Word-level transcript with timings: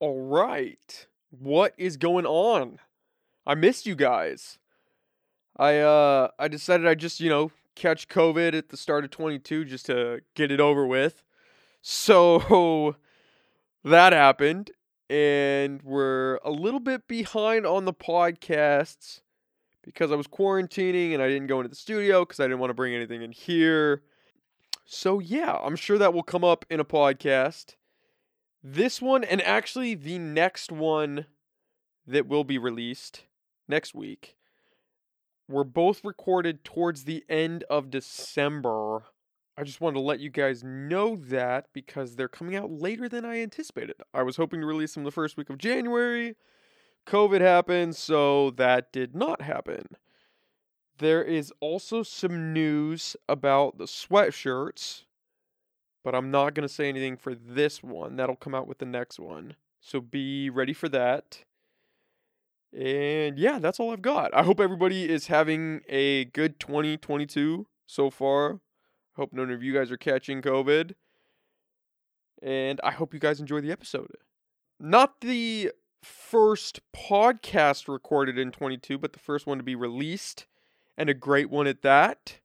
All 0.00 0.20
right. 0.22 1.06
What 1.30 1.74
is 1.76 1.96
going 1.96 2.24
on? 2.24 2.78
I 3.44 3.54
missed 3.54 3.84
you 3.84 3.96
guys. 3.96 4.58
I 5.56 5.78
uh 5.78 6.28
I 6.38 6.46
decided 6.46 6.86
I 6.86 6.94
just, 6.94 7.18
you 7.18 7.28
know, 7.28 7.50
catch 7.74 8.08
COVID 8.08 8.54
at 8.54 8.68
the 8.68 8.76
start 8.76 9.04
of 9.04 9.10
22 9.10 9.64
just 9.64 9.86
to 9.86 10.20
get 10.34 10.52
it 10.52 10.60
over 10.60 10.86
with. 10.86 11.24
So 11.82 12.94
that 13.84 14.12
happened 14.12 14.70
and 15.10 15.82
we're 15.82 16.36
a 16.44 16.50
little 16.50 16.80
bit 16.80 17.08
behind 17.08 17.66
on 17.66 17.84
the 17.84 17.94
podcasts 17.94 19.20
because 19.82 20.12
I 20.12 20.14
was 20.14 20.28
quarantining 20.28 21.12
and 21.12 21.22
I 21.22 21.28
didn't 21.28 21.48
go 21.48 21.58
into 21.58 21.70
the 21.70 21.76
studio 21.76 22.24
cuz 22.24 22.38
I 22.38 22.44
didn't 22.44 22.60
want 22.60 22.70
to 22.70 22.74
bring 22.74 22.94
anything 22.94 23.22
in 23.22 23.32
here. 23.32 24.04
So 24.84 25.18
yeah, 25.18 25.54
I'm 25.54 25.76
sure 25.76 25.98
that 25.98 26.14
will 26.14 26.22
come 26.22 26.44
up 26.44 26.64
in 26.70 26.78
a 26.78 26.84
podcast. 26.84 27.74
This 28.62 29.00
one 29.00 29.22
and 29.24 29.40
actually 29.42 29.94
the 29.94 30.18
next 30.18 30.72
one 30.72 31.26
that 32.06 32.26
will 32.26 32.44
be 32.44 32.58
released 32.58 33.24
next 33.68 33.94
week 33.94 34.36
were 35.48 35.64
both 35.64 36.04
recorded 36.04 36.64
towards 36.64 37.04
the 37.04 37.24
end 37.28 37.64
of 37.70 37.90
December. 37.90 39.04
I 39.56 39.64
just 39.64 39.80
wanted 39.80 39.94
to 39.94 40.00
let 40.00 40.20
you 40.20 40.30
guys 40.30 40.62
know 40.62 41.16
that 41.16 41.66
because 41.72 42.16
they're 42.16 42.28
coming 42.28 42.54
out 42.54 42.70
later 42.70 43.08
than 43.08 43.24
I 43.24 43.40
anticipated. 43.40 43.96
I 44.12 44.22
was 44.22 44.36
hoping 44.36 44.60
to 44.60 44.66
release 44.66 44.94
them 44.94 45.04
the 45.04 45.10
first 45.10 45.36
week 45.36 45.50
of 45.50 45.58
January. 45.58 46.36
COVID 47.06 47.40
happened, 47.40 47.96
so 47.96 48.50
that 48.50 48.92
did 48.92 49.16
not 49.16 49.42
happen. 49.42 49.86
There 50.98 51.22
is 51.22 51.52
also 51.60 52.02
some 52.02 52.52
news 52.52 53.16
about 53.28 53.78
the 53.78 53.84
sweatshirts, 53.84 55.04
but 56.08 56.14
I'm 56.14 56.30
not 56.30 56.54
going 56.54 56.66
to 56.66 56.72
say 56.72 56.88
anything 56.88 57.18
for 57.18 57.34
this 57.34 57.82
one. 57.82 58.16
That'll 58.16 58.34
come 58.34 58.54
out 58.54 58.66
with 58.66 58.78
the 58.78 58.86
next 58.86 59.20
one. 59.20 59.56
So 59.78 60.00
be 60.00 60.48
ready 60.48 60.72
for 60.72 60.88
that. 60.88 61.44
And 62.72 63.38
yeah, 63.38 63.58
that's 63.58 63.78
all 63.78 63.92
I've 63.92 64.00
got. 64.00 64.34
I 64.34 64.42
hope 64.42 64.58
everybody 64.58 65.06
is 65.06 65.26
having 65.26 65.82
a 65.86 66.24
good 66.24 66.60
2022 66.60 67.66
so 67.84 68.08
far. 68.08 68.60
Hope 69.16 69.34
none 69.34 69.50
of 69.50 69.62
you 69.62 69.74
guys 69.74 69.90
are 69.90 69.98
catching 69.98 70.40
COVID. 70.40 70.94
And 72.40 72.80
I 72.82 72.92
hope 72.92 73.12
you 73.12 73.20
guys 73.20 73.38
enjoy 73.38 73.60
the 73.60 73.70
episode. 73.70 74.12
Not 74.80 75.20
the 75.20 75.72
first 76.02 76.80
podcast 76.96 77.86
recorded 77.86 78.38
in 78.38 78.50
22, 78.50 78.96
but 78.96 79.12
the 79.12 79.18
first 79.18 79.46
one 79.46 79.58
to 79.58 79.62
be 79.62 79.74
released, 79.74 80.46
and 80.96 81.10
a 81.10 81.14
great 81.14 81.50
one 81.50 81.66
at 81.66 81.82
that. 81.82 82.38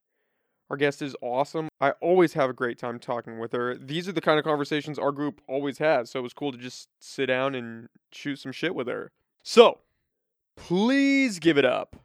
Our 0.74 0.78
guest 0.78 1.04
is 1.04 1.16
awesome. 1.22 1.70
I 1.80 1.92
always 2.02 2.34
have 2.34 2.50
a 2.50 2.54
great 2.54 2.80
time 2.80 2.98
talking 2.98 3.38
with 3.38 3.52
her. 3.52 3.76
These 3.76 4.10
are 4.10 4.12
the 4.12 4.22
kind 4.22 4.40
of 4.40 4.44
conversations 4.44 4.98
our 4.98 5.12
group 5.12 5.40
always 5.48 5.78
has, 5.78 6.10
so 6.10 6.18
it 6.18 6.24
was 6.24 6.34
cool 6.34 6.52
to 6.52 6.58
just 6.58 6.90
sit 7.00 7.28
down 7.28 7.54
and 7.54 7.90
shoot 8.12 8.38
some 8.38 8.52
shit 8.52 8.74
with 8.74 8.88
her. 8.88 9.12
So, 9.44 9.82
please 10.58 11.38
give 11.38 11.60
it 11.60 11.64
up 11.64 11.98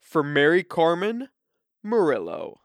for 0.00 0.22
Mary 0.22 0.62
Carmen 0.62 1.28
Murillo. 1.82 2.62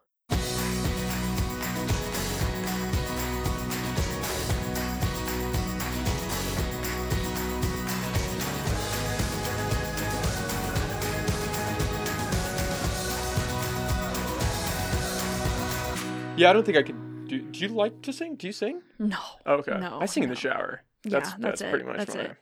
Yeah, 16.39 16.51
I 16.51 16.53
don't 16.53 16.65
think 16.65 16.77
I 16.77 16.83
could. 16.83 17.27
Do, 17.27 17.41
do 17.41 17.59
you 17.59 17.67
like 17.67 18.01
to 18.03 18.13
sing? 18.13 18.35
Do 18.35 18.47
you 18.47 18.53
sing? 18.53 18.81
No. 18.97 19.17
Oh, 19.45 19.55
okay. 19.55 19.77
No, 19.77 19.99
I 19.99 20.05
sing 20.05 20.23
in 20.23 20.29
the 20.29 20.35
shower. 20.35 20.83
That's 21.03 21.29
yeah, 21.31 21.35
that's, 21.37 21.37
that's, 21.37 21.61
it. 21.61 21.69
pretty 21.69 21.85
much 21.85 21.97
that's 21.97 22.15
my. 22.15 22.21
it. 22.21 22.37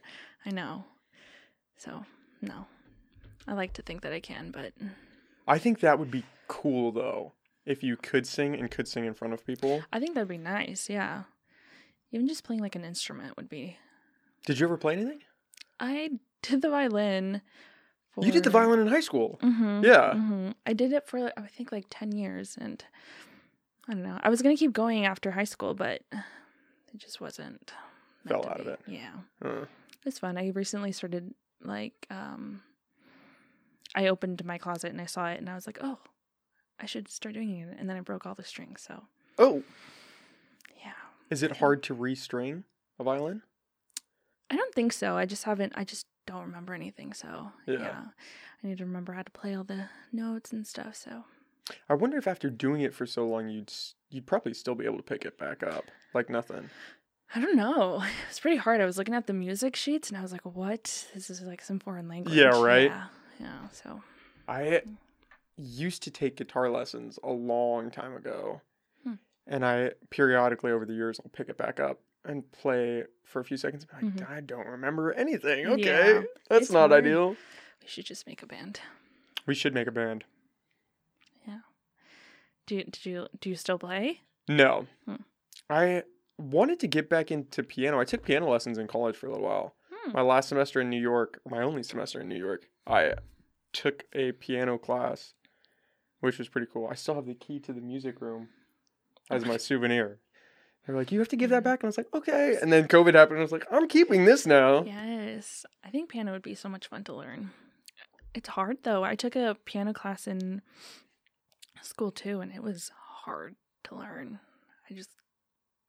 I 0.46 0.52
know. 0.52 0.86
So, 1.78 2.06
no. 2.42 2.68
I 3.48 3.54
like 3.54 3.74
to 3.74 3.82
think 3.82 4.02
that 4.04 4.14
I 4.14 4.20
can, 4.20 4.52
but 4.52 4.74
I 5.48 5.58
think 5.58 5.80
that 5.80 5.98
would 5.98 6.12
be 6.12 6.24
cool 6.48 6.92
though, 6.92 7.34
if 7.66 7.82
you 7.82 7.98
could 7.98 8.28
sing 8.28 8.54
and 8.54 8.70
could 8.70 8.88
sing 8.88 9.06
in 9.06 9.16
front 9.16 9.34
of 9.34 9.46
people. 9.46 9.82
I 9.92 10.00
think 10.00 10.14
that'd 10.14 10.28
be 10.28 10.38
nice. 10.38 10.90
Yeah. 10.90 11.24
Even 12.12 12.28
just 12.28 12.44
playing 12.44 12.62
like 12.62 12.76
an 12.76 12.86
instrument 12.86 13.36
would 13.36 13.50
be. 13.50 13.78
Did 14.46 14.60
you 14.60 14.68
ever 14.68 14.78
play 14.78 14.94
anything? 14.94 15.22
I 15.80 16.12
did 16.44 16.62
the 16.62 16.70
violin. 16.70 17.42
For... 18.12 18.24
You 18.24 18.32
did 18.32 18.44
the 18.44 18.50
violin 18.52 18.80
in 18.80 18.88
high 18.88 19.00
school. 19.00 19.40
hmm 19.42 19.82
Yeah. 19.84 20.14
hmm 20.14 20.52
I 20.68 20.74
did 20.74 20.94
it 20.94 21.08
for 21.08 21.32
I 21.36 21.48
think 21.48 21.72
like 21.72 21.86
ten 21.90 22.12
years, 22.12 22.58
and 22.60 22.84
I 23.88 23.94
don't 23.94 24.04
know. 24.04 24.20
I 24.22 24.30
was 24.30 24.42
gonna 24.42 24.58
keep 24.58 24.74
going 24.74 25.06
after 25.06 25.32
high 25.32 25.44
school, 25.46 25.74
but 25.74 26.02
it 26.12 26.98
just 27.00 27.22
wasn't. 27.22 27.72
Fell 28.28 28.46
out 28.48 28.60
of 28.60 28.68
it. 28.68 28.80
Yeah. 28.88 29.12
Uh, 29.44 29.66
It's 30.06 30.20
fun. 30.20 30.38
I 30.38 30.50
recently 30.50 30.92
started 30.92 31.34
like 31.64 32.06
um 32.10 32.62
I 33.96 34.08
opened 34.08 34.44
my 34.46 34.58
closet 34.58 34.92
and 34.92 35.00
I 35.02 35.06
saw 35.06 35.28
it 35.30 35.40
and 35.40 35.50
I 35.50 35.56
was 35.56 35.66
like, 35.66 35.80
"Oh, 35.82 36.00
I 36.80 36.86
should 36.86 37.08
start 37.08 37.34
doing 37.36 37.58
it." 37.58 37.78
And 37.80 37.90
then 37.90 37.96
I 37.98 38.02
broke 38.02 38.26
all 38.26 38.36
the 38.36 38.44
strings. 38.44 38.82
So, 38.82 39.04
oh, 39.40 39.64
yeah. 40.84 40.92
is 41.30 41.42
it 41.42 41.58
hard 41.58 41.82
to 41.84 41.96
restring 41.96 42.64
a 43.00 43.04
violin? 43.04 43.42
I 44.50 44.56
don't 44.58 44.74
think 44.76 44.92
so. 44.94 45.18
I 45.18 45.26
just 45.26 45.46
haven't 45.46 45.74
I 45.76 45.84
just 45.86 46.06
don't 46.26 46.42
remember 46.42 46.74
anything, 46.74 47.14
so 47.14 47.52
Yeah. 47.66 47.80
yeah. 47.80 48.04
I 48.64 48.68
need 48.68 48.78
to 48.80 48.86
remember 48.86 49.14
how 49.14 49.22
to 49.24 49.32
play 49.32 49.56
all 49.56 49.64
the 49.64 49.90
notes 50.12 50.52
and 50.52 50.68
stuff, 50.68 50.96
so. 50.96 51.24
I 51.90 51.94
wonder 51.94 52.18
if 52.18 52.28
after 52.28 52.50
doing 52.50 52.82
it 52.82 52.94
for 52.94 53.06
so 53.06 53.26
long, 53.28 53.50
you'd 53.50 53.72
you'd 54.10 54.26
probably 54.26 54.54
still 54.54 54.76
be 54.76 54.86
able 54.86 54.98
to 54.98 55.04
pick 55.04 55.26
it 55.26 55.38
back 55.38 55.64
up 55.64 55.86
like 56.14 56.30
nothing. 56.30 56.70
I 57.36 57.42
don't 57.42 57.56
know. 57.58 58.02
It 58.24 58.30
was 58.30 58.40
pretty 58.40 58.58
hard. 58.58 58.80
I 58.82 58.86
was 58.86 58.98
looking 58.98 59.14
at 59.16 59.28
the 59.28 59.34
music 59.34 59.76
sheets 59.76 60.10
and 60.10 60.18
I 60.18 60.22
was 60.22 60.32
like, 60.32 60.46
"What? 60.46 61.08
This 61.14 61.30
is 61.30 61.42
like 61.42 61.62
some 61.62 61.80
foreign 61.80 62.08
language." 62.08 62.36
Yeah, 62.36 62.62
right? 62.62 62.90
Yeah. 62.92 63.06
Yeah, 63.40 63.68
so. 63.72 64.02
I 64.48 64.82
used 65.58 66.04
to 66.04 66.12
take 66.12 66.38
guitar 66.38 66.70
lessons 66.70 67.20
a 67.24 67.32
long 67.32 67.92
time 67.92 68.16
ago. 68.16 68.62
Hmm. 69.04 69.14
And 69.46 69.66
I 69.66 69.92
periodically 70.10 70.72
over 70.72 70.86
the 70.86 70.94
years 70.94 71.20
I'll 71.24 71.30
pick 71.32 71.50
it 71.50 71.58
back 71.58 71.80
up 71.80 72.00
and 72.26 72.50
play 72.52 73.04
for 73.24 73.40
a 73.40 73.44
few 73.46 73.58
seconds 73.58 73.86
and 73.92 74.14
be 74.16 74.22
like, 74.22 74.30
Mhm. 74.30 74.38
I 74.38 74.42
don't 74.42 74.68
remember 74.68 75.12
anything. 75.14 75.66
Okay. 75.68 76.14
Yeah, 76.14 76.22
That's 76.50 76.64
it's 76.64 76.72
not 76.72 76.92
ideal. 76.92 77.32
We 77.82 77.88
should 77.88 78.06
just 78.06 78.26
make 78.28 78.42
a 78.44 78.46
band. 78.46 78.80
We 79.46 79.56
should 79.56 79.74
make 79.74 79.88
a 79.88 79.92
band. 79.92 80.24
Do 82.68 82.76
you, 82.76 82.84
did 82.84 83.06
you 83.06 83.28
do 83.40 83.50
you 83.50 83.56
still 83.56 83.80
play? 83.80 84.22
No. 84.48 84.86
Hmm. 85.06 85.16
I 85.70 86.04
wanted 86.38 86.80
to 86.82 86.88
get 86.88 87.10
back 87.10 87.32
into 87.32 87.64
piano. 87.64 88.00
I 88.00 88.06
took 88.06 88.24
piano 88.24 88.50
lessons 88.50 88.78
in 88.78 88.88
college 88.88 89.16
for 89.16 89.28
a 89.28 89.32
little 89.32 89.46
while. 89.46 89.76
Hmm. 89.92 90.12
My 90.12 90.22
last 90.22 90.50
semester 90.50 90.80
in 90.82 90.90
New 90.90 91.02
York, 91.02 91.40
my 91.50 91.64
only 91.64 91.84
semester 91.84 92.22
in 92.22 92.28
New 92.28 92.38
York, 92.38 92.68
I 92.86 93.14
took 93.74 94.04
a 94.14 94.34
piano 94.34 94.78
class, 94.78 95.34
which 96.20 96.38
was 96.38 96.50
pretty 96.50 96.68
cool. 96.72 96.88
I 96.90 96.96
still 96.96 97.16
have 97.16 97.26
the 97.26 97.34
key 97.34 97.60
to 97.62 97.74
the 97.74 97.82
music 97.82 98.22
room 98.22 98.50
as 99.32 99.46
my 99.46 99.58
souvenir. 99.58 100.20
They're 100.86 100.96
like, 100.96 101.12
you 101.12 101.20
have 101.20 101.28
to 101.30 101.36
give 101.36 101.50
that 101.50 101.66
back. 101.66 101.84
And 101.84 101.88
I 101.88 101.90
was 101.90 101.98
like, 101.98 102.14
okay. 102.14 102.58
And 102.62 102.72
then 102.72 102.88
COVID 102.88 103.14
happened. 103.14 103.38
And 103.38 103.42
I 103.42 103.44
was 103.44 103.52
like, 103.52 103.68
I'm 103.70 103.90
keeping 103.90 104.24
this 104.24 104.46
now. 104.46 104.84
Yes. 104.84 105.66
I 105.84 105.90
think 105.90 106.10
piano 106.10 106.32
would 106.32 106.42
be 106.44 106.56
so 106.56 106.70
much 106.70 106.88
fun 106.88 107.04
to 107.06 107.14
learn. 107.14 107.52
It's 108.34 108.50
hard 108.50 108.78
though. 108.84 109.04
I 109.04 109.16
took 109.16 109.36
a 109.36 109.58
piano 109.66 109.94
class 109.94 110.28
in 110.28 110.62
school 111.88 112.12
too 112.12 112.42
and 112.42 112.52
it 112.54 112.62
was 112.64 112.92
hard 113.24 113.56
to 113.86 113.96
learn. 113.96 114.40
I 114.90 114.94
just 114.94 115.10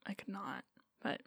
I 0.07 0.15
could 0.15 0.29
not. 0.29 0.65
But 1.03 1.21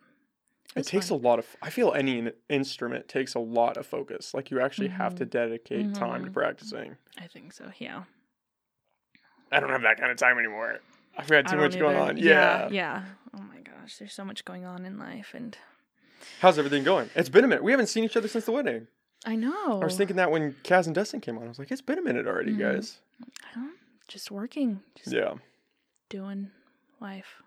It 0.76 0.86
takes 0.86 1.09
a 1.09 1.16
lot 1.16 1.38
of, 1.40 1.46
I 1.62 1.70
feel 1.70 1.94
any 1.94 2.32
instrument 2.50 3.08
takes 3.08 3.36
a 3.36 3.40
lot 3.40 3.78
of 3.78 3.86
focus. 3.86 4.34
Like 4.34 4.52
you 4.52 4.60
actually 4.62 4.88
have 4.90 5.16
to 5.16 5.26
Mhm. 5.26 5.30
dedicate 5.30 5.94
time 5.94 6.24
to 6.26 6.30
Mhm. 6.31 6.34
practicing. 6.34 6.98
I 7.18 7.28
think 7.28 7.54
so. 7.54 7.72
Yeah. 7.78 8.04
I 9.52 9.60
don't 9.60 9.70
have 9.70 9.81
that 9.84 9.98
kind 10.00 10.12
of 10.12 10.18
time 10.18 10.38
anymore. 10.40 10.80
I've 11.18 11.28
got 11.28 11.48
too 11.48 11.58
much 11.58 11.78
going 11.78 11.98
on. 11.98 12.18
Yeah. 12.18 12.70
Yeah. 12.70 13.04
Oh 13.34 13.42
my 13.42 13.60
gosh, 13.60 13.98
there's 13.98 14.14
so 14.14 14.24
much 14.24 14.46
going 14.46 14.66
on 14.66 14.86
in 14.86 14.98
life 14.98 15.34
and 15.34 15.58
How's 16.40 16.58
everything 16.60 16.84
going? 16.84 17.10
It's 17.16 17.30
been 17.30 17.44
a 17.44 17.48
minute. 17.48 17.64
We 17.64 17.72
haven't 17.72 17.88
seen 17.88 18.04
each 18.04 18.16
other 18.16 18.28
since 18.28 18.45
the 18.45 18.51
wedding. 18.51 18.88
I 19.25 19.36
know. 19.36 19.81
I 19.81 19.86
was 19.86 19.98
thinking 19.98 20.16
that 20.18 20.31
when 20.31 20.54
Kaz 20.63 20.86
and 20.86 20.94
Dustin 20.95 21.19
came 21.19 21.38
on. 21.38 21.45
I 21.45 21.48
was 21.48 21.60
like, 21.60 21.72
it's 21.72 21.81
been 21.81 21.98
a 22.00 22.01
minute 22.01 22.28
already, 22.28 22.54
Mhm. 22.54 22.60
guys. 22.60 23.00
I 23.44 23.54
don't, 23.56 23.75
just 24.12 24.30
working, 24.31 24.81
just 24.96 25.13
Yeah. 25.13 25.36
doing 26.10 26.52
life. 27.00 27.42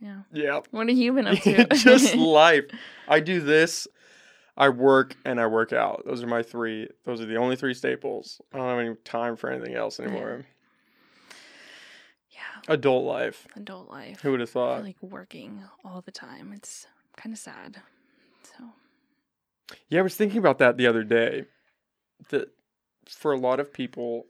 Yeah. 0.00 0.22
Yeah. 0.32 0.60
What 0.70 0.88
have 0.88 0.96
you 0.96 1.12
been 1.12 1.26
up 1.26 1.38
to? 1.42 1.64
Just 1.74 2.14
life. 2.16 2.64
I 3.08 3.20
do 3.20 3.40
this, 3.40 3.88
I 4.56 4.68
work, 4.68 5.16
and 5.24 5.40
I 5.40 5.46
work 5.46 5.72
out. 5.72 6.02
Those 6.06 6.22
are 6.22 6.26
my 6.26 6.42
three. 6.42 6.88
Those 7.04 7.20
are 7.20 7.26
the 7.26 7.36
only 7.36 7.56
three 7.56 7.74
staples. 7.74 8.40
I 8.52 8.58
don't 8.58 8.68
have 8.68 8.78
any 8.78 8.94
time 9.04 9.36
for 9.36 9.50
anything 9.50 9.74
else 9.74 9.98
anymore. 9.98 10.44
yeah. 12.30 12.72
Adult 12.72 13.04
life. 13.04 13.46
Adult 13.56 13.88
life. 13.90 14.20
Who 14.20 14.30
would 14.32 14.40
have 14.40 14.50
thought? 14.50 14.84
like 14.84 15.02
working 15.02 15.62
all 15.84 16.00
the 16.02 16.12
time. 16.12 16.52
It's 16.54 16.86
kind 17.16 17.32
of 17.32 17.38
sad. 17.38 17.78
So 18.42 18.64
Yeah, 19.88 20.00
I 20.00 20.02
was 20.02 20.14
thinking 20.16 20.38
about 20.38 20.58
that 20.58 20.76
the 20.76 20.86
other 20.86 21.02
day. 21.04 21.46
That 22.30 22.48
for 23.08 23.32
a 23.32 23.38
lot 23.38 23.58
of 23.60 23.72
people, 23.72 24.26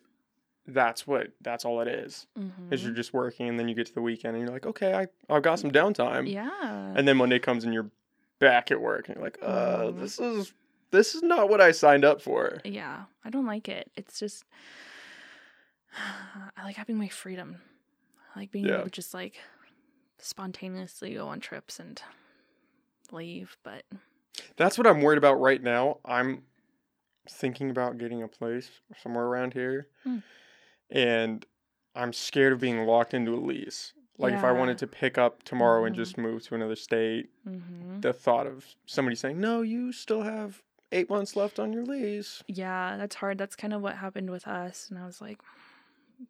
that's 0.68 1.06
what 1.06 1.28
that's 1.40 1.64
all 1.64 1.80
it 1.80 1.88
is. 1.88 2.26
Is 2.70 2.82
you're 2.84 2.92
mhm. 2.92 2.96
just 2.96 3.12
working, 3.14 3.48
and 3.48 3.58
then 3.58 3.68
you 3.68 3.74
get 3.74 3.86
to 3.86 3.94
the 3.94 4.02
weekend, 4.02 4.36
and 4.36 4.44
you're 4.44 4.52
like, 4.52 4.66
okay, 4.66 4.94
I 4.94 5.06
I've 5.34 5.42
got 5.42 5.58
some 5.58 5.70
downtime. 5.70 6.30
yeah, 6.32 6.92
And 6.94 7.08
then 7.08 7.16
Monday 7.16 7.38
comes, 7.38 7.64
and 7.64 7.72
you're 7.74 7.90
back 8.38 8.70
at 8.70 8.80
work 8.80 9.08
and 9.08 9.16
you're 9.16 9.24
like, 9.24 9.38
uh, 9.42 9.86
Mhm. 9.86 9.98
this 10.00 10.18
is 10.20 10.52
this 10.90 11.14
is 11.14 11.22
not 11.22 11.48
what 11.48 11.60
I 11.60 11.72
signed 11.72 12.04
up 12.04 12.22
for. 12.22 12.60
Yeah, 12.64 13.04
I 13.24 13.30
don't 13.30 13.46
like 13.46 13.68
it. 13.68 13.90
It's 13.96 14.18
just 14.20 14.44
I 16.56 16.64
like 16.64 16.76
having 16.76 16.96
my 16.96 17.08
freedom. 17.08 17.56
I 18.34 18.40
like 18.40 18.50
being 18.50 18.66
Yeah. 18.66 18.74
able 18.74 18.84
to 18.84 18.90
just 18.90 19.14
like 19.14 19.40
spontaneously 20.18 21.14
go 21.14 21.28
on 21.28 21.40
trips 21.40 21.80
and 21.80 22.00
leave, 23.10 23.56
but 23.62 23.84
That's 24.56 24.76
what 24.78 24.86
I'm 24.86 25.00
worried 25.02 25.18
about 25.18 25.34
right 25.40 25.62
now. 25.62 25.98
I'm 26.04 26.42
thinking 27.28 27.70
about 27.70 27.98
getting 27.98 28.22
a 28.22 28.28
place 28.28 28.70
somewhere 29.02 29.24
around 29.24 29.52
here. 29.54 29.88
Hmm. 30.04 30.18
And 30.90 31.44
I'm 31.94 32.12
scared 32.12 32.52
of 32.52 32.60
being 32.60 32.86
locked 32.86 33.14
into 33.14 33.34
a 33.34 33.40
lease. 33.40 33.92
Like 34.18 34.34
if 34.34 34.42
I 34.44 34.50
wanted 34.52 34.78
to 34.78 34.86
pick 34.86 35.16
up 35.16 35.42
tomorrow 35.44 35.84
and 35.84 35.94
Mhm. 35.94 35.98
just 35.98 36.18
move 36.18 36.42
to 36.44 36.54
another 36.54 36.74
state, 36.76 37.30
mhm. 37.46 38.00
the 38.02 38.12
thought 38.12 38.46
of 38.48 38.66
somebody 38.86 39.14
saying, 39.14 39.38
"No, 39.40 39.62
you 39.62 39.92
still 39.92 40.22
have 40.22 40.62
8 40.90 41.08
months 41.08 41.36
left 41.36 41.58
on 41.60 41.72
your 41.72 41.84
lease." 41.84 42.42
yeah, 42.48 42.96
that's 42.96 43.16
hard. 43.16 43.38
That's 43.38 43.54
kind 43.54 43.72
of 43.72 43.80
what 43.82 43.96
happened 43.96 44.30
with 44.30 44.46
us. 44.48 44.88
And 44.90 44.98
I 44.98 45.06
was 45.06 45.20
like, 45.20 45.40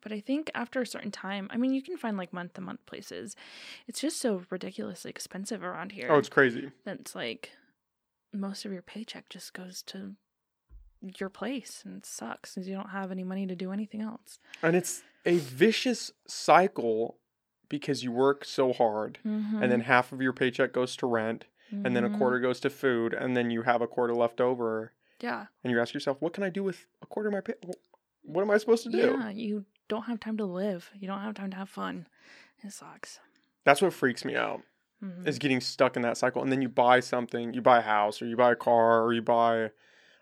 but 0.03 0.13
I 0.13 0.21
think 0.21 0.51
after 0.55 0.83
a 0.83 0.87
certain 0.87 1.11
time, 1.11 1.49
I 1.51 1.57
mean, 1.57 1.73
you 1.73 1.81
can 1.81 1.97
find 1.97 2.19
like 2.19 2.31
month 2.33 2.53
to 2.55 2.61
month 2.61 2.85
places. 2.85 3.35
It's 3.87 4.01
just 4.01 4.19
so 4.19 4.45
ridiculously 4.51 5.11
expensive 5.11 5.63
around 5.63 5.93
here. 5.93 6.09
Oh, 6.11 6.19
it's 6.19 6.29
crazy. 6.29 6.73
That's 6.85 7.15
like 7.15 7.53
most 8.35 8.67
of 8.67 8.73
your 8.73 8.83
paycheck 8.83 9.31
just 9.31 9.55
goes 9.55 9.83
to 9.85 10.17
your 11.19 11.29
place 11.29 11.83
and 11.85 11.99
it 11.99 12.07
sucks 12.07 12.55
because 12.55 12.69
you 12.69 12.75
don't 12.75 12.91
have 12.91 13.11
any 13.11 13.25
money 13.25 13.47
to 13.47 13.55
do 13.55 13.73
anything 13.73 14.01
else. 14.01 14.39
And 14.63 14.75
it's 14.77 15.03
a 15.25 15.37
vicious 15.39 16.11
cycle 16.27 17.19
because 17.69 18.03
you 18.03 18.11
work 18.13 18.45
so 18.45 18.73
hard 18.73 19.19
Mm-hmm. 19.27 19.63
and 19.63 19.71
then 19.71 19.81
half 19.81 20.13
of 20.13 20.21
your 20.23 20.33
paycheck 20.33 20.73
goes 20.73 20.97
to 20.97 21.07
rent 21.07 21.45
and 21.71 21.95
then 21.95 22.03
a 22.03 22.17
quarter 22.17 22.41
goes 22.41 22.61
to 22.61 22.71
food 22.71 23.13
and 23.13 23.37
then 23.37 23.51
you 23.51 23.61
have 23.63 23.83
a 23.83 23.87
quarter 23.87 24.15
left 24.15 24.41
over 24.41 24.93
Yeah. 25.21 25.47
and 25.63 25.71
you 25.71 25.79
ask 25.81 25.93
yourself, 25.93 26.17
what 26.21 26.33
can 26.33 26.43
I 26.43 26.49
do 26.49 26.63
with 26.65 26.87
a 27.03 27.07
quarter 27.07 27.29
of 27.29 27.35
my 27.35 27.43
pay? 27.43 27.55
What 28.23 28.41
am 28.43 28.51
I 28.51 28.57
supposed 28.57 28.85
to 28.85 28.91
do? 28.91 28.99
Yeah. 29.21 29.29
You 29.31 29.67
don't 29.89 30.05
have 30.05 30.19
time 30.19 30.39
to 30.39 30.47
live. 30.47 30.91
You 30.99 31.07
don't 31.09 31.21
have 31.21 31.35
time 31.35 31.51
to 31.51 31.57
have 31.59 31.69
fun. 31.69 32.07
It 32.65 32.73
sucks. 32.73 33.21
That's 33.65 33.83
what 33.83 33.93
freaks 33.93 34.25
me 34.25 34.35
out 34.35 34.63
Mhm. 35.05 35.27
is 35.29 35.39
getting 35.39 35.61
stuck 35.61 35.95
in 35.97 36.03
that 36.03 36.17
cycle. 36.17 36.43
And 36.43 36.51
then 36.51 36.63
you 36.63 36.69
buy 36.71 37.01
something, 37.01 37.53
you 37.53 37.61
buy 37.61 37.79
a 37.79 37.83
house 37.83 38.21
or 38.23 38.27
you 38.27 38.37
buy 38.37 38.53
a 38.53 38.57
car 38.57 39.03
or 39.05 39.13
you 39.13 39.21
buy 39.23 39.71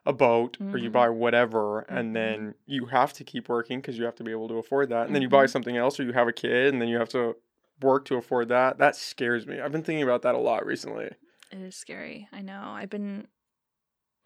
a 0.06 0.12
boat 0.12 0.56
or 0.60 0.78
you 0.78 0.88
Mhm. 0.88 0.92
buy 0.92 1.08
whatever. 1.08 1.80
And 1.80 2.10
Mhm. 2.10 2.14
then 2.14 2.54
you 2.66 2.86
have 2.86 3.12
to 3.14 3.24
keep 3.24 3.48
working 3.48 3.80
because 3.80 3.98
you 3.98 4.04
have 4.04 4.14
to 4.16 4.24
be 4.24 4.30
able 4.30 4.48
to 4.48 4.54
afford 4.54 4.88
that. 4.90 5.06
And 5.06 5.14
then 5.14 5.20
you 5.22 5.28
buy 5.28 5.44
Mhm. 5.44 5.50
something 5.50 5.76
else 5.76 5.98
or 6.00 6.04
you 6.04 6.12
have 6.12 6.28
a 6.28 6.32
kid 6.32 6.72
and 6.72 6.80
then 6.80 6.88
you 6.88 6.98
have 6.98 7.08
to 7.10 7.36
work 7.82 8.04
to 8.06 8.16
afford 8.16 8.48
that. 8.48 8.78
That 8.78 8.94
scares 8.96 9.46
me. 9.46 9.60
I've 9.60 9.72
been 9.72 9.82
thinking 9.82 10.04
about 10.04 10.22
that 10.22 10.34
a 10.34 10.38
lot 10.38 10.64
recently. 10.64 11.06
It 11.50 11.58
is 11.58 11.74
scary. 11.76 12.28
I 12.32 12.40
know. 12.40 12.62
I've 12.70 12.88
been 12.90 13.26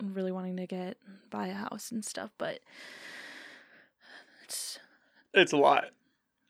really 0.03 0.33
wanting 0.33 0.57
to 0.59 0.67
get 0.67 0.97
buy 1.31 1.49
a 1.49 1.55
house 1.55 1.91
and 1.91 2.05
stuff, 2.05 2.31
but 2.39 2.61
it's 4.45 4.79
It's 5.33 5.53
a 5.53 5.57
lot. 5.57 5.91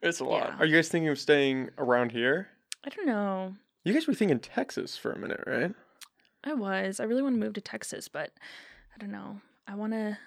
It's 0.03 0.21
a 0.21 0.25
lot. 0.25 0.49
Yeah. 0.49 0.57
Are 0.59 0.65
you 0.67 0.75
guys 0.77 0.89
thinking 0.89 1.09
of 1.11 1.19
staying 1.19 1.71
around 1.79 2.13
here? 2.13 2.49
I 2.85 2.89
don't 2.89 3.07
know. 3.07 3.57
You 3.85 3.93
guys 3.93 4.07
were 4.07 4.15
thinking 4.15 4.41
Texas 4.41 4.97
for 4.97 5.13
a 5.13 5.19
minute, 5.19 5.43
right? 5.47 5.75
I 6.45 6.55
was. 6.55 7.01
I 7.01 7.05
really 7.05 7.21
want 7.23 7.35
to 7.35 7.39
move 7.41 7.53
to 7.55 7.61
Texas, 7.61 8.09
but 8.09 8.33
don't 9.01 9.13
know. 9.13 9.41
I 9.67 9.75
want 9.75 9.93
to 9.93 10.19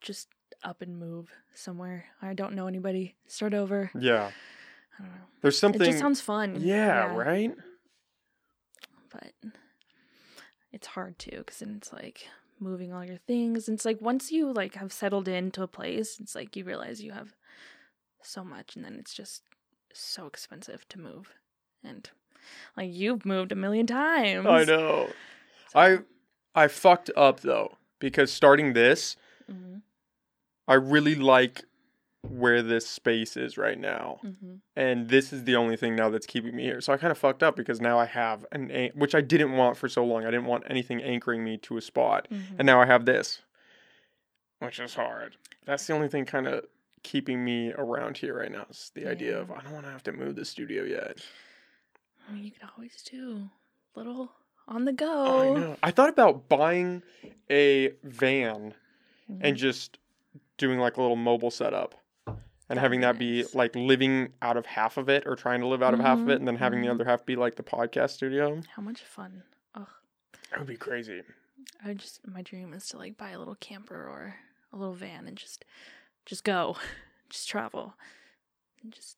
just 0.00 0.28
up 0.62 0.82
and 0.82 0.98
move 0.98 1.30
somewhere. 1.54 2.04
I 2.20 2.34
don't 2.34 2.54
know 2.54 2.66
anybody. 2.66 3.16
Start 3.26 3.54
over. 3.54 3.90
Yeah. 3.98 4.30
I 4.98 5.02
don't 5.02 5.12
know. 5.12 5.22
There's 5.40 5.58
something. 5.58 5.82
It 5.82 5.86
just 5.86 5.98
sounds 5.98 6.20
fun. 6.20 6.56
yeah, 6.60 7.14
right? 7.14 7.54
But 9.10 9.32
it's 10.72 10.86
hard 10.86 11.18
too 11.18 11.38
because 11.38 11.58
then 11.58 11.74
it's 11.78 11.92
like 11.92 12.28
moving 12.58 12.92
all 12.92 13.04
your 13.04 13.18
things. 13.26 13.66
And 13.66 13.76
it's 13.76 13.84
like 13.84 14.00
once 14.00 14.30
you 14.30 14.52
like 14.52 14.74
have 14.74 14.92
settled 14.92 15.26
into 15.26 15.62
a 15.62 15.68
place, 15.68 16.20
it's 16.20 16.34
like 16.34 16.54
you 16.56 16.64
realize 16.64 17.02
you 17.02 17.12
have 17.12 17.34
so 18.22 18.44
much, 18.44 18.76
and 18.76 18.84
then 18.84 18.96
it's 18.98 19.14
just 19.14 19.42
so 19.92 20.26
expensive 20.26 20.86
to 20.90 21.00
move. 21.00 21.30
And 21.82 22.08
like 22.76 22.92
you've 22.92 23.24
moved 23.24 23.52
a 23.52 23.56
million 23.56 23.86
times. 23.86 24.46
I 24.46 24.64
know. 24.64 25.08
I 25.74 25.98
I 26.54 26.68
fucked 26.68 27.10
up 27.16 27.40
though 27.40 27.76
because 27.98 28.32
starting 28.32 28.72
this, 28.72 29.16
hmm 29.48 29.76
I 30.68 30.74
really 30.74 31.16
like 31.16 31.64
where 32.22 32.62
this 32.62 32.86
space 32.86 33.36
is 33.36 33.56
right 33.58 33.78
now. 33.78 34.18
hmm 34.22 34.56
And 34.76 35.08
this 35.08 35.32
is 35.32 35.44
the 35.44 35.56
only 35.56 35.76
thing 35.76 35.96
now 35.96 36.10
that's 36.10 36.26
keeping 36.26 36.54
me 36.54 36.62
here. 36.64 36.80
So 36.80 36.92
I 36.92 36.96
kind 36.96 37.10
of 37.10 37.18
fucked 37.18 37.42
up 37.42 37.56
because 37.56 37.80
now 37.80 37.98
I 37.98 38.04
have 38.04 38.44
an 38.52 38.70
an- 38.70 38.92
which 38.94 39.14
I 39.14 39.20
didn't 39.20 39.52
want 39.56 39.76
for 39.76 39.88
so 39.88 40.04
long. 40.04 40.24
I 40.26 40.30
didn't 40.30 40.46
want 40.46 40.64
anything 40.68 41.02
anchoring 41.02 41.42
me 41.42 41.56
to 41.58 41.76
a 41.76 41.80
spot. 41.80 42.28
hmm 42.28 42.40
And 42.58 42.66
now 42.66 42.80
I 42.80 42.86
have 42.86 43.04
this, 43.06 43.40
which 44.58 44.78
is 44.78 44.94
hard. 44.94 45.36
That's 45.64 45.86
the 45.86 45.94
only 45.94 46.08
thing 46.08 46.24
kind 46.24 46.46
of 46.46 46.64
keeping 47.02 47.42
me 47.44 47.72
around 47.72 48.18
here 48.18 48.36
right 48.38 48.52
now. 48.52 48.66
Is 48.70 48.90
the 48.94 49.06
idea 49.08 49.38
of 49.40 49.50
I 49.50 49.60
don't 49.62 49.72
want 49.72 49.86
to 49.86 49.92
have 49.92 50.02
to 50.04 50.12
move 50.12 50.36
the 50.36 50.44
studio 50.44 50.84
yet. 50.84 51.18
I 52.28 52.32
mean, 52.32 52.44
you 52.44 52.50
could 52.52 52.68
always 52.76 53.02
do 53.02 53.48
little 53.96 54.32
on 54.68 54.84
the 54.84 54.92
go. 54.92 55.54
I 55.56 55.58
know. 55.58 55.76
I 55.82 55.90
thought 55.90 56.08
about 56.08 56.48
buying 56.48 57.02
a 57.50 57.92
van 58.02 58.74
and 59.40 59.56
just 59.56 59.98
doing 60.56 60.78
like 60.78 60.96
a 60.96 61.00
little 61.00 61.16
mobile 61.16 61.50
setup 61.50 61.94
and 62.68 62.78
having 62.78 63.00
that 63.00 63.18
be 63.18 63.44
like 63.52 63.74
living 63.74 64.32
out 64.40 64.56
of 64.56 64.64
half 64.64 64.96
of 64.96 65.08
it 65.08 65.24
or 65.26 65.34
trying 65.34 65.60
to 65.60 65.66
live 65.66 65.82
out 65.82 65.92
of 65.92 66.00
half 66.00 66.18
of 66.18 66.28
it 66.28 66.36
and 66.36 66.46
then 66.46 66.56
having 66.56 66.80
the 66.80 66.88
mhm. 66.88 66.92
other 66.92 67.04
half 67.04 67.26
be 67.26 67.36
like 67.36 67.56
the 67.56 67.62
podcast 67.62 68.10
studio. 68.10 68.60
How 68.74 68.82
much 68.82 69.00
fun! 69.00 69.42
Ugh, 69.74 69.86
That 70.50 70.60
would 70.60 70.68
be 70.68 70.76
crazy. 70.76 71.22
I 71.84 71.94
just 71.94 72.20
my 72.26 72.42
dream 72.42 72.72
is 72.72 72.88
to 72.88 72.98
like 72.98 73.18
buy 73.18 73.30
a 73.30 73.38
little 73.38 73.56
camper 73.56 73.96
or 73.96 74.36
a 74.72 74.76
little 74.76 74.94
van 74.94 75.26
and 75.26 75.36
just 75.36 75.64
just 76.26 76.44
go, 76.44 76.76
just 77.28 77.48
travel, 77.48 77.94
and 78.82 78.92
just 78.92 79.16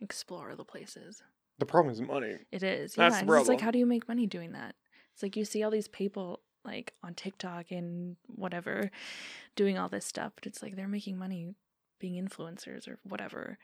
explore 0.00 0.54
the 0.54 0.64
places. 0.64 1.22
The 1.58 1.66
problem 1.66 1.92
is 1.92 2.00
money. 2.00 2.36
It 2.52 2.62
is. 2.62 2.94
That's 2.94 3.16
yeah. 3.16 3.24
the 3.24 3.32
and 3.32 3.40
It's 3.40 3.48
like 3.48 3.60
how 3.60 3.70
do 3.70 3.78
you 3.78 3.86
make 3.86 4.08
money 4.08 4.26
doing 4.26 4.52
that? 4.52 4.74
It's 5.14 5.22
like 5.22 5.36
you 5.36 5.44
see 5.44 5.62
all 5.62 5.70
these 5.70 5.88
people 5.88 6.40
like 6.64 6.92
on 7.02 7.14
TikTok 7.14 7.70
and 7.70 8.16
whatever 8.26 8.90
doing 9.54 9.78
all 9.78 9.88
this 9.88 10.04
stuff, 10.04 10.32
but 10.34 10.46
it's 10.46 10.62
like 10.62 10.76
they're 10.76 10.88
making 10.88 11.16
money 11.16 11.54
being 11.98 12.22
influencers 12.22 12.86
or 12.88 12.98
whatever. 13.04 13.56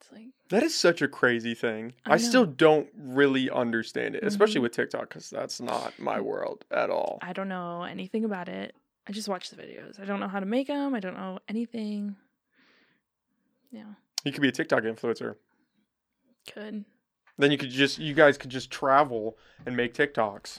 It's 0.00 0.12
like 0.12 0.26
That 0.50 0.62
is 0.62 0.74
such 0.74 1.00
a 1.02 1.08
crazy 1.08 1.54
thing. 1.54 1.94
I, 2.04 2.14
I 2.14 2.16
still 2.18 2.44
don't 2.46 2.88
really 2.96 3.48
understand 3.50 4.14
it, 4.14 4.22
especially 4.24 4.60
Mhm. 4.60 4.64
with 4.64 4.72
TikTok 4.72 5.08
because 5.08 5.30
that's 5.30 5.60
not 5.60 5.98
my 5.98 6.20
world 6.20 6.64
at 6.70 6.90
all. 6.90 7.18
I 7.22 7.32
don't 7.32 7.48
know 7.48 7.82
anything 7.84 8.24
about 8.24 8.48
it. 8.48 8.74
I 9.08 9.12
just 9.12 9.28
watch 9.28 9.48
the 9.50 9.56
videos. 9.56 9.98
I 9.98 10.04
don't 10.04 10.20
know 10.20 10.28
how 10.28 10.38
to 10.40 10.46
make 10.46 10.66
them. 10.68 10.94
I 10.94 11.00
don't 11.00 11.16
know 11.16 11.38
anything. 11.48 12.16
Yeah, 13.70 13.84
You 14.24 14.32
could 14.32 14.40
be 14.42 14.48
a 14.48 14.52
TikTok 14.52 14.82
influencer. 14.84 15.36
Could. 16.52 16.84
Then 17.38 17.50
you 17.52 17.58
could 17.58 17.70
just, 17.70 17.98
you 17.98 18.14
guys 18.14 18.36
could 18.36 18.50
just 18.50 18.70
travel 18.70 19.36
and 19.64 19.76
make 19.76 19.94
TikToks. 19.94 20.58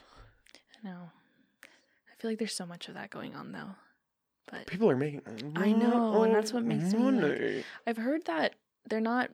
I 0.83 0.87
know. 0.87 1.09
I 1.63 2.21
feel 2.21 2.31
like 2.31 2.39
there's 2.39 2.53
so 2.53 2.65
much 2.65 2.87
of 2.87 2.93
that 2.93 3.09
going 3.09 3.35
on 3.35 3.51
though. 3.51 3.75
But 4.49 4.65
People 4.67 4.89
are 4.89 4.95
making. 4.95 5.21
I 5.55 5.71
know, 5.73 6.23
and 6.23 6.33
that's 6.33 6.53
what 6.53 6.63
makes 6.63 6.91
me, 6.93 7.11
like. 7.11 7.65
I've 7.85 7.97
heard 7.97 8.25
that 8.25 8.55
they're 8.89 8.99
not 9.01 9.29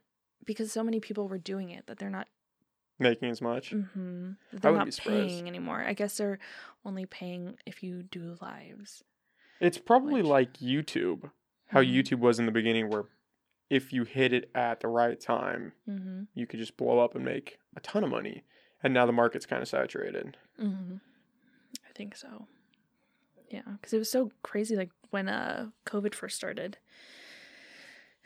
because 0.45 0.71
so 0.71 0.83
many 0.83 0.99
people 0.99 1.27
were 1.29 1.37
doing 1.37 1.69
it 1.69 1.87
that 1.87 1.99
they're 1.99 2.09
not 2.09 2.27
making 2.99 3.29
as 3.29 3.41
much. 3.41 3.69
hmm 3.71 4.31
I 4.53 4.57
they're 4.57 4.83
be 4.85 4.91
paying 4.91 5.47
anymore. 5.47 5.83
I 5.87 5.93
guess 5.93 6.17
they're 6.17 6.39
only 6.85 7.05
paying 7.05 7.57
if 7.65 7.81
you 7.83 8.03
do 8.03 8.35
lives. 8.41 9.03
It's 9.61 9.77
probably 9.77 10.15
Which- 10.21 10.25
like 10.25 10.53
YouTube, 10.57 11.31
how 11.67 11.81
Mhm. 11.81 11.93
YouTube 11.93 12.19
was 12.19 12.37
in 12.39 12.45
the 12.45 12.51
beginning, 12.51 12.89
where 12.89 13.05
if 13.69 13.91
you 13.91 14.03
hit 14.03 14.31
it 14.33 14.49
at 14.55 14.79
the 14.79 14.87
right 14.87 15.19
time, 15.19 15.73
Mm-hmm. 15.89 16.23
you 16.33 16.45
could 16.47 16.59
just 16.59 16.77
blow 16.77 16.99
up 16.99 17.15
and 17.15 17.25
make 17.25 17.57
a 17.75 17.79
ton 17.79 18.03
of 18.03 18.09
money. 18.09 18.43
And 18.83 18.93
now 18.93 19.05
the 19.05 19.11
market's 19.11 19.45
kind 19.45 19.61
of 19.61 19.67
saturated. 19.67 20.37
Mm-hmm. 20.61 20.95
I 21.87 21.91
think 21.95 22.15
so. 22.15 22.47
Yeah, 23.49 23.61
because 23.79 23.93
it 23.93 23.99
was 23.99 24.11
so 24.11 24.31
crazy, 24.43 24.75
like 24.75 24.91
when 25.11 25.29
uh 25.29 25.69
COVID 25.85 26.13
first 26.13 26.35
started, 26.35 26.77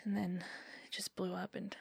and 0.04 0.16
then 0.16 0.44
it 0.86 0.92
just 0.92 1.16
blew 1.16 1.34
up, 1.34 1.56
and 1.56 1.76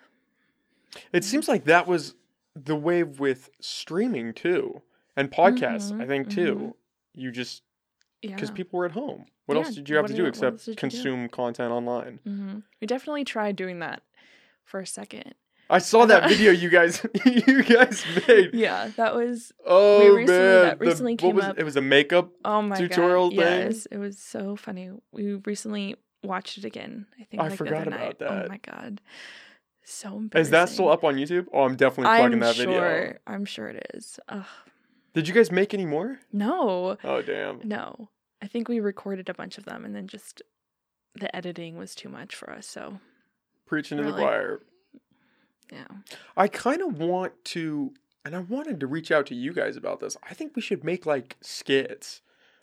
It 1.12 1.24
seems 1.24 1.48
like 1.48 1.64
that 1.64 1.86
was 1.86 2.14
the 2.54 2.76
wave 2.76 3.20
with 3.20 3.50
streaming 3.60 4.32
too, 4.34 4.82
and 5.16 5.30
podcasts. 5.30 5.92
I 5.92 6.04
Mhm, 6.04 6.08
think 6.08 6.30
too. 6.30 6.54
mhm. 6.56 6.72
You 7.14 7.30
just 7.30 7.62
yeah, 8.22 8.34
because 8.34 8.50
people 8.50 8.78
were 8.78 8.86
at 8.86 8.92
home. 8.92 9.26
What 9.48 9.56
Yeah, 9.56 9.64
else 9.64 9.74
did 9.74 9.88
you 9.88 9.96
have 9.96 10.06
to 10.06 10.12
do 10.14 10.24
what 10.24 10.28
except 10.28 10.66
you 10.68 10.74
do? 10.74 10.76
consume 10.78 11.28
content 11.30 11.72
online? 11.72 12.20
hmm 12.24 12.58
we 12.80 12.86
definitely 12.86 13.24
tried 13.24 13.56
doing 13.56 13.78
that 13.80 14.02
for 14.64 14.78
a 14.80 14.86
second. 14.86 15.34
I 15.70 15.78
saw 15.78 16.04
that 16.06 16.28
video 16.28 16.50
you 16.52 16.68
guys 16.68 17.04
you 17.24 17.62
guys 17.62 18.04
made. 18.28 18.50
Yeah, 18.54 18.90
that 18.96 19.14
was 19.14 19.52
Oh 19.66 20.00
we 20.00 20.06
recently- 20.18 20.26
man, 20.38 20.62
that 20.64 20.80
recently 20.80 21.12
what 21.14 21.18
came 21.20 21.36
was 21.36 21.44
up- 21.46 21.58
it? 21.58 21.64
Was 21.64 21.76
a 21.76 21.80
makeup. 21.80 22.30
oh 22.44 22.60
my 22.62 22.76
Tutorial 22.76 23.30
god, 23.30 23.36
thing? 23.38 23.66
yes, 23.72 23.86
it 23.90 23.96
was 23.96 24.18
so 24.18 24.54
funny. 24.54 24.90
We 25.12 25.34
recently 25.46 25.96
watched 26.22 26.58
it 26.58 26.64
again. 26.66 27.06
I 27.18 27.24
think 27.24 27.40
I 27.40 27.44
like 27.44 27.52
the 27.52 27.56
forgot 27.56 27.72
other 27.82 27.88
about 27.88 28.00
night. 28.00 28.18
that. 28.18 28.44
Oh 28.44 28.48
my 28.48 28.58
god, 28.58 29.00
so 29.84 30.08
embarrassing. 30.16 30.40
Is 30.40 30.50
that 30.50 30.68
still 30.68 30.90
up 30.90 31.04
on 31.04 31.16
YouTube? 31.16 31.46
Oh, 31.54 31.62
I'm 31.62 31.76
definitely 31.76 32.16
plugging 32.18 32.32
I'm 32.34 32.40
that 32.40 32.54
sure. 32.56 32.66
video. 32.66 33.18
I'm 33.26 33.44
sure 33.46 33.68
it 33.68 33.86
is. 33.94 34.20
Ugh. 34.28 34.44
Did 35.14 35.26
you 35.26 35.32
guys 35.34 35.50
make 35.50 35.72
any 35.74 35.86
more? 35.86 36.18
No, 36.32 36.96
Oh 37.02 37.22
damn. 37.22 37.60
no. 37.64 38.10
I 38.42 38.46
think 38.46 38.68
we 38.68 38.80
recorded 38.80 39.28
a 39.28 39.34
bunch 39.34 39.58
of 39.58 39.64
them, 39.64 39.84
and 39.84 39.94
then 39.94 40.06
just 40.06 40.42
the 41.14 41.34
editing 41.34 41.76
was 41.76 41.94
too 41.94 42.08
much 42.08 42.34
for 42.34 42.50
us. 42.50 42.66
So 42.66 43.00
Preaching 43.66 43.98
to 43.98 44.04
the 44.04 44.12
choir. 44.12 44.60
yeah, 45.72 45.86
I 46.36 46.48
kind 46.48 46.80
of 46.82 46.98
want 46.98 47.32
to, 47.46 47.92
and 48.24 48.34
I 48.36 48.38
wanted 48.40 48.80
to 48.80 48.86
reach 48.86 49.10
out 49.10 49.26
to 49.26 49.34
you 49.34 49.52
guys 49.52 49.76
about 49.76 50.00
this. 50.00 50.16
I 50.28 50.34
think 50.34 50.54
we 50.56 50.62
should 50.62 50.84
make 50.84 51.04
like 51.06 51.36
skits. 51.40 52.22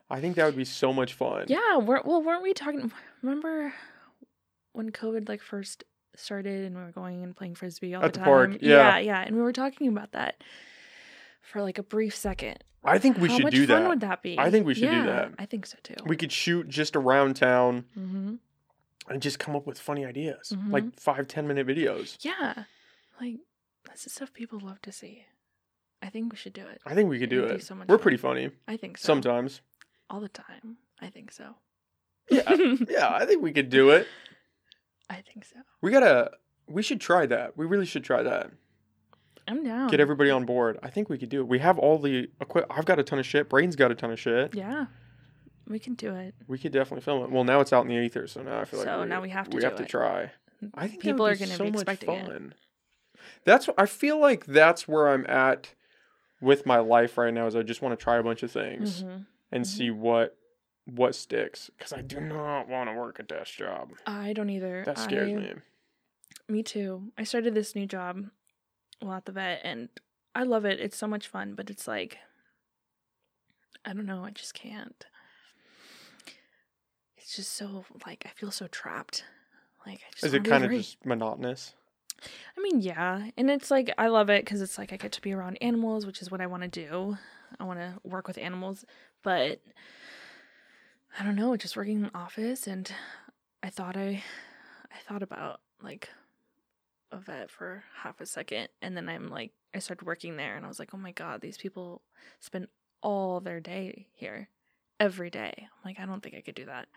I 0.10 0.22
think 0.22 0.36
that 0.36 0.46
would 0.46 0.56
be 0.56 0.66
so 0.66 0.94
much 0.94 1.14
fun. 1.14 1.46
yeah. 1.48 1.78
We're, 1.78 2.02
well, 2.04 2.22
weren't 2.24 2.44
we 2.44 2.54
talking? 2.54 2.92
Remember 3.22 3.74
when 4.74 4.92
COVID 4.92 5.28
like 5.28 5.42
first 5.42 5.84
started, 6.16 6.66
and 6.66 6.76
we 6.76 6.82
were 6.84 6.92
going 6.92 7.24
and 7.24 7.36
playing 7.36 7.56
frisbee 7.56 7.94
all 7.96 8.04
At 8.04 8.14
the 8.14 8.20
the 8.20 8.26
time? 8.26 8.34
park, 8.34 8.58
yeah. 8.62 8.98
yeah, 8.98 8.98
yeah. 9.00 9.22
And 9.22 9.36
we 9.36 9.42
were 9.42 9.52
talking 9.54 9.88
about 9.88 10.12
that 10.14 10.44
for 11.42 11.62
like 11.62 11.78
a 11.78 11.84
brief 11.84 12.16
second. 12.16 12.64
I 12.86 13.00
think 13.00 13.18
we 13.18 13.28
How 13.30 13.36
should 13.36 13.44
much 13.44 13.54
do 13.54 13.66
fun 13.68 13.84
that. 13.84 13.90
would 13.90 14.00
that 14.02 14.22
be? 14.22 14.38
I 14.40 14.52
think 14.52 14.66
we 14.66 14.74
should 14.76 14.90
do 14.90 14.96
Yeah, 14.96 15.06
that. 15.06 15.32
I 15.40 15.46
think 15.46 15.66
so 15.66 15.78
too. 15.84 15.96
We 16.06 16.16
could 16.16 16.32
shoot 16.32 16.68
just 16.70 16.96
around 16.96 17.36
town 17.36 17.86
hmm 17.94 18.36
and 19.08 19.22
just 19.22 19.38
come 19.38 19.56
up 19.56 19.68
with 19.68 19.78
funny 19.80 20.04
ideas, 20.04 20.52
Mhm. 20.56 20.72
like 20.72 21.00
five, 21.00 21.28
ten 21.28 21.48
minute 21.48 21.68
videos. 21.68 22.18
Yeah, 22.22 22.64
like 23.22 23.36
that's 23.86 24.04
the 24.04 24.10
stuff 24.10 24.34
people 24.34 24.60
love 24.60 24.82
to 24.84 24.92
see. 24.92 25.26
I 26.02 26.10
think 26.10 26.32
we 26.32 26.38
should 26.38 26.54
do 26.54 26.66
it. 26.68 26.82
I 26.86 26.94
think 26.96 27.10
we 27.10 27.20
could 27.20 27.30
do 27.30 27.46
It'd 27.46 27.58
be 27.58 27.64
so 27.64 27.76
much 27.76 27.88
We're 27.88 27.98
fun. 27.98 28.02
pretty 28.04 28.18
funny 28.18 28.50
I 28.68 28.78
think 28.78 28.98
so. 28.98 29.06
sometimes. 29.08 29.62
all 30.10 30.20
the 30.22 30.30
time. 30.30 30.78
I 31.02 31.10
think 31.10 31.32
so. 31.32 31.56
Yeah, 32.30 32.52
yeah, 32.90 33.10
I 33.14 33.26
think 33.26 33.42
we 33.44 33.52
could 33.52 33.70
do 33.70 33.90
it. 33.92 34.08
I 35.10 35.22
think 35.22 35.46
so. 35.46 35.58
We 35.82 35.92
gotta. 35.92 36.32
We 36.68 36.82
should 36.82 37.00
try 37.00 37.26
that. 37.28 37.56
We 37.58 37.66
really 37.68 37.86
should 37.86 38.04
try 38.04 38.24
that. 38.24 38.50
I'm 39.48 39.64
down. 39.64 39.90
Get 39.90 40.00
everybody 40.00 40.30
on 40.32 40.46
board. 40.46 40.80
I 40.82 40.90
think 40.90 41.10
we 41.10 41.18
could 41.18 41.30
do 41.30 41.42
it. 41.42 41.48
We 41.48 41.60
have 41.60 41.78
all 41.78 42.00
the 42.00 42.30
equip. 42.42 42.66
I've 42.76 42.86
got 42.86 43.00
a 43.00 43.04
ton 43.04 43.20
of 43.20 43.26
shit. 43.26 43.50
Brain's 43.50 43.76
got 43.76 43.92
a 43.92 43.96
ton 43.96 44.12
of 44.12 44.20
shit. 44.20 44.56
Yeah, 44.56 44.88
we 45.68 45.78
can 45.80 45.94
do 45.94 46.14
it. 46.16 46.34
We 46.48 46.58
could 46.58 46.72
definitely 46.72 47.02
film 47.04 47.24
it. 47.24 47.32
Well, 47.32 47.44
now 47.44 47.60
it's 47.60 47.72
out 47.74 47.82
in 47.84 47.90
the 47.90 47.96
ether, 47.96 48.28
so 48.28 48.42
now 48.42 48.60
I 48.60 48.66
feel 48.66 48.80
like 48.80 48.88
So 48.88 49.04
now 49.04 49.22
we 49.22 49.30
have 49.30 49.50
to 49.50 49.56
we 49.56 49.62
do 49.62 49.68
have 49.68 49.76
to 49.78 49.86
try. 49.86 50.32
I 50.74 50.88
think 50.88 51.02
people 51.02 51.28
are 51.28 51.36
going 51.36 51.50
to 51.50 51.56
so 51.58 51.64
be 51.64 51.70
expecting 51.70 52.10
it. 52.10 52.54
That's 53.44 53.70
I 53.78 53.86
feel 53.86 54.20
like. 54.20 54.46
That's 54.46 54.88
where 54.88 55.10
I'm 55.10 55.26
at 55.28 55.70
with 56.42 56.66
my 56.66 56.78
life 56.80 57.18
right 57.18 57.34
now. 57.34 57.46
Is 57.48 57.56
I 57.56 57.62
just 57.62 57.82
want 57.82 57.98
to 57.98 58.04
try 58.04 58.18
a 58.18 58.24
bunch 58.24 58.42
of 58.44 58.52
things 58.52 59.04
Mhm. 59.04 59.26
and 59.52 59.64
Mhm. 59.64 59.68
see 59.68 59.92
what 59.92 60.38
what 60.86 61.16
sticks. 61.16 61.70
Because 61.78 61.94
I 61.94 62.02
do 62.02 62.20
not 62.20 62.68
want 62.68 62.90
to 62.90 62.96
work 62.96 63.20
a 63.20 63.24
desk 63.24 63.56
job. 63.56 63.92
I 64.06 64.34
don't 64.34 64.50
either. 64.52 64.84
That 64.86 64.98
scares 65.00 65.32
I- 65.32 65.36
me. 65.36 65.54
Me 66.48 66.62
too. 66.64 67.12
I 67.18 67.24
started 67.24 67.56
this 67.56 67.76
new 67.76 67.88
job 67.88 68.30
while 69.00 69.18
at 69.18 69.26
the 69.26 69.32
vet, 69.32 69.62
and 69.64 69.90
I 70.34 70.44
love 70.44 70.66
it. 70.66 70.80
It's 70.80 70.98
so 70.98 71.08
much 71.08 71.28
fun, 71.28 71.54
but 71.56 71.70
it's 71.70 71.88
like, 71.88 72.18
I 73.84 73.94
don't 73.94 74.06
know. 74.06 74.26
I 74.26 74.32
just 74.32 74.54
can't. 74.54 75.06
It's 77.18 77.36
just 77.36 77.54
so 77.54 77.86
like 78.06 78.24
I 78.26 78.30
feel 78.30 78.52
so 78.52 78.68
trapped. 78.68 79.24
Like 79.86 80.00
I 80.08 80.12
just 80.12 80.26
Is 80.26 80.34
it 80.34 80.44
kind 80.44 80.64
of 80.64 80.72
just 80.72 81.04
monotonous? 81.06 81.74
I 82.58 82.62
mean, 82.62 82.82
yeah, 82.82 83.30
and 83.38 83.50
it's 83.50 83.70
like 83.70 83.92
I 83.98 84.08
love 84.08 84.30
it 84.30 84.46
because 84.46 84.62
it's 84.62 84.78
like 84.78 84.94
I 84.94 84.98
get 84.98 85.12
to 85.14 85.22
be 85.22 85.34
around 85.34 85.58
animals, 85.62 86.06
which 86.06 86.22
is 86.22 86.32
what 86.32 86.42
I 86.42 86.48
want 86.48 86.64
to 86.64 86.70
do. 86.70 87.18
I 87.60 87.64
want 87.64 87.80
to 87.80 87.96
work 88.04 88.28
with 88.28 88.38
animals, 88.38 88.86
but 89.24 89.60
I 91.20 91.24
don't 91.24 91.36
know. 91.36 91.56
Just 91.58 91.78
working 91.78 91.98
in 91.98 92.06
an 92.06 92.12
office, 92.16 92.68
and 92.68 92.92
I 93.62 93.70
thought 93.70 93.98
I, 93.98 94.24
I 94.92 94.98
thought 95.08 95.24
about 95.24 95.62
like 95.82 96.10
a 97.12 97.18
vet 97.18 97.50
for 97.52 97.84
half 98.04 98.20
a 98.22 98.26
second, 98.26 98.70
and 98.82 98.96
then 98.98 99.08
I'm 99.10 99.30
like, 99.30 99.52
I 99.74 99.80
started 99.80 100.06
working 100.06 100.38
there, 100.38 100.56
and 100.56 100.66
I 100.66 100.68
was 100.68 100.80
like, 100.80 100.90
oh 100.94 100.98
my 100.98 101.12
god, 101.12 101.42
these 101.42 101.58
people 101.58 102.02
spend 102.40 102.68
all 103.02 103.40
their 103.40 103.60
day 103.60 104.08
here, 104.14 104.50
every 105.00 105.30
day. 105.30 105.54
I'm 105.58 105.68
like, 105.86 106.00
I 106.00 106.06
don't 106.06 106.22
think 106.22 106.36
I 106.36 106.42
could 106.42 106.56
do 106.56 106.66
that. 106.66 106.88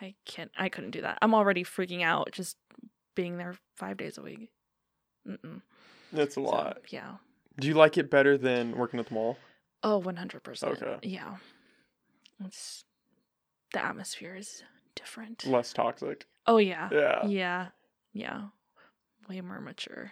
I 0.00 0.14
can't. 0.24 0.50
I 0.58 0.68
couldn't 0.68 0.92
do 0.92 1.02
that. 1.02 1.18
I'm 1.20 1.34
already 1.34 1.64
freaking 1.64 2.02
out 2.02 2.30
just 2.32 2.56
being 3.14 3.36
there 3.36 3.54
five 3.76 3.96
days 3.96 4.16
a 4.18 4.22
week. 4.22 4.50
Mm-mm. 5.28 5.60
That's 6.12 6.32
a 6.36 6.40
So, 6.40 6.42
lot. 6.42 6.78
yeah. 6.88 7.16
Do 7.58 7.68
you 7.68 7.74
like 7.74 7.98
it 7.98 8.10
better 8.10 8.38
than 8.38 8.76
working 8.76 8.98
at 9.00 9.08
the 9.08 9.14
mall? 9.14 9.36
Oh, 9.82 10.00
100%. 10.00 10.62
Okay. 10.64 10.98
Yeah. 11.02 11.36
It's 12.44 12.84
the 13.72 13.84
atmosphere 13.84 14.36
is 14.36 14.62
different. 14.94 15.46
Less 15.46 15.72
toxic. 15.72 16.26
Oh 16.46 16.56
yeah. 16.56 16.88
Yeah. 16.90 17.26
Yeah. 17.26 17.66
Yeah. 18.12 18.42
Way 19.30 19.40
more 19.42 19.60
mature. 19.60 20.10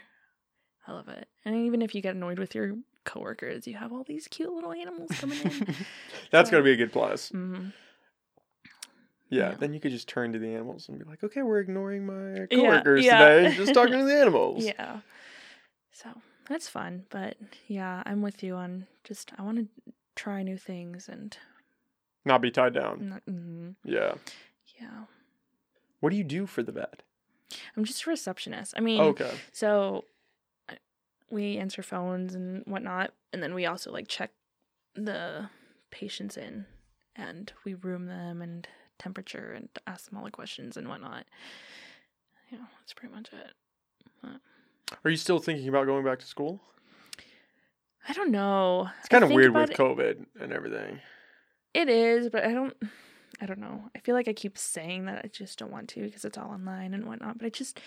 I 0.87 0.93
love 0.93 1.09
it. 1.09 1.27
And 1.45 1.57
even 1.67 1.83
if 1.83 1.93
you 1.93 2.01
get 2.01 2.15
annoyed 2.15 2.39
with 2.39 2.55
your 2.55 2.77
coworkers, 3.05 3.67
you 3.67 3.75
have 3.77 3.93
all 3.93 4.05
these 4.05 4.29
cute 4.29 4.53
little 4.53 4.73
animals 4.73 5.11
coming 5.19 5.41
in. 5.41 5.51
That's 6.31 6.49
So- 6.49 6.53
gonna 6.53 6.63
be 6.63 6.71
a 6.73 6.77
good 6.77 6.93
plus. 6.93 7.31
hmm 7.31 7.71
Yeah, 9.29 9.51
Yeah. 9.51 9.55
then 9.57 9.73
you 9.75 9.81
could 9.81 9.91
just 9.91 10.09
turn 10.09 10.33
to 10.35 10.39
the 10.39 10.55
animals 10.55 10.89
and 10.89 11.01
be 11.01 11.05
like, 11.05 11.25
"Okay, 11.25 11.43
we're 11.43 11.59
ignoring 11.59 12.07
my 12.07 12.47
coworkers 12.47 13.05
yeah. 13.05 13.19
today, 13.29 13.57
just 13.57 13.75
talking 13.75 13.99
to 13.99 14.05
the 14.05 14.15
animals." 14.21 14.65
Yeah. 14.65 15.01
So 15.93 16.09
that's 16.49 16.69
fun. 16.69 17.07
But 17.11 17.37
yeah, 17.67 18.05
I'm 18.07 18.23
with 18.23 18.45
you 18.45 18.55
on 18.55 18.87
just, 19.03 19.33
I 19.37 19.43
want 19.43 19.59
to 19.59 19.93
try 20.15 20.45
new 20.45 20.57
things 20.57 21.09
and, 21.09 21.37
Not 22.25 22.41
be 22.41 22.53
tied 22.53 22.73
down. 22.75 23.09
not, 23.09 23.27
mhm. 23.27 23.75
Yeah. 23.85 24.15
yeah. 24.81 25.07
What 25.99 26.11
do 26.11 26.17
you 26.17 26.25
do 26.25 26.47
for 26.47 26.63
the 26.63 26.71
vet? 26.73 27.03
I'm 27.77 27.85
just 27.85 28.05
a 28.07 28.11
receptionist. 28.11 28.75
I 28.77 28.81
mean, 28.81 29.01
Okay. 29.01 29.31
So 29.53 30.05
uh, 30.69 30.75
we 31.31 31.57
answer 31.59 31.83
phones 31.83 32.35
and 32.35 32.63
whatnot, 32.67 33.13
and 33.33 33.43
then 33.43 33.55
we 33.55 33.67
also 33.67 33.91
like 33.93 34.09
check 34.09 34.31
the 34.95 35.49
patients 35.91 36.37
in, 36.37 36.67
and 37.17 37.53
we 37.65 37.75
room 37.75 38.07
them 38.07 38.43
and 38.43 38.67
temperature 38.99 39.53
and 39.57 39.69
ask 39.87 40.09
them 40.09 40.19
all 40.19 40.25
the 40.25 40.31
questions 40.31 40.77
and 40.77 40.89
whatnot. 40.89 41.25
Yeah, 42.51 42.59
that's 42.81 42.93
pretty 42.95 43.15
much 43.15 43.29
it. 43.33 43.53
Are 45.05 45.11
you 45.11 45.17
still 45.17 45.39
thinking 45.39 45.69
about 45.69 45.87
going 45.87 46.05
back 46.05 46.19
to 46.21 46.27
school? 46.27 46.61
I 48.09 48.15
don't 48.15 48.31
know. 48.31 48.89
It's 49.01 49.09
kind 49.09 49.23
I 49.23 49.29
of 49.29 49.35
weird 49.35 49.55
with 49.55 49.71
it- 49.71 49.77
COVID 49.77 50.25
and 50.41 50.53
everything. 50.53 51.01
It 51.75 51.89
is, 51.91 52.31
but 52.31 52.45
I 52.45 52.53
don't. 52.53 52.75
I 53.41 53.47
don't 53.47 53.61
know. 53.61 53.91
I 53.95 54.01
feel 54.01 54.15
like 54.15 54.29
I 54.29 54.33
keep 54.33 54.59
saying 54.59 55.07
that 55.07 55.23
I 55.25 55.29
just 55.29 55.59
don't 55.59 55.71
want 55.71 55.89
to 55.91 56.03
because 56.03 56.25
it's 56.25 56.37
all 56.37 56.51
online 56.51 56.93
and 56.93 57.05
whatnot. 57.07 57.39
But 57.39 57.47
I 57.47 57.51
just, 57.51 57.81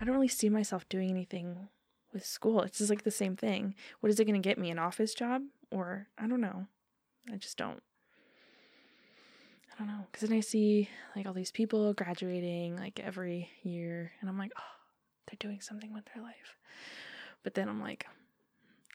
I 0.00 0.04
don't 0.04 0.14
really 0.14 0.28
see 0.28 0.48
myself 0.48 0.88
doing 0.88 1.10
anything 1.10 1.68
with 2.12 2.24
school. 2.24 2.62
It's 2.62 2.78
just 2.78 2.90
like 2.90 3.02
the 3.02 3.10
same 3.10 3.36
thing. 3.36 3.74
What 4.00 4.10
is 4.10 4.18
it 4.18 4.24
going 4.24 4.40
to 4.40 4.48
get 4.48 4.58
me? 4.58 4.70
An 4.70 4.78
office 4.78 5.14
job? 5.14 5.42
Or 5.70 6.06
I 6.16 6.26
don't 6.26 6.40
know. 6.40 6.66
I 7.30 7.36
just 7.36 7.58
don't. 7.58 7.82
I 9.72 9.78
don't 9.78 9.88
know. 9.88 10.06
Because 10.10 10.28
then 10.28 10.38
I 10.38 10.40
see 10.40 10.88
like 11.16 11.26
all 11.26 11.32
these 11.34 11.50
people 11.50 11.92
graduating 11.92 12.76
like 12.76 13.00
every 13.00 13.50
year, 13.62 14.12
and 14.20 14.30
I'm 14.30 14.38
like, 14.38 14.52
oh, 14.56 14.74
they're 15.26 15.50
doing 15.50 15.60
something 15.60 15.92
with 15.92 16.04
their 16.14 16.22
life. 16.22 16.56
But 17.42 17.54
then 17.54 17.68
I'm 17.68 17.80
like, 17.80 18.06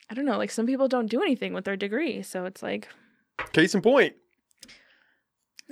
I 0.08 0.14
don't 0.14 0.24
know. 0.24 0.38
Like 0.38 0.50
some 0.50 0.66
people 0.66 0.88
don't 0.88 1.10
do 1.10 1.22
anything 1.22 1.52
with 1.52 1.64
their 1.64 1.76
degree, 1.76 2.22
so 2.22 2.46
it's 2.46 2.62
like, 2.62 2.88
Case 3.52 3.74
in 3.74 3.82
point. 3.82 4.14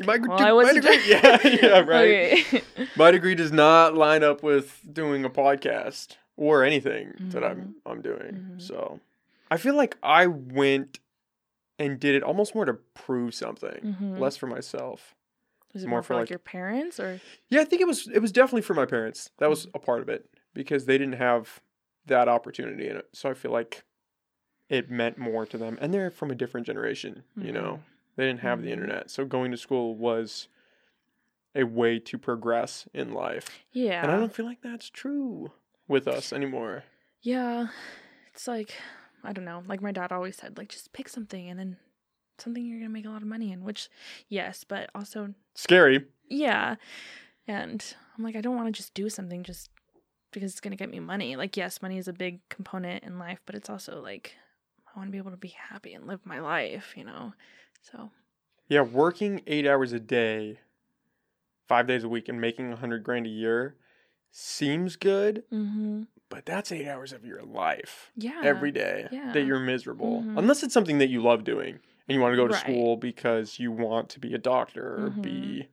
My, 0.05 0.19
well, 0.19 0.61
I 0.61 0.63
my 0.65 0.73
degree, 0.73 1.01
yeah, 1.09 1.39
yeah, 1.47 1.79
right. 1.87 2.33
Okay. 2.47 2.63
My 2.97 3.11
degree 3.11 3.35
does 3.35 3.53
not 3.53 3.95
line 3.95 4.23
up 4.23 4.43
with 4.43 4.81
doing 4.93 5.25
a 5.25 5.31
podcast 5.31 6.17
or 6.37 6.63
anything 6.65 7.15
that 7.31 7.43
I'm 7.45 7.77
I'm 7.87 8.01
doing. 8.03 8.53
Mhm. 8.57 8.63
So 8.63 9.01
I 9.51 9.57
feel 9.57 9.75
like 9.75 9.97
I 10.03 10.27
went 10.27 10.99
and 11.79 11.99
did 12.01 12.15
it 12.15 12.23
almost 12.23 12.55
more 12.55 12.65
to 12.65 12.75
prove 12.95 13.35
something, 13.35 13.97
Mhm. 14.01 14.19
less 14.19 14.37
for 14.37 14.47
myself. 14.47 15.15
Was 15.75 15.83
it 15.85 15.87
more 15.87 15.97
more, 15.99 16.03
for, 16.03 16.07
for 16.09 16.15
like, 16.15 16.23
like- 16.23 16.31
your 16.31 16.39
parents 16.39 16.99
or? 16.99 17.21
Yeah, 17.51 17.61
I 17.61 17.65
think 17.65 17.83
it 17.83 17.87
was 17.87 18.09
it 18.09 18.21
was 18.21 18.33
definitely 18.33 18.63
for 18.63 18.75
my 18.75 18.87
parents. 18.87 19.31
That 19.39 19.51
was 19.51 19.67
a 19.75 19.79
part 19.79 20.01
of 20.03 20.09
it 20.09 20.29
because 20.55 20.87
they 20.87 20.99
didn't 20.99 21.15
have 21.19 21.61
that 22.07 22.29
opportunity 22.29 22.89
in 22.89 22.97
it. 22.97 23.09
So 23.13 23.29
I 23.31 23.35
feel 23.35 23.51
like 23.53 23.85
it 24.69 24.91
meant 24.91 25.19
more 25.19 25.45
to 25.47 25.57
them, 25.59 25.79
and 25.81 25.93
they're 25.95 26.11
from 26.11 26.31
a 26.31 26.35
different 26.35 26.67
generation. 26.67 27.23
You 27.37 27.53
know, 27.53 27.81
they 28.19 28.27
didn't 28.27 28.41
have 28.41 28.61
the 28.63 28.69
Mhm. 28.69 28.73
internet, 28.73 29.11
so 29.11 29.25
going 29.25 29.51
to 29.53 29.57
school 29.57 29.95
was 29.95 30.49
a 31.55 31.63
way 31.65 31.99
to 32.01 32.19
progress 32.19 32.87
in 32.93 33.13
life. 33.15 33.65
Yeah. 33.73 34.03
And 34.03 34.13
I 34.13 34.19
don't 34.19 34.35
feel 34.35 34.45
like 34.47 34.61
that's 34.61 34.91
true 34.91 35.53
with 35.87 36.07
us 36.09 36.33
anymore. 36.33 36.83
Yeah. 37.23 37.69
It's 38.35 38.47
like 38.49 38.75
I 39.25 39.33
don't 39.33 39.45
know. 39.45 39.63
Like 39.67 39.81
my 39.83 39.91
dad 39.93 40.13
always 40.13 40.37
said, 40.37 40.59
like 40.59 40.69
just 40.69 40.93
pick 40.93 41.09
something 41.09 41.49
and 41.49 41.59
then 41.59 41.77
something 42.39 42.65
you're 42.65 42.79
gonna 42.79 42.91
make 42.91 43.07
a 43.07 43.11
lot 43.11 43.23
of 43.23 43.29
money 43.29 43.51
in. 43.53 43.65
Which, 43.65 43.89
yes, 44.29 44.63
but 44.65 44.91
also 44.95 45.35
Scary. 45.55 46.07
yeah. 46.29 46.77
And 47.47 47.95
I'm 48.17 48.23
like, 48.25 48.37
I 48.37 48.41
don't 48.41 48.57
want 48.57 48.67
to 48.73 48.79
just 48.79 48.95
do 48.95 49.09
something 49.09 49.43
just 49.43 49.71
because 50.33 50.51
it's 50.53 50.61
gonna 50.61 50.77
get 50.77 50.91
me 50.91 51.01
money. 51.01 51.35
Like, 51.37 51.57
yes, 51.57 51.81
money 51.83 51.99
is 51.99 52.09
a 52.09 52.13
big 52.13 52.47
component 52.49 53.03
in 53.05 53.19
life, 53.19 53.41
but 53.47 53.55
it's 53.55 53.71
also 53.71 54.01
like 54.03 54.37
I 54.87 54.99
want 54.99 55.09
to 55.09 55.13
be 55.13 55.19
able 55.19 55.31
to 55.33 55.37
be 55.37 55.49
happy 55.71 55.95
and 55.95 56.07
live 56.07 56.25
my 56.27 56.41
life. 56.41 56.95
You 56.97 57.05
know. 57.05 57.33
So 57.81 58.11
Yeah, 58.69 58.83
working 58.83 59.43
eight 59.47 59.67
hours 59.67 59.93
a 59.93 60.01
day, 60.01 60.59
five 61.67 61.87
days 61.87 62.05
a 62.05 62.09
week, 62.09 62.29
and 62.29 62.41
making 62.41 62.73
a 62.73 62.77
hundred 62.77 63.03
grand 63.05 63.27
a 63.27 63.31
year 63.31 63.77
seems 64.31 64.97
good, 64.97 65.45
hmm 65.51 66.03
but 66.31 66.45
that's 66.45 66.71
eight 66.71 66.87
hours 66.87 67.15
of 67.15 67.25
your 67.25 67.43
life 67.43 68.13
Yeah. 68.15 68.43
every 68.43 68.71
day 68.71 69.09
yeah. 69.11 69.33
that 69.33 69.45
you're 69.45 69.59
miserable. 69.59 70.23
Mhm. 70.25 70.37
Unless 70.39 70.63
it's 70.63 70.75
something 70.75 70.99
that 70.99 71.09
you 71.09 71.23
love 71.23 71.43
doing 71.43 71.81
and 72.07 72.15
you 72.15 72.21
want 72.21 72.33
to 72.33 72.37
go 72.37 72.47
to 72.47 72.53
Right. 72.53 72.61
school 72.61 72.99
because 72.99 73.59
you 73.59 73.73
want 73.73 74.11
to 74.11 74.21
be 74.21 74.35
a 74.35 74.39
doctor 74.39 75.07
or 75.07 75.11
Mhm. 75.11 75.23
be 75.23 75.69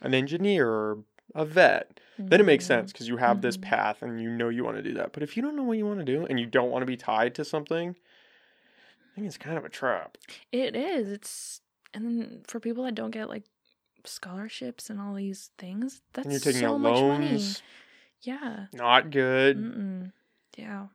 an 0.00 0.14
engineer 0.14 0.68
or 0.68 1.04
a 1.34 1.44
vet. 1.44 1.98
Then 2.18 2.40
it 2.40 2.44
makes 2.44 2.64
Mhm. 2.64 2.68
sense 2.68 2.92
because 2.92 3.08
you 3.08 3.16
have 3.16 3.40
this 3.40 3.56
Mhm. 3.56 3.62
path 3.62 4.02
and 4.02 4.22
you 4.22 4.30
know 4.30 4.48
you 4.48 4.62
want 4.62 4.76
to 4.76 4.82
do 4.82 4.94
that. 4.94 5.12
But 5.12 5.24
if 5.24 5.36
you 5.36 5.42
don't 5.42 5.56
know 5.56 5.64
what 5.64 5.76
you 5.76 5.86
want 5.86 5.98
to 5.98 6.04
do 6.04 6.24
and 6.24 6.38
you 6.38 6.46
don't 6.46 6.70
want 6.70 6.82
to 6.82 6.86
be 6.86 6.96
tied 6.96 7.34
to 7.34 7.44
something, 7.44 7.96
I 9.14 9.20
think 9.20 9.26
it's 9.28 9.38
kind 9.38 9.56
of 9.56 9.64
a 9.64 9.68
trap. 9.68 10.18
It 10.50 10.74
is. 10.74 11.08
It's 11.10 11.60
and 11.92 12.04
then 12.04 12.40
for 12.48 12.58
people 12.58 12.82
that 12.84 12.96
don't 12.96 13.12
get 13.12 13.28
like 13.28 13.44
scholarships 14.04 14.90
and 14.90 15.00
all 15.00 15.14
these 15.14 15.50
things, 15.56 16.02
that's 16.12 16.26
and 16.26 16.32
you're 16.32 16.40
taking 16.40 16.62
so 16.62 16.74
out 16.74 16.80
much 16.80 17.00
money. 17.00 17.28
loans. 17.30 17.62
Yeah. 18.22 18.66
Not 18.72 19.10
good. 19.10 19.56
Mm-mm. 19.56 20.12
Yeah. 20.56 20.86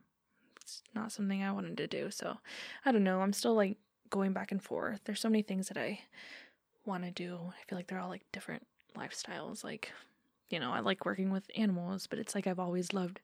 It's 0.60 0.82
not 0.94 1.12
something 1.12 1.42
I 1.42 1.52
wanted 1.52 1.78
to 1.78 1.86
do. 1.86 2.10
So 2.10 2.36
I 2.84 2.92
don't 2.92 3.04
know. 3.04 3.20
I'm 3.22 3.32
still 3.32 3.54
like 3.54 3.78
going 4.10 4.32
back 4.32 4.52
and 4.52 4.62
forth. 4.62 5.00
There's 5.04 5.20
so 5.20 5.30
many 5.30 5.42
things 5.42 5.68
that 5.68 5.78
I 5.78 6.00
want 6.84 7.04
to 7.04 7.10
do. 7.10 7.38
I 7.48 7.68
feel 7.68 7.78
like 7.78 7.86
they're 7.86 8.00
all 8.00 8.08
like 8.10 8.24
different 8.32 8.66
lifestyles. 8.96 9.64
Like, 9.64 9.92
you 10.50 10.60
know, 10.60 10.72
I 10.72 10.80
like 10.80 11.06
working 11.06 11.30
with 11.30 11.50
animals, 11.56 12.06
but 12.06 12.18
it's 12.18 12.34
like 12.34 12.46
I've 12.46 12.58
always 12.58 12.92
loved 12.92 13.20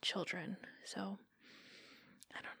children. 0.00 0.56
So 0.84 1.00
I 2.32 2.40
don't 2.40 2.58
know. 2.58 2.59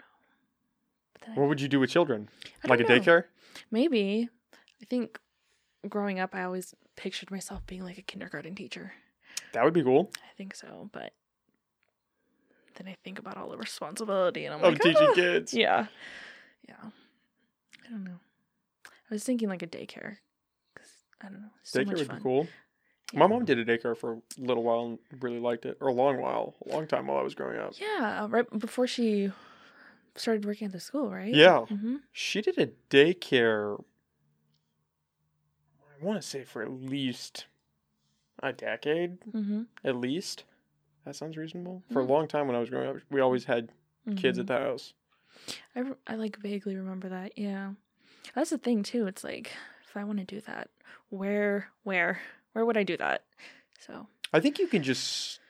Then 1.22 1.34
I- 1.36 1.40
What 1.40 1.48
would 1.48 1.60
you 1.60 1.68
do 1.68 1.80
with 1.80 1.90
children? 1.90 2.28
I 2.64 2.68
Like 2.68 2.80
a 2.80 2.82
know. 2.84 2.88
daycare? 2.88 3.24
Maybe. 3.70 4.28
I 4.80 4.84
think 4.86 5.18
growing 5.88 6.18
up, 6.20 6.34
I 6.34 6.42
always 6.44 6.74
pictured 6.96 7.30
myself 7.30 7.66
being 7.66 7.84
like 7.84 7.98
a 7.98 8.02
kindergarten 8.02 8.54
teacher. 8.54 8.92
That 9.52 9.64
would 9.64 9.74
be 9.74 9.82
cool. 9.82 10.10
I 10.18 10.32
think 10.36 10.54
so, 10.54 10.88
but 10.92 11.12
then 12.76 12.88
I 12.88 12.96
think 13.04 13.18
about 13.18 13.36
all 13.36 13.48
the 13.50 13.56
responsibility, 13.58 14.44
and 14.44 14.54
I'm 14.54 14.62
Of 14.64 14.72
like, 14.74 14.82
teaching 14.82 15.08
"Ah." 15.10 15.14
kids. 15.14 15.52
Yeah, 15.54 15.86
yeah. 16.68 16.76
I 17.86 17.90
don't 17.90 18.04
know. 18.04 18.20
I 18.86 19.14
was 19.14 19.24
thinking 19.24 19.48
like 19.48 19.62
a 19.62 19.66
daycare 19.66 20.18
because 20.72 20.90
I 21.20 21.28
don't 21.28 21.42
know. 21.42 21.48
So 21.64 21.80
Daycare 21.82 21.96
would 21.98 22.06
fun. 22.06 22.16
be 22.18 22.22
cool. 22.22 22.48
Yeah. 23.12 23.18
My 23.18 23.26
mom 23.26 23.44
did 23.44 23.58
a 23.58 23.64
daycare 23.64 23.96
for 23.96 24.12
a 24.12 24.20
little 24.38 24.62
while 24.62 24.82
and 24.86 24.98
really 25.20 25.40
liked 25.40 25.66
it, 25.66 25.76
or 25.80 25.88
a 25.88 25.92
long 25.92 26.20
while, 26.20 26.54
a 26.64 26.72
long 26.72 26.86
time 26.86 27.08
while 27.08 27.18
I 27.18 27.22
was 27.22 27.34
growing 27.34 27.58
up. 27.58 27.72
Yeah, 27.80 28.28
right 28.30 28.46
before 28.58 28.86
she 28.86 29.32
started 30.16 30.44
working 30.44 30.66
at 30.66 30.72
the 30.72 30.80
school, 30.80 31.10
right? 31.10 31.34
Yeah. 31.34 31.66
hmm 31.66 31.96
She 32.12 32.40
did 32.42 32.58
a 32.58 32.68
daycare, 32.90 33.82
I 36.00 36.04
want 36.04 36.20
to 36.20 36.26
say 36.26 36.44
for 36.44 36.62
at 36.62 36.70
least 36.72 37.46
a 38.42 38.52
decade, 38.52 39.18
hmm 39.32 39.62
at 39.84 39.96
least. 39.96 40.44
That 41.04 41.16
sounds 41.16 41.36
reasonable. 41.36 41.82
For 41.90 42.02
Mhm. 42.02 42.08
a 42.08 42.12
long 42.12 42.28
time 42.28 42.46
when 42.46 42.56
I 42.56 42.60
was 42.60 42.68
growing 42.70 42.88
up, 42.88 42.96
we 43.10 43.20
always 43.20 43.44
had 43.44 43.70
kids 44.16 44.38
at 44.38 44.46
the 44.46 44.58
house. 44.58 44.92
I, 45.74 45.84
I 46.06 46.16
like 46.16 46.36
vaguely 46.38 46.76
remember 46.76 47.08
that. 47.08 47.38
Yeah, 47.38 47.72
that's 48.34 48.50
the 48.50 48.58
thing 48.58 48.82
too. 48.82 49.06
It's 49.06 49.24
like 49.24 49.52
if 49.88 49.96
I 49.96 50.04
want 50.04 50.18
to 50.18 50.24
do 50.24 50.40
that, 50.42 50.68
where, 51.08 51.70
where, 51.84 52.20
where 52.52 52.66
would 52.66 52.76
I 52.76 52.82
do 52.82 52.96
that? 52.98 53.24
So 53.78 54.06
I 54.32 54.40
think 54.40 54.58
you 54.58 54.66
can 54.68 54.82
just. 54.82 55.40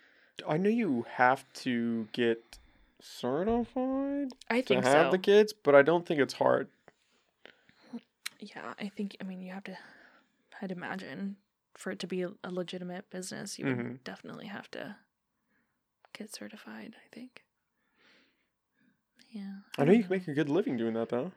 I 0.49 0.57
know 0.57 0.71
you 0.71 1.05
have 1.11 1.45
to 1.65 2.09
get 2.13 2.59
certified 3.03 4.29
I 4.49 4.61
think 4.63 4.83
to 4.85 4.89
have 4.91 5.07
so. 5.07 5.11
the 5.13 5.19
kids, 5.19 5.53
but 5.53 5.75
I 5.75 5.83
don't 5.83 6.07
think 6.07 6.21
it's 6.21 6.35
hard. 6.35 6.69
Yeah, 8.39 8.75
I 8.81 8.89
think. 8.89 9.17
I 9.21 9.25
mean, 9.25 9.41
you 9.43 9.53
have 9.53 9.65
to. 9.65 9.77
I'd 10.63 10.73
imagine 10.73 11.37
for 11.75 11.91
it 11.91 11.99
to 12.01 12.07
be 12.07 12.23
a 12.23 12.51
legitimate 12.51 13.09
business, 13.11 13.59
you 13.59 13.67
would 13.67 13.77
Mhm. 13.79 14.05
definitely 14.05 14.47
have 14.47 14.71
to 14.73 14.97
get 16.13 16.35
certified. 16.35 16.97
I 16.97 17.15
think. 17.15 17.45
Yeah. 19.31 19.59
I 19.79 19.85
know 19.85 19.93
you 19.93 20.03
can 20.03 20.11
make 20.11 20.27
a 20.29 20.35
good 20.35 20.49
living 20.49 20.77
doing 20.77 20.95
that 20.95 21.09
though. 21.11 21.33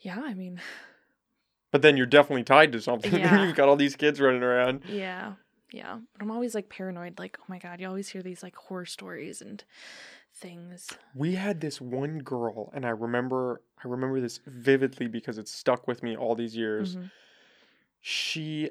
Yeah, 0.00 0.20
I 0.20 0.34
mean, 0.34 0.60
But 1.72 1.82
then 1.82 1.96
you're 1.96 2.06
definitely 2.06 2.42
tied 2.42 2.72
to 2.72 2.80
something. 2.80 3.12
Yeah. 3.18 3.46
You've 3.46 3.54
got 3.56 3.68
all 3.68 3.76
these 3.76 3.94
kids 3.96 4.20
running 4.20 4.42
around. 4.42 4.82
yeah, 4.88 5.34
yeah. 5.72 6.00
But 6.12 6.22
I'm 6.22 6.30
always 6.32 6.54
like 6.54 6.68
paranoid. 6.68 7.18
Like, 7.18 7.38
oh 7.40 7.44
my 7.48 7.58
god, 7.58 7.80
you 7.80 7.86
always 7.86 8.08
hear 8.08 8.22
these 8.22 8.42
like 8.42 8.56
horror 8.56 8.86
stories 8.86 9.40
and 9.40 9.62
things. 10.40 10.88
We 11.14 11.34
had 11.34 11.60
this 11.60 11.80
one 11.80 12.18
girl, 12.20 12.70
and 12.74 12.84
I 12.86 12.90
remember 12.90 13.60
I 13.84 13.88
remember 13.88 14.20
this 14.20 14.40
vividly 14.46 15.06
because 15.06 15.38
it 15.38 15.48
stuck 15.48 15.86
with 15.86 16.02
me 16.02 16.16
all 16.16 16.34
these 16.34 16.56
years. 16.56 16.96
Mhm. 16.96 17.10
She 18.00 18.70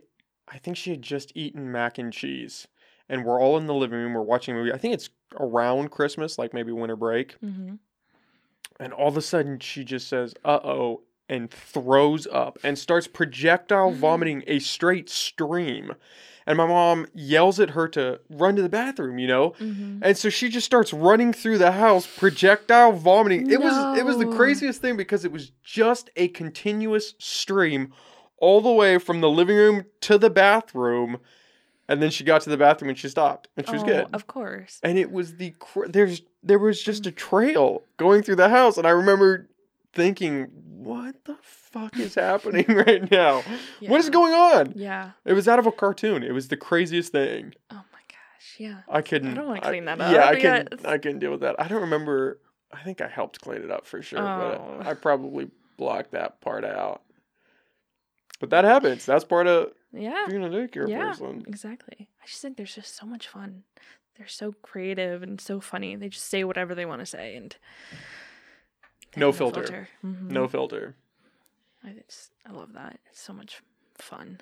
I 0.52 0.58
think 0.58 0.78
she 0.78 0.90
had 0.90 1.04
just 1.04 1.32
eaten 1.36 1.72
mac 1.72 2.00
and 2.00 2.12
cheese. 2.12 2.68
And 3.08 3.24
we're 3.24 3.40
all 3.40 3.58
in 3.58 3.68
the 3.68 3.74
living 3.74 4.00
room, 4.00 4.14
we're 4.14 4.22
watching 4.22 4.56
a 4.56 4.58
movie. 4.58 4.74
I 4.74 4.78
think 4.78 4.94
it's 4.96 5.10
around 5.40 5.90
Christmas, 5.92 6.38
like 6.40 6.54
maybe 6.54 6.72
winter 6.72 6.96
break. 6.96 7.40
Mhm. 7.42 7.78
And 8.80 8.94
all 8.94 9.08
of 9.10 9.18
a 9.18 9.22
sudden 9.22 9.60
she 9.60 9.84
just 9.84 10.08
says, 10.08 10.34
uh 10.44 10.60
oh, 10.64 11.04
and 11.28 11.52
throws 11.52 12.26
up 12.28 12.58
and 12.64 12.78
starts 12.80 13.08
projectile 13.08 13.92
Mhm. 13.92 13.96
vomiting 13.96 14.44
a 14.48 14.58
straight 14.60 15.10
stream. 15.10 15.94
And 16.50 16.58
my 16.58 16.66
mom 16.66 17.06
yells 17.14 17.60
at 17.60 17.70
her 17.70 17.88
to 17.90 18.20
run 18.30 18.56
to 18.56 18.62
the 18.64 18.70
bathroom, 18.70 19.20
you 19.20 19.28
know? 19.28 19.52
Mhm. 19.60 20.00
And 20.02 20.18
so 20.18 20.30
she 20.30 20.50
just 20.50 20.66
starts 20.66 20.92
running 20.92 21.32
through 21.32 21.60
the 21.60 21.72
house, 21.74 22.08
projectile 22.08 22.92
vomiting. 22.92 23.50
It 23.52 23.62
was 23.62 23.98
it 24.00 24.04
was 24.06 24.18
the 24.18 24.26
craziest 24.26 24.82
thing 24.82 24.98
because 24.98 25.24
it 25.24 25.32
was 25.32 25.52
just 25.64 26.10
a 26.16 26.28
continuous 26.30 27.14
stream 27.20 27.94
all 28.38 28.62
the 28.62 28.72
way 28.72 28.98
from 28.98 29.22
the 29.22 29.30
living 29.30 29.56
room 29.58 29.86
to 30.02 30.18
the 30.18 30.30
bathroom. 30.32 31.20
And 31.88 32.02
then 32.02 32.10
she 32.10 32.24
got 32.24 32.42
to 32.42 32.50
the 32.50 32.58
bathroom 32.58 32.90
and 32.90 32.98
she 32.98 33.10
stopped 33.10 33.48
and 33.56 33.66
she 33.68 33.74
was 33.74 33.84
Oh, 33.84 33.86
good. 33.86 34.08
Of 34.14 34.26
course. 34.28 34.80
And 34.82 34.98
it 34.98 35.12
was 35.12 35.36
the 35.38 35.52
cr- 35.60 35.88
there's 35.88 36.24
there 36.42 36.58
was 36.60 36.82
just 36.82 37.06
a 37.06 37.12
trail 37.12 37.84
going 37.98 38.24
through 38.24 38.38
the 38.38 38.50
house 38.50 38.76
and 38.78 38.88
I 38.88 38.92
remember 38.92 39.50
thinking, 39.94 40.46
"What 40.66 41.26
the 41.26 41.36
fuck 41.72 41.98
is 41.98 42.16
happening 42.16 42.66
right 42.70 43.10
now? 43.12 43.44
What 43.82 44.00
is 44.00 44.10
going 44.10 44.34
on?" 44.34 44.74
Yeah. 44.76 45.12
It 45.26 45.34
was 45.34 45.48
out 45.48 45.60
of 45.60 45.66
a 45.66 45.72
cartoon. 45.72 46.24
It 46.24 46.32
was 46.34 46.48
the 46.48 46.58
craziest 46.58 47.12
thing. 47.12 47.54
Oh 47.72 47.76
my 47.94 48.00
gosh. 48.10 48.56
Yeah. 48.58 48.82
I 48.90 49.02
couldn't. 49.02 49.32
I 49.32 49.34
don't 49.36 49.48
wanna 49.48 49.62
clean 49.62 49.86
that 49.86 49.98
Yeah, 50.00 50.06
up, 50.06 50.30
I 50.30 50.36
couldn't. 50.36 50.86
I 50.86 50.98
couldn't 50.98 51.20
deal 51.20 51.32
with 51.32 51.42
that. 51.42 51.56
I 51.60 51.68
don't 51.68 51.82
remember. 51.82 52.40
I 52.72 52.82
think 52.84 53.02
I 53.02 53.08
helped 53.08 53.42
clean 53.42 53.64
it 53.64 53.72
up 53.72 53.86
for 53.88 54.02
sure, 54.02 54.20
Oh. 54.20 54.76
but 54.78 54.88
I 54.88 54.94
probably 54.94 55.50
blocked 55.78 56.12
that 56.12 56.40
part 56.42 56.64
out. 56.64 57.02
But 58.40 58.52
that 58.52 58.64
happens. 58.64 59.06
That's 59.06 59.24
part 59.26 59.48
of 59.48 59.72
Yeah. 59.92 60.26
being 60.30 60.44
a 60.44 60.50
daycare 60.50 60.88
Yeah. 60.88 61.10
person. 61.10 61.44
Exactly. 61.48 62.08
I 62.22 62.26
just 62.28 62.42
think 62.42 62.58
there's 62.58 62.76
just 62.76 62.96
so 62.96 63.06
much 63.06 63.28
fun. 63.28 63.64
They're 64.18 64.28
so 64.28 64.54
creative 64.62 65.24
and 65.24 65.40
so 65.42 65.60
funny. 65.62 65.96
They 65.96 66.10
just 66.10 66.26
say 66.28 66.44
whatever 66.44 66.76
they 66.76 66.86
want 66.86 67.00
to 67.00 67.06
say 67.06 67.36
and 67.36 67.56
they 69.14 69.20
No 69.22 69.28
have 69.28 69.38
filter. 69.38 69.88
Mhm. 70.06 70.30
No 70.30 70.48
filter. 70.48 70.96
I 71.84 71.94
just 72.06 72.32
I 72.46 72.52
love 72.52 72.74
that. 72.74 73.00
It's 73.10 73.22
so 73.22 73.34
much 73.34 73.62
fun. 73.98 74.42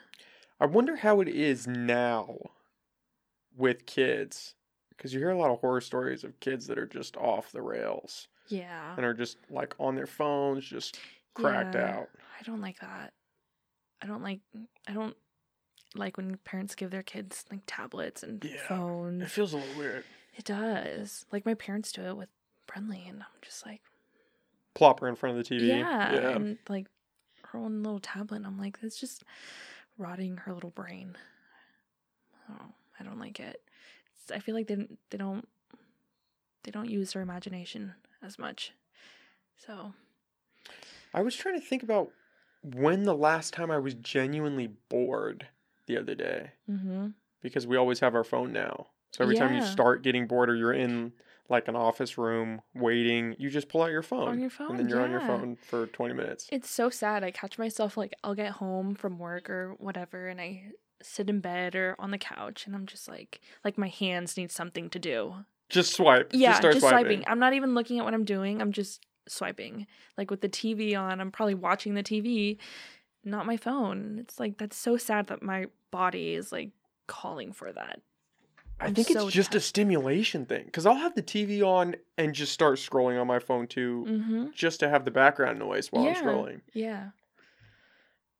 I 0.59 0.65
wonder 0.65 0.95
how 0.95 1.21
it 1.21 1.27
is 1.27 1.67
now 1.67 2.37
with 3.55 3.85
kids, 3.85 4.55
because 4.89 5.13
you 5.13 5.19
hear 5.19 5.29
a 5.29 5.37
lot 5.37 5.51
of 5.51 5.59
horror 5.59 5.81
stories 5.81 6.23
of 6.23 6.39
kids 6.39 6.67
that 6.67 6.77
are 6.77 6.85
just 6.87 7.15
off 7.17 7.51
the 7.51 7.61
rails 7.61 8.27
Yeah. 8.47 8.95
and 8.95 9.05
are 9.05 9.13
just 9.13 9.37
like 9.49 9.75
on 9.79 9.95
their 9.95 10.07
phones, 10.07 10.65
just 10.65 10.99
cracked 11.33 11.75
Yeah. 11.75 11.97
out. 11.99 12.09
I 12.39 12.43
don't 12.43 12.61
like 12.61 12.79
that. 12.79 13.13
I 14.01 14.05
don't 14.07 14.21
like 14.23 14.39
I 14.87 14.93
don't 14.93 15.15
like 15.95 16.17
when 16.17 16.37
parents 16.37 16.75
give 16.75 16.91
their 16.91 17.03
kids 17.03 17.45
like 17.51 17.61
tablets 17.65 18.21
and 18.23 18.43
Yeah. 18.43 19.21
It 19.23 19.29
feels 19.29 19.53
a 19.53 19.57
little 19.57 19.77
weird. 19.77 20.03
It 20.35 20.45
does. 20.45 21.25
Like 21.31 21.45
my 21.45 21.55
parents 21.55 21.91
do 21.91 22.03
it 22.03 22.15
with 22.17 22.29
Brenly 22.67 23.07
and 23.09 23.21
I'm 23.21 23.41
just 23.41 23.65
like 23.65 23.81
Plop 24.75 24.99
her 24.99 25.07
in 25.07 25.15
front 25.15 25.35
of 25.37 25.43
the 25.47 25.55
TV. 25.55 25.67
Yeah, 25.69 26.13
Yeah. 26.13 26.29
and 26.35 26.59
like 26.69 26.87
her 27.51 27.59
own 27.59 27.83
little 27.83 27.99
tablet. 27.99 28.43
I'm 28.45 28.57
like, 28.59 28.79
that's 28.81 28.99
just 28.99 29.23
rotting 29.97 30.37
her 30.37 30.53
little 30.53 30.69
brain. 30.71 31.15
Oh, 32.49 32.73
I 32.99 33.03
don't 33.03 33.19
like 33.19 33.39
it. 33.39 33.61
It's, 34.13 34.31
I 34.31 34.39
feel 34.39 34.55
like 34.55 34.67
they 34.67 34.75
don't- 34.75 34.99
they 35.09 35.17
don't 35.17 35.47
they 36.63 36.71
don't 36.71 36.89
use 36.89 37.13
their 37.13 37.21
imagination 37.21 37.93
as 38.21 38.37
much. 38.37 38.73
So 39.55 39.93
I 41.13 41.21
was 41.21 41.33
trying 41.35 41.57
to 41.59 41.65
think 41.65 41.81
about 41.81 42.11
when 42.61 43.03
the 43.03 43.15
last 43.15 43.53
time 43.53 43.71
I 43.71 43.77
was 43.77 43.93
genuinely 43.93 44.67
bored 44.89 45.47
the 45.85 45.97
other 45.97 46.15
day 46.15 46.51
hmm 46.67 47.07
because 47.41 47.65
we 47.67 47.77
always 47.77 47.99
have 48.01 48.15
our 48.15 48.23
phone 48.25 48.51
now. 48.51 48.87
So 49.11 49.23
every 49.23 49.35
time 49.39 49.53
you 49.53 49.61
start 49.71 50.01
getting 50.03 50.27
bored 50.27 50.49
or 50.49 50.55
you're 50.55 50.73
in 50.73 51.13
like 51.49 51.67
an 51.67 51.75
office 51.75 52.17
room 52.17 52.61
waiting, 52.73 53.35
you 53.37 53.49
just 53.49 53.69
pull 53.69 53.81
out 53.81 53.91
your 53.91 54.01
phone. 54.01 54.27
on 54.27 54.39
your 54.39 54.49
phone, 54.49 54.71
and 54.71 54.79
then 54.79 54.89
you're 54.89 55.01
on 55.01 55.11
your 55.11 55.21
phone 55.21 55.55
for 55.55 55.87
20 55.87 56.13
minutes. 56.13 56.47
It's 56.51 56.69
so 56.69 56.89
sad. 56.89 57.23
I 57.23 57.31
catch 57.31 57.57
myself 57.57 57.97
like 57.97 58.13
I'll 58.23 58.35
get 58.35 58.53
home 58.53 58.95
from 58.95 59.17
work 59.17 59.49
or 59.49 59.75
whatever, 59.79 60.27
and 60.27 60.41
I 60.41 60.71
sit 61.01 61.29
in 61.29 61.39
bed 61.39 61.75
or 61.75 61.95
on 61.99 62.11
the 62.11 62.17
couch, 62.17 62.65
and 62.65 62.75
I'm 62.75 62.85
just 62.85 63.07
like 63.07 63.41
like 63.63 63.77
my 63.77 63.87
hands 63.87 64.37
need 64.37 64.51
something 64.51 64.89
to 64.89 64.99
do. 64.99 65.33
Just 65.69 65.93
swipe. 65.93 66.31
Yeah, 66.33 66.49
just 66.49 66.59
start 66.59 66.73
just 66.75 66.87
swiping. 66.87 67.05
swiping. 67.05 67.23
I'm 67.27 67.39
not 67.39 67.53
even 67.53 67.73
looking 67.73 67.99
at 67.99 68.05
what 68.05 68.13
I'm 68.13 68.25
doing. 68.25 68.61
I'm 68.61 68.71
just 68.71 69.05
swiping. 69.27 69.87
Like 70.17 70.31
with 70.31 70.41
the 70.41 70.49
TV 70.49 70.97
on, 70.97 71.19
I'm 71.19 71.31
probably 71.31 71.55
watching 71.55 71.93
the 71.93 72.03
TV, 72.03 72.57
not 73.23 73.45
my 73.45 73.57
phone. 73.57 74.17
It's 74.19 74.39
like 74.39 74.57
that's 74.57 74.77
so 74.77 74.97
sad 74.97 75.27
that 75.27 75.41
my 75.41 75.67
body 75.91 76.33
is 76.33 76.51
like 76.51 76.71
calling 77.07 77.53
for 77.53 77.71
that. 77.71 78.01
I 78.79 78.85
I'm 78.87 78.93
think 78.95 79.07
so 79.07 79.25
it's 79.27 79.35
just 79.35 79.55
a 79.55 79.59
stimulation 79.59 80.45
thing 80.45 80.65
because 80.65 80.85
I'll 80.85 80.95
have 80.95 81.15
the 81.15 81.23
TV 81.23 81.63
on 81.63 81.95
and 82.17 82.33
just 82.35 82.53
start 82.53 82.77
scrolling 82.77 83.19
on 83.19 83.25
my 83.27 83.39
phone 83.39 83.65
too, 83.67 84.05
Mm-hmm. 84.07 84.45
just 84.53 84.79
to 84.81 84.89
have 84.89 85.03
the 85.05 85.11
background 85.11 85.57
noise 85.59 85.91
while 85.91 86.07
I'm 86.07 86.15
scrolling. 86.15 86.61
Yeah, 86.73 87.09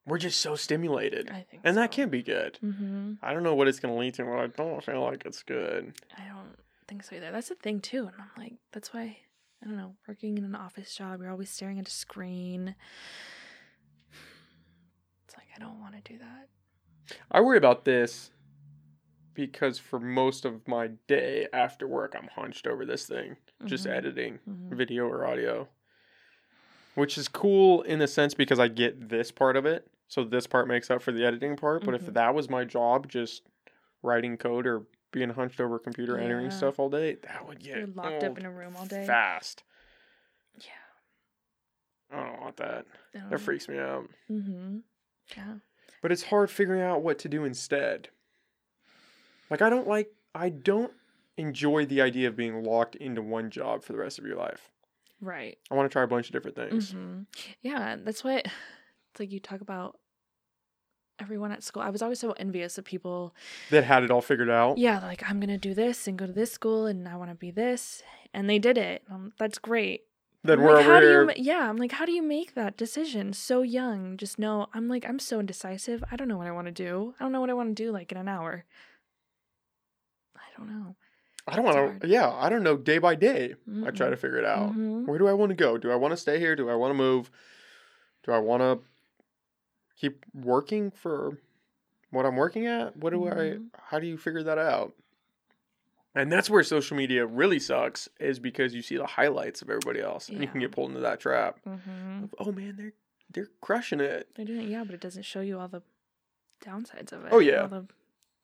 We're 0.06 0.19
just 0.19 0.39
so 0.39 0.56
stimulated, 0.56 1.30
I 1.32 1.45
think. 1.50 1.62
and 1.63 1.76
that 1.78 1.91
so. 1.91 1.95
can 2.04 2.10
be 2.10 2.21
good. 2.21 2.60
Mm-hmm. 2.63 3.13
I 3.21 3.34
don't 3.34 3.41
know 3.43 3.56
what 3.56 3.67
it's 3.67 3.80
going 3.80 3.93
to 3.93 4.00
lead 4.00 4.13
to, 4.15 4.26
but 4.26 4.38
I 4.38 4.47
don't 4.47 4.84
feel 4.84 5.02
like 5.02 5.23
it's 5.26 5.41
good. 5.43 5.93
I 6.17 6.28
don't 6.28 6.56
think 6.88 7.04
so 7.04 7.15
either. 7.15 7.32
That's 7.32 7.50
the 7.50 7.56
thing 7.56 7.80
too, 7.82 8.04
and 8.04 8.13
I'm 8.19 8.30
like, 8.43 8.54
that's 8.71 8.93
why 8.93 9.17
I 9.63 9.65
don't 9.65 9.76
know. 9.78 9.95
Working 10.08 10.38
in 10.38 10.43
an 10.43 10.54
office 10.56 10.93
job, 10.95 11.19
you're 11.19 11.32
always 11.32 11.50
staring 11.50 11.80
at 11.80 11.88
a 11.88 11.91
screen. 11.91 12.76
It's 15.26 15.36
like 15.36 15.47
I 15.56 15.60
don't 15.60 15.80
want 15.82 15.95
to 15.95 16.12
do 16.13 16.19
that. 16.19 16.47
I 17.32 17.41
worry 17.41 17.58
about 17.58 17.86
this 17.86 18.32
because 19.38 19.78
for 19.78 20.00
most 20.00 20.45
of 20.45 20.67
my 20.67 20.88
day 21.08 21.47
after 21.54 21.88
work, 21.88 22.15
I'm 22.17 22.28
hunched 22.34 22.65
over 22.65 22.86
this 22.86 23.06
thing, 23.06 23.38
just 23.65 23.86
Mhm. 23.86 23.91
editing 23.91 24.39
Mhm. 24.50 24.76
video 24.76 25.08
or 25.08 25.26
audio, 25.28 25.69
which 26.95 27.19
is 27.19 27.28
cool 27.28 27.84
in 27.84 28.02
a 28.02 28.08
sense 28.08 28.34
because 28.34 28.60
I 28.60 28.67
get 28.67 29.10
this 29.10 29.32
part 29.32 29.56
of 29.56 29.65
it. 29.67 29.88
So 30.08 30.23
this 30.23 30.47
part 30.47 30.67
makes 30.67 30.89
up 30.89 31.04
for 31.04 31.12
the 31.12 31.23
editing 31.23 31.56
part. 31.56 31.86
But 31.86 31.93
if 31.93 32.02
Mhm. 32.08 32.13
that 32.15 32.34
was 32.34 32.50
my 32.50 32.65
job, 32.65 33.08
just 33.08 33.43
writing 34.02 34.38
code 34.38 34.65
or 34.65 34.88
being 35.12 35.30
hunched 35.30 35.62
over 35.62 35.76
a 35.76 35.80
computer 35.80 36.17
entering 36.17 36.50
stuff 36.50 36.80
all 36.80 36.89
day, 36.89 37.15
that 37.15 37.45
would 37.47 37.60
get 37.60 37.78
You're 37.78 37.88
locked 37.88 38.23
up 38.23 38.39
in 38.39 38.45
a 38.45 38.52
room 38.52 38.76
all 38.76 38.88
day. 38.88 39.06
fast. 39.06 39.63
Yeah, 40.56 40.71
I 42.10 42.23
don't 42.26 42.41
want 42.41 42.58
that. 42.58 42.88
That 43.13 43.39
freaks 43.39 43.69
me 43.69 43.78
out. 43.78 44.10
Mm-hmm. 44.32 44.80
Yeah. 45.36 45.60
But 46.02 46.12
it's 46.12 46.23
hard 46.23 46.50
figuring 46.50 46.82
out 46.82 47.04
what 47.04 47.19
to 47.19 47.30
do 47.30 47.43
instead. 47.43 48.10
Like 49.50 49.62
I 49.62 49.70
don't 49.70 49.88
like 49.88 50.12
I 50.36 50.50
don't 50.50 50.92
enjoy 51.38 51.86
the 51.86 52.02
idea 52.02 52.28
of 52.28 52.36
being 52.36 52.64
locked 52.64 52.96
into 52.96 53.22
one 53.22 53.50
job 53.50 53.84
for 53.84 53.94
the 53.94 54.00
rest 54.00 54.20
of 54.20 54.26
your 54.26 54.38
life. 54.38 54.72
Right. 55.22 55.58
I 55.72 55.76
want 55.76 55.90
to 55.90 55.94
try 55.94 56.04
a 56.04 56.08
bunch 56.08 56.28
of 56.28 56.34
different 56.34 56.56
things. 56.56 56.92
hmm 56.92 57.22
Yeah, 57.62 57.96
that's 58.04 58.24
what 58.24 58.46
it's 58.46 59.20
like. 59.20 59.32
You 59.32 59.40
talk 59.40 59.62
about 59.62 59.98
everyone 61.20 61.52
at 61.52 61.64
school. 61.64 61.82
I 61.82 61.90
was 61.90 62.02
always 62.02 62.20
so 62.20 62.32
envious 62.34 62.78
of 62.78 62.86
people. 62.86 63.34
That 63.72 63.84
had 63.84 64.04
it 64.04 64.12
all 64.12 64.22
figured 64.22 64.50
out. 64.50 64.78
Yeah, 64.78 65.00
like 65.00 65.28
I'm 65.30 65.40
gonna 65.40 65.58
do 65.58 65.74
this 65.74 66.08
and 66.08 66.18
go 66.18 66.28
to 66.28 66.34
this 66.34 66.52
school, 66.52 66.86
and 66.86 67.08
I 67.08 67.16
want 67.16 67.32
to 67.32 67.36
be 67.36 67.52
this, 67.52 68.04
and 68.34 68.50
they 68.50 68.60
did 68.60 68.78
it. 68.78 69.04
Um, 69.10 69.34
that's 69.40 69.58
great. 69.58 70.02
Then 70.44 70.60
I'm 70.60 70.66
we're 70.66 70.76
like, 70.76 70.86
over 70.86 71.02
here. 71.02 71.24
you? 71.24 71.34
Yeah, 71.38 71.68
I'm 71.70 71.78
like, 71.78 71.94
how 71.94 72.06
do 72.06 72.12
you 72.12 72.22
make 72.22 72.54
that 72.54 72.78
decision 72.78 73.34
so 73.34 73.64
young? 73.64 74.18
Just 74.18 74.38
know, 74.38 74.68
I'm 74.74 74.88
like, 74.88 75.04
I'm 75.08 75.20
so 75.20 75.40
indecisive. 75.40 76.04
I 76.12 76.16
don't 76.16 76.28
know 76.28 76.38
what 76.38 76.48
I 76.48 76.52
want 76.52 76.68
to 76.68 76.72
do. 76.72 77.16
I 77.20 77.24
don't 77.24 77.32
know 77.32 77.42
what 77.42 77.50
I 77.50 77.54
want 77.54 77.76
to 77.76 77.84
do 77.84 77.92
like 77.92 78.12
in 78.12 78.18
an 78.18 78.28
hour. 78.30 78.64
I 80.58 80.60
don't 80.60 80.70
know. 80.84 80.96
I 81.48 81.56
don't 81.56 81.63
want 81.65 82.02
to. 82.02 82.08
Yeah, 82.08 82.30
I 82.30 82.50
don't 82.50 82.63
know. 82.63 82.76
Day 82.76 82.98
by 82.98 83.15
day, 83.15 83.56
I 83.86 83.91
try 83.91 84.10
to 84.10 84.17
figure 84.17 84.38
it 84.38 84.43
out. 84.46 84.74
Mhm. 84.74 85.06
Where 85.06 85.17
do 85.17 85.28
I 85.28 85.34
want 85.34 85.50
to 85.52 85.56
go? 85.56 85.78
Do 85.78 85.91
I 85.91 85.96
want 85.96 86.12
to 86.12 86.17
stay 86.17 86.39
here? 86.39 86.56
Do 86.56 86.70
I 86.70 86.76
want 86.76 86.91
to 86.91 86.98
move? 86.98 87.30
Do 88.24 88.32
I 88.34 88.39
want 88.39 88.62
to 88.62 88.80
keep 89.96 90.26
working 90.34 90.91
for 90.91 91.38
what 92.12 92.26
I'm 92.26 92.36
working 92.36 92.65
at? 92.67 92.98
What 92.98 93.12
do 93.12 93.20
Mhm. 93.22 93.70
I? 93.74 93.80
How 93.89 94.00
do 94.00 94.08
you 94.08 94.17
figure 94.17 94.43
that 94.43 94.58
out? 94.58 94.93
And 96.15 96.32
that's 96.32 96.50
where 96.50 96.63
social 96.63 96.98
media 96.98 97.26
really 97.26 97.60
sucks, 97.60 98.10
is 98.20 98.39
because 98.39 98.74
you 98.74 98.82
see 98.82 98.98
the 98.98 99.06
highlights 99.06 99.62
of 99.62 99.70
everybody 99.70 100.02
else, 100.02 100.30
and 100.30 100.41
you 100.41 100.48
can 100.48 100.60
get 100.60 100.72
pulled 100.72 100.89
into 100.89 101.02
that 101.02 101.20
trap. 101.20 101.60
Mhm. 101.65 102.24
Of, 102.24 102.36
oh 102.39 102.52
man, 102.52 102.76
they're 102.76 102.93
they're 103.30 103.50
crushing 103.62 104.00
it. 104.00 104.30
They're 104.36 104.46
doing 104.46 104.62
it, 104.62 104.70
yeah, 104.70 104.84
but 104.86 104.96
it 104.96 105.02
doesn't 105.02 105.24
show 105.24 105.41
you 105.41 105.60
all 105.60 105.67
the 105.67 105.82
downsides 106.63 107.12
of 107.12 107.26
it. 107.26 107.30
Oh, 107.32 107.39
yeah. 107.39 107.67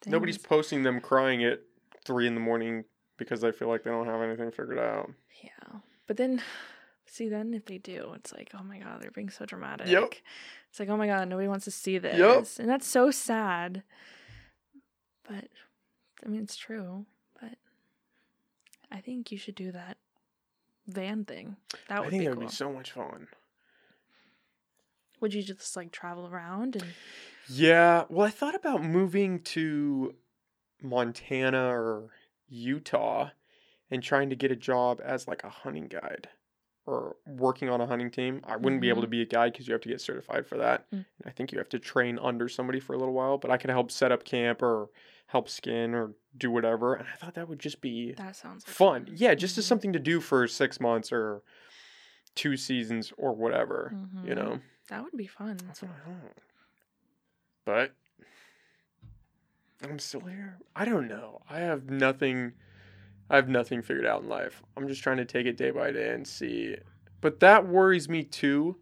Nobody's 0.05 0.37
posting 0.37 0.83
them 0.83 0.99
crying 0.99 1.41
at 1.43 1.61
three 2.05 2.27
in 2.27 2.33
the 2.35 2.39
morning 2.41 2.85
because 3.17 3.41
they 3.41 3.51
feel 3.51 3.67
like 3.67 3.83
they 3.83 3.91
don't 3.91 4.07
have 4.07 4.21
anything 4.21 4.51
figured 4.51 4.79
out. 4.79 5.11
Yeah, 5.43 5.79
but 6.07 6.17
then, 6.17 6.41
see, 7.05 7.29
then 7.29 7.53
if 7.53 7.65
they 7.65 7.77
do, 7.77 8.13
it's 8.15 8.33
like, 8.33 8.51
oh 8.59 8.63
my 8.63 8.77
god, 8.79 9.01
they're 9.01 9.11
being 9.11 9.29
so 9.29 9.45
dramatic. 9.45 9.87
Yep. 9.87 10.13
It's 10.69 10.79
like, 10.79 10.89
oh 10.89 10.97
my 10.97 11.07
god, 11.07 11.27
nobody 11.27 11.47
wants 11.47 11.65
to 11.65 11.71
see 11.71 11.97
this, 11.97 12.17
Yep. 12.17 12.47
and 12.59 12.69
that's 12.69 12.87
so 12.87 13.11
sad. 13.11 13.83
But 15.27 15.45
I 16.25 16.29
mean, 16.29 16.41
it's 16.41 16.55
true. 16.57 17.05
But 17.39 17.55
I 18.91 18.99
think 18.99 19.31
you 19.31 19.37
should 19.37 19.55
do 19.55 19.71
that 19.71 19.97
van 20.87 21.25
thing. 21.25 21.55
That 21.89 21.99
would. 21.99 22.07
I 22.07 22.09
think 22.09 22.21
be 22.21 22.25
that 22.25 22.31
would 22.31 22.39
cool. 22.39 22.47
be 22.49 22.53
so 22.53 22.73
much 22.73 22.91
fun. 22.91 23.27
would 25.21 25.33
you 25.33 25.43
just 25.43 25.75
like 25.77 25.91
travel 25.91 26.27
around 26.27 26.75
and? 26.75 26.85
Yeah, 27.49 28.05
well, 28.09 28.25
I 28.25 28.29
thought 28.29 28.55
about 28.55 28.83
moving 28.83 29.39
to 29.41 30.15
Montana 30.83 31.69
or 31.73 32.09
Utah 32.49 33.29
and 33.89 34.03
trying 34.03 34.29
to 34.29 34.35
get 34.35 34.51
a 34.51 34.55
job 34.55 35.01
as 35.03 35.27
like 35.27 35.43
a 35.43 35.49
hunting 35.49 35.87
guide 35.87 36.29
or 36.85 37.15
working 37.25 37.69
on 37.69 37.79
a 37.79 37.87
hunting 37.87 38.11
team. 38.11 38.41
I 38.43 38.57
wouldn't 38.57 38.81
be 38.81 38.89
able 38.89 39.01
to 39.03 39.07
be 39.07 39.21
a 39.21 39.25
guide 39.25 39.53
because 39.53 39.67
you 39.67 39.73
have 39.73 39.81
to 39.83 39.89
get 39.89 40.01
certified 40.01 40.45
for 40.45 40.57
that. 40.57 40.89
Mm. 40.91 41.05
I 41.25 41.29
think 41.29 41.51
you 41.51 41.57
have 41.57 41.69
to 41.69 41.79
train 41.79 42.19
under 42.19 42.49
somebody 42.49 42.79
for 42.81 42.93
a 42.93 42.97
little 42.97 43.13
while, 43.13 43.37
but 43.37 43.49
I 43.51 43.57
could 43.57 43.69
help 43.69 43.89
set 43.89 44.11
up 44.11 44.25
camp 44.25 44.61
or 44.61 44.89
help 45.27 45.47
skin 45.47 45.93
or 45.95 46.11
do 46.37 46.51
whatever. 46.51 46.95
And 46.95 47.07
I 47.07 47.15
thought 47.15 47.35
that 47.35 47.47
would 47.47 47.59
just 47.59 47.79
be 47.79 48.13
That 48.13 48.35
sounds 48.35 48.67
like 48.67 48.75
fun. 48.75 49.07
Yeah, 49.09 49.33
just 49.33 49.57
as 49.57 49.63
Mhm. 49.63 49.67
something 49.69 49.93
to 49.93 49.99
do 49.99 50.19
for 50.19 50.47
six 50.47 50.79
months 50.81 51.11
or 51.13 51.41
two 52.35 52.57
seasons 52.57 53.13
or 53.17 53.33
whatever, 53.33 53.95
you 54.23 54.33
Mhm. 54.33 54.35
know? 54.35 54.61
That 54.89 55.03
would 55.03 55.15
be 55.15 55.27
fun. 55.27 55.57
That's 55.65 55.81
what 55.81 55.91
I. 55.91 56.29
But 57.65 57.93
I'm 59.83 59.99
still 59.99 60.21
here. 60.21 60.57
I 60.75 60.85
don't 60.85 61.07
know. 61.07 61.41
I 61.49 61.59
have 61.59 61.89
nothing 61.89 62.53
I 63.29 63.35
have 63.35 63.49
nothing 63.49 63.81
figured 63.81 64.05
out 64.05 64.21
in 64.21 64.29
life. 64.29 64.61
I'm 64.77 64.87
just 64.87 65.01
trying 65.01 65.17
to 65.17 65.25
take 65.25 65.45
it 65.45 65.57
day 65.57 65.71
by 65.71 65.91
day 65.91 66.09
and 66.11 66.27
see. 66.27 66.75
But 67.21 67.39
that 67.39 67.67
worries 67.67 68.09
me 68.09 68.23
too 68.23 68.77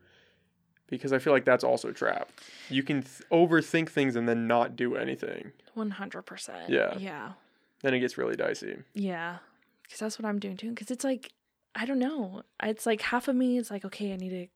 because 0.87 1.13
I 1.13 1.19
feel 1.19 1.31
like 1.31 1.45
that's 1.45 1.63
also 1.63 1.89
a 1.89 1.93
trap. 1.93 2.29
You 2.69 2.83
can 2.83 3.03
th- 3.03 3.21
overthink 3.31 3.89
things 3.89 4.15
and 4.15 4.27
then 4.27 4.47
not 4.47 4.75
do 4.75 4.95
anything. 4.95 5.51
One 5.73 5.91
hundred 5.91 6.23
percent. 6.23 6.69
Yeah. 6.69 6.97
Yeah. 6.97 7.33
Then 7.81 7.93
it 7.93 7.99
gets 7.99 8.17
really 8.17 8.35
dicey. 8.35 8.77
Yeah, 8.93 9.37
because 9.83 9.99
that's 9.99 10.19
what 10.19 10.27
I'm 10.27 10.37
doing 10.37 10.57
too. 10.57 10.69
Because 10.69 10.91
it's 10.91 11.03
like, 11.03 11.31
I 11.73 11.85
don't 11.85 11.97
know. 11.97 12.43
It's 12.61 12.85
like 12.85 13.01
half 13.01 13.27
of 13.27 13.35
me 13.35 13.57
is 13.57 13.71
like, 13.71 13.85
okay, 13.85 14.13
I 14.13 14.17
need 14.17 14.29
to 14.29 14.47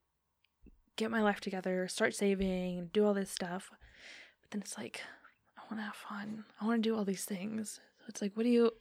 get 0.96 1.10
my 1.10 1.24
life 1.24 1.40
together, 1.40 1.88
start 1.88 2.14
saving, 2.14 2.90
do 2.94 3.06
all 3.06 3.14
this 3.14 3.32
stuff. 3.32 3.72
But 4.42 4.52
then 4.52 4.62
it's 4.62 4.78
like, 4.78 5.02
want 5.72 5.80
to 5.80 5.84
have 5.86 5.96
fun. 5.96 6.46
I 6.62 6.66
want 6.66 6.84
to 6.84 6.90
do 6.90 6.96
all 6.96 7.06
these 7.06 7.26
things. 7.26 7.80
So 8.00 8.06
it's 8.08 8.22
like, 8.22 8.32
what 8.36 8.44
do 8.44 8.50
you? 8.50 8.72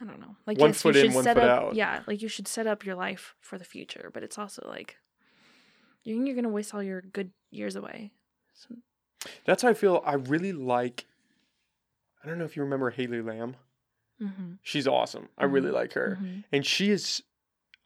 I 0.00 0.04
don't 0.04 0.20
know. 0.20 0.36
Like, 0.46 0.58
One 0.58 0.70
yes, 0.70 0.82
foot 0.82 0.94
you 0.96 1.02
in, 1.02 1.06
should 1.08 1.14
one 1.14 1.24
set 1.24 1.36
foot 1.36 1.44
up. 1.44 1.62
out. 1.62 1.74
Yeah, 1.74 2.00
like 2.06 2.20
you 2.20 2.28
should 2.28 2.48
set 2.48 2.66
up 2.66 2.84
your 2.84 2.94
life 2.96 3.34
for 3.40 3.58
the 3.58 3.64
future. 3.64 4.10
But 4.12 4.22
it's 4.22 4.38
also 4.38 4.66
like, 4.68 4.96
you're 6.02 6.24
you're 6.24 6.34
gonna 6.34 6.48
waste 6.48 6.74
all 6.74 6.82
your 6.82 7.00
good 7.00 7.30
years 7.50 7.76
away. 7.76 8.10
So, 8.54 8.74
That's 9.44 9.62
how 9.62 9.68
I 9.68 9.74
feel. 9.74 10.02
I 10.04 10.14
really 10.14 10.52
like 10.52 11.06
I 12.22 12.28
don't 12.28 12.38
know 12.38 12.44
if 12.44 12.56
you 12.56 12.62
remember 12.62 12.90
Haley 12.90 13.20
Lamb. 13.22 13.56
mm-hmm, 14.20 14.52
She's 14.62 14.88
awesome. 14.88 15.28
I 15.38 15.44
really 15.44 15.70
like 15.70 15.92
her. 15.92 16.18
and 16.52 16.64
she 16.66 16.90
is 16.90 17.22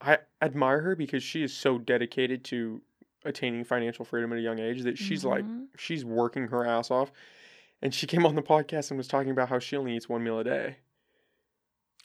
i 0.01 0.17
admire 0.41 0.81
her 0.81 0.95
because 0.95 1.25
she 1.25 1.43
is 1.43 1.53
so 1.53 1.77
dedicated 1.77 2.45
to 2.45 2.81
attaining 3.25 3.65
financial 3.65 4.05
freedom 4.05 4.33
at 4.33 4.39
a 4.39 4.41
young 4.41 4.61
age 4.61 4.83
that 4.83 4.97
she's 4.97 5.25
like 5.25 5.45
Mhm. 5.45 5.67
she's 5.77 6.05
working 6.05 6.47
her 6.47 6.65
ass 6.65 6.93
off 6.93 7.11
and 7.83 7.95
she 7.95 8.07
came 8.07 8.27
on 8.27 8.35
the 8.35 8.43
podcast 8.43 8.91
and 8.91 8.99
was 8.99 9.09
talking 9.09 9.31
about 9.31 9.49
how 9.49 9.59
she 9.59 9.77
only 9.77 9.97
eats 9.97 10.09
one 10.09 10.23
meal 10.23 10.39
a 10.39 10.45
day 10.45 10.77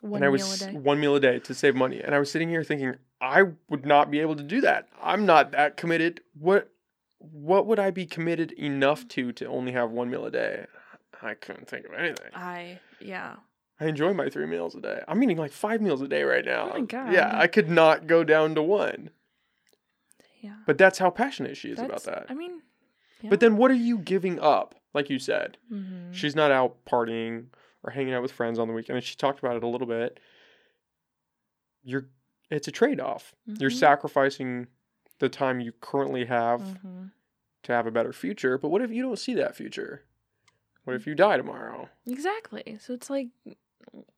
one 0.01 0.17
and 0.17 0.25
i 0.25 0.27
meal 0.27 0.31
was 0.31 0.61
a 0.61 0.71
day. 0.71 0.77
one 0.77 0.99
meal 0.99 1.15
a 1.15 1.19
day 1.19 1.39
to 1.39 1.53
save 1.53 1.75
money 1.75 2.01
and 2.01 2.13
i 2.13 2.19
was 2.19 2.31
sitting 2.31 2.49
here 2.49 2.63
thinking 2.63 2.95
i 3.21 3.43
would 3.69 3.85
not 3.85 4.11
be 4.11 4.19
able 4.19 4.35
to 4.35 4.43
do 4.43 4.61
that 4.61 4.87
i'm 5.01 5.25
not 5.25 5.51
that 5.51 5.77
committed 5.77 6.21
what 6.39 6.69
what 7.19 7.65
would 7.65 7.79
i 7.79 7.89
be 7.91 8.05
committed 8.05 8.51
enough 8.53 9.07
to 9.07 9.31
to 9.31 9.45
only 9.47 9.71
have 9.71 9.91
one 9.91 10.09
meal 10.09 10.25
a 10.25 10.31
day 10.31 10.65
i 11.21 11.33
couldn't 11.33 11.67
think 11.67 11.85
of 11.85 11.93
anything 11.93 12.29
I 12.35 12.79
yeah. 12.99 13.35
I 13.79 13.87
enjoy 13.87 14.13
my 14.13 14.29
three 14.29 14.45
meals 14.45 14.75
a 14.75 14.81
day. 14.81 15.01
I'm 15.07 15.21
eating 15.23 15.37
like 15.37 15.51
five 15.51 15.81
meals 15.81 16.01
a 16.01 16.07
day 16.07 16.23
right 16.23 16.45
now. 16.45 16.71
Oh 16.73 16.79
my 16.79 16.85
God. 16.85 17.11
Yeah, 17.11 17.37
I 17.37 17.47
could 17.47 17.69
not 17.69 18.07
go 18.07 18.23
down 18.23 18.55
to 18.55 18.61
one. 18.63 19.09
Yeah. 20.41 20.55
But 20.65 20.77
that's 20.77 20.99
how 20.99 21.09
passionate 21.09 21.57
she 21.57 21.69
is 21.69 21.79
about 21.79 22.03
that. 22.03 22.27
I 22.29 22.33
mean, 22.33 22.61
yeah. 23.21 23.29
But 23.29 23.39
then 23.39 23.57
what 23.57 23.71
are 23.71 23.75
you 23.75 23.97
giving 23.97 24.39
up? 24.39 24.75
Like 24.93 25.09
you 25.09 25.19
said, 25.19 25.57
Mhm. 25.71 26.13
she's 26.13 26.35
not 26.35 26.51
out 26.51 26.83
partying 26.85 27.47
or 27.83 27.91
hanging 27.91 28.13
out 28.13 28.21
with 28.21 28.31
friends 28.31 28.59
on 28.59 28.67
the 28.67 28.73
weekend. 28.73 28.97
And 28.97 29.03
she 29.05 29.15
talked 29.15 29.39
about 29.39 29.55
it 29.55 29.63
a 29.63 29.67
little 29.67 29.87
bit. 29.87 30.19
You're 31.83 32.07
it's 32.49 32.67
a 32.67 32.71
trade-off. 32.71 33.33
You're 33.47 33.71
Mhm. 33.71 33.79
sacrificing 33.79 34.67
the 35.17 35.27
time 35.29 35.59
you 35.59 35.71
currently 35.71 36.25
have 36.25 36.61
Mhm. 36.61 37.11
to 37.63 37.71
have 37.71 37.87
a 37.87 37.91
better 37.91 38.13
future. 38.13 38.57
But 38.59 38.69
what 38.69 38.81
if 38.83 38.91
you 38.91 39.01
don't 39.01 39.17
see 39.17 39.33
that 39.35 39.55
future? 39.55 40.03
What 40.83 40.95
if 40.95 41.07
you 41.07 41.15
die 41.15 41.37
tomorrow? 41.37 41.89
Exactly. 42.05 42.77
So 42.79 42.93
it's 42.93 43.09
like 43.09 43.29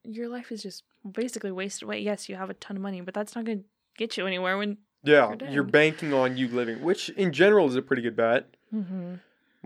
your 0.04 0.28
life 0.28 0.52
is 0.52 0.62
just 0.62 0.84
basically 1.10 1.50
wasted 1.50 1.84
away. 1.84 2.00
Yes, 2.00 2.28
you 2.28 2.34
have 2.36 2.50
a 2.50 2.54
ton 2.54 2.76
of 2.76 2.82
money, 2.82 3.00
but 3.00 3.14
that's 3.14 3.34
not 3.34 3.44
going 3.46 3.60
to 3.62 3.68
get 3.96 4.16
you 4.18 4.26
anywhere 4.26 4.58
when. 4.58 4.78
Yeah, 5.02 5.34
You're 5.40 5.50
you're 5.50 5.62
banking 5.62 6.12
on 6.12 6.36
you 6.36 6.48
living, 6.48 6.82
which 6.82 7.08
in 7.10 7.32
general 7.32 7.68
is 7.68 7.76
a 7.76 7.82
pretty 7.82 8.02
good 8.02 8.16
bet. 8.16 8.54
Mm-hmm. 8.74 9.14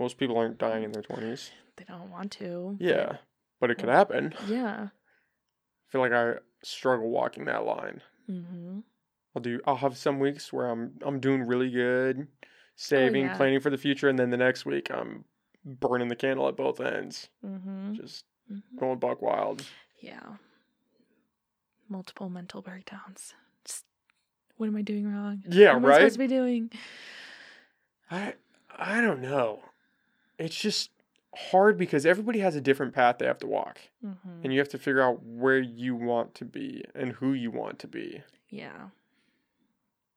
Most 0.00 0.16
people 0.16 0.38
aren't 0.38 0.56
dying 0.58 0.82
in 0.82 0.92
their 0.92 1.02
20s. 1.02 1.50
They 1.76 1.84
don't 1.84 2.10
want 2.10 2.32
to. 2.32 2.76
Yeah, 2.80 3.18
but 3.60 3.70
it 3.70 3.76
could 3.76 3.90
happen. 3.90 4.34
Yeah. 4.48 4.88
I 4.88 5.92
feel 5.92 6.00
like 6.00 6.12
I 6.12 6.36
struggle 6.64 7.10
walking 7.10 7.44
that 7.44 7.66
line. 7.66 8.00
Mm-hmm. 8.28 8.78
I'll 9.36 9.42
do. 9.42 9.60
I'll 9.66 9.76
have 9.76 9.98
some 9.98 10.18
weeks 10.18 10.52
where 10.52 10.68
I'm 10.68 10.92
I'm 11.02 11.20
doing 11.20 11.42
really 11.46 11.70
good, 11.70 12.26
saving, 12.76 13.26
yeah. 13.26 13.36
planning 13.36 13.60
for 13.60 13.68
the 13.70 13.76
future, 13.76 14.08
and 14.08 14.18
then 14.18 14.30
the 14.30 14.36
next 14.38 14.64
week 14.64 14.90
I'm 14.90 15.24
burning 15.64 16.08
the 16.08 16.16
candle 16.16 16.48
at 16.48 16.56
both 16.56 16.80
ends, 16.80 17.28
Mm-hmm. 17.44 17.92
just 17.94 18.24
hmm 18.48 18.58
going 18.78 18.98
buck 18.98 19.20
wild. 19.20 19.62
Yeah. 20.00 20.36
Multiple 21.88 22.30
mental 22.30 22.62
breakdowns. 22.62 23.34
Just, 23.64 23.84
what 24.56 24.66
am 24.66 24.76
I 24.76 24.82
doing 24.82 25.12
wrong? 25.12 25.42
Yeah, 25.48 25.68
right. 25.68 25.74
what 25.82 25.84
am 25.84 25.90
I 25.92 25.94
supposed 25.98 26.14
to 26.14 26.18
be 26.20 26.26
doing? 26.26 26.70
I 28.10 28.34
I 28.76 29.00
don't 29.02 29.20
know. 29.20 29.60
It's 30.40 30.56
just 30.56 30.90
hard 31.36 31.78
because 31.78 32.04
everybody 32.04 32.40
has 32.40 32.56
a 32.56 32.60
different 32.60 32.92
path 32.94 33.18
they 33.18 33.26
have 33.26 33.38
to 33.38 33.46
walk, 33.46 33.78
Mm-hmm. 34.04 34.40
and 34.42 34.52
you 34.52 34.58
have 34.58 34.68
to 34.70 34.78
figure 34.78 35.00
out 35.02 35.22
where 35.22 35.58
you 35.60 35.94
want 35.94 36.34
to 36.36 36.44
be 36.44 36.84
and 36.94 37.12
who 37.12 37.32
you 37.32 37.50
want 37.50 37.78
to 37.80 37.86
be, 37.86 38.22
Yeah. 38.48 38.88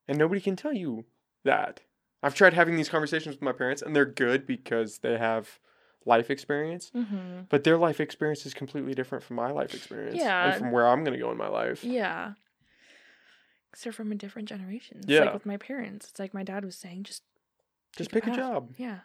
and 0.07 0.17
nobody 0.17 0.41
can 0.41 0.55
tell 0.55 0.73
you 0.73 1.05
that. 1.43 1.81
I've 2.23 2.33
tried 2.35 2.53
having 2.53 2.77
these 2.77 2.87
conversations 2.89 3.35
with 3.35 3.41
my 3.41 3.51
parents, 3.51 3.81
and 3.81 3.95
they're 3.95 4.05
good 4.05 4.47
because 4.47 4.99
they 4.99 5.17
have 5.17 5.59
life 6.05 6.29
experience. 6.31 6.89
Mm-hmm. 6.95 7.41
But 7.49 7.63
their 7.65 7.77
life 7.77 7.99
experience 7.99 8.45
is 8.45 8.53
completely 8.53 8.93
different 8.93 9.23
from 9.25 9.35
my 9.35 9.51
life 9.51 9.73
experience. 9.73 10.15
Yeah. 10.17 10.45
And 10.51 10.55
from 10.57 10.71
where 10.71 10.87
I'm 10.87 11.03
going 11.03 11.13
to 11.17 11.19
go 11.23 11.31
in 11.31 11.37
my 11.37 11.47
life. 11.49 11.83
Yeah. 11.83 12.33
Because 13.69 13.83
they're 13.83 13.93
from 13.93 14.11
a 14.11 14.15
different 14.15 14.47
generation. 14.47 14.97
It's 14.99 15.07
Yeah. 15.09 15.25
like 15.25 15.33
with 15.33 15.45
my 15.45 15.57
parents. 15.57 16.09
It's 16.09 16.19
like 16.19 16.33
my 16.33 16.43
dad 16.43 16.63
was 16.63 16.75
saying, 16.77 17.03
just 17.03 17.23
Just 17.95 18.11
pick 18.11 18.23
pick 18.23 18.31
a 18.31 18.35
a 18.35 18.37
job. 18.37 18.73
Yeah. 18.77 18.99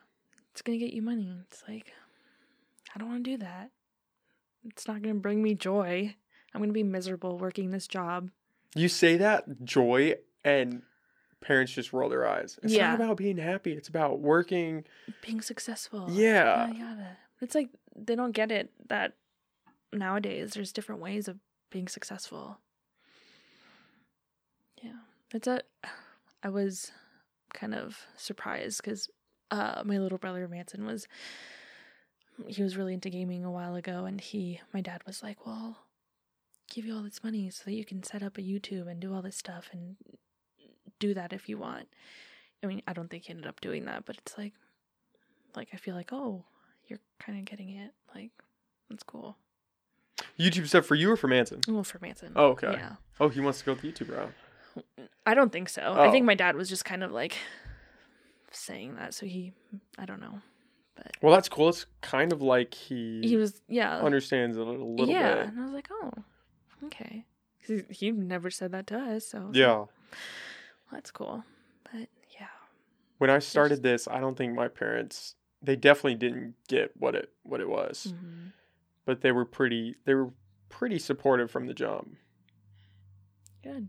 It's 0.52 0.62
going 0.62 0.78
to 0.78 0.84
get 0.84 0.94
you 0.94 1.02
money. 1.02 1.38
It's 1.50 1.62
like, 1.68 1.92
I 2.94 2.98
don't 2.98 3.08
want 3.08 3.24
to 3.24 3.30
do 3.30 3.36
that. 3.38 3.70
It's 4.64 4.88
not 4.88 5.02
going 5.02 5.14
to 5.14 5.20
bring 5.20 5.42
me 5.42 5.54
joy. 5.54 6.14
I'm 6.54 6.60
going 6.60 6.70
to 6.70 6.74
be 6.74 6.82
miserable 6.82 7.38
working 7.38 7.70
this 7.70 7.86
job. 7.86 8.30
You 8.74 8.88
say 8.88 9.16
that, 9.18 9.64
joy, 9.64 10.14
and 10.44 10.82
parents 11.40 11.72
just 11.72 11.92
roll 11.92 12.08
their 12.08 12.26
eyes. 12.26 12.58
It's 12.62 12.72
Yeah. 12.72 12.88
not 12.90 13.00
about 13.00 13.16
being 13.18 13.38
happy. 13.38 13.72
It's 13.72 13.88
about 13.88 14.20
working. 14.20 14.84
Being 15.24 15.40
successful. 15.40 16.08
Yeah. 16.10 16.66
Yada, 16.66 16.78
yada. 16.78 17.16
It's 17.40 17.54
like 17.54 17.68
they 17.94 18.16
don't 18.16 18.32
get 18.32 18.50
it 18.50 18.70
that 18.88 19.14
nowadays 19.92 20.52
there's 20.54 20.72
different 20.72 21.00
ways 21.00 21.28
of 21.28 21.38
being 21.70 21.86
successful. 21.88 22.58
Yeah. 24.82 24.92
It's 25.32 25.46
a. 25.46 25.62
I 26.42 26.50
was 26.50 26.92
kind 27.52 27.74
of 27.74 27.98
surprised 28.16 28.80
because 28.80 29.10
uh, 29.50 29.82
my 29.84 29.98
little 29.98 30.18
brother 30.18 30.46
Manson 30.48 30.84
was. 30.86 31.06
He 32.46 32.62
was 32.62 32.76
really 32.76 32.94
into 32.94 33.10
gaming 33.10 33.44
a 33.44 33.50
while 33.50 33.74
ago, 33.74 34.04
and 34.04 34.20
he, 34.20 34.60
my 34.72 34.80
dad 34.80 35.02
was 35.06 35.22
like, 35.24 35.44
"Well, 35.44 35.78
give 36.72 36.84
you 36.84 36.94
all 36.94 37.02
this 37.02 37.24
money 37.24 37.50
so 37.50 37.62
that 37.64 37.72
you 37.74 37.84
can 37.84 38.02
set 38.04 38.22
up 38.22 38.38
a 38.38 38.42
YouTube 38.42 38.86
and 38.88 39.00
do 39.00 39.12
all 39.12 39.22
this 39.22 39.36
stuff 39.36 39.70
and 39.72 39.96
do 41.00 41.14
that 41.14 41.32
if 41.32 41.48
you 41.48 41.58
want." 41.58 41.88
I 42.62 42.66
mean, 42.68 42.82
I 42.86 42.92
don't 42.92 43.10
think 43.10 43.24
he 43.24 43.30
ended 43.30 43.46
up 43.48 43.60
doing 43.60 43.86
that, 43.86 44.04
but 44.04 44.18
it's 44.18 44.38
like, 44.38 44.52
like 45.56 45.68
I 45.72 45.76
feel 45.78 45.94
like, 45.96 46.12
oh, 46.12 46.44
you're 46.86 47.00
kind 47.18 47.38
of 47.38 47.44
getting 47.44 47.70
it. 47.70 47.90
Like, 48.14 48.30
that's 48.88 49.02
cool. 49.02 49.36
YouTube 50.38 50.66
stuff 50.68 50.84
for 50.86 50.94
you 50.94 51.10
or 51.10 51.16
for 51.16 51.26
Manson? 51.28 51.60
Well, 51.68 51.84
for 51.84 51.98
Manson. 52.00 52.32
Oh, 52.36 52.48
okay. 52.50 52.72
Yeah. 52.72 52.94
Oh, 53.20 53.28
he 53.28 53.40
wants 53.40 53.60
to 53.60 53.64
go 53.64 53.74
the 53.74 53.90
YouTube 53.92 54.16
route. 54.16 54.32
I 55.26 55.34
don't 55.34 55.50
think 55.52 55.68
so. 55.68 55.82
I 55.82 56.06
Oh. 56.06 56.10
think 56.12 56.24
my 56.24 56.34
dad 56.34 56.54
was 56.56 56.68
just 56.68 56.84
kind 56.84 57.02
of 57.04 57.10
like 57.12 57.36
saying 58.52 58.96
that, 58.96 59.14
so 59.14 59.26
he, 59.26 59.52
I 59.98 60.04
don't 60.06 60.20
know. 60.20 60.40
But 60.96 61.12
well, 61.22 61.32
that's 61.34 61.48
cool. 61.48 61.68
It's 61.68 61.86
kind 62.00 62.32
of 62.32 62.42
like 62.42 62.74
he, 62.74 63.20
He 63.24 63.36
was, 63.36 63.60
yeah, 63.68 63.98
understands 64.00 64.56
it 64.56 64.60
a 64.60 64.64
little, 64.64 64.94
little 64.96 65.14
yeah, 65.14 65.34
bit. 65.36 65.46
and 65.48 65.60
I 65.60 65.64
was 65.64 65.72
like, 65.72 65.88
oh, 65.90 66.10
okay. 66.86 67.24
'Cause 67.66 67.82
he, 67.90 67.94
he 68.06 68.10
never 68.12 68.50
said 68.50 68.72
that 68.72 68.86
to 68.88 68.98
us, 68.98 69.26
so 69.28 69.38
like, 69.46 69.56
Yeah. 69.56 69.76
well, 69.76 69.88
that's 70.92 71.10
cool. 71.10 71.44
But 71.84 72.08
yeah, 72.38 72.46
When 73.18 73.30
I 73.30 73.38
started 73.40 73.82
this, 73.82 74.08
I 74.08 74.20
don't 74.20 74.36
think 74.36 74.54
my 74.54 74.68
parents 74.68 75.34
they 75.62 75.74
definitely 75.76 76.14
didn't 76.14 76.54
get 76.68 76.92
what 76.96 77.14
it 77.16 77.32
what 77.42 77.60
it 77.60 77.68
was. 77.68 78.12
hmm 78.18 78.48
But 79.04 79.20
they 79.22 79.32
were 79.32 79.44
pretty 79.44 79.96
they 80.04 80.14
were 80.14 80.30
pretty 80.68 80.98
supportive 80.98 81.50
from 81.50 81.66
the 81.66 81.74
jump. 81.74 82.16
good. 83.62 83.88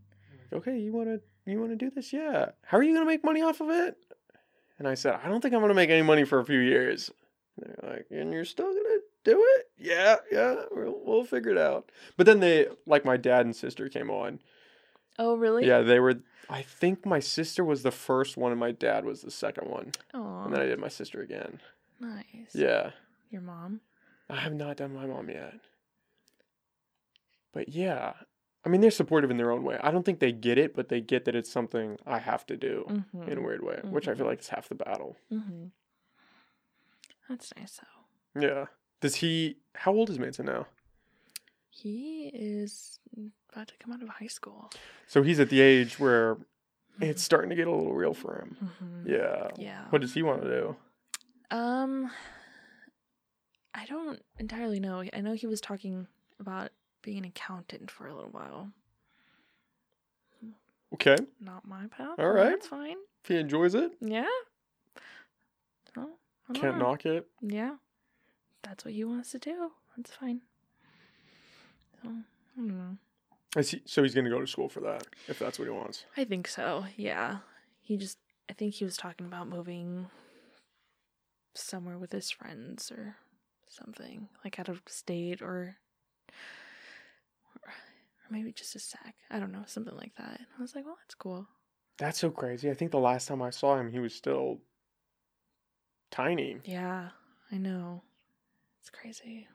okay, 0.54 0.78
you 0.80 0.92
want 0.92 1.08
to 1.10 1.22
you 1.52 1.60
want 1.60 1.72
to 1.72 1.76
do 1.76 1.90
this? 1.90 2.12
Yeah. 2.14 2.50
How 2.64 2.78
are 2.78 2.84
you 2.84 2.94
going 2.94 3.06
to 3.06 3.10
make 3.12 3.24
money 3.24 3.42
off 3.42 3.62
of 3.62 3.70
it? 3.70 3.98
And 4.80 4.88
I 4.88 4.94
said, 4.96 5.20
I 5.24 5.28
don't 5.28 5.42
think 5.42 5.54
I'm 5.54 5.60
going 5.60 5.70
to 5.70 5.76
make 5.76 5.90
any 5.90 6.02
money 6.02 6.24
for 6.24 6.40
a 6.40 6.46
few 6.46 6.60
years. 6.60 7.12
And 7.62 7.70
they're 7.82 7.90
like, 7.92 8.06
and 8.10 8.32
you're 8.34 8.46
still 8.46 8.66
going 8.72 8.78
to 8.84 9.00
do 9.26 9.46
it? 9.58 9.66
Yeah, 9.78 10.16
yeah, 10.32 10.56
we'll, 10.72 11.00
we'll 11.04 11.24
figure 11.26 11.52
it 11.52 11.58
out. 11.58 11.92
But 12.18 12.26
then 12.26 12.40
they, 12.40 12.68
like 12.86 13.04
my 13.06 13.18
dad 13.18 13.46
and 13.46 13.56
sister 13.56 13.90
came 13.90 14.10
on. 14.10 14.40
Oh, 15.18 15.36
really? 15.36 15.68
Yeah, 15.68 15.82
they 15.82 16.00
were, 16.00 16.22
I 16.50 16.62
think 16.62 17.06
my 17.06 17.20
sister 17.20 17.64
was 17.66 17.84
the 17.84 17.92
first 17.92 18.38
one 18.38 18.52
and 18.52 18.60
my 18.60 18.72
dad 18.72 19.04
was 19.04 19.22
the 19.22 19.32
second 19.32 19.70
one. 19.70 19.92
Oh, 20.14 20.44
And 20.46 20.54
then 20.54 20.62
I 20.62 20.66
did 20.66 20.80
my 20.80 20.88
sister 20.88 21.22
again. 21.22 21.60
nice. 22.00 22.26
Yeah. 22.54 22.92
Your 23.30 23.42
mom. 23.42 23.82
I 24.30 24.38
have 24.38 24.54
not 24.54 24.78
done 24.78 24.94
my 24.94 25.06
mom 25.06 25.30
yet. 25.30 25.56
But 27.52 27.70
yeah, 27.70 28.14
I 28.66 28.70
mean, 28.70 28.82
they're 28.82 28.92
supportive 28.92 29.32
in 29.32 29.38
their 29.38 29.52
own 29.52 29.64
way. 29.64 29.78
I 29.82 29.90
don't 29.92 30.04
think 30.04 30.20
they 30.20 30.32
get 30.34 30.58
it, 30.58 30.76
but 30.76 30.90
they 30.90 31.00
get 31.02 31.26
that 31.26 31.36
it's 31.36 31.50
something 31.52 31.98
I 32.06 32.20
have 32.20 32.46
to 32.48 32.58
do 32.58 32.86
Mm-hmm. 32.90 33.32
in 33.32 33.38
a 33.38 33.42
weird 33.42 33.64
way, 33.64 33.80
which 33.84 34.08
I 34.08 34.16
feel 34.16 34.26
like 34.26 34.40
is 34.42 34.50
half 34.50 34.68
the 34.68 34.76
battle. 34.76 35.16
Mm-hmm. 35.32 35.66
That's 37.30 37.52
nice 37.58 37.80
though. 38.36 38.42
Yeah. 38.42 38.66
Does 39.02 39.16
he, 39.16 39.58
how 39.76 39.94
old 39.94 40.10
is 40.10 40.20
Manson 40.20 40.46
now? 40.46 40.68
He 41.70 42.30
is 42.34 43.00
about 43.54 43.70
to 43.70 43.74
come 43.80 43.94
out 43.94 44.02
of 44.04 44.10
high 44.10 44.28
school. 44.28 44.70
So 45.08 45.24
he's 45.24 45.40
at 45.40 45.50
the 45.50 45.62
age 45.62 45.98
where 46.00 46.38
it's 47.00 47.24
starting 47.24 47.50
to 47.52 47.56
get 47.56 47.68
a 47.68 47.72
little 47.72 47.94
real 47.94 48.14
for 48.14 48.40
him. 48.40 48.58
Mm-hmm. 48.64 49.10
Yeah. 49.10 49.48
Yeah. 49.58 49.86
What 49.90 50.02
does 50.02 50.14
he 50.14 50.22
want 50.22 50.42
to 50.42 50.50
do? 50.50 50.76
Um, 51.56 52.12
I 53.74 53.86
don't 53.86 54.22
entirely 54.38 54.80
know. 54.82 55.04
I 55.14 55.22
know 55.22 55.34
he 55.34 55.48
was 55.48 55.62
talking 55.62 56.08
about 56.40 56.72
being 57.02 57.20
an 57.20 57.26
accountant 57.26 57.90
for 57.92 58.08
a 58.08 58.14
little 58.16 58.32
while. 58.32 58.70
Okay. 60.94 61.18
Not 61.40 61.68
my 61.68 61.88
path. 61.88 62.18
All 62.18 62.30
right. 62.32 62.50
That's 62.52 62.68
fine. 62.68 62.96
If 63.24 63.28
he 63.30 63.36
enjoys 63.38 63.76
it, 63.76 63.92
Yeah. 64.02 64.26
Well, 65.96 66.18
can't 66.54 66.78
know. 66.78 66.90
knock 66.90 67.06
it. 67.06 67.28
Yeah. 67.42 67.76
That's 68.64 68.84
what 68.86 68.94
he 68.94 69.04
wants 69.04 69.32
to 69.32 69.40
do. 69.40 69.72
That's 69.96 70.12
fine. 70.12 70.42
So, 72.02 72.10
I 72.10 72.12
don't 72.58 72.68
know. 72.78 72.98
Is 73.58 73.72
he, 73.72 73.82
so 73.86 74.04
he's 74.04 74.14
going 74.14 74.26
to 74.26 74.32
go 74.32 74.40
to 74.40 74.48
school 74.48 74.70
for 74.70 74.80
that, 74.82 75.06
if 75.28 75.40
that's 75.40 75.58
what 75.60 75.66
he 75.66 75.72
wants. 75.72 76.06
I 76.18 76.24
think 76.24 76.48
so. 76.48 76.86
Yeah. 76.96 77.38
He 77.82 77.98
just 77.98 78.18
I 78.50 78.54
think 78.54 78.76
he 78.76 78.86
was 78.86 78.98
talking 78.98 79.26
about 79.28 79.48
moving 79.48 80.08
somewhere 81.54 81.98
with 81.98 82.12
his 82.12 82.30
friends 82.32 82.92
or 82.92 83.16
something, 83.68 84.30
like 84.44 84.60
out 84.60 84.70
of 84.70 84.82
state 84.88 85.42
or 85.42 85.78
maybe 88.30 88.52
just 88.52 88.76
a 88.76 88.80
Sac. 88.80 89.16
I 89.30 89.40
don't 89.40 89.52
know, 89.52 89.64
something 89.66 89.96
like 89.96 90.16
that. 90.18 90.40
I 90.58 90.62
was 90.62 90.76
like, 90.76 90.86
"Well, 90.86 90.98
that's 91.02 91.16
cool." 91.16 91.48
That's 91.98 92.20
so 92.20 92.30
crazy. 92.30 92.70
I 92.70 92.74
think 92.74 92.92
the 92.92 93.00
last 93.00 93.28
time 93.28 93.42
I 93.42 93.50
saw 93.50 93.78
him, 93.78 93.92
he 93.92 94.00
was 94.00 94.14
still 94.16 94.60
tiny. 96.12 96.58
Yeah, 96.64 97.10
I 97.52 97.58
know. 97.58 98.04
It's 98.80 98.90
crazy. 98.90 99.48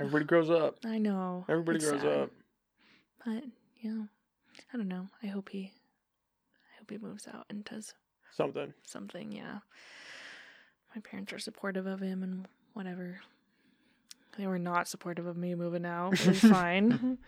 Everybody 0.00 0.24
grows 0.24 0.50
up. 0.50 0.78
I 0.84 0.98
know. 0.98 1.44
Everybody 1.48 1.76
It's 1.76 1.88
grows 1.90 2.00
sad. 2.02 2.10
up. 2.22 2.30
But, 3.24 3.44
yeah. 3.80 4.04
I 4.72 4.76
don't 4.76 4.88
know. 4.88 5.08
I 5.22 5.26
hope 5.26 5.48
he 5.50 5.72
I 6.74 6.78
hope 6.78 6.90
he 6.90 6.98
moves 6.98 7.28
out 7.28 7.46
and 7.50 7.64
does 7.64 7.94
Something. 8.32 8.72
something, 8.84 9.30
yeah. 9.30 9.58
My 10.94 11.00
parents 11.02 11.32
are 11.32 11.38
supportive 11.38 11.86
of 11.86 12.00
him 12.00 12.22
and 12.22 12.46
whatever. 12.72 13.20
They 14.38 14.46
were 14.46 14.58
not 14.58 14.88
supportive 14.88 15.26
of 15.26 15.36
me 15.36 15.54
moving 15.54 15.86
out. 15.86 16.14
It 16.14 16.26
was 16.26 16.40
fine. 16.52 17.18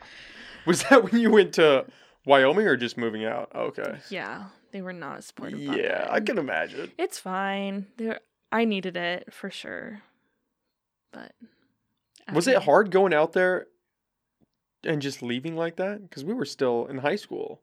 Was 0.66 0.83
that 0.85 1.05
when 1.11 1.21
you 1.21 1.31
went 1.31 1.55
to 1.55 1.87
Wyoming 2.25 2.66
or 2.66 2.77
just 2.77 2.97
moving 2.97 3.25
out? 3.25 3.51
Okay. 3.55 3.99
yeah, 4.11 4.47
they 4.73 4.83
were 4.83 4.92
not 4.92 5.23
supportive. 5.25 5.61
Yeah, 5.61 6.07
I 6.11 6.21
can 6.21 6.38
imagine. 6.38 6.90
It's 6.99 7.19
fine. 7.19 7.87
There, 7.97 8.21
I 8.51 8.64
needed 8.64 8.97
it 8.97 9.33
for 9.33 9.51
sure. 9.51 10.03
But 11.12 11.33
Was 12.33 12.49
it 12.49 12.62
hard 12.62 12.90
going 12.90 13.14
out 13.14 13.33
there 13.33 13.66
and 14.85 15.01
just 15.01 15.23
leaving 15.23 15.57
like 15.57 15.77
that? 15.77 16.03
Because 16.03 16.25
we 16.25 16.35
were 16.35 16.45
still 16.45 16.87
in 16.87 16.99
high 16.99 17.16
school. 17.16 17.61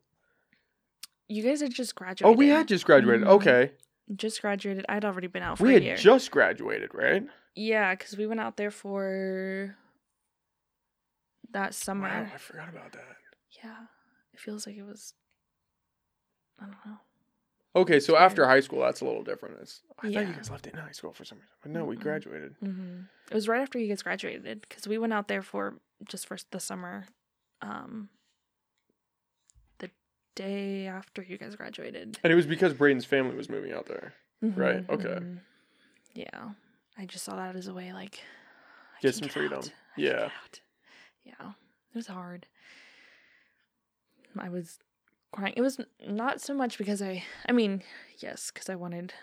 You 1.27 1.43
guys 1.43 1.61
had 1.61 1.73
just 1.73 1.95
graduated. 1.95 2.35
Oh, 2.35 2.37
we 2.37 2.49
had 2.49 2.67
just 2.67 2.85
graduated. 2.85 3.25
Mhm. 3.27 3.31
Okay. 3.31 3.71
Just 4.15 4.41
graduated. 4.41 4.85
I'd 4.89 5.05
already 5.05 5.27
been 5.27 5.43
out 5.43 5.57
for 5.57 5.63
We 5.65 5.71
a 5.71 5.73
had 5.75 5.83
year. 5.83 5.95
just 5.95 6.31
graduated, 6.31 6.91
right? 6.93 7.23
yeah, 7.55 7.93
because 7.95 8.17
we 8.17 8.25
went 8.27 8.39
out 8.39 8.57
there 8.57 8.71
for 8.71 9.75
that 11.51 11.73
summer. 11.73 12.23
Wow, 12.23 12.31
I 12.33 12.37
forgot 12.37 12.69
about 12.69 12.91
that. 12.93 13.05
Yeah, 13.63 13.75
it 14.33 14.39
feels 14.39 14.65
like 14.65 14.75
it 14.75 14.83
was. 14.83 15.13
I 16.59 16.65
don't 16.65 16.75
know. 16.85 16.97
Okay, 17.75 17.99
so 17.99 18.15
after 18.15 18.45
high 18.45 18.59
school, 18.59 18.81
that's 18.81 19.01
a 19.01 19.05
little 19.05 19.23
different. 19.23 19.57
It's, 19.61 19.81
I 19.99 20.11
thought 20.11 20.27
you 20.27 20.33
guys 20.33 20.49
left 20.51 20.67
in 20.67 20.75
high 20.77 20.91
school 20.91 21.11
for 21.11 21.25
some 21.25 21.39
reason, 21.39 21.49
but 21.61 21.71
no, 21.71 21.85
we 21.85 21.95
Mm-mm. 21.95 22.01
graduated. 22.01 22.55
hmm 22.59 23.01
It 23.31 23.33
was 23.33 23.47
right 23.47 23.61
after 23.61 23.79
you 23.79 23.87
guys 23.87 24.03
graduated 24.03 24.61
because 24.61 24.87
we 24.87 24.97
went 24.99 25.13
out 25.13 25.27
there 25.27 25.41
for 25.41 25.79
just 26.07 26.27
for 26.27 26.37
the 26.51 26.59
summer. 26.59 27.05
Um, 27.63 28.09
day 30.35 30.87
after 30.87 31.21
you 31.21 31.37
guys 31.37 31.55
graduated. 31.55 32.17
And 32.23 32.31
it 32.33 32.35
was 32.35 32.45
because 32.45 32.73
Braden's 32.73 33.05
family 33.05 33.35
was 33.35 33.49
moving 33.49 33.71
out 33.73 33.85
there. 33.87 34.13
Right, 34.41 34.85
Mhm, 34.87 34.89
okay. 34.89 35.19
mhm. 35.25 35.39
Yeah, 36.13 36.49
I 36.97 37.05
just 37.05 37.23
saw 37.23 37.35
that 37.37 37.55
as 37.55 37.67
a 37.67 37.73
way 37.73 37.93
like 37.93 38.19
Get 39.01 39.15
some 39.15 39.29
freedom. 39.29 39.59
out. 39.59 39.71
I 39.97 40.01
Yeah. 40.01 40.29
get. 40.43 40.61
Yeah, 41.23 41.49
it 41.49 41.95
was 41.95 42.07
hard. 42.07 42.47
I 44.37 44.49
was 44.49 44.79
crying. 45.31 45.53
It 45.55 45.61
was 45.61 45.79
not 46.05 46.41
so 46.41 46.53
much 46.53 46.77
because 46.77 47.01
I. 47.01 47.23
I 47.47 47.51
mean, 47.51 47.83
yes, 48.17 48.51
because 48.51 48.69
I 48.69 48.75
wanted 48.75 49.13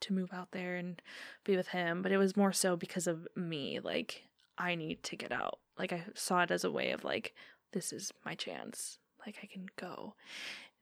to 0.00 0.12
move 0.12 0.32
out 0.32 0.50
there 0.52 0.76
and 0.76 1.00
be 1.44 1.56
with 1.56 1.68
him, 1.68 2.02
but 2.02 2.10
it 2.12 2.18
was 2.18 2.36
more 2.36 2.52
so 2.52 2.76
because 2.76 3.06
of 3.06 3.26
me. 3.36 3.78
Like 3.80 4.24
I 4.58 4.74
need 4.74 5.02
to 5.04 5.16
get 5.16 5.32
out. 5.32 5.58
Like 5.78 5.92
I 5.92 6.04
saw 6.14 6.42
it 6.42 6.50
as 6.50 6.64
a 6.64 6.70
way 6.70 6.90
of 6.92 7.04
like 7.04 7.34
this 7.72 7.92
is 7.92 8.12
my 8.24 8.34
chance. 8.34 8.98
Like 9.26 9.38
I 9.42 9.46
can 9.46 9.66
go. 9.76 10.14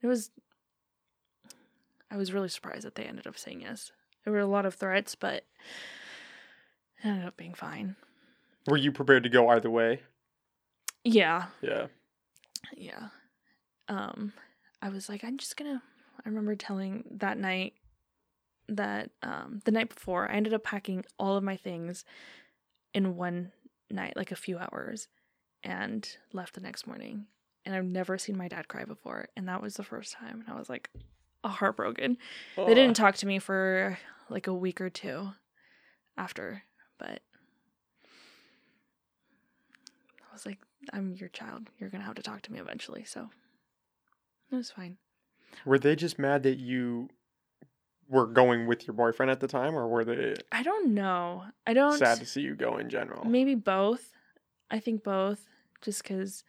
It 0.01 0.07
was. 0.07 0.31
I 2.09 2.17
was 2.17 2.33
really 2.33 2.49
surprised 2.49 2.83
that 2.85 2.95
they 2.95 3.03
ended 3.03 3.27
up 3.27 3.37
saying 3.37 3.61
yes. 3.61 3.91
There 4.23 4.33
were 4.33 4.39
a 4.39 4.45
lot 4.47 4.65
of 4.65 4.75
threats, 4.75 5.15
but 5.15 5.45
it 6.97 7.05
ended 7.05 7.25
up 7.25 7.37
being 7.37 7.53
fine. 7.53 7.95
Were 8.67 8.77
you 8.77 8.91
prepared 8.91 9.23
to 9.23 9.29
go 9.29 9.47
either 9.49 9.69
way? 9.69 10.01
Yeah, 11.03 11.45
Yeah. 11.61 11.87
yeah. 12.75 13.07
Um, 13.87 14.33
I 14.81 14.89
was 14.89 15.09
like, 15.09 15.23
I'm 15.23 15.37
just 15.37 15.57
gonna. 15.57 15.81
I 16.23 16.29
remember 16.29 16.55
telling 16.55 17.03
that 17.11 17.37
night 17.37 17.73
that 18.69 19.09
um 19.23 19.61
the 19.65 19.71
night 19.71 19.89
before 19.89 20.29
I 20.29 20.35
ended 20.35 20.53
up 20.53 20.63
packing 20.63 21.03
all 21.17 21.35
of 21.35 21.43
my 21.43 21.57
things 21.57 22.05
in 22.93 23.15
one 23.15 23.51
night, 23.89 24.15
like 24.15 24.31
a 24.31 24.35
few 24.35 24.57
hours, 24.59 25.07
and 25.63 26.07
left 26.33 26.53
the 26.53 26.61
next 26.61 26.85
morning. 26.85 27.25
And 27.65 27.75
I've 27.75 27.85
never 27.85 28.17
seen 28.17 28.37
my 28.37 28.47
dad 28.47 28.67
cry 28.67 28.85
before, 28.85 29.27
and 29.37 29.47
that 29.47 29.61
was 29.61 29.75
the 29.75 29.83
first 29.83 30.13
time. 30.13 30.43
And 30.45 30.55
I 30.55 30.57
was 30.57 30.69
like, 30.69 30.89
heartbroken. 31.49 32.17
They 32.55 32.73
didn't 32.73 32.95
talk 32.95 33.15
to 33.17 33.27
me 33.27 33.39
for 33.39 33.97
like 34.29 34.47
a 34.47 34.53
week 34.53 34.81
or 34.81 34.89
two 34.89 35.29
after, 36.17 36.63
but 36.97 37.21
I 40.21 40.33
was 40.33 40.45
like, 40.45 40.59
I'm 40.93 41.15
your 41.15 41.29
child. 41.29 41.69
You're 41.79 41.89
going 41.89 42.01
to 42.01 42.07
have 42.07 42.15
to 42.15 42.21
talk 42.21 42.41
to 42.43 42.51
me 42.51 42.59
eventually. 42.59 43.03
So 43.03 43.29
it 44.51 44.55
was 44.55 44.71
fine. 44.71 44.97
Were 45.65 45.79
they 45.79 45.95
just 45.95 46.17
mad 46.17 46.43
that 46.43 46.59
you 46.59 47.09
were 48.07 48.27
going 48.27 48.67
with 48.67 48.87
your 48.87 48.93
boyfriend 48.93 49.31
at 49.31 49.39
the 49.39 49.47
time, 49.47 49.75
or 49.75 49.87
were 49.87 50.03
they 50.03 50.35
I 50.51 50.63
don't 50.63 50.93
know. 50.93 51.43
I 51.65 51.73
don't. 51.73 51.97
sad 51.97 52.19
to 52.19 52.25
see 52.25 52.41
you 52.41 52.55
go 52.55 52.77
in 52.77 52.89
general? 52.89 53.25
Maybe 53.25 53.55
both. 53.55 54.11
I 54.69 54.79
think 54.79 55.03
both. 55.03 55.45
Just 55.81 56.03
because 56.03 56.43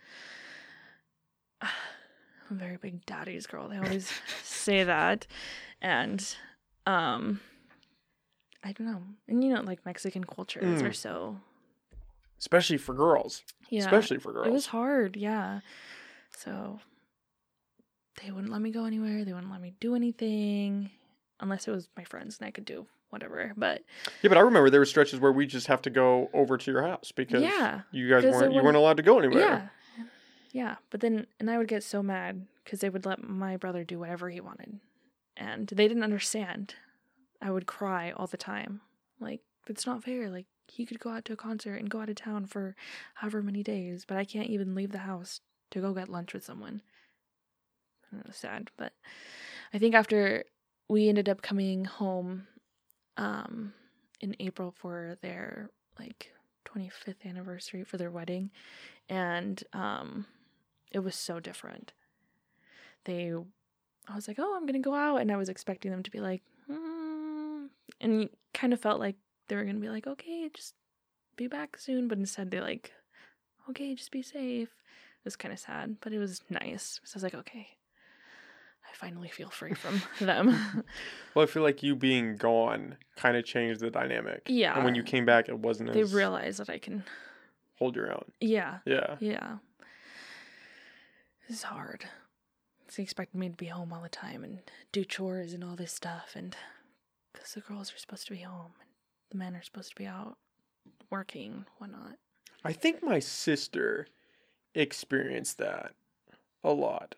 I'm 2.51 2.57
a 2.57 2.61
very 2.61 2.77
big 2.77 3.05
daddy's 3.07 3.47
girl. 3.47 3.69
They 3.69 3.79
always 3.79 4.11
say 4.45 4.85
that. 4.85 5.27
And, 5.81 6.25
um, 6.87 7.41
I 8.65 8.73
don't 8.73 8.87
know. 8.87 9.03
And 9.29 9.43
you 9.43 9.55
know, 9.55 9.63
like 9.63 9.85
Mexican 9.87 10.25
cultures 10.25 10.83
Mm. 10.83 10.89
are 10.89 10.93
so. 10.93 11.37
Especially 12.39 12.77
for 12.77 12.95
girls. 12.95 13.43
Yeah. 13.71 13.81
Especially 13.81 14.19
for 14.19 14.33
girls. 14.33 14.49
It 14.49 14.53
was 14.53 14.67
hard, 14.67 15.17
yeah. 15.17 15.61
So 16.37 16.81
they 18.23 18.31
wouldn't 18.31 18.53
let 18.53 18.61
me 18.61 18.71
go 18.71 18.85
anywhere. 18.85 19.25
They 19.25 19.33
wouldn't 19.33 19.51
let 19.53 19.61
me 19.61 19.75
do 19.81 19.95
anything 19.95 20.91
unless 21.41 21.67
it 21.67 21.71
was 21.71 21.89
my 21.97 22.05
friends 22.05 22.39
and 22.39 22.47
I 22.47 22.51
could 22.51 22.65
do 22.65 22.87
whatever. 23.11 23.53
But 23.57 23.83
Yeah, 24.23 24.29
but 24.29 24.37
I 24.39 24.41
remember 24.43 24.71
there 24.71 24.81
were 24.81 24.87
stretches 24.87 25.21
where 25.21 25.33
we 25.33 25.47
just 25.47 25.67
have 25.69 25.83
to 25.83 25.91
go 25.91 26.31
over 26.35 26.59
to 26.59 26.71
your 26.71 26.83
house 26.83 27.13
because 27.13 27.43
yeah, 27.43 27.83
you 27.93 28.09
guys 28.09 28.25
weren't 28.25 28.53
you 28.53 28.63
weren't 28.63 28.77
allowed 28.77 28.97
to 28.99 29.03
go 29.03 29.19
anywhere. 29.19 29.41
yeah, 29.41 29.69
yeah. 30.53 30.77
But 30.91 31.01
then, 31.01 31.27
and 31.41 31.51
I 31.51 31.59
would 31.59 31.69
get 31.69 31.83
so 31.83 32.03
mad 32.03 32.47
because 32.65 32.81
they 32.81 32.91
would 32.91 33.07
let 33.07 33.23
my 33.23 33.57
brother 33.57 33.85
do 33.85 33.99
whatever 33.99 34.31
he 34.31 34.41
wanted, 34.41 34.79
and 35.37 35.67
they 35.69 35.89
didn't 35.89 36.05
understand. 36.05 36.75
I 37.41 37.51
would 37.51 37.67
cry 37.67 38.13
all 38.13 38.29
the 38.29 38.37
time, 38.37 38.83
like 39.21 39.41
it's 39.67 39.87
not 39.87 40.05
fair. 40.05 40.31
Like 40.31 40.47
he 40.69 40.87
could 40.87 41.01
go 41.01 41.11
out 41.11 41.25
to 41.27 41.33
a 41.33 41.37
concert 41.37 41.77
and 41.77 41.91
go 41.91 42.01
out 42.01 42.09
of 42.09 42.17
town 42.17 42.47
for 42.47 42.77
however 43.15 43.43
many 43.43 43.63
days, 43.63 44.05
but 44.07 44.17
I 44.17 44.25
can't 44.25 44.49
even 44.51 44.75
leave 44.75 44.93
the 44.93 44.99
house 44.99 45.41
to 45.73 45.81
go 45.81 45.93
get 45.93 46.09
lunch 46.09 46.33
with 46.35 46.45
someone. 46.45 46.83
It 48.27 48.35
sad, 48.35 48.71
but 48.77 48.93
I 49.73 49.79
think 49.79 49.95
after 49.95 50.45
we 50.89 51.09
ended 51.09 51.31
up 51.31 51.41
coming 51.41 51.87
home, 51.87 52.47
um, 53.17 53.73
in 54.21 54.37
April 54.39 54.71
for 54.71 55.17
their 55.21 55.71
like 55.99 56.33
25th 56.65 57.27
anniversary 57.27 57.85
for 57.85 57.97
their 57.97 58.11
wedding, 58.11 58.51
and 59.09 59.63
um, 59.73 60.27
it 60.93 61.01
was 61.01 61.15
so 61.15 61.41
different. 61.41 61.93
They, 63.05 63.33
I 64.09 64.15
was 64.15 64.29
like, 64.29 64.39
oh, 64.39 64.55
I'm 64.57 64.67
gonna 64.67 64.79
go 64.79 64.95
out, 64.95 65.17
and 65.21 65.31
I 65.33 65.37
was 65.37 65.49
expecting 65.49 65.91
them 65.91 66.03
to 66.03 66.11
be 66.11 66.21
like, 66.21 66.43
mm, 66.71 67.69
and 68.01 68.29
kind 68.55 68.73
of 68.73 68.81
felt 68.81 69.01
like 69.01 69.17
they 69.49 69.57
were 69.57 69.65
gonna 69.65 69.79
be 69.81 69.89
like, 69.91 70.07
okay, 70.07 70.49
just 70.53 70.75
be 71.37 71.47
back 71.47 71.77
soon, 71.79 72.09
but 72.09 72.19
instead 72.19 72.51
they 72.51 72.61
like, 72.61 72.93
okay, 73.71 73.95
just 73.95 74.11
be 74.13 74.23
safe. 74.23 74.69
It 74.69 75.25
was 75.25 75.37
kind 75.37 75.53
of 75.53 75.59
sad, 75.59 75.97
but 76.01 76.13
it 76.13 76.19
was 76.19 76.43
nice. 76.51 77.01
So 77.05 77.15
I 77.15 77.17
was 77.17 77.23
like, 77.23 77.35
okay, 77.35 77.67
I 78.85 78.95
finally 78.95 79.29
feel 79.29 79.51
free 79.51 79.75
from 79.75 80.03
them. 80.27 80.85
Well, 81.35 81.45
I 81.45 81.47
feel 81.47 81.63
like 81.63 81.83
you 81.83 81.95
being 81.97 82.37
gone 82.37 82.97
kind 83.17 83.37
of 83.37 83.45
changed 83.45 83.81
the 83.81 83.91
dynamic. 83.91 84.43
Yeah. 84.47 84.75
And 84.75 84.85
when 84.85 84.95
you 84.95 85.03
came 85.03 85.25
back, 85.25 85.49
it 85.49 85.59
wasn't 85.59 85.91
as 85.91 85.95
they 85.95 86.03
realize 86.17 86.57
that 86.59 86.69
I 86.71 86.79
can, 86.79 87.05
hold 87.79 87.97
your 87.97 88.13
own. 88.13 88.25
yeah, 88.41 88.79
Yeah. 88.85 89.17
Yeah. 89.21 89.59
It's 91.53 91.65
hard. 91.65 92.07
They 92.97 93.03
expected 93.03 93.39
me 93.39 93.51
to 93.51 93.57
be 93.57 93.67
home 93.67 93.93
all 93.93 94.03
the 94.03 94.09
time 94.09 94.43
and 94.43 94.61
do 94.91 95.05
chores 95.05 95.53
and 95.53 95.63
all 95.63 95.77
this 95.77 95.93
stuff, 95.93 96.33
and 96.35 96.57
because 97.33 97.53
the 97.53 97.61
girls 97.61 97.93
are 97.93 97.99
supposed 97.99 98.27
to 98.27 98.33
be 98.33 98.41
home 98.41 98.73
and 98.81 98.89
the 99.31 99.37
men 99.37 99.55
are 99.55 99.63
supposed 99.63 99.91
to 99.91 99.97
be 99.97 100.07
out 100.07 100.39
working, 101.11 101.67
whatnot. 101.79 102.17
I 102.65 102.73
think 102.73 103.03
my 103.03 103.19
sister 103.19 104.07
experienced 104.75 105.59
that 105.59 105.93
a 106.65 106.73
lot. 106.73 107.17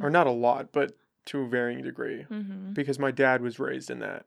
Or 0.00 0.10
not 0.10 0.26
a 0.26 0.32
lot, 0.32 0.72
but 0.72 0.96
to 1.26 1.40
a 1.42 1.48
varying 1.48 1.82
degree. 1.82 2.26
Mm-hmm. 2.30 2.72
Because 2.72 2.98
my 2.98 3.10
dad 3.10 3.42
was 3.42 3.58
raised 3.58 3.90
in 3.90 4.00
that. 4.00 4.26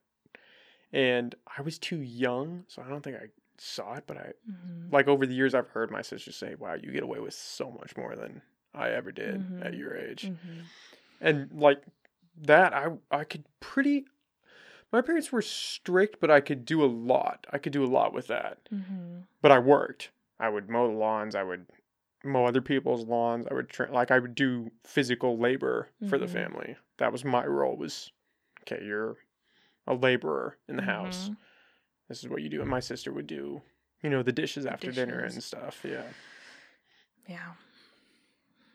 And 0.92 1.36
I 1.58 1.62
was 1.62 1.78
too 1.78 1.98
young, 2.02 2.64
so 2.68 2.82
I 2.82 2.90
don't 2.90 3.04
think 3.04 3.18
I 3.18 3.28
saw 3.58 3.96
it, 3.96 4.06
but 4.08 4.18
I 4.18 4.32
Mm-hmm. 4.50 4.94
like 4.94 5.08
over 5.08 5.26
the 5.26 5.36
years 5.36 5.54
I've 5.54 5.68
heard 5.68 5.92
my 5.92 6.02
sister 6.02 6.32
say, 6.32 6.56
Wow, 6.58 6.76
you 6.82 6.92
get 6.92 7.04
away 7.04 7.20
with 7.20 7.34
so 7.34 7.70
much 7.70 7.96
more 7.98 8.16
than 8.16 8.42
I 8.74 8.90
ever 8.92 9.12
did 9.12 9.36
at 9.62 9.74
Mhm. 9.74 9.78
your 9.80 9.96
age. 9.98 10.24
Mm-hmm. 10.26 10.60
and 11.22 11.52
like 11.52 11.82
that 12.42 12.74
i 12.74 12.88
i 13.12 13.24
could 13.26 13.44
pretty 13.60 14.06
my 14.94 15.02
parents 15.02 15.32
were 15.32 15.42
strict 15.42 16.20
but 16.22 16.32
i 16.32 16.40
could 16.40 16.64
do 16.66 16.82
a 16.84 16.88
lot 16.88 17.46
i 17.52 17.58
could 17.58 17.74
do 17.74 17.84
a 17.84 17.88
lot 17.98 18.14
with 18.14 18.28
that 18.28 18.58
Mm-hmm. 18.74 19.20
but 19.42 19.52
i 19.52 19.60
worked 19.60 20.12
i 20.40 20.48
would 20.48 20.70
mow 20.70 20.88
the 20.88 20.94
lawns 20.94 21.36
i 21.36 21.44
would 21.44 21.66
mow 22.24 22.46
other 22.46 22.62
people's 22.62 23.06
lawns 23.06 23.46
i 23.52 23.54
would 23.54 23.70
tra- 23.70 23.92
like 23.92 24.12
i 24.12 24.20
would 24.20 24.36
do 24.36 24.72
physical 24.86 25.38
labor 25.38 25.90
for 26.08 26.18
the 26.18 26.26
Mhm. 26.28 26.30
family 26.32 26.78
that 26.98 27.12
was 27.12 27.26
my 27.26 27.46
role 27.46 27.76
was 27.76 28.12
okay 28.62 28.84
you're 28.86 29.18
a 29.88 29.94
laborer 29.94 30.58
in 30.70 30.76
the 30.78 30.84
house 30.84 31.30
Mhm. 31.30 31.38
this 32.08 32.20
is 32.24 32.30
what 32.30 32.42
you 32.42 32.48
do 32.50 32.62
and 32.62 32.70
my 32.70 32.80
sister 32.80 33.12
would 33.12 33.28
do 33.28 33.62
you 34.04 34.10
know 34.10 34.24
the 34.24 34.32
dishes 34.32 34.66
after 34.66 34.92
dinner 34.92 35.20
and 35.20 35.44
stuff 35.44 35.84
yeah 35.84 36.04
Yeah. 37.28 37.52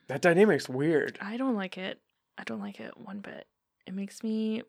That 0.08 0.22
dynamic's 0.22 0.68
weird 0.68 1.18
I 1.20 1.36
don't 1.36 1.54
like 1.56 1.78
it. 1.78 2.00
I 2.38 2.44
don't 2.44 2.60
like 2.60 2.80
it 2.80 2.96
one 2.96 3.20
bit. 3.20 3.46
It 3.86 3.94
makes 3.94 4.22
me. 4.22 4.62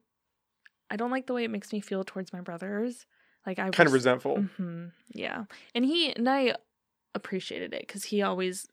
I 0.90 0.98
don't 0.98 1.10
like 1.12 1.26
the 1.26 1.34
way 1.34 1.44
it 1.44 1.50
makes 1.52 1.74
me 1.74 1.82
feel 1.82 2.04
towards 2.04 2.32
my 2.32 2.42
brothers. 2.42 3.06
Like 3.46 3.60
I 3.60 3.70
kind 3.70 3.80
of 3.80 3.86
was- 3.86 3.94
resentful 3.94 4.38
hmm 4.58 4.88
Yeah, 5.14 5.46
and 5.74 5.84
he 5.86 6.12
and 6.14 6.30
I 6.30 6.56
appreciated 7.14 7.74
it 7.74 7.82
because 7.88 8.04
he 8.06 8.22
always 8.22 8.68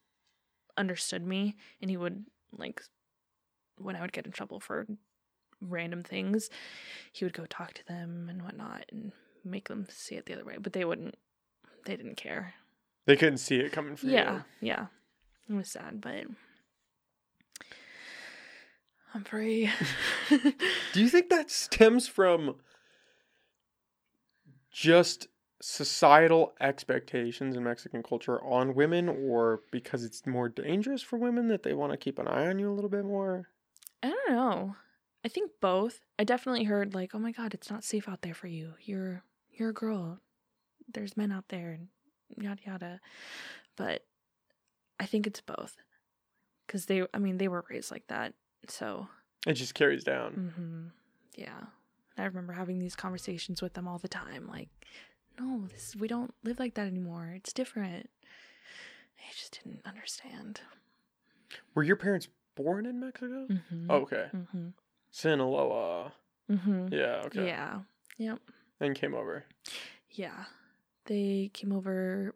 understood 0.77 1.25
me, 1.27 1.57
and 1.81 1.91
he 1.91 1.97
would 1.97 2.25
like 2.57 2.83
when 3.79 3.97
I 3.97 4.01
would 4.03 4.13
get 4.13 4.27
in 4.27 4.33
trouble 4.33 4.61
for 4.61 4.87
random 5.61 6.03
things, 6.03 6.51
he 7.13 7.25
would 7.25 7.35
go 7.35 7.47
talk 7.47 7.73
to 7.75 7.87
them 7.87 8.29
and 8.29 8.43
whatnot 8.43 8.85
and 8.93 9.13
make 9.45 9.69
them 9.69 9.87
see 9.91 10.17
it 10.17 10.27
the 10.27 10.35
other 10.35 10.45
way. 10.45 10.57
But 10.61 10.73
they 10.73 10.85
wouldn't. 10.85 11.17
They 11.87 11.97
didn't 11.97 12.17
care. 12.17 12.55
they 13.07 13.17
couldn't 13.17 13.39
see 13.39 13.57
it 13.57 13.73
coming 13.73 13.97
from 13.97 14.11
Yeah, 14.11 14.43
yeah. 14.61 14.87
It 15.49 15.55
was 15.55 15.69
sad, 15.71 16.01
but 16.01 16.25
I'm 19.15 19.25
free. 19.25 19.71
Do 20.93 21.01
you 21.01 21.09
think 21.09 21.29
that 21.29 21.51
stems 21.51 22.09
from 22.09 22.57
just 24.71 25.29
societal 25.61 26.55
expectations 26.61 27.57
in 27.57 27.63
Mexican 27.63 28.03
culture 28.03 28.43
on 28.43 28.75
women, 28.75 29.09
or 29.09 29.61
because 29.71 30.05
it's 30.05 30.27
more 30.27 30.49
dangerous 30.49 31.03
for 31.03 31.19
women 31.19 31.49
that 31.49 31.63
they 31.63 31.75
want 31.75 31.93
to 31.93 31.99
keep 31.99 32.19
an 32.19 32.27
eye 32.27 32.47
on 32.49 32.59
you 32.59 32.71
a 32.71 32.75
little 32.75 32.91
bit 32.91 33.05
more? 33.05 33.49
I 34.03 34.09
don't 34.09 34.31
know. 34.31 34.77
I 35.25 35.29
think 35.29 35.53
both. 35.61 36.01
I 36.19 36.25
definitely 36.25 36.65
heard 36.65 36.95
like, 36.95 37.15
"Oh 37.15 37.19
my 37.19 37.33
god, 37.33 37.55
it's 37.55 37.71
not 37.71 37.85
safe 37.85 38.09
out 38.09 38.23
there 38.23 38.35
for 38.35 38.49
you. 38.49 38.75
You're 38.81 39.23
you're 39.51 39.71
a 39.71 39.75
girl. 39.75 40.19
There's 40.93 41.17
men 41.17 41.31
out 41.31 41.49
there 41.49 41.73
and 41.73 41.89
yada 42.37 42.63
yada." 42.67 43.01
But 43.77 44.05
I 44.99 45.07
think 45.07 45.27
it's 45.27 45.41
both. 45.41 45.77
Cuz 46.67 46.87
they 46.87 47.07
I 47.15 47.19
mean, 47.19 47.39
they 47.39 47.49
were 47.49 47.65
raised 47.71 47.91
like 47.91 48.07
that. 48.09 48.35
So, 48.69 49.09
It 49.47 49.55
just 49.55 49.75
carries 49.75 50.05
down. 50.05 50.33
hmm 50.35 50.87
yeah. 51.37 51.61
I 52.19 52.25
remember 52.25 52.53
having 52.53 52.79
these 52.79 52.95
conversations 52.95 53.63
with 53.63 53.73
them 53.75 53.89
all 53.89 53.99
the 53.99 54.09
time 54.09 54.47
like, 54.47 54.69
"No, 55.39 55.67
this 55.67 55.97
we 55.97 56.07
don't 56.09 56.35
live 56.45 56.59
like 56.59 56.75
that 56.75 56.87
anymore. 56.87 57.33
It's 57.35 57.53
different." 57.53 58.11
They 59.17 59.25
just 59.35 59.59
didn't 59.63 59.81
understand. 59.87 60.61
Were 61.75 61.83
your 61.83 61.97
parents 61.97 62.29
born 62.55 62.85
in 62.87 63.01
Mexico? 63.01 63.47
Mhm. 63.49 63.91
Okay. 63.91 64.31
Mhm. 64.35 64.75
Sinaloa. 65.11 66.13
Mhm. 66.51 66.93
Yeah, 66.93 67.23
okay. 67.27 67.47
Yeah. 67.47 67.83
Yep. 68.19 68.41
And 68.81 68.95
came 68.95 69.15
over. 69.15 69.45
Yeah. 70.11 70.45
They 71.07 71.51
came 71.55 71.73
over 71.73 72.35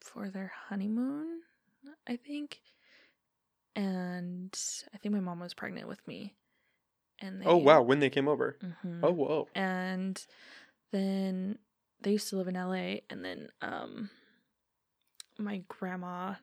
for 0.00 0.28
their 0.30 0.52
honeymoon, 0.68 1.42
I 2.06 2.16
think. 2.16 2.60
And 3.76 4.56
I 4.92 4.98
think 4.98 5.14
my 5.14 5.20
mom 5.20 5.40
was 5.40 5.54
pregnant 5.54 5.88
with 5.88 6.06
me. 6.06 6.34
And 7.20 7.40
they, 7.40 7.46
Oh 7.46 7.56
wow, 7.56 7.82
when 7.82 8.00
they 8.00 8.10
came 8.10 8.28
over. 8.28 8.56
Mhm. 8.62 9.00
Oh 9.02 9.12
whoa. 9.12 9.48
And 9.54 10.24
then 10.92 11.58
they 12.00 12.12
used 12.12 12.28
to 12.30 12.36
live 12.36 12.48
in 12.48 12.56
LA 12.56 13.00
and 13.10 13.24
then 13.24 13.48
um 13.62 14.10
my 15.38 15.62
grandma 15.68 16.34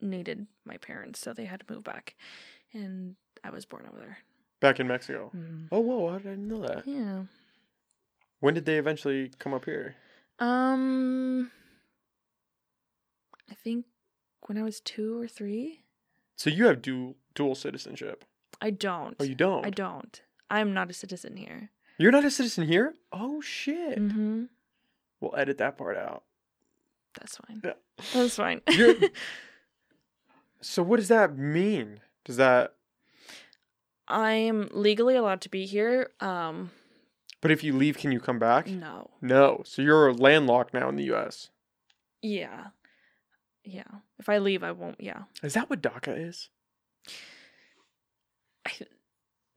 needed 0.00 0.46
my 0.64 0.76
parents, 0.78 1.20
so 1.20 1.32
they 1.32 1.44
had 1.44 1.60
to 1.66 1.72
move 1.72 1.84
back. 1.84 2.14
And 2.72 3.16
I 3.44 3.50
was 3.50 3.64
born 3.66 3.86
over 3.88 3.98
there. 3.98 4.18
Back 4.60 4.80
in 4.80 4.86
Mexico. 4.86 5.30
Mhm. 5.34 5.68
Oh 5.72 5.80
whoa, 5.80 6.10
how 6.12 6.18
did 6.18 6.32
I 6.32 6.36
know 6.36 6.60
that? 6.66 6.86
Yeah. 6.86 7.24
When 8.40 8.54
did 8.54 8.64
they 8.64 8.78
eventually 8.78 9.30
come 9.38 9.54
up 9.54 9.64
here? 9.64 9.96
Um, 10.38 11.50
I 13.50 13.54
think 13.54 13.86
when 14.46 14.58
I 14.58 14.62
was 14.62 14.80
two 14.80 15.20
or 15.20 15.28
three. 15.28 15.81
So 16.42 16.50
you 16.50 16.66
have 16.66 16.82
dual 16.82 17.14
dual 17.36 17.54
citizenship. 17.54 18.24
I 18.60 18.70
don't. 18.70 19.14
Oh, 19.20 19.22
you 19.22 19.36
don't. 19.36 19.64
I 19.64 19.70
don't. 19.70 20.20
I'm 20.50 20.74
not 20.74 20.90
a 20.90 20.92
citizen 20.92 21.36
here. 21.36 21.70
You're 21.98 22.10
not 22.10 22.24
a 22.24 22.32
citizen 22.32 22.66
here. 22.66 22.94
Oh 23.12 23.40
shit. 23.40 23.96
Mm-hmm. 23.96 24.46
We'll 25.20 25.36
edit 25.36 25.58
that 25.58 25.78
part 25.78 25.96
out. 25.96 26.24
That's 27.14 27.36
fine. 27.36 27.62
Yeah. 27.64 27.74
That's 28.12 28.34
fine. 28.34 28.60
So 30.60 30.82
what 30.82 30.96
does 30.96 31.08
that 31.08 31.36
mean? 31.36 32.00
Does 32.24 32.38
that? 32.38 32.74
I 34.08 34.32
am 34.32 34.68
legally 34.72 35.14
allowed 35.14 35.42
to 35.42 35.48
be 35.48 35.64
here. 35.64 36.10
Um, 36.18 36.72
But 37.40 37.52
if 37.52 37.62
you 37.62 37.72
leave, 37.72 37.98
can 37.98 38.10
you 38.10 38.18
come 38.18 38.40
back? 38.40 38.66
no. 38.66 39.10
No. 39.20 39.62
So 39.64 39.80
you're 39.80 40.12
landlocked 40.12 40.74
now 40.74 40.88
in 40.88 40.96
the 40.96 41.04
U.S. 41.04 41.50
Yeah. 42.20 42.68
Yeah. 43.64 43.84
If 44.18 44.28
I 44.28 44.38
leave, 44.38 44.62
I 44.64 44.72
won't. 44.72 45.00
Yeah. 45.00 45.22
Is 45.42 45.54
that 45.54 45.70
what 45.70 45.80
DACA 45.82 46.28
is? 46.28 46.48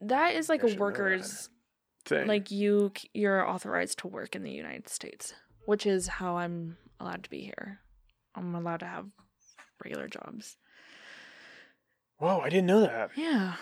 That 0.01 0.35
is 0.35 0.49
like 0.49 0.63
I 0.63 0.67
a 0.67 0.69
should 0.69 0.79
know 0.79 0.85
that. 0.85 0.93
worker's 0.99 1.49
Thing. 2.05 2.27
like 2.27 2.51
you 2.51 2.91
you're 3.13 3.47
authorized 3.47 3.99
to 3.99 4.07
work 4.07 4.35
in 4.35 4.43
the 4.43 4.51
United 4.51 4.89
States, 4.89 5.33
which 5.65 5.85
is 5.85 6.07
how 6.07 6.37
I'm 6.37 6.77
allowed 6.99 7.23
to 7.23 7.29
be 7.29 7.41
here. 7.41 7.79
I'm 8.35 8.53
allowed 8.53 8.81
to 8.81 8.85
have 8.85 9.05
regular 9.83 10.07
jobs. 10.07 10.57
Whoa, 12.17 12.39
I 12.39 12.49
didn't 12.49 12.67
know 12.67 12.81
that. 12.81 13.11
Yeah. 13.15 13.55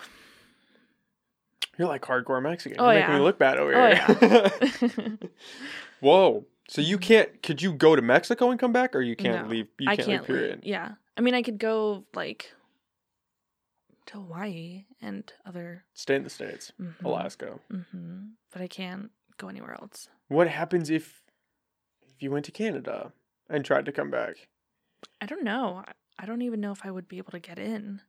You're 1.78 1.88
like 1.88 2.02
hardcore 2.04 2.41
Mexican. 2.41 2.78
Oh, 2.80 2.86
You're 2.91 3.00
making 3.00 3.10
yeah. 3.14 3.18
me 3.20 3.24
look 3.24 3.39
bad 3.39 3.58
over 3.58 3.74
Oh, 3.76 3.96
here. 3.96 5.18
Whoa. 6.02 6.46
So 6.70 6.82
you 6.82 6.97
can't? 6.97 7.41
Could 7.43 7.61
you 7.61 7.74
go 7.74 7.95
to 7.95 8.01
Mexico 8.01 8.49
and 8.51 8.59
come 8.59 8.72
back, 8.72 8.95
or 8.95 9.01
you 9.01 9.16
can't 9.16 9.45
No, 9.45 9.49
leave? 9.51 9.68
You 9.80 9.89
I 9.89 9.95
can't, 9.95 10.07
can't 10.07 10.22
leave. 10.22 10.28
Period. 10.28 10.55
leave. 10.64 10.66
Yeah. 10.72 10.93
I 11.18 11.22
mean, 11.22 11.34
I 11.34 11.41
could 11.41 11.57
go 11.59 12.05
like 12.14 12.53
to 14.07 14.14
Hawaii 14.14 14.86
and 15.01 15.32
other 15.45 15.86
Stay 15.93 16.16
in 16.16 16.24
the 16.24 16.30
states, 16.30 16.72
mhm, 16.80 17.03
Alaska. 17.03 17.59
mhm, 17.72 18.32
but 18.51 18.61
I 18.61 18.68
can't 18.68 19.11
go 19.38 19.47
anywhere 19.49 19.74
else. 19.80 20.09
What 20.28 20.47
happens 20.47 20.89
if 20.89 21.24
if 22.01 22.22
you 22.22 22.32
went 22.32 22.45
to 22.45 22.51
Canada 22.51 23.11
and 23.49 23.64
tried 23.66 23.86
to 23.86 23.91
come 23.91 24.09
back? 24.09 24.47
I 25.22 25.26
don't 25.26 25.43
know. 25.43 25.84
I- 25.88 26.26
don't 26.26 26.41
even 26.43 26.61
know 26.61 26.72
if 26.72 26.86
I 26.86 26.91
would 26.91 27.07
be 27.09 27.18
able 27.18 27.32
to 27.32 27.39
get 27.39 27.59
in. 27.59 28.01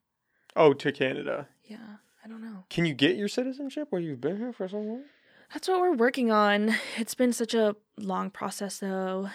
Oh, 0.55 0.72
to 0.74 0.92
Canada. 0.92 1.48
Yeah, 1.64 1.96
I 2.24 2.28
don't 2.28 2.40
know. 2.42 2.64
Can 2.70 2.84
you 2.86 2.94
get 2.94 3.16
your 3.16 3.26
citizenship 3.28 3.88
when 3.90 4.05
you've 4.05 4.20
been 4.20 4.36
here 4.36 4.52
for 4.52 4.68
so 4.68 4.78
long? 4.78 5.05
That's 5.53 5.68
what 5.68 5.80
we're 5.80 5.95
working 5.95 6.30
on. 6.30 6.74
It's 6.97 7.14
been 7.14 7.32
such 7.32 7.55
a 7.55 7.76
long 7.99 8.30
process, 8.30 8.78
though. 8.78 9.28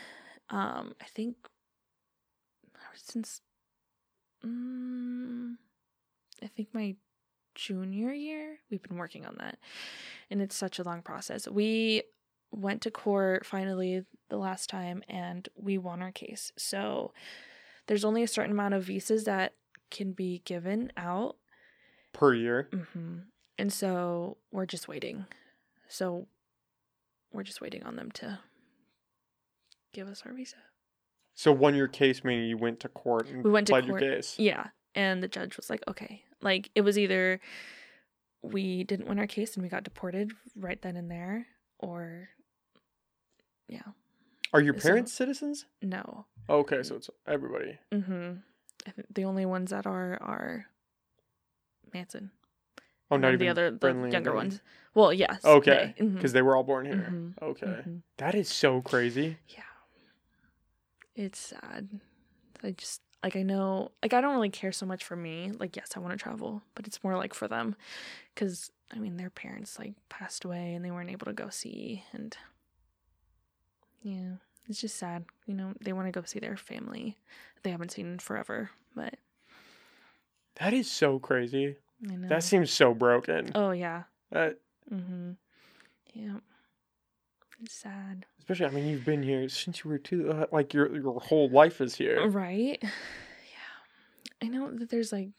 Um, 0.50 0.96
I 1.02 1.06
think 1.06 1.36
since, 2.96 3.42
mm, 4.46 5.56
I 6.44 6.48
think 6.48 6.70
my 6.74 6.96
junior 7.56 8.12
year, 8.12 8.60
we've 8.70 8.84
been 8.84 8.98
working 8.98 9.26
on 9.26 9.36
that, 9.40 9.58
and 10.30 10.42
it's 10.42 10.56
such 10.56 10.80
a 10.80 10.84
long 10.84 11.02
process. 11.02 11.48
We 11.48 12.04
went 12.52 12.82
to 12.84 12.92
court 12.92 13.46
finally 13.46 14.04
the 14.30 14.38
last 14.38 14.70
time, 14.70 15.04
and 15.08 15.48
we 15.56 15.78
won 15.78 16.02
our 16.02 16.12
case. 16.12 16.52
So 16.58 17.14
there's 17.88 18.06
only 18.06 18.24
a 18.24 18.28
certain 18.28 18.52
amount 18.52 18.74
of 18.74 18.84
visas 18.84 19.24
that 19.26 19.54
can 19.90 20.12
be 20.12 20.42
given 20.46 20.92
out 20.98 21.38
Per 22.14 22.34
year. 22.34 22.70
hmm 22.94 23.20
And 23.58 23.72
so 23.72 24.38
we're 24.52 24.66
just 24.66 24.88
waiting. 24.88 25.26
So 25.90 26.28
we're 27.34 27.44
just 27.44 27.60
waiting 27.62 27.84
on 27.84 27.96
them 27.98 28.12
to 28.14 28.40
give 29.94 30.08
us 30.08 30.24
our 30.26 30.32
visa. 30.34 30.56
So 31.36 31.52
won 31.52 31.76
your 31.76 31.88
case 31.88 32.24
meaning 32.24 32.48
you 32.50 32.58
went 32.58 32.80
to 32.82 32.90
court 32.90 33.28
and 33.28 33.44
We 33.44 33.52
went 33.52 33.68
to 33.68 33.74
pled 33.74 33.88
court. 33.88 34.02
your 34.02 34.16
case. 34.16 34.36
Yeah. 34.40 34.68
And 34.96 35.22
the 35.24 35.28
judge 35.28 35.58
was 35.58 35.70
like, 35.70 35.84
okay. 35.88 36.24
Like 36.42 36.70
it 36.76 36.82
was 36.82 36.98
either 36.98 37.40
we 38.42 38.84
didn't 38.84 39.08
win 39.08 39.20
our 39.20 39.28
case 39.28 39.56
and 39.56 39.64
we 39.64 39.70
got 39.70 39.84
deported 39.84 40.32
right 40.56 40.82
then 40.82 40.96
and 40.96 41.12
there, 41.12 41.48
or 41.78 42.30
yeah, 43.68 43.82
Are 44.54 44.62
your 44.62 44.74
So- 44.80 44.88
parents 44.90 45.12
citizens? 45.14 45.66
no. 45.82 46.26
Okay, 46.50 46.82
so 46.82 46.96
it's 46.96 47.10
everybody. 47.28 47.78
Mm-hmm. 47.92 48.38
The 49.14 49.24
only 49.26 49.46
ones 49.46 49.70
that 49.70 49.86
are 49.86 50.18
are 50.22 50.66
Manson. 51.94 52.32
Oh, 53.12 53.18
not 53.18 53.34
even 53.34 53.40
the 53.40 53.50
other 53.50 53.72
the 53.72 53.88
younger 54.12 54.34
ones. 54.34 54.62
Well, 54.94 55.12
yes. 55.14 55.44
Okay, 55.46 55.96
they- 55.98 56.04
mhm, 56.06 56.16
because 56.16 56.34
they 56.34 56.42
were 56.42 56.56
all 56.56 56.64
born 56.64 56.86
here. 56.86 57.08
mhm, 57.12 57.34
Okay, 57.42 57.66
mhm. 57.88 58.02
that 58.18 58.36
is 58.36 58.50
so 58.50 58.82
crazy. 58.82 59.38
Yeah. 59.48 59.64
It's 61.16 61.40
sad. 61.40 61.90
I 62.64 62.72
just 62.72 63.02
like 63.24 63.36
I 63.36 63.42
know 63.44 63.92
like 64.02 64.14
I 64.14 64.22
don't 64.22 64.34
really 64.34 64.50
care 64.50 64.72
so 64.72 64.86
much 64.86 65.04
for 65.04 65.16
me. 65.16 65.52
Like 65.60 65.76
yes, 65.76 65.92
I 65.96 66.00
want 66.00 66.12
to 66.18 66.22
travel, 66.24 66.62
but 66.76 66.88
it's 66.88 67.04
more 67.04 67.18
like 67.18 67.34
for 67.34 67.48
them 67.48 67.76
cuz 68.36 68.72
I 68.92 69.00
mean 69.00 69.18
their 69.18 69.30
parents 69.30 69.78
like 69.80 69.94
passed 70.10 70.46
away 70.46 70.74
and 70.74 70.84
they 70.86 70.92
weren't 70.92 71.10
able 71.10 71.26
to 71.26 71.34
go 71.34 71.50
see 71.50 72.04
and 72.14 72.38
yeah, 74.02 74.36
it's 74.68 74.80
just 74.82 74.96
sad. 74.98 75.26
You 75.46 75.54
know, 75.56 75.74
they 75.82 75.94
want 75.94 76.08
to 76.08 76.12
go 76.12 76.24
see 76.26 76.40
their 76.40 76.58
family 76.58 77.18
they 77.64 77.72
haven't 77.72 77.92
seen 77.92 78.06
in 78.14 78.20
forever, 78.20 78.70
but 78.96 79.16
That 80.56 80.74
is 80.74 80.90
so 80.90 81.20
crazy. 81.20 81.76
That 82.02 82.44
seems 82.44 82.72
so 82.72 82.94
broken. 82.94 83.52
Oh 83.56 83.72
yeah. 83.72 84.04
That- 84.32 84.60
Mhm. 84.92 85.36
Yeah. 86.14 86.40
It's 87.62 87.74
sad. 87.76 88.26
especially, 88.40 88.66
I 88.68 88.70
mean, 88.70 88.88
you've 88.88 89.06
been 89.06 89.22
here 89.22 89.48
since 89.50 89.84
you 89.84 89.90
were 89.92 89.98
two. 89.98 90.32
Uh, 90.32 90.46
like 90.52 90.74
your 90.74 90.96
your 90.96 91.20
whole 91.20 91.50
life 91.50 91.82
is 91.82 91.96
here. 91.96 92.28
Right? 92.28 92.82
Yeah. 93.52 94.42
I 94.42 94.48
know 94.48 94.72
that 94.72 94.90
there's 94.90 95.12
like 95.12 95.30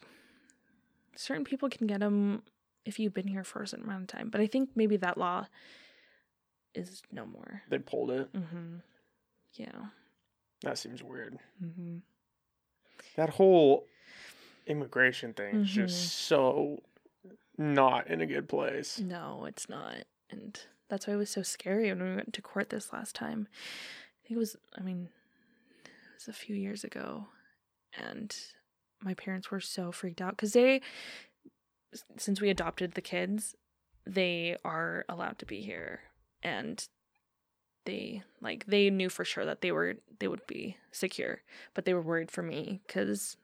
certain 1.17 1.45
people 1.45 1.69
can 1.71 1.87
get 1.87 2.01
them 2.01 2.43
if 2.85 2.99
you've 2.99 3.15
been 3.15 3.27
here 3.29 3.45
for 3.45 3.63
a 3.63 3.67
certain 3.67 3.87
amount 3.87 4.03
of 4.03 4.09
time, 4.09 4.29
but 4.31 4.41
I 4.41 4.47
think 4.47 4.71
maybe 4.75 4.97
that 4.99 5.17
law 5.19 5.47
is 6.75 7.03
no 7.11 7.27
more. 7.27 7.63
They 7.71 7.79
pulled 7.79 8.11
it. 8.11 8.33
Mm-hmm. 8.33 8.77
Yeah. 9.55 9.87
That 10.63 10.79
seems 10.79 11.03
weird. 11.03 11.39
Mm-hmm. 11.63 11.99
That 13.17 13.31
whole 13.31 13.87
immigration 14.71 15.33
thing 15.35 15.57
is 15.57 15.69
Mhm. 15.69 15.73
just 15.73 16.15
so 16.15 16.83
not 17.59 18.07
in 18.07 18.21
a 18.21 18.27
good 18.27 18.49
place. 18.49 18.99
No, 18.99 19.45
it's 19.45 19.69
not. 19.69 20.05
And 20.31 20.59
that's 20.89 21.07
why 21.07 21.15
it 21.15 21.17
was 21.17 21.31
so 21.31 21.43
scary 21.43 21.89
when 21.91 22.03
we 22.03 22.15
went 22.17 22.33
to 22.35 22.43
court 22.43 22.71
this 22.71 22.93
last 22.93 23.15
time. 23.15 23.49
I 23.53 24.29
think 24.29 24.37
it 24.37 24.39
was, 24.39 24.57
I 24.77 24.81
mean, 24.83 25.11
it 25.85 25.91
was 26.15 26.29
a 26.29 26.33
few 26.33 26.57
years 26.57 26.85
ago. 26.85 27.29
And 27.93 28.35
my 29.03 29.15
parents 29.15 29.51
were 29.51 29.61
so 29.61 29.93
freaked 29.93 30.21
out 30.21 30.37
because 30.37 30.53
they, 30.53 30.81
since 32.17 32.41
we 32.41 32.49
adopted 32.51 32.93
the 32.93 33.01
kids, 33.03 33.57
they 34.07 34.57
are 34.65 35.05
allowed 35.09 35.39
to 35.41 35.47
be 35.47 35.61
here. 35.61 36.01
And 36.43 36.87
they, 37.85 38.23
like, 38.41 38.67
they 38.67 38.89
knew 38.91 39.09
for 39.09 39.25
sure 39.25 39.45
that 39.45 39.61
they 39.61 39.73
were, 39.73 39.97
they 40.19 40.29
would 40.29 40.47
be 40.47 40.77
secure. 40.93 41.43
But 41.75 41.85
they 41.85 41.95
were 41.95 42.03
worried 42.03 42.31
for 42.31 42.43
me 42.43 42.81
because 42.87 43.37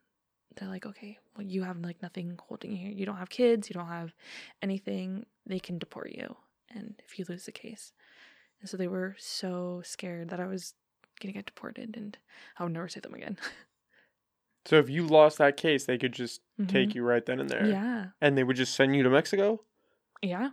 they're 0.56 0.68
like, 0.68 0.86
okay, 0.86 1.18
well, 1.36 1.46
you 1.46 1.62
have 1.62 1.78
like 1.78 2.00
nothing 2.02 2.38
holding 2.48 2.72
you 2.72 2.78
here. 2.78 2.90
You 2.90 3.06
don't 3.06 3.16
have 3.18 3.28
kids. 3.30 3.68
You 3.68 3.74
don't 3.74 3.88
have 3.88 4.14
anything. 4.62 5.26
They 5.46 5.58
can 5.58 5.78
deport 5.78 6.10
you, 6.12 6.36
and 6.74 6.94
if 7.04 7.18
you 7.18 7.24
lose 7.28 7.44
the 7.46 7.52
case, 7.52 7.92
and 8.60 8.68
so 8.68 8.76
they 8.76 8.88
were 8.88 9.14
so 9.18 9.82
scared 9.84 10.30
that 10.30 10.40
I 10.40 10.46
was 10.46 10.74
gonna 11.20 11.32
get 11.32 11.46
deported, 11.46 11.96
and 11.96 12.16
I 12.58 12.64
would 12.64 12.72
never 12.72 12.88
see 12.88 13.00
them 13.00 13.14
again. 13.14 13.36
So 14.68 14.78
if 14.80 14.90
you 14.90 15.06
lost 15.06 15.38
that 15.38 15.56
case, 15.56 15.84
they 15.84 15.96
could 15.96 16.12
just 16.12 16.40
take 16.66 16.88
Mhm. 16.88 16.94
you 16.96 17.04
right 17.04 17.24
then 17.24 17.38
and 17.38 17.48
there. 17.48 17.66
Yeah, 17.66 18.06
And 18.20 18.36
they 18.36 18.42
would 18.42 18.56
just 18.56 18.74
send 18.74 18.96
you 18.96 19.04
to 19.04 19.10
Mexico? 19.10 19.62
yeah, 20.22 20.50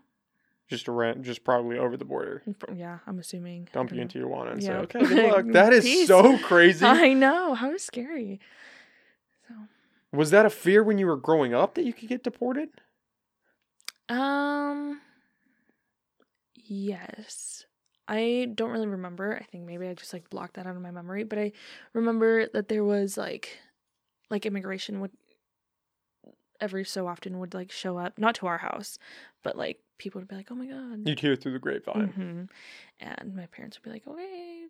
Just 0.67 0.87
around 0.87 1.23
just 1.25 1.43
probably 1.43 1.79
over 1.79 1.97
the 1.97 2.05
border. 2.05 2.43
yeah. 2.75 2.99
I'm 3.07 3.17
assuming. 3.17 3.69
Dump 3.73 3.89
you 3.89 3.95
know. 3.97 4.01
into 4.03 4.19
Tijuana 4.19 4.51
and 4.51 4.61
say, 4.63 4.73
Okay, 4.73 4.99
good 5.03 5.23
luck. 5.31 5.45
That 5.53 5.73
is 5.73 5.83
Peace. 5.83 6.07
so 6.07 6.37
crazy. 6.37 6.85
I 6.85 7.13
know 7.13 7.55
how 7.55 7.75
scary. 7.77 8.39
So, 9.47 9.55
Was 10.13 10.29
that 10.29 10.45
a 10.45 10.49
fear 10.49 10.83
when 10.83 10.97
you 10.97 11.07
were 11.07 11.17
growing 11.17 11.53
up 11.53 11.73
that 11.75 11.85
you 11.85 11.93
could 11.93 12.07
get 12.09 12.23
deported? 12.23 12.69
um, 14.09 15.01
yes. 16.55 17.65
I 18.07 18.49
don't 18.53 18.71
really 18.71 18.87
remember. 18.87 19.37
I 19.39 19.43
think 19.45 19.65
maybe 19.65 19.87
I 19.87 19.93
just 19.93 20.11
like 20.13 20.29
blocked 20.29 20.55
that 20.55 20.67
out 20.67 20.75
of 20.75 20.81
my 20.81 20.91
memory, 20.91 21.23
but 21.23 21.39
I 21.39 21.53
remember 21.93 22.47
that 22.49 22.67
there 22.67 22.83
was 22.83 23.17
like 23.17 23.57
like 24.29 24.45
immigration 24.45 24.99
would 24.99 25.11
every 26.59 26.85
so 26.85 27.07
often 27.07 27.39
would 27.39 27.53
like 27.53 27.71
show 27.71 27.97
up, 27.97 28.17
not 28.17 28.35
to 28.35 28.47
our 28.47 28.57
house, 28.57 28.97
but 29.43 29.57
like 29.57 29.79
people 29.97 30.19
would 30.19 30.27
be 30.27 30.35
like, 30.35 30.51
"Oh 30.51 30.55
my 30.55 30.65
god." 30.65 31.07
You'd 31.07 31.19
hear 31.19 31.35
through 31.35 31.53
the 31.53 31.59
grapevine. 31.59 32.07
hmm 32.09 33.05
And 33.05 33.35
my 33.35 33.45
parents 33.47 33.77
would 33.77 33.83
be 33.83 33.91
like, 33.91 34.07
"Okay." 34.07 34.65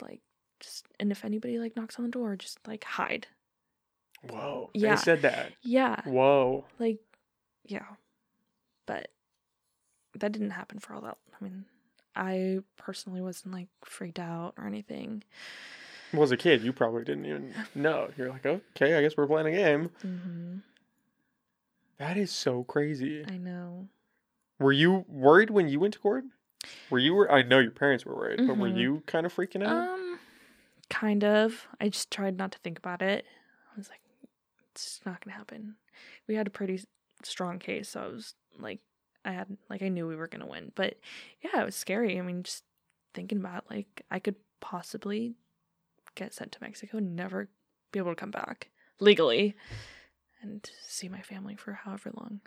Like 0.00 0.20
just 0.60 0.86
and 1.00 1.10
if 1.10 1.24
anybody 1.24 1.58
like 1.58 1.74
knocks 1.74 1.98
on 1.98 2.04
the 2.04 2.10
door, 2.10 2.36
just 2.36 2.58
like 2.66 2.84
hide. 2.84 3.28
Whoa. 4.30 4.70
Yeah. 4.74 4.94
They 4.94 5.00
said 5.02 5.22
that. 5.22 5.52
Yeah. 5.62 6.00
Whoa. 6.04 6.64
like 6.78 6.98
yeah 7.64 7.84
but 8.86 9.08
that 10.18 10.32
didn't 10.32 10.50
happen 10.50 10.78
for 10.80 10.92
all 10.94 11.00
that 11.00 11.16
i 11.40 11.44
mean 11.44 11.64
i 12.16 12.58
personally 12.76 13.20
wasn't 13.22 13.54
like 13.54 13.68
freaked 13.84 14.18
out 14.18 14.52
or 14.58 14.66
anything 14.66 15.22
Well, 16.12 16.24
as 16.24 16.32
a 16.32 16.36
kid, 16.36 16.62
you 16.62 16.72
probably 16.72 17.04
didn't 17.04 17.24
even 17.24 17.54
know. 17.74 18.10
You're 18.18 18.28
like, 18.28 18.44
okay, 18.44 18.96
I 18.98 19.00
guess 19.00 19.16
we're 19.16 19.26
playing 19.26 19.46
a 19.46 19.56
game. 19.56 19.90
hmm 20.02 20.56
That 21.98 22.16
is 22.18 22.30
so 22.30 22.64
crazy. 22.64 23.24
i 23.28 23.36
know 23.38 23.88
Were 24.58 24.72
you 24.72 25.04
worried 25.08 25.48
when 25.50 25.68
you 25.68 25.80
went 25.80 25.94
to 25.94 26.00
court? 26.00 26.24
Were 26.90 26.98
you? 26.98 27.14
Wor- 27.14 27.32
I 27.32 27.42
know 27.42 27.58
your 27.60 27.70
parents 27.72 28.04
were 28.04 28.14
worried, 28.14 28.40
but 28.46 28.56
were 28.58 28.68
Mhm. 28.68 28.76
you 28.76 29.02
kind 29.06 29.24
of 29.24 29.34
freaking 29.34 29.64
out? 29.66 29.88
um 29.88 30.18
kind 30.90 31.24
of 31.24 31.66
i 31.80 31.88
just 31.88 32.10
tried 32.10 32.36
not 32.36 32.52
to 32.52 32.58
think 32.58 32.76
about 32.78 33.00
it 33.00 33.24
i 33.72 33.78
was 33.78 33.88
like 33.88 34.01
it's 34.74 35.00
not 35.04 35.24
gonna 35.24 35.36
happen 35.36 35.74
we 36.28 36.34
had 36.34 36.46
a 36.46 36.50
pretty 36.50 36.82
strong 37.22 37.58
case 37.58 37.90
so 37.90 38.00
i 38.00 38.06
was 38.06 38.34
like 38.58 38.80
i 39.24 39.30
had 39.32 39.56
like 39.70 39.82
i 39.82 39.88
knew 39.88 40.06
we 40.06 40.16
were 40.16 40.26
gonna 40.28 40.46
win 40.46 40.72
but 40.74 40.94
yeah 41.42 41.60
it 41.60 41.64
was 41.64 41.76
scary 41.76 42.18
i 42.18 42.22
mean 42.22 42.42
just 42.42 42.64
thinking 43.14 43.38
about 43.38 43.64
like 43.70 44.02
i 44.10 44.18
could 44.18 44.36
possibly 44.60 45.34
get 46.14 46.32
sent 46.34 46.52
to 46.52 46.58
mexico 46.62 46.96
and 46.98 47.14
never 47.14 47.48
be 47.92 47.98
able 47.98 48.10
to 48.10 48.16
come 48.16 48.30
back 48.30 48.70
legally 49.00 49.54
and 50.42 50.70
see 50.86 51.08
my 51.08 51.20
family 51.20 51.54
for 51.54 51.72
however 51.72 52.10
long 52.16 52.40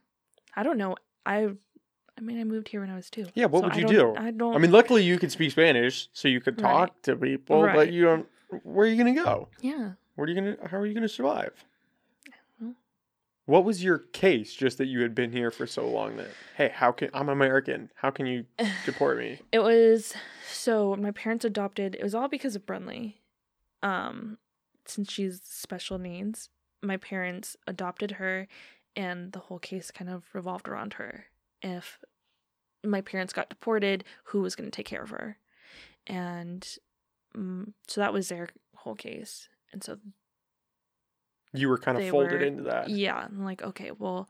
i 0.55 0.63
don't 0.63 0.77
know 0.77 0.95
i 1.25 1.47
i 2.17 2.21
mean 2.21 2.39
i 2.39 2.43
moved 2.43 2.67
here 2.69 2.81
when 2.81 2.89
i 2.89 2.95
was 2.95 3.09
two 3.09 3.25
Yeah, 3.35 3.45
what 3.45 3.61
so 3.61 3.67
would 3.67 3.75
you 3.77 3.85
do? 3.87 4.15
i 4.17 4.31
don't 4.31 4.55
I 4.55 4.57
mean, 4.57 4.71
luckily 4.71 5.03
you 5.03 5.17
could 5.19 5.31
speak 5.31 5.51
Spanish, 5.51 6.09
so 6.13 6.27
you 6.27 6.41
could 6.41 6.59
Right. 6.61 6.71
talk 6.71 7.01
to 7.03 7.15
people, 7.15 7.61
but 7.61 7.91
you 7.91 8.03
don't. 8.03 8.27
Where 8.63 8.85
are 8.85 8.89
you 8.89 8.97
gonna 8.97 9.13
go? 9.15 9.49
yeah 9.61 9.91
Where 10.15 10.25
are 10.25 10.29
you 10.29 10.35
gonna? 10.35 10.55
How 10.69 10.77
are 10.77 10.85
you 10.85 10.93
gonna 10.93 11.09
survive? 11.09 11.53
What 13.45 13.63
was 13.63 13.83
your 13.83 13.99
case? 13.99 14.53
Just 14.53 14.77
that 14.79 14.87
you 14.87 15.01
had 15.01 15.13
been 15.13 15.31
here 15.31 15.51
for 15.51 15.67
so 15.67 15.87
long 15.87 16.17
that 16.17 16.29
hey, 16.57 16.71
how 16.73 16.91
can 16.91 17.09
I'm 17.13 17.29
American? 17.29 17.91
How 17.95 18.09
can 18.09 18.25
you 18.25 18.45
deport 18.85 19.17
me? 19.17 19.39
It 19.51 19.59
was 19.59 20.13
so 20.51 20.95
my 20.95 21.11
parents 21.11 21.45
adopted. 21.45 21.95
It 21.95 22.03
was 22.03 22.15
all 22.15 22.27
because 22.27 22.55
of 22.55 22.65
Brunley. 22.65 23.21
Um, 23.83 24.37
since 24.85 25.11
she's 25.11 25.41
special 25.43 25.97
needs, 25.99 26.49
my 26.81 26.97
parents 26.97 27.55
adopted 27.67 28.11
her, 28.11 28.47
and 28.95 29.31
the 29.31 29.39
whole 29.39 29.59
case 29.59 29.91
kind 29.91 30.09
of 30.09 30.23
revolved 30.33 30.67
around 30.67 30.93
her. 30.93 31.25
If 31.61 31.99
my 32.83 33.01
parents 33.01 33.33
got 33.33 33.49
deported, 33.49 34.03
who 34.25 34.41
was 34.41 34.55
going 34.55 34.69
to 34.69 34.75
take 34.75 34.85
care 34.85 35.03
of 35.03 35.09
her? 35.09 35.37
And 36.07 36.67
um, 37.35 37.73
so 37.87 38.01
that 38.01 38.13
was 38.13 38.29
their 38.29 38.49
whole 38.75 38.95
case. 38.95 39.49
And 39.71 39.83
so 39.83 39.97
You 41.57 41.69
were 41.69 41.77
kind 41.77 41.97
of 41.97 42.07
folded 42.09 42.31
were- 42.33 42.45
into 42.45 42.63
that. 42.63 42.89
yeah, 42.89 43.15
I'm 43.15 43.43
like, 43.43 43.61
okay, 43.61 43.91
well, 43.91 44.29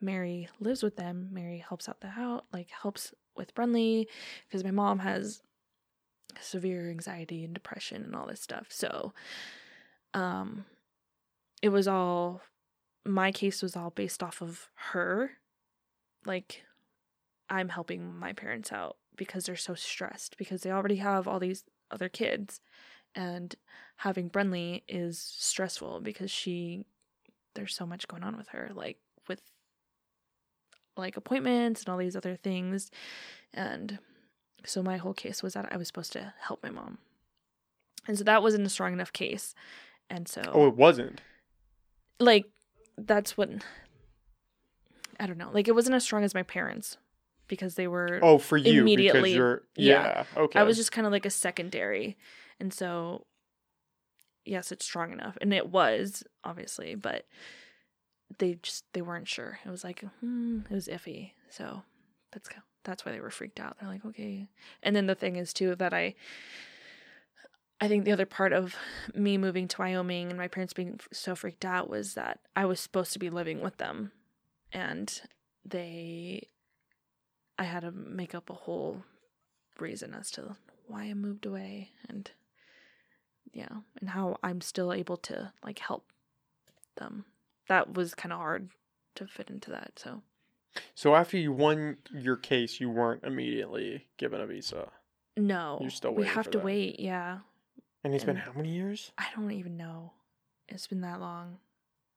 Mary 0.00 0.48
lives 0.60 0.82
with 0.82 0.96
them. 0.96 1.28
Mary 1.32 1.58
helps 1.66 1.88
out 1.88 2.00
the 2.00 2.08
house, 2.08 2.42
like 2.52 2.70
helps 2.70 3.14
with 3.36 3.54
Brunley, 3.54 4.08
because 4.46 4.62
my 4.64 4.70
mom 4.70 5.00
has 5.00 5.42
severe 6.40 6.90
anxiety 6.90 7.44
and 7.44 7.54
depression 7.54 8.02
and 8.04 8.14
all 8.14 8.26
this 8.26 8.40
stuff. 8.40 8.66
So, 8.70 9.12
um, 10.12 10.64
it 11.62 11.68
was 11.70 11.88
all 11.88 12.42
my 13.04 13.32
case 13.32 13.62
was 13.62 13.76
all 13.76 13.90
based 13.90 14.22
off 14.22 14.40
of 14.42 14.68
her. 14.92 15.32
Like, 16.26 16.62
I'm 17.50 17.68
helping 17.68 18.14
my 18.18 18.32
parents 18.32 18.72
out 18.72 18.96
because 19.16 19.46
they're 19.46 19.56
so 19.56 19.74
stressed 19.74 20.36
because 20.38 20.62
they 20.62 20.70
already 20.70 20.96
have 20.96 21.28
all 21.28 21.38
these 21.38 21.64
other 21.90 22.08
kids, 22.08 22.60
and 23.14 23.54
having 23.96 24.28
Brunley 24.28 24.82
is 24.88 25.18
stressful 25.18 26.00
because 26.00 26.30
she 26.30 26.84
there's 27.54 27.74
so 27.74 27.86
much 27.86 28.08
going 28.08 28.22
on 28.24 28.36
with 28.36 28.48
her 28.48 28.70
like 28.74 28.98
with 29.28 29.40
like 30.96 31.16
appointments 31.16 31.82
and 31.82 31.88
all 31.88 31.98
these 31.98 32.16
other 32.16 32.36
things 32.36 32.90
and 33.52 33.98
so 34.64 34.82
my 34.82 34.96
whole 34.96 35.14
case 35.14 35.42
was 35.42 35.54
that 35.54 35.68
I 35.70 35.76
was 35.76 35.86
supposed 35.88 36.12
to 36.14 36.32
help 36.40 36.62
my 36.62 36.70
mom. 36.70 36.96
And 38.08 38.16
so 38.16 38.24
that 38.24 38.42
wasn't 38.42 38.66
a 38.66 38.70
strong 38.70 38.94
enough 38.94 39.12
case. 39.12 39.54
And 40.08 40.26
so 40.26 40.40
Oh, 40.54 40.66
it 40.66 40.74
wasn't. 40.74 41.20
like 42.18 42.46
that's 42.96 43.36
what 43.36 43.50
I 45.20 45.26
don't 45.26 45.36
know. 45.38 45.50
Like 45.52 45.68
it 45.68 45.74
wasn't 45.74 45.94
as 45.96 46.02
strong 46.04 46.24
as 46.24 46.34
my 46.34 46.42
parents 46.42 46.96
because 47.46 47.74
they 47.74 47.86
were 47.86 48.18
Oh, 48.22 48.38
for 48.38 48.56
you 48.56 48.64
because 48.64 48.80
Immediately, 48.80 49.32
you're 49.34 49.62
yeah. 49.76 50.24
yeah. 50.34 50.40
Okay. 50.42 50.58
I 50.58 50.62
was 50.62 50.76
just 50.76 50.92
kind 50.92 51.06
of 51.06 51.12
like 51.12 51.26
a 51.26 51.30
secondary. 51.30 52.16
And 52.60 52.72
so, 52.72 53.26
yes, 54.44 54.72
it's 54.72 54.84
strong 54.84 55.12
enough. 55.12 55.36
And 55.40 55.52
it 55.52 55.68
was, 55.68 56.22
obviously, 56.44 56.94
but 56.94 57.26
they 58.38 58.58
just, 58.62 58.84
they 58.92 59.02
weren't 59.02 59.28
sure. 59.28 59.58
It 59.64 59.70
was 59.70 59.84
like, 59.84 60.04
hmm, 60.20 60.60
it 60.70 60.74
was 60.74 60.88
iffy. 60.88 61.32
So 61.50 61.82
that's, 62.32 62.48
that's 62.84 63.04
why 63.04 63.12
they 63.12 63.20
were 63.20 63.30
freaked 63.30 63.60
out. 63.60 63.78
They're 63.78 63.88
like, 63.88 64.04
okay. 64.04 64.48
And 64.82 64.94
then 64.94 65.06
the 65.06 65.14
thing 65.14 65.36
is, 65.36 65.52
too, 65.52 65.74
that 65.76 65.94
I, 65.94 66.14
I 67.80 67.88
think 67.88 68.04
the 68.04 68.12
other 68.12 68.26
part 68.26 68.52
of 68.52 68.76
me 69.14 69.36
moving 69.36 69.68
to 69.68 69.80
Wyoming 69.80 70.28
and 70.28 70.38
my 70.38 70.48
parents 70.48 70.72
being 70.72 71.00
so 71.12 71.34
freaked 71.34 71.64
out 71.64 71.90
was 71.90 72.14
that 72.14 72.40
I 72.54 72.66
was 72.66 72.80
supposed 72.80 73.12
to 73.12 73.18
be 73.18 73.30
living 73.30 73.60
with 73.60 73.78
them. 73.78 74.12
And 74.72 75.20
they, 75.64 76.48
I 77.58 77.64
had 77.64 77.80
to 77.80 77.92
make 77.92 78.34
up 78.34 78.50
a 78.50 78.54
whole 78.54 79.02
reason 79.78 80.14
as 80.14 80.30
to 80.32 80.56
why 80.86 81.04
I 81.04 81.14
moved 81.14 81.46
away 81.46 81.90
and 82.08 82.30
yeah, 83.54 83.68
and 84.00 84.10
how 84.10 84.36
I'm 84.42 84.60
still 84.60 84.92
able 84.92 85.16
to 85.18 85.52
like 85.64 85.78
help 85.78 86.04
them. 86.96 87.24
That 87.68 87.94
was 87.94 88.14
kind 88.14 88.32
of 88.32 88.38
hard 88.38 88.70
to 89.16 89.26
fit 89.26 89.48
into 89.50 89.70
that. 89.70 89.92
So 89.98 90.22
so 90.94 91.14
after 91.14 91.36
you 91.36 91.52
won 91.52 91.98
your 92.12 92.36
case, 92.36 92.80
you 92.80 92.90
weren't 92.90 93.24
immediately 93.24 94.06
given 94.16 94.40
a 94.40 94.46
visa. 94.46 94.88
no, 95.36 95.78
You're 95.80 95.90
still 95.90 96.14
we 96.14 96.26
have 96.26 96.50
to 96.50 96.58
that. 96.58 96.64
wait. 96.64 97.00
Yeah, 97.00 97.38
And 98.02 98.12
it's 98.14 98.24
been 98.24 98.36
how 98.36 98.52
many 98.52 98.70
years? 98.74 99.12
I 99.16 99.26
don't 99.34 99.50
even 99.52 99.76
know. 99.76 100.12
It's 100.68 100.86
been 100.86 101.00
that 101.02 101.20
long. 101.20 101.58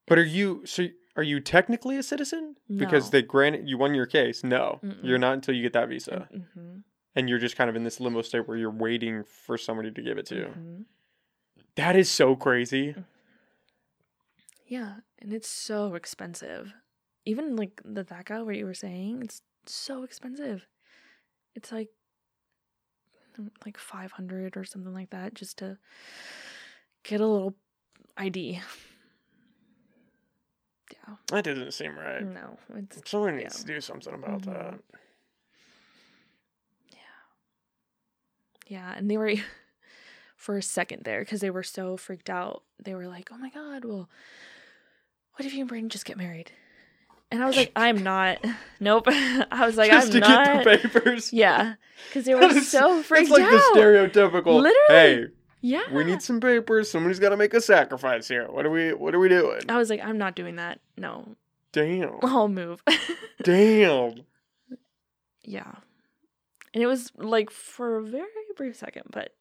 But 0.07 0.17
are 0.17 0.23
you 0.25 0.63
so 0.65 0.87
are 1.15 1.23
you 1.23 1.39
technically 1.39 1.97
a 1.97 2.03
citizen? 2.03 2.55
Because 2.73 3.09
they 3.11 3.21
granted 3.21 3.67
you 3.69 3.77
won 3.77 3.93
your 3.95 4.05
case. 4.05 4.43
No. 4.43 4.79
Mm-mm. 4.83 5.03
You're 5.03 5.17
not 5.17 5.33
until 5.33 5.53
you 5.55 5.61
get 5.63 5.73
that 5.73 5.89
visa. 5.89 6.29
Mhm, 6.33 6.83
And 7.15 7.27
you're 7.29 7.39
just 7.39 7.55
kind 7.57 7.69
of 7.69 7.75
in 7.75 7.83
this 7.83 7.99
limbo 7.99 8.21
state 8.21 8.47
where 8.47 8.55
you're 8.57 8.69
waiting 8.71 9.23
for 9.23 9.57
somebody 9.57 9.91
to 9.91 10.01
give 10.01 10.17
it 10.17 10.25
to 10.27 10.35
you. 10.35 10.45
mhm. 10.57 10.85
That 11.77 11.95
is 11.95 12.09
so 12.09 12.35
crazy. 12.35 12.95
Yeah, 14.65 14.95
and 15.19 15.31
it's 15.31 15.47
so 15.47 15.93
expensive. 15.95 16.73
Even 17.25 17.55
like 17.55 17.81
the 17.85 18.03
DACA, 18.03 18.45
what 18.45 18.55
you 18.57 18.65
were 18.65 18.73
saying, 18.73 19.21
it's 19.23 19.41
so 19.65 20.03
expensive. 20.03 20.65
It's 21.55 21.71
like 21.71 21.89
mm, 23.39 23.49
like 23.65 23.77
five 23.77 24.11
hundred 24.11 24.57
or 24.57 24.65
something 24.65 24.93
like 24.93 25.11
that 25.11 25.33
just 25.35 25.57
to 25.59 25.77
get 27.03 27.21
a 27.21 27.25
little 27.27 27.55
ID. 28.17 28.59
Yeah, 30.89 31.15
That 31.31 31.43
doesn't 31.43 31.73
seem 31.73 31.97
right. 31.97 32.25
no, 32.25 32.57
it's 32.75 33.09
Someone 33.11 33.33
yeah. 33.35 33.39
needs 33.43 33.59
to 33.59 33.65
do 33.67 33.81
something 33.81 34.13
about 34.13 34.41
Mhm. 34.43 34.45
that. 34.53 34.79
Yeah. 36.93 36.99
Yeah, 38.67 38.93
and 38.95 39.11
they 39.11 39.17
were 39.17 39.33
for 40.47 40.57
a 40.57 40.61
second 40.61 41.03
there 41.03 41.19
because 41.19 41.41
they 41.41 41.49
were 41.49 41.61
so 41.61 41.97
freaked 41.97 42.29
out. 42.29 42.63
They 42.81 42.95
were 42.95 43.05
like, 43.05 43.27
"Oh 43.33 43.37
my 43.37 43.49
god, 43.49 43.83
well, 43.83 44.07
what 45.35 45.45
if 45.45 45.53
you 45.53 45.59
and 45.59 45.67
Braden 45.67 45.89
just 45.89 46.05
get 46.05 46.15
married? 46.17 46.53
And 47.29 47.43
I 47.43 47.45
was 47.47 47.57
like, 47.57 47.73
I'm 47.75 48.01
not. 48.01 48.37
Nope. 48.79 49.03
I 49.09 49.65
was 49.65 49.75
like, 49.75 49.91
just 49.91 50.07
I'm 50.07 50.13
to 50.13 50.19
not. 50.21 50.45
get 50.63 50.81
the 50.83 50.87
papers. 50.89 51.33
Yeah, 51.33 51.73
because 52.07 52.23
they 52.23 52.33
were 52.33 52.43
is- 52.43 52.71
so 52.71 53.03
freaked 53.03 53.29
out. 53.29 53.39
It's 53.39 53.43
like 53.43 53.53
out. 53.61 53.73
the 53.73 53.79
stereotypical. 53.81 54.61
Literally. 54.61 54.73
Hey, 54.87 55.25
yeah, 55.59 55.81
we 55.91 56.05
need 56.05 56.21
some 56.21 56.39
papers. 56.39 56.89
Somebody's 56.89 57.19
got 57.19 57.29
to 57.31 57.37
make 57.37 57.53
a 57.53 57.59
sacrifice 57.59 58.29
here. 58.29 58.49
What 58.49 58.65
are 58.65 58.71
we? 58.71 58.93
What 58.93 59.13
are 59.13 59.19
we 59.19 59.27
doing? 59.27 59.63
I 59.67 59.77
was 59.77 59.89
like, 59.89 59.99
I'm 60.01 60.17
not 60.17 60.37
doing 60.37 60.55
that. 60.55 60.79
No, 60.95 61.35
Damn. 61.73 62.19
I'll 62.23 62.47
move. 62.47 62.81
Damn. 63.43 64.21
yeah, 65.43 65.73
and 66.73 66.81
it 66.81 66.87
was 66.87 67.11
like 67.17 67.49
for 67.49 67.97
a 67.97 68.01
very 68.01 68.29
brief 68.55 68.77
second, 68.77 69.07
but 69.11 69.33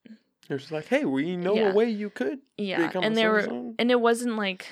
It 0.49 0.53
was 0.53 0.71
like, 0.71 0.87
hey, 0.87 1.03
we 1.05 1.35
know 1.35 1.55
Yeah. 1.55 1.71
a 1.71 1.73
way 1.73 1.89
you 1.89 2.09
could. 2.09 2.39
yeah, 2.57 2.87
Become 2.87 3.03
a 3.03 3.07
and 3.07 3.17
they 3.17 3.27
were, 3.27 3.39
and 3.77 3.91
it 3.91 3.99
wasn't 3.99 4.35
like 4.37 4.67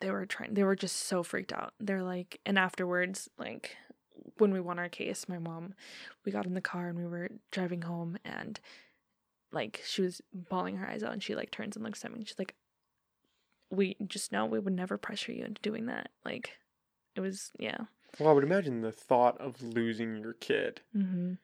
they 0.00 0.10
were 0.10 0.26
trying. 0.26 0.54
They 0.54 0.64
were 0.64 0.76
just 0.76 0.96
so 0.96 1.22
freaked 1.22 1.52
out. 1.52 1.72
They're 1.80 2.02
like, 2.02 2.40
and 2.44 2.58
afterwards, 2.58 3.28
like 3.38 3.76
when 4.38 4.52
we 4.52 4.60
won 4.60 4.78
our 4.78 4.88
case, 4.88 5.28
my 5.28 5.38
mom, 5.38 5.74
we 6.24 6.32
got 6.32 6.46
in 6.46 6.54
the 6.54 6.60
car 6.60 6.88
and 6.88 6.98
we 6.98 7.06
were 7.06 7.28
driving 7.50 7.82
home, 7.82 8.18
and 8.24 8.60
like 9.52 9.82
she 9.86 10.02
was 10.02 10.20
bawling 10.32 10.76
her 10.76 10.86
eyes 10.88 11.02
out, 11.02 11.12
and 11.12 11.22
she 11.22 11.34
like 11.34 11.50
turns 11.50 11.76
and 11.76 11.84
looks 11.84 12.04
at 12.04 12.10
me, 12.12 12.18
and 12.18 12.28
she's 12.28 12.38
like, 12.38 12.54
"We 13.70 13.96
just 14.06 14.32
know 14.32 14.44
we 14.46 14.58
would 14.58 14.74
never 14.74 14.98
pressure 14.98 15.32
you 15.32 15.44
into 15.44 15.62
doing 15.62 15.86
that." 15.86 16.10
Like, 16.24 16.52
it 17.14 17.20
was 17.20 17.50
yeah. 17.58 17.78
Well, 18.18 18.28
I 18.28 18.32
would 18.32 18.44
imagine 18.44 18.80
the 18.82 18.92
thought 18.92 19.38
of 19.40 19.62
losing 19.62 20.16
your 20.16 20.32
kid, 20.34 20.80
Mm-hmm. 20.96 21.34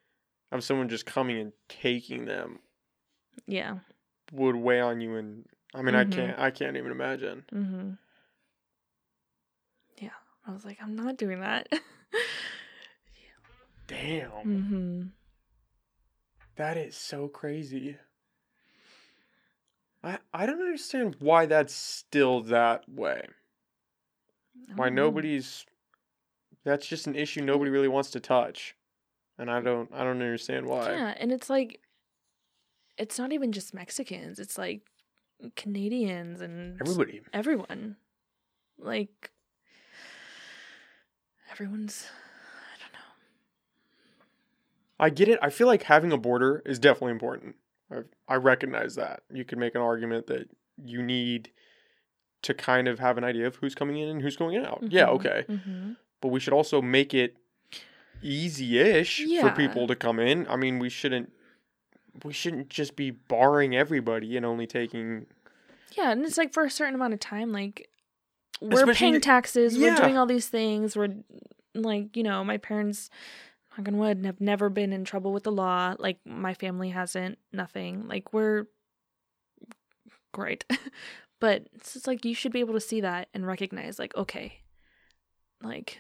Of 0.53 0.63
someone 0.65 0.89
just 0.89 1.07
coming 1.07 1.39
and 1.39 1.53
taking 1.69 2.25
them, 2.27 2.59
Yeah. 3.47 3.79
would 4.33 4.57
weigh 4.57 4.81
on 4.81 5.01
you. 5.01 5.17
And 5.17 5.47
I 5.75 5.83
mean, 5.83 5.95
Mhm. 5.95 5.99
I 5.99 6.05
can't. 6.17 6.39
I 6.39 6.51
can't 6.51 6.77
even 6.77 6.93
imagine. 6.93 7.45
Mm-hmm. 7.53 7.93
Yeah. 9.99 10.11
I 10.47 10.53
was 10.53 10.65
like, 10.65 10.79
I'm 10.83 10.95
not 10.95 11.17
doing 11.17 11.41
that. 11.41 11.69
Damn. 13.87 14.31
mm-hmm. 14.31 15.03
That 16.57 16.77
is 16.77 16.97
so 16.97 17.29
crazy. 17.29 17.97
I 20.05 20.19
I 20.33 20.47
don't 20.47 20.61
understand 20.61 21.17
why 21.19 21.47
that's 21.47 21.75
still 21.75 22.43
that 22.43 22.89
way. 22.89 23.27
Why 24.77 24.89
nobody's 24.89 25.65
that's 26.65 26.87
just 26.87 27.07
an 27.07 27.17
issue 27.17 27.41
nobody 27.43 27.71
really 27.71 27.89
wants 27.89 28.11
to 28.13 28.21
touch. 28.21 28.77
And 29.39 29.51
I 29.51 29.61
don't 29.61 29.89
I 29.93 29.99
don't 29.99 30.21
understand 30.23 30.67
why. 30.67 30.93
Yeah, 30.93 31.15
and 31.19 31.33
it's 31.33 31.49
like, 31.51 31.81
it's 32.99 33.19
not 33.19 33.33
even 33.33 33.53
just 33.53 33.73
Mexicans. 33.75 34.39
It's 34.39 34.57
like 34.59 34.83
Canadians 35.57 36.41
and 36.41 36.81
Everybody. 36.81 37.23
everyone. 37.33 37.97
Like, 38.79 39.31
everyone's. 41.51 42.07
I 42.75 42.79
don't 42.83 42.93
know. 42.93 42.99
I 45.01 45.11
get 45.11 45.29
it. 45.29 45.39
I 45.43 45.51
feel 45.51 45.67
like 45.67 45.85
having 45.85 46.13
a 46.13 46.19
border 46.19 46.63
is 46.67 46.79
definitely 46.79 47.13
important. 47.13 47.57
I 47.91 48.03
I 48.29 48.35
recognize 48.37 48.95
that. 48.97 49.23
You 49.33 49.45
could 49.45 49.59
make 49.59 49.75
an 49.75 49.81
argument 49.81 50.27
that 50.29 50.49
you 50.83 51.03
need 51.03 51.51
to 52.43 52.55
kind 52.55 52.89
of 52.89 52.99
have 52.99 53.19
an 53.19 53.25
idea 53.25 53.47
of 53.47 53.57
who's 53.57 53.75
coming 53.75 53.97
in 53.99 54.09
and 54.09 54.23
who's 54.23 54.37
going 54.37 54.57
out. 54.57 54.83
Yeah, 54.89 55.07
Mhm, 55.07 55.11
okay. 55.15 55.45
mhm. 55.49 55.97
but 56.21 56.29
we 56.29 56.41
should 56.41 56.53
also 56.53 56.83
make 56.83 57.15
it 57.15 57.37
easy-ish 58.23 59.21
Yeah. 59.21 59.43
for 59.49 59.57
people 59.57 59.87
to 59.87 59.95
come 59.97 60.19
in. 60.19 60.47
I 60.49 60.57
mean, 60.57 60.79
we 60.79 60.89
shouldn't 60.89 61.33
we 62.25 62.33
shouldn't 62.33 62.69
just 62.69 62.95
be 62.95 63.11
barring 63.11 63.75
everybody 63.75 64.37
and 64.37 64.45
only 64.45 64.67
taking 64.67 65.27
Yeah, 65.97 66.11
and 66.13 66.25
it's 66.25 66.37
like 66.39 66.53
for 66.53 66.65
a 66.65 66.71
certain 66.71 66.95
amount 66.95 67.15
of 67.15 67.21
time, 67.21 67.53
like 67.53 67.89
we're 68.61 68.75
Especially 68.81 68.95
paying 68.95 69.13
the- 69.15 69.21
taxes, 69.21 69.79
we're 69.79 69.95
doing 69.97 70.17
all 70.19 70.27
these 70.27 70.49
things, 70.49 70.95
we're 70.97 71.15
like, 71.75 72.17
you 72.17 72.23
know, 72.23 72.45
my 72.45 72.59
parents, 72.59 73.09
knock 73.77 73.89
on 73.89 73.97
wood, 73.97 74.25
have 74.27 74.41
never 74.41 74.69
been 74.69 74.93
in 74.93 75.05
trouble 75.05 75.33
with 75.33 75.43
the 75.45 75.51
law. 75.53 75.95
Like 75.99 76.19
my 76.27 76.53
family 76.55 76.91
hasn't, 76.91 77.39
nothing. 77.53 78.07
Like 78.07 78.33
we're 78.35 78.67
great. 80.33 80.65
but 81.41 81.67
it's 81.75 81.95
just 81.95 82.07
like 82.07 82.25
you 82.25 82.35
should 82.35 82.53
be 82.53 82.61
able 82.61 82.75
to 82.75 82.81
see 82.81 83.01
that 83.01 83.29
and 83.35 83.47
recognize, 83.47 83.99
like, 83.99 84.15
okay, 84.17 84.61
like 85.63 85.99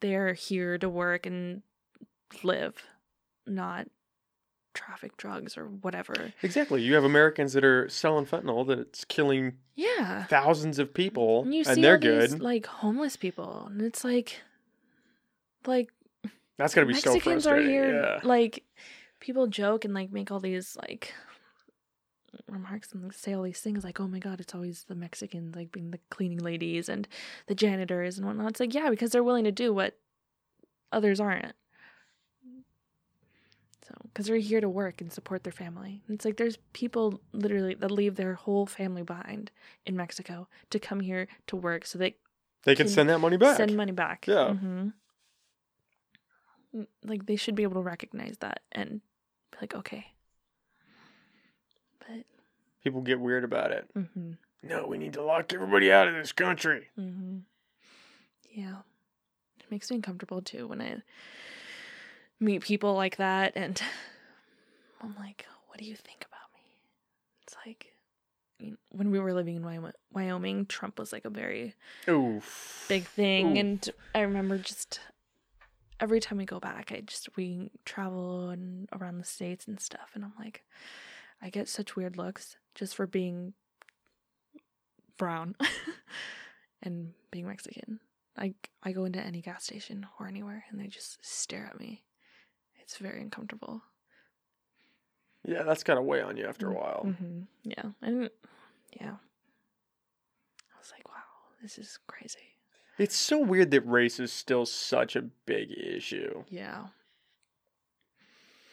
they're 0.00 0.32
here 0.34 0.78
to 0.78 0.88
work 0.88 1.26
and 1.26 1.62
live, 2.42 2.82
not 3.46 3.86
traffic 4.72 5.16
drugs 5.16 5.56
or 5.58 5.64
whatever. 5.66 6.32
Exactly. 6.42 6.82
You 6.82 6.94
have 6.94 7.04
Americans 7.04 7.52
that 7.54 7.64
are 7.64 7.88
selling 7.88 8.24
fentanyl 8.26 8.66
that 8.68 8.78
it's 8.78 9.04
killing 9.04 9.54
Yeah. 9.74 10.24
thousands 10.26 10.78
of 10.78 10.94
people 10.94 11.42
And 11.42 11.54
you 11.54 11.64
and 11.66 11.82
they're 11.82 11.94
all 11.94 12.00
these, 12.20 12.32
good. 12.34 12.40
like 12.42 12.66
homeless 12.66 13.16
people, 13.16 13.66
and 13.70 13.82
it's 13.82 14.04
like, 14.04 14.40
like 15.66 15.90
that's 16.56 16.74
gonna 16.74 16.86
be 16.86 16.94
so 16.94 17.12
Mexicans 17.14 17.46
are 17.46 17.58
here. 17.60 18.00
Yeah. 18.02 18.20
Like 18.22 18.62
people 19.18 19.46
joke 19.48 19.84
and 19.84 19.92
like 19.92 20.12
make 20.12 20.30
all 20.30 20.40
these 20.40 20.76
like 20.76 21.12
remarks 22.52 22.92
and 22.92 23.12
say 23.14 23.32
all 23.34 23.42
these 23.42 23.60
things 23.60 23.84
like, 23.84 24.00
"Oh 24.00 24.08
my 24.08 24.18
god, 24.18 24.40
it's 24.40 24.54
always 24.54 24.84
the 24.84 24.94
Mexicans 24.94 25.54
like 25.56 25.72
being 25.72 25.90
the 25.90 26.00
cleaning 26.10 26.38
ladies 26.38 26.88
and 26.88 27.06
the 27.46 27.54
janitors 27.54 28.18
and 28.18 28.26
whatnot." 28.26 28.50
It's 28.50 28.60
like, 28.60 28.74
yeah, 28.74 28.90
because 28.90 29.10
they're 29.12 29.24
willing 29.24 29.44
to 29.44 29.52
do 29.52 29.72
what 29.72 29.98
others 30.92 31.20
aren't. 31.20 31.54
So, 33.86 33.94
because 34.04 34.26
they're 34.26 34.36
here 34.36 34.60
to 34.60 34.68
work 34.68 35.00
and 35.00 35.12
support 35.12 35.42
their 35.42 35.52
family. 35.52 36.02
And 36.06 36.14
it's 36.14 36.24
like 36.24 36.36
there's 36.36 36.58
people 36.72 37.20
literally 37.32 37.74
that 37.74 37.90
leave 37.90 38.14
their 38.16 38.34
whole 38.34 38.66
family 38.66 39.02
behind 39.02 39.50
in 39.84 39.96
Mexico 39.96 40.48
to 40.70 40.78
come 40.78 41.00
here 41.00 41.26
to 41.48 41.56
work 41.56 41.84
so 41.86 41.98
they 41.98 42.16
They 42.64 42.74
can 42.76 42.86
can 42.86 42.92
send 42.94 43.08
that 43.08 43.18
money 43.18 43.36
back. 43.36 43.56
send 43.56 43.76
money 43.76 43.92
back. 43.92 44.26
Yeah. 44.28 44.52
hmm 44.54 44.88
Like 47.04 47.26
they 47.26 47.36
should 47.36 47.54
be 47.56 47.62
able 47.64 47.74
to 47.82 47.86
recognize 47.88 48.36
that 48.40 48.60
and 48.70 49.00
be 49.50 49.58
like, 49.60 49.74
okay. 49.74 50.12
People 52.82 53.00
get 53.02 53.20
weird 53.20 53.44
about 53.44 53.72
it. 53.72 53.88
hmm 53.94 54.32
No, 54.62 54.86
we 54.86 54.98
need 54.98 55.12
to 55.14 55.22
lock 55.22 55.52
everybody 55.52 55.92
out 55.92 56.08
of 56.08 56.14
this 56.14 56.32
country. 56.32 56.88
hmm 56.96 57.38
yeah, 58.52 58.78
it 59.60 59.70
makes 59.70 59.90
me 59.90 59.96
uncomfortable 59.96 60.42
too 60.42 60.66
when 60.66 60.80
I 60.82 60.96
meet 62.40 62.62
people 62.62 62.94
like 62.94 63.16
that, 63.18 63.52
and 63.54 63.80
I'm 65.00 65.14
like, 65.16 65.46
what 65.68 65.78
do 65.78 65.84
you 65.84 65.94
think 65.94 66.26
about 66.26 66.50
me? 66.54 66.60
It's 67.42 67.56
like 67.64 67.94
when 68.90 69.10
we 69.10 69.18
were 69.20 69.32
living 69.32 69.56
in 69.56 69.92
Wyoming, 70.12 70.66
Trump 70.66 70.98
was 70.98 71.12
like 71.12 71.24
a 71.24 71.30
very 71.30 71.74
Oof. 72.08 72.84
big 72.88 73.04
thing 73.04 73.56
Ooh. 73.56 73.60
and 73.60 73.88
i 74.14 74.20
remember 74.20 74.58
just 74.58 75.00
every 76.00 76.18
time 76.20 76.36
we 76.38 76.44
go 76.44 76.58
back 76.60 76.90
i 76.92 77.00
just 77.00 77.34
we 77.36 77.70
travel 77.84 78.50
and 78.50 78.88
around 78.92 79.18
the 79.18 79.24
states 79.24 79.66
and 79.68 79.78
stuff 79.80 80.10
and 80.14 80.24
i'm 80.24 80.32
like 80.38 80.62
i 81.40 81.48
get 81.48 81.68
such 81.68 81.94
weird 81.96 82.16
looks 82.18 82.56
just 82.74 82.94
for 82.94 83.06
being 83.06 83.52
brown 85.16 85.54
and 86.82 87.12
being 87.30 87.46
mexican. 87.46 88.00
I 88.38 88.54
i 88.82 88.92
go 88.92 89.04
into 89.04 89.20
any 89.20 89.40
gas 89.42 89.64
station 89.64 90.06
or 90.18 90.26
anywhere 90.26 90.64
and 90.70 90.80
they 90.80 90.86
just 90.86 91.18
stare 91.24 91.66
at 91.72 91.78
me. 91.80 92.04
It's 92.80 92.96
very 92.96 93.20
uncomfortable. 93.20 93.82
Yeah, 95.44 95.62
that's 95.62 95.82
got 95.84 95.94
to 95.94 96.02
weigh 96.02 96.20
on 96.22 96.36
you 96.36 96.46
after 96.46 96.68
a 96.70 96.74
while. 96.74 97.14
hmm 97.18 97.42
yeah 97.64 97.90
and 98.02 98.30
yeah. 98.98 99.14
I 100.72 100.78
was 100.78 100.92
like 100.92 101.08
wow 101.08 101.22
this 101.62 101.76
is 101.78 101.98
crazy. 102.06 102.38
It's 102.98 103.16
so 103.16 103.38
weird 103.38 103.70
that 103.70 103.86
race 103.86 104.20
is 104.20 104.32
still 104.32 104.66
such 104.66 105.16
a 105.16 105.22
big 105.22 105.70
issue. 105.72 106.44
yeah. 106.50 106.86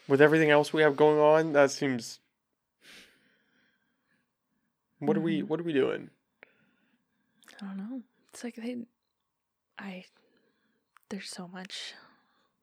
With 0.08 0.22
everything 0.22 0.50
else 0.50 0.72
we 0.72 0.82
have 0.84 0.96
going 0.96 1.20
on, 1.20 1.52
that 1.54 1.70
seems 1.72 2.20
What 5.00 5.18
are 5.18 5.22
we 5.22 5.42
Mhm. 5.42 5.48
what 5.48 5.60
are 5.60 5.64
we 5.64 5.74
doing? 5.74 6.10
I 7.62 7.66
don't 7.66 7.78
know. 7.78 8.02
It's 8.30 8.44
like 8.44 8.56
they, 8.56 8.78
I, 9.80 10.06
there's 11.10 11.30
so 11.30 11.48
much 11.48 11.94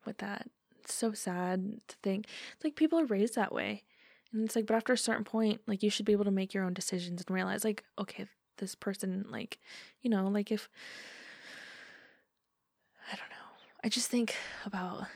with 0.04 0.18
that. 0.18 0.48
It's 0.80 0.94
so 0.94 1.12
sad 1.12 1.80
to 1.88 1.96
think. 2.02 2.26
It's 2.54 2.64
like 2.64 2.76
people 2.76 2.98
are 3.00 3.06
raised 3.06 3.34
that 3.36 3.52
way. 3.52 3.84
And 4.32 4.44
it's 4.44 4.56
like, 4.56 4.66
but 4.66 4.74
after 4.76 4.92
a 4.92 4.98
certain 4.98 5.24
point, 5.24 5.62
like 5.66 5.82
you 5.82 5.90
should 5.90 6.06
be 6.06 6.12
able 6.12 6.24
to 6.24 6.30
make 6.30 6.52
your 6.54 6.64
own 6.64 6.74
decisions 6.74 7.24
and 7.26 7.34
realize, 7.34 7.64
like, 7.64 7.84
okay, 7.98 8.26
this 8.58 8.74
person, 8.74 9.24
like, 9.28 9.58
you 10.02 10.10
know, 10.10 10.28
like 10.28 10.50
if, 10.52 10.68
I 13.10 13.16
don't 13.16 13.30
know. 13.30 13.36
I 13.82 13.88
just 13.88 14.08
think 14.10 14.34
about, 14.64 15.06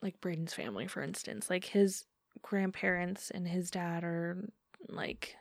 like, 0.00 0.20
Braden's 0.20 0.54
family, 0.54 0.86
for 0.86 1.02
instance. 1.02 1.50
Like, 1.50 1.64
his 1.64 2.04
grandparents 2.40 3.30
and 3.30 3.46
his 3.48 3.70
dad 3.70 4.04
are, 4.04 4.48
like, 4.88 5.36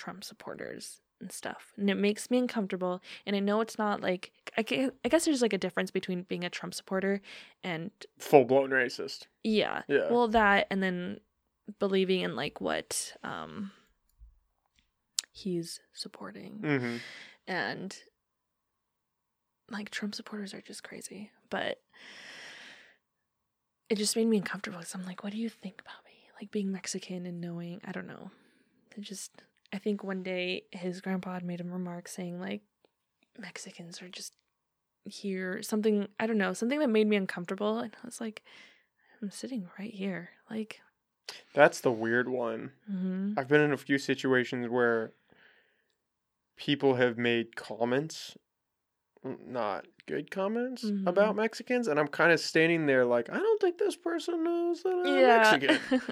Trump 0.00 0.24
supporters 0.24 1.00
and 1.20 1.30
stuff. 1.30 1.72
And 1.76 1.90
it 1.90 1.96
makes 1.96 2.30
me 2.30 2.38
uncomfortable. 2.38 3.02
And 3.26 3.36
I 3.36 3.40
know 3.40 3.60
it's 3.60 3.78
not 3.78 4.00
like 4.00 4.32
I 4.56 4.62
guess, 4.62 4.90
I 5.04 5.08
guess 5.08 5.24
there's 5.26 5.42
like 5.42 5.52
a 5.52 5.58
difference 5.58 5.90
between 5.90 6.22
being 6.22 6.44
a 6.44 6.50
Trump 6.50 6.72
supporter 6.74 7.20
and 7.62 7.90
Full 8.18 8.44
blown 8.44 8.70
racist. 8.70 9.26
yeah. 9.44 9.82
Yeah. 9.88 10.10
Well, 10.10 10.28
that 10.28 10.66
and 10.70 10.82
then 10.82 11.20
believing 11.78 12.20
in 12.20 12.34
like 12.34 12.60
what 12.60 13.14
um 13.22 13.70
he's 15.32 15.80
supporting. 15.92 16.60
Mm-hmm. 16.62 16.96
And 17.46 17.96
like 19.70 19.90
Trump 19.90 20.14
supporters 20.14 20.54
are 20.54 20.62
just 20.62 20.82
crazy. 20.82 21.30
But 21.50 21.78
it 23.90 23.96
just 23.98 24.16
made 24.16 24.26
me 24.26 24.38
uncomfortable 24.38 24.78
because 24.78 24.94
I'm 24.94 25.04
like, 25.04 25.22
what 25.22 25.32
do 25.32 25.38
you 25.38 25.48
think 25.50 25.80
about 25.80 26.04
me? 26.04 26.12
Like 26.40 26.50
being 26.50 26.72
Mexican 26.72 27.26
and 27.26 27.40
knowing, 27.40 27.80
I 27.84 27.92
don't 27.92 28.06
know. 28.06 28.30
It 28.96 29.02
just, 29.02 29.42
I 29.72 29.78
think 29.78 30.02
one 30.02 30.22
day 30.22 30.64
his 30.72 31.00
grandpa 31.00 31.34
had 31.34 31.44
made 31.44 31.60
a 31.60 31.64
remark 31.64 32.08
saying, 32.08 32.40
like, 32.40 32.62
Mexicans 33.38 34.02
are 34.02 34.08
just 34.08 34.34
here. 35.04 35.62
Something, 35.62 36.08
I 36.18 36.26
don't 36.26 36.38
know, 36.38 36.52
something 36.52 36.80
that 36.80 36.90
made 36.90 37.06
me 37.06 37.16
uncomfortable. 37.16 37.78
And 37.78 37.94
I 38.02 38.06
was 38.06 38.20
like, 38.20 38.42
I'm 39.22 39.30
sitting 39.30 39.68
right 39.78 39.92
here. 39.92 40.30
Like, 40.50 40.80
That's 41.54 41.80
the 41.80 41.92
weird 41.92 42.28
one. 42.28 42.72
mhm. 42.90 43.34
I've 43.38 43.48
been 43.48 43.60
in 43.60 43.72
a 43.72 43.76
few 43.76 43.98
situations 43.98 44.68
where 44.68 45.12
people 46.56 46.94
have 46.96 47.16
made 47.16 47.54
comments 47.56 48.36
not 49.46 49.84
good 50.06 50.30
comments 50.30 50.82
Mhm. 50.84 51.06
about 51.06 51.36
Mexicans, 51.36 51.88
and 51.88 52.00
I'm 52.00 52.08
kind 52.08 52.32
of 52.32 52.40
standing 52.40 52.86
there 52.86 53.04
like, 53.04 53.28
I 53.30 53.36
don't 53.36 53.60
think 53.60 53.76
this 53.76 53.94
person 53.94 54.42
knows 54.42 54.82
that 54.82 54.94
I'm 54.94 55.18
yeah. 55.18 55.58
Mexican. 55.58 55.78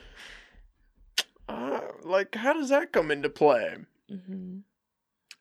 Like, 2.03 2.35
how 2.35 2.53
does 2.53 2.69
that 2.71 2.93
come 2.93 3.11
into 3.11 3.29
play? 3.29 3.77
hmm 4.09 4.59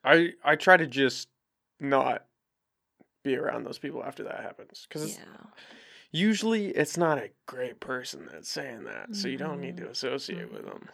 I 0.03 0.33
I 0.43 0.55
try 0.55 0.77
to 0.77 0.87
just 0.87 1.27
not 1.79 2.25
be 3.23 3.35
around 3.35 3.65
those 3.65 3.77
people 3.79 4.03
after 4.03 4.23
that 4.23 4.41
happens 4.41 4.85
because 4.87 5.17
Yeah. 5.17 5.47
usually 6.11 6.67
it's 6.67 6.97
not 6.97 7.17
a 7.17 7.31
great 7.45 7.79
person 7.79 8.27
that's 8.31 8.49
saying 8.49 8.83
that, 8.85 9.15
so 9.15 9.27
you 9.27 9.37
don't 9.37 9.59
need 9.59 9.77
to 9.77 9.89
associate 9.89 10.51
with 10.51 10.65
them. 10.65 10.89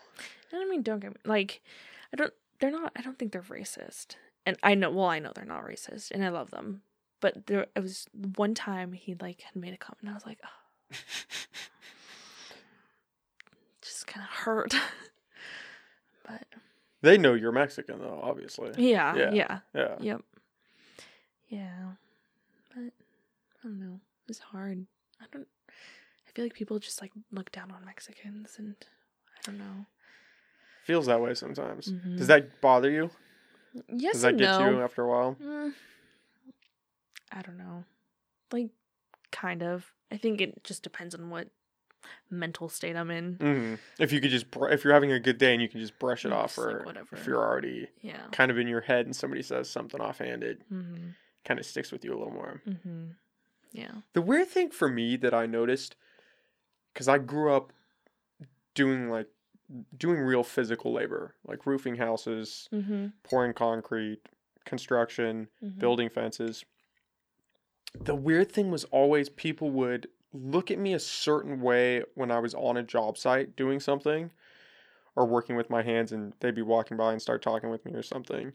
And 0.51 0.61
I 0.61 0.65
mean, 0.65 0.81
don't 0.81 0.99
get 0.99 1.11
me 1.11 1.17
like, 1.25 1.61
I 2.11 2.15
don't. 2.15 2.33
They're 2.59 2.71
not. 2.71 2.91
I 2.95 3.01
don't 3.01 3.17
think 3.19 3.31
they're 3.33 3.41
racist. 3.41 4.15
And 4.45 4.57
I 4.63 4.75
know. 4.75 4.89
Well, 4.91 5.05
I 5.07 5.19
know 5.19 5.31
they're 5.33 5.45
not 5.45 5.65
racist, 5.65 6.11
and 6.11 6.23
I 6.23 6.29
love 6.29 6.51
them. 6.51 6.81
But 7.19 7.47
there, 7.47 7.67
it 7.75 7.79
was 7.79 8.07
one 8.35 8.53
time 8.53 8.93
he 8.93 9.15
like 9.15 9.41
had 9.41 9.55
made 9.55 9.73
a 9.73 9.77
comment, 9.77 10.01
and 10.01 10.09
I 10.09 10.13
was 10.13 10.25
like, 10.25 10.39
oh, 10.43 10.49
just 13.81 14.07
kind 14.07 14.25
of 14.25 14.29
hurt. 14.37 14.73
but 16.23 16.43
They 17.01 17.17
know 17.17 17.33
you're 17.33 17.51
Mexican 17.51 17.99
though, 17.99 18.19
obviously. 18.23 18.71
yeah, 18.77 19.15
Yeah. 19.15 19.31
yeah, 19.33 19.59
Yeah. 19.73 19.95
yep, 19.99 20.21
yeah. 21.49 21.91
But 22.73 22.83
I 22.85 23.63
don't 23.63 23.79
know. 23.79 23.99
It's 24.27 24.39
hard. 24.39 24.85
I 25.21 25.25
don't. 25.31 25.47
I 25.69 26.31
feel 26.33 26.45
like 26.45 26.53
people 26.53 26.79
just 26.79 27.01
like 27.01 27.11
look 27.31 27.51
down 27.51 27.71
on 27.71 27.85
Mexicans, 27.85 28.55
and 28.57 28.75
I 29.37 29.39
don't 29.45 29.57
know. 29.59 29.85
Feels 30.85 31.05
that 31.05 31.21
way 31.21 31.33
sometimes. 31.33 31.91
Mhm. 31.91 32.17
Does 32.17 32.27
that 32.27 32.59
bother 32.61 32.89
you? 32.89 33.09
Yes 33.87 34.13
Does 34.13 34.21
that 34.23 34.37
get 34.37 34.59
no. 34.59 34.69
you 34.69 34.81
after 34.81 35.01
a 35.03 35.07
while? 35.09 35.35
Mm, 35.41 35.73
I 37.31 37.41
don't 37.41 37.57
know. 37.57 37.83
Like, 38.51 38.69
kind 39.31 39.63
of. 39.63 39.91
I 40.11 40.17
think 40.17 40.41
it 40.41 40.63
just 40.63 40.83
depends 40.83 41.15
on 41.15 41.29
what 41.29 41.47
mental 42.29 42.69
state 42.69 42.95
I'm 42.95 43.11
in. 43.11 43.33
hmm 43.35 43.75
If 44.01 44.11
you 44.11 44.19
could 44.21 44.31
just, 44.31 44.49
br- 44.51 44.69
if 44.69 44.83
you're 44.83 44.93
having 44.93 45.11
a 45.11 45.19
good 45.19 45.37
day 45.37 45.53
and 45.53 45.61
you 45.61 45.69
can 45.69 45.79
just 45.79 45.97
brush 45.99 46.25
it 46.25 46.29
Yeah, 46.29 46.35
off, 46.35 46.55
just, 46.55 46.67
like, 46.67 46.75
or 46.75 46.83
whatever. 46.83 47.15
if 47.15 47.25
you're 47.27 47.41
already 47.43 47.87
Yeah. 48.01 48.17
kind 48.31 48.49
of 48.51 48.57
in 48.57 48.67
your 48.67 48.81
head 48.81 49.05
and 49.05 49.15
somebody 49.15 49.41
says 49.43 49.69
something 49.69 49.99
offhanded, 50.01 50.63
Mm-hmm. 50.71 51.09
kind 51.45 51.59
of 51.59 51.65
sticks 51.65 51.91
with 51.91 52.03
you 52.05 52.11
a 52.13 52.17
little 52.17 52.33
more. 52.33 52.61
Mm-hmm. 52.67 53.03
Yeah. 53.71 53.91
The 54.13 54.21
weird 54.21 54.47
thing 54.49 54.69
for 54.69 54.87
me 54.87 55.15
that 55.17 55.33
I 55.33 55.45
noticed, 55.45 55.95
because 56.93 57.07
I 57.07 57.17
grew 57.17 57.53
up 57.53 57.71
doing 58.75 59.09
like 59.09 59.27
doing 59.97 60.19
real 60.19 60.43
physical 60.43 60.93
labor, 60.93 61.33
like 61.45 61.65
roofing 61.65 61.95
houses, 61.95 62.67
Mm-hmm. 62.71 63.07
pouring 63.23 63.53
concrete, 63.53 64.19
construction, 64.65 65.47
mm-hmm. 65.63 65.79
building 65.79 66.09
fences. 66.09 66.63
The 67.99 68.15
weird 68.15 68.51
thing 68.51 68.71
was 68.71 68.83
always 68.85 69.29
people 69.29 69.69
would 69.71 70.07
look 70.33 70.71
at 70.71 70.79
me 70.79 70.93
a 70.93 70.99
certain 70.99 71.61
way 71.61 72.03
when 72.15 72.31
I 72.31 72.39
was 72.39 72.53
on 72.53 72.77
a 72.77 72.83
job 72.83 73.17
site 73.17 73.55
doing 73.55 73.79
something 73.79 74.31
or 75.15 75.25
working 75.25 75.55
with 75.55 75.69
my 75.69 75.83
hands, 75.83 76.11
and 76.11 76.33
they'd 76.39 76.55
be 76.55 76.61
walking 76.63 76.97
by 76.97 77.11
and 77.11 77.21
start 77.21 77.41
talking 77.43 77.69
with 77.69 77.85
me 77.85 77.93
or 77.93 78.01
something. 78.01 78.51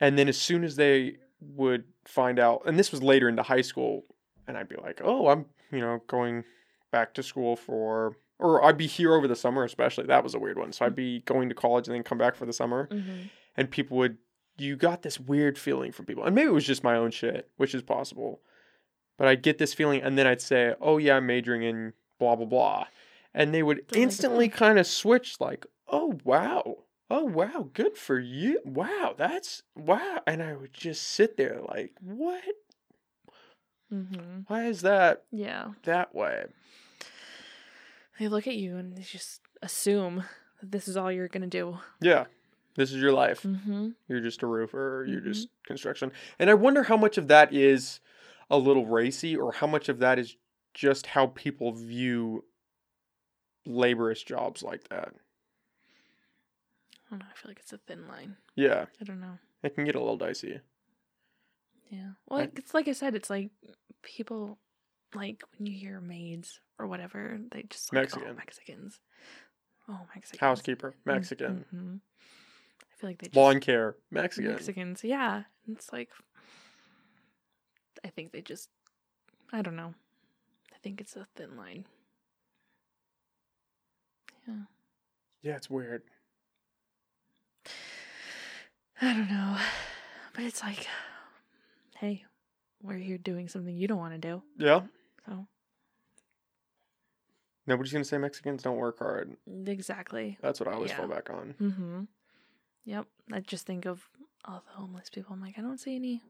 And 0.00 0.18
then 0.18 0.28
as 0.28 0.38
soon 0.38 0.64
as 0.64 0.76
they 0.76 1.16
would 1.40 1.84
find 2.06 2.38
out, 2.38 2.62
and 2.64 2.78
this 2.78 2.90
was 2.90 3.02
later 3.02 3.28
into 3.28 3.42
high 3.42 3.60
school, 3.60 4.04
and 4.48 4.56
I'd 4.56 4.68
be 4.68 4.76
like, 4.76 5.00
oh, 5.04 5.28
I'm, 5.28 5.44
you 5.70 5.80
know, 5.80 6.00
going 6.06 6.44
back 6.90 7.12
to 7.14 7.22
school 7.22 7.54
for, 7.56 8.16
or 8.38 8.64
I'd 8.64 8.78
be 8.78 8.86
here 8.86 9.14
over 9.14 9.28
the 9.28 9.36
summer, 9.36 9.62
especially. 9.64 10.06
That 10.06 10.24
was 10.24 10.34
a 10.34 10.38
weird 10.38 10.58
one. 10.58 10.72
So 10.72 10.86
I'd 10.86 10.96
be 10.96 11.20
going 11.20 11.48
to 11.50 11.54
college 11.54 11.86
and 11.86 11.94
then 11.94 12.02
come 12.02 12.18
back 12.18 12.34
for 12.34 12.46
the 12.46 12.52
summer 12.52 12.88
Mm-hmm. 12.90 13.26
and 13.56 13.70
people 13.70 13.98
would 13.98 14.16
you 14.56 14.76
got 14.76 15.02
this 15.02 15.18
weird 15.18 15.58
feeling 15.58 15.90
from 15.90 16.06
people 16.06 16.24
and 16.24 16.32
maybe 16.34 16.46
it 16.46 16.52
was 16.52 16.64
just 16.66 16.84
my 16.84 16.94
own 16.96 17.10
shit 17.10 17.50
which 17.56 17.74
is 17.74 17.82
possible 17.82 18.40
but 19.16 19.26
i'd 19.28 19.42
get 19.42 19.58
this 19.58 19.74
feeling 19.74 20.00
and 20.02 20.16
then 20.18 20.26
i'd 20.26 20.40
say 20.40 20.74
oh 20.80 20.98
yeah 20.98 21.16
i'm 21.16 21.26
majoring 21.26 21.62
in 21.62 21.92
blah 22.18 22.34
blah 22.36 22.46
blah 22.46 22.86
and 23.34 23.52
they 23.54 23.62
would 23.62 23.84
instantly 23.94 24.48
kind 24.48 24.78
of 24.78 24.86
switch 24.86 25.40
like 25.40 25.66
oh 25.88 26.18
wow 26.24 26.76
oh 27.10 27.24
wow 27.24 27.68
good 27.74 27.96
for 27.96 28.18
you 28.18 28.60
wow 28.64 29.14
that's 29.16 29.62
wow 29.76 30.20
and 30.26 30.42
i 30.42 30.54
would 30.54 30.72
just 30.72 31.02
sit 31.02 31.36
there 31.36 31.60
like 31.68 31.92
what 32.00 32.42
Mm-hmm. 33.92 34.40
why 34.48 34.66
is 34.66 34.80
that 34.82 35.24
Yeah. 35.30 35.72
that 35.84 36.14
way 36.14 36.46
They 38.18 38.28
look 38.28 38.46
at 38.46 38.56
you 38.56 38.76
and 38.76 38.96
they 38.96 39.02
just 39.02 39.40
assume 39.62 40.24
that 40.60 40.72
this 40.72 40.88
is 40.88 40.96
all 40.96 41.12
you're 41.12 41.28
gonna 41.28 41.46
do. 41.46 41.78
yeah 42.00 42.24
this 42.76 42.90
is 42.92 43.00
your 43.00 43.12
life 43.12 43.42
Mm-hmm. 43.44 43.90
You're 44.08 44.20
just 44.20 44.42
a 44.42 44.46
roofer, 44.46 45.06
you're 45.08 45.20
Mhm. 45.20 45.24
just 45.24 45.48
construction. 45.66 46.12
And 46.38 46.50
I 46.50 46.54
wonder 46.54 46.82
how 46.84 46.96
much 46.96 47.16
of 47.18 47.28
that 47.28 47.52
is 47.54 48.00
a 48.50 48.58
little 48.58 48.86
racy 48.86 49.36
or 49.36 49.52
how 49.52 49.66
much 49.66 49.88
of 49.88 49.98
that 50.00 50.18
is 50.18 50.36
just 50.74 51.06
how 51.06 51.26
people 51.28 51.72
view 51.72 52.44
laborious 53.66 54.22
jobs 54.22 54.62
like 54.62 54.88
that. 54.88 55.12
I 57.06 57.10
don't 57.10 57.18
know. 57.20 57.26
I 57.30 57.38
feel 57.38 57.50
like 57.50 57.58
it's 57.60 57.72
a 57.72 57.78
thin 57.78 58.06
line. 58.08 58.36
Yeah, 58.56 58.86
I 59.00 59.04
don't 59.04 59.20
know. 59.20 59.38
it 59.62 59.74
can 59.74 59.84
get 59.84 59.94
a 59.94 60.00
little 60.00 60.16
dicey. 60.16 60.60
Yeah. 61.90 62.10
Well, 62.28 62.40
I- 62.40 62.50
it's 62.56 62.74
like 62.74 62.88
I 62.88 62.92
said. 62.92 63.14
It's 63.14 63.30
like 63.30 63.50
people 64.02 64.58
like 65.14 65.42
when 65.56 65.66
you 65.66 65.78
hear 65.78 66.00
maids 66.00 66.60
or 66.78 66.86
whatever, 66.86 67.38
they 67.52 67.62
just 67.70 67.92
like 67.92 68.02
Mexican. 68.02 68.28
oh 68.30 68.34
Mexicans. 68.34 69.00
Oh 69.88 70.00
Mexicans. 70.14 70.40
Housekeeper, 70.40 70.94
Mexican. 71.04 71.64
hmm 71.70 71.96
I 72.82 72.96
feel 73.00 73.10
like 73.10 73.18
they 73.18 73.26
just 73.26 73.36
Lawn 73.36 73.60
care, 73.60 73.96
Mexican. 74.10 74.52
Mexicans. 74.52 75.04
Yeah. 75.04 75.42
It's 75.70 75.92
like 75.92 76.10
I 78.04 78.08
think 78.08 78.32
they 78.32 78.40
just 78.42 78.68
I 79.52 79.62
don't 79.62 79.76
know. 79.76 79.94
I 80.72 80.76
think 80.82 81.00
it's 81.00 81.16
a 81.16 81.26
thin 81.36 81.56
line. 81.56 81.86
Yeah. 84.46 84.54
Yeah, 85.42 85.56
it's 85.56 85.70
weird. 85.70 86.02
I 89.00 89.12
don't 89.12 89.28
know. 89.30 89.56
But 90.34 90.44
it's 90.44 90.62
like 90.62 90.86
hey, 91.98 92.24
we're 92.82 92.98
here 92.98 93.18
doing 93.18 93.48
something 93.48 93.74
you 93.76 93.88
don't 93.88 93.98
want 93.98 94.14
to 94.14 94.18
do. 94.18 94.42
Yeah. 94.58 94.80
So 95.26 95.46
Nobody's 97.66 97.92
to 98.04 98.08
say 98.08 98.18
Mexicans 98.18 98.62
don't 98.62 98.76
work 98.76 98.98
hard. 98.98 99.36
exactly. 99.66 100.36
That's 100.42 100.60
what 100.60 100.68
I 100.68 100.72
always 100.74 100.90
Yeah. 100.90 100.96
fall 100.98 101.08
back 101.08 101.30
on. 101.30 101.54
Mm-hmm. 101.60 102.00
Yep. 102.84 103.06
I 103.32 103.40
just 103.40 103.64
think 103.64 103.86
of 103.86 104.06
all 104.46 104.62
the 104.66 104.72
homeless 104.80 105.10
people. 105.10 105.32
I'm 105.34 105.40
like, 105.40 105.58
I 105.58 105.62
don't 105.62 105.78
see 105.78 105.96
any. 105.96 106.22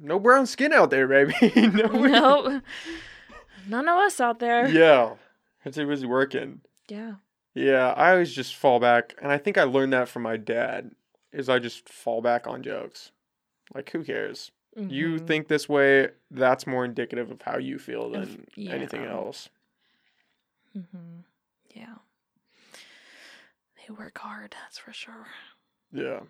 No 0.00 0.18
brown 0.18 0.46
skin 0.46 0.72
out 0.72 0.90
there, 0.90 1.06
baby. 1.06 1.34
No. 1.56 2.60
None 3.68 3.88
of 3.88 3.96
us 3.98 4.20
out 4.20 4.40
there. 4.40 4.68
Yeah. 4.68 5.12
It's 5.64 5.76
too 5.76 5.86
busy 5.86 6.06
working. 6.06 6.60
Yeah. 6.88 7.14
Yeah, 7.54 7.92
I 7.96 8.12
always 8.12 8.32
just 8.32 8.56
fall 8.56 8.80
back, 8.80 9.14
and 9.22 9.30
I 9.30 9.38
think 9.38 9.58
I 9.58 9.62
learned 9.64 9.92
that 9.92 10.08
from 10.08 10.22
my 10.22 10.36
dad. 10.36 10.92
Is 11.32 11.48
I 11.48 11.58
just 11.60 11.88
fall 11.88 12.20
back 12.22 12.46
on 12.46 12.62
jokes. 12.62 13.10
Like, 13.74 13.90
who 13.90 14.02
cares? 14.04 14.50
You 14.76 15.16
Mhm. 15.20 15.26
think 15.26 15.48
this 15.48 15.68
way, 15.68 16.08
that's 16.30 16.66
more 16.66 16.84
indicative 16.84 17.30
of 17.30 17.40
how 17.42 17.58
you 17.58 17.78
feel 17.78 18.10
than 18.10 18.22
Of- 18.22 18.38
anything 18.56 19.04
else. 19.04 19.48
Mm-hmm. 20.76 21.20
Yeah. 21.74 21.94
They 23.76 23.92
work 23.94 24.18
hard, 24.18 24.54
that's 24.62 24.78
for 24.78 24.92
sure. 24.92 25.26
Yeah. 25.92 26.20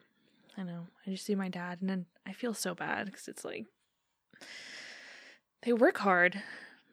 I 0.57 0.63
know. 0.63 0.89
I 1.07 1.11
just 1.11 1.25
see 1.25 1.35
my 1.35 1.49
dad, 1.49 1.79
and 1.81 1.89
then 1.89 2.07
I 2.27 2.33
feel 2.33 2.55
so 2.55 2.75
bad 2.75 3.07
because 3.07 3.29
it's 3.29 3.45
like 3.45 3.67
they 5.63 5.73
work 5.73 5.99
hard. 5.99 6.43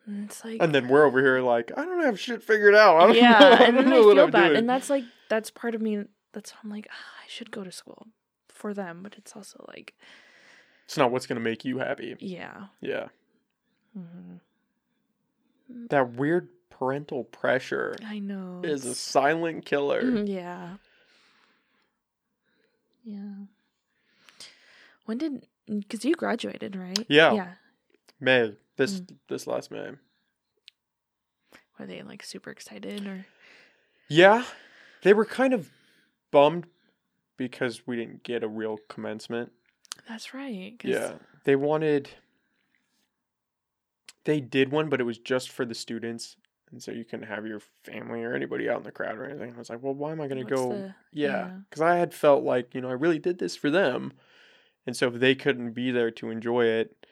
And 0.06 0.26
it's 0.30 0.44
like, 0.44 0.62
And 0.62 0.74
then 0.74 0.88
we're 0.88 1.06
over 1.06 1.20
here 1.22 1.42
like, 1.42 1.72
I 1.78 1.86
don't 1.86 2.04
have 2.04 2.20
shit 2.20 2.42
figured 2.42 2.74
out. 2.74 2.98
I 2.98 3.06
don't 3.08 3.16
yeah, 3.16 3.40
know. 3.40 3.52
I 3.56 3.64
and 3.66 3.78
then 3.78 3.88
I 3.88 3.92
feel 4.02 4.20
I'm 4.20 4.32
bad, 4.32 4.48
doing. 4.48 4.58
and 4.58 4.70
that's 4.70 4.90
like 4.90 5.06
that's 5.30 5.52
part 5.52 5.76
of 5.76 5.82
me. 5.82 6.04
That's 6.34 6.54
I'm 6.64 6.70
like 6.70 6.88
ah, 6.92 7.24
I 7.24 7.28
should 7.28 7.52
go 7.52 7.64
to 7.64 7.72
school 7.72 8.08
for 8.48 8.74
them, 8.74 9.02
but 9.04 9.16
it's 9.18 9.36
also 9.36 9.64
like 9.68 9.94
It's 10.86 10.98
not 10.98 11.12
what's 11.12 11.28
gonna 11.28 11.40
make 11.42 11.66
you 11.66 11.80
happy. 11.80 12.16
yeah, 12.20 12.68
Yeah. 12.82 13.08
hmm 13.94 14.38
That 15.90 16.14
weird 16.14 16.50
parental 16.70 17.24
pressure 17.26 17.96
I 18.06 18.20
know 18.20 18.62
is 18.64 18.86
a 18.86 18.96
silent 18.96 19.66
killer. 19.66 20.02
Mhm, 20.02 20.28
yeah, 20.30 20.78
Yeah. 23.04 23.46
When 25.06 25.18
did? 25.18 25.48
Because 25.68 26.04
you 26.06 26.16
graduated, 26.16 26.76
right? 26.76 27.06
Yeah. 27.08 27.34
Yeah. 27.34 27.52
May 28.20 28.56
this 28.76 29.00
Mm. 29.02 29.16
this 29.28 29.48
last 29.48 29.72
May. 29.72 29.92
Were 31.78 31.86
they 31.86 32.02
like 32.02 32.24
super 32.24 32.50
excited 32.50 33.08
or? 33.08 33.26
Yeah, 34.10 34.44
they 35.04 35.14
were 35.14 35.26
kind 35.26 35.54
of 35.54 35.70
bummed 36.32 36.66
because 37.38 37.86
we 37.88 37.96
didn't 37.96 38.24
get 38.24 38.44
a 38.44 38.48
real 38.48 38.78
commencement. 38.90 39.52
That's 40.08 40.34
right. 40.34 40.76
Yeah, 40.84 41.14
they 41.44 41.56
wanted. 41.56 42.10
They 44.26 44.42
did 44.42 44.72
one, 44.72 44.90
but 44.90 45.00
it 45.00 45.06
was 45.06 45.18
just 45.18 45.50
for 45.50 45.64
the 45.66 45.74
students, 45.76 46.36
and 46.72 46.82
so 46.82 46.92
you 46.92 47.04
couldn't 47.06 47.28
have 47.28 47.46
your 47.48 47.62
family 47.84 48.24
or 48.24 48.34
anybody 48.36 48.70
out 48.70 48.78
in 48.78 48.84
the 48.84 48.92
crowd 48.92 49.18
or 49.18 49.26
anything. 49.26 49.54
I 49.56 49.58
was 49.58 49.70
like, 49.70 49.82
well, 49.82 49.94
why 49.94 50.12
am 50.12 50.22
I 50.22 50.28
going 50.28 50.44
to 50.46 50.50
go? 50.50 50.70
the- 50.70 50.94
yeah, 51.12 51.28
yeah. 51.28 51.50
because 51.70 51.82
I 51.82 51.96
had 51.98 52.14
felt 52.14 52.44
like 52.44 52.74
you 52.76 52.82
know 52.82 52.90
I 52.90 52.94
really 52.94 53.20
did 53.20 53.40
this 53.40 53.56
for 53.56 53.70
them, 53.70 54.14
and 54.86 54.96
so 54.96 55.08
if 55.08 55.16
they 55.16 55.36
couldn't 55.36 55.72
be 55.72 55.92
there 55.92 56.12
to 56.12 56.30
enjoy 56.30 56.66
it, 56.66 57.06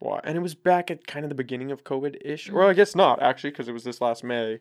well, 0.00 0.20
and 0.24 0.36
it 0.36 0.40
was 0.40 0.54
back 0.54 0.90
at 0.90 1.06
kind 1.06 1.24
of 1.24 1.28
the 1.28 1.34
beginning 1.34 1.70
of 1.70 1.84
COVID 1.84 2.16
ish, 2.24 2.50
or 2.50 2.64
I 2.64 2.72
Mm. 2.72 2.76
guess 2.76 2.94
not 2.94 3.22
actually 3.22 3.50
because 3.50 3.68
it 3.68 3.72
was 3.72 3.84
this 3.84 4.00
last 4.00 4.24
May, 4.24 4.58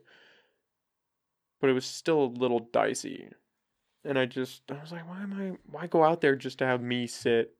but 1.59 1.70
it 1.70 1.74
was 1.74 1.86
still 1.86 2.24
a 2.26 2.26
little 2.39 2.59
dicey, 2.72 3.30
and 4.05 4.20
I 4.20 4.26
just 4.26 4.61
I 4.72 4.80
was 4.82 4.91
like, 4.91 5.07
why 5.09 5.22
am 5.22 5.34
I? 5.34 5.57
Why 5.72 5.88
go 5.88 6.03
out 6.03 6.22
there 6.22 6.36
just 6.36 6.59
to 6.59 6.66
have 6.66 6.82
me 6.82 7.07
sit 7.07 7.55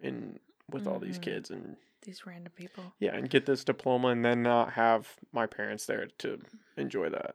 in 0.00 0.38
with 0.70 0.86
all 0.86 0.98
these 0.98 1.18
Mhm. 1.18 1.22
kids 1.22 1.50
and 1.50 1.76
These 2.06 2.24
random 2.24 2.52
people. 2.54 2.94
yeah, 3.00 3.14
and 3.16 3.28
get 3.28 3.46
this 3.46 3.64
diploma 3.64 4.08
and 4.08 4.24
then 4.24 4.42
not 4.42 4.74
have 4.74 5.16
my 5.32 5.46
parents 5.46 5.86
there 5.86 6.06
to 6.18 6.38
enjoy 6.76 7.08
that. 7.10 7.34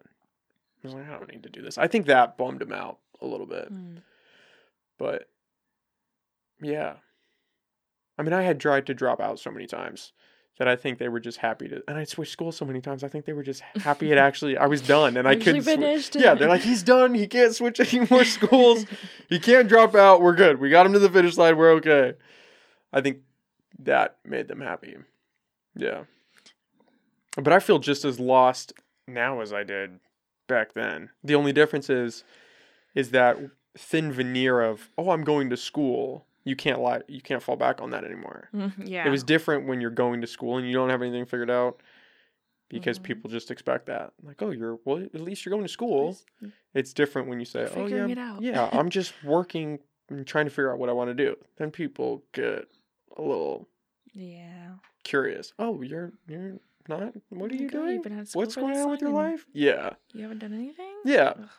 I 0.83 0.87
was 0.87 0.93
like, 0.93 1.09
I 1.09 1.11
don't 1.19 1.29
need 1.31 1.43
to 1.43 1.49
do 1.49 1.61
this. 1.61 1.77
I 1.77 1.87
think 1.87 2.05
that 2.07 2.37
bummed 2.37 2.61
him 2.61 2.71
out 2.71 2.99
a 3.21 3.27
little 3.27 3.45
bit. 3.45 3.71
Mm. 3.71 3.97
But 4.97 5.27
yeah. 6.61 6.93
I 8.17 8.23
mean, 8.23 8.33
I 8.33 8.43
had 8.43 8.59
tried 8.59 8.85
to 8.87 8.93
drop 8.93 9.19
out 9.19 9.39
so 9.39 9.51
many 9.51 9.67
times 9.67 10.13
that 10.57 10.67
I 10.67 10.75
think 10.75 10.99
they 10.99 11.09
were 11.09 11.19
just 11.19 11.39
happy 11.39 11.67
to, 11.67 11.81
and 11.87 11.97
I 11.97 12.03
switched 12.03 12.31
schools 12.31 12.55
so 12.55 12.65
many 12.65 12.81
times. 12.81 13.03
I 13.03 13.07
think 13.07 13.25
they 13.25 13.33
were 13.33 13.43
just 13.43 13.61
happy 13.77 14.11
it 14.11 14.17
actually, 14.17 14.57
I 14.57 14.67
was 14.67 14.81
done 14.81 15.17
and 15.17 15.27
I 15.27 15.35
couldn't. 15.35 15.63
finished. 15.63 16.15
yeah, 16.15 16.33
they're 16.33 16.49
like, 16.49 16.61
he's 16.61 16.83
done. 16.83 17.13
He 17.13 17.27
can't 17.27 17.53
switch 17.53 17.79
any 17.79 18.05
more 18.11 18.23
schools. 18.23 18.85
he 19.27 19.37
can't 19.39 19.67
drop 19.67 19.95
out. 19.95 20.21
We're 20.21 20.35
good. 20.35 20.59
We 20.59 20.69
got 20.69 20.85
him 20.85 20.93
to 20.93 20.99
the 20.99 21.09
finish 21.09 21.35
line. 21.37 21.57
We're 21.57 21.71
okay. 21.73 22.13
I 22.93 23.01
think 23.01 23.19
that 23.79 24.17
made 24.25 24.47
them 24.47 24.61
happy. 24.61 24.97
Yeah. 25.75 26.03
But 27.35 27.53
I 27.53 27.59
feel 27.59 27.79
just 27.79 28.03
as 28.05 28.19
lost 28.19 28.73
now 29.07 29.39
as 29.41 29.53
I 29.53 29.63
did 29.63 29.99
back 30.47 30.73
then. 30.73 31.09
The 31.23 31.35
only 31.35 31.53
difference 31.53 31.89
is 31.89 32.23
is 32.93 33.11
that 33.11 33.37
thin 33.77 34.11
veneer 34.11 34.59
of, 34.61 34.89
oh, 34.97 35.11
I'm 35.11 35.23
going 35.23 35.49
to 35.49 35.57
school. 35.57 36.25
You 36.43 36.55
can't 36.55 36.79
lie 36.81 37.01
you 37.07 37.21
can't 37.21 37.41
fall 37.41 37.55
back 37.55 37.81
on 37.81 37.91
that 37.91 38.03
anymore. 38.03 38.49
Mm, 38.53 38.73
yeah. 38.89 39.07
It 39.07 39.09
was 39.09 39.23
different 39.23 39.67
when 39.67 39.79
you're 39.79 39.91
going 39.91 40.21
to 40.21 40.27
school 40.27 40.57
and 40.57 40.67
you 40.67 40.73
don't 40.73 40.89
have 40.89 41.01
anything 41.01 41.25
figured 41.25 41.51
out 41.51 41.81
because 42.67 42.99
Mhm. 42.99 43.03
people 43.03 43.29
just 43.29 43.49
expect 43.51 43.85
that. 43.85 44.11
Like, 44.23 44.41
oh, 44.41 44.49
you're 44.51 44.79
well, 44.83 44.97
at 45.01 45.21
least 45.21 45.45
you're 45.45 45.51
going 45.51 45.63
to 45.65 45.71
school. 45.71 46.17
It's 46.73 46.93
different 46.93 47.27
when 47.27 47.39
you 47.39 47.45
say, 47.45 47.69
"Oh 47.75 47.85
yeah, 47.85 48.07
it 48.07 48.17
out." 48.17 48.41
yeah, 48.41 48.69
I'm 48.73 48.89
just 48.89 49.13
working 49.23 49.79
and 50.09 50.25
trying 50.27 50.45
to 50.45 50.49
figure 50.51 50.71
out 50.71 50.79
what 50.79 50.89
I 50.89 50.93
want 50.93 51.09
to 51.09 51.13
do." 51.13 51.37
Then 51.57 51.69
people 51.71 52.23
get 52.33 52.67
a 53.17 53.21
little 53.21 53.67
Yeah. 54.13 54.75
curious. 55.03 55.53
Oh, 55.59 55.81
you're 55.81 56.13
you're 56.27 56.59
not. 56.87 57.13
What 57.29 57.51
are 57.51 57.55
Oh 57.55 57.57
you 57.57 57.69
God, 57.69 57.77
doing? 57.85 58.01
been 58.01 58.13
out 58.13 58.21
of 58.21 58.27
school 58.29 58.41
What's 58.41 58.55
going 58.55 58.77
on 58.77 58.89
with 58.89 59.01
your 59.01 59.11
life? 59.11 59.45
Yeah, 59.53 59.91
You 60.13 60.23
haven't 60.23 60.39
done 60.39 60.53
anything. 60.53 60.95
yeah. 61.05 61.33
Ugh. 61.37 61.49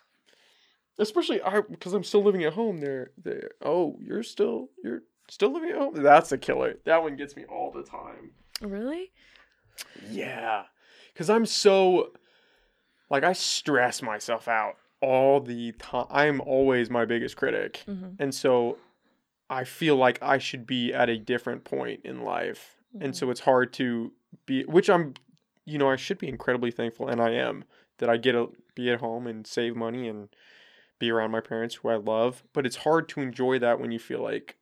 Especially 0.99 1.41
I 1.43 1.61
because 1.63 1.95
I'm 1.95 2.05
still 2.05 2.23
living 2.23 2.45
at 2.45 2.53
home. 2.53 2.79
They're 2.79 3.11
they 3.17 3.41
oh 3.63 3.97
you're 4.01 4.23
still 4.23 4.69
you're 4.85 5.03
still 5.29 5.53
living 5.53 5.71
at 5.71 5.77
home. 5.77 5.95
That's 5.95 6.33
a 6.33 6.39
killer. 6.39 6.75
That 6.85 7.03
one 7.03 7.17
gets 7.17 7.35
me 7.35 7.45
all 7.47 7.71
the 7.73 7.83
time. 7.83 8.33
Really? 8.61 9.11
Yeah. 10.11 10.65
Cuz 11.15 11.31
I'm 11.31 11.47
so 11.47 12.13
like 13.11 13.25
I 13.25 13.33
stress 13.33 14.03
myself 14.03 14.49
out 14.49 14.77
all 15.01 15.41
the 15.41 15.73
time. 15.73 16.07
I'm 16.11 16.41
always 16.43 16.91
my 16.91 17.05
biggest 17.07 17.37
critic. 17.37 17.83
Mm-hmm. 17.89 18.11
And 18.19 18.35
so 18.35 18.77
I 19.53 19.65
feel 19.65 19.97
like 19.97 20.19
I 20.23 20.39
should 20.39 20.67
be 20.67 20.95
at 20.95 21.11
a 21.11 21.19
different 21.19 21.65
point 21.65 22.01
in 22.05 22.23
life. 22.23 22.77
And 23.01 23.17
so 23.17 23.31
it's 23.31 23.41
hard 23.41 23.73
to 23.75 24.13
be 24.47 24.65
which 24.65 24.89
I'm 24.91 25.15
you 25.65 25.79
know, 25.79 25.91
I 25.91 25.97
should 25.97 26.19
be 26.19 26.29
incredibly 26.29 26.71
thankful 26.71 27.09
and 27.09 27.21
I 27.21 27.31
am 27.31 27.65
that 27.99 28.09
I 28.09 28.17
get 28.17 28.33
to 28.33 28.53
be 28.75 28.91
at 28.91 29.01
home 29.01 29.27
and 29.27 29.47
save 29.47 29.77
money 29.77 30.09
and 30.09 30.29
be 30.99 31.11
around 31.11 31.31
my 31.31 31.41
parents 31.41 31.77
who 31.77 31.89
I 31.89 31.97
love, 31.97 32.43
but 32.53 32.67
it's 32.67 32.77
hard 32.77 33.09
to 33.11 33.21
enjoy 33.21 33.59
that 33.59 33.79
when 33.79 33.93
you 33.93 33.99
feel 33.99 34.23
like 34.23 34.57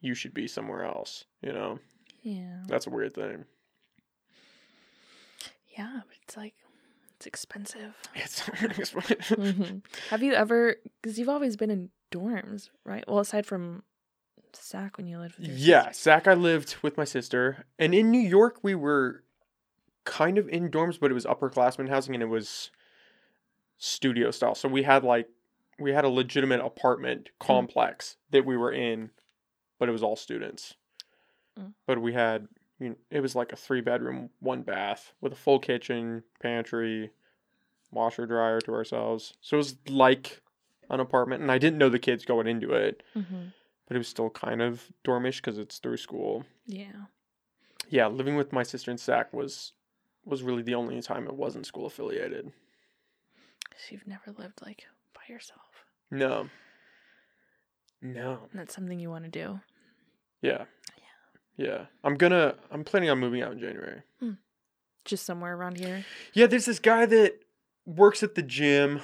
you 0.00 0.14
should 0.14 0.34
be 0.34 0.48
somewhere 0.48 0.84
else, 0.84 1.24
you 1.42 1.52
know. 1.52 1.78
Yeah. 2.22 2.62
That's 2.66 2.86
a 2.86 2.90
weird 2.90 3.14
thing. 3.14 3.44
Yeah, 5.76 6.00
but 6.06 6.16
it's 6.22 6.36
like 6.36 6.54
it's 7.16 7.26
expensive. 7.26 7.94
It's 8.14 8.40
hmm 9.28 9.78
Have 10.10 10.22
you 10.22 10.32
ever? 10.32 10.76
Because 11.00 11.18
you've 11.18 11.28
always 11.28 11.56
been 11.56 11.70
in 11.70 11.90
dorms, 12.10 12.70
right? 12.84 13.04
Well, 13.06 13.18
aside 13.18 13.46
from 13.46 13.82
SAC 14.56 14.96
when 14.96 15.06
you 15.06 15.18
lived 15.18 15.38
with 15.38 15.48
your 15.48 15.56
Yeah, 15.56 15.88
sister. 15.88 16.02
Sac 16.02 16.28
I 16.28 16.34
lived 16.34 16.76
with 16.82 16.96
my 16.96 17.04
sister, 17.04 17.64
and 17.78 17.94
in 17.94 18.10
New 18.10 18.20
York 18.20 18.58
we 18.62 18.74
were 18.74 19.22
kind 20.04 20.38
of 20.38 20.48
in 20.48 20.70
dorms, 20.70 20.98
but 20.98 21.10
it 21.10 21.14
was 21.14 21.24
upperclassmen 21.24 21.88
housing, 21.88 22.14
and 22.14 22.22
it 22.22 22.26
was 22.26 22.70
studio 23.78 24.30
style. 24.30 24.54
So 24.54 24.68
we 24.68 24.82
had 24.82 25.04
like 25.04 25.28
we 25.78 25.92
had 25.92 26.04
a 26.04 26.08
legitimate 26.08 26.60
apartment 26.60 27.30
complex 27.38 28.16
that 28.30 28.44
we 28.44 28.56
were 28.56 28.72
in, 28.72 29.10
but 29.78 29.88
it 29.88 29.92
was 29.92 30.02
all 30.02 30.16
students. 30.16 30.74
Mm. 31.58 31.72
But 31.86 32.02
we 32.02 32.12
had 32.12 32.48
you 32.78 32.90
know, 32.90 32.96
it 33.10 33.20
was 33.20 33.34
like 33.34 33.52
a 33.52 33.56
three 33.56 33.80
bedroom, 33.80 34.30
one 34.40 34.62
bath 34.62 35.12
with 35.20 35.32
a 35.32 35.36
full 35.36 35.58
kitchen, 35.58 36.22
pantry, 36.40 37.10
washer 37.90 38.26
dryer 38.26 38.60
to 38.62 38.72
ourselves. 38.72 39.34
So 39.40 39.56
it 39.56 39.58
was 39.58 39.76
like 39.88 40.40
an 40.88 41.00
apartment, 41.00 41.42
and 41.42 41.52
I 41.52 41.58
didn't 41.58 41.78
know 41.78 41.88
the 41.88 41.98
kids 41.98 42.24
going 42.24 42.46
into 42.46 42.72
it 42.72 43.02
Mhm. 43.16 43.52
But 43.90 43.96
it 43.96 43.98
was 43.98 44.06
still 44.06 44.30
kind 44.30 44.62
of 44.62 44.84
dormish 45.02 45.38
because 45.38 45.58
it's 45.58 45.78
through 45.78 45.96
school. 45.96 46.44
Yeah. 46.64 47.06
Yeah, 47.88 48.06
living 48.06 48.36
with 48.36 48.52
my 48.52 48.62
sister 48.62 48.92
in 48.92 48.98
Sac 48.98 49.32
was 49.32 49.72
was 50.24 50.44
really 50.44 50.62
the 50.62 50.76
only 50.76 51.02
time 51.02 51.26
it 51.26 51.34
wasn't 51.34 51.66
school 51.66 51.86
affiliated. 51.86 52.52
So 53.76 53.86
you've 53.90 54.06
never 54.06 54.30
lived 54.38 54.62
like 54.62 54.84
by 55.12 55.22
yourself. 55.28 55.86
No. 56.08 56.48
No. 58.00 58.38
And 58.52 58.60
that's 58.60 58.76
something 58.76 59.00
you 59.00 59.10
want 59.10 59.24
to 59.24 59.30
do. 59.30 59.58
Yeah. 60.40 60.66
Yeah. 61.56 61.86
I'm 62.04 62.14
gonna 62.14 62.54
I'm 62.70 62.84
planning 62.84 63.10
on 63.10 63.18
moving 63.18 63.42
out 63.42 63.50
in 63.50 63.58
January. 63.58 64.02
Hmm. 64.20 64.34
Just 65.04 65.26
somewhere 65.26 65.56
around 65.56 65.80
here. 65.80 66.04
Yeah, 66.32 66.46
there's 66.46 66.66
this 66.66 66.78
guy 66.78 67.06
that 67.06 67.40
works 67.86 68.22
at 68.22 68.36
the 68.36 68.42
gym 68.42 69.00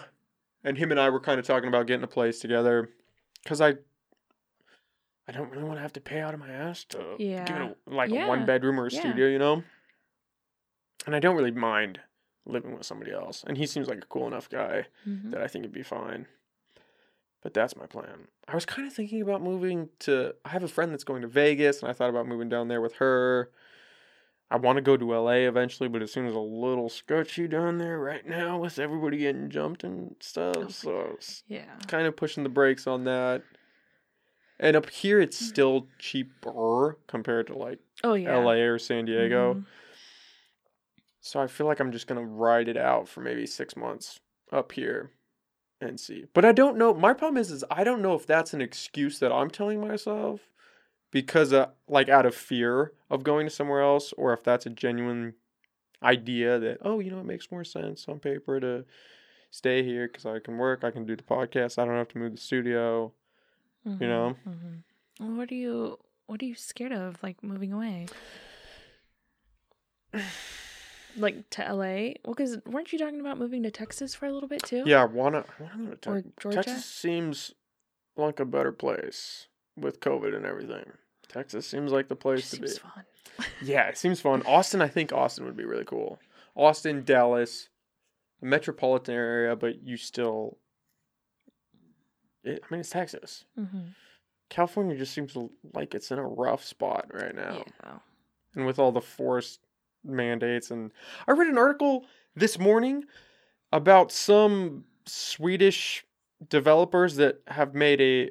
and 0.62 0.78
him 0.78 0.92
and 0.92 1.00
I 1.00 1.10
were 1.10 1.18
kind 1.18 1.40
of 1.40 1.44
talking 1.44 1.66
about 1.68 1.88
getting 1.88 2.04
a 2.04 2.06
place 2.06 2.38
together 2.38 2.88
cuz 3.44 3.60
I 3.60 3.78
I 5.28 5.32
don't 5.32 5.50
really 5.50 5.64
want 5.64 5.76
to 5.78 5.82
have 5.82 5.92
to 5.94 6.00
pay 6.00 6.20
out 6.20 6.34
of 6.34 6.40
my 6.40 6.50
ass 6.50 6.84
to 6.84 6.98
give 7.18 7.26
Yeah. 7.26 7.66
it 7.66 7.76
a, 7.86 7.94
like 7.94 8.10
a 8.10 8.26
one 8.26 8.46
bedroom 8.46 8.78
or 8.78 8.86
a 8.86 8.90
Yeah. 8.92 9.00
studio, 9.00 9.26
you 9.26 9.38
know? 9.38 9.64
And 11.06 11.14
I 11.14 11.20
don't 11.20 11.36
really 11.36 11.50
mind 11.50 12.00
living 12.44 12.74
with 12.76 12.86
somebody 12.86 13.12
else. 13.12 13.42
And 13.46 13.56
he 13.58 13.66
seems 13.66 13.88
like 13.88 13.98
a 13.98 14.06
cool 14.06 14.26
enough 14.26 14.48
guy 14.48 14.86
Mhm. 15.06 15.30
that 15.32 15.42
I 15.42 15.48
think 15.48 15.64
it'd 15.64 15.72
be 15.72 15.82
fine. 15.82 16.26
But 17.42 17.54
that's 17.54 17.76
my 17.76 17.86
plan. 17.86 18.28
I 18.48 18.54
was 18.54 18.64
kind 18.66 18.86
of 18.88 18.94
thinking 18.94 19.20
about 19.22 19.42
moving 19.42 19.90
to. 20.00 20.34
I 20.44 20.48
have 20.50 20.62
a 20.64 20.68
friend 20.68 20.92
that's 20.92 21.04
going 21.04 21.22
to 21.22 21.28
Vegas, 21.28 21.80
and 21.80 21.88
I 21.90 21.92
thought 21.92 22.10
about 22.10 22.26
moving 22.26 22.48
down 22.48 22.68
there 22.68 22.80
with 22.80 22.94
her. 22.94 23.50
I 24.50 24.56
want 24.56 24.76
to 24.76 24.82
go 24.82 24.96
to 24.96 25.12
LA 25.14 25.46
eventually, 25.48 25.88
but 25.88 26.02
it 26.02 26.08
seems 26.08 26.32
a 26.34 26.38
little 26.38 26.88
sketchy 26.88 27.48
down 27.48 27.78
there 27.78 27.98
right 27.98 28.24
now 28.24 28.58
with 28.58 28.78
everybody 28.78 29.18
getting 29.18 29.50
jumped 29.50 29.82
and 29.82 30.14
stuff. 30.20 30.56
Oh, 30.56 30.68
so 30.68 31.00
I 31.00 31.10
was 31.14 31.42
Yeah. 31.48 31.78
kind 31.88 32.06
of 32.06 32.14
pushing 32.16 32.44
the 32.44 32.48
brakes 32.48 32.86
on 32.86 33.04
that. 33.04 33.42
And 34.58 34.76
up 34.76 34.88
here, 34.90 35.20
it's 35.20 35.40
Mm. 35.40 35.48
still 35.48 35.88
cheaper 35.98 36.98
compared 37.06 37.46
to 37.48 37.54
like 37.58 37.78
Oh 38.02 38.14
yeah. 38.14 38.36
LA 38.36 38.62
or 38.62 38.78
San 38.78 39.04
Diego. 39.04 39.54
Mhm. 39.54 39.64
So 41.20 41.40
I 41.40 41.46
feel 41.46 41.66
like 41.66 41.80
I'm 41.80 41.92
just 41.92 42.06
gonna 42.06 42.24
ride 42.24 42.68
it 42.68 42.76
out 42.76 43.08
for 43.08 43.20
maybe 43.20 43.46
six 43.46 43.76
months 43.76 44.18
up 44.52 44.72
here 44.72 45.10
and 45.80 45.98
see. 46.00 46.24
But 46.32 46.44
I 46.44 46.52
don't 46.52 46.76
know. 46.78 46.94
My 46.94 47.12
problem 47.12 47.36
is, 47.36 47.50
is 47.50 47.64
I 47.70 47.84
don't 47.84 48.00
know 48.02 48.14
if 48.14 48.26
that's 48.26 48.54
an 48.54 48.60
excuse 48.62 49.18
that 49.18 49.32
I'm 49.32 49.50
telling 49.50 49.80
myself 49.80 50.48
because, 51.10 51.52
uh, 51.52 51.70
like, 51.88 52.08
out 52.08 52.26
of 52.26 52.34
fear 52.34 52.92
of 53.10 53.24
going 53.24 53.46
to 53.46 53.50
somewhere 53.50 53.80
else, 53.82 54.12
or 54.14 54.32
if 54.32 54.42
that's 54.42 54.66
a 54.66 54.70
genuine 54.70 55.34
idea 56.02 56.58
that 56.58 56.78
oh, 56.82 57.00
you 57.00 57.10
know, 57.10 57.20
it 57.20 57.26
makes 57.26 57.50
more 57.50 57.64
sense 57.64 58.06
on 58.08 58.20
paper 58.20 58.60
to 58.60 58.84
stay 59.50 59.82
here 59.82 60.06
because 60.08 60.26
I 60.26 60.38
can 60.38 60.58
work, 60.58 60.84
I 60.84 60.90
can 60.90 61.04
do 61.06 61.16
the 61.16 61.22
podcast, 61.22 61.78
I 61.78 61.84
don't 61.86 61.94
have 61.96 62.08
to 62.08 62.18
move 62.18 62.32
the 62.32 62.38
studio. 62.38 63.12
Mhm. 63.86 64.00
know? 64.00 64.36
Mhm. 64.46 65.36
What 65.36 65.50
are 65.50 65.54
you? 65.54 65.98
What 66.26 66.42
are 66.42 66.44
you 66.46 66.54
scared 66.54 66.92
of? 66.92 67.22
Like 67.22 67.42
moving 67.42 67.72
away? 67.72 68.06
Like 71.18 71.48
to 71.50 71.62
LA? 71.62 72.12
Well, 72.26 72.34
because 72.36 72.58
weren't 72.66 72.92
you 72.92 72.98
talking 72.98 73.20
about 73.20 73.38
moving 73.38 73.62
to 73.62 73.70
Texas 73.70 74.14
for 74.14 74.26
a 74.26 74.32
little 74.32 74.50
bit 74.50 74.62
too? 74.62 74.82
Yeah, 74.84 75.00
I 75.00 75.06
wanna, 75.06 75.46
I 75.58 75.62
wanna 75.62 75.96
to 75.96 76.10
Or 76.10 76.22
Georgia? 76.38 76.62
Texas 76.62 76.84
seems 76.84 77.54
like 78.16 78.38
a 78.38 78.44
better 78.44 78.70
place 78.70 79.46
with 79.78 80.00
COVID 80.00 80.36
and 80.36 80.44
everything. 80.44 80.84
Texas 81.26 81.66
seems 81.66 81.90
like 81.90 82.08
the 82.08 82.16
place 82.16 82.50
to 82.50 82.60
be. 82.60 82.68
Fun. 82.68 83.04
Yeah, 83.62 83.88
it 83.88 83.96
seems 83.98 84.20
fun. 84.20 84.42
Austin, 84.46 84.82
I 84.82 84.88
think 84.88 85.12
Austin 85.12 85.44
would 85.46 85.56
be 85.56 85.64
really 85.64 85.84
cool. 85.84 86.18
Austin, 86.54 87.02
Dallas, 87.04 87.68
metropolitan 88.42 89.14
area, 89.14 89.56
but 89.56 89.82
you 89.82 89.96
still. 89.96 90.58
It, 92.46 92.62
I 92.64 92.66
mean, 92.72 92.80
it's 92.80 92.90
Texas. 92.90 93.44
Mm-hmm. 93.58 93.88
California 94.48 94.96
just 94.96 95.12
seems 95.12 95.36
like 95.74 95.94
it's 95.94 96.10
in 96.10 96.18
a 96.18 96.26
rough 96.26 96.64
spot 96.64 97.06
right 97.12 97.34
now. 97.34 97.64
Yeah. 97.84 97.98
And 98.54 98.64
with 98.66 98.78
all 98.78 98.92
the 98.92 99.00
forced 99.00 99.60
mandates. 100.04 100.70
And 100.70 100.92
I 101.26 101.32
read 101.32 101.48
an 101.48 101.58
article 101.58 102.06
this 102.34 102.58
morning 102.58 103.04
about 103.72 104.12
some 104.12 104.84
Swedish 105.04 106.04
developers 106.48 107.16
that 107.16 107.40
have 107.48 107.74
made 107.74 108.00
a, 108.00 108.30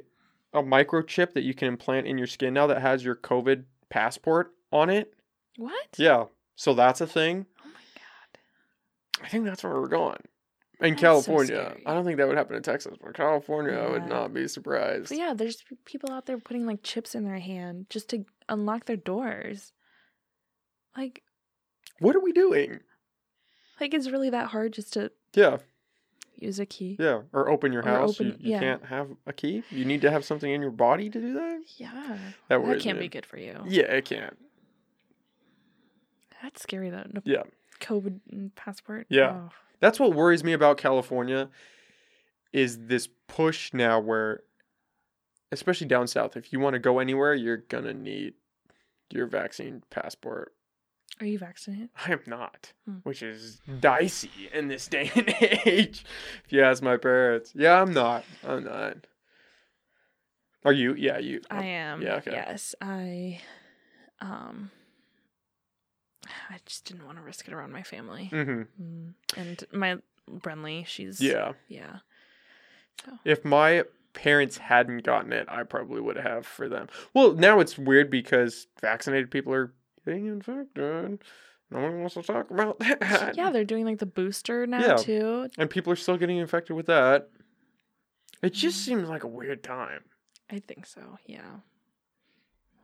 a 0.57 0.63
microchip 0.63 1.33
that 1.33 1.43
you 1.43 1.53
can 1.53 1.67
implant 1.67 2.07
in 2.07 2.17
your 2.17 2.27
skin 2.27 2.53
now 2.53 2.67
that 2.67 2.81
has 2.81 3.03
your 3.03 3.15
COVID 3.15 3.63
passport 3.89 4.53
on 4.71 4.89
it. 4.89 5.13
What? 5.57 5.87
Yeah. 5.97 6.25
So 6.55 6.73
that's 6.73 7.01
a 7.01 7.07
thing. 7.07 7.45
Oh 7.59 7.67
my 7.67 7.81
god. 7.95 9.25
I 9.25 9.29
think 9.29 9.45
that's 9.45 9.63
where 9.63 9.73
we're 9.73 9.87
going. 9.87 10.21
In 10.81 10.89
That's 10.91 11.01
so 11.01 11.07
California. 11.07 11.77
I 11.85 11.93
don't 11.93 12.03
think 12.03 12.17
that 12.17 12.27
would 12.27 12.37
happen 12.37 12.55
in 12.55 12.61
Texas, 12.63 12.95
but 13.01 13.13
California, 13.13 13.73
I 13.77 13.89
would 13.89 14.07
not 14.07 14.33
be 14.33 14.47
surprised. 14.47 15.09
But 15.09 15.17
yeah, 15.17 15.33
there's 15.33 15.63
people 15.85 16.11
out 16.11 16.25
there 16.25 16.37
putting 16.37 16.65
like 16.65 16.83
chips 16.83 17.15
in 17.15 17.23
their 17.23 17.39
hand 17.39 17.85
just 17.89 18.09
to 18.09 18.25
unlock 18.49 18.85
their 18.85 18.97
doors. 18.97 19.71
Like, 20.97 21.23
What 21.99 22.15
are 22.15 22.19
we 22.21 22.31
doing? 22.33 22.79
like 23.79 23.93
it's 23.93 24.09
really 24.09 24.29
that 24.29 24.47
hard 24.47 24.73
just 24.73 24.93
to 24.93 25.11
Yeah, 25.33 25.57
use 26.35 26.59
a 26.59 26.65
key? 26.65 26.95
yeah. 26.99 27.21
Or 27.33 27.49
open 27.49 27.71
your 27.73 27.81
Or 27.83 27.89
house. 27.89 28.19
open- 28.19 28.37
you 28.39 28.47
you 28.47 28.51
yeah. 28.51 28.59
can't 28.59 28.85
have 28.85 29.09
a 29.25 29.31
key. 29.33 29.63
You 29.69 29.85
need 29.85 30.01
to 30.01 30.11
have 30.11 30.23
something 30.25 30.51
in 30.51 30.61
your 30.61 30.71
body 30.71 31.09
to 31.09 31.19
do 31.21 31.33
that. 31.33 31.61
Yeah. 31.77 32.17
That 32.49 32.65
That 32.65 32.79
can't 32.81 32.99
be 32.99 33.07
good 33.07 33.25
for 33.25 33.37
you. 33.37 33.61
Yeah, 33.65 33.83
it 33.83 34.05
can't. 34.05 34.37
That's 36.41 36.61
scary 36.61 36.89
though. 36.89 37.05
No 37.11 37.21
Yeah. 37.23 37.43
COVID 37.79 38.19
and 38.31 38.53
passport. 38.55 39.07
Yeah. 39.09 39.31
Oh. 39.47 39.49
That's 39.79 39.99
what 39.99 40.13
worries 40.13 40.43
me 40.43 40.53
about 40.53 40.77
California 40.77 41.49
is 42.53 42.87
this 42.87 43.09
push 43.27 43.73
now 43.73 43.99
where 43.99 44.41
especially 45.51 45.87
down 45.87 46.07
south, 46.07 46.35
if 46.37 46.51
you 46.51 46.59
want 46.59 46.73
to 46.73 46.79
go 46.79 46.99
anywhere, 46.99 47.33
you're 47.33 47.57
gonna 47.57 47.93
need 47.93 48.33
your 49.11 49.25
vaccine 49.27 49.83
passport. 49.89 50.53
Are 51.21 51.25
you 51.25 51.37
vaccinated? 51.39 51.89
I 52.05 52.11
am 52.11 52.21
not, 52.27 52.73
Hmm. 52.85 52.97
which 53.03 53.21
is 53.23 53.61
dicey 53.79 54.49
in 54.53 54.67
this 54.67 54.87
day 54.95 55.11
and 55.15 55.33
age. 55.65 56.03
If 56.45 56.51
you 56.51 56.61
ask 56.63 56.81
my 56.83 56.97
parents, 56.97 57.53
yeah, 57.55 57.81
I'm 57.81 57.93
not. 57.93 58.25
I'm 58.45 58.63
not. 58.63 58.97
Are 60.65 60.73
you? 60.73 60.95
Yeah, 60.95 61.19
you. 61.19 61.41
I 61.49 61.63
am. 61.63 62.01
yeah, 62.01 62.15
okay. 62.15 62.31
Yes, 62.31 62.73
I. 62.81 63.39
Um. 64.19 64.71
I 66.49 66.57
just 66.65 66.85
didn't 66.85 67.05
want 67.05 67.17
to 67.17 67.23
risk 67.23 67.47
it 67.47 67.53
around 67.53 67.71
my 67.71 67.83
family. 67.83 68.27
hmm 68.27 68.63
Mm. 68.81 69.13
And 69.37 69.63
my 69.71 69.97
Brenly, 70.29 70.85
she's 70.87 71.21
Yeah. 71.21 71.53
yeah. 71.67 71.97
So 73.05 73.11
If 73.25 73.45
my 73.45 73.83
parents 74.13 74.57
hadn't 74.57 75.03
gotten 75.03 75.31
it, 75.33 75.45
I 75.49 75.63
probably 75.63 76.01
would 76.01 76.17
have 76.17 76.45
for 76.47 76.67
them. 76.67 76.87
Well, 77.13 77.33
now 77.33 77.59
it's 77.59 77.77
weird 77.77 78.09
because 78.09 78.65
vaccinated 78.81 79.29
people 79.29 79.53
are 79.53 79.73
getting 80.05 80.25
infected. 80.27 81.19
No 81.71 81.79
one 81.81 81.99
wants 81.99 82.13
to 82.15 82.23
talk 82.23 82.49
about 82.49 82.79
that. 82.79 83.33
yeah, 83.35 83.51
they're 83.51 83.65
doing 83.65 83.85
like 83.85 83.99
the 83.99 84.05
booster 84.05 84.65
now 84.65 84.79
Yeah. 84.81 84.95
too. 84.95 85.49
And 85.57 85.69
people 85.69 85.91
are 85.93 85.95
still 85.97 86.17
getting 86.17 86.37
infected 86.37 86.75
with 86.75 86.85
that. 86.87 87.29
It 88.41 88.53
just 88.53 88.81
Mm. 88.81 88.85
seems 88.85 89.09
like 89.09 89.23
a 89.23 89.27
weird 89.27 89.63
time. 89.63 90.03
I 90.49 90.59
think 90.59 90.85
so. 90.85 91.17
Yeah. 91.25 91.59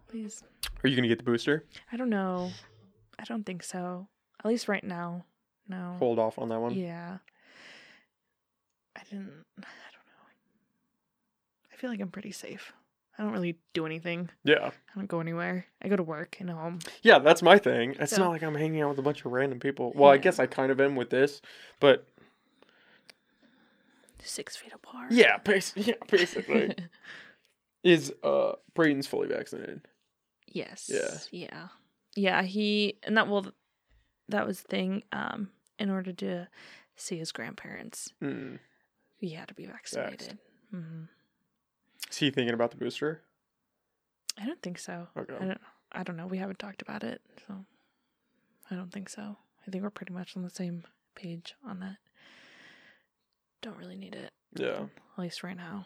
Please. 0.08 0.44
Are 0.84 0.88
you 0.88 0.96
going 0.96 1.04
to 1.04 1.10
get 1.10 1.20
the 1.20 1.24
booster? 1.24 1.66
I 1.92 1.98
don't 1.98 2.10
know. 2.10 2.52
I 3.22 3.24
don't 3.26 3.46
think 3.46 3.62
so. 3.64 4.08
At 4.40 4.46
least 4.48 4.68
right 4.68 4.84
now. 4.84 5.26
No. 5.68 5.96
Hold 6.00 6.18
off 6.20 6.40
on 6.40 6.50
that 6.50 6.60
one. 6.60 6.74
Yeah. 6.74 7.18
I 8.96 9.02
didn't. 9.10 9.30
I 9.60 9.62
don't 9.92 10.08
know. 10.08 10.28
I 11.72 11.76
feel 11.76 11.90
like 11.90 12.00
I'm 12.02 12.10
pretty 12.12 12.32
safe. 12.32 12.74
I 13.18 13.24
don't 13.24 13.34
really 13.34 13.58
do 13.74 13.86
anything. 13.86 14.30
Yeah. 14.44 14.68
I 14.72 14.96
don't 14.96 15.08
go 15.08 15.20
anywhere. 15.20 15.66
I 15.82 15.88
go 15.90 15.96
to 15.96 16.02
work 16.04 16.38
and 16.40 16.50
home. 16.50 16.80
Yeah, 17.04 17.20
that's 17.20 17.44
my 17.44 17.58
thing. 17.60 17.96
It's 18.00 18.16
So- 18.16 18.24
not 18.24 18.30
like 18.32 18.42
I'm 18.42 18.56
hanging 18.56 18.82
out 18.82 18.90
with 18.90 19.00
a 19.00 19.04
bunch 19.04 19.24
of 19.26 19.32
random 19.32 19.60
people. 19.60 19.92
Well, 19.96 20.10
I 20.10 20.18
guess 20.18 20.40
I 20.40 20.48
kind 20.48 20.72
of 20.72 20.82
am 20.82 20.96
with 20.96 21.10
this, 21.12 21.42
but 21.80 22.08
Six 24.24 24.56
feet 24.56 24.72
apart. 24.74 25.12
yeah, 25.12 25.38
bas- 25.40 25.74
yeah 25.76 25.96
basically. 26.10 26.76
Is 27.84 28.14
uh 28.24 28.54
Braden's 28.76 29.08
fully 29.08 29.28
vaccinated? 29.28 29.82
yes. 30.48 30.90
Yeah. 30.94 31.18
Yeah. 31.48 31.68
Yeah. 32.16 32.42
He 32.44 32.98
and 33.04 33.16
that 33.18 33.28
well, 33.28 33.46
that 34.30 34.46
was 34.48 34.62
the 34.62 34.68
thing. 34.68 35.04
Um, 35.12 35.50
in 35.80 35.90
order 35.90 36.14
to 36.14 36.48
see 36.96 37.18
his 37.18 37.32
grandparents, 37.32 38.14
Mm. 38.22 38.60
he 39.18 39.30
had 39.32 39.48
to 39.48 39.54
be 39.54 39.66
vaccinated. 39.66 40.38
hmm 40.70 41.04
Is 42.10 42.18
he 42.18 42.30
thinking 42.32 42.54
about 42.54 42.72
the 42.72 42.78
booster? 42.78 43.22
I 44.40 44.46
don't 44.46 44.62
think 44.62 44.78
so. 44.80 45.08
Okay. 45.18 45.36
I 45.40 45.46
don't. 45.46 45.62
I 45.94 46.04
don't 46.04 46.16
know. 46.18 46.28
We 46.28 46.38
haven't 46.38 46.60
talked 46.60 46.82
about 46.82 47.04
it, 47.04 47.22
so 47.48 47.66
I 48.70 48.76
don't 48.76 48.92
think 48.92 49.10
so. 49.10 49.38
I 49.68 49.72
think 49.72 49.84
we're 49.84 49.90
pretty 49.90 50.14
much 50.14 50.38
on 50.38 50.44
the 50.44 50.50
same 50.50 50.84
page 51.16 51.54
on 51.66 51.80
that. 51.82 51.98
Don't 53.62 53.78
really 53.78 53.98
need 53.98 54.16
it, 54.16 54.32
Yeah. 54.56 54.86
at 55.18 55.20
least 55.20 55.44
right 55.44 55.58
now. 55.58 55.86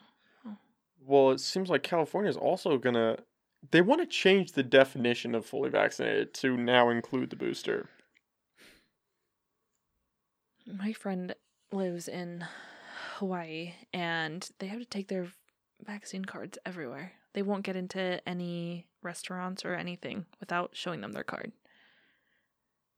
Well, 1.07 1.31
it 1.31 1.39
seems 1.39 1.69
like 1.69 1.83
California 1.83 2.29
is 2.29 2.37
also 2.37 2.77
gonna. 2.77 3.17
They 3.71 3.81
want 3.81 4.01
to 4.01 4.07
change 4.07 4.51
the 4.51 4.63
definition 4.63 5.33
of 5.35 5.45
fully 5.45 5.69
vaccinated 5.69 6.33
to 6.35 6.55
now 6.57 6.89
include 6.89 7.29
the 7.29 7.35
booster. 7.35 7.89
My 10.67 10.93
friend 10.93 11.35
lives 11.71 12.07
in 12.07 12.45
Hawaii, 13.15 13.73
and 13.93 14.47
they 14.59 14.67
have 14.67 14.79
to 14.79 14.85
take 14.85 15.07
their 15.07 15.27
vaccine 15.85 16.25
cards 16.25 16.57
everywhere. 16.65 17.13
They 17.33 17.41
won't 17.41 17.63
get 17.63 17.75
into 17.75 18.21
any 18.27 18.87
restaurants 19.03 19.65
or 19.65 19.73
anything 19.75 20.25
without 20.39 20.71
showing 20.73 21.01
them 21.01 21.11
their 21.11 21.23
card. 21.23 21.51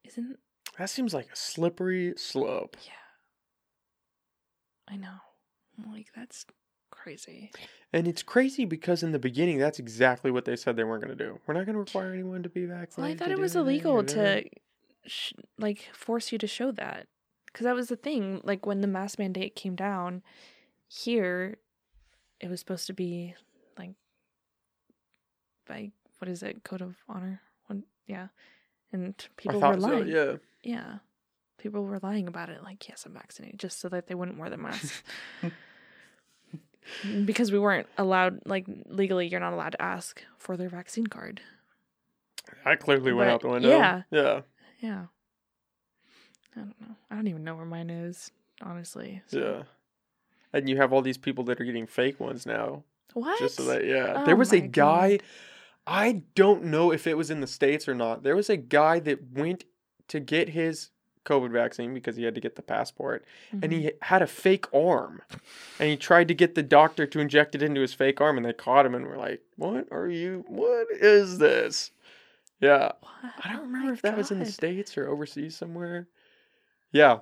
Isn't 0.04 0.38
That 0.78 0.90
seems 0.90 1.14
like 1.14 1.30
a 1.32 1.36
slippery 1.36 2.14
slope. 2.18 2.78
yeah? 2.86 2.92
I 4.88 4.96
know. 4.96 5.18
Like 5.92 6.08
that's 6.16 6.46
crazy. 7.08 7.52
And 7.94 8.06
it's 8.06 8.22
crazy 8.22 8.66
because 8.66 9.02
in 9.02 9.14
the 9.14 9.20
beginning, 9.20 9.60
that's 9.60 9.80
exactly 9.80 10.30
what 10.30 10.44
they 10.44 10.58
said 10.58 10.76
they 10.76 10.84
weren't 10.84 11.02
going 11.04 11.18
to 11.18 11.24
do. 11.24 11.40
We're 11.48 11.54
not 11.54 11.66
going 11.66 11.76
to 11.76 11.80
require 11.80 12.12
anyone 12.12 12.44
to 12.44 12.50
be 12.50 12.68
Well, 12.68 12.86
I 13.00 13.16
thought 13.16 13.32
it 13.32 13.40
was 13.40 13.56
illegal 13.56 14.04
to, 14.04 14.44
sh- 15.06 15.34
like, 15.58 15.90
force 15.94 16.34
you 16.34 16.38
to 16.38 16.48
show 16.48 16.72
that. 16.74 17.08
Because 17.46 17.64
that 17.64 17.76
was 17.76 17.88
the 17.88 17.96
thing. 17.96 18.42
Like, 18.44 18.66
when 18.66 18.82
the 18.82 18.88
mask 18.88 19.20
mandate 19.20 19.56
came 19.56 19.74
down 19.74 20.22
here, 20.90 21.60
it 22.42 22.50
was 22.50 22.60
supposed 22.60 22.88
to 22.88 22.94
be, 22.94 23.36
like, 23.78 23.92
by, 25.66 25.92
what 26.20 26.28
is 26.28 26.44
it, 26.44 26.66
code 26.66 26.82
of 26.82 26.96
honor? 27.08 27.40
One, 27.68 27.84
yeah. 28.06 28.28
And 28.92 29.16
people 29.38 29.62
were 29.62 29.62
thought 29.62 29.82
so, 29.82 29.88
lying. 29.88 30.08
yeah. 30.10 30.34
Yeah. 30.62 30.96
People 31.58 31.86
were 31.86 32.00
lying 32.04 32.28
about 32.28 32.50
it. 32.50 32.64
Like, 32.64 32.88
yes, 32.90 33.06
I'm 33.06 33.14
vaccinated, 33.14 33.60
just 33.60 33.80
so 33.80 33.88
that 33.90 34.08
they 34.08 34.16
wouldn't 34.16 34.38
wear 34.38 34.50
the 34.50 34.58
mask. 34.58 35.06
because 37.26 37.52
we 37.52 37.60
weren't 37.60 37.88
allowed, 37.98 38.40
like, 38.46 38.66
legally, 38.88 39.28
you're 39.28 39.40
not 39.40 39.54
allowed 39.54 39.72
to 39.74 39.82
ask 39.82 40.24
for 40.38 40.56
their 40.58 40.70
vaccine 40.70 41.08
card. 41.08 41.42
That 42.66 42.80
clearly 42.80 43.14
went 43.14 43.28
But, 43.30 43.34
out 43.34 43.42
the 43.42 43.48
window. 43.50 43.70
yeah. 43.70 44.02
Yeah. 44.12 44.42
Yeah. 44.80 45.06
I 46.56 46.60
don't 46.60 46.82
know. 46.82 46.96
I 47.12 47.16
don't 47.16 47.28
even 47.28 47.44
know 47.44 47.56
where 47.56 47.66
mine 47.66 47.90
is, 47.90 48.32
honestly. 48.62 49.22
so- 49.28 49.40
Yeah. 49.40 49.64
And 50.54 50.70
you 50.70 50.78
have 50.78 50.94
all 50.94 51.02
these 51.02 51.18
people 51.18 51.44
that 51.46 51.60
are 51.60 51.66
getting 51.66 51.86
fake 51.88 52.20
ones 52.20 52.46
now. 52.46 52.84
What? 53.14 53.38
Just 53.40 53.56
so 53.58 53.64
that, 53.66 53.86
yeah. 53.86 54.14
Oh 54.22 54.26
there 54.26 54.36
was 54.36 54.54
a 54.54 54.60
guy, 54.62 55.18
God. 55.18 55.24
I 55.86 56.24
don't 56.36 56.66
know 56.66 56.92
if 56.92 57.06
it 57.08 57.16
was 57.18 57.30
in 57.30 57.42
the 57.42 57.48
States 57.48 57.88
or 57.88 57.94
not. 57.96 58.24
There 58.24 58.36
was 58.36 58.50
a 58.50 58.58
guy 58.58 59.00
that 59.00 59.32
went 59.34 59.66
to 60.10 60.20
get 60.20 60.50
his 60.50 60.90
COVID 61.28 61.52
vaccine 61.52 61.94
because 61.94 62.16
he 62.16 62.24
had 62.24 62.34
to 62.36 62.42
get 62.42 62.56
the 62.56 62.62
passport 62.62 63.24
and 63.52 63.64
Mhm. 63.64 63.72
he 63.72 63.92
had 64.02 64.22
a 64.22 64.28
fake 64.28 64.66
arm. 64.74 65.22
And 65.80 65.90
he 65.90 65.98
tried 65.98 66.28
to 66.30 66.34
get 66.34 66.56
the 66.56 66.64
doctor 66.64 67.06
to 67.06 67.20
inject 67.20 67.54
it 67.54 67.62
into 67.62 67.82
his 67.82 67.94
fake 67.94 68.20
arm 68.20 68.38
and 68.38 68.46
they 68.46 68.54
caught 68.54 68.86
him 68.86 68.96
and 68.96 69.06
were 69.06 69.18
like, 69.18 69.42
What 69.58 69.88
are 69.92 70.08
you? 70.10 70.44
What 70.48 70.88
is 70.92 71.38
this? 71.38 71.92
Yeah. 72.60 72.94
What? 73.02 73.34
I 73.44 73.50
don't 73.54 73.60
Oh 73.60 73.62
remember 73.66 73.88
my 73.90 73.94
if 73.94 74.02
that 74.02 74.18
was 74.18 74.32
in 74.32 74.40
the 74.40 74.46
States 74.46 74.98
or 74.98 75.08
overseas 75.08 75.56
somewhere. 75.56 76.08
Yeah. 76.92 77.20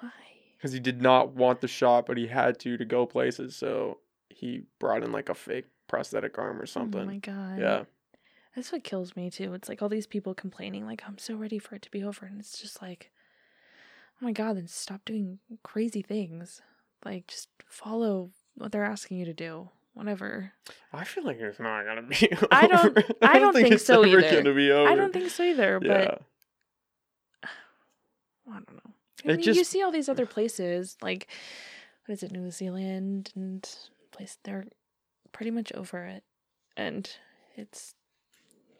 Why? 0.00 0.10
because 0.56 0.72
he 0.72 0.80
did 0.80 1.02
not 1.02 1.32
want 1.34 1.60
the 1.60 1.68
shot, 1.68 2.06
but 2.06 2.16
he 2.16 2.28
had 2.28 2.58
to 2.60 2.76
to 2.78 2.84
go 2.84 3.04
places. 3.06 3.54
So 3.54 3.98
he 4.30 4.62
brought 4.78 5.02
in 5.02 5.12
like 5.12 5.28
a 5.28 5.34
fake 5.34 5.66
prosthetic 5.88 6.38
arm 6.38 6.58
or 6.58 6.62
Oh 6.62 6.66
something. 6.66 7.06
my 7.06 7.18
god. 7.18 7.58
yeah, 7.60 7.84
That's 8.54 8.72
what 8.72 8.82
kills 8.84 9.14
me 9.16 9.30
too. 9.30 9.52
It's 9.54 9.68
like 9.68 9.82
all 9.82 9.88
these 9.90 10.06
people 10.06 10.34
complaining, 10.34 10.86
like, 10.86 11.02
I'm 11.06 11.18
so 11.18 11.36
ready 11.36 11.58
for 11.58 11.74
it 11.76 11.82
to 11.82 11.90
be 11.90 12.02
over. 12.02 12.24
And 12.26 12.40
it's 12.40 12.58
just 12.58 12.80
like, 12.82 13.12
oh 14.20 14.24
my 14.24 14.32
god, 14.32 14.56
then 14.56 14.66
stop 14.68 15.04
doing 15.04 15.38
crazy 15.62 16.02
things. 16.02 16.62
Like, 17.04 17.26
just 17.28 17.48
follow 17.66 18.30
what 18.56 18.72
they're 18.72 18.84
asking 18.84 19.18
you 19.18 19.24
to 19.26 19.34
do. 19.34 19.68
whatever. 19.94 20.52
I 20.92 21.04
feel 21.04 21.24
like 21.24 21.38
it's 21.38 21.58
not 21.60 21.84
gonna 21.84 22.02
be. 22.02 22.28
I 22.50 22.66
don't- 22.66 22.84
over. 22.98 23.04
I 23.22 23.38
don't 23.38 23.52
think 23.54 23.70
it's 23.72 23.84
so 23.84 24.02
ever 24.02 24.18
either. 24.18 24.42
Gonna 24.42 24.54
be 24.54 24.70
over. 24.70 24.90
I 24.90 24.94
don't 24.94 25.12
think 25.12 25.30
so 25.30 25.42
either, 25.42 25.78
but 25.80 25.88
Yeah. 25.88 26.18
I 28.48 28.52
don't 28.52 28.72
know. 28.74 28.92
I 29.24 29.36
mean, 29.36 29.40
you 29.42 29.64
see 29.64 29.82
all 29.82 29.90
these 29.90 30.08
other 30.08 30.26
places, 30.36 30.96
like 31.02 31.28
what 32.06 32.12
is 32.14 32.22
it, 32.22 32.30
New 32.32 32.50
Zealand 32.50 33.32
and 33.34 33.68
place 34.12 34.38
they're 34.44 34.66
pretty 35.32 35.50
much 35.50 35.72
over 35.72 36.04
it, 36.04 36.22
and 36.76 37.10
it's 37.56 37.94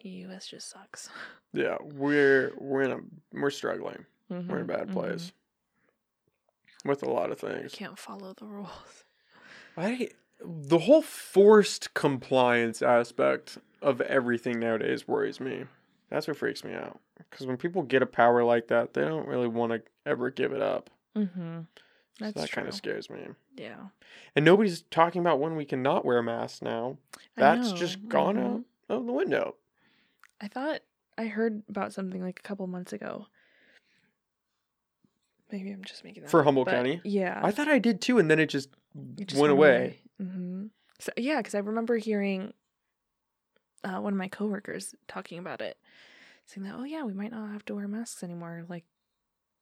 U.S. 0.01 0.47
just 0.47 0.69
sucks. 0.69 1.09
Yeah, 1.53 1.77
we're 1.81 2.51
we're 2.59 2.83
in 2.83 2.91
a 2.91 2.99
we're 3.33 3.49
struggling. 3.49 4.05
We're 4.29 4.57
in 4.57 4.61
a 4.63 4.65
bad 4.65 4.89
mhm. 4.89 4.93
place 4.93 5.31
with 6.85 7.03
a 7.03 7.09
lot 7.09 7.31
of 7.31 7.41
You 7.41 7.49
things. 7.49 7.71
can't 7.73 7.97
follow 7.97 8.33
the 8.33 8.45
rules. 8.45 9.03
I 9.77 10.09
the 10.43 10.79
whole 10.79 11.01
forced 11.01 11.93
compliance 11.93 12.81
aspect 12.81 13.57
of 13.81 14.01
everything 14.01 14.59
nowadays 14.59 15.07
worries 15.07 15.39
me. 15.39 15.65
That's 16.09 16.27
what 16.27 16.37
freaks 16.37 16.63
me 16.63 16.73
out. 16.73 16.99
Because 17.17 17.45
when 17.45 17.57
people 17.57 17.81
get 17.81 18.01
a 18.01 18.05
power 18.05 18.43
like 18.43 18.67
that, 18.67 18.93
they 18.93 19.01
don't 19.01 19.27
really 19.27 19.47
want 19.47 19.71
to 19.73 19.81
ever 20.05 20.29
give 20.29 20.51
it 20.53 20.61
up. 20.61 20.89
Mm-hmm. 21.15 21.61
So 22.19 22.31
that 22.31 22.51
kind 22.51 22.67
of 22.67 22.73
scares 22.73 23.09
me. 23.09 23.19
Yeah, 23.55 23.87
And 24.35 24.43
nobody's 24.45 24.81
talking 24.81 25.21
about 25.21 25.39
when 25.39 25.55
we 25.55 25.65
can 25.65 25.83
not 25.83 26.05
wear 26.05 26.21
masks 26.23 26.61
now. 26.61 26.97
That's 27.35 27.71
just 27.73 28.07
gone 28.07 28.35
mhm. 28.35 28.55
out 28.55 28.63
of 28.89 29.05
the 29.05 29.11
window. 29.11 29.55
I 30.41 30.47
thought 30.47 30.81
I 31.17 31.25
heard 31.25 31.63
about 31.69 31.93
something 31.93 32.21
like 32.21 32.39
a 32.39 32.43
couple 32.43 32.65
months 32.67 32.93
ago. 32.93 33.27
Maybe 35.51 35.71
I'm 35.71 35.83
just 35.83 36.03
making 36.03 36.23
that 36.23 36.29
For 36.29 36.39
up, 36.41 36.45
Humboldt 36.45 36.65
but 36.65 36.71
County? 36.73 37.01
Yeah, 37.05 37.39
I 37.41 37.51
thought 37.51 37.67
I 37.69 37.79
did 37.79 38.01
too, 38.01 38.19
and 38.19 38.29
then 38.29 38.39
it 38.39 38.47
just 38.47 38.69
It 39.17 39.27
just 39.29 39.39
went 39.41 39.51
away. 39.53 40.01
hmm 40.19 40.65
So, 40.99 41.11
yeah, 41.17 41.37
because 41.37 41.55
I 41.55 41.59
remember 41.59 41.97
hearing 41.97 42.53
uh, 43.83 43.99
one 44.01 44.13
of 44.13 44.17
my 44.17 44.27
coworkers 44.27 44.93
talking 45.07 45.39
about 45.39 45.61
it, 45.61 45.77
saying 46.45 46.65
that, 46.67 46.75
oh 46.77 46.83
yeah, 46.83 47.03
we 47.03 47.13
might 47.13 47.31
not 47.31 47.51
have 47.51 47.63
to 47.65 47.75
wear 47.75 47.87
masks 47.87 48.23
anymore, 48.23 48.65
like 48.67 48.83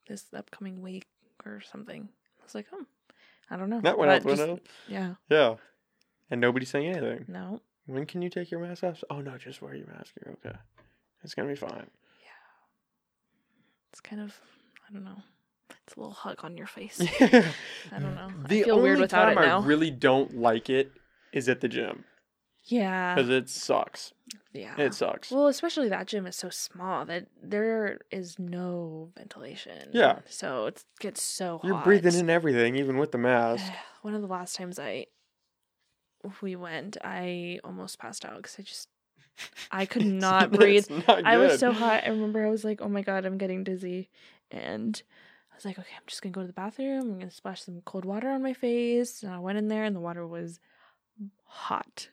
this 0.08 0.26
upcoming 0.36 0.82
week 0.82 1.06
or 1.46 1.62
something. 1.62 2.10
I 2.40 2.44
was 2.44 2.56
like, 2.56 2.68
oh, 2.74 2.86
I 3.52 3.58
don't 3.58 3.70
know. 3.70 3.82
That 3.82 3.98
went 4.00 4.12
out 4.12 4.24
the 4.24 4.30
just- 4.30 4.42
window. 4.48 4.62
Yeah, 4.88 5.16
Yeah. 5.30 5.56
And 6.32 6.42
nobody's 6.42 6.70
saying 6.70 6.88
anything. 6.88 7.26
no, 7.28 7.62
When 7.86 8.08
can 8.08 8.24
you 8.24 8.32
take 8.32 8.50
your 8.50 8.60
mask 8.60 8.84
off? 8.84 9.04
Oh 9.12 9.22
no, 9.22 9.38
just 9.38 9.62
wear 9.62 9.76
your 9.76 9.86
mask. 9.86 10.14
You're 10.26 10.34
okay. 10.44 10.58
It's 11.24 11.36
gonna 11.36 11.48
be 11.50 11.56
fine. 11.56 11.86
Yeah. 12.24 12.32
It's 13.92 14.02
kind 14.02 14.22
of, 14.24 14.34
I 14.90 14.94
don't 14.94 15.04
know. 15.04 15.22
It's 15.88 15.96
a 15.96 16.00
little 16.00 16.14
hug 16.14 16.40
on 16.44 16.58
your 16.58 16.68
face. 16.68 17.00
I 17.00 17.06
I 17.92 18.00
don't 18.00 18.16
know. 18.16 18.30
I 18.44 18.48
The 18.48 18.64
feel 18.64 18.76
only 18.76 18.84
weird 18.90 19.00
without 19.00 19.26
time 19.26 19.38
it 19.38 19.42
now. 19.46 19.60
I 19.62 19.66
really 19.66 19.92
don't 19.92 20.36
like 20.38 20.70
it 20.70 20.92
is 21.32 21.48
at 21.48 21.62
the 21.62 21.68
gym 21.68 22.06
yeah, 22.68 23.14
because 23.14 23.30
it 23.30 23.48
sucks. 23.50 24.14
yeah. 24.52 24.74
It 24.80 24.96
sucks. 24.96 25.30
Well, 25.30 25.46
especially 25.48 25.90
that 25.90 26.08
gym 26.08 26.26
is 26.26 26.36
so 26.36 26.50
small 26.50 27.06
that 27.06 27.28
there 27.44 28.00
is 28.10 28.40
no 28.40 29.12
ventilation. 29.16 29.90
Yeah. 29.92 30.20
So 30.28 30.66
it 30.66 30.84
gets 31.00 31.22
so 31.22 31.60
hot. 31.60 31.68
You're 31.68 31.82
breathing 31.84 32.16
in 32.16 32.30
everything, 32.32 32.76
even 32.78 32.98
with 32.98 33.12
the 33.12 33.20
mask. 33.20 33.72
One 34.02 34.16
of 34.16 34.22
the 34.22 34.28
last 34.28 34.56
times 34.56 34.80
I 34.80 35.06
we 36.42 36.56
went, 36.56 36.98
I 37.04 37.60
almost 37.64 38.00
passed 38.00 38.26
out 38.26 38.38
because 38.38 38.56
I 38.58 38.64
just 38.64 38.90
I 39.72 39.86
could 39.86 40.06
not 40.08 40.52
breathe. 40.52 40.90
Not 41.08 41.24
I 41.26 41.38
was 41.38 41.52
good. 41.54 41.60
so 41.60 41.72
hot. 41.72 42.04
I 42.04 42.10
remember 42.10 42.44
I 42.44 42.50
was 42.50 42.64
like, 42.64 42.82
"Oh 42.82 42.90
my 42.90 43.02
god, 43.04 43.26
I'm 43.26 43.38
getting 43.38 43.64
dizzy," 43.64 44.10
and 44.50 45.00
I 45.56 45.58
was 45.58 45.64
like, 45.66 45.80
"Okay, 45.80 45.96
I'm 45.96 46.04
just 46.06 46.22
gonna 46.22 46.34
go 46.34 46.42
to 46.42 46.48
the 46.48 46.54
bathroom. 46.54 47.12
I'm 47.14 47.18
gonna 47.20 47.32
splash 47.32 47.62
some 47.64 47.80
cold 47.86 48.04
water 48.04 48.30
on 48.30 48.44
my 48.44 48.52
face." 48.54 49.24
And 49.24 49.34
I 49.34 49.40
went 49.40 49.58
in 49.58 49.70
there, 49.70 49.86
and 49.86 49.96
the 49.96 50.02
water 50.02 50.28
was 50.28 50.60
hot. 51.46 52.10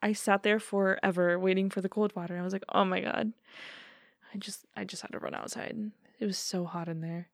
I 0.00 0.12
sat 0.12 0.44
there 0.44 0.60
forever 0.60 1.38
waiting 1.40 1.70
for 1.70 1.80
the 1.80 1.88
cold 1.88 2.14
water. 2.14 2.38
I 2.38 2.42
was 2.42 2.52
like, 2.52 2.62
"Oh 2.68 2.84
my 2.84 3.00
god!" 3.00 3.32
I 4.32 4.38
just, 4.38 4.64
I 4.76 4.84
just 4.84 5.02
had 5.02 5.10
to 5.10 5.18
run 5.18 5.34
outside. 5.34 5.90
It 6.20 6.26
was 6.26 6.38
so 6.38 6.64
hot 6.64 6.88
in 6.88 7.00
there. 7.00 7.28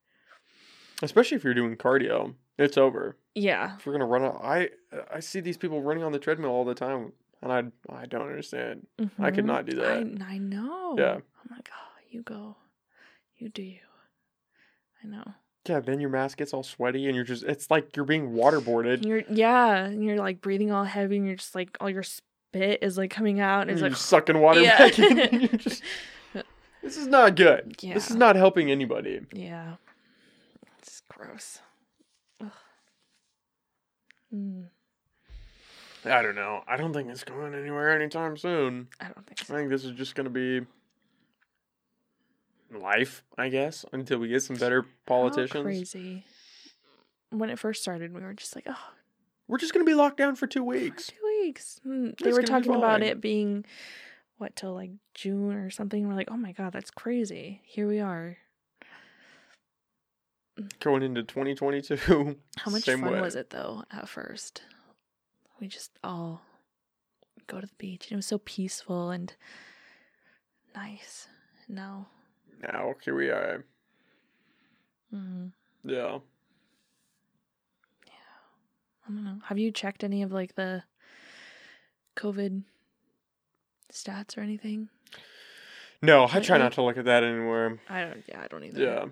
Especially 1.03 1.37
if 1.37 1.45
you're 1.45 1.53
doing 1.53 1.77
cardio, 1.77 2.35
it's 2.57 2.79
over. 2.79 3.19
Yeah, 3.35 3.77
If 3.77 3.85
you're 3.85 3.93
gonna 3.95 4.07
run 4.07 4.23
out, 4.25 4.41
I 4.43 4.71
I 5.13 5.21
see 5.21 5.41
these 5.41 5.59
people 5.59 5.83
running 5.83 6.05
on 6.05 6.13
the 6.13 6.19
treadmill 6.19 6.51
all 6.53 6.65
the 6.65 6.75
time, 6.75 7.13
and 7.43 7.53
I 7.53 7.65
I 7.95 8.07
don't 8.07 8.23
understand. 8.27 8.87
I 9.19 9.31
could 9.31 9.45
Mhm. 9.45 9.49
not 9.49 9.67
do 9.67 9.77
that. 9.77 10.23
I, 10.23 10.35
I 10.35 10.39
know. 10.39 10.95
Yeah. 10.97 11.17
I'm 11.17 11.51
like, 11.57 11.69
oh, 11.71 11.99
you 12.09 12.23
go, 12.23 12.57
you 13.37 13.51
do 13.51 13.63
you. 13.63 13.81
I 15.05 15.09
know. 15.09 15.25
Yeah, 15.69 15.81
then 15.81 16.01
your 16.01 16.11
mask 16.11 16.39
gets 16.39 16.53
all 16.53 16.63
sweaty, 16.63 17.07
and 17.07 17.15
you're 17.15 17.25
just 17.25 17.45
it's 17.45 17.71
like 17.71 17.95
you're 17.97 18.05
being 18.05 18.33
waterboarded. 18.33 18.95
And 18.95 19.05
you're 19.07 19.23
yeah, 19.31 19.77
and 19.85 20.03
you're 20.05 20.19
like 20.19 20.41
breathing 20.41 20.71
all 20.73 20.85
heavy, 20.85 21.17
and 21.17 21.27
you're 21.27 21.37
just 21.37 21.55
like 21.55 21.77
all 21.81 21.89
your 21.91 22.03
spit 22.03 22.81
is 22.83 22.99
like 22.99 23.11
coming 23.11 23.41
out, 23.41 23.63
and 23.63 23.71
And 23.71 23.79
it's 23.79 23.81
you're 23.81 23.91
like 23.91 23.99
sucking 23.99 24.41
water 24.41 24.61
Yeah. 24.63 24.79
back 24.79 24.99
in. 24.99 25.17
you're 25.41 25.49
just, 25.59 25.83
this 26.83 26.97
is 26.97 27.07
not 27.07 27.35
good. 27.37 27.77
Yeah. 27.81 27.95
This 27.95 28.11
is 28.11 28.17
not 28.17 28.37
helping 28.37 28.71
anybody. 28.71 29.21
yeah, 29.33 29.77
it's 30.79 31.01
gross. 31.09 31.61
Ugh. 32.43 32.51
Mm, 34.35 34.65
I 36.05 36.21
don't 36.23 36.35
know. 36.35 36.63
I 36.67 36.77
don't 36.77 36.93
think 36.93 37.09
it's 37.09 37.25
going 37.25 37.55
anywhere 37.55 37.91
anytime 37.99 38.37
soon. 38.37 38.89
I 39.01 39.05
don't 39.05 39.27
think 39.27 39.41
I 39.41 39.45
think 39.55 39.71
this 39.71 39.85
is 39.85 39.93
just 39.93 40.15
gonna 40.15 40.29
be 40.31 40.61
life, 42.81 43.23
I 43.39 43.49
guess, 43.49 43.85
until 43.93 44.19
we 44.19 44.29
get 44.29 44.43
some 44.43 44.57
better 44.57 44.83
How 44.83 44.89
politicians. 45.07 45.63
crazy. 45.65 46.25
When 47.31 47.51
it 47.51 47.59
first 47.59 47.83
started, 47.83 48.15
we 48.15 48.21
were 48.23 48.35
just 48.35 48.55
like, 48.55 48.65
oh, 48.69 48.91
We're 49.49 49.59
just 49.59 49.73
gonna 49.73 49.85
be 49.85 49.95
locked 49.95 50.17
down 50.19 50.37
for 50.37 50.47
two 50.47 50.61
for 50.61 50.65
weeks. 50.67 51.07
two 51.09 51.41
weeks. 51.43 51.81
Mm, 51.87 52.17
They 52.19 52.29
It's 52.31 52.37
were 52.39 52.43
talking 52.43 52.75
about 52.75 53.03
it 53.03 53.21
being 53.21 53.65
what 54.39 54.57
till 54.57 54.75
like 54.75 54.91
June 55.15 55.55
or 55.55 55.71
something. 55.71 56.07
We're 56.09 56.15
like, 56.15 56.31
oh 56.31 56.37
my 56.37 56.53
god, 56.53 56.73
that's 56.73 56.91
crazy. 56.91 57.61
Here 57.65 57.87
we 57.89 58.01
are. 58.01 58.37
Going 60.79 61.03
into 61.03 61.23
2022. 61.25 61.97
How 62.59 62.71
much 62.71 62.85
fun 62.85 63.01
way. 63.03 63.21
was 63.21 63.35
it 63.35 63.51
though 63.51 63.83
at 63.91 64.09
first? 64.09 64.63
We 65.61 65.67
just 65.67 65.91
all 66.05 66.43
go 67.49 67.61
to 67.61 67.67
the 67.67 67.73
beach 67.79 68.07
and 68.07 68.13
it 68.13 68.17
was 68.17 68.27
so 68.27 68.39
peaceful 68.39 69.11
and 69.11 69.35
nice. 70.75 71.27
No. 71.69 72.07
Now 72.73 72.95
here 73.05 73.15
we 73.15 73.29
are. 73.31 73.65
Mm, 75.15 75.53
Yeah. 75.85 76.19
I 79.07 79.11
don't 79.11 79.23
know. 79.25 79.37
Have 79.45 79.59
you 79.59 79.71
checked 79.71 80.03
any 80.03 80.23
of 80.23 80.33
like 80.33 80.55
the 80.55 80.83
COVID 82.17 82.63
stats 83.93 84.39
or 84.39 84.41
anything? 84.41 84.89
No, 86.01 86.27
I 86.33 86.41
try 86.41 86.57
not 86.57 86.73
to 86.75 86.83
look 86.83 86.97
at 86.97 87.05
that 87.05 87.23
anymore. 87.23 87.79
I 87.91 88.01
don't 88.05 88.25
yeah, 88.29 88.41
I 88.43 88.47
don't 88.49 88.65
either. 88.65 88.81
Yeah. 88.83 89.05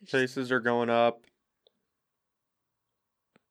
Just- 0.00 0.12
Cases 0.12 0.50
are 0.50 0.58
going 0.60 0.88
up. 0.90 1.20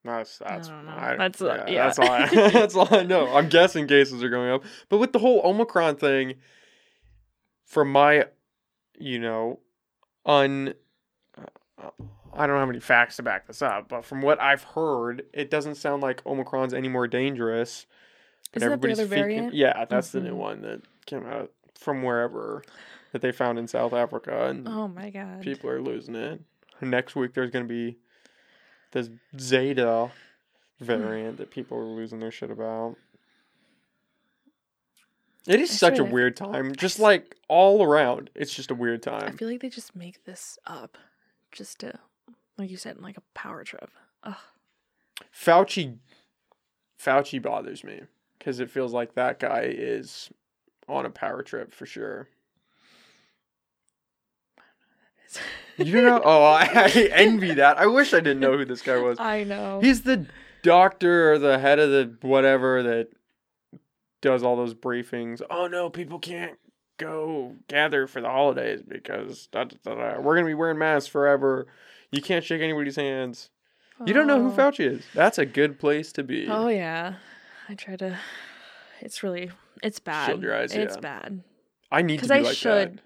That's 0.03 0.39
that's 0.39 0.67
don't 0.69 0.85
know. 0.85 0.91
I- 0.91 1.15
That's, 1.17 1.39
uh, 1.41 1.65
yeah. 1.67 1.85
that's 1.85 1.99
all 1.99 2.09
I, 2.09 2.25
that's 2.49 2.75
all 2.75 2.87
I 2.93 3.03
know. 3.03 3.31
I'm 3.35 3.47
guessing 3.47 3.85
cases 3.87 4.23
are 4.23 4.29
going 4.29 4.49
up, 4.51 4.63
but 4.89 4.97
with 4.97 5.13
the 5.13 5.19
whole 5.19 5.41
Omicron 5.45 5.97
thing, 5.97 6.35
from 7.67 7.91
my, 7.91 8.25
you 9.01 9.19
know, 9.19 9.59
un, 10.25 10.73
uh, 11.37 11.89
I 12.33 12.47
don't 12.47 12.59
have 12.59 12.69
any 12.69 12.79
facts 12.79 13.17
to 13.17 13.23
back 13.23 13.47
this 13.47 13.61
up, 13.61 13.89
but 13.89 14.05
from 14.05 14.21
what 14.21 14.39
I've 14.39 14.63
heard, 14.63 15.25
it 15.33 15.49
doesn't 15.49 15.75
sound 15.75 16.01
like 16.01 16.23
Omicron's 16.25 16.73
any 16.73 16.87
more 16.87 17.07
dangerous. 17.07 17.85
But 18.53 18.63
Isn't 18.63 18.69
that 18.81 18.81
the 18.87 18.91
other 18.93 19.05
freaking- 19.05 19.09
variant? 19.09 19.53
Yeah, 19.53 19.85
that's 19.85 20.11
the 20.11 20.21
new 20.21 20.33
Mhm. 20.33 20.37
one 20.37 20.61
that 20.61 20.81
came 21.05 21.25
out 21.25 21.51
from 21.77 22.03
wherever 22.03 22.63
that 23.11 23.21
they 23.21 23.31
found 23.31 23.57
in 23.59 23.67
South 23.67 23.93
Africa, 23.93 24.47
and 24.47 24.67
Oh 24.67 24.87
my 24.87 25.09
god. 25.09 25.41
people 25.41 25.69
are 25.69 25.81
losing 25.81 26.15
it. 26.15 26.41
Next 26.79 27.15
week 27.15 27.33
there's 27.33 27.51
gonna 27.51 27.65
be 27.65 27.97
this 28.91 29.09
Zeta 29.39 30.11
variant 30.79 31.37
that 31.37 31.51
people 31.51 31.77
are 31.77 31.83
losing 31.85 32.19
their 32.19 32.31
shit 32.31 32.51
about. 32.51 32.95
It 35.47 35.59
is 35.59 35.71
I 35.71 35.75
such 35.75 35.99
a 35.99 36.03
weird 36.03 36.35
time, 36.35 36.75
just 36.75 36.99
like 36.99 37.35
all 37.47 37.83
around. 37.83 38.29
It's 38.35 38.53
just 38.53 38.71
a 38.71 38.75
weird 38.75 39.01
time. 39.01 39.23
I 39.25 39.31
feel 39.31 39.47
like 39.49 39.61
they 39.61 39.69
just 39.69 39.95
make 39.95 40.25
this 40.25 40.59
up 40.65 40.97
just 41.51 41.79
to 41.79 41.99
like 42.61 42.69
you 42.69 42.77
said, 42.77 42.97
in 42.97 43.01
like 43.01 43.17
a 43.17 43.23
power 43.33 43.63
trip. 43.63 43.89
Ugh. 44.23 44.35
Fauci, 45.35 45.97
Fauci 47.03 47.41
bothers 47.41 47.83
me 47.83 48.01
because 48.37 48.59
it 48.59 48.69
feels 48.69 48.93
like 48.93 49.15
that 49.15 49.39
guy 49.39 49.63
is 49.67 50.29
on 50.87 51.05
a 51.05 51.09
power 51.09 51.41
trip 51.41 51.73
for 51.73 51.85
sure. 51.85 52.29
You 55.77 56.01
know? 56.01 56.21
Oh, 56.23 56.43
I, 56.43 56.69
I 56.73 57.09
envy 57.13 57.55
that. 57.55 57.79
I 57.79 57.87
wish 57.87 58.13
I 58.13 58.19
didn't 58.19 58.41
know 58.41 58.55
who 58.55 58.65
this 58.65 58.83
guy 58.83 58.97
was. 58.97 59.19
I 59.19 59.45
know. 59.45 59.79
He's 59.79 60.01
the 60.01 60.27
doctor 60.61 61.31
or 61.33 61.39
the 61.39 61.57
head 61.57 61.79
of 61.79 61.89
the 61.89 62.17
whatever 62.21 62.83
that 62.83 63.07
does 64.21 64.43
all 64.43 64.55
those 64.55 64.73
briefings. 64.73 65.41
Oh 65.49 65.67
no, 65.67 65.89
people 65.89 66.19
can't 66.19 66.57
go 66.97 67.55
gather 67.67 68.05
for 68.07 68.21
the 68.21 68.29
holidays 68.29 68.81
because 68.87 69.47
da, 69.47 69.63
da, 69.65 69.95
da, 69.95 70.19
we're 70.19 70.35
gonna 70.35 70.47
be 70.47 70.53
wearing 70.53 70.77
masks 70.77 71.07
forever. 71.09 71.67
You 72.11 72.21
can't 72.21 72.43
shake 72.45 72.61
anybody's 72.61 72.95
hands. 72.95 73.49
You 74.05 74.13
don't 74.13 74.27
know 74.27 74.39
who 74.41 74.49
Oh. 74.51 74.55
Fauci 74.55 74.85
is. 74.97 75.03
That's 75.13 75.37
a 75.37 75.45
good 75.45 75.79
place 75.79 76.11
to 76.13 76.23
be. 76.23 76.47
Oh 76.47 76.67
yeah. 76.67 77.15
I 77.69 77.75
try 77.75 77.95
to. 77.97 78.17
It's 78.99 79.23
really, 79.23 79.51
it's 79.83 79.99
bad. 79.99 80.27
Shield 80.27 80.43
your 80.43 80.55
eyes, 80.55 80.73
It's 80.73 80.95
yeah. 80.95 81.01
bad. 81.01 81.43
I 81.91 82.01
need 82.01 82.19
to 82.21 82.27
be 82.27 82.33
I 82.33 82.39
like 82.39 82.55
should. 82.55 82.97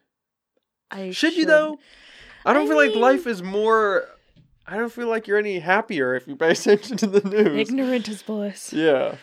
that. 0.91 0.97
I 0.97 1.11
Should 1.11 1.35
you 1.35 1.45
though? 1.45 1.79
I 2.45 2.53
don't 2.53 2.65
I 2.65 2.67
feel 2.67 2.77
like 2.77 2.95
life 2.95 3.25
is 3.27 3.41
more. 3.41 4.05
I 4.67 4.77
don't 4.77 4.91
feel 4.91 5.07
like 5.07 5.27
you're 5.27 5.37
any 5.37 5.59
happier 5.59 6.15
if 6.15 6.27
you 6.27 6.35
pay 6.35 6.51
attention 6.51 6.97
to 6.97 7.07
the 7.07 7.27
news. 7.27 7.69
Ignorant 7.69 8.07
is 8.07 8.21
bliss. 8.23 8.71
Yeah. 8.73 9.15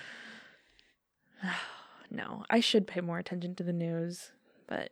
No, 2.12 2.44
I 2.51 2.60
should 2.60 2.86
pay 2.86 3.01
more 3.01 3.18
attention 3.18 3.55
to 3.55 3.62
the 3.62 3.72
news, 3.72 4.32
but 4.66 4.90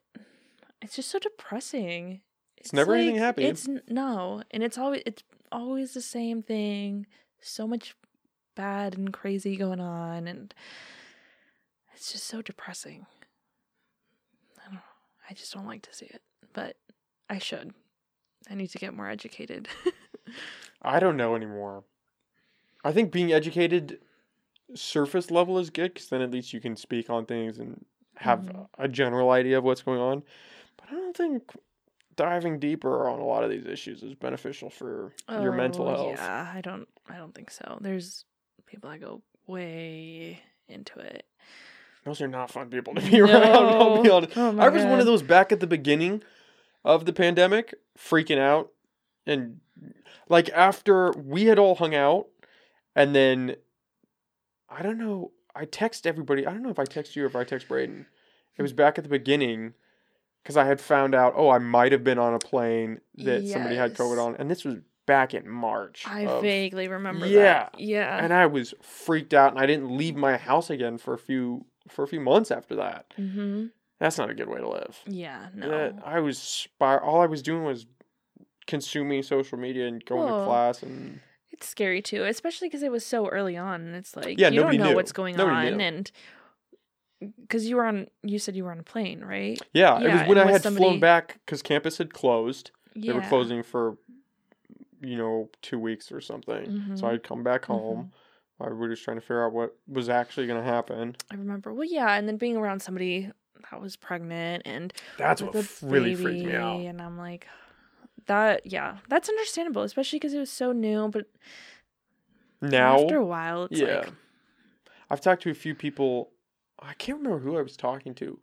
it's 0.81 0.97
just 0.97 1.11
so 1.11 1.19
depressing. 1.19 2.23
It's, 2.57 2.73
never 2.73 2.95
anything 2.95 3.17
happy. 3.17 3.45
It's 3.45 3.69
no, 3.89 4.43
and 4.51 4.63
it's 4.63 4.79
always 4.79 5.03
it's 5.05 5.23
always 5.53 5.93
the 5.93 6.01
same 6.01 6.43
thing. 6.43 7.07
So 7.43 7.67
much 7.67 7.95
bad 8.55 8.97
and 8.97 9.13
crazy 9.13 9.57
going 9.57 9.81
on, 9.81 10.27
and 10.27 10.55
it's 11.95 12.11
just 12.11 12.25
so 12.27 12.41
depressing. 12.41 13.05
I 14.59 14.65
don't 14.65 14.75
know. 14.75 14.81
I 15.29 15.35
just 15.35 15.53
don't 15.53 15.67
like 15.67 15.83
to 15.83 15.95
see 15.95 16.07
it, 16.07 16.23
but 16.55 16.77
I 17.29 17.39
should. 17.39 17.75
I 18.51 18.55
need 18.55 18.69
to 18.69 18.79
get 18.79 18.95
more 18.95 19.11
educated. 19.11 19.69
I 20.83 21.01
don't 21.01 21.19
know 21.19 21.35
anymore. 21.35 21.85
I 22.83 22.93
think 22.93 23.13
being 23.13 23.31
educated 23.31 23.99
surface 24.75 25.31
level 25.31 25.59
is 25.59 25.71
good 25.71 25.95
because 25.95 26.09
then 26.09 26.21
at 26.23 26.31
least 26.31 26.53
you 26.53 26.61
can 26.61 26.77
speak 26.77 27.11
on 27.11 27.27
things 27.27 27.59
and 27.59 27.85
have 28.17 28.41
Mhm. 28.41 28.69
a 28.79 28.89
general 28.89 29.31
idea 29.31 29.59
of 29.59 29.65
what's 29.65 29.83
going 29.83 30.01
on. 30.01 30.23
But 30.77 30.87
I 30.91 30.95
don't 30.95 31.17
think 31.17 31.51
diving 32.17 32.59
deeper 32.59 33.09
on 33.09 33.19
a 33.21 33.25
lot 33.25 33.45
of 33.45 33.51
these 33.51 33.65
issues 33.67 34.03
is 34.03 34.15
beneficial 34.15 34.69
for 34.71 35.13
your 35.29 35.53
mental 35.53 35.89
Oh, 35.89 35.91
health. 35.91 36.19
Yeah, 36.19 36.53
I 36.55 36.61
don't. 36.61 36.89
I 37.09 37.17
don't 37.17 37.35
think 37.35 37.51
so. 37.51 37.79
There's 37.81 38.25
people 38.67 38.91
that 38.91 39.01
go 39.01 39.23
way 39.47 40.41
into 40.69 40.99
it. 41.01 41.25
Those 42.05 42.21
are 42.21 42.29
not 42.29 42.51
fun 42.51 42.71
people 42.71 42.95
to 42.95 43.01
be 43.01 43.21
around. 43.21 43.45
I'll 43.75 44.03
be 44.03 44.09
honest. 44.11 44.37
Oh 44.37 44.59
I 44.59 44.69
was 44.69 44.85
one 44.85 45.01
of 45.01 45.07
those 45.07 45.23
back 45.23 45.53
at 45.53 45.61
the 45.61 45.67
beginning 45.67 46.23
of 46.85 47.05
the 47.05 47.13
pandemic, 47.13 47.75
freaking 47.99 48.39
out. 48.39 48.73
And 49.27 49.61
like 50.29 50.49
after 50.51 51.11
we 51.13 51.45
had 51.47 51.59
all 51.59 51.75
hung 51.75 51.95
out, 51.95 52.29
and 52.95 53.15
then 53.15 53.57
I 54.71 54.83
don't 54.83 54.99
know, 54.99 55.33
I 55.55 55.65
text 55.65 56.07
everybody. 56.07 56.47
I 56.47 56.53
don't 56.53 56.63
know 56.63 56.71
if 56.71 56.79
I 56.79 56.85
text 56.85 57.17
you 57.17 57.25
or 57.25 57.27
if 57.27 57.37
I 57.37 57.45
text 57.45 57.69
Braden. 57.69 58.07
It 58.57 58.63
was 58.63 58.73
back 58.73 58.99
at 58.99 59.05
the 59.05 59.11
beginning 59.11 59.75
because 60.43 60.57
I 60.57 60.65
had 60.67 60.81
found 60.81 61.15
out, 61.15 61.35
oh, 61.37 61.51
I 61.51 61.59
might 61.59 61.93
have 61.93 62.05
been 62.05 62.19
on 62.19 62.35
a 62.35 62.39
plane 62.39 63.01
that 63.17 63.47
somebody 63.49 63.77
had 63.77 63.95
COVID 63.95 64.25
on. 64.25 64.37
And 64.37 64.51
this 64.51 64.65
was 64.65 64.77
back 65.07 65.35
in 65.35 65.49
March. 65.49 66.05
I 66.07 66.21
of- 66.27 66.43
vaguely 66.43 66.87
remember 66.89 67.27
Yeah. 67.27 67.43
that. 67.43 67.81
Yeah. 67.81 68.23
and 68.23 68.33
I 68.33 68.47
was 68.47 68.75
freaked 68.83 69.35
out 69.35 69.53
and 69.53 69.61
I 69.61 69.67
didn't 69.67 69.97
leave 69.97 70.15
my 70.15 70.37
house 70.37 70.71
again 70.71 70.99
for 70.99 71.15
a 71.15 71.19
few 71.19 71.67
for 71.89 72.05
a 72.05 72.07
few 72.09 72.21
months 72.21 72.51
after 72.51 72.77
that. 72.77 73.07
mm-hmm. 73.19 73.67
That's 73.99 74.17
not 74.17 74.31
a 74.31 74.35
good 74.35 74.49
way 74.49 74.59
to 74.61 74.69
live. 74.69 75.01
Yeah. 75.07 75.49
No. 75.55 75.69
That- 75.69 75.95
I 76.05 76.21
was 76.21 76.39
spir- 76.39 77.01
all 77.01 77.21
I 77.21 77.27
was 77.27 77.43
doing 77.43 77.65
was 77.65 77.87
consuming 78.67 79.23
social 79.23 79.59
media 79.59 79.87
and 79.89 80.05
going 80.05 80.29
to 80.29 80.45
class 80.45 80.83
and 80.83 81.21
It's 81.61 81.69
scary 81.69 82.01
too, 82.01 82.25
especially 82.25 82.69
because 82.69 82.83
it 82.83 82.91
was 82.91 83.05
so 83.05 83.29
early 83.29 83.55
on, 83.55 83.83
and 83.83 83.95
it's 83.95 84.17
like 84.17 84.39
Yeah, 84.39 84.49
you 84.49 84.61
don't 84.63 84.79
know 84.79 84.89
knew. 84.89 84.95
what's 84.95 85.13
going 85.13 85.37
Nobody 85.37 85.69
on, 85.69 85.77
knew. 85.77 85.85
and 85.85 86.11
because 87.43 87.67
you 87.69 87.77
were 87.77 87.85
on, 87.85 88.07
you 88.23 88.39
said 88.39 88.57
you 88.57 88.65
were 88.65 88.71
on 88.73 88.79
a 88.79 88.83
plane, 88.83 89.21
right? 89.23 89.61
yeah, 89.75 90.01
it 90.01 90.11
was 90.11 90.27
when 90.27 90.39
I 90.39 90.47
was 90.51 90.63
had 90.65 90.75
flown 90.75 91.01
back 91.01 91.39
because 91.45 91.61
campus 91.61 91.99
had 91.99 92.15
closed. 92.15 92.71
Yeah. 92.95 93.13
They 93.13 93.19
were 93.19 93.27
closing 93.27 93.63
for 93.63 93.99
you 95.03 95.19
know 95.19 95.51
two 95.61 95.79
weeks 95.79 96.11
or 96.11 96.23
something. 96.23 96.97
So 96.97 97.05
Mhm. 97.05 97.13
I'd 97.13 97.23
come 97.23 97.43
back 97.43 97.67
home. 97.67 98.11
I 98.59 98.69
we 98.69 98.75
were 98.77 98.89
just 98.89 99.05
trying 99.05 99.19
to 99.19 99.21
figure 99.21 99.45
out 99.45 99.53
what 99.53 99.77
was 99.87 100.09
actually 100.09 100.47
going 100.47 100.63
to 100.63 100.67
happen. 100.71 101.15
I 101.31 101.35
remember. 101.35 101.75
Well, 101.75 101.85
yeah, 101.87 102.15
and 102.17 102.27
then 102.27 102.39
being 102.39 102.57
around 102.57 102.81
somebody 102.81 103.31
that 103.71 103.81
was 103.83 103.97
pregnant 103.97 104.63
and 104.65 104.95
That's 105.19 105.43
what 105.43 105.55
really 105.83 106.15
freaked 106.15 106.47
me 106.47 106.55
out. 106.55 106.81
and 106.81 107.03
I'm 107.03 107.19
like, 107.19 107.47
that. 108.27 108.67
Yeah, 108.67 108.99
that's 109.09 109.29
understandable, 109.29 109.83
especially 109.83 110.19
because 110.19 110.35
it 110.35 110.39
was 110.39 110.51
so 110.51 110.73
new. 110.73 111.09
But 111.09 111.27
Now 112.61 113.01
after 113.03 113.17
a 113.17 113.25
while, 113.25 113.65
it's 113.65 113.81
yeah. 113.81 113.99
like, 113.99 114.13
I've 115.11 115.21
talked 115.21 115.43
to 115.43 115.51
a 115.51 115.55
few 115.55 115.75
people. 115.75 116.31
I 116.81 116.95
can't 116.95 117.19
remember 117.19 117.41
who 117.41 117.59
I 117.59 117.63
was 117.63 117.77
talking 117.77 118.15
to. 118.17 118.39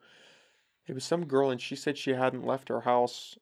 It 0.87 0.93
was 0.93 1.03
some 1.03 1.25
girl, 1.25 1.49
and 1.49 1.59
she 1.59 1.75
said 1.75 1.97
she 1.97 2.11
hadn't 2.11 2.45
left 2.45 2.69
her 2.69 2.81
house 2.81 3.37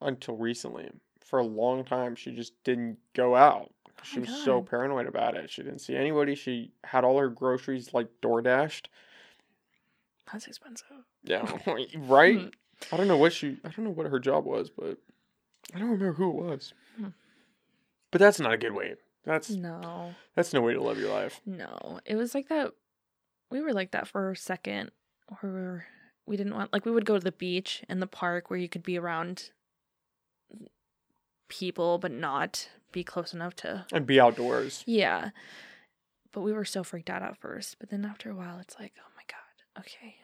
until 0.00 0.36
recently. 0.36 0.90
For 1.20 1.38
a 1.38 1.44
long 1.44 1.84
time, 1.84 2.14
she 2.14 2.32
just 2.32 2.52
didn't 2.64 2.98
go 3.14 3.34
out. 3.34 3.72
She 4.02 4.20
my 4.20 4.26
was 4.30 4.44
so 4.44 4.60
paranoid 4.62 5.06
about 5.06 5.34
it. 5.36 5.50
She 5.50 5.62
didn't 5.62 5.80
see 5.80 5.96
anybody. 5.96 6.34
She 6.34 6.72
had 6.84 7.04
all 7.04 7.18
her 7.18 7.28
groceries 7.28 7.94
like 7.94 8.08
door 8.20 8.42
dashed. 8.42 8.88
that's 10.30 10.46
expensive. 10.46 10.86
Yeah, 11.22 11.50
right. 11.96 12.38
Hmm. 12.40 12.48
I 12.92 12.96
don't 12.96 13.08
know 13.08 13.16
what 13.16 13.32
she. 13.32 13.58
I 13.64 13.68
don't 13.68 13.84
know 13.84 13.90
what 13.90 14.06
her 14.06 14.18
job 14.18 14.44
was, 14.44 14.70
but 14.70 14.98
I 15.74 15.78
don't 15.78 15.90
remember 15.90 16.12
who 16.14 16.30
it 16.30 16.44
was. 16.44 16.74
Hmm. 16.96 17.08
But 18.10 18.20
that's 18.20 18.40
not 18.40 18.52
a 18.52 18.58
good 18.58 18.74
way. 18.74 18.94
That's 19.24 19.50
No, 19.50 20.14
that's 20.34 20.52
no 20.52 20.60
way 20.60 20.74
to 20.74 20.82
live 20.82 20.98
your 20.98 21.12
life. 21.12 21.40
no, 21.46 22.00
it 22.04 22.16
was 22.16 22.34
like 22.34 22.48
that. 22.48 22.72
We 23.50 23.60
were 23.62 23.72
like 23.72 23.92
that 23.92 24.08
for 24.08 24.30
a 24.30 24.36
second, 24.36 24.90
were, 25.42 25.84
we 26.26 26.36
didn't 26.36 26.54
want 26.54 26.72
like 26.72 26.84
we 26.84 26.92
would 26.92 27.06
go 27.06 27.14
to 27.18 27.24
the 27.24 27.32
beach 27.32 27.82
and 27.88 28.02
the 28.02 28.06
park 28.06 28.50
where 28.50 28.58
you 28.58 28.68
could 28.68 28.82
be 28.82 28.98
around 28.98 29.50
people 31.48 31.98
but 31.98 32.10
not 32.10 32.68
be 32.92 33.04
close 33.04 33.32
enough 33.34 33.54
to 33.56 33.86
And 33.92 34.06
be 34.06 34.20
outdoors. 34.20 34.82
Yeah. 34.86 35.30
But 36.32 36.40
we 36.42 36.52
were 36.52 36.64
so 36.64 36.82
freaked 36.82 37.10
out 37.10 37.22
at 37.22 37.36
first. 37.38 37.76
But 37.78 37.90
then 37.90 38.04
after 38.04 38.30
a 38.30 38.34
while, 38.34 38.58
it's 38.58 38.76
like, 38.78 38.92
oh 38.98 39.10
my 39.16 39.22
God, 39.28 39.82
okay, 39.84 40.16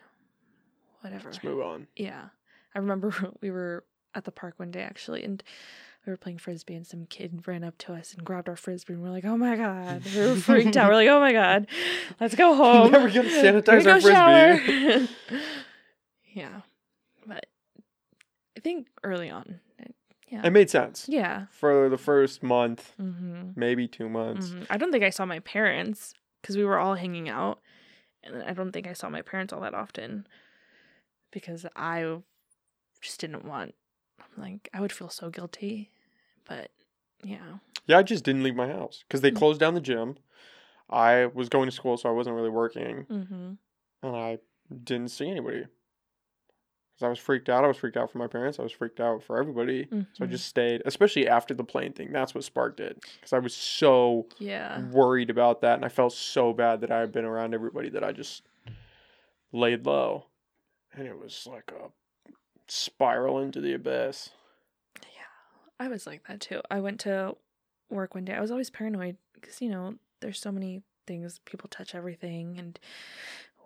whatever. 1.00 1.30
Let's 1.30 1.44
move 1.44 1.60
on. 1.60 1.86
Yeah. 1.96 2.26
I 2.74 2.78
remember 2.78 3.12
we 3.40 3.50
were 3.50 3.84
at 4.14 4.24
the 4.24 4.32
park 4.32 4.54
one 4.56 4.70
day 4.70 4.82
actually, 4.82 5.22
and 5.24 5.42
we 6.06 6.10
were 6.12 6.16
playing 6.16 6.38
frisbee, 6.38 6.74
and 6.74 6.86
some 6.86 7.04
kid 7.06 7.46
ran 7.46 7.62
up 7.62 7.76
to 7.78 7.92
us 7.92 8.14
and 8.14 8.24
grabbed 8.24 8.48
our 8.48 8.56
frisbee, 8.56 8.94
and 8.94 9.02
we're 9.02 9.10
like, 9.10 9.24
oh 9.26 9.36
my 9.36 9.54
God. 9.56 10.02
We 10.14 10.20
were 10.20 10.34
freaked 10.36 10.76
out. 10.76 10.88
We're 10.88 10.94
like, 10.94 11.08
oh 11.08 11.20
my 11.20 11.32
God, 11.32 11.66
let's 12.18 12.34
go 12.34 12.54
home. 12.62 12.92
Never 12.92 13.08
gonna 13.10 13.28
sanitize 13.28 13.86
our 13.86 14.00
frisbee. 14.00 15.12
yeah. 16.32 16.62
But 17.26 17.46
I 18.56 18.60
think 18.60 18.86
early 19.04 19.28
on, 19.30 19.60
it, 19.78 19.94
yeah. 20.28 20.40
It 20.44 20.50
made 20.50 20.70
sense 20.70 21.06
yeah. 21.08 21.46
for 21.50 21.88
the 21.90 21.98
first 21.98 22.42
month, 22.42 22.92
Mm-hmm. 23.00 23.50
maybe 23.56 23.86
two 23.86 24.08
months. 24.08 24.48
Mhm. 24.48 24.66
I 24.70 24.78
don't 24.78 24.92
think 24.92 25.04
I 25.04 25.10
saw 25.10 25.26
my 25.26 25.40
parents 25.40 26.14
because 26.40 26.56
we 26.56 26.64
were 26.64 26.78
all 26.78 26.94
hanging 26.94 27.28
out, 27.28 27.60
and 28.24 28.42
I 28.42 28.54
don't 28.54 28.72
think 28.72 28.86
I 28.86 28.94
saw 28.94 29.10
my 29.10 29.20
parents 29.22 29.52
all 29.52 29.60
that 29.60 29.74
often 29.74 30.26
because 31.30 31.66
I 31.76 32.16
just 33.02 33.20
didn't 33.20 33.44
want. 33.44 33.74
Like 34.36 34.68
I 34.72 34.80
would 34.80 34.92
feel 34.92 35.08
so 35.10 35.30
guilty, 35.30 35.90
but 36.48 36.70
yeah, 37.22 37.58
Yeah, 37.86 37.98
I 37.98 38.02
just 38.02 38.24
didn't 38.24 38.42
leave 38.42 38.56
my 38.56 38.68
house 38.68 39.04
because 39.06 39.20
they 39.20 39.30
Mm. 39.30 39.36
closed 39.36 39.60
down 39.60 39.74
the 39.74 39.80
gym. 39.80 40.16
I 40.88 41.26
was 41.26 41.48
going 41.48 41.66
to 41.66 41.74
school, 41.74 41.96
so 41.96 42.08
I 42.08 42.12
wasn't 42.12 42.36
really 42.36 42.50
working, 42.50 43.06
mm-hmm. 43.10 43.52
and 44.02 44.16
I 44.16 44.38
didn't 44.84 45.08
see 45.08 45.28
anybody. 45.30 45.66
Because 46.94 47.06
I 47.06 47.08
was 47.08 47.18
freaked 47.18 47.48
out. 47.48 47.64
I 47.64 47.68
was 47.68 47.76
freaked 47.76 47.96
out 47.96 48.10
for 48.10 48.18
my 48.18 48.26
parents. 48.26 48.58
I 48.58 48.62
was 48.62 48.72
freaked 48.72 49.00
out 49.00 49.22
for 49.22 49.38
everybody. 49.38 49.86
So 50.14 50.24
I 50.24 50.26
Mhm. 50.26 50.30
just 50.30 50.46
stayed, 50.46 50.82
especially 50.84 51.28
after 51.28 51.54
the 51.54 51.64
plane 51.64 51.92
thing. 51.92 52.10
That's 52.12 52.34
what 52.34 52.42
sparked 52.44 52.80
it. 52.80 53.00
Because 53.14 53.32
I 53.32 53.38
was 53.38 53.54
so 53.54 54.26
yeah, 54.38 54.80
worried 54.90 55.30
about 55.30 55.60
that, 55.60 55.74
and 55.76 55.84
I 55.84 55.88
felt 55.88 56.12
so 56.12 56.52
bad 56.52 56.80
that 56.80 56.90
I 56.90 56.98
had 57.00 57.12
been 57.12 57.24
around 57.24 57.54
everybody 57.54 57.88
that 57.90 58.02
I 58.04 58.12
just 58.12 58.42
laid 59.52 59.86
low, 59.86 60.26
and 60.92 61.06
it 61.06 61.18
was 61.18 61.46
like 61.46 61.70
a 61.72 61.90
spiral 62.70 63.38
into 63.38 63.60
the 63.60 63.74
abyss. 63.74 64.30
Yeah, 65.02 65.08
I 65.78 65.88
was 65.88 66.06
like 66.06 66.26
that 66.28 66.40
too. 66.40 66.60
I 66.70 66.80
went 66.80 67.00
to 67.00 67.36
work 67.90 68.14
one 68.14 68.24
day. 68.24 68.34
I 68.34 68.40
was 68.40 68.50
always 68.50 68.70
paranoid 68.70 69.16
because 69.34 69.60
you 69.60 69.68
know 69.68 69.94
there's 70.20 70.40
so 70.40 70.52
many 70.52 70.82
things. 71.06 71.40
People 71.44 71.68
touch 71.68 71.94
everything, 71.94 72.58
and 72.58 72.78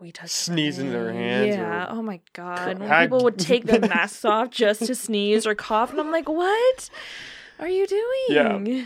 we 0.00 0.12
touch 0.12 0.30
Sneeze 0.30 0.78
in 0.78 0.90
their 0.90 1.12
hands 1.12 1.56
Yeah. 1.56 1.86
Oh 1.88 2.02
my 2.02 2.20
god. 2.32 2.78
When 2.78 3.02
people 3.02 3.22
would 3.24 3.38
take 3.38 3.64
their 3.64 3.80
masks 3.88 4.24
off 4.24 4.50
just 4.50 4.86
to 4.86 4.94
sneeze 4.94 5.46
or 5.46 5.54
cough, 5.54 5.90
and 5.90 6.00
I'm 6.00 6.10
like, 6.10 6.28
what 6.28 6.90
are 7.58 7.68
you 7.68 7.86
doing? 7.86 8.24
Yeah. 8.28 8.84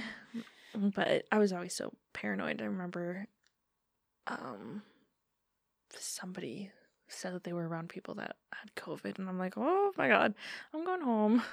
But 0.74 1.24
I 1.32 1.38
was 1.38 1.52
always 1.52 1.74
so 1.74 1.92
paranoid. 2.12 2.60
I 2.60 2.66
remember, 2.66 3.26
um, 4.26 4.82
somebody 5.96 6.70
said 7.09 7.35
that 7.35 7.44
they 7.44 7.52
were 7.52 7.66
around 7.68 7.89
people 7.89 8.14
that 8.16 8.36
had 8.52 8.74
COVID, 8.76 9.18
and 9.18 9.28
I'm 9.28 9.39
like, 9.39 9.55
oh 9.56 9.93
my 9.97 10.09
god, 10.09 10.35
I'm 10.74 10.85
going 10.85 11.01
home. 11.01 11.43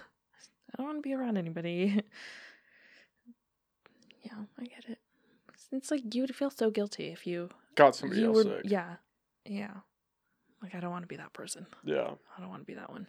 I 0.74 0.78
don't 0.78 0.88
want 0.88 0.98
to 0.98 1.02
be 1.08 1.14
around 1.14 1.38
anybody. 1.38 2.02
yeah, 4.24 4.34
I 4.60 4.64
get 4.66 4.86
it. 4.88 5.00
It's- 5.50 5.68
It's 5.72 5.92
like 5.92 6.14
you 6.14 6.22
would 6.24 6.36
feel 6.36 6.50
so 6.50 6.70
guilty 6.70 7.08
if 7.08 7.26
you 7.28 7.50
Got 7.76 7.96
somebody 7.96 8.22
you 8.22 8.28
else 8.28 8.36
would 8.38 8.48
sick. 8.48 8.62
yeah 8.72 8.96
yeah 9.46 9.72
like 10.64 10.74
I 10.74 10.80
don't 10.80 10.92
want 10.92 11.04
to 11.04 11.08
be 11.08 11.18
that 11.18 11.34
person. 11.34 11.66
yeah. 11.84 12.12
I 12.38 12.42
don't 12.42 12.50
want 12.50 12.62
to 12.62 12.66
be 12.66 12.74
that 12.76 12.90
one. 12.90 13.08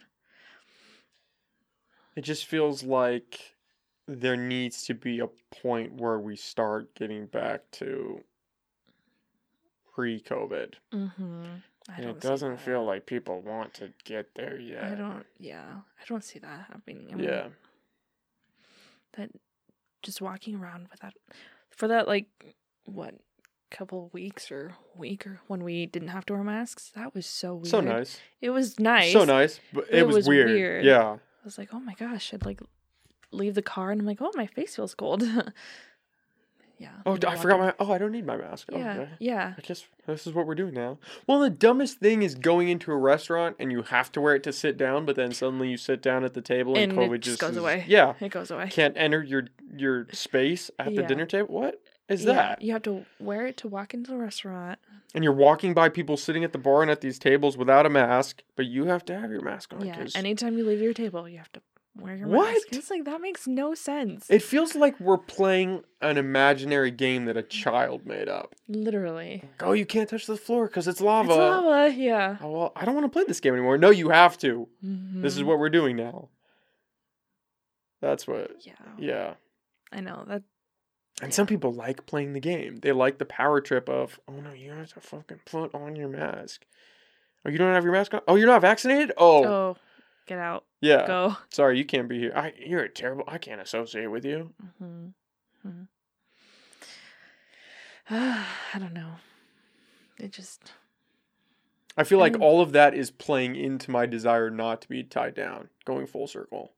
It 2.15 2.21
just 2.21 2.45
feels 2.45 2.83
like 2.83 3.55
there 4.07 4.35
needs 4.37 4.83
to 4.85 4.93
be 4.93 5.19
a 5.19 5.27
point 5.61 5.93
where 5.93 6.19
we 6.19 6.35
start 6.35 6.93
getting 6.95 7.25
back 7.25 7.61
to 7.73 8.21
pre-COVID. 9.93 10.73
Mm-hmm. 10.93 11.43
I 11.89 12.01
it 12.01 12.19
doesn't 12.19 12.57
feel 12.59 12.83
like 12.83 13.05
people 13.05 13.41
want 13.41 13.73
to 13.75 13.93
get 14.03 14.35
there 14.35 14.59
yet. 14.59 14.83
I 14.83 14.95
don't. 14.95 15.25
Yeah, 15.39 15.63
I 15.63 16.05
don't 16.07 16.23
see 16.23 16.39
that 16.39 16.65
happening. 16.69 17.07
I 17.11 17.15
mean, 17.15 17.27
Yeah. 17.29 17.47
that 19.13 19.31
just 20.03 20.21
walking 20.21 20.55
around 20.55 20.87
with 20.91 20.99
that 21.01 21.13
for 21.69 21.87
that 21.87 22.07
like 22.07 22.27
what 22.85 23.15
couple 23.69 24.09
weeks 24.13 24.49
or 24.49 24.75
week 24.95 25.27
or 25.27 25.41
when 25.47 25.61
we 25.63 25.85
didn't 25.85 26.07
have 26.09 26.25
to 26.25 26.33
wear 26.33 26.43
masks. 26.43 26.91
That 26.95 27.13
was 27.13 27.25
so 27.25 27.55
weird. 27.55 27.67
So 27.67 27.81
nice. 27.81 28.19
It 28.41 28.49
was 28.51 28.79
nice. 28.79 29.11
So 29.11 29.25
nice, 29.25 29.59
but 29.73 29.85
it, 29.89 29.99
It 29.99 30.07
was, 30.07 30.15
was 30.17 30.27
weird. 30.29 30.49
weird. 30.49 30.85
Yeah. 30.85 31.13
I 31.13 31.17
was 31.43 31.57
like, 31.57 31.69
oh 31.73 31.79
my 31.79 31.93
gosh, 31.93 32.33
I'd 32.33 32.45
like 32.45 32.61
leave 33.31 33.55
the 33.55 33.61
car 33.61 33.91
and 33.91 33.99
I'm 34.01 34.07
like, 34.07 34.21
oh 34.21 34.31
my 34.35 34.45
face 34.47 34.75
feels 34.75 34.93
cold. 34.95 35.23
yeah. 36.77 36.89
Oh, 37.05 37.17
I 37.27 37.35
forgot 37.35 37.59
my. 37.59 37.73
Oh, 37.79 37.91
I 37.91 37.97
don't 37.97 38.11
need 38.11 38.25
my 38.25 38.37
mask. 38.37 38.69
Oh, 38.71 38.77
yeah. 38.77 38.91
Okay. 38.99 39.09
Yeah. 39.19 39.53
I 39.57 39.61
guess 39.61 39.85
this 40.05 40.27
is 40.27 40.33
what 40.33 40.45
we're 40.47 40.55
doing 40.55 40.73
now. 40.73 40.97
Well, 41.25 41.39
the 41.39 41.49
dumbest 41.49 41.99
thing 41.99 42.21
is 42.21 42.35
going 42.35 42.69
into 42.69 42.91
a 42.91 42.95
restaurant 42.97 43.55
and 43.59 43.71
you 43.71 43.81
have 43.83 44.11
to 44.13 44.21
wear 44.21 44.35
it 44.35 44.43
to 44.43 44.53
sit 44.53 44.77
down, 44.77 45.05
but 45.05 45.15
then 45.15 45.31
suddenly 45.33 45.69
you 45.69 45.77
sit 45.77 46.01
down 46.01 46.23
at 46.23 46.33
the 46.33 46.41
table 46.41 46.75
and, 46.77 46.91
And 46.91 46.99
COVID 46.99 47.21
just 47.21 47.39
just 47.39 47.39
goes 47.41 47.51
is- 47.51 47.57
away. 47.57 47.85
Yeah, 47.87 48.13
It 48.21 48.29
goes 48.29 48.51
away. 48.51 48.67
can't 48.69 48.95
enter 48.97 49.23
your 49.23 49.47
your 49.75 50.07
space 50.11 50.69
at 50.79 50.87
the 50.95 51.01
Yeah. 51.01 51.07
dinner 51.07 51.25
table. 51.25 51.53
What 51.53 51.81
is 52.09 52.23
Yeah, 52.25 52.33
that? 52.33 52.61
You 52.61 52.73
have 52.73 52.83
to 52.83 53.05
wear 53.19 53.47
it 53.47 53.57
to 53.57 53.67
walk 53.67 53.93
into 53.93 54.11
the 54.11 54.17
restaurant. 54.17 54.79
And 55.15 55.23
you're 55.23 55.33
walking 55.33 55.73
by 55.73 55.89
people 55.89 56.15
sitting 56.17 56.43
at 56.43 56.51
the 56.51 56.57
bar 56.59 56.81
and 56.81 56.91
at 56.91 57.01
these 57.01 57.17
tables 57.17 57.57
without 57.57 57.85
a 57.85 57.89
mask, 57.89 58.43
but 58.55 58.65
you 58.65 58.85
have 58.85 59.03
to 59.05 59.17
have 59.19 59.31
your 59.31 59.41
mask 59.41 59.73
on. 59.73 59.85
Yeah. 59.85 60.05
Anytime 60.15 60.57
you 60.57 60.65
leave 60.65 60.81
your 60.81 60.93
table, 60.93 61.27
you 61.27 61.37
have 61.37 61.51
to 61.53 61.61
wear 61.99 62.15
your 62.15 62.27
What? 62.27 62.53
mask. 62.53 62.67
It's 62.71 62.89
like 62.89 63.05
that 63.05 63.21
makes 63.21 63.47
no 63.47 63.73
sense. 63.73 64.25
It 64.29 64.41
feels 64.41 64.75
like 64.75 64.99
we're 64.99 65.17
playing 65.17 65.83
an 66.01 66.17
imaginary 66.17 66.91
game 66.91 67.25
that 67.25 67.37
a 67.37 67.43
child 67.43 68.05
made 68.05 68.29
up. 68.29 68.55
Literally. 68.67 69.43
Oh, 69.61 69.73
you 69.73 69.85
can't 69.85 70.09
touch 70.09 70.25
the 70.25 70.37
floor 70.37 70.67
because 70.67 70.87
it's 70.87 71.01
lava. 71.01 71.29
It's 71.29 71.37
lava, 71.37 71.93
yeah. 71.95 72.37
Oh, 72.41 72.51
well, 72.51 72.71
I 72.75 72.85
don't 72.85 72.95
want 72.95 73.05
to 73.05 73.09
play 73.11 73.23
this 73.27 73.39
game 73.39 73.53
anymore. 73.53 73.77
No, 73.77 73.89
you 73.89 74.09
have 74.09 74.37
to. 74.39 74.67
Mm-hmm. 74.85 75.21
This 75.21 75.35
is 75.35 75.43
what 75.43 75.59
we're 75.59 75.69
doing 75.69 75.95
now. 75.95 76.29
That's 78.01 78.27
what. 78.27 78.51
Yeah. 78.61 78.73
Yeah. 78.97 79.33
I 79.91 80.01
know 80.01 80.23
that 80.27 80.43
And 81.21 81.33
some 81.33 81.47
people 81.47 81.73
like 81.73 82.05
playing 82.05 82.33
the 82.33 82.39
game. 82.39 82.77
They 82.77 82.91
like 82.91 83.17
the 83.17 83.25
power 83.25 83.61
trip 83.61 83.89
of, 83.89 84.19
oh 84.27 84.33
no, 84.39 84.51
you 84.53 84.71
have 84.71 84.93
to 84.93 84.99
fucking 84.99 85.39
put 85.45 85.73
on 85.73 85.95
your 85.95 86.09
mask. 86.09 86.65
Oh, 87.45 87.49
you 87.49 87.57
don't 87.57 87.73
have 87.73 87.83
your 87.83 87.93
mask 87.93 88.13
on? 88.13 88.21
Oh, 88.27 88.35
you're 88.35 88.47
not 88.47 88.61
vaccinated? 88.61 89.13
Oh, 89.17 89.45
oh, 89.45 89.77
get 90.27 90.39
out. 90.39 90.65
yeah. 90.81 91.07
Go. 91.07 91.37
Sorry, 91.49 91.77
you 91.77 91.85
can't 91.85 92.07
be 92.07 92.19
here. 92.19 92.33
I, 92.35 92.53
you're 92.57 92.83
a 92.83 92.89
terrible. 92.89 93.25
I 93.27 93.37
can't 93.37 93.61
associate 93.61 94.07
with 94.07 94.25
you. 94.25 94.53
hmm 94.79 95.07
I 98.09 98.79
don't 98.79 98.93
know. 98.93 99.15
It 100.17 100.31
just 100.31 100.71
I 101.97 102.03
feel 102.03 102.19
like 102.19 102.39
all 102.39 102.61
of 102.61 102.73
that 102.73 102.93
is 102.93 103.09
playing 103.09 103.55
into 103.55 103.89
my 103.89 104.05
desire 104.05 104.51
not 104.51 104.81
to 104.81 104.87
be 104.87 105.03
tied 105.03 105.33
down, 105.33 105.69
going 105.83 106.05
full 106.05 106.27
circle. 106.27 106.73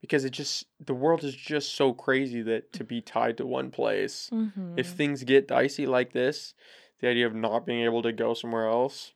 Because 0.00 0.24
it 0.24 0.30
just, 0.30 0.66
the 0.84 0.94
world 0.94 1.22
is 1.22 1.34
just 1.34 1.74
so 1.74 1.92
crazy 1.92 2.42
that 2.42 2.72
to 2.72 2.84
be 2.84 3.00
tied 3.00 3.38
to 3.38 3.46
one 3.46 3.70
place, 3.70 4.28
mhm. 4.32 4.74
if 4.76 4.88
things 4.88 5.22
get 5.22 5.48
dicey 5.48 5.86
like 5.86 6.12
this, 6.12 6.54
the 7.00 7.08
idea 7.08 7.26
of 7.26 7.34
not 7.34 7.64
being 7.64 7.84
able 7.84 8.02
to 8.02 8.12
go 8.12 8.34
somewhere 8.34 8.66
else, 8.66 9.12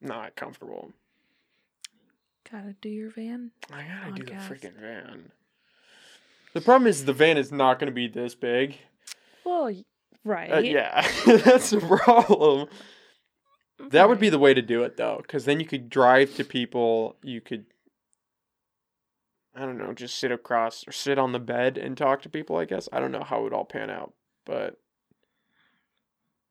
not 0.00 0.36
comfortable. 0.36 0.92
gotta 2.50 2.74
do 2.80 2.88
your 2.88 3.10
van. 3.10 3.50
I 3.72 3.84
gotta 3.84 4.12
do 4.12 4.24
the 4.24 4.32
freaking 4.32 4.78
van. 4.80 5.32
The 6.52 6.60
problem 6.60 6.86
is 6.86 7.04
the 7.04 7.12
van 7.12 7.36
is 7.36 7.52
not 7.52 7.78
going 7.78 7.90
to 7.90 7.94
be 7.94 8.08
this 8.08 8.34
big. 8.34 8.78
Well, 9.44 9.70
right. 10.24 10.50
Uh, 10.52 10.58
yeah, 10.60 11.06
that's 11.26 11.70
the 11.70 11.80
problem. 11.80 12.68
That 13.90 14.08
would 14.08 14.18
be 14.20 14.30
the 14.30 14.38
way 14.38 14.54
to 14.54 14.62
do 14.62 14.82
it 14.84 14.96
though, 14.96 15.18
because 15.20 15.44
then 15.44 15.60
you 15.60 15.66
could 15.66 15.90
drive 15.90 16.34
to 16.36 16.44
people. 16.44 17.16
You 17.22 17.40
could, 17.42 17.66
I 19.54 19.60
don't 19.66 19.76
know, 19.76 19.92
just 19.92 20.18
sit 20.18 20.32
across 20.32 20.86
or 20.88 20.92
sit 20.92 21.18
on 21.18 21.32
the 21.32 21.38
bed 21.38 21.76
and 21.76 21.96
talk 21.96 22.22
to 22.22 22.28
people. 22.30 22.56
I 22.56 22.64
guess 22.64 22.88
I 22.92 23.00
don't 23.00 23.12
know 23.12 23.22
how 23.24 23.40
it 23.40 23.42
would 23.44 23.52
all 23.52 23.64
pan 23.66 23.90
out, 23.90 24.14
but 24.46 24.80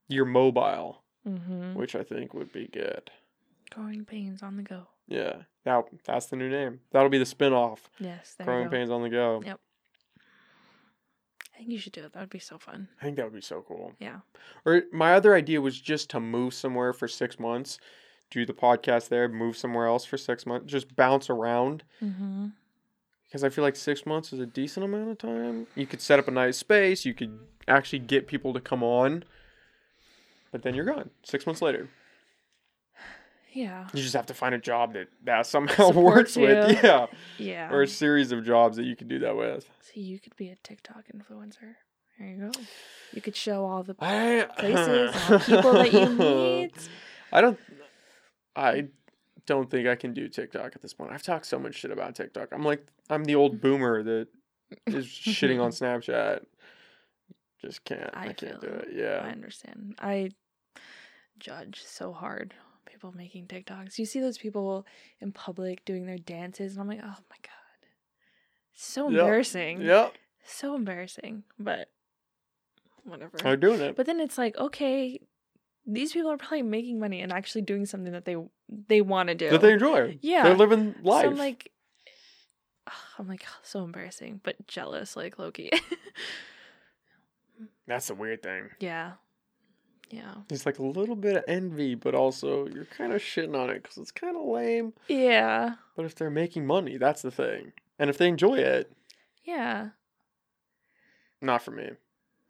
you're 0.08 0.26
mobile, 0.26 1.02
Mhm. 1.28 1.74
which 1.74 1.96
I 1.96 2.04
think 2.04 2.34
would 2.36 2.52
be 2.52 2.68
good. 2.68 3.10
Growing 3.72 4.06
pains 4.06 4.42
on 4.44 4.58
the 4.58 4.64
go. 4.64 4.88
Yeah, 5.08 5.44
that 5.64 5.86
that's 6.04 6.28
the 6.28 6.36
new 6.36 6.50
name. 6.50 6.80
That'll 6.92 7.10
be 7.10 7.18
the 7.18 7.26
spin-off. 7.26 7.90
Yes, 8.00 8.36
Growing 8.44 8.70
pains 8.70 8.90
on 8.90 9.02
the 9.02 9.10
go. 9.10 9.42
Yep. 9.46 9.60
I 11.54 11.58
think 11.60 11.70
you 11.70 11.78
should 11.78 11.94
do 11.94 12.04
it. 12.04 12.14
That 12.14 12.20
would 12.20 12.30
be 12.30 12.40
so 12.40 12.58
fun. 12.58 12.90
I 13.00 13.06
think 13.06 13.16
that 13.18 13.24
would 13.24 13.34
be 13.34 13.42
so 13.42 13.64
cool. 13.66 13.94
Yeah. 14.00 14.20
Or 14.66 14.84
my 14.92 15.14
other 15.14 15.34
idea 15.34 15.62
was 15.62 15.80
just 15.80 16.10
to 16.10 16.20
move 16.20 16.54
somewhere 16.54 16.92
for 16.92 17.08
six 17.08 17.40
months, 17.40 17.80
do 18.30 18.46
the 18.46 18.54
podcast 18.54 19.08
there, 19.08 19.30
move 19.30 19.56
somewhere 19.56 19.88
else 19.88 20.04
for 20.04 20.18
six 20.18 20.46
months, 20.46 20.70
just 20.70 20.96
bounce 20.96 21.30
around. 21.30 21.84
Mm-hmm. 22.02 22.48
Because 23.24 23.44
I 23.44 23.50
feel 23.50 23.64
like 23.64 23.76
six 23.76 24.06
months 24.06 24.34
is 24.34 24.40
a 24.40 24.46
decent 24.46 24.86
amount 24.86 25.10
of 25.12 25.18
time. 25.18 25.68
You 25.76 25.88
could 25.88 26.02
set 26.02 26.20
up 26.20 26.28
a 26.28 26.32
nice 26.32 26.58
space, 26.58 27.06
you 27.06 27.14
could 27.14 27.40
actually 27.68 28.00
get 28.00 28.28
people 28.28 28.54
to 28.54 28.60
come 28.60 28.84
on, 28.84 29.24
but 30.52 30.62
then 30.62 30.76
you're 30.76 30.86
gone 30.86 31.10
six 31.24 31.46
months 31.46 31.62
later. 31.62 31.90
Yeah. 33.56 33.88
You 33.94 34.04
just 34.04 34.14
have 34.14 34.26
to 34.26 34.34
find 34.34 34.54
a 34.54 34.58
job 34.58 34.94
that 34.94 35.08
that 35.24 35.48
somehow 35.48 35.92
works 35.94 36.36
with. 36.36 36.72
you. 36.72 36.80
Yeah. 36.84 37.08
Yeah. 37.38 37.72
Or 37.72 37.84
a 37.84 37.88
series 37.88 38.32
of 38.34 38.44
jobs 38.44 38.76
that 38.78 38.84
you 38.84 38.96
can 38.96 39.08
do 39.08 39.20
that 39.20 39.36
with. 39.36 39.68
See, 39.82 40.02
you 40.02 40.20
could 40.20 40.36
be 40.36 40.50
a 40.50 40.56
TikTok 40.58 41.06
influencer. 41.16 41.76
There 42.20 42.28
you 42.28 42.38
go. 42.38 42.52
You 43.14 43.22
could 43.22 43.36
show 43.36 43.66
all 43.66 43.84
the 43.84 43.96
I, 44.00 44.48
places, 44.58 45.16
all 45.30 45.40
people 45.40 45.74
that 45.74 45.94
you 45.94 46.10
meet. 46.10 46.90
I 47.32 47.42
don't. 47.42 47.60
I 48.58 48.88
don't 49.46 49.70
think 49.70 49.88
I 49.88 49.96
can 49.96 50.14
do 50.14 50.28
TikTok 50.28 50.76
at 50.76 50.82
this 50.82 50.94
point. 50.94 51.12
I've 51.12 51.24
talked 51.24 51.46
so 51.46 51.58
much 51.58 51.76
shit 51.76 51.92
about 51.92 52.16
TikTok. 52.16 52.50
I'm 52.52 52.64
like, 52.64 52.86
I'm 53.10 53.24
the 53.24 53.36
old 53.36 53.62
boomer 53.62 54.04
that 54.04 54.28
is 54.86 55.06
shitting 55.06 55.62
on 55.62 55.72
Snapchat. 55.72 56.44
Just 57.62 57.84
can't. 57.86 58.10
I, 58.14 58.28
I 58.30 58.34
can't 58.34 58.60
do 58.60 58.68
it. 58.68 58.90
Yeah. 58.94 59.22
I 59.24 59.30
understand. 59.30 59.96
I 60.00 60.32
judge 61.40 61.84
so 61.86 62.12
hard 62.14 62.54
people 63.06 63.18
making 63.18 63.48
TikToks. 63.48 63.98
You 64.00 64.06
see 64.06 64.20
those 64.20 64.38
people 64.38 64.86
in 65.20 65.32
public 65.32 65.86
doing 65.86 66.06
their 66.06 66.18
dances, 66.18 66.74
and 66.74 66.82
I'm 66.82 66.88
like, 66.88 67.02
oh 67.04 67.18
my 67.30 67.38
god, 67.42 67.90
so 68.74 69.10
Yep. 69.10 69.20
embarrassing. 69.20 69.82
Yep. 69.82 70.14
So 70.46 70.76
embarrassing. 70.76 71.44
But 71.60 71.90
whatever. 73.04 73.38
I'm 73.44 73.60
doing 73.60 73.82
it. 73.82 73.96
But 73.96 74.06
then 74.06 74.20
it's 74.20 74.38
like, 74.38 74.58
okay, 74.58 75.20
these 75.86 76.14
people 76.14 76.32
are 76.32 76.38
probably 76.38 76.64
making 76.64 77.00
money 77.00 77.22
and 77.22 77.32
actually 77.32 77.62
doing 77.62 77.86
something 77.86 78.14
that 78.14 78.26
they 78.26 78.36
they 78.88 79.02
want 79.02 79.30
to 79.30 79.36
do. 79.36 79.50
That 79.50 79.62
they 79.62 79.74
enjoy. 79.74 80.18
Yeah. 80.22 80.44
They're 80.44 80.56
living 80.56 80.96
life. 81.04 81.24
So 81.24 81.30
I'm 81.30 81.38
like, 81.38 81.72
I'm 83.20 83.28
like 83.28 83.46
so 83.64 83.84
embarrassing, 83.84 84.42
but 84.44 84.68
jealous, 84.68 85.16
like 85.16 85.38
lowkey. 85.38 85.70
That's 87.88 88.08
the 88.08 88.16
weird 88.16 88.42
thing. 88.42 88.70
yeah, 88.80 89.14
yeah, 90.10 90.34
It's 90.50 90.66
like 90.66 90.80
a 90.80 90.84
little 90.86 91.16
bit 91.16 91.36
of 91.38 91.44
envy, 91.48 91.96
but 91.96 92.14
also 92.16 92.68
you're 92.68 92.86
kind 92.86 93.12
of 93.14 93.22
shitting 93.22 93.56
on 93.60 93.70
it 93.70 93.82
because 93.84 93.98
it's 93.98 94.12
kind 94.12 94.36
of 94.38 94.46
lame. 94.46 94.94
yeah, 95.08 95.76
But 95.96 96.06
if 96.06 96.16
they're 96.16 96.30
making 96.30 96.66
money, 96.66 96.98
that's 96.98 97.22
the 97.22 97.32
thing. 97.32 97.74
And 97.98 98.10
if 98.10 98.18
they 98.18 98.28
enjoy 98.28 98.56
it, 98.60 98.92
yeah. 99.44 99.90
not 101.42 101.62
for 101.62 101.72
me. 101.72 101.90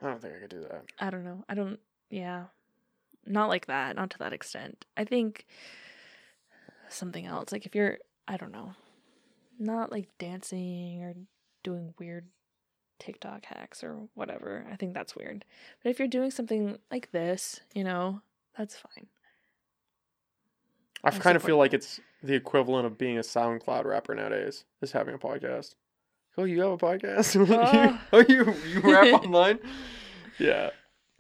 I 0.02 0.08
don't 0.08 0.22
think 0.22 0.34
I 0.36 0.40
could 0.40 0.50
do 0.50 0.62
that. 0.62 0.84
I 1.00 1.10
don't 1.10 1.24
know. 1.24 1.44
I 1.48 1.54
don't. 1.56 1.80
Yeah, 2.10 2.46
not 3.26 3.48
like 3.50 3.68
that. 3.68 3.96
Not 3.96 4.10
to 4.12 4.18
that 4.20 4.34
extent. 4.34 4.86
I 4.98 5.06
think 5.06 5.46
something 6.90 7.26
else. 7.26 7.52
Like 7.52 7.66
if 7.66 7.74
you're, 7.76 7.98
I 8.28 8.38
don't 8.38 8.52
know, 8.52 8.74
not 9.58 9.92
like 9.92 10.10
dancing 10.20 11.02
or 11.04 11.16
doing 11.64 11.94
weird 11.98 12.28
TikTok 13.00 13.46
hacks 13.46 13.84
or 13.84 14.08
whatever. 14.14 14.66
I 14.72 14.76
think 14.76 14.94
that's 14.94 15.16
weird. 15.16 15.46
But 15.84 15.90
if 15.90 16.00
you're 16.00 16.08
doing 16.08 16.32
something 16.32 16.78
like 16.92 17.12
this, 17.12 17.62
you 17.74 17.84
know, 17.84 18.22
that's 18.58 18.76
fine. 18.76 19.08
I 21.04 21.10
I 21.10 21.12
kind 21.12 21.36
of 21.36 21.44
feel 21.44 21.58
like 21.58 21.74
it's 21.74 22.00
the 22.24 22.34
equivalent 22.34 22.86
of 22.88 22.98
being 22.98 23.18
a 23.18 23.22
SoundCloud 23.22 23.86
rapper 23.86 24.16
nowadays, 24.16 24.66
is 24.82 24.92
having 24.92 25.14
a 25.14 25.20
podcast. 25.20 25.76
Oh, 26.38 26.44
you 26.46 26.62
have 26.62 26.72
a 26.72 26.78
podcast? 26.78 27.36
Oh. 27.50 28.00
oh, 28.14 28.24
you 28.28 28.54
you 28.68 28.80
rap 28.82 29.14
online? 29.24 29.60
Yeah. 30.40 30.72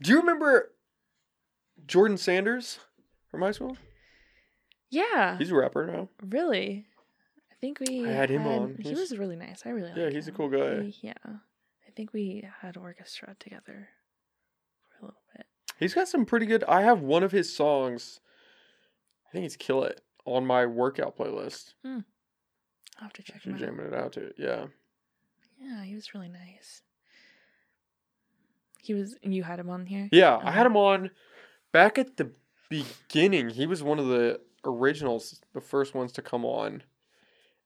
Do 0.02 0.11
you 0.11 0.19
remember 0.19 0.72
Jordan 1.88 2.18
Sanders 2.18 2.80
from 3.30 3.41
high 3.41 3.52
school? 3.52 3.77
Yeah, 4.89 5.38
He's 5.38 5.52
a 5.52 5.56
rapper 5.56 5.85
now. 5.85 6.10
really. 6.26 6.85
I 7.52 7.56
think 7.61 7.80
we 7.80 8.06
I 8.06 8.11
had 8.11 8.30
him 8.30 8.45
on. 8.47 8.76
He 8.77 8.89
He's- 8.89 8.97
was 8.99 9.18
really 9.18 9.35
nice. 9.35 9.64
I 9.65 9.69
really 9.69 9.91
Yeah, 9.95 10.10
he's 10.10 10.27
a 10.27 10.31
cool 10.31 10.49
guy. 10.49 10.84
He- 10.84 11.07
yeah, 11.07 11.14
think 11.95 12.13
we 12.13 12.47
had 12.61 12.77
orchestra 12.77 13.35
together 13.39 13.89
for 14.89 14.97
a 15.01 15.05
little 15.07 15.22
bit. 15.35 15.45
He's 15.80 15.93
got 15.93 16.07
some 16.07 16.26
pretty 16.26 16.45
good. 16.45 16.63
I 16.67 16.81
have 16.81 17.01
one 17.01 17.23
of 17.23 17.31
his 17.31 17.55
songs. 17.55 18.19
I 19.27 19.31
think 19.31 19.45
it's 19.45 19.55
"Kill 19.55 19.84
It" 19.84 20.01
on 20.26 20.45
my 20.45 20.65
workout 20.65 21.17
playlist. 21.17 21.73
Hmm. 21.84 21.99
I'll 22.97 23.03
have 23.05 23.13
to 23.13 23.23
check 23.23 23.38
Actually, 23.38 23.51
him 23.51 23.55
out. 23.55 23.59
jamming 23.59 23.85
it 23.88 23.93
out 23.93 24.11
to 24.13 24.22
it. 24.27 24.35
Yeah. 24.38 24.65
Yeah, 25.59 25.84
he 25.84 25.95
was 25.95 26.13
really 26.13 26.30
nice. 26.30 26.81
He 28.81 28.93
was. 28.93 29.15
You 29.22 29.43
had 29.43 29.59
him 29.59 29.69
on 29.69 29.85
here. 29.85 30.07
Yeah, 30.11 30.39
I 30.43 30.51
had 30.51 30.65
him 30.65 30.77
on 30.77 31.09
back 31.72 31.97
at 31.97 32.17
the 32.17 32.31
beginning. 32.69 33.49
He 33.49 33.65
was 33.67 33.81
one 33.84 33.99
of 33.99 34.07
the 34.07 34.39
originals, 34.63 35.41
the 35.53 35.61
first 35.61 35.93
ones 35.95 36.11
to 36.13 36.22
come 36.22 36.45
on. 36.45 36.84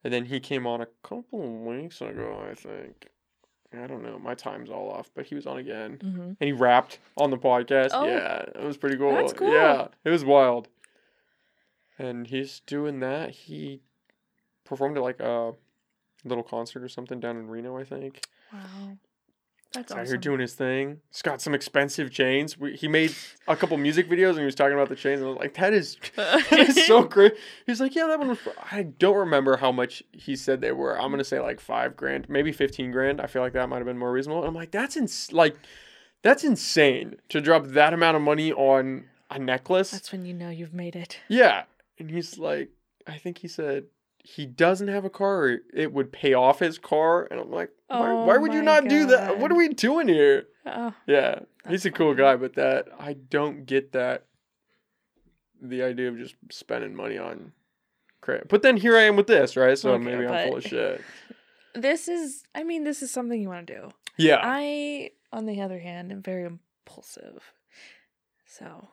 And 0.03 0.13
then 0.13 0.25
he 0.25 0.39
came 0.39 0.65
on 0.65 0.79
a 0.81 0.87
couple 1.03 1.43
of 1.43 1.49
weeks 1.75 1.99
ago, 1.99 2.47
I 2.49 2.53
think. 2.55 3.07
I 3.73 3.85
don't 3.85 4.01
know. 4.01 4.17
My 4.17 4.33
time's 4.33 4.69
all 4.69 4.89
off, 4.89 5.11
but 5.13 5.25
he 5.25 5.35
was 5.35 5.45
on 5.45 5.57
again. 5.57 5.99
Mm-hmm. 6.03 6.21
And 6.21 6.37
he 6.39 6.51
rapped 6.51 6.99
on 7.17 7.29
the 7.29 7.37
podcast. 7.37 7.89
Oh, 7.93 8.05
yeah, 8.05 8.41
it 8.41 8.63
was 8.63 8.77
pretty 8.77 8.97
cool. 8.97 9.13
that's 9.13 9.33
cool. 9.33 9.53
Yeah, 9.53 9.89
it 10.03 10.09
was 10.09 10.25
wild. 10.25 10.69
And 11.97 12.27
he's 12.27 12.61
doing 12.61 12.99
that. 13.01 13.31
He 13.31 13.81
performed 14.65 14.97
at 14.97 15.03
like 15.03 15.19
a 15.19 15.53
little 16.23 16.43
concert 16.43 16.83
or 16.83 16.89
something 16.89 17.19
down 17.19 17.37
in 17.37 17.47
Reno, 17.47 17.77
I 17.77 17.83
think. 17.83 18.21
Wow. 18.51 18.97
That's 19.73 19.91
He's 19.91 19.95
out 19.97 20.01
awesome. 20.01 20.07
here 20.13 20.17
doing 20.17 20.39
his 20.39 20.53
thing. 20.55 21.01
He's 21.11 21.21
got 21.21 21.41
some 21.41 21.53
expensive 21.53 22.09
chains. 22.11 22.57
We, 22.57 22.75
he 22.75 22.87
made 22.87 23.13
a 23.47 23.55
couple 23.55 23.77
music 23.77 24.09
videos 24.09 24.29
and 24.31 24.39
he 24.39 24.45
was 24.45 24.55
talking 24.55 24.73
about 24.73 24.89
the 24.89 24.95
chains. 24.95 25.19
And 25.21 25.27
I 25.27 25.31
was 25.33 25.39
like, 25.39 25.53
that 25.55 25.73
is, 25.73 25.97
that 26.15 26.51
is 26.53 26.85
so 26.87 27.03
great. 27.03 27.33
He's 27.67 27.79
like, 27.79 27.93
yeah, 27.93 28.07
that 28.07 28.17
one 28.17 28.29
was. 28.29 28.39
I 28.71 28.83
don't 28.83 29.15
remember 29.17 29.57
how 29.57 29.71
much 29.71 30.01
he 30.11 30.35
said 30.35 30.61
they 30.61 30.71
were. 30.71 30.99
I'm 30.99 31.11
gonna 31.11 31.23
say 31.23 31.39
like 31.39 31.59
five 31.59 31.95
grand, 31.95 32.27
maybe 32.29 32.51
fifteen 32.51 32.91
grand. 32.91 33.21
I 33.21 33.27
feel 33.27 33.41
like 33.43 33.53
that 33.53 33.69
might 33.69 33.77
have 33.77 33.85
been 33.85 33.97
more 33.99 34.11
reasonable. 34.11 34.39
And 34.41 34.47
I'm 34.47 34.55
like, 34.55 34.71
that's 34.71 34.97
ins- 34.97 35.31
like, 35.31 35.55
that's 36.23 36.43
insane 36.43 37.17
to 37.29 37.39
drop 37.39 37.65
that 37.67 37.93
amount 37.93 38.17
of 38.17 38.23
money 38.23 38.51
on 38.51 39.05
a 39.29 39.37
necklace. 39.37 39.91
That's 39.91 40.11
when 40.11 40.25
you 40.25 40.33
know 40.33 40.49
you've 40.49 40.73
made 40.73 40.95
it. 40.95 41.19
Yeah. 41.27 41.63
And 41.99 42.09
he's 42.09 42.39
like, 42.39 42.69
I 43.05 43.17
think 43.17 43.37
he 43.37 43.47
said 43.47 43.83
he 44.23 44.45
doesn't 44.45 44.87
have 44.89 45.05
a 45.05 45.09
car 45.09 45.43
or 45.45 45.57
it 45.73 45.93
would 45.93 46.11
pay 46.11 46.33
off 46.33 46.59
his 46.59 46.77
car. 46.77 47.27
And 47.31 47.39
I'm 47.39 47.51
like, 47.51 47.71
why, 47.87 48.11
Oh 48.11 48.25
why 48.25 48.37
would 48.37 48.53
you 48.53 48.61
not 48.61 48.87
do 48.87 49.07
that? 49.07 49.39
What 49.39 49.51
are 49.51 49.55
we 49.55 49.69
doing 49.69 50.07
here? 50.07 50.45
Oh, 50.65 50.93
Yeah. 51.07 51.39
he's 51.67 51.85
a 51.85 51.91
cool 51.91 52.13
funny. 52.13 52.17
guy, 52.17 52.35
but 52.35 52.55
that, 52.55 52.87
I 52.99 53.13
don't 53.13 53.65
get 53.65 53.93
that. 53.93 54.25
The 55.61 55.83
idea 55.83 56.09
of 56.09 56.17
just 56.17 56.35
spending 56.51 56.95
money 56.95 57.17
on 57.17 57.51
crap. 58.21 58.47
But 58.47 58.61
then 58.61 58.77
here 58.77 58.95
I 58.95 59.01
am 59.03 59.15
with 59.15 59.27
this, 59.27 59.57
right? 59.57 59.77
So 59.77 59.91
Okay, 59.93 60.03
maybe 60.03 60.27
I'm 60.27 60.47
full 60.47 60.57
of 60.57 60.63
shit. 60.63 61.01
this 61.73 62.07
is. 62.07 62.43
I 62.55 62.63
mean, 62.63 62.83
this 62.83 63.01
is 63.01 63.11
something 63.11 63.41
you 63.41 63.49
want 63.49 63.67
to 63.67 63.73
do. 63.75 63.89
Yeah. 64.17 64.39
I, 64.41 65.11
on 65.33 65.45
the 65.45 65.61
other 65.61 65.79
hand, 65.79 66.11
am 66.11 66.21
very 66.21 66.45
impulsive. 66.45 67.43
So 68.45 68.87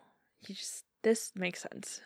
you 0.45 0.55
just 0.55 0.83
this 1.03 1.31
makes 1.35 1.61
sense. 1.61 2.01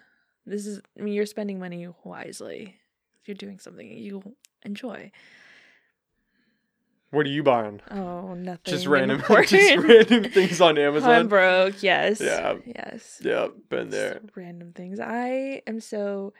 This 0.45 0.67
is. 0.67 0.81
I 0.99 1.01
mean, 1.01 1.13
you're 1.13 1.25
spending 1.25 1.59
money 1.59 1.87
wisely. 2.03 2.75
If 3.21 3.27
you're 3.27 3.35
doing 3.35 3.59
something 3.59 3.87
you 3.87 4.35
enjoy. 4.63 5.11
what 7.11 7.25
are 7.25 7.29
you 7.29 7.43
buying? 7.43 7.81
Oh, 7.91 8.33
nothing. 8.33 8.71
Just 8.73 8.87
random, 8.87 9.21
just 9.45 9.77
random 9.77 10.23
things 10.31 10.59
on 10.59 10.77
Amazon. 10.79 11.09
I'm 11.11 11.27
broke. 11.27 11.83
Yes. 11.83 12.19
Yeah. 12.19 12.55
Yes. 12.65 13.19
Yeah, 13.23 13.47
been 13.69 13.91
Just 13.91 13.91
there. 13.91 14.21
Random 14.35 14.73
things. 14.73 14.99
I 14.99 15.61
am 15.67 15.79
so 15.81 16.33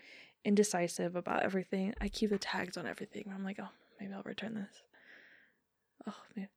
indecisive 0.44 1.16
about 1.16 1.44
everything. 1.44 1.94
I 2.02 2.08
keep 2.10 2.32
the 2.32 2.40
tags 2.40 2.78
on 2.78 2.88
everything. 2.88 3.32
I'm 3.34 3.44
like, 3.44 3.60
oh, 3.62 3.70
maybe 4.00 4.14
I'll 4.14 4.24
return 4.24 4.56
this. 4.56 4.82
Oh, 6.08 6.16
man. 6.36 6.48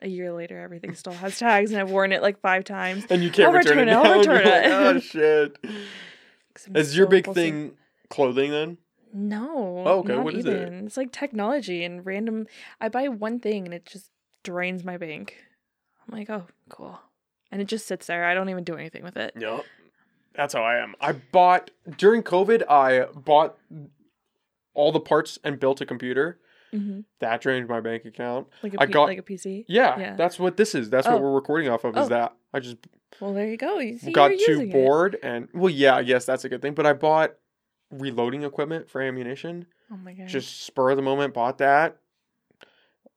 A 0.00 0.08
year 0.08 0.32
later, 0.32 0.60
everything 0.60 0.94
still 0.94 1.14
has 1.14 1.36
tags, 1.40 1.72
and 1.72 1.80
I've 1.80 1.90
worn 1.90 2.12
it 2.12 2.22
like 2.22 2.40
five 2.40 2.62
times. 2.62 3.04
And 3.10 3.24
you 3.24 3.30
can't 3.30 3.48
I'll 3.48 3.54
return, 3.54 3.78
return 3.78 3.88
it. 3.88 3.92
it, 3.92 3.96
I'll 3.96 4.18
return 4.20 4.44
like, 4.44 4.44
it. 4.44 4.70
oh 4.70 5.00
shit! 5.00 5.58
Is 6.76 6.96
your 6.96 7.08
big 7.08 7.26
impulsive. 7.26 7.42
thing 7.42 7.72
clothing 8.08 8.52
then? 8.52 8.78
No. 9.12 9.82
Oh, 9.86 9.98
okay, 10.00 10.16
what 10.16 10.34
is 10.34 10.44
it? 10.46 10.54
It's 10.84 10.96
like 10.96 11.12
technology 11.12 11.84
and 11.84 12.04
random. 12.04 12.46
I 12.80 12.88
buy 12.88 13.08
one 13.08 13.40
thing 13.40 13.64
and 13.64 13.74
it 13.74 13.86
just 13.86 14.10
drains 14.44 14.84
my 14.84 14.96
bank. 14.96 15.36
I'm 16.06 16.16
like, 16.18 16.30
oh, 16.30 16.46
cool. 16.68 17.00
And 17.50 17.60
it 17.62 17.66
just 17.68 17.86
sits 17.86 18.06
there. 18.06 18.24
I 18.24 18.34
don't 18.34 18.48
even 18.48 18.64
do 18.64 18.76
anything 18.76 19.02
with 19.02 19.16
it. 19.16 19.32
Yep. 19.38 19.64
That's 20.34 20.54
how 20.54 20.62
I 20.62 20.76
am. 20.78 20.94
I 21.00 21.12
bought 21.12 21.70
during 21.96 22.22
COVID. 22.22 22.62
I 22.68 23.06
bought 23.14 23.56
all 24.74 24.92
the 24.92 25.00
parts 25.00 25.38
and 25.42 25.58
built 25.58 25.80
a 25.80 25.86
computer. 25.86 26.38
hmm 26.70 27.00
That 27.20 27.40
drained 27.40 27.66
my 27.68 27.80
bank 27.80 28.04
account. 28.04 28.46
Like 28.62 28.74
a 28.74 28.82
I 28.82 28.86
got- 28.86 29.04
like 29.08 29.18
a 29.18 29.22
PC. 29.22 29.64
Yeah, 29.68 29.98
Yeah. 29.98 30.16
that's 30.16 30.38
what 30.38 30.56
this 30.58 30.74
is. 30.74 30.90
That's 30.90 31.06
Oh. 31.06 31.12
what 31.12 31.22
we're 31.22 31.32
recording 31.34 31.68
off 31.70 31.84
of. 31.84 31.96
Is 31.96 32.06
Oh. 32.06 32.08
that 32.10 32.34
I 32.52 32.60
just 32.60 32.76
Well, 33.20 33.32
there 33.32 33.46
you 33.46 33.56
go. 33.56 33.78
You 33.78 33.96
see, 33.98 34.12
got 34.12 34.30
you're 34.30 34.38
too 34.46 34.52
using 34.52 34.68
it. 34.68 34.72
bored 34.72 35.16
and 35.22 35.48
well, 35.54 35.70
yeah, 35.70 35.96
I 35.96 36.02
guess 36.02 36.26
that's 36.26 36.44
a 36.44 36.48
good 36.50 36.60
thing. 36.62 36.74
But 36.74 36.84
I 36.86 36.92
bought 36.92 37.34
reloading 37.90 38.42
equipment 38.44 38.88
for 38.90 39.00
ammunition. 39.00 39.66
Oh 39.90 39.96
my 39.96 40.12
god. 40.12 40.28
Just 40.28 40.62
spur 40.64 40.90
of 40.90 40.96
the 40.96 41.02
moment, 41.02 41.34
bought 41.34 41.58
that. 41.58 41.96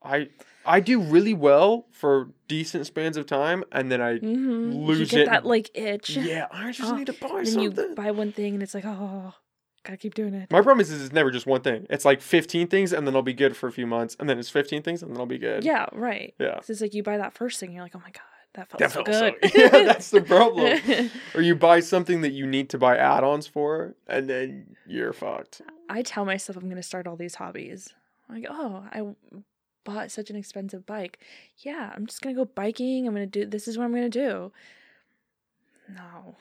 I 0.03 0.29
I 0.65 0.79
do 0.79 0.99
really 1.01 1.33
well 1.33 1.85
for 1.91 2.29
decent 2.47 2.85
spans 2.87 3.17
of 3.17 3.25
time, 3.25 3.63
and 3.71 3.91
then 3.91 4.01
I 4.01 4.13
mm-hmm. 4.17 4.71
you 4.71 4.77
lose 4.79 5.11
get 5.11 5.21
it. 5.21 5.25
that 5.27 5.45
like 5.45 5.69
itch. 5.73 6.11
yeah, 6.17 6.47
I 6.51 6.71
just 6.71 6.91
Oh, 6.91 6.95
need 6.95 7.07
to 7.07 7.13
buy 7.13 7.39
And 7.39 7.47
then 7.47 7.59
you 7.59 7.71
buy 7.95 8.11
one 8.11 8.31
thing 8.31 8.53
and 8.55 8.63
it's 8.63 8.73
like, 8.73 8.85
oh, 8.85 9.33
gotta 9.83 9.97
keep 9.97 10.13
doing 10.15 10.33
it. 10.33 10.49
My 10.51 10.61
problem 10.61 10.79
is, 10.81 10.89
is 10.91 11.03
it's 11.03 11.13
never 11.13 11.29
just 11.31 11.45
one 11.45 11.61
thing. 11.61 11.85
It's 11.89 12.05
like 12.05 12.21
15 12.21 12.67
things 12.67 12.93
and 12.93 13.05
then 13.05 13.15
I'll 13.15 13.21
be 13.21 13.33
good 13.33 13.55
for 13.57 13.67
a 13.67 13.71
few 13.71 13.85
months. 13.87 14.15
And 14.19 14.27
then 14.29 14.39
it's 14.39 14.49
15 14.49 14.81
things 14.81 15.03
and 15.03 15.11
then 15.11 15.19
I'll 15.19 15.25
be 15.27 15.37
good. 15.39 15.63
Yeah, 15.63 15.87
right. 15.91 16.33
Yeah. 16.39 16.55
'Cause 16.55 16.69
it's 16.69 16.81
like 16.81 16.93
you 16.93 17.03
buy 17.03 17.17
that 17.17 17.33
first 17.33 17.59
thing, 17.59 17.71
you're 17.73 17.83
like, 17.83 17.95
oh 17.95 17.99
my 18.03 18.11
god, 18.11 18.21
that 18.53 18.69
felt 18.69 18.79
That 18.79 18.91
so 18.91 19.03
felt 19.03 19.07
so- 19.15 19.31
good. 19.41 19.53
Yeah, 19.55 19.83
that's 19.85 20.09
the 20.11 20.21
problem. 20.21 20.79
Or 21.35 21.41
you 21.41 21.55
buy 21.55 21.79
something 21.79 22.21
that 22.21 22.31
you 22.31 22.45
need 22.45 22.69
to 22.71 22.77
buy 22.77 22.97
add 22.97 23.23
ons 23.23 23.47
for 23.47 23.95
and 24.07 24.29
then 24.29 24.75
you're 24.85 25.13
fucked. 25.13 25.61
I 25.89 26.01
tell 26.01 26.25
myself 26.25 26.57
I'm 26.57 26.67
gonna 26.69 26.83
start 26.83 27.07
all 27.07 27.15
these 27.15 27.35
hobbies. 27.35 27.93
I'm 28.29 28.35
like, 28.35 28.47
oh, 28.49 28.85
I 28.91 29.03
bought 29.83 30.11
such 30.11 30.29
an 30.29 30.35
expensive 30.35 30.85
bike. 30.85 31.19
Yeah, 31.57 31.91
I'm 31.95 32.05
just 32.05 32.21
gonna 32.21 32.35
go 32.35 32.45
biking. 32.45 33.07
I'm 33.07 33.13
gonna 33.13 33.25
do 33.25 33.45
this 33.45 33.67
is 33.67 33.77
what 33.77 33.85
I'm 33.85 33.93
gonna 33.93 34.09
do. 34.09 34.51
No. 35.89 36.35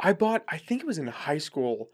I 0.00 0.12
bought, 0.12 0.44
I 0.48 0.58
think 0.58 0.82
it 0.82 0.86
was 0.86 0.98
in 0.98 1.06
high 1.06 1.38
school. 1.38 1.90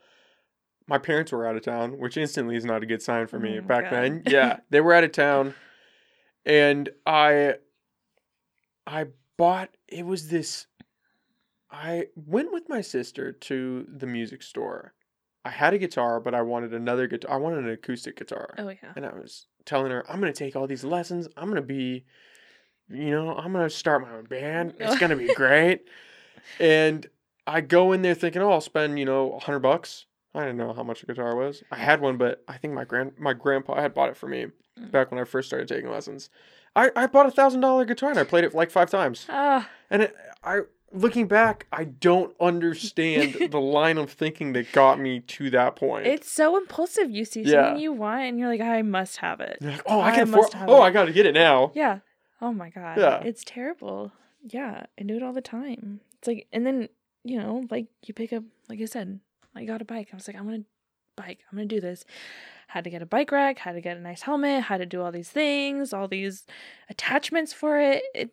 My 0.87 0.99
parents 0.99 1.31
were 1.33 1.47
out 1.47 1.57
of 1.57 1.63
town, 1.63 1.99
which 1.99 2.17
instantly 2.17 2.57
is 2.57 2.65
not 2.65 2.83
a 2.83 2.87
good 2.87 3.01
sign 3.03 3.27
for 3.27 3.39
me 3.39 3.59
Oh 3.59 3.63
back 3.63 3.85
God. 3.85 3.93
then. 3.93 4.23
Yeah, 4.27 4.59
they 4.71 4.81
were 4.81 4.93
out 4.93 5.05
of 5.05 5.13
town. 5.13 5.55
And 6.45 6.89
I 7.07 7.55
I 8.87 9.07
bought 9.41 9.71
it 9.89 10.05
was 10.07 10.29
this 10.29 10.67
I 11.71 12.07
went 12.17 12.53
with 12.53 12.69
my 12.69 12.81
sister 12.81 13.33
to 13.33 13.87
the 13.89 14.07
music 14.07 14.43
store. 14.43 14.93
I 15.45 15.51
had 15.51 15.73
a 15.73 15.79
guitar, 15.79 16.19
but 16.21 16.35
I 16.35 16.43
wanted 16.43 16.75
another 16.75 17.07
guitar. 17.07 17.35
I 17.35 17.37
wanted 17.37 17.61
an 17.65 17.71
acoustic 17.71 18.17
guitar. 18.17 18.55
Oh 18.59 18.69
yeah. 18.69 18.93
And 18.97 19.07
I 19.07 19.11
was 19.15 19.47
telling 19.65 19.91
her, 19.93 20.05
I'm 20.11 20.21
going 20.21 20.33
to 20.33 20.39
take 20.39 20.57
all 20.57 20.67
these 20.67 20.85
lessons. 20.85 21.29
I'm 21.37 21.45
going 21.45 21.57
to 21.57 21.63
be, 21.63 22.05
you 22.89 23.11
know, 23.11 23.35
I'm 23.37 23.53
going 23.53 23.65
to 23.69 23.71
start 23.75 24.03
my 24.03 24.11
own 24.13 24.25
band. 24.25 24.75
It's 24.81 24.99
going 24.99 25.11
to 25.11 25.17
be 25.17 25.33
great. 25.43 25.83
And 26.59 27.07
I 27.47 27.61
go 27.63 27.93
in 27.93 28.03
there 28.03 28.15
thinking, 28.15 28.43
oh, 28.43 28.51
I'll 28.51 28.61
spend, 28.61 28.99
you 28.99 29.05
know, 29.05 29.33
a 29.33 29.39
hundred 29.39 29.61
bucks. 29.61 30.07
I 30.35 30.41
didn't 30.41 30.59
know 30.59 30.73
how 30.73 30.83
much 30.83 31.03
a 31.03 31.07
guitar 31.07 31.35
was. 31.37 31.63
I 31.73 31.77
had 31.77 32.01
one, 32.01 32.17
but 32.17 32.43
I 32.49 32.57
think 32.59 32.75
my 32.75 32.85
grand 32.85 33.13
my 33.19 33.33
grandpa 33.33 33.81
had 33.81 33.95
bought 33.95 34.11
it 34.11 34.17
for 34.17 34.29
me 34.29 34.47
Mm. 34.79 34.93
back 34.93 35.11
when 35.11 35.19
I 35.21 35.25
first 35.25 35.49
started 35.49 35.67
taking 35.67 35.91
lessons. 35.91 36.31
I, 36.77 36.91
I 36.97 37.07
bought 37.07 37.27
a 37.27 37.31
thousand 37.31 37.61
dollar 37.61 37.85
guitar 37.85 38.11
and 38.11 38.19
I 38.19 38.25
played 38.25 38.45
it 38.45 38.55
like 38.55 38.71
five 38.71 38.91
times. 38.91 39.27
Ah, 39.29 39.69
And 39.91 40.03
it, 40.03 40.17
I 40.45 40.61
looking 40.93 41.27
back, 41.29 41.67
I 41.73 41.85
don't 41.85 42.35
understand 42.41 43.35
the 43.51 43.61
line 43.61 43.99
of 43.99 44.11
thinking 44.11 44.53
that 44.55 44.73
got 44.73 44.99
me 44.99 45.21
to 45.21 45.51
that 45.51 45.77
point. 45.77 46.07
it's 46.07 46.31
so 46.31 46.57
impulsive. 46.57 47.11
You 47.11 47.25
see 47.25 47.43
Yeah. 47.43 47.65
something 47.65 47.83
you 47.83 47.93
want 47.93 48.23
and 48.23 48.39
you're 48.39 48.49
like, 48.49 48.61
I 48.61 48.83
must 48.83 49.19
have 49.19 49.41
it. 49.41 49.59
Like, 49.61 49.83
oh, 49.87 50.01
I 50.01 50.09
I 50.11 50.15
can 50.15 50.23
afford. 50.29 50.53
must 50.55 50.57
Oh, 50.69 50.83
it. 50.83 50.87
I 50.87 50.91
got 50.91 51.05
to 51.07 51.13
get 51.13 51.27
it 51.27 51.35
now. 51.35 51.73
Yeah. 51.75 51.99
Oh 52.41 52.53
my 52.53 52.71
god. 52.71 52.99
Yeah. 52.99 53.21
It's 53.23 53.43
terrible. 53.45 54.13
Yeah, 54.43 54.87
I 54.99 55.03
do 55.03 55.17
it 55.17 55.23
all 55.23 55.33
the 55.35 55.43
time. 55.43 56.01
It's 56.19 56.27
like, 56.29 56.47
and 56.53 56.65
then 56.67 56.89
you 57.25 57.39
know, 57.39 57.67
like 57.71 57.87
you 58.07 58.15
pick 58.15 58.33
up, 58.33 58.43
like 58.69 58.81
I 58.81 58.87
said, 58.87 59.21
I 59.55 59.65
got 59.67 59.83
a 59.83 59.85
bike. 59.85 60.09
I 60.13 60.17
was 60.17 60.27
like, 60.27 60.37
I'm 60.37 60.45
gonna 60.47 60.63
bike. 61.17 61.41
I'm 61.51 61.59
gonna 61.59 61.67
do 61.69 61.81
this. 61.81 62.05
Had 62.71 62.85
to 62.85 62.91
get 62.91 63.03
a 63.03 63.07
bike 63.07 63.33
rack. 63.33 63.59
Had 63.59 63.73
to 63.73 63.81
get 63.81 63.97
a 63.97 64.01
nice 64.01 64.23
helmet. 64.23 64.63
Had 64.65 64.79
to 64.79 64.87
do 64.87 65.03
all 65.03 65.11
these 65.11 65.29
things, 65.31 65.93
all 65.93 66.07
these 66.07 66.47
attachments 66.89 67.53
for 67.53 67.81
it. 67.81 68.03
It 68.15 68.31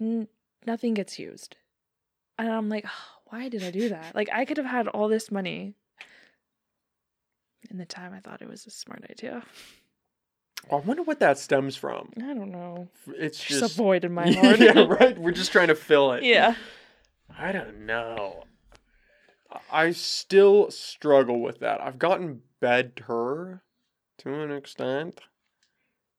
n- 0.00 0.28
nothing 0.66 0.92
gets 0.94 1.18
used, 1.18 1.56
and 2.38 2.50
I'm 2.52 2.68
like, 2.68 2.84
"Oh, 2.86 3.20
why 3.30 3.48
did 3.48 3.62
I 3.64 3.70
do 3.70 3.88
that? 3.96 4.14
Like 4.14 4.28
I 4.32 4.44
could 4.44 4.58
have 4.58 4.66
had 4.66 4.88
all 4.88 5.08
this 5.08 5.30
money. 5.30 5.74
In 7.70 7.78
the 7.78 7.84
time, 7.86 8.12
I 8.14 8.20
thought 8.20 8.40
it 8.42 8.48
was 8.48 8.66
a 8.66 8.70
smart 8.70 9.04
idea. 9.10 9.42
I 10.70 10.76
wonder 10.76 11.02
what 11.02 11.20
that 11.20 11.38
stems 11.38 11.76
from. 11.76 12.10
I 12.18 12.34
don't 12.34 12.50
know. 12.50 12.88
It's 13.06 13.42
Just, 13.42 13.60
just 13.60 13.74
a 13.74 13.76
void 13.76 14.04
in 14.04 14.12
my 14.12 14.30
heart. 14.32 14.58
yeah, 14.60 14.72
right. 14.88 15.16
We're 15.18 15.32
just 15.32 15.52
trying 15.52 15.68
to 15.68 15.74
fill 15.74 16.12
it. 16.12 16.24
Yeah. 16.24 16.54
I 17.38 17.52
don't 17.52 17.86
know. 17.86 18.44
I 19.72 19.92
still 19.92 20.70
struggle 20.70 21.40
with 21.40 21.60
that. 21.60 21.80
I've 21.80 21.98
gotten 21.98 22.42
better 22.60 23.62
to 24.18 24.34
an 24.42 24.50
extent. 24.52 25.20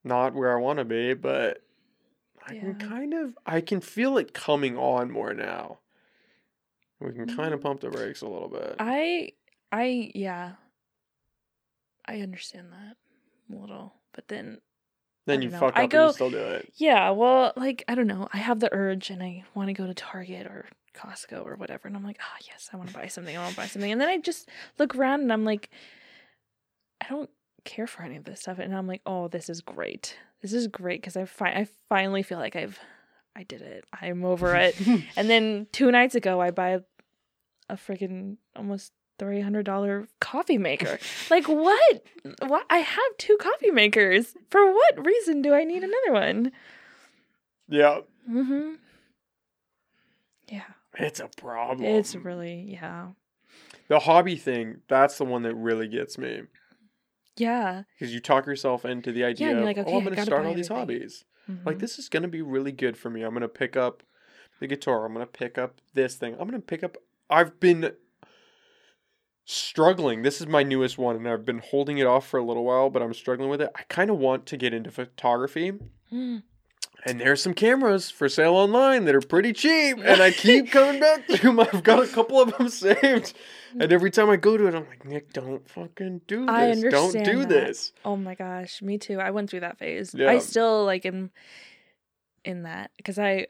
Not 0.03 0.33
where 0.33 0.55
I 0.57 0.61
want 0.61 0.79
to 0.79 0.85
be, 0.85 1.13
but 1.13 1.61
I 2.47 2.55
can 2.55 2.75
kind 2.75 3.13
of 3.13 3.37
I 3.45 3.61
can 3.61 3.81
feel 3.81 4.17
it 4.17 4.33
coming 4.33 4.77
on 4.77 5.11
more 5.11 5.33
now. 5.33 5.79
We 6.99 7.11
can 7.11 7.27
kind 7.35 7.53
of 7.53 7.59
Mm. 7.59 7.63
pump 7.63 7.81
the 7.81 7.89
brakes 7.89 8.21
a 8.21 8.27
little 8.27 8.49
bit. 8.49 8.75
I 8.79 9.33
I 9.71 10.11
yeah. 10.15 10.53
I 12.05 12.21
understand 12.21 12.71
that 12.71 12.95
a 13.55 13.59
little. 13.59 13.93
But 14.13 14.27
then 14.29 14.59
Then 15.27 15.41
you 15.41 15.49
know. 15.49 15.59
fuck 15.59 15.73
up 15.73 15.77
I 15.79 15.81
and 15.83 15.91
go- 15.91 16.07
you 16.07 16.13
still 16.13 16.31
do 16.31 16.37
it. 16.37 16.71
Yeah, 16.77 17.11
well, 17.11 17.53
like 17.55 17.83
I 17.87 17.95
don't 17.95 18.07
know. 18.07 18.27
I 18.33 18.37
have 18.37 18.59
the 18.61 18.73
urge 18.73 19.09
and 19.09 19.21
I 19.21 19.43
want 19.53 19.67
to 19.67 19.73
go 19.73 19.85
to 19.85 19.93
Target 19.93 20.47
or 20.47 20.65
Costco 20.95 21.45
or 21.45 21.55
whatever, 21.55 21.87
and 21.87 21.95
I'm 21.95 22.03
like, 22.03 22.17
ah, 22.21 22.37
yes, 22.47 22.69
I 22.73 22.77
want 22.77 22.89
to 22.89 22.95
buy 22.95 23.07
something. 23.07 23.35
I 23.35 23.39
want 23.41 23.51
to 23.51 23.57
buy 23.57 23.67
something, 23.67 23.91
and 23.91 24.01
then 24.01 24.07
I 24.09 24.17
just 24.17 24.49
look 24.79 24.95
around 24.95 25.21
and 25.21 25.31
I'm 25.31 25.45
like, 25.45 25.69
I 27.01 27.07
don't 27.09 27.29
care 27.63 27.87
for 27.87 28.03
any 28.03 28.17
of 28.17 28.23
this 28.25 28.41
stuff, 28.41 28.59
and 28.59 28.75
I'm 28.75 28.87
like, 28.87 29.01
oh, 29.05 29.27
this 29.27 29.49
is 29.49 29.61
great. 29.61 30.17
This 30.41 30.53
is 30.53 30.67
great 30.67 31.01
because 31.01 31.17
I 31.17 31.25
fi- 31.25 31.51
I 31.53 31.67
finally 31.89 32.23
feel 32.23 32.37
like 32.39 32.55
I've 32.55 32.79
I 33.35 33.43
did 33.43 33.61
it. 33.61 33.85
I'm 34.01 34.25
over 34.25 34.55
it. 34.55 34.75
and 35.15 35.29
then 35.29 35.67
two 35.71 35.91
nights 35.91 36.15
ago, 36.15 36.41
I 36.41 36.51
buy 36.51 36.79
a 37.69 37.75
freaking 37.75 38.37
almost 38.55 38.91
three 39.17 39.41
hundred 39.41 39.65
dollar 39.65 40.07
coffee 40.19 40.57
maker. 40.57 40.97
like 41.29 41.47
what? 41.47 42.03
What? 42.47 42.65
I 42.69 42.77
have 42.79 43.17
two 43.17 43.37
coffee 43.39 43.71
makers. 43.71 44.33
For 44.49 44.65
what 44.73 45.05
reason 45.05 45.41
do 45.41 45.53
I 45.53 45.63
need 45.63 45.83
another 45.83 46.11
one? 46.13 46.51
yeah, 47.67 47.99
Mm-hmm. 48.29 48.73
Yeah, 50.47 50.63
it's 50.97 51.19
a 51.19 51.27
problem. 51.37 51.85
it's 51.85 52.15
really 52.15 52.67
yeah, 52.71 53.09
the 53.87 53.99
hobby 53.99 54.35
thing. 54.35 54.81
That's 54.87 55.17
the 55.17 55.25
one 55.25 55.43
that 55.43 55.55
really 55.55 55.87
gets 55.87 56.17
me 56.17 56.43
yeah. 57.39 57.83
because 57.97 58.13
you 58.13 58.19
talk 58.19 58.45
yourself 58.45 58.85
into 58.85 59.11
the 59.11 59.23
idea 59.23 59.49
you're 59.49 59.59
of, 59.59 59.63
like, 59.65 59.77
oh, 59.77 59.81
okay, 59.81 59.97
I'm 59.97 60.03
going 60.03 60.15
to 60.15 60.21
start 60.23 60.45
all 60.45 60.53
these 60.53 60.69
everything." 60.71 60.99
hobbies. 60.99 61.25
Like 61.65 61.77
Mhm. 61.77 61.79
this 61.79 61.97
is 61.97 62.09
going 62.09 62.21
to 62.23 62.29
be 62.29 62.43
really 62.43 62.71
good 62.71 62.95
for 62.95 63.09
me. 63.09 63.23
I'm 63.23 63.31
going 63.31 63.41
to 63.41 63.47
pick 63.47 63.75
up 63.75 64.03
the 64.59 64.67
guitar. 64.67 65.05
I'm 65.05 65.13
going 65.13 65.25
to 65.25 65.31
pick 65.31 65.57
up 65.57 65.81
this 65.95 66.15
thing. 66.15 66.33
I'm 66.33 66.47
going 66.47 66.61
to 66.61 66.65
pick 66.65 66.83
up. 66.83 66.97
I've 67.29 67.59
been 67.59 67.93
struggling. 69.45 70.21
This 70.21 70.41
is 70.41 70.47
my 70.47 70.61
newest 70.63 70.97
one, 70.97 71.15
and 71.15 71.27
I've 71.27 71.45
been 71.45 71.59
holding 71.59 71.97
it 71.97 72.05
off 72.05 72.27
for 72.27 72.37
a 72.39 72.43
little 72.43 72.63
while, 72.65 72.89
but 72.89 73.01
I'm 73.01 73.13
struggling 73.13 73.49
with 73.49 73.61
it. 73.61 73.71
I 73.75 73.81
kind 73.89 74.09
of 74.11 74.17
want 74.19 74.45
to 74.47 74.57
get 74.57 74.73
into 74.73 74.91
photography. 74.91 75.73
Mm. 76.11 76.43
And 77.05 77.19
there's 77.21 77.41
some 77.41 77.53
cameras 77.53 78.09
for 78.09 78.27
sale 78.27 78.55
online 78.55 79.05
that 79.05 79.15
are 79.15 79.21
pretty 79.21 79.53
cheap, 79.53 79.97
and 80.03 80.21
I 80.21 80.31
keep 80.31 80.69
coming 80.71 80.99
back 80.99 81.25
to 81.27 81.37
them. 81.37 81.59
I've 81.59 81.81
got 81.83 82.03
a 82.03 82.07
couple 82.07 82.41
of 82.41 82.57
them 82.57 82.67
saved, 82.69 83.33
and 83.79 83.91
every 83.93 84.11
time 84.11 84.29
I 84.29 84.35
go 84.35 84.57
to 84.57 84.67
it, 84.67 84.75
I'm 84.75 84.85
like, 84.87 85.05
Nick, 85.05 85.31
don't 85.31 85.65
fucking 85.69 86.21
do 86.27 86.45
this. 86.45 86.49
I 86.53 86.73
don't 86.89 87.23
do 87.23 87.39
that. 87.39 87.49
this. 87.49 87.93
Oh 88.03 88.17
my 88.17 88.35
gosh, 88.35 88.81
me 88.81 88.97
too. 88.97 89.19
I 89.21 89.31
went 89.31 89.49
through 89.49 89.61
that 89.61 89.77
phase. 89.79 90.13
Yeah. 90.13 90.29
I 90.29 90.39
still 90.39 90.83
like 90.83 91.05
am 91.05 91.31
in 92.43 92.63
that 92.63 92.91
because 92.97 93.17
I, 93.17 93.47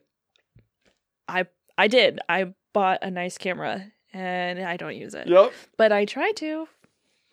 I, 1.27 1.45
I 1.77 1.87
did. 1.87 2.19
I 2.29 2.53
bought 2.73 2.99
a 3.01 3.09
nice 3.09 3.37
camera 3.39 3.83
and 4.13 4.59
I 4.59 4.77
don't 4.77 4.95
use 4.95 5.13
it, 5.15 5.27
Yep. 5.27 5.53
but 5.77 5.91
I 5.91 6.05
try 6.05 6.31
to, 6.33 6.67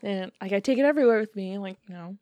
and 0.02 0.32
like 0.40 0.52
I 0.52 0.60
take 0.60 0.78
it 0.78 0.84
everywhere 0.84 1.20
with 1.20 1.36
me. 1.36 1.58
Like 1.58 1.76
no, 1.88 2.16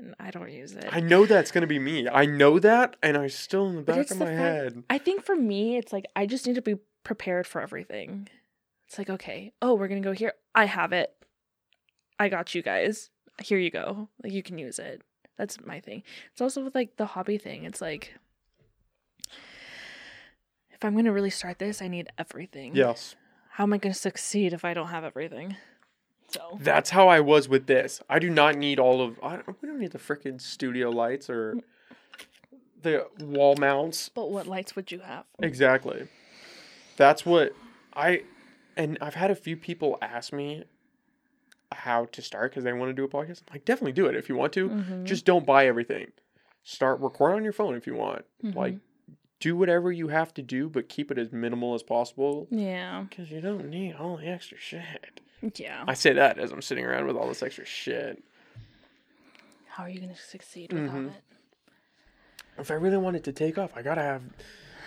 and 0.00 0.14
I 0.20 0.30
don't 0.30 0.50
use 0.50 0.72
it. 0.72 0.88
I 0.90 1.00
know 1.00 1.26
that's 1.26 1.50
gonna 1.50 1.66
be 1.66 1.78
me. 1.78 2.08
I 2.08 2.26
know 2.26 2.58
that, 2.58 2.96
and 3.02 3.16
I'm 3.16 3.28
still 3.28 3.66
in 3.68 3.76
the 3.76 3.82
back 3.82 3.98
of 3.98 4.08
the 4.08 4.14
my 4.16 4.26
fact- 4.26 4.38
head. 4.38 4.82
I 4.90 4.98
think 4.98 5.24
for 5.24 5.36
me, 5.36 5.76
it's 5.76 5.92
like 5.92 6.06
I 6.16 6.26
just 6.26 6.46
need 6.46 6.54
to 6.56 6.62
be 6.62 6.76
prepared 7.04 7.46
for 7.46 7.60
everything. 7.60 8.28
It's 8.88 8.98
like, 8.98 9.08
okay, 9.10 9.52
oh, 9.62 9.74
we're 9.74 9.88
gonna 9.88 10.00
go 10.00 10.12
here. 10.12 10.32
I 10.54 10.64
have 10.66 10.92
it. 10.92 11.14
I 12.18 12.28
got 12.28 12.54
you 12.54 12.62
guys. 12.62 13.10
Here 13.42 13.58
you 13.58 13.70
go. 13.70 14.08
Like 14.22 14.32
you 14.32 14.42
can 14.42 14.58
use 14.58 14.78
it. 14.78 15.02
That's 15.38 15.58
my 15.64 15.80
thing. 15.80 16.02
It's 16.32 16.40
also 16.40 16.62
with 16.64 16.74
like 16.74 16.96
the 16.96 17.06
hobby 17.06 17.38
thing. 17.38 17.64
It's 17.64 17.80
like 17.80 18.14
if 20.70 20.84
I'm 20.84 20.94
gonna 20.96 21.12
really 21.12 21.30
start 21.30 21.58
this, 21.58 21.80
I 21.80 21.88
need 21.88 22.08
everything. 22.18 22.74
Yes. 22.74 23.14
How 23.52 23.64
am 23.64 23.72
I 23.72 23.78
gonna 23.78 23.94
succeed 23.94 24.52
if 24.52 24.64
I 24.64 24.74
don't 24.74 24.88
have 24.88 25.04
everything? 25.04 25.56
So 26.30 26.58
That's 26.60 26.90
how 26.90 27.08
I 27.08 27.20
was 27.20 27.48
with 27.48 27.66
this. 27.66 28.00
I 28.08 28.18
do 28.18 28.30
not 28.30 28.56
need 28.56 28.78
all 28.78 29.00
of. 29.02 29.18
I 29.22 29.36
don't, 29.36 29.56
we 29.62 29.68
don't 29.68 29.78
need 29.80 29.92
the 29.92 29.98
freaking 29.98 30.40
studio 30.40 30.90
lights 30.90 31.28
or 31.28 31.56
the 32.82 33.06
wall 33.20 33.56
mounts. 33.56 34.08
But 34.08 34.30
what 34.30 34.46
lights 34.46 34.76
would 34.76 34.90
you 34.92 35.00
have? 35.00 35.24
Exactly. 35.40 36.08
That's 36.96 37.26
what 37.26 37.54
I. 37.94 38.22
And 38.76 38.96
I've 39.00 39.14
had 39.14 39.30
a 39.30 39.34
few 39.34 39.56
people 39.56 39.98
ask 40.00 40.32
me 40.32 40.64
how 41.72 42.06
to 42.06 42.22
start 42.22 42.50
because 42.50 42.64
they 42.64 42.72
want 42.72 42.90
to 42.90 42.94
do 42.94 43.04
a 43.04 43.08
podcast. 43.08 43.42
I'm 43.48 43.52
like, 43.54 43.64
definitely 43.64 43.92
do 43.92 44.06
it 44.06 44.14
if 44.16 44.28
you 44.28 44.36
want 44.36 44.52
to. 44.54 44.68
Mhm. 44.68 45.04
Just 45.04 45.24
don't 45.24 45.44
buy 45.46 45.66
everything. 45.66 46.08
Start 46.64 47.00
record 47.00 47.34
on 47.34 47.44
your 47.44 47.52
phone 47.52 47.74
if 47.74 47.86
you 47.86 47.94
want. 47.94 48.24
Like, 48.42 48.74
Mhm. 48.74 48.80
do 49.40 49.56
whatever 49.56 49.90
you 49.92 50.08
have 50.08 50.32
to 50.34 50.42
do, 50.42 50.68
but 50.68 50.88
keep 50.88 51.10
it 51.10 51.18
as 51.18 51.32
minimal 51.32 51.74
as 51.74 51.82
possible. 51.82 52.46
Yeah. 52.50 53.04
Because 53.08 53.30
you 53.30 53.40
don't 53.40 53.68
need 53.68 53.94
all 53.94 54.16
the 54.16 54.26
extra 54.28 54.58
shit. 54.58 55.20
Yeah. 55.56 55.84
I 55.88 55.94
say 55.94 56.12
that 56.12 56.38
as 56.38 56.52
I'm 56.52 56.62
sitting 56.62 56.84
around 56.84 57.06
with 57.06 57.16
all 57.16 57.28
this 57.28 57.42
extra 57.42 57.64
shit. 57.64 58.22
How 59.68 59.84
are 59.84 59.88
you 59.88 60.00
gonna 60.00 60.16
succeed 60.16 60.72
without 60.72 60.94
Mhm. 60.94 61.08
it? 61.08 61.22
If 62.58 62.70
I 62.70 62.74
really 62.74 62.98
wanted 62.98 63.24
to 63.24 63.32
take 63.32 63.56
off, 63.56 63.76
I 63.76 63.82
gotta 63.82 64.02
have, 64.02 64.22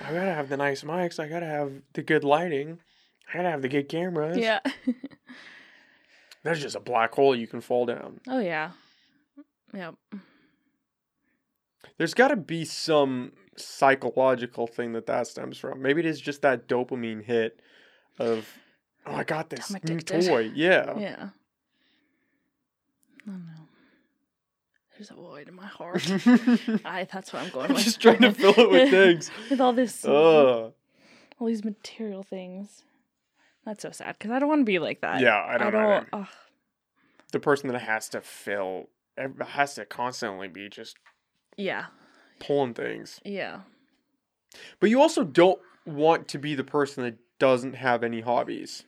I 0.01 0.11
gotta 0.13 0.33
have 0.33 0.49
the 0.49 0.57
nice 0.57 0.83
mics. 0.83 1.19
I 1.19 1.27
gotta 1.27 1.45
have 1.47 1.71
the 1.93 2.03
good 2.03 2.23
lighting. 2.23 2.79
I 3.29 3.37
gotta 3.37 3.49
have 3.49 3.61
the 3.63 3.69
good 3.69 3.89
cameras. 3.89 4.37
Yeah. 4.37 4.59
That's 6.43 6.59
just 6.59 6.75
a 6.75 6.79
black 6.81 7.13
hole 7.15 7.35
you 7.35 7.47
can 7.47 7.61
fall 7.61 7.85
down. 7.85 8.19
oh 8.27 8.39
yeah. 8.39 8.71
Yep. 9.73 9.95
There's 11.97 12.13
got 12.13 12.27
to 12.29 12.35
be 12.35 12.65
some 12.65 13.31
psychological 13.55 14.67
thing 14.67 14.93
that 14.93 15.05
that 15.07 15.27
stems 15.27 15.57
from. 15.57 15.81
Maybe 15.81 15.99
it 16.01 16.05
is 16.05 16.19
just 16.21 16.41
that 16.41 16.67
dopamine 16.67 17.23
hit 17.23 17.59
of, 18.19 18.47
oh, 19.05 19.15
I 19.15 19.23
got 19.23 19.49
this 19.49 19.69
new 19.71 19.77
addicted." 19.77 20.25
toy. 20.27 20.51
Yeah. 20.53 20.93
Yeah. 20.99 21.29
I 23.25 23.31
don't 23.31 23.45
know. 23.45 23.53
There's 24.97 25.09
a 25.11 25.13
void 25.15 25.47
in 25.47 25.55
my 25.55 25.65
heart. 25.79 26.03
I 26.85 27.07
that's 27.11 27.31
what 27.33 27.41
I'm 27.43 27.49
going 27.49 27.69
I'm 27.69 27.75
with. 27.75 27.83
just 27.83 28.01
trying 28.01 28.19
to 28.21 28.31
fill 28.33 28.53
it 28.57 28.69
with 28.69 28.89
things. 28.91 29.31
with 29.49 29.61
all 29.61 29.73
this 29.73 30.03
Ugh. 30.05 30.73
all 31.39 31.47
these 31.47 31.63
material 31.63 32.21
things. 32.23 32.83
That's 33.65 33.81
so 33.81 33.91
sad 33.91 34.17
because 34.17 34.31
I 34.31 34.39
don't 34.39 34.49
want 34.49 34.61
to 34.61 34.65
be 34.65 34.79
like 34.79 35.01
that. 35.01 35.21
Yeah, 35.21 35.41
I 35.41 35.57
don't, 35.57 35.71
know. 35.71 36.03
ugh. 36.11 36.27
The 37.31 37.39
person 37.39 37.69
that 37.71 37.79
has 37.79 38.09
to 38.09 38.19
fill, 38.21 38.89
has 39.47 39.75
to 39.75 39.85
constantly 39.85 40.49
be 40.49 40.67
just 40.67 40.97
yeah. 41.55 41.85
pulling 42.41 42.73
things. 42.73 43.21
Yeah. 43.23 43.61
But 44.81 44.89
you 44.89 45.01
also 45.01 45.23
don't 45.23 45.59
want 45.85 46.27
to 46.29 46.37
be 46.37 46.55
the 46.55 46.63
person 46.65 47.03
that 47.05 47.15
doesn't 47.39 47.73
have 47.75 48.03
any 48.03 48.19
hobbies. 48.21 48.83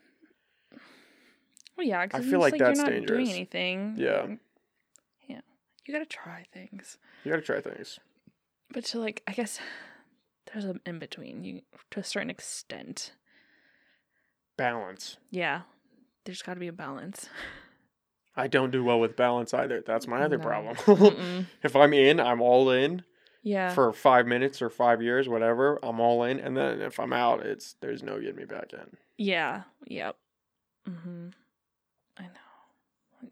Well, 1.77 1.85
yeah. 1.87 2.05
Cause 2.07 2.21
I 2.25 2.29
feel 2.29 2.39
like 2.39 2.57
you're 2.57 2.67
that's 2.67 2.79
not 2.79 2.89
dangerous. 2.89 3.09
doing 3.27 3.29
anything. 3.35 3.95
Yeah. 3.97 4.27
Yeah. 5.27 5.41
You 5.85 5.93
gotta 5.93 6.05
try 6.05 6.45
things, 6.53 6.97
You 7.23 7.31
gotta 7.31 7.41
try 7.43 7.61
things. 7.61 7.99
but 8.71 8.85
to 8.85 8.99
like, 8.99 9.21
I 9.27 9.33
guess 9.33 9.59
there's 10.53 10.65
an 10.65 10.79
in 10.85 10.99
between. 10.99 11.43
You 11.43 11.61
to 11.91 11.99
a 11.99 12.03
certain 12.03 12.29
extent. 12.29 13.13
Balance. 14.57 15.17
Yeah. 15.31 15.61
There's 16.23 16.41
got 16.41 16.53
to 16.55 16.59
be 16.59 16.67
a 16.69 16.73
balance. 16.73 17.29
I 18.37 18.47
don't 18.47 18.71
do 18.71 18.83
well 18.83 18.99
with 18.99 19.15
balance 19.15 19.53
either. 19.53 19.83
That's 19.85 20.07
my 20.07 20.21
other 20.23 20.37
No. 20.37 20.43
problem. 20.43 21.47
If 21.63 21.75
I'm 21.75 21.93
in, 21.93 22.19
I'm 22.19 22.41
all 22.41 22.69
in 22.71 23.03
Yeah. 23.43 23.73
for 23.73 23.91
five 23.93 24.25
minutes 24.27 24.61
or 24.61 24.69
five 24.69 25.01
years, 25.01 25.27
whatever. 25.29 25.77
I'm 25.83 25.99
all 25.99 26.23
in, 26.23 26.39
and 26.39 26.55
then 26.57 26.81
if 26.81 26.99
I'm 26.99 27.13
out, 27.13 27.45
it's 27.45 27.75
there's 27.81 28.01
no 28.01 28.19
getting 28.19 28.37
me 28.37 28.45
back 28.45 28.71
in. 28.73 28.97
Yeah. 29.17 29.63
Yep. 29.87 30.15
Mhm. 30.89 31.33
I 32.17 32.23
know. 32.23 33.29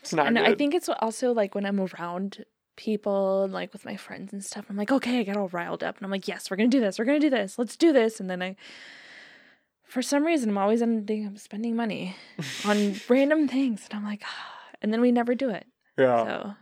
It's 0.00 0.12
not 0.12 0.26
and 0.26 0.36
good. 0.36 0.46
I 0.46 0.54
think 0.54 0.74
it's 0.74 0.88
also 0.88 1.32
like 1.32 1.54
when 1.54 1.66
I'm 1.66 1.80
around 1.80 2.44
people, 2.76 3.46
like 3.50 3.72
with 3.72 3.84
my 3.84 3.96
friends 3.96 4.32
and 4.32 4.44
stuff, 4.44 4.64
I'm 4.70 4.76
like, 4.76 4.90
okay, 4.90 5.20
I 5.20 5.22
get 5.22 5.36
all 5.36 5.48
riled 5.48 5.82
up, 5.84 5.96
and 5.98 6.04
I'm 6.04 6.10
like, 6.10 6.26
yes, 6.28 6.50
we're 6.50 6.56
gonna 6.56 6.68
do 6.68 6.80
this, 6.80 6.98
we're 6.98 7.04
gonna 7.04 7.20
do 7.20 7.30
this, 7.30 7.58
let's 7.58 7.76
do 7.76 7.92
this, 7.92 8.20
and 8.20 8.30
then 8.30 8.42
I, 8.42 8.56
for 9.84 10.02
some 10.02 10.24
reason, 10.24 10.50
I'm 10.50 10.58
always 10.58 10.80
ending 10.82 11.26
up 11.26 11.36
spending 11.38 11.76
money 11.76 12.16
on 12.64 12.94
random 13.08 13.48
things, 13.48 13.86
and 13.90 13.98
I'm 13.98 14.04
like, 14.04 14.22
ah, 14.24 14.52
and 14.80 14.92
then 14.92 15.00
we 15.00 15.12
never 15.12 15.34
do 15.34 15.50
it. 15.50 15.66
yeah. 15.98 16.24
So, 16.24 16.54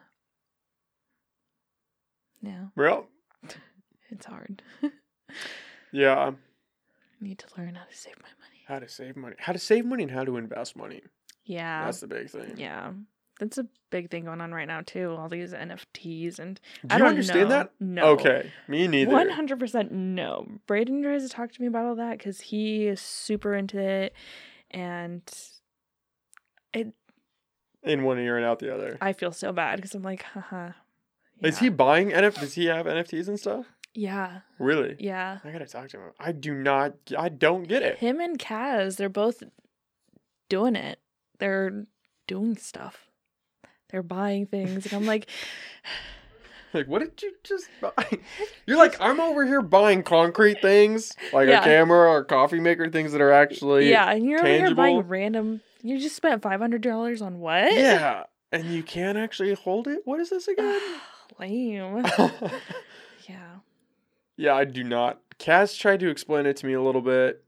yeah, 2.42 2.66
Well, 2.76 3.06
it's 4.10 4.26
hard. 4.26 4.62
yeah. 5.92 6.30
I 6.30 7.24
need 7.24 7.38
to 7.40 7.46
learn 7.56 7.74
how 7.74 7.84
to 7.84 7.96
save 7.96 8.14
my 8.16 8.28
money. 8.40 8.64
How 8.66 8.78
to 8.78 8.88
save 8.88 9.16
money? 9.16 9.36
How 9.38 9.52
to 9.52 9.58
save 9.58 9.84
money 9.84 10.04
and 10.04 10.12
how 10.12 10.24
to 10.24 10.36
invest 10.36 10.76
money. 10.76 11.02
Yeah, 11.44 11.84
That's 11.84 12.00
the 12.00 12.06
big 12.06 12.30
thing. 12.30 12.54
yeah. 12.56 12.92
That's 13.38 13.56
a 13.58 13.66
big 13.90 14.10
thing 14.10 14.24
going 14.24 14.40
on 14.40 14.52
right 14.52 14.66
now 14.66 14.80
too. 14.84 15.14
All 15.16 15.28
these 15.28 15.52
NFTs 15.52 16.38
and 16.40 16.60
Do 16.82 16.88
I 16.90 16.94
you 16.94 16.98
don't 16.98 17.08
understand 17.08 17.40
know. 17.40 17.48
that? 17.48 17.70
No. 17.78 18.04
Okay. 18.10 18.50
Me 18.66 18.88
neither. 18.88 19.12
One 19.12 19.28
hundred 19.30 19.58
percent 19.60 19.92
no. 19.92 20.46
Braden 20.66 21.02
tries 21.02 21.22
to 21.22 21.28
talk 21.28 21.52
to 21.52 21.60
me 21.60 21.68
about 21.68 21.86
all 21.86 21.94
that 21.96 22.18
because 22.18 22.40
he 22.40 22.86
is 22.88 23.00
super 23.00 23.54
into 23.54 23.78
it, 23.78 24.12
and 24.70 25.22
it. 26.72 26.92
In 27.84 28.02
one 28.02 28.18
ear 28.18 28.36
and 28.36 28.44
out 28.44 28.58
the 28.58 28.74
other. 28.74 28.98
I 29.00 29.12
feel 29.12 29.30
so 29.32 29.52
bad 29.52 29.76
because 29.76 29.94
I'm 29.94 30.02
like, 30.02 30.22
haha. 30.24 30.72
Is 31.40 31.58
he 31.60 31.68
buying 31.68 32.10
NFT? 32.10 32.40
Does 32.40 32.54
he 32.54 32.66
have 32.66 32.86
NFTs 32.86 33.28
and 33.28 33.38
stuff? 33.38 33.66
Yeah, 33.94 34.40
Really? 34.58 34.96
yeah. 34.98 35.38
I 35.44 35.50
gotta 35.50 35.66
talk 35.66 35.88
to 35.90 35.96
him. 35.98 36.10
I 36.20 36.32
do 36.32 36.52
not. 36.54 36.94
I 37.16 37.28
don't 37.28 37.64
get 37.68 37.82
it. 37.82 37.98
Him 37.98 38.20
and 38.20 38.38
Kaz, 38.38 38.96
they're 38.96 39.08
both 39.08 39.42
doing 40.48 40.74
it. 40.76 40.98
They're 41.38 41.86
doing 42.26 42.56
stuff. 42.56 43.07
They're 43.90 44.02
buying 44.02 44.46
things, 44.46 44.84
and 44.86 44.92
I'm 44.94 45.06
like, 45.06 45.28
Like, 46.74 46.86
what 46.86 46.98
did 46.98 47.22
you 47.22 47.32
just 47.44 47.66
buy? 47.80 47.92
You're 48.66 48.76
like, 48.76 48.94
I'm 49.00 49.20
over 49.20 49.46
here 49.46 49.62
buying 49.62 50.02
concrete 50.02 50.60
things, 50.60 51.14
like 51.32 51.48
Yeah. 51.48 51.62
a 51.62 51.64
camera 51.64 52.10
or 52.10 52.24
coffee 52.24 52.60
maker, 52.60 52.90
things 52.90 53.12
that 53.12 53.22
are 53.22 53.32
actually 53.32 53.88
yeah, 53.88 54.10
and 54.12 54.26
you're 54.26 54.40
over 54.40 54.48
here 54.48 54.74
buying 54.74 55.00
random. 55.00 55.62
You 55.82 55.98
just 55.98 56.14
spent 56.14 56.42
five 56.42 56.60
hundred 56.60 56.82
dollars 56.82 57.22
on 57.22 57.38
what? 57.38 57.72
Yeah, 57.74 58.24
and 58.52 58.66
you 58.66 58.82
can't 58.82 59.16
actually 59.16 59.54
hold 59.54 59.88
it. 59.88 60.00
What 60.04 60.20
is 60.20 60.28
this 60.28 60.46
again? 60.48 60.80
Lame. 61.40 62.04
Yeah. 63.28 63.56
yeah, 64.36 64.54
I 64.54 64.64
do 64.64 64.84
not. 64.84 65.20
Cass 65.38 65.74
tried 65.74 66.00
to 66.00 66.10
explain 66.10 66.44
it 66.46 66.56
to 66.58 66.66
me 66.66 66.74
a 66.74 66.82
little 66.82 67.02
bit. 67.02 67.44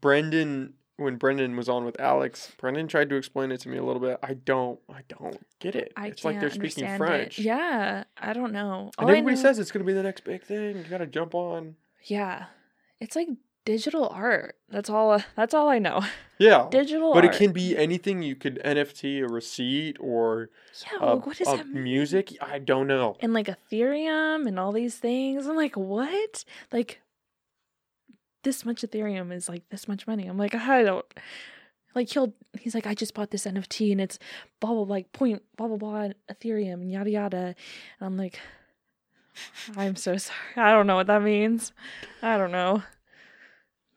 Brendan, 0.00 0.74
when 0.98 1.16
Brendan 1.16 1.56
was 1.56 1.68
on 1.68 1.84
with 1.84 1.98
Alex, 2.00 2.52
Brendan 2.58 2.86
tried 2.88 3.08
to 3.08 3.16
explain 3.16 3.50
it 3.52 3.60
to 3.60 3.68
me 3.70 3.78
a 3.78 3.82
little 3.82 4.00
bit. 4.02 4.18
I 4.22 4.34
don't, 4.34 4.78
I 4.90 5.00
don't 5.08 5.38
get 5.60 5.74
it. 5.74 5.92
I 5.96 6.08
it's 6.08 6.24
like 6.24 6.38
they're 6.40 6.50
speaking 6.50 6.86
French. 6.98 7.38
It. 7.38 7.44
Yeah, 7.46 8.04
I 8.18 8.32
don't 8.32 8.52
know. 8.52 8.90
And 8.98 9.06
All 9.06 9.08
I 9.08 9.12
everybody 9.12 9.36
know- 9.36 9.42
says 9.42 9.58
it's 9.58 9.70
gonna 9.70 9.84
be 9.86 9.92
the 9.94 10.02
next 10.02 10.24
big 10.24 10.42
thing. 10.42 10.76
You 10.76 10.84
gotta 10.84 11.06
jump 11.06 11.34
on. 11.34 11.76
Yeah, 12.04 12.46
it's 13.00 13.16
like 13.16 13.28
digital 13.64 14.08
art. 14.12 14.56
That's 14.70 14.90
all. 14.90 15.22
That's 15.36 15.54
all 15.54 15.68
I 15.68 15.78
know. 15.78 16.02
Yeah. 16.40 16.68
Digital 16.70 17.12
But 17.14 17.24
art. 17.24 17.34
it 17.34 17.38
can 17.38 17.50
be 17.50 17.76
anything. 17.76 18.22
You 18.22 18.36
could 18.36 18.60
NFT 18.64 19.24
a 19.24 19.26
receipt 19.26 19.96
or 19.98 20.50
Yeah, 20.86 20.98
uh, 21.04 21.16
like, 21.16 21.26
what 21.26 21.40
uh, 21.44 21.56
that 21.56 21.66
music. 21.66 22.32
I 22.40 22.60
don't 22.60 22.86
know. 22.86 23.16
and 23.18 23.32
like 23.32 23.48
Ethereum 23.48 24.46
and 24.46 24.56
all 24.56 24.70
these 24.70 24.94
things. 24.98 25.48
I'm 25.48 25.56
like, 25.56 25.76
what? 25.76 26.44
Like 26.72 27.00
this 28.42 28.64
much 28.64 28.82
Ethereum 28.82 29.32
is 29.32 29.48
like 29.48 29.68
this 29.70 29.88
much 29.88 30.06
money. 30.06 30.26
I'm 30.26 30.38
like, 30.38 30.54
I 30.54 30.82
don't 30.82 31.04
like 31.94 32.10
he'll 32.10 32.32
he's 32.58 32.74
like, 32.74 32.86
I 32.86 32.94
just 32.94 33.14
bought 33.14 33.30
this 33.30 33.44
NFT 33.46 33.92
and 33.92 34.00
it's 34.00 34.18
blah 34.60 34.70
blah 34.72 34.82
like 34.82 35.12
point 35.12 35.42
blah 35.56 35.68
blah 35.68 35.76
blah 35.76 36.08
Ethereum 36.30 36.74
and 36.74 36.90
yada 36.92 37.10
yada. 37.10 37.38
And 37.38 38.06
I'm 38.06 38.16
like 38.16 38.38
I'm 39.76 39.96
so 39.96 40.16
sorry. 40.16 40.38
I 40.56 40.70
don't 40.72 40.86
know 40.86 40.96
what 40.96 41.06
that 41.08 41.22
means. 41.22 41.72
I 42.22 42.36
don't 42.38 42.52
know. 42.52 42.82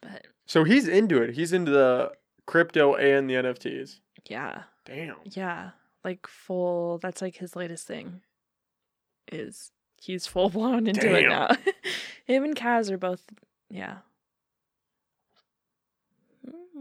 But 0.02 0.28
So 0.46 0.64
he's 0.64 0.88
into 0.88 1.22
it. 1.22 1.34
He's 1.36 1.54
into 1.54 1.72
the 1.72 2.12
crypto 2.46 2.96
and 2.96 3.30
the 3.30 3.36
NFTs. 3.36 4.00
yeah. 4.26 4.64
Damn. 4.86 5.18
Yeah. 5.26 5.72
Like 6.04 6.26
full 6.28 6.98
that's 6.98 7.22
like 7.22 7.36
his 7.38 7.56
latest 7.56 7.86
thing. 7.88 8.22
Is 9.32 9.72
he's 10.02 10.26
full 10.26 10.50
blown 10.50 10.88
into 10.88 11.08
it 11.16 11.22
Damn. 11.22 11.30
now. 11.30 11.50
Him 12.26 12.44
and 12.44 12.56
Kaz 12.56 12.90
are 12.90 12.98
both 12.98 13.24
yeah. 13.70 13.98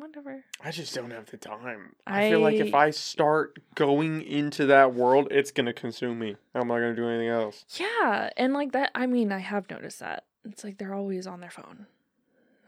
Whatever. 0.00 0.44
I 0.64 0.70
just 0.70 0.94
don't 0.94 1.10
have 1.10 1.26
the 1.26 1.36
time. 1.36 1.94
I, 2.06 2.30
feel 2.30 2.40
like 2.40 2.54
if 2.56 2.74
I- 2.74 2.86
I 2.86 2.90
start 2.90 3.58
going 3.74 4.22
into 4.22 4.66
that 4.66 4.94
world, 4.94 5.28
it's 5.30 5.50
gonna 5.50 5.74
consume 5.74 6.18
me. 6.18 6.36
I'm 6.54 6.68
not 6.68 6.76
gonna 6.76 6.94
do 6.96 7.06
anything 7.06 7.28
else. 7.28 7.64
Yeah. 7.78 8.30
And 8.36 8.54
like 8.54 8.72
that 8.72 8.90
I 8.94 9.06
mean, 9.06 9.30
I 9.30 9.38
have 9.38 9.68
noticed 9.68 10.00
that. 10.00 10.24
It's 10.44 10.64
like 10.64 10.78
they're 10.78 10.94
always 10.94 11.26
on 11.26 11.40
their 11.40 11.50
phone. 11.50 11.86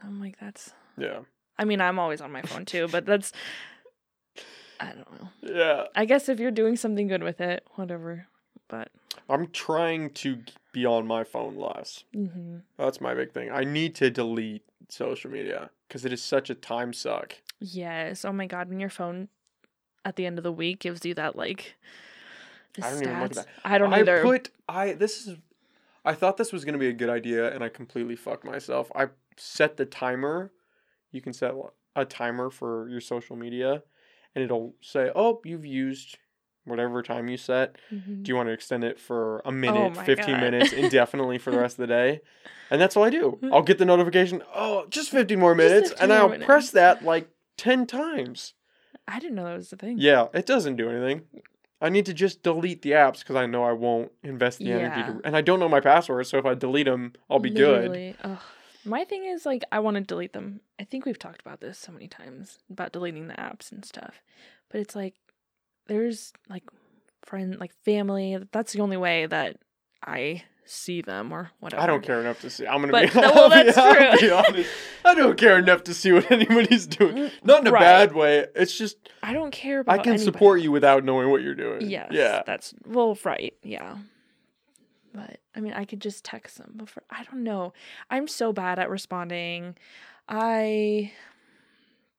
I'm 0.03 0.19
like, 0.19 0.39
that's 0.39 0.73
Yeah. 0.97 1.19
I 1.57 1.65
mean, 1.65 1.81
I'm 1.81 1.97
always 1.99 2.21
on 2.21 2.31
my 2.31 2.43
phone 2.43 2.65
too, 2.65 2.87
but 2.91 3.05
that's 3.05 3.31
I 4.79 4.91
don't 4.93 5.11
know. 5.21 5.29
Yeah. 5.41 5.83
I 5.95 6.05
guess 6.05 6.29
if 6.29 6.39
you're 6.39 6.51
doing 6.51 6.75
something 6.75 7.07
good 7.07 7.23
with 7.23 7.41
it, 7.41 7.65
whatever. 7.75 8.27
But 8.67 8.89
I'm 9.29 9.47
trying 9.47 10.11
to 10.11 10.39
be 10.71 10.85
on 10.85 11.07
my 11.07 11.23
phone 11.23 11.55
less. 11.55 12.03
hmm 12.13 12.57
That's 12.77 12.99
my 13.01 13.13
big 13.13 13.31
thing. 13.33 13.51
I 13.51 13.63
need 13.63 13.95
to 13.95 14.09
delete 14.09 14.63
social 14.89 15.31
media 15.31 15.69
because 15.87 16.05
it 16.05 16.13
is 16.13 16.21
such 16.21 16.49
a 16.49 16.55
time 16.55 16.93
suck. 16.93 17.35
Yes. 17.59 18.25
Oh 18.25 18.33
my 18.33 18.45
god, 18.47 18.69
when 18.69 18.79
your 18.79 18.89
phone 18.89 19.29
at 20.05 20.15
the 20.15 20.25
end 20.25 20.37
of 20.37 20.43
the 20.43 20.51
week 20.51 20.79
gives 20.79 21.05
you 21.05 21.13
that 21.13 21.35
like 21.35 21.75
I 22.81 22.89
don't 22.89 23.03
even 23.03 23.19
look 23.21 23.31
at 23.31 23.35
that. 23.35 23.47
I 23.63 23.77
don't 23.77 23.93
I 23.93 23.99
either. 23.99 24.21
put 24.21 24.49
I 24.67 24.93
this 24.93 25.27
is 25.27 25.37
I 26.05 26.13
thought 26.13 26.37
this 26.37 26.51
was 26.51 26.65
gonna 26.65 26.77
be 26.77 26.89
a 26.89 26.93
good 26.93 27.09
idea 27.09 27.53
and 27.53 27.63
I 27.63 27.69
completely 27.69 28.15
fucked 28.15 28.43
myself. 28.43 28.91
I 28.95 29.07
set 29.37 29.77
the 29.77 29.85
timer. 29.85 30.51
You 31.11 31.21
can 31.21 31.33
set 31.33 31.53
a 31.95 32.05
timer 32.05 32.49
for 32.49 32.89
your 32.89 33.01
social 33.01 33.35
media 33.35 33.83
and 34.35 34.43
it'll 34.43 34.73
say, 34.81 35.11
Oh, 35.15 35.41
you've 35.45 35.65
used 35.65 36.17
whatever 36.65 37.01
time 37.03 37.29
you 37.29 37.37
set. 37.37 37.75
Mhm. 37.91 38.23
Do 38.23 38.29
you 38.29 38.35
want 38.35 38.47
to 38.49 38.53
extend 38.53 38.83
it 38.83 38.99
for 38.99 39.41
a 39.45 39.51
minute, 39.51 39.95
my 39.95 40.03
15 40.05 40.35
God. 40.35 40.41
minutes, 40.41 40.73
indefinitely 40.73 41.37
for 41.37 41.51
the 41.51 41.59
rest 41.59 41.75
of 41.79 41.87
the 41.87 41.93
day? 41.93 42.21
And 42.71 42.81
that's 42.81 42.97
all 42.97 43.03
I 43.03 43.11
do. 43.11 43.37
I'll 43.51 43.61
get 43.61 43.77
the 43.77 43.85
notification, 43.85 44.41
oh, 44.55 44.87
just 44.89 45.11
15 45.11 45.37
more 45.37 45.53
minutes, 45.53 45.89
15 45.89 46.03
and 46.03 46.09
more 46.09 46.17
I'll 46.19 46.29
minutes. 46.29 46.45
press 46.47 46.71
that 46.71 47.03
like 47.03 47.29
10 47.57 47.85
times. 47.85 48.53
I 49.07 49.19
didn't 49.19 49.35
know 49.35 49.43
that 49.43 49.57
was 49.57 49.69
the 49.69 49.75
thing. 49.77 49.97
Yeah, 49.99 50.27
it 50.33 50.47
doesn't 50.47 50.77
do 50.77 50.89
anything. 50.89 51.23
I 51.81 51.89
need 51.89 52.05
to 52.07 52.13
just 52.13 52.41
delete 52.41 52.81
the 52.81 52.91
apps 52.91 53.19
because 53.19 53.35
I 53.35 53.45
know 53.45 53.63
I 53.63 53.73
won't 53.73 54.11
invest 54.23 54.57
the 54.59 54.71
energy 54.71 55.03
to. 55.03 55.21
And 55.23 55.35
I 55.37 55.41
don't 55.41 55.59
know 55.59 55.69
my 55.69 55.81
passwords, 55.81 56.29
so 56.29 56.37
if 56.39 56.45
I 56.45 56.55
delete 56.55 56.85
them, 56.87 57.13
I'll 57.29 57.37
be 57.39 57.51
good. 57.51 58.15
Ugh. 58.23 58.39
My 58.85 59.03
thing 59.03 59.25
is 59.25 59.45
like 59.45 59.63
I 59.71 59.79
want 59.79 59.95
to 59.95 60.01
delete 60.01 60.33
them. 60.33 60.61
I 60.79 60.83
think 60.83 61.05
we've 61.05 61.19
talked 61.19 61.41
about 61.41 61.61
this 61.61 61.77
so 61.77 61.91
many 61.91 62.07
times 62.07 62.57
about 62.71 62.91
deleting 62.91 63.27
the 63.27 63.35
apps 63.35 63.71
and 63.71 63.85
stuff. 63.85 64.21
But 64.69 64.81
it's 64.81 64.95
like 64.95 65.13
there's 65.87 66.33
like 66.49 66.63
friend 67.23 67.57
like 67.59 67.73
family. 67.83 68.37
That's 68.51 68.73
the 68.73 68.81
only 68.81 68.97
way 68.97 69.25
that 69.25 69.57
I 70.05 70.43
see 70.65 71.01
them 71.01 71.31
or 71.33 71.51
whatever. 71.59 71.81
I 71.81 71.85
don't 71.87 72.03
care 72.03 72.21
enough 72.21 72.39
to 72.41 72.49
see. 72.49 72.65
I'm 72.65 72.79
gonna 72.81 72.91
But- 72.93 73.13
be. 73.13 73.19
well, 73.19 73.37
I'll 73.43 73.49
be- 73.49 73.55
that's 73.71 73.77
I'll 73.77 74.17
true. 74.17 74.31
honest. 74.31 74.69
I 75.03 75.13
don't 75.13 75.37
care 75.37 75.57
enough 75.57 75.83
to 75.85 75.93
see 75.93 76.11
what 76.13 76.31
anybody's 76.31 76.87
doing. 76.87 77.15
Mm, 77.15 77.31
Not 77.43 77.61
in 77.61 77.67
a 77.67 77.71
Right. 77.71 77.81
bad 77.81 78.13
way. 78.13 78.45
It's 78.55 78.77
just 78.77 78.97
I 79.21 79.33
don't 79.33 79.51
care 79.51 79.81
about. 79.81 79.93
I 79.93 79.97
can 79.97 80.13
anybody. 80.13 80.23
support 80.23 80.61
you 80.61 80.71
without 80.71 81.03
knowing 81.03 81.29
what 81.29 81.41
you're 81.41 81.55
doing. 81.55 81.89
Yes. 81.89 82.09
Yeah. 82.11 82.43
That's 82.45 82.73
well, 82.85 83.17
right. 83.25 83.53
Yeah. 83.61 83.97
But 85.13 85.39
I 85.55 85.59
mean, 85.59 85.73
I 85.73 85.85
could 85.85 85.99
just 85.99 86.23
text 86.25 86.57
them. 86.57 86.71
But 86.75 86.89
for, 86.89 87.03
I 87.09 87.23
don't 87.25 87.43
know. 87.43 87.73
I'm 88.09 88.27
so 88.27 88.51
bad 88.53 88.79
at 88.79 88.89
responding. 88.89 89.75
I. 90.29 91.11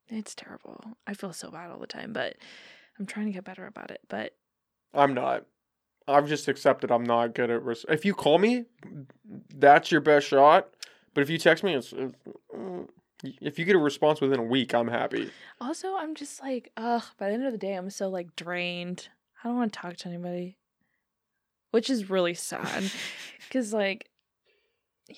It's 0.08 0.34
terrible. 0.34 0.84
I 1.06 1.14
feel 1.14 1.32
so 1.32 1.50
bad 1.50 1.70
all 1.70 1.78
the 1.78 1.86
time, 1.86 2.12
but 2.12 2.36
I'm 2.98 3.06
trying 3.06 3.26
to 3.26 3.32
get 3.32 3.44
better 3.44 3.66
about 3.66 3.90
it. 3.90 4.00
But 4.08 4.34
I'm 4.92 5.14
not. 5.14 5.44
I've 6.06 6.28
just 6.28 6.48
accepted 6.48 6.90
I'm 6.90 7.04
not 7.04 7.34
good 7.34 7.50
at. 7.50 7.62
Res- 7.64 7.86
if 7.88 8.04
you 8.04 8.14
call 8.14 8.38
me, 8.38 8.66
that's 9.54 9.90
your 9.90 10.00
best 10.00 10.26
shot. 10.26 10.68
But 11.14 11.22
if 11.22 11.30
you 11.30 11.38
text 11.38 11.64
me, 11.64 11.74
it's. 11.74 11.92
it's 11.92 12.14
if 13.40 13.58
you 13.58 13.64
get 13.64 13.74
a 13.74 13.78
response 13.78 14.20
within 14.20 14.38
a 14.38 14.44
week, 14.44 14.74
I'm 14.74 14.88
happy. 14.88 15.30
also, 15.60 15.96
I'm 15.96 16.14
just 16.14 16.42
like, 16.42 16.70
ugh. 16.76 17.02
By 17.18 17.28
the 17.28 17.34
end 17.34 17.46
of 17.46 17.52
the 17.52 17.58
day, 17.58 17.74
I'm 17.74 17.88
so 17.88 18.08
like 18.08 18.36
drained. 18.36 19.08
I 19.42 19.48
don't 19.48 19.56
want 19.56 19.72
to 19.72 19.78
talk 19.78 19.96
to 19.96 20.08
anybody, 20.08 20.58
which 21.70 21.88
is 21.90 22.10
really 22.10 22.34
sad. 22.34 22.90
Because 23.48 23.72
like, 23.72 24.08
yeah. 25.06 25.16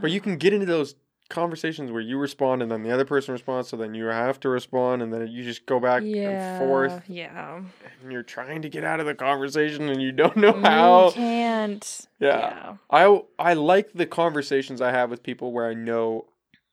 But 0.00 0.10
you 0.10 0.20
can 0.20 0.38
get 0.38 0.52
into 0.52 0.66
those 0.66 0.96
conversations 1.30 1.90
where 1.90 2.00
you 2.02 2.18
respond 2.18 2.60
and 2.62 2.70
then 2.70 2.82
the 2.82 2.90
other 2.90 3.04
person 3.06 3.32
responds, 3.32 3.68
so 3.68 3.76
then 3.76 3.94
you 3.94 4.04
have 4.06 4.38
to 4.40 4.48
respond, 4.50 5.00
and 5.02 5.12
then 5.12 5.26
you 5.28 5.42
just 5.42 5.64
go 5.64 5.80
back 5.80 6.02
yeah, 6.04 6.28
and 6.28 6.58
forth, 6.58 7.02
Yeah. 7.08 7.62
and 8.02 8.12
you're 8.12 8.22
trying 8.22 8.60
to 8.62 8.68
get 8.68 8.84
out 8.84 9.00
of 9.00 9.06
the 9.06 9.14
conversation 9.14 9.88
and 9.88 10.02
you 10.02 10.12
don't 10.12 10.36
know 10.36 10.52
how. 10.52 11.06
You 11.06 11.12
can't. 11.14 12.08
Yeah. 12.18 12.38
yeah. 12.38 12.76
I 12.90 13.22
I 13.38 13.54
like 13.54 13.92
the 13.94 14.06
conversations 14.06 14.80
I 14.82 14.90
have 14.90 15.08
with 15.10 15.22
people 15.22 15.52
where 15.52 15.66
I 15.66 15.74
know 15.74 16.26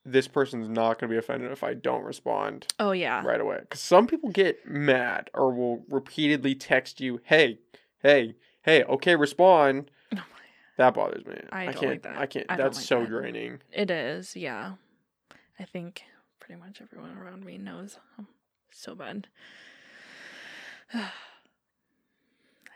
this 0.05 0.27
person's 0.27 0.69
not 0.69 0.99
going 0.99 1.09
to 1.09 1.13
be 1.13 1.17
offended 1.17 1.51
if 1.51 1.63
I 1.63 1.73
don't 1.73 2.03
respond 2.03 2.65
Oh 2.79 2.91
yeah. 2.91 3.21
right 3.25 3.41
away. 3.41 3.57
Because 3.59 3.81
some 3.81 4.07
people 4.07 4.29
get 4.29 4.65
mad 4.65 5.29
or 5.33 5.51
will 5.53 5.83
repeatedly 5.89 6.55
text 6.55 6.99
you, 7.01 7.19
"Hey, 7.23 7.59
hey, 8.01 8.35
hey, 8.61 8.83
okay, 8.83 9.15
respond." 9.15 9.91
That 10.77 10.93
bothers 10.93 11.25
me. 11.25 11.39
I 11.51 11.65
don't 11.65 11.75
can't. 11.75 12.05
like. 12.05 12.17
I 12.17 12.25
can't. 12.27 12.45
I 12.49 12.55
that's 12.55 12.77
like 12.77 12.85
so 12.85 12.99
that. 13.01 13.09
draining. 13.09 13.59
It 13.71 13.89
is, 13.91 14.35
yeah. 14.35 14.73
I 15.59 15.63
think 15.65 16.03
pretty 16.39 16.59
much 16.61 16.81
everyone 16.81 17.17
around 17.17 17.43
me 17.43 17.57
knows 17.57 17.97
I'm 18.17 18.27
so 18.71 18.95
bad. 18.95 19.27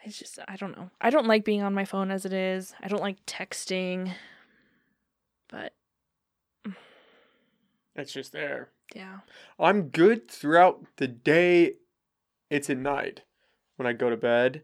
It's 0.03 0.17
just 0.17 0.39
I 0.47 0.55
don't 0.55 0.75
know. 0.75 0.89
I 0.99 1.11
don't 1.11 1.27
like 1.27 1.45
being 1.45 1.61
on 1.61 1.75
my 1.75 1.85
phone 1.85 2.09
as 2.09 2.25
it 2.25 2.33
is. 2.33 2.73
I 2.81 2.87
don't 2.87 3.03
like 3.03 3.23
texting. 3.27 4.11
But 5.47 5.73
It's 7.95 8.11
just 8.11 8.31
there. 8.31 8.69
yeah. 8.95 9.19
I'm 9.59 9.89
good 9.89 10.27
throughout 10.27 10.83
the 10.97 11.07
day. 11.07 11.75
It's 12.49 12.67
at 12.71 12.77
night 12.77 13.21
when 13.75 13.85
I 13.85 13.93
go 13.93 14.09
to 14.09 14.17
bed. 14.17 14.63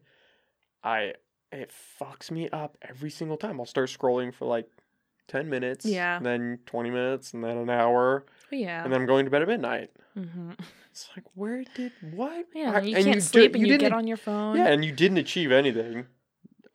I 0.84 1.14
it 1.52 1.72
fucks 2.00 2.30
me 2.32 2.50
up 2.50 2.78
every 2.82 3.10
single 3.10 3.38
time. 3.38 3.60
I'll 3.60 3.66
start 3.66 3.90
scrolling 3.90 4.34
for 4.34 4.46
like 4.46 4.68
ten 5.28 5.50
minutes, 5.50 5.86
Yeah. 5.86 6.20
then 6.20 6.60
twenty 6.66 6.90
minutes, 6.90 7.34
and 7.34 7.44
then 7.44 7.58
an 7.58 7.70
hour, 7.70 8.26
yeah. 8.52 8.84
and 8.84 8.92
then 8.94 9.02
I'm 9.02 9.08
going 9.08 9.26
to 9.26 9.32
bed 9.32 9.42
at 9.42 9.48
midnight. 9.48 9.92
hmm 10.14 10.52
It's 10.92 11.10
like 11.16 11.26
where 11.36 11.64
did 11.76 11.92
what? 12.14 12.46
Yeah, 12.56 12.72
I- 12.74 12.80
you 12.82 12.96
can't 12.96 13.14
do- 13.14 13.20
sleep 13.22 13.54
and 13.56 13.62
you, 13.62 13.68
get 13.74 13.80
didn't- 13.80 13.94
on 13.94 14.08
your 14.08 14.18
phone. 14.18 14.56
Yeah, 14.58 14.68
and 14.68 14.84
you 14.84 14.92
didn't 14.92 15.18
achieve 15.20 15.52
anything. 15.52 16.08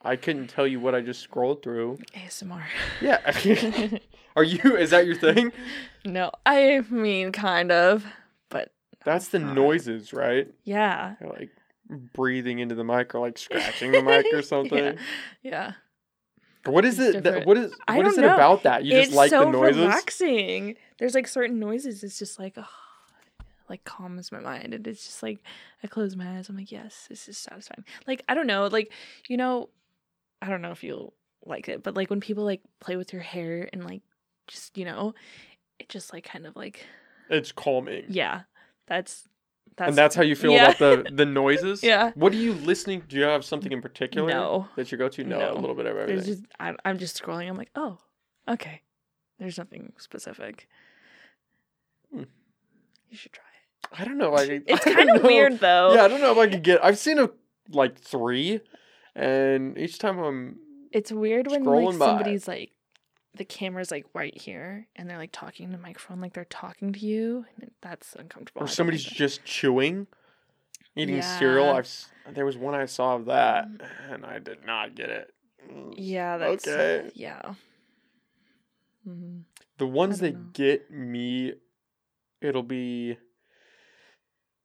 I 0.04 0.16
couldn't 0.16 0.48
tell 0.48 0.66
you 0.66 0.80
what 0.80 0.94
I 0.96 1.00
just 1.00 1.20
scrolled 1.20 1.62
through. 1.62 1.98
ASMR. 2.16 2.64
Yeah, 3.00 3.20
are 4.36 4.42
you? 4.42 4.76
Is 4.76 4.90
that 4.90 5.06
your 5.06 5.14
thing? 5.16 5.52
no, 6.04 6.30
I 6.44 6.82
mean 6.90 7.30
kind 7.32 7.70
of, 7.70 8.04
but 8.48 8.72
That's 9.04 9.28
the 9.28 9.38
not. 9.38 9.54
noises, 9.54 10.12
right? 10.12 10.48
yeah. 10.64 11.14
You're 11.20 11.30
like 11.30 11.50
breathing 12.12 12.58
into 12.58 12.74
the 12.74 12.84
mic 12.84 13.14
or 13.14 13.20
like 13.20 13.38
scratching 13.38 13.92
the 13.92 14.02
mic 14.02 14.26
or 14.32 14.42
something. 14.42 14.96
Yeah. 15.42 15.72
What 16.64 16.84
is 16.84 16.98
It's 16.98 17.16
it? 17.16 17.24
That, 17.24 17.46
what 17.46 17.56
is 17.58 17.72
I 17.88 17.96
what 17.96 18.06
is 18.06 18.16
it 18.18 18.20
know. 18.22 18.34
about 18.34 18.62
that? 18.62 18.84
You 18.84 18.96
it's 18.96 19.06
just 19.08 19.16
like 19.16 19.30
so 19.30 19.44
the 19.46 19.50
noises? 19.50 19.78
relaxing. 19.80 20.76
There's 20.98 21.14
like 21.14 21.26
certain 21.26 21.58
noises. 21.58 22.04
It's 22.04 22.18
just 22.18 22.38
like, 22.38 22.54
oh, 22.56 22.68
like 23.68 23.82
calms 23.84 24.30
my 24.30 24.38
mind, 24.38 24.72
and 24.72 24.86
it's 24.86 25.04
just 25.04 25.22
like 25.24 25.38
I 25.82 25.88
close 25.88 26.14
my 26.14 26.36
eyes. 26.38 26.48
I'm 26.48 26.56
like, 26.56 26.70
yes, 26.70 27.06
this 27.08 27.28
is 27.28 27.36
satisfying. 27.36 27.84
Like 28.06 28.22
I 28.28 28.34
don't 28.34 28.46
know, 28.46 28.66
like 28.68 28.92
you 29.28 29.36
know, 29.36 29.70
I 30.40 30.48
don't 30.50 30.62
know 30.62 30.70
if 30.70 30.84
you'll 30.84 31.14
like 31.44 31.68
it, 31.68 31.82
but 31.82 31.94
like 31.96 32.10
when 32.10 32.20
people 32.20 32.44
like 32.44 32.60
play 32.78 32.94
with 32.96 33.12
your 33.12 33.22
hair 33.22 33.68
and 33.72 33.84
like 33.84 34.02
just 34.46 34.78
you 34.78 34.84
know, 34.84 35.14
it 35.80 35.88
just 35.88 36.12
like 36.12 36.22
kind 36.24 36.46
of 36.46 36.54
like 36.54 36.86
It's 37.28 37.50
calming. 37.50 38.04
yeah, 38.08 38.42
that's 38.86 39.26
that's 39.76 39.88
and 39.88 39.96
that's 39.96 40.14
how 40.14 40.22
you 40.22 40.34
feel 40.36 40.52
yeah. 40.52 40.70
about 40.70 40.78
the 41.06 41.10
the 41.14 41.24
noises. 41.26 41.82
Yeah. 41.82 42.12
What 42.14 42.32
are 42.32 42.36
you 42.36 42.52
listening? 42.54 43.02
Do 43.08 43.16
you 43.16 43.22
have 43.24 43.44
something 43.44 43.72
in 43.72 43.80
particular 43.82 44.28
No. 44.30 44.68
that 44.76 44.92
you 44.92 44.98
go 44.98 45.08
to? 45.08 45.24
No, 45.24 45.38
No. 45.38 45.52
a 45.52 45.58
little 45.58 45.74
bit 45.74 45.86
of 45.86 45.96
everything. 45.96 46.16
There's 46.24 46.38
just 46.40 46.52
I, 46.60 46.74
I'm 46.84 46.98
just 46.98 47.20
scrolling. 47.22 47.48
I'm 47.48 47.56
like, 47.56 47.70
oh, 47.74 47.98
okay. 48.48 48.82
There's 49.38 49.58
nothing 49.58 49.92
specific. 49.98 50.68
Hmm. 52.12 52.24
You 53.10 53.16
should 53.16 53.32
try 53.32 53.44
it. 53.44 54.00
I 54.00 54.04
don't 54.04 54.18
know. 54.18 54.30
Like 54.30 54.64
It's 54.66 54.84
kind 54.96 55.10
of 55.10 55.22
weird 55.22 55.58
though. 55.60 55.94
Yeah, 55.94 56.04
I 56.04 56.08
don't 56.08 56.20
know 56.20 56.32
if 56.32 56.38
I 56.38 56.46
could 56.48 56.62
get. 56.62 56.84
I've 56.84 56.98
seen 56.98 57.18
a 57.18 57.30
like 57.70 57.98
three, 57.98 58.60
and 59.14 59.76
each 59.78 59.98
time 59.98 60.18
I'm 60.18 60.58
It's 60.92 61.10
weird 61.12 61.46
when 61.48 61.64
like 61.64 61.98
by. 61.98 62.06
somebody's 62.06 62.46
like 62.48 62.72
the 63.36 63.44
camera's 63.44 63.90
like 63.90 64.06
right 64.14 64.36
here 64.38 64.86
and 64.96 65.08
they're 65.08 65.16
like 65.18 65.32
talking 65.32 65.66
to 65.70 65.76
the 65.76 65.82
microphone 65.82 66.20
like 66.20 66.34
they're 66.34 66.44
talking 66.44 66.92
to 66.92 66.98
you. 67.00 67.46
And 67.60 67.70
that's 67.80 68.14
uncomfortable. 68.14 68.62
Or 68.62 68.68
somebody's 68.68 69.06
like 69.06 69.14
just 69.14 69.44
chewing, 69.44 70.06
eating 70.96 71.22
cereal. 71.22 71.70
I've 71.70 71.88
there 72.34 72.44
was 72.46 72.56
one 72.56 72.74
I 72.74 72.86
saw 72.86 73.16
of 73.16 73.24
that, 73.26 73.68
Mm. 73.68 74.14
and 74.14 74.26
I 74.26 74.38
did 74.38 74.64
not 74.64 74.94
get 74.94 75.08
it. 75.10 75.34
Mm. 75.68 75.94
Yeah, 75.96 76.36
that's 76.38 76.68
Okay. 76.68 77.10
Yeah. 77.14 77.54
hmm 79.04 79.38
The 79.78 79.86
ones 79.86 80.20
that 80.20 80.34
know. 80.34 80.46
get 80.52 80.90
me, 80.90 81.54
it'll 82.40 82.62
be 82.62 83.16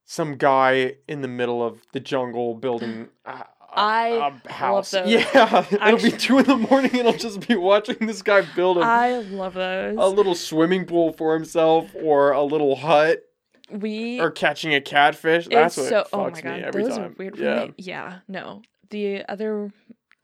some 0.06 0.38
guy 0.38 0.96
in 1.08 1.22
the 1.22 1.28
middle 1.28 1.64
of 1.64 1.82
the 1.94 2.00
jungle 2.00 2.54
building. 2.56 3.10
A, 3.76 3.80
a- 3.80 3.84
I 3.84 4.08
a 4.08 4.20
love 4.20 4.46
house. 4.48 4.92
those. 4.92 5.10
Yeah, 5.10 5.66
it'll 5.72 5.98
be 5.98 6.12
two 6.12 6.40
in 6.40 6.46
the 6.46 6.58
morning, 6.58 6.98
and 7.00 7.08
I'll 7.08 7.14
just 7.18 7.48
be 7.48 7.56
watching 7.56 7.98
this 8.08 8.22
guy 8.22 8.42
build 8.56 8.78
a, 8.78 8.82
I 8.82 9.18
love 9.20 9.56
those. 9.56 9.96
a 10.00 10.08
little 10.08 10.36
swimming 10.36 10.86
pool 10.86 11.14
for 11.14 11.34
himself, 11.34 11.90
or 11.96 12.32
a 12.32 12.44
little 12.44 12.76
hut, 12.76 13.24
we 13.70 14.20
or 14.20 14.32
catching 14.32 14.74
a 14.74 14.82
catfish. 14.82 15.48
That's 15.50 15.78
it's 15.78 15.92
what 15.92 16.10
so 16.10 16.18
fucks 16.18 16.28
oh 16.28 16.30
my 16.32 16.42
god, 16.42 16.58
me 16.58 16.64
every 16.64 16.84
those 16.84 16.96
time. 16.98 17.12
are 17.12 17.16
weird. 17.18 17.38
Yeah. 17.38 17.64
Yeah, 17.66 17.72
yeah, 17.78 18.20
no. 18.28 18.62
The 18.90 19.24
other 19.30 19.64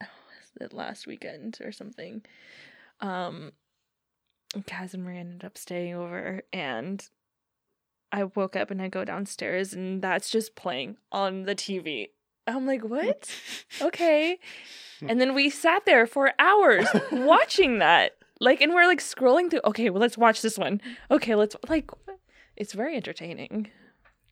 was 0.00 0.08
it 0.60 0.72
last 0.72 1.06
weekend 1.06 1.58
or 1.62 1.70
something. 1.72 2.22
Um, 3.00 3.52
Kaz 4.60 4.94
and 4.94 5.04
Maria 5.04 5.20
ended 5.20 5.44
up 5.44 5.58
staying 5.58 5.94
over, 5.94 6.42
and 6.52 7.06
I 8.12 8.24
woke 8.24 8.56
up 8.56 8.70
and 8.70 8.80
I 8.80 8.88
go 8.88 9.04
downstairs, 9.04 9.74
and 9.74 10.00
that's 10.00 10.30
just 10.30 10.54
playing 10.54 10.96
on 11.12 11.42
the 11.42 11.54
TV. 11.54 12.10
I'm 12.46 12.66
like, 12.66 12.82
what? 12.84 13.30
okay. 13.82 14.38
And 15.06 15.20
then 15.20 15.34
we 15.34 15.50
sat 15.50 15.84
there 15.86 16.06
for 16.06 16.32
hours 16.38 16.86
watching 17.12 17.78
that. 17.78 18.12
Like, 18.40 18.60
and 18.60 18.74
we're 18.74 18.86
like 18.86 19.00
scrolling 19.00 19.50
through. 19.50 19.60
Okay, 19.64 19.90
well, 19.90 20.00
let's 20.00 20.18
watch 20.18 20.42
this 20.42 20.58
one. 20.58 20.80
Okay, 21.10 21.34
let's 21.34 21.56
like. 21.68 21.90
It's 22.56 22.72
very 22.72 22.96
entertaining. 22.96 23.68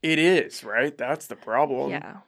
It 0.02 0.18
is 0.18 0.62
right. 0.64 0.96
That's 0.96 1.26
the 1.26 1.36
problem. 1.36 1.90
yeah. 1.90 2.18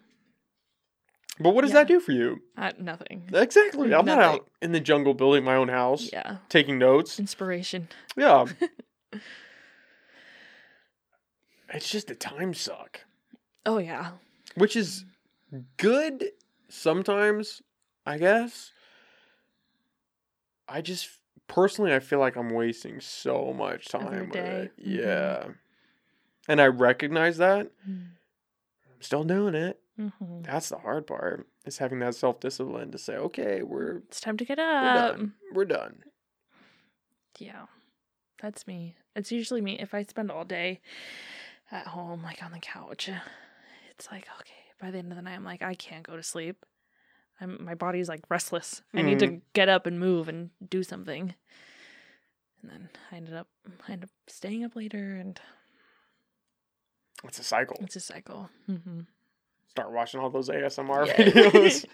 But 1.41 1.51
what 1.55 1.63
does 1.63 1.71
Yeah. 1.73 1.81
that 1.81 1.89
do 1.89 1.99
for 2.01 2.13
you? 2.13 2.41
Uh, 2.57 2.71
nothing. 2.79 3.29
Exactly. 3.33 3.93
I'm 3.93 4.05
not 4.07 4.21
out 4.21 4.49
in 4.63 4.71
the 4.73 4.79
jungle 4.81 5.15
building 5.15 5.43
my 5.45 5.57
own 5.57 5.69
house, 5.69 6.09
Yeah. 6.13 6.37
taking 6.49 6.79
notes. 6.79 7.19
Inspiration. 7.19 7.89
Yeah. 8.17 8.47
it's 11.73 11.91
just 11.91 12.11
a 12.11 12.15
time 12.15 12.55
suck, 12.55 13.01
Oh 13.67 13.79
yeah. 13.79 14.13
which 14.57 14.77
is 14.77 15.05
good 15.77 16.25
sometimes, 16.69 17.63
I 18.07 18.19
guess. 18.19 18.73
I 20.69 20.81
just 20.81 21.09
personally, 21.47 21.95
I 21.95 22.01
feel 22.01 22.19
like 22.19 22.37
I'm 22.37 22.51
wasting 22.51 23.01
so 23.01 23.53
much 23.53 23.89
time 23.89 24.29
with 24.31 24.37
it. 24.37 24.73
Mhm. 24.79 24.83
Yeah. 24.85 25.49
And 26.49 26.61
I 26.61 26.67
recognize 26.67 27.37
that. 27.39 27.67
Mm-hmm. 27.89 28.13
I'm 28.93 29.01
still 29.03 29.25
doing 29.25 29.55
it. 29.55 29.81
hmm 29.97 30.43
That's 30.43 30.69
the 30.71 30.79
hard 30.79 31.07
part. 31.07 31.47
Is 31.65 31.79
having 31.79 31.99
that 32.01 32.15
self 32.15 32.41
discipline 32.41 32.91
to 32.93 32.99
say, 32.99 33.17
okay, 33.17 33.63
we're 33.63 33.99
It's 34.09 34.21
time 34.21 34.37
to 34.39 34.45
get 34.45 34.59
we're 34.59 34.65
up. 34.65 35.17
done. 35.17 35.33
We're 35.53 35.65
done. 35.65 36.03
Yeah. 37.39 37.67
That's 38.43 38.67
me. 38.67 38.97
It's 39.17 39.33
usually 39.33 39.61
me. 39.61 39.79
If 39.79 39.95
I 39.95 40.03
spend 40.03 40.31
all 40.31 40.45
day 40.45 40.81
at 41.71 41.87
home, 41.89 42.23
like 42.23 42.43
on 42.43 42.53
the 42.53 42.59
couch, 42.59 43.09
it's 43.91 44.11
like, 44.11 44.27
okay, 44.41 44.53
by 44.85 44.91
the 44.91 44.99
end 44.99 45.11
of 45.11 45.17
the 45.17 45.23
night, 45.23 45.35
I'm 45.37 45.45
like, 45.45 45.63
I 45.63 45.75
can't 45.75 46.03
go 46.07 46.15
to 46.15 46.23
sleep. 46.23 46.67
I'm, 47.41 47.65
my 47.65 47.75
body's 47.75 48.07
like 48.07 48.21
restless. 48.29 48.83
I 48.93 49.01
need 49.01 49.19
to 49.21 49.41
get 49.55 49.71
up 49.71 49.87
and 49.87 49.99
move 49.99 50.29
and 50.29 50.51
do 50.69 50.83
something. 50.83 51.35
And 52.61 52.71
then 52.71 52.89
I 53.11 53.17
ended 53.17 53.33
up, 53.35 53.49
I 53.89 53.93
ended 53.93 54.11
up 54.11 54.31
staying 54.33 54.63
up 54.63 54.77
later, 54.77 55.17
and 55.17 55.41
It's 57.25 57.39
a 57.39 57.45
cycle. 57.45 57.79
it's 57.81 57.97
a 57.97 58.01
cycle. 58.01 58.51
hmm 58.67 59.01
Start 59.71 59.91
watching 59.91 60.21
all 60.21 60.29
those 60.31 60.51
ASMR 60.51 61.07
Yeah. 61.07 61.17
videos. 61.25 61.87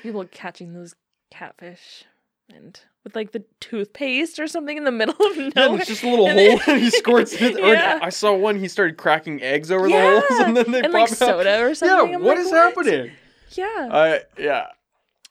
People 0.00 0.24
catching 0.30 0.72
those 0.72 0.94
catfish 1.32 2.04
and 2.52 2.78
with 3.04 3.14
like 3.16 3.32
the 3.32 3.44
toothpaste 3.60 4.38
or 4.38 4.46
something 4.46 4.76
in 4.76 4.84
the 4.84 4.92
middle 5.00 5.14
of 5.26 5.36
Yeah, 5.36 5.50
nowhere. 5.56 5.78
it's 5.80 5.88
just 5.88 6.02
a 6.02 6.08
little 6.10 6.26
And 6.28 6.38
hole 6.38 6.58
then- 6.58 6.74
and 6.76 6.82
he 6.82 6.90
squirts 6.90 7.32
it. 7.34 7.58
Yeah. 7.58 7.98
I 8.02 8.08
saw 8.10 8.34
one, 8.34 8.58
he 8.58 8.68
started 8.68 8.96
cracking 8.96 9.42
eggs 9.42 9.70
over 9.70 9.88
Yeah, 9.88 10.10
the 10.14 10.20
holes 10.20 10.40
and 10.40 10.56
then 10.56 10.70
they 10.70 10.78
and 10.82 10.92
pop 10.92 11.02
like 11.02 11.12
out. 11.12 11.16
soda 11.18 11.62
or 11.64 11.74
something. 11.74 12.10
Yeah, 12.10 12.16
I'm 12.16 12.22
what 12.24 12.36
like, 12.36 12.46
is 12.46 12.50
happening? 12.52 13.10
Yeah. 13.50 13.88
I 13.90 14.20
yeah. 14.38 14.66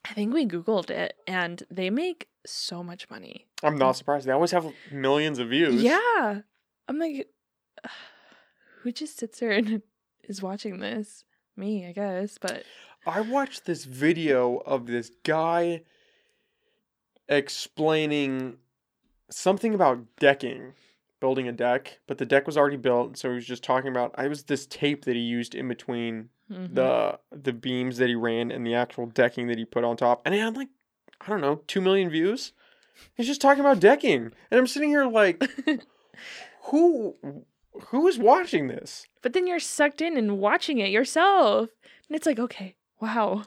I 0.10 0.14
think 0.14 0.34
we 0.34 0.46
Googled 0.46 0.90
it 0.90 1.14
and 1.28 1.64
they 1.72 1.90
make 1.90 2.28
so 2.46 2.84
much 2.84 3.10
money. 3.10 3.48
I'm 3.64 3.78
not 3.78 3.94
surprised. 3.96 4.28
They 4.28 4.32
always 4.34 4.52
have 4.52 4.66
millions 4.92 5.40
of 5.40 5.50
views. 5.50 5.82
Yeah. 5.82 6.42
I'm 6.90 7.00
like, 7.00 7.28
who 8.82 8.92
just 8.92 9.18
sits 9.20 9.40
there 9.40 9.52
and 9.52 9.82
is 10.24 10.42
watching 10.42 10.80
this? 10.80 11.24
Me, 11.56 11.88
I 11.88 11.92
guess. 11.92 12.38
But 12.42 12.64
I 13.06 13.22
watched 13.22 13.66
this 13.66 13.86
video 13.86 14.58
of 14.66 14.88
this 14.88 15.12
guy 15.24 15.84
explaining 17.34 18.58
something 19.30 19.74
about 19.74 20.00
decking, 20.20 20.74
building 21.20 21.48
a 21.48 21.52
deck, 21.52 22.00
but 22.08 22.18
the 22.18 22.26
deck 22.26 22.46
was 22.46 22.58
already 22.58 22.78
built, 22.78 23.18
so 23.18 23.30
he 23.30 23.36
was 23.36 23.46
just 23.46 23.64
talking 23.64 23.90
about 23.90 24.14
I 24.16 24.28
was 24.28 24.44
this 24.44 24.66
tape 24.66 25.06
that 25.06 25.16
he 25.16 25.22
used 25.22 25.56
in 25.56 25.68
between 25.68 26.30
mhm. 26.52 26.74
the 26.74 27.20
the 27.32 27.54
beams 27.54 27.98
that 27.98 28.10
he 28.10 28.16
ran 28.16 28.52
and 28.52 28.66
the 28.66 28.76
actual 28.76 29.06
decking 29.06 29.48
that 29.48 29.58
he 29.58 29.66
put 29.66 29.84
on 29.84 29.98
top. 29.98 30.22
And 30.26 30.34
it 30.36 30.40
had 30.40 30.56
like 30.56 30.70
I 31.22 31.30
don't 31.30 31.42
know, 31.42 31.62
2 31.68 31.80
million 31.80 32.10
views. 32.10 32.52
He's 33.16 33.28
just 33.28 33.42
talking 33.42 33.62
about 33.62 33.80
decking. 33.80 34.32
And 34.52 34.60
I'm 34.60 34.68
sitting 34.68 34.90
here 34.90 35.06
like 35.06 35.44
who 36.66 37.16
who 37.88 38.08
is 38.08 38.18
watching 38.18 38.68
this? 38.68 39.08
but 39.24 39.34
then 39.34 39.48
you're 39.48 39.60
sucked 39.60 40.02
in 40.02 40.18
and 40.18 40.38
watching 40.38 40.78
it 40.78 40.92
yourself. 40.92 41.70
And 42.08 42.16
it's 42.16 42.28
like, 42.28 42.38
okay, 42.38 42.76
wow. 43.02 43.44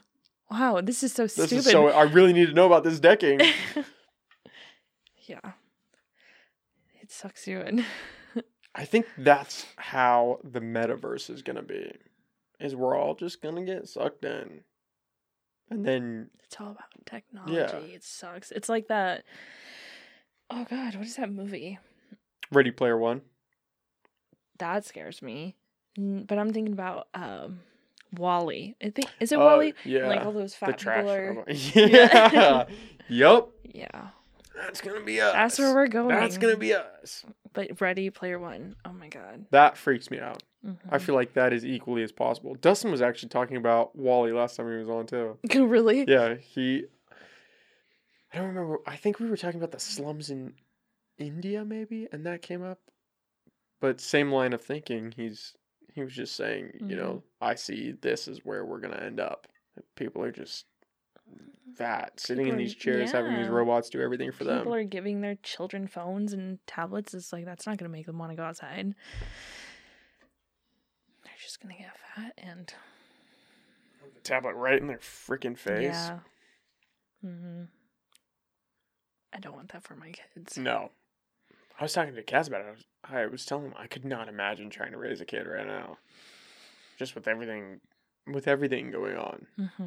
Wow, 0.49 0.81
this 0.81 1.03
is 1.03 1.11
so 1.13 1.23
This 1.23 1.33
stupid. 1.33 1.57
is 1.57 1.65
so 1.65 1.87
I 1.89 2.03
really 2.03 2.33
need 2.33 2.47
to 2.47 2.53
know 2.53 2.65
about 2.65 2.83
this 2.83 2.99
decking. 2.99 3.39
yeah. 5.27 5.51
It 7.01 7.11
sucks 7.11 7.47
you 7.47 7.59
in. 7.61 7.83
I 8.75 8.85
think 8.85 9.07
that's 9.17 9.65
how 9.77 10.39
the 10.43 10.59
metaverse 10.61 11.29
is 11.29 11.41
gonna 11.41 11.63
be. 11.63 11.91
Is 12.59 12.75
we're 12.75 12.95
all 12.97 13.15
just 13.15 13.41
gonna 13.41 13.63
get 13.65 13.87
sucked 13.87 14.23
in. 14.23 14.61
And 15.69 15.85
then 15.85 16.29
It's 16.45 16.55
all 16.61 16.71
about 16.71 16.85
technology. 17.05 17.53
Yeah. 17.55 17.75
It 17.95 18.03
sucks. 18.03 18.51
It's 18.51 18.69
like 18.69 18.87
that. 18.87 19.23
Oh 20.49 20.65
God, 20.69 20.95
what 20.95 21.05
is 21.05 21.15
that 21.17 21.31
movie? 21.31 21.77
Ready 22.51 22.71
Player 22.71 22.97
One. 22.97 23.21
That 24.59 24.85
scares 24.85 25.21
me. 25.21 25.55
But 25.97 26.37
I'm 26.37 26.53
thinking 26.53 26.73
about 26.73 27.07
um, 27.13 27.59
WALL-E. 28.15 28.75
I 28.81 28.89
think 28.89 29.09
is 29.19 29.31
it 29.31 29.35
Uh, 29.39 29.43
WALL-E? 29.45 29.73
Yeah. 29.85 30.07
Like 30.07 30.25
all 30.25 30.31
those 30.31 30.53
the 30.53 30.65
fat 30.67 30.77
trash. 30.77 30.97
people 30.99 31.11
are. 31.11 31.45
Yeah. 31.75 32.65
yep. 33.09 33.47
Yeah, 33.73 34.07
That's 34.55 34.81
gonna 34.81 35.01
be 35.03 35.21
us. 35.21 35.33
that's 35.33 35.59
where 35.59 35.73
we're 35.73 35.87
going. 35.87 36.09
That's 36.15 36.37
gonna 36.37 36.57
be 36.57 36.73
us. 36.73 37.23
But 37.53 37.79
Ready 37.79 38.09
Player 38.09 38.39
One. 38.39 38.75
Oh 38.85 38.91
my 38.93 39.07
God. 39.07 39.45
That 39.51 39.77
freaks 39.77 40.09
me 40.09 40.19
out. 40.19 40.41
I 40.89 40.97
Mhm. 40.97 41.01
feel 41.01 41.15
like 41.15 41.33
that 41.33 41.53
is 41.53 41.63
equally 41.65 42.01
as 42.03 42.11
possible. 42.11 42.55
Dustin 42.55 42.89
was 42.91 43.01
actually 43.01 43.29
talking 43.29 43.55
about 43.57 43.95
WALL-E 43.95 44.31
last 44.33 44.55
time 44.55 44.69
he 44.71 44.77
was 44.77 44.89
on 44.89 45.05
too. 45.05 45.37
really? 45.53 46.05
Yeah, 46.07 46.35
he. 46.35 46.85
I 48.33 48.37
don't 48.39 48.47
remember. 48.47 48.79
I 48.85 48.95
think 48.95 49.19
we 49.19 49.29
were 49.29 49.37
talking 49.37 49.59
about 49.59 49.71
the 49.71 49.79
slums 49.79 50.29
in 50.29 50.53
India, 51.17 51.63
maybe, 51.63 52.07
and 52.11 52.25
that 52.25 52.41
came 52.41 52.63
up. 52.63 52.79
But 53.79 54.01
same 54.01 54.31
line 54.31 54.53
of 54.53 54.61
thinking. 54.61 55.13
He's 55.15 55.55
He 55.97 56.03
was 56.03 56.13
just 56.13 56.35
saying, 56.35 56.73
you 56.87 56.95
know, 56.95 57.23
I 57.41 57.55
see 57.55 57.91
this 57.91 58.27
is 58.27 58.45
where 58.45 58.63
we're 58.63 58.79
gonna 58.79 59.01
end 59.03 59.19
up. 59.19 59.47
People 59.95 60.21
are 60.23 60.31
just 60.31 60.67
fat, 61.75 62.19
sitting 62.19 62.45
in 62.45 62.51
People 62.51 62.53
are- 62.53 62.63
these 62.65 62.75
chairs, 62.75 63.11
having 63.11 63.35
these 63.35 63.47
robots 63.47 63.89
do 63.89 63.99
everything 63.99 64.31
for 64.31 64.43
People 64.43 64.53
them. 64.53 64.59
People 64.59 64.75
are 64.75 64.83
giving 64.83 65.21
their 65.21 65.33
children 65.41 65.87
phones 65.87 66.33
and 66.33 66.59
tablets. 66.67 67.15
It's 67.15 67.33
like 67.33 67.45
that's 67.45 67.65
not 67.65 67.77
going 67.79 67.89
to 67.89 67.97
make 67.97 68.05
them 68.05 68.19
want 68.19 68.31
to 68.31 68.35
go 68.35 68.43
outside. 68.43 68.93
They're 71.23 71.33
just 71.41 71.61
going 71.63 71.75
to 71.75 71.81
get 71.81 71.91
fat 72.15 72.33
and 72.37 72.71
tablet 74.23 74.53
right 74.53 74.79
in 74.79 74.85
their 74.85 74.99
freaking 74.99 75.57
face. 75.57 75.81
yeah. 75.81 76.19
hmm 77.23 77.63
I 79.33 79.39
don't 79.39 79.55
want 79.55 79.71
that 79.73 79.81
for 79.83 79.95
my 79.95 80.11
kids. 80.11 80.59
No. 80.59 80.91
I 81.79 81.83
was 81.83 81.93
talking 81.93 82.13
to 82.13 82.21
Kaz 82.23 82.47
about 82.47 82.61
it. 82.61 82.67
I 82.67 82.71
was, 82.71 82.85
I 83.11 83.25
was 83.25 83.45
telling 83.45 83.65
him 83.65 83.73
I 83.77 83.87
could 83.87 84.05
not 84.05 84.27
imagine 84.27 84.69
trying 84.69 84.91
to 84.91 84.97
raise 84.97 85.21
a 85.21 85.25
kid 85.25 85.47
right 85.47 85.65
now. 85.65 85.97
Just 86.97 87.15
with 87.15 87.27
everything 87.27 87.79
with 88.25 88.47
everything 88.47 88.91
going 88.91 89.17
on. 89.17 89.47
Mm-hmm. 89.59 89.83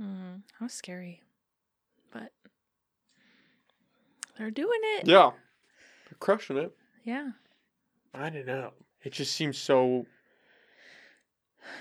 Mm-hmm. 0.00 0.34
That 0.58 0.60
was 0.60 0.72
scary, 0.72 1.22
but 2.12 2.32
they're 4.38 4.50
doing 4.50 4.80
it. 4.96 5.06
Yeah. 5.06 5.30
They're 6.08 6.18
crushing 6.18 6.56
it. 6.56 6.74
Yeah. 7.04 7.30
I 8.14 8.30
don't 8.30 8.46
know. 8.46 8.72
It 9.02 9.12
just 9.12 9.32
seems 9.32 9.58
so 9.58 10.06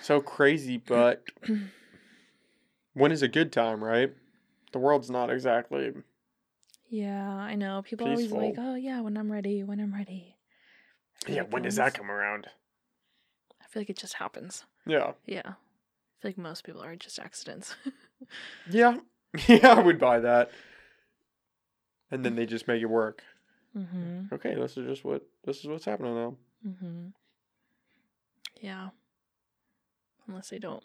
so 0.01 0.21
crazy, 0.21 0.77
but 0.77 1.23
when 2.93 3.11
is 3.11 3.21
a 3.21 3.27
good 3.27 3.51
time, 3.51 3.83
right? 3.83 4.13
The 4.71 4.79
world's 4.79 5.09
not 5.09 5.29
exactly 5.29 5.93
Yeah, 6.89 7.29
I 7.33 7.55
know. 7.55 7.81
People 7.81 8.07
are 8.07 8.11
always 8.11 8.31
like, 8.31 8.55
"Oh 8.57 8.75
yeah, 8.75 9.01
when 9.01 9.17
I'm 9.17 9.31
ready, 9.31 9.63
when 9.63 9.79
I'm 9.79 9.93
ready." 9.93 10.35
Yeah, 11.35 11.43
when 11.43 11.63
does 11.63 11.75
that 11.77 11.93
come 11.93 12.09
around? 12.11 12.47
I 13.61 13.65
feel 13.71 13.81
like 13.81 13.89
it 13.89 13.97
just 13.97 14.15
happens. 14.15 14.65
Yeah. 14.85 15.13
Yeah, 15.25 15.41
I 15.45 16.21
feel 16.21 16.29
like 16.29 16.37
most 16.37 16.63
people 16.63 16.81
are 16.83 16.95
just 16.95 17.19
accidents. 17.19 17.75
Yeah. 18.69 18.97
Yeah, 19.47 19.73
I 19.73 19.79
would 19.81 19.99
buy 19.99 20.19
that. 20.19 20.51
And 22.11 22.25
then 22.25 22.35
they 22.35 22.45
just 22.45 22.67
make 22.67 22.81
it 22.81 22.87
work. 22.87 23.21
mm-hmm. 23.77 24.33
Okay, 24.33 24.55
this 24.55 24.75
is 24.77 24.87
just 24.87 25.05
what 25.05 25.21
this 25.45 25.59
is 25.59 25.67
what's 25.67 25.85
happening 25.85 26.15
now. 26.15 26.35
Mm-hmm. 26.67 27.07
Yeah. 28.61 28.89
Unless 30.27 30.49
they 30.49 30.59
don't 30.59 30.83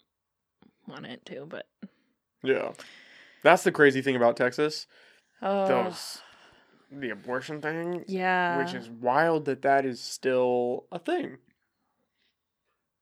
want 0.87 1.05
it 1.05 1.25
to, 1.27 1.45
but 1.47 1.65
Yeah. 2.43 2.71
That's 3.43 3.63
the 3.63 3.71
crazy 3.71 4.01
thing 4.01 4.15
about 4.15 4.37
Texas. 4.37 4.87
oh, 5.41 5.67
Those 5.67 6.21
the 6.91 7.09
abortion 7.09 7.61
thing, 7.61 8.03
yeah, 8.07 8.57
which 8.57 8.73
is 8.73 8.89
wild 8.89 9.45
that 9.45 9.61
that 9.63 9.85
is 9.85 9.99
still 9.99 10.85
a 10.91 10.99
thing. 10.99 11.37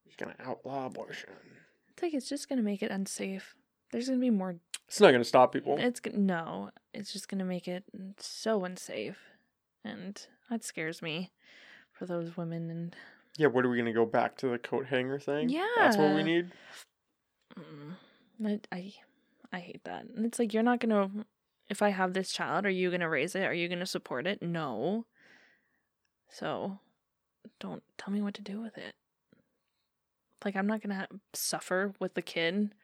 He's 0.03 0.15
gonna 0.15 0.35
outlaw 0.43 0.85
abortion. 0.87 1.29
it's 1.91 2.03
like 2.03 2.13
it's 2.13 2.29
just 2.29 2.49
gonna 2.49 2.61
make 2.61 2.83
it 2.83 2.91
unsafe. 2.91 3.55
There's 3.91 4.07
gonna 4.07 4.19
be 4.19 4.29
more. 4.29 4.55
It's 4.87 4.99
not 4.99 5.11
gonna 5.11 5.23
stop 5.23 5.53
people. 5.53 5.75
It's 5.79 6.01
no. 6.13 6.69
It's 6.93 7.11
just 7.13 7.27
gonna 7.27 7.45
make 7.45 7.67
it 7.67 7.83
so 8.19 8.63
unsafe, 8.65 9.17
and 9.83 10.25
that 10.49 10.63
scares 10.63 11.01
me 11.01 11.31
for 11.91 12.05
those 12.05 12.37
women. 12.37 12.69
And 12.69 12.95
yeah, 13.37 13.47
what 13.47 13.65
are 13.65 13.69
we 13.69 13.77
gonna 13.77 13.93
go 13.93 14.05
back 14.05 14.37
to 14.37 14.49
the 14.49 14.57
coat 14.59 14.87
hanger 14.87 15.19
thing? 15.19 15.49
Yeah, 15.49 15.65
that's 15.77 15.97
what 15.97 16.13
we 16.15 16.23
need. 16.23 16.51
mm, 17.57 17.95
I, 18.45 18.59
I, 18.71 18.93
I 19.51 19.59
hate 19.59 19.83
that. 19.85 20.05
And 20.15 20.25
it's 20.25 20.37
like 20.39 20.53
you're 20.53 20.63
not 20.63 20.79
gonna. 20.79 21.09
If 21.73 21.81
I 21.81 21.89
have 21.89 22.13
this 22.13 22.31
child, 22.31 22.67
are 22.67 22.69
you 22.69 22.91
gonna 22.91 23.09
raise 23.09 23.33
it? 23.33 23.45
Are 23.45 23.53
you 23.53 23.67
gonna 23.67 23.87
support 23.87 24.27
it? 24.27 24.43
No. 24.43 25.07
So, 26.29 26.77
don't 27.59 27.81
tell 27.97 28.13
me 28.13 28.21
what 28.21 28.35
to 28.35 28.43
do 28.43 28.61
with 28.61 28.77
it. 28.77 28.93
Like 30.45 30.55
I'm 30.55 30.67
not 30.67 30.83
gonna 30.83 31.07
suffer 31.33 31.95
with 31.99 32.13
the 32.13 32.21
kid 32.21 32.75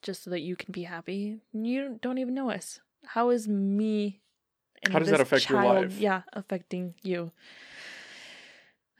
just 0.00 0.22
so 0.24 0.30
that 0.30 0.40
you 0.40 0.56
can 0.56 0.72
be 0.72 0.84
happy. 0.84 1.40
You 1.52 1.98
don't 2.00 2.16
even 2.16 2.32
know 2.32 2.48
us. 2.48 2.80
How 3.04 3.28
is 3.28 3.46
me? 3.46 4.22
and 4.82 4.94
How 4.94 4.98
does 4.98 5.10
that 5.10 5.20
affect 5.20 5.50
your 5.50 5.60
child- 5.60 5.82
life? 5.82 5.98
Yeah, 5.98 6.22
affecting 6.32 6.94
you. 7.02 7.30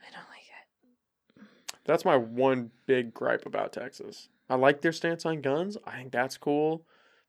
I 0.07 0.11
don't 0.11 0.29
like 0.29 1.41
it. 1.41 1.47
That's 1.83 2.05
my 2.05 2.15
one 2.15 2.69
big 2.85 3.11
gripe 3.11 3.47
about 3.47 3.73
Texas. 3.73 4.29
I 4.47 4.53
like 4.53 4.81
their 4.81 4.91
stance 4.91 5.25
on 5.25 5.41
guns. 5.41 5.77
I 5.83 5.95
think 5.97 6.11
that's 6.11 6.37
cool. 6.37 6.85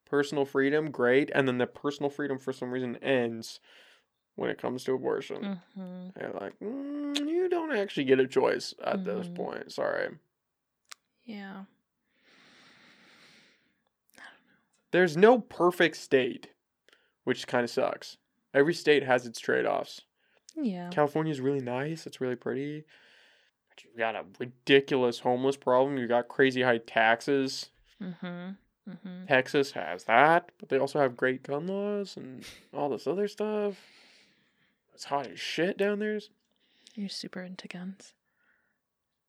Personal 0.08 0.44
freedom, 0.44 0.90
great. 0.90 1.30
And 1.34 1.48
then 1.48 1.58
the 1.58 1.66
personal 1.66 2.10
freedom 2.10 2.38
for 2.38 2.52
some 2.52 2.70
reason 2.70 2.96
ends 2.96 3.60
when 4.36 4.50
it 4.50 4.58
comes 4.58 4.84
to 4.84 4.94
abortion. 4.94 5.60
hmm 5.74 6.08
They're 6.16 6.32
like, 6.40 6.58
mm, 6.60 7.18
you 7.28 7.48
don't 7.48 7.76
actually 7.76 8.04
get 8.04 8.20
a 8.20 8.26
choice 8.26 8.74
at 8.84 9.04
this 9.04 9.28
Mhm. 9.28 9.34
point. 9.34 9.72
Sorry. 9.72 10.10
Yeah. 11.24 11.64
There's 14.90 15.16
no 15.16 15.38
perfect 15.40 15.96
state, 15.96 16.50
which 17.24 17.46
kind 17.46 17.64
of 17.64 17.70
sucks. 17.70 18.16
Every 18.52 18.74
state 18.74 19.02
has 19.02 19.26
its 19.26 19.40
trade 19.40 19.66
offs. 19.66 20.02
Yeah. 20.54 20.88
California's 20.90 21.40
really 21.40 21.60
nice. 21.60 22.06
It's 22.06 22.20
really 22.20 22.36
pretty. 22.36 22.84
But 23.68 23.82
you 23.84 23.90
got 23.98 24.14
a 24.14 24.24
ridiculous 24.38 25.18
homeless 25.20 25.56
problem. 25.56 25.98
You 25.98 26.06
got 26.06 26.28
crazy 26.28 26.62
high 26.62 26.78
taxes. 26.78 27.70
Mm-hmm. 28.00 28.50
Mm-hmm. 28.88 29.26
Texas 29.26 29.72
has 29.72 30.04
that, 30.04 30.50
but 30.58 30.68
they 30.68 30.78
also 30.78 31.00
have 31.00 31.16
great 31.16 31.42
gun 31.42 31.66
laws 31.66 32.16
and 32.16 32.44
all 32.74 32.88
this 32.90 33.06
other 33.06 33.28
stuff. 33.28 33.76
It's 34.94 35.04
hot 35.04 35.26
as 35.26 35.40
shit 35.40 35.78
down 35.78 35.98
there. 35.98 36.20
You're 36.94 37.08
super 37.08 37.40
into 37.40 37.66
guns. 37.66 38.12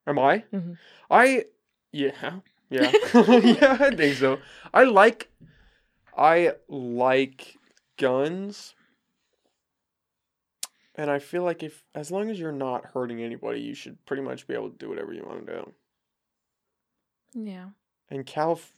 Am 0.06 0.20
I? 0.20 0.44
Mhm. 0.54 0.78
I 1.10 1.46
yeah. 1.92 2.40
Yeah. 2.70 2.92
yeah, 3.14 3.78
I 3.80 3.96
think 3.96 4.18
so. 4.18 4.40
I 4.74 4.84
like 4.84 5.30
I 6.18 6.54
like 6.68 7.58
guns. 7.98 8.76
And 10.98 11.12
I 11.12 11.20
feel 11.20 11.44
like 11.44 11.64
if 11.64 11.84
as 11.94 12.12
long 12.12 12.30
as 12.30 12.40
you're 12.40 12.52
not 12.52 12.86
hurting 12.86 13.22
anybody, 13.22 13.60
you 13.62 13.74
should 13.74 14.04
pretty 14.06 14.22
much 14.22 14.48
be 14.48 14.54
able 14.54 14.70
to 14.70 14.78
do 14.78 14.90
whatever 14.90 15.14
you 15.14 15.24
want 15.26 15.46
to 15.46 15.54
do. 15.54 15.74
Yeah. 17.34 17.66
And 18.10 18.26
Calif 18.26 18.72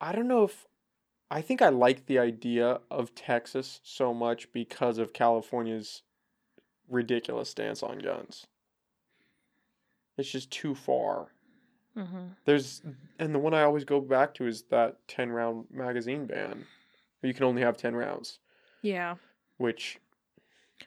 I 0.00 0.12
don't 0.12 0.28
know 0.28 0.44
if 0.44 0.66
I 1.30 1.40
think 1.42 1.60
I 1.62 1.68
like 1.70 2.06
the 2.06 2.18
idea 2.18 2.80
of 2.90 3.14
Texas 3.14 3.80
so 3.82 4.14
much 4.14 4.52
because 4.52 4.98
of 4.98 5.12
California's 5.12 6.02
ridiculous 6.88 7.50
stance 7.50 7.82
on 7.82 7.98
guns. 7.98 8.46
It's 10.16 10.30
just 10.30 10.50
too 10.50 10.74
far. 10.74 11.28
Mm-hmm. 11.96 12.26
There's 12.44 12.82
and 13.18 13.34
the 13.34 13.38
one 13.38 13.54
I 13.54 13.62
always 13.62 13.84
go 13.84 14.00
back 14.00 14.34
to 14.34 14.46
is 14.46 14.62
that 14.70 14.96
10 15.08 15.30
round 15.30 15.64
magazine 15.70 16.26
ban. 16.26 16.64
You 17.22 17.34
can 17.34 17.44
only 17.44 17.62
have 17.62 17.76
10 17.76 17.96
rounds, 17.96 18.38
Yeah. 18.82 19.16
which 19.56 19.98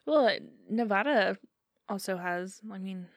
Well, 0.06 0.28
uh, 0.28 0.36
Nevada 0.70 1.38
also 1.90 2.16
has. 2.18 2.62
I 2.72 2.78
mean, 2.78 3.08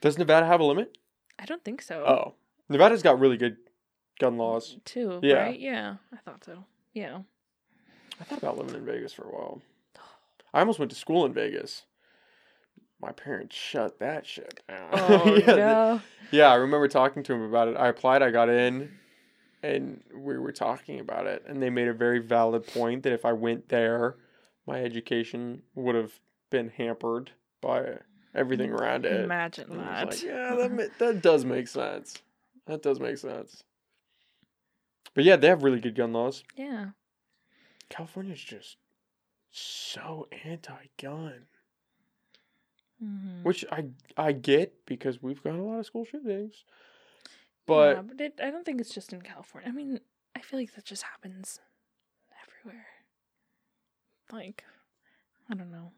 does 0.00 0.18
Nevada 0.18 0.46
have 0.46 0.60
a 0.60 0.64
limit? 0.64 0.98
I 1.38 1.44
don't 1.44 1.62
think 1.62 1.80
so. 1.82 2.04
Oh. 2.04 2.34
Nevada's 2.68 3.02
got 3.02 3.20
really 3.20 3.36
good 3.36 3.56
gun 4.18 4.36
laws. 4.36 4.76
Too. 4.84 5.20
Yeah. 5.22 5.34
Right? 5.34 5.58
Yeah. 5.58 5.96
I 6.12 6.16
thought 6.24 6.44
so. 6.44 6.64
Yeah. 6.92 7.18
I 8.20 8.24
thought 8.24 8.38
about 8.38 8.58
living 8.58 8.74
in 8.74 8.84
Vegas 8.84 9.12
for 9.12 9.24
a 9.24 9.32
while. 9.32 9.60
I 10.52 10.60
almost 10.60 10.78
went 10.78 10.90
to 10.92 10.96
school 10.96 11.26
in 11.26 11.32
Vegas. 11.32 11.82
My 13.00 13.10
parents 13.10 13.56
shut 13.56 13.98
that 13.98 14.24
shit 14.24 14.62
down. 14.68 14.88
Oh 14.92 15.36
yeah, 15.46 15.54
no. 15.54 16.00
yeah, 16.30 16.46
I 16.46 16.54
remember 16.54 16.88
talking 16.88 17.22
to 17.24 17.34
him 17.34 17.42
about 17.42 17.68
it. 17.68 17.76
I 17.76 17.88
applied, 17.88 18.22
I 18.22 18.30
got 18.30 18.48
in, 18.48 18.92
and 19.62 20.00
we 20.14 20.38
were 20.38 20.52
talking 20.52 21.00
about 21.00 21.26
it. 21.26 21.44
And 21.46 21.60
they 21.60 21.70
made 21.70 21.88
a 21.88 21.92
very 21.92 22.20
valid 22.20 22.66
point 22.66 23.02
that 23.02 23.12
if 23.12 23.24
I 23.24 23.32
went 23.32 23.68
there, 23.68 24.16
my 24.66 24.80
education 24.82 25.62
would 25.74 25.96
have 25.96 26.12
been 26.50 26.70
hampered 26.70 27.32
by 27.60 27.98
everything 28.34 28.70
around 28.70 29.04
it. 29.04 29.24
Imagine 29.24 29.76
that. 29.76 30.06
like, 30.06 30.22
yeah, 30.22 30.54
that, 30.68 30.90
that 30.98 31.20
does 31.20 31.44
make 31.44 31.68
sense. 31.68 32.18
That 32.66 32.82
does 32.82 33.00
make 33.00 33.18
sense. 33.18 33.64
But 35.14 35.24
yeah, 35.24 35.36
they 35.36 35.48
have 35.48 35.62
really 35.62 35.80
good 35.80 35.94
gun 35.94 36.12
laws. 36.12 36.42
yeah. 36.56 36.90
California's 37.90 38.40
just 38.40 38.76
so 39.50 40.26
anti-gun, 40.44 41.46
Mhm. 43.02 43.42
which 43.44 43.64
I 43.70 43.90
I 44.16 44.32
get 44.32 44.84
because 44.86 45.22
we've 45.22 45.42
got 45.42 45.54
a 45.54 45.62
lot 45.62 45.78
of 45.78 45.86
school 45.86 46.04
shootings. 46.04 46.64
yeah, 46.66 46.72
But 47.66 48.06
but 48.08 48.20
it, 48.20 48.40
I 48.42 48.50
don't 48.50 48.64
think 48.64 48.80
it's 48.80 48.94
just 48.94 49.12
in 49.12 49.22
California. 49.22 49.68
I 49.68 49.72
mean, 49.72 50.00
I 50.34 50.40
feel 50.40 50.58
like 50.58 50.74
that 50.74 50.84
just 50.84 51.02
happens 51.04 51.60
everywhere. 52.42 52.86
Like, 54.32 54.64
I 55.50 55.54
don't 55.54 55.70
know. 55.70 55.92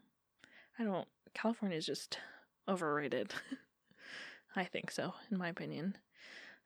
I 0.77 0.83
don't. 0.83 1.07
California 1.33 1.77
is 1.77 1.85
just 1.85 2.19
overrated. 2.67 3.33
I 4.55 4.65
think 4.65 4.91
so, 4.91 5.13
in 5.31 5.37
my 5.37 5.47
opinion. 5.49 5.97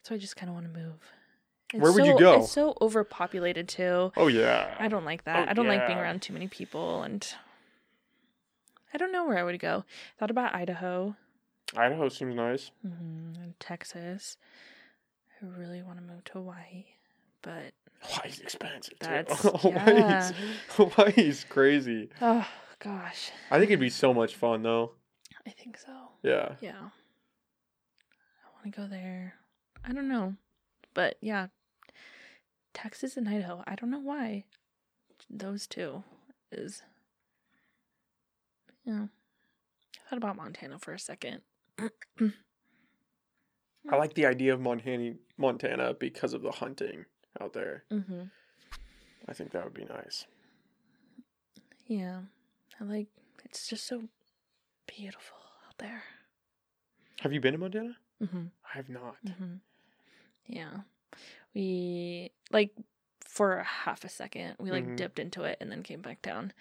So 0.03 0.15
I 0.15 0.17
just 0.17 0.35
kind 0.35 0.49
of 0.49 0.55
want 0.55 0.65
to 0.73 0.79
move. 0.79 1.11
It's 1.73 1.81
Where 1.81 1.91
would 1.93 2.05
you 2.05 2.19
go? 2.19 2.39
It's 2.41 2.51
so 2.51 2.75
overpopulated 2.81 3.67
too. 3.69 4.11
oh 4.17 4.27
yeah, 4.27 4.75
I 4.79 4.87
don't 4.89 5.05
like 5.05 5.23
that. 5.23 5.47
Oh, 5.47 5.51
I 5.51 5.53
don't 5.53 5.67
like 5.67 5.87
being 5.87 5.99
around 5.99 6.21
too 6.21 6.33
many 6.33 6.47
people, 6.47 7.03
and 7.03 7.25
I 8.93 8.97
don't 8.97 9.11
know 9.11 9.25
where 9.25 9.37
I 9.37 9.43
would 9.43 9.59
go. 9.59 9.85
Thought 10.19 10.31
about 10.31 10.53
Idaho. 10.53 11.15
Idaho 11.75 12.09
seems 12.09 12.35
nice. 12.35 12.71
hmm 12.81 13.33
And 13.41 13.57
Texas. 13.59 14.37
I 15.41 15.45
really 15.57 15.81
want 15.81 15.97
to 15.97 16.03
move 16.03 16.23
to 16.25 16.33
Hawaii, 16.33 16.85
but 17.41 17.71
Hawaii's 18.01 18.39
expensive 18.39 18.99
too. 18.99 19.07
That's- 19.07 19.41
Hawaii's, 19.61 20.33
Hawaii's 20.75 21.45
crazy. 21.49 22.09
oh 22.21 22.45
gosh, 22.79 23.31
I 23.49 23.57
think 23.59 23.71
it'd 23.71 23.79
be 23.79 23.89
so 23.89 24.13
much 24.13 24.35
fun 24.35 24.61
though. 24.63 24.91
I 25.47 25.51
think 25.51 25.77
so. 25.77 25.91
Yeah. 26.21 26.55
Yeah. 26.61 26.73
I 26.77 28.47
want 28.53 28.65
to 28.75 28.81
go 28.81 28.87
there. 28.87 29.35
I 29.83 29.93
don't 29.93 30.07
know. 30.09 30.35
But 30.93 31.15
yeah, 31.21 31.47
Texas 32.73 33.17
and 33.17 33.27
Idaho. 33.27 33.63
I 33.67 33.75
don't 33.75 33.91
know 33.91 33.99
why. 33.99 34.45
Those 35.29 35.67
two 35.67 36.03
is. 36.51 36.83
Yeah. 38.85 39.05
I 39.95 40.09
thought 40.09 40.17
about 40.17 40.35
Montana 40.35 40.79
for 40.79 40.93
a 40.93 40.99
second. 40.99 41.41
I 43.89 43.95
like 43.95 44.13
the 44.13 44.25
idea 44.25 44.53
of 44.53 44.59
Montana, 44.61 45.13
Montana 45.37 45.93
because 45.93 46.33
of 46.33 46.41
the 46.41 46.51
hunting 46.51 47.05
out 47.39 47.53
there. 47.53 47.83
mm-hmm. 47.91 48.23
I 49.27 49.33
think 49.33 49.51
that 49.51 49.63
would 49.63 49.73
be 49.73 49.85
nice. 49.85 50.25
Yeah. 51.85 52.21
I 52.79 52.83
like 52.83 53.07
it's 53.45 53.67
just 53.67 53.85
so 53.85 54.03
beautiful 54.87 55.37
out 55.67 55.77
there. 55.77 56.03
Have 57.21 57.33
you 57.33 57.39
been 57.39 57.53
to 57.53 57.59
Montana? 57.59 57.97
Mm-hmm. 58.21 58.45
I 58.73 58.77
have 58.77 58.89
not. 58.89 59.15
Mm-hmm. 59.25 59.55
Yeah. 60.47 60.81
We 61.53 62.31
like 62.51 62.71
for 63.25 63.57
a 63.57 63.63
half 63.63 64.03
a 64.03 64.09
second, 64.09 64.55
we 64.59 64.71
like 64.71 64.85
Mhm. 64.85 64.95
dipped 64.97 65.19
into 65.19 65.43
it 65.43 65.57
and 65.61 65.71
then 65.71 65.83
came 65.83 66.01
back 66.01 66.21
down. 66.21 66.53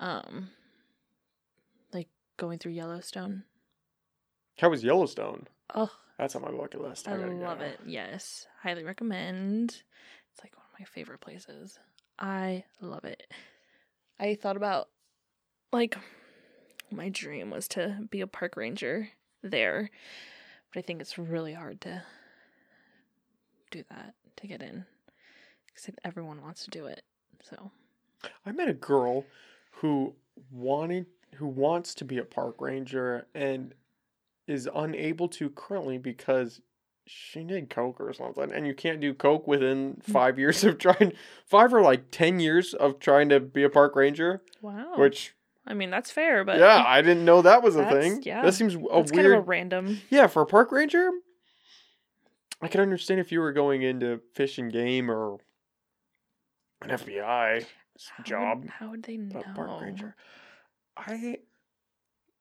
Um 0.00 0.50
like 1.92 2.08
going 2.36 2.58
through 2.58 2.72
Yellowstone. 2.72 3.44
How 4.58 4.68
was 4.70 4.84
Yellowstone? 4.84 5.46
Oh, 5.74 5.90
That's 6.18 6.34
on 6.36 6.42
my 6.42 6.50
bucket 6.50 6.80
list. 6.82 7.08
I, 7.08 7.12
I 7.12 7.16
love 7.16 7.60
go. 7.60 7.64
it. 7.64 7.80
Yes. 7.86 8.46
Highly 8.62 8.84
recommend. 8.84 9.82
It's 10.32 10.44
like 10.44 10.54
one 10.56 10.66
of 10.72 10.78
my 10.78 10.84
favorite 10.84 11.20
places. 11.20 11.78
I 12.18 12.64
love 12.80 13.04
it. 13.04 13.32
I 14.18 14.34
thought 14.34 14.56
about 14.56 14.88
like 15.72 15.96
my 16.90 17.08
dream 17.08 17.50
was 17.50 17.68
to 17.68 18.06
be 18.10 18.20
a 18.20 18.26
park 18.26 18.56
ranger 18.56 19.08
there. 19.42 19.90
But 20.72 20.80
I 20.80 20.82
think 20.82 21.00
it's 21.00 21.16
really 21.18 21.54
hard 21.54 21.80
to 21.82 22.02
do 23.70 23.84
that 23.90 24.14
to 24.36 24.46
get 24.46 24.62
in. 24.62 24.84
Cuz 25.74 25.90
everyone 26.04 26.42
wants 26.42 26.64
to 26.64 26.70
do 26.70 26.86
it. 26.86 27.02
So, 27.42 27.70
I 28.44 28.52
met 28.52 28.68
a 28.68 28.74
girl 28.74 29.24
who 29.80 30.14
wanted 30.50 31.06
who 31.36 31.46
wants 31.46 31.94
to 31.94 32.04
be 32.04 32.18
a 32.18 32.24
park 32.24 32.60
ranger 32.60 33.26
and 33.34 33.74
is 34.46 34.68
unable 34.74 35.28
to 35.28 35.48
currently 35.50 35.96
because 35.96 36.60
she 37.06 37.42
did 37.44 37.70
coke 37.70 38.00
or 38.00 38.12
something 38.12 38.52
and 38.52 38.66
you 38.66 38.74
can't 38.74 39.00
do 39.00 39.14
coke 39.14 39.46
within 39.46 40.00
Hmm. 40.04 40.12
five 40.12 40.38
years 40.38 40.64
of 40.64 40.78
trying 40.78 41.12
five 41.46 41.72
or 41.72 41.82
like 41.82 42.10
ten 42.10 42.40
years 42.40 42.74
of 42.74 42.98
trying 43.00 43.28
to 43.30 43.40
be 43.40 43.62
a 43.62 43.70
park 43.70 43.96
ranger 43.96 44.42
wow. 44.60 44.96
which 44.96 45.34
I 45.66 45.74
mean, 45.74 45.90
that's 45.90 46.10
fair, 46.10 46.44
but 46.44 46.58
yeah 46.58 46.82
i 46.86 47.00
didn't 47.00 47.24
know 47.24 47.42
that 47.42 47.62
was 47.62 47.76
a 47.76 47.88
thing 47.88 48.22
yeah. 48.24 48.42
that 48.42 48.54
seems 48.54 48.74
a 48.74 48.78
weird 48.78 49.12
kind 49.12 49.26
of 49.26 49.32
a 49.32 49.40
random. 49.40 50.00
yeah 50.10 50.26
for 50.26 50.42
a 50.42 50.46
park 50.46 50.72
ranger 50.72 51.10
i 52.62 52.68
could 52.68 52.80
understand 52.80 53.20
if 53.20 53.32
you 53.32 53.40
were 53.40 53.52
going 53.52 53.82
into 53.82 54.20
fish 54.34 54.58
and 54.58 54.72
game 54.72 55.10
or 55.10 55.38
an 56.82 56.90
fbi 56.90 57.62
How 57.62 58.14
would- 58.18 58.26
job 58.26 58.68
how 58.68 58.90
would 58.90 59.02
they 59.02 59.16
know? 59.16 59.42
park 59.54 59.80
ranger. 59.82 60.14
I 60.96 61.38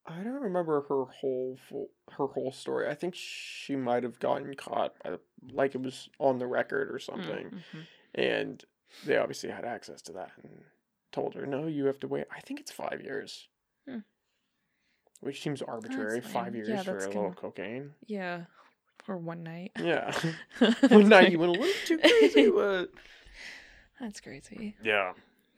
I 0.05 0.23
don't 0.23 0.41
remember 0.41 0.81
her 0.89 1.03
whole 1.05 1.57
full, 1.69 1.89
her 2.13 2.25
whole 2.25 2.51
story. 2.51 2.87
I 2.89 2.95
think 2.95 3.13
she 3.15 3.75
might 3.75 4.01
have 4.01 4.17
gotten 4.19 4.55
caught 4.55 4.95
by 5.03 5.11
the, 5.11 5.19
like 5.51 5.75
it 5.75 5.81
was 5.81 6.09
on 6.17 6.39
the 6.39 6.47
record 6.47 6.89
or 6.89 6.97
something, 6.97 7.51
mhm. 7.51 7.85
and 8.15 8.65
they 9.05 9.17
obviously 9.17 9.51
had 9.51 9.65
access 9.65 10.01
to 10.03 10.13
that 10.13 10.31
and 10.41 10.63
told 11.11 11.35
her, 11.35 11.45
"No, 11.45 11.67
you 11.67 11.85
have 11.85 11.99
to 11.99 12.07
wait." 12.07 12.25
I 12.35 12.39
think 12.39 12.59
it's 12.59 12.71
five 12.71 13.01
years, 13.03 13.49
Hmm. 13.87 13.99
which 15.19 15.41
seems 15.43 15.61
arbitrary. 15.61 16.21
Five 16.21 16.55
years 16.55 16.69
Yeah, 16.69 16.81
for 16.81 16.97
a 16.97 17.05
little 17.07 17.33
cocaine. 17.33 17.93
Yeah. 18.07 18.45
For 19.09 19.17
one 19.17 19.41
night. 19.41 19.71
Yeah, 19.81 20.13
one 20.89 21.09
night 21.09 21.31
you 21.31 21.39
went 21.39 21.57
a 21.57 21.59
little 21.59 21.73
too 21.87 21.97
crazy, 21.97 22.47
but 22.55 22.91
That's 23.99 24.19
crazy. 24.21 24.75
yeah. 24.83 25.13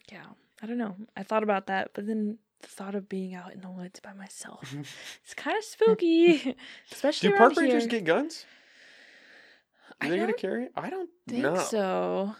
Yeah. 0.09 0.23
I 0.63 0.67
don't 0.67 0.77
know. 0.77 0.95
I 1.17 1.23
thought 1.23 1.43
about 1.43 1.67
that, 1.67 1.89
but 1.93 2.07
then 2.07 2.37
the 2.61 2.67
thought 2.69 2.95
of 2.95 3.09
being 3.09 3.33
out 3.35 3.51
in 3.53 3.59
the 3.59 3.69
woods 3.69 3.99
by 3.99 4.13
myself. 4.13 4.73
It's 5.25 5.33
kind 5.33 5.57
of 5.57 5.65
spooky. 5.65 6.55
Especially 6.93 7.27
Do 7.31 7.35
park 7.35 7.57
rangers 7.57 7.83
here. 7.83 7.89
get 7.89 8.05
guns? 8.05 8.45
Are 9.99 10.07
I 10.07 10.09
they 10.11 10.17
gonna 10.17 10.31
carry? 10.31 10.69
I 10.73 10.89
don't 10.89 11.09
think 11.27 11.43
know. 11.43 11.57
so. 11.57 12.33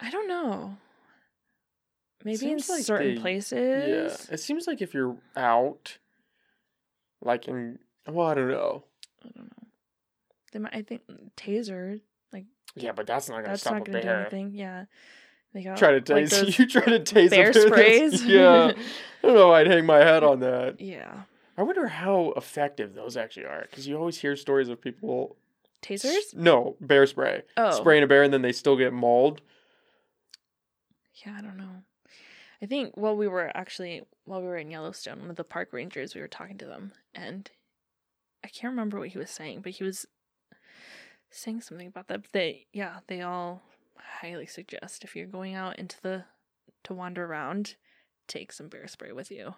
I 0.00 0.10
don't 0.10 0.26
know. 0.26 0.76
Maybe 2.24 2.46
in 2.50 2.56
like 2.68 2.82
certain 2.82 3.14
they- 3.14 3.20
places. 3.20 4.26
Yeah, 4.28 4.34
it 4.34 4.40
seems 4.40 4.66
like 4.66 4.82
if 4.82 4.92
you're 4.92 5.18
out, 5.36 5.98
like 7.22 7.46
in, 7.46 7.78
well, 8.08 8.26
I 8.26 8.34
don't 8.34 8.48
know. 8.48 8.82
I 9.24 9.28
don't 9.36 9.44
know. 9.52 9.57
They 10.52 10.58
might 10.58 10.74
I 10.74 10.82
think 10.82 11.02
taser, 11.36 12.00
like 12.32 12.46
Yeah, 12.74 12.92
but 12.92 13.06
that's 13.06 13.28
not 13.28 13.36
gonna 13.36 13.48
that's 13.48 13.62
stop 13.62 13.74
not 13.74 13.82
a 13.82 13.84
gonna 13.86 14.00
do 14.02 14.06
bear. 14.06 14.20
anything. 14.22 14.52
Yeah. 14.54 14.84
They 15.54 15.62
got 15.62 15.78
Try 15.78 15.98
to 15.98 16.12
like 16.14 16.24
tase 16.26 16.30
those- 16.30 16.58
you. 16.58 16.66
Try 16.66 16.82
to 16.84 17.00
tase 17.00 17.30
bear 17.30 17.52
bear. 17.52 17.66
sprays. 17.68 18.24
yeah, 18.26 18.72
I 19.22 19.26
don't 19.26 19.34
know. 19.34 19.52
I'd 19.52 19.66
hang 19.66 19.86
my 19.86 19.98
head 19.98 20.22
on 20.22 20.40
that. 20.40 20.76
Yeah. 20.80 21.22
I 21.56 21.62
wonder 21.62 21.88
how 21.88 22.32
effective 22.36 22.94
those 22.94 23.16
actually 23.16 23.46
are, 23.46 23.66
because 23.68 23.88
you 23.88 23.96
always 23.98 24.16
hear 24.18 24.36
stories 24.36 24.68
of 24.68 24.80
people. 24.80 25.36
Tasers? 25.82 26.32
No, 26.34 26.76
bear 26.80 27.04
spray. 27.06 27.42
Oh. 27.56 27.72
Spraying 27.72 28.04
a 28.04 28.06
bear 28.06 28.22
and 28.22 28.32
then 28.32 28.42
they 28.42 28.52
still 28.52 28.76
get 28.76 28.92
mauled. 28.92 29.40
Yeah, 31.24 31.34
I 31.36 31.40
don't 31.40 31.56
know. 31.56 31.82
I 32.62 32.66
think 32.66 32.96
while 32.96 33.16
we 33.16 33.26
were 33.28 33.50
actually 33.56 34.02
while 34.24 34.40
we 34.40 34.46
were 34.46 34.56
in 34.56 34.70
Yellowstone, 34.70 35.20
one 35.20 35.30
of 35.30 35.36
the 35.36 35.44
park 35.44 35.72
rangers, 35.72 36.14
we 36.14 36.20
were 36.20 36.28
talking 36.28 36.58
to 36.58 36.66
them, 36.66 36.92
and 37.14 37.50
I 38.44 38.48
can't 38.48 38.70
remember 38.72 38.98
what 38.98 39.08
he 39.08 39.18
was 39.18 39.30
saying, 39.30 39.60
but 39.62 39.72
he 39.72 39.84
was 39.84 40.06
saying 41.30 41.60
something 41.62 41.86
about 41.88 42.08
that. 42.08 42.22
But 42.22 42.32
they, 42.32 42.66
yeah, 42.72 42.98
they 43.06 43.22
all 43.22 43.62
highly 44.20 44.46
suggest 44.46 45.04
if 45.04 45.14
you're 45.16 45.26
going 45.26 45.54
out 45.54 45.78
into 45.78 45.96
the 46.02 46.24
to 46.84 46.94
wander 46.94 47.24
around, 47.24 47.74
take 48.26 48.52
some 48.52 48.68
bear 48.68 48.86
spray 48.88 49.12
with 49.12 49.30
you. 49.30 49.54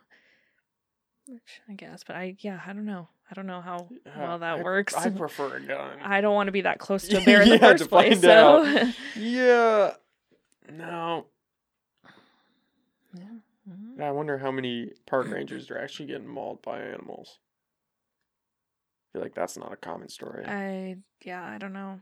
Which 1.27 1.61
I 1.69 1.75
guess, 1.75 2.03
but 2.03 2.17
I 2.17 2.35
yeah, 2.41 2.61
I 2.67 2.73
don't 2.73 2.87
know. 2.87 3.09
I 3.31 3.35
don't 3.35 3.47
know 3.47 3.61
how 3.61 3.89
Uh, 4.05 4.11
well 4.19 4.39
that 4.41 4.59
I- 4.59 4.63
works. 4.63 4.95
I 4.95 5.11
prefer 5.11 5.57
a 5.57 5.61
gun. 5.61 5.99
I 6.03 6.21
don't 6.21 6.35
want 6.35 6.49
to 6.49 6.53
be 6.53 6.63
that 6.63 6.79
close 6.81 7.07
to 7.09 7.19
a 7.21 7.25
bear 7.25 7.43
in 7.43 7.49
the 7.51 7.55
Yeah, 7.57 7.73
to 7.75 7.79
first 7.79 7.91
place. 7.91 8.21
find 8.21 8.23
So 8.23 8.93
yeah. 9.21 9.93
No. 10.73 11.27
yeah. 13.15 13.25
Mhm. 13.69 14.01
I 14.03 14.11
wonder 14.11 14.39
how 14.39 14.51
many 14.51 14.93
park 15.07 15.29
rangers 15.29 15.71
are 15.71 15.79
actually 15.79 16.07
getting 16.07 16.27
mauled 16.27 16.63
by 16.63 16.81
animals. 16.81 17.39
Feel 19.13 19.23
like 19.23 19.35
that's 19.35 19.57
not 19.57 19.73
a 19.73 19.77
common 19.77 20.09
story. 20.09 20.45
I 20.47 20.97
yeah, 21.25 21.45
I 21.45 21.59
don't 21.59 21.73
know. 21.73 22.01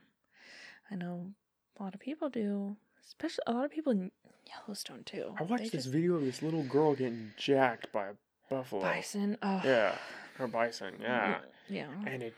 I 0.90 0.94
know 0.94 1.32
a 1.78 1.82
lot 1.82 1.94
of 1.94 2.01
people 2.01 2.28
do, 2.28 2.76
especially 3.06 3.44
a 3.47 3.52
lot 3.52 3.64
of 3.64 3.70
people 3.70 3.93
in 3.93 4.10
Yellowstone 4.47 5.05
too. 5.05 5.35
I 5.39 5.43
watched 5.43 5.64
They 5.64 5.68
this 5.70 5.85
just- 5.85 5.89
video 5.93 6.14
of 6.16 6.22
this 6.24 6.43
little 6.43 6.64
girl 6.64 6.94
getting 6.94 7.32
jacked 7.36 7.90
by 7.93 8.09
a 8.09 8.12
buffalo. 8.51 8.82
bison. 8.82 9.39
Oh, 9.43 9.60
Yeah, 9.64 9.97
her 10.36 10.47
bison. 10.48 10.94
Yeah, 11.01 11.35
mm, 11.35 11.40
yeah, 11.68 11.89
and 12.06 12.22
it. 12.22 12.35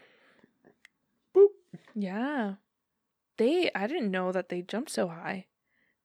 Boop. 1.35 1.49
Yeah. 1.95 2.55
They, 3.39 3.71
I 3.75 3.87
didn't 3.87 4.11
know 4.11 4.33
that 4.33 4.51
they 4.51 4.61
jump 4.63 4.91
so 4.91 5.09
high. 5.09 5.47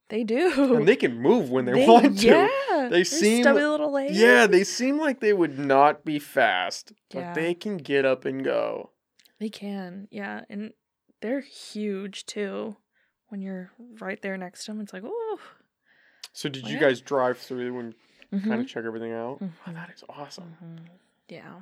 They 0.10 0.23
do. 0.23 0.76
And 0.76 0.88
they 0.88 0.95
can 0.95 1.19
move 1.19 1.49
when 1.49 1.65
they, 1.65 1.86
want 1.86 2.19
to. 2.19 2.27
Yeah, 2.27 2.88
They 2.91 3.03
seem- 3.03 3.44
stubby 3.44 3.61
little 3.64 3.91
legs. 3.91 4.18
Yeah, 4.19 4.45
they 4.48 4.64
seem 4.64 4.99
like 4.99 5.19
they 5.19 5.34
would 5.34 5.57
not 5.57 6.06
be 6.06 6.19
fast, 6.19 6.94
but 7.11 7.19
Yeah. 7.19 7.34
they 7.34 7.53
can 7.56 7.77
get 7.77 8.06
up 8.06 8.23
and 8.26 8.44
go. 8.44 8.91
they 9.40 9.49
can. 9.49 10.07
Yeah, 10.11 10.41
and 10.49 10.72
they're 11.22 11.41
huge 11.41 12.26
too. 12.26 12.77
When 13.30 13.41
you're 13.41 13.72
right 13.99 14.22
there 14.22 14.38
next 14.38 14.65
to 14.65 14.72
them, 14.72 14.80
it's 14.82 14.94
like, 14.94 15.03
oh, 15.06 15.40
So 16.34 16.48
did 16.49 16.68
you 16.68 16.77
guys 16.80 17.02
drive 17.02 17.38
through 17.38 17.80
and 17.80 17.95
Mm-hmm. 18.34 18.49
kind 18.49 18.61
of 18.61 18.68
check 18.68 18.84
everything 18.86 19.11
out? 19.14 19.38
Oh, 19.41 19.49
Mhm. 19.68 19.73
that 19.76 19.90
is 19.94 20.03
awesome. 20.10 20.57
Mhm. 20.64 20.80
yeah, 21.30 21.61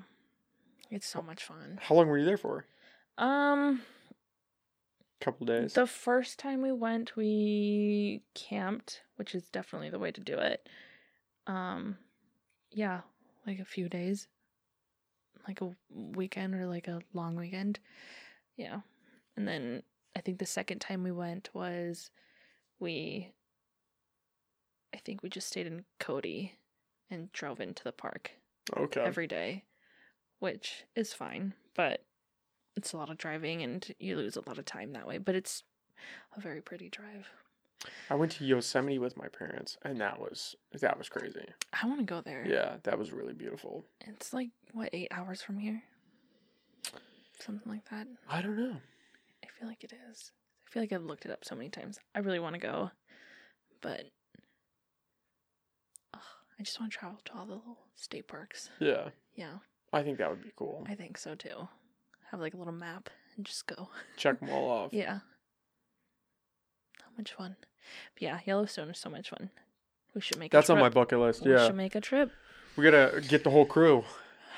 it's 0.92 1.08
so 1.08 1.22
much 1.22 1.44
fun. 1.44 1.80
How 1.82 1.96
long 1.96 2.08
were 2.08 2.18
you 2.18 2.26
there 2.26 2.38
for? 2.38 2.66
Um, 3.18 3.82
couple 5.24 5.46
days. 5.46 5.74
The 5.74 5.88
first 5.88 6.38
time 6.38 6.62
we 6.62 6.72
went, 6.72 7.16
we 7.16 8.22
camped, 8.36 9.02
which 9.16 9.34
is 9.34 9.50
definitely 9.50 9.90
the 9.90 10.00
way 10.00 10.12
to 10.12 10.22
do 10.22 10.38
it. 10.38 10.68
Um, 11.48 11.98
yeah, 12.72 13.02
like 13.48 13.60
a 13.60 13.66
few 13.66 13.88
days, 13.88 14.28
like 15.48 15.62
a 15.62 15.72
weekend 15.90 16.56
or 16.56 16.66
like 16.66 16.88
a 16.88 17.02
long 17.14 17.36
weekend. 17.36 17.80
Yeah, 18.58 18.82
and 19.38 19.48
then 19.48 19.84
I 20.16 20.22
think 20.22 20.40
the 20.40 20.46
second 20.46 20.80
time 20.80 21.04
we 21.04 21.12
went 21.12 21.50
was 21.54 22.12
we. 22.80 23.32
I 24.94 24.98
think 24.98 25.24
we 25.24 25.30
just 25.30 25.48
stayed 25.48 25.66
in 25.66 25.86
Cody 26.00 26.54
and 27.10 27.32
drove 27.32 27.60
into 27.60 27.84
the 27.84 27.92
park 27.92 28.32
okay. 28.78 29.02
every 29.02 29.26
day, 29.26 29.64
which 30.40 30.84
is 30.96 31.14
fine. 31.14 31.54
but 31.76 32.04
it's 32.76 32.94
a 32.94 32.98
lot 32.98 33.10
of 33.10 33.18
driving 33.18 33.62
and 33.62 33.94
you 34.00 34.16
lose 34.18 34.36
a 34.36 34.42
lot 34.48 34.58
of 34.58 34.66
time 34.66 34.94
that 34.94 35.08
way. 35.08 35.18
But 35.18 35.36
it's 35.36 35.64
a 36.36 36.42
very 36.42 36.62
pretty 36.62 36.90
drive. 36.90 37.28
I 38.10 38.16
went 38.16 38.32
to 38.34 38.46
Yosemite 38.46 38.98
with 38.98 39.18
my 39.18 39.28
parents, 39.28 39.78
and 39.84 40.00
that 40.00 40.20
was 40.20 40.56
that 40.80 40.98
was 40.98 41.10
crazy. 41.10 41.46
I 41.82 41.86
want 41.86 42.00
to 42.00 42.06
go 42.06 42.22
there. 42.22 42.46
Yeah, 42.48 42.78
that 42.84 42.98
was 42.98 43.12
really 43.12 43.34
beautiful. 43.34 43.86
It's 44.02 44.34
like 44.34 44.50
what 44.72 44.90
eight 44.94 45.10
hours 45.12 45.42
from 45.42 45.58
here, 45.58 45.84
something 47.40 47.70
like 47.72 47.90
that. 47.90 48.08
I 48.30 48.42
don't 48.42 48.58
know. 48.58 48.78
I 49.44 49.48
feel 49.60 49.68
like 49.68 49.84
it 49.84 49.92
is. 50.10 50.32
I 50.66 50.72
feel 50.72 50.82
like 50.84 50.94
I've 50.94 51.04
looked 51.04 51.26
it 51.26 51.32
up 51.32 51.44
so 51.44 51.56
many 51.56 51.70
times. 51.70 52.00
I 52.16 52.20
really 52.20 52.40
want 52.40 52.56
to 52.56 52.60
go, 52.62 52.92
but 53.82 54.04
ugh, 56.14 56.22
I 56.60 56.64
just 56.64 56.80
want 56.80 56.92
to 56.92 56.98
travel 56.98 57.20
to 57.26 57.34
all 57.34 57.46
the 57.46 57.54
little 57.56 57.80
state 57.96 58.28
parks. 58.30 58.70
Yeah, 58.80 59.10
Yeah, 59.36 59.56
I 59.92 60.04
think 60.04 60.18
that 60.20 60.30
would 60.30 60.42
be 60.44 60.54
cool. 60.56 60.86
I 60.90 60.96
think 60.96 61.18
so 61.18 61.36
too. 61.36 61.68
Have 62.34 62.42
like 62.42 62.56
a 62.56 62.58
little 62.58 62.74
map 62.74 63.12
and 63.38 63.46
just 63.46 63.68
go. 63.68 63.90
Check 64.18 64.40
them 64.40 64.50
all 64.50 64.68
off. 64.68 64.92
Yeah. 64.92 65.20
How 67.00 67.12
much 67.16 67.32
fun. 67.34 67.56
But 68.16 68.22
yeah, 68.24 68.40
Yellowstone 68.44 68.90
is 68.90 68.98
so 68.98 69.12
much 69.12 69.30
fun. 69.30 69.52
We 70.16 70.22
should 70.22 70.40
make 70.40 70.52
That's 70.52 70.72
on 70.72 70.80
my 70.80 70.90
bucket 70.90 71.20
list. 71.20 71.44
Yeah. 71.44 71.48
We 71.48 71.54
Yeah, 71.54 71.66
should 71.68 71.76
make 71.76 71.94
a 71.94 72.02
trip. 72.02 72.32
we 72.76 72.84
gotta 72.84 73.22
get 73.22 73.44
the 73.44 73.52
whole 73.52 73.68
crew. 73.68 74.04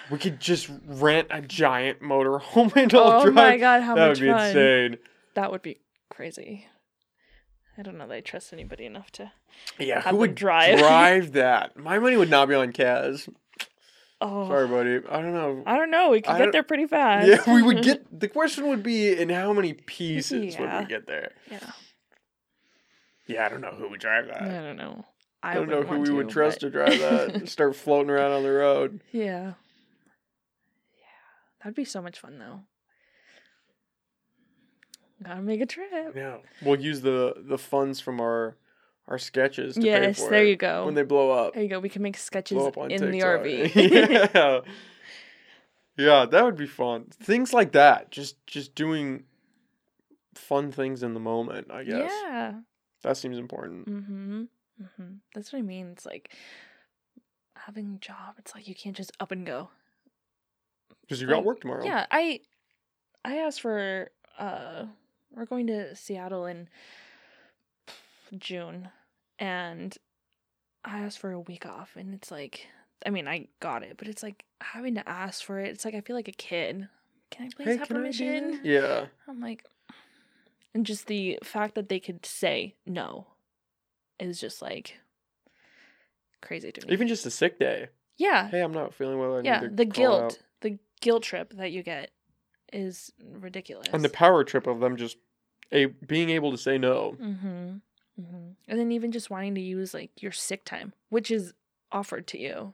We 0.10 0.18
could 0.20 0.40
just 0.40 0.70
rent 0.88 1.28
a 1.32 1.42
giant 1.42 2.02
motorhome 2.02 2.74
and 2.82 2.94
all 2.94 3.08
oh 3.08 3.10
drive. 3.10 3.28
Oh 3.28 3.32
drive. 3.32 3.36
my 3.36 3.58
god, 3.58 3.82
how 3.84 3.96
that 3.96 4.08
much 4.08 4.20
would 4.22 4.26
be 4.26 4.32
fun. 4.32 4.48
insane. 4.48 4.98
That 5.34 5.52
would 5.52 5.62
be 5.62 5.82
crazy. 6.10 6.68
I 7.78 7.82
don't 7.82 7.98
know 7.98 8.08
that 8.08 8.14
I 8.16 8.22
trust 8.22 8.54
anybody 8.54 8.86
enough 8.86 9.12
to 9.12 9.34
Yeah, 9.78 9.96
Have 9.96 10.04
who 10.06 10.10
them 10.12 10.18
would 10.20 10.36
drive. 10.36 10.80
drive 10.80 11.34
that? 11.34 11.76
My 11.76 12.00
money 12.00 12.16
would 12.16 12.30
not 12.30 12.48
be 12.48 12.56
on 12.56 12.72
Kaz. 12.72 13.28
Oh 14.22 14.48
Sorry, 14.48 14.68
buddy. 14.68 15.08
I 15.10 15.22
don't 15.22 15.34
know. 15.34 15.64
I 15.66 15.78
don't 15.78 15.92
know. 15.92 16.12
We 16.12 16.22
could 16.22 16.32
I 16.32 16.38
get 16.38 16.44
don't- 16.46 16.52
there 16.54 16.64
pretty 16.64 16.88
fast. 16.88 17.28
Yeah, 17.28 17.54
we 17.54 17.62
would 17.62 17.84
get. 17.84 18.06
The 18.20 18.30
question 18.30 18.68
would 18.70 18.82
be, 18.82 19.12
in 19.12 19.30
how 19.30 19.52
many 19.54 19.74
pieces 19.74 20.58
would 20.58 20.72
we 20.74 20.86
get 20.86 21.06
there? 21.06 21.32
Yeah. 21.52 21.60
Yeah, 23.28 23.46
I 23.46 23.50
don't 23.50 23.62
know 23.62 23.72
who 23.78 23.90
would 23.90 24.00
drive 24.00 24.28
that. 24.28 24.42
I 24.42 24.62
don't 24.62 24.78
know. 24.78 25.04
I, 25.44 25.52
I, 25.52 25.54
don't 25.56 25.70
know 25.70 25.84
who 25.84 26.00
we 26.00 26.10
would 26.12 26.30
trust 26.30 26.62
but- 26.62 26.68
to 26.68 26.70
drive 26.72 27.00
that. 27.00 27.50
Start 27.50 27.76
floating 27.76 28.10
around 28.10 28.32
on 28.32 28.44
the 28.44 28.52
road. 28.52 29.02
yeah. 29.12 29.22
Yeah. 29.52 29.54
That'd 31.62 31.76
be 31.76 31.84
so 31.86 32.02
much 32.02 32.20
fun 32.20 32.40
though. 32.40 32.62
Gotta 35.24 35.42
make 35.42 35.62
a 35.62 35.66
trip. 35.66 36.14
Yeah, 36.16 36.38
we'll 36.62 36.80
use 36.80 37.02
the 37.02 37.36
the 37.38 37.58
funds 37.58 38.00
from 38.00 38.20
our 38.20 38.56
our 39.08 39.18
sketches. 39.18 39.76
To 39.76 39.82
Yes, 39.82 40.22
there 40.24 40.44
it 40.44 40.50
you 40.50 40.56
go. 40.56 40.86
When 40.86 40.94
they 40.96 41.04
blow 41.04 41.32
up, 41.32 41.54
There 41.54 41.64
you 41.64 41.70
go. 41.70 41.80
We 41.80 41.90
can 41.90 42.02
make 42.02 42.18
sketches 42.18 42.58
in 42.58 42.72
TikTok. 42.72 42.90
the 42.90 43.20
RV. 43.20 43.76
yeah, 44.36 44.60
yeah, 45.98 46.26
that 46.26 46.44
would 46.44 46.58
be 46.58 46.68
fun. 46.68 47.06
Things 47.12 47.54
like 47.54 47.72
that. 47.74 48.12
Just 48.12 48.36
just 48.48 48.76
doing 48.76 49.24
fun 50.34 50.72
things 50.72 51.04
in 51.04 51.14
the 51.14 51.20
moment. 51.20 51.72
I 51.72 51.84
guess 51.84 52.12
Yeah. 52.24 52.54
that 53.04 53.18
seems 53.18 53.38
important. 53.38 53.88
Mm-hmm. 53.88 54.42
Mm-hmm. 54.84 55.14
That's 55.34 55.54
what 55.54 55.60
I 55.60 55.62
mean. 55.62 55.88
It's 55.94 56.06
like 56.06 56.32
having 57.56 57.96
a 57.96 58.00
job. 58.00 58.36
It's 58.40 58.54
like 58.54 58.68
you 58.68 58.76
can't 58.76 58.96
just 58.96 59.12
up 59.20 59.32
and 59.32 59.46
go. 59.46 59.70
Because 61.02 61.22
you 61.22 61.28
got 61.28 61.38
Like, 61.38 61.46
work 61.46 61.62
tomorrow. 61.62 61.86
Yeah, 61.86 62.06
I 62.12 62.42
I 63.24 63.38
asked 63.38 63.62
for 63.62 64.10
uh 64.38 64.86
we're 65.34 65.46
going 65.46 65.68
to 65.68 65.96
Seattle 65.96 66.46
in 66.46 66.68
June 68.40 68.90
and 69.40 69.96
I 70.84 71.00
asked 71.00 71.20
for 71.20 71.32
a 71.32 71.40
week 71.40 71.66
off 71.66 71.96
and 71.96 72.14
it's 72.14 72.32
like 72.32 72.68
I 73.06 73.10
mean 73.10 73.28
I 73.28 73.48
got 73.60 73.84
it, 73.84 73.96
but 73.98 74.08
it's 74.08 74.24
like 74.24 74.46
having 74.62 74.96
to 74.96 75.08
ask 75.08 75.44
for 75.44 75.60
it. 75.60 75.70
It's 75.70 75.86
like 75.86 75.96
I 75.96 76.02
feel 76.02 76.16
like 76.16 76.28
a 76.28 76.32
kid. 76.34 76.88
Can 77.32 77.46
I 77.46 77.50
please 77.56 77.66
Hey, 77.68 77.78
have 77.78 77.88
can 77.88 77.98
I 77.98 78.00
permission? 78.00 78.62
Yeah. 78.64 79.06
I'm 79.28 79.40
like 79.42 79.64
and 80.74 80.86
just 80.86 81.08
the 81.08 81.40
fact 81.44 81.76
that 81.76 81.90
they 81.90 82.00
could 82.00 82.26
say 82.26 82.76
no 82.86 83.28
is 84.20 84.40
just 84.40 84.62
like 84.62 84.98
crazy 86.42 86.72
to 86.72 86.86
me. 86.88 86.94
Even 86.94 87.08
just 87.08 87.26
a 87.26 87.32
sick 87.32 87.60
day. 87.60 87.88
yeah. 88.18 88.48
Hey, 88.50 88.62
I'm 88.62 88.74
not 88.74 88.94
feeling 88.94 89.20
well. 89.20 89.38
I 89.38 89.42
yeah, 89.42 89.62
need 89.62 89.70
to 89.70 89.76
the 89.76 89.86
call 89.86 89.94
guilt, 89.94 90.24
out. 90.24 90.40
the 90.62 90.78
guilt 91.02 91.24
trip 91.24 91.54
that 91.58 91.72
you 91.72 91.84
get 91.84 92.12
is 92.74 93.12
ridiculous. 93.24 93.88
and 93.94 94.04
the 94.04 94.10
power 94.10 94.44
trip 94.44 94.68
of 94.68 94.80
them 94.80 94.98
just 94.98 95.18
a 95.72 95.86
being 95.86 96.30
able 96.30 96.52
to 96.52 96.58
say 96.58 96.78
no. 96.78 97.16
mm-hmm. 97.20 97.78
Hmm 98.20 98.52
And 98.68 98.80
then 98.80 98.92
even 98.92 99.12
just 99.12 99.30
wanting 99.30 99.56
to 99.56 99.62
use 99.62 99.94
like 99.94 100.12
your 100.22 100.32
sick 100.32 100.66
time, 100.66 100.94
which 101.10 101.30
is 101.32 101.54
offered 101.92 102.28
to 102.28 102.40
you, 102.40 102.74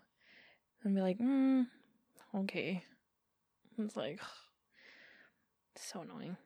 and 0.83 0.95
be 0.95 1.01
like, 1.01 1.19
mm, 1.19 1.67
okay. 2.35 2.83
It's 3.77 3.95
like 3.95 4.19
so 5.75 6.01
annoying. 6.01 6.37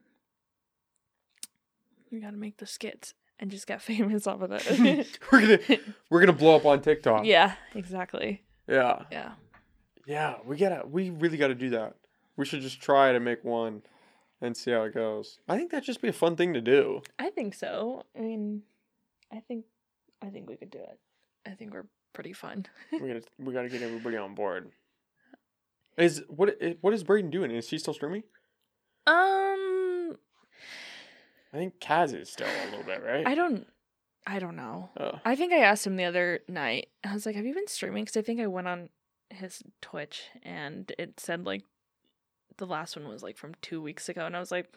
You 2.10 2.22
gotta 2.22 2.38
make 2.38 2.58
the 2.58 2.66
skits 2.66 3.14
and 3.40 3.52
just 3.52 3.68
get 3.68 3.82
famous 3.82 4.28
off 4.28 4.42
of 4.42 4.52
it. 4.52 5.20
we're 5.32 5.42
gonna 5.42 5.80
we're 6.10 6.20
gonna 6.22 6.34
blow 6.38 6.56
up 6.56 6.66
on 6.66 6.82
TikTok. 6.82 7.26
yeah, 7.26 7.56
exactly. 7.74 8.44
Yeah. 8.68 9.04
Yeah. 9.12 9.32
Yeah. 10.08 10.36
We 10.46 10.58
gotta 10.58 10.86
we 10.88 11.10
really 11.10 11.38
gotta 11.38 11.56
do 11.56 11.72
that. 11.72 11.96
We 12.38 12.46
should 12.46 12.62
just 12.62 12.82
try 12.82 13.12
to 13.12 13.20
make 13.20 13.44
one 13.44 13.82
and 14.42 14.56
see 14.56 14.72
how 14.72 14.84
it 14.84 14.94
goes. 14.94 15.40
I 15.48 15.58
think 15.58 15.72
that'd 15.72 15.86
just 15.86 16.02
be 16.02 16.10
a 16.10 16.14
fun 16.14 16.36
thing 16.36 16.54
to 16.54 16.62
do. 16.62 17.02
I 17.18 17.30
think 17.30 17.54
so. 17.54 18.04
I 18.18 18.22
mean, 18.22 18.64
I 19.36 19.40
think 19.42 19.66
I 20.22 20.28
think 20.28 20.50
we 20.50 20.56
could 20.56 20.72
do 20.72 20.80
it. 20.80 21.00
I 21.46 21.52
think 21.52 21.74
we're 21.74 21.88
pretty 22.14 22.34
fun. 22.34 22.66
We 22.92 23.08
gotta 23.08 23.24
we 23.38 23.54
gotta 23.54 23.70
get 23.70 23.82
everybody 23.82 24.18
on 24.18 24.36
board. 24.36 24.72
Is 25.98 26.24
what 26.28 26.56
what 26.82 26.94
is 26.94 27.04
Braden 27.04 27.30
doing? 27.30 27.52
Is 27.52 27.70
he 27.70 27.78
still 27.78 27.94
streaming? 27.94 28.24
Um, 29.08 30.18
I 31.54 31.58
think 31.58 31.80
Kaz 31.80 32.20
is 32.20 32.32
still 32.32 32.48
a 32.48 32.66
little 32.72 32.86
bit, 32.86 33.04
right? 33.04 33.28
I 33.28 33.36
don't 33.36 33.68
I 34.26 34.40
don't 34.40 34.56
know. 34.56 34.90
Oh. 35.00 35.20
I 35.24 35.36
think 35.36 35.54
I 35.54 35.60
asked 35.60 35.86
him 35.86 35.96
the 35.96 36.06
other 36.06 36.40
night. 36.48 36.88
I 37.04 37.14
was 37.14 37.26
like, 37.26 37.36
"Have 37.36 37.46
you 37.46 37.54
been 37.54 37.68
streaming?" 37.68 38.06
Cuz 38.06 38.18
I 38.18 38.22
think 38.22 38.40
I 38.40 38.48
went 38.48 38.68
on 38.68 38.90
his 39.30 39.62
Twitch 39.82 40.30
and 40.44 40.92
it 40.98 41.20
said 41.20 41.46
like 41.46 41.64
the 42.58 42.66
last 42.66 42.96
one 42.96 43.08
was 43.08 43.22
like 43.22 43.38
from 43.38 43.54
2 43.62 43.82
weeks 43.82 44.08
ago 44.08 44.26
and 44.26 44.36
I 44.36 44.40
was 44.40 44.52
like 44.52 44.72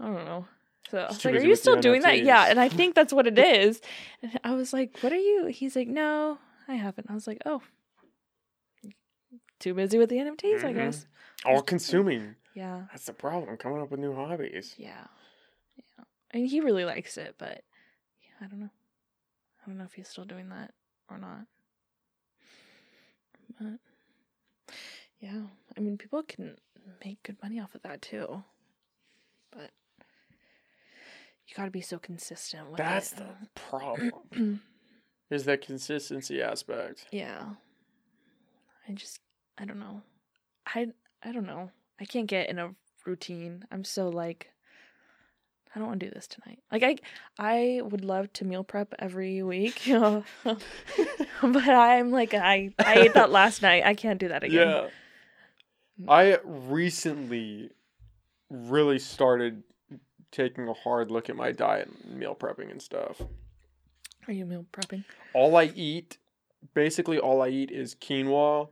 I 0.00 0.04
don't 0.06 0.24
know. 0.24 0.46
So 0.90 0.98
I 0.98 1.06
was 1.08 1.24
like, 1.24 1.34
"Are 1.34 1.38
you 1.40 1.56
still 1.56 1.80
doing 1.80 2.02
that?" 2.02 2.22
Yeah, 2.24 2.46
and 2.48 2.58
I 2.58 2.68
think 2.68 2.94
that's 2.94 3.12
what 3.12 3.26
it 3.26 3.38
is. 3.56 3.80
And 4.22 4.38
I 4.44 4.54
was 4.54 4.72
like, 4.72 4.98
"What 5.02 5.12
are 5.12 5.16
you?" 5.16 5.46
He's 5.46 5.76
like, 5.76 5.88
"No, 5.88 6.38
I 6.66 6.74
haven't." 6.74 7.10
I 7.10 7.14
was 7.14 7.26
like, 7.26 7.42
"Oh, 7.46 7.62
too 9.58 9.74
busy 9.74 9.98
with 9.98 10.08
the 10.08 10.16
NFTs, 10.18 10.64
I 10.64 10.72
Mhm. 10.72 10.76
guess." 10.76 11.06
All 11.44 11.62
consuming. 11.62 12.36
Yeah. 12.54 12.86
That's 12.90 13.06
the 13.06 13.12
problem. 13.12 13.56
Coming 13.56 13.80
up 13.80 13.90
with 13.90 14.00
new 14.00 14.14
hobbies. 14.14 14.74
Yeah. 14.78 15.06
Yeah. 15.76 16.04
I 16.34 16.38
mean, 16.38 16.46
he 16.46 16.60
really 16.60 16.84
likes 16.84 17.16
it, 17.16 17.36
but 17.38 17.62
yeah, 18.22 18.30
I 18.40 18.46
don't 18.48 18.60
know. 18.60 18.70
I 19.62 19.66
don't 19.66 19.78
know 19.78 19.84
if 19.84 19.92
he's 19.94 20.08
still 20.08 20.24
doing 20.24 20.48
that 20.48 20.72
or 21.08 21.18
not. 21.18 21.46
But 23.60 23.78
yeah, 25.20 25.42
I 25.76 25.80
mean, 25.80 25.96
people 25.98 26.22
can 26.22 26.56
make 27.04 27.22
good 27.22 27.36
money 27.42 27.60
off 27.60 27.74
of 27.74 27.82
that 27.82 28.02
too. 28.02 28.42
But 29.50 29.70
you 31.48 31.54
got 31.56 31.64
to 31.64 31.70
be 31.70 31.80
so 31.80 31.98
consistent 31.98 32.68
with 32.68 32.76
That's 32.78 33.12
it. 33.12 33.18
the 33.18 33.48
problem. 33.54 34.60
is 35.30 35.44
that 35.46 35.62
consistency 35.62 36.42
aspect. 36.42 37.06
yeah. 37.10 37.50
I 38.88 38.92
just 38.92 39.20
I 39.58 39.64
don't 39.66 39.78
know. 39.80 40.02
I 40.66 40.88
I 41.22 41.32
don't 41.32 41.46
know. 41.46 41.70
I 42.00 42.04
can't 42.06 42.26
get 42.26 42.48
in 42.48 42.58
a 42.58 42.74
routine. 43.04 43.64
I'm 43.70 43.84
so 43.84 44.08
like 44.08 44.48
I 45.74 45.78
don't 45.78 45.88
want 45.88 46.00
to 46.00 46.06
do 46.06 46.14
this 46.14 46.26
tonight. 46.26 46.60
Like 46.72 46.82
I 46.82 46.96
I 47.38 47.82
would 47.82 48.04
love 48.04 48.32
to 48.34 48.44
meal 48.46 48.64
prep 48.64 48.94
every 48.98 49.42
week, 49.42 49.86
you 49.86 49.98
know. 49.98 50.24
but 50.44 51.68
I'm 51.68 52.10
like 52.10 52.32
I 52.32 52.70
I 52.78 52.94
ate 53.00 53.14
that 53.14 53.30
last 53.40 53.60
night. 53.60 53.84
I 53.84 53.94
can't 53.94 54.18
do 54.18 54.28
that 54.28 54.42
again. 54.44 54.68
Yeah. 54.68 54.88
I 56.08 56.38
recently 56.44 57.70
really 58.48 58.98
started 58.98 59.62
taking 60.30 60.68
a 60.68 60.74
hard 60.74 61.10
look 61.10 61.28
at 61.30 61.36
my 61.36 61.52
diet 61.52 61.88
and 62.04 62.16
meal 62.18 62.34
prepping 62.34 62.70
and 62.70 62.80
stuff. 62.82 63.20
Are 64.26 64.32
you 64.32 64.44
meal 64.46 64.66
prepping? 64.72 65.04
All 65.34 65.56
I 65.56 65.64
eat, 65.74 66.18
basically 66.74 67.18
all 67.18 67.40
I 67.42 67.48
eat 67.48 67.70
is 67.70 67.94
quinoa, 67.94 68.68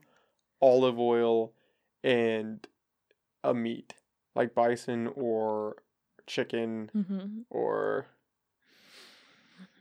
olive 0.61 0.99
oil, 0.99 1.53
and 2.05 2.67
a 3.43 3.55
meat, 3.55 3.95
like 4.35 4.55
bison 4.55 5.07
or 5.15 5.77
chicken 6.27 6.91
Mm-hmm. 6.95 7.41
or 7.51 8.07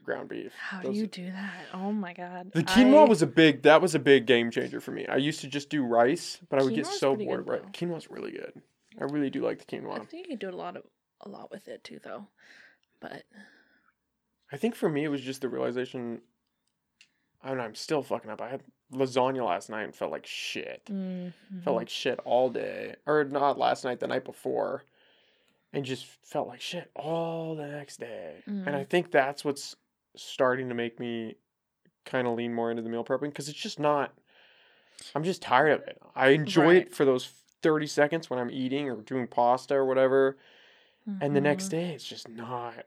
ground 0.04 0.28
beef. 0.28 0.52
How 0.58 0.80
do 0.80 0.88
Those- 0.88 0.96
you 0.98 1.06
do 1.08 1.26
that? 1.32 1.54
Oh 1.74 1.92
my 1.92 2.12
god. 2.12 2.52
The 2.52 2.62
quinoa 2.62 3.06
I- 3.06 3.08
was 3.08 3.22
a 3.22 3.26
big 3.26 3.62
that 3.62 3.82
was 3.82 3.94
a 3.94 3.98
big 3.98 4.24
game 4.26 4.50
changer 4.50 4.80
for 4.80 4.92
me. 4.92 5.06
I 5.06 5.16
used 5.16 5.40
to 5.40 5.48
just 5.48 5.68
do 5.68 5.82
rice, 5.84 6.38
but 6.48 6.60
I 6.60 6.62
would 6.64 6.74
get 6.74 6.86
so 6.86 7.16
bored. 7.16 7.44
good, 7.44 7.50
Right, 7.52 7.72
quinoa's 7.72 8.08
really 8.10 8.30
good. 8.30 8.62
I 9.00 9.04
really 9.04 9.30
do 9.30 9.42
like 9.42 9.58
the 9.58 9.64
quinoa. 9.64 10.00
I 10.00 10.04
think 10.04 10.26
you 10.28 10.36
can 10.36 10.48
do 10.48 10.54
a 10.54 10.56
lot 10.56 10.76
of 10.76 10.84
a 11.20 11.28
lot 11.28 11.50
with 11.50 11.68
it 11.68 11.82
too 11.84 11.98
though. 12.02 12.26
But 13.00 13.24
I 14.52 14.56
think 14.56 14.74
for 14.74 14.88
me 14.88 15.04
it 15.04 15.08
was 15.08 15.20
just 15.22 15.40
the 15.40 15.48
realization. 15.48 16.20
I 17.42 17.54
know. 17.54 17.62
I'm 17.62 17.74
still 17.74 18.02
fucking 18.02 18.30
up. 18.30 18.40
I 18.40 18.48
had 18.48 18.62
lasagna 18.92 19.46
last 19.46 19.68
night 19.70 19.82
and 19.84 19.94
felt 19.94 20.10
like 20.12 20.26
shit. 20.26 20.84
Mhm. 20.86 21.32
Felt 21.62 21.76
like 21.76 21.88
shit 21.88 22.18
all 22.24 22.50
day, 22.50 22.96
or 23.06 23.24
not 23.24 23.58
last 23.58 23.84
night, 23.84 24.00
the 24.00 24.06
night 24.06 24.24
before, 24.24 24.82
and 25.72 25.84
just 25.84 26.06
felt 26.06 26.48
like 26.48 26.60
shit 26.60 26.90
all 26.94 27.54
the 27.56 27.66
next 27.66 27.98
day. 27.98 28.42
And 28.46 28.74
I 28.74 28.84
Mm. 28.84 28.88
think 28.88 29.10
that's 29.10 29.44
what's 29.44 29.76
starting 30.16 30.68
to 30.68 30.74
make 30.74 30.98
me 30.98 31.36
kind 32.04 32.26
of 32.26 32.34
lean 32.36 32.54
more 32.54 32.70
into 32.70 32.82
the 32.82 32.88
meal 32.88 33.04
prepping 33.04 33.28
because 33.30 33.48
it's 33.48 33.58
just 33.58 33.78
not. 33.78 34.16
I'm 35.14 35.24
just 35.24 35.42
tired 35.42 35.72
of 35.72 35.86
it. 35.88 36.00
I 36.14 36.28
enjoy 36.28 36.64
Right. 36.64 36.76
it 36.86 36.94
for 36.94 37.04
those 37.04 37.26
30 37.62 37.86
seconds 37.86 38.30
when 38.30 38.38
I'm 38.38 38.50
eating 38.50 38.88
or 38.88 38.96
doing 39.02 39.26
pasta 39.26 39.74
or 39.74 39.84
whatever, 39.84 40.38
and 41.20 41.34
the 41.34 41.40
next 41.40 41.66
Mhm. 41.66 41.70
day 41.70 41.94
it's 41.94 42.04
just 42.04 42.28
not, 42.28 42.86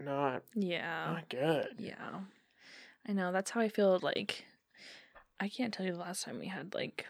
not, 0.00 0.42
Yeah. 0.54 1.12
not 1.12 1.28
good. 1.28 1.68
Yeah. 1.78 2.20
I 3.06 3.12
know. 3.12 3.32
That's 3.32 3.50
how 3.50 3.60
I 3.60 3.68
feel 3.68 3.98
like 4.02 4.44
I 5.40 5.48
can't 5.48 5.74
tell 5.74 5.84
you 5.86 5.92
the 5.92 5.98
last 5.98 6.22
time 6.24 6.38
we 6.38 6.46
had 6.48 6.74
like 6.74 7.06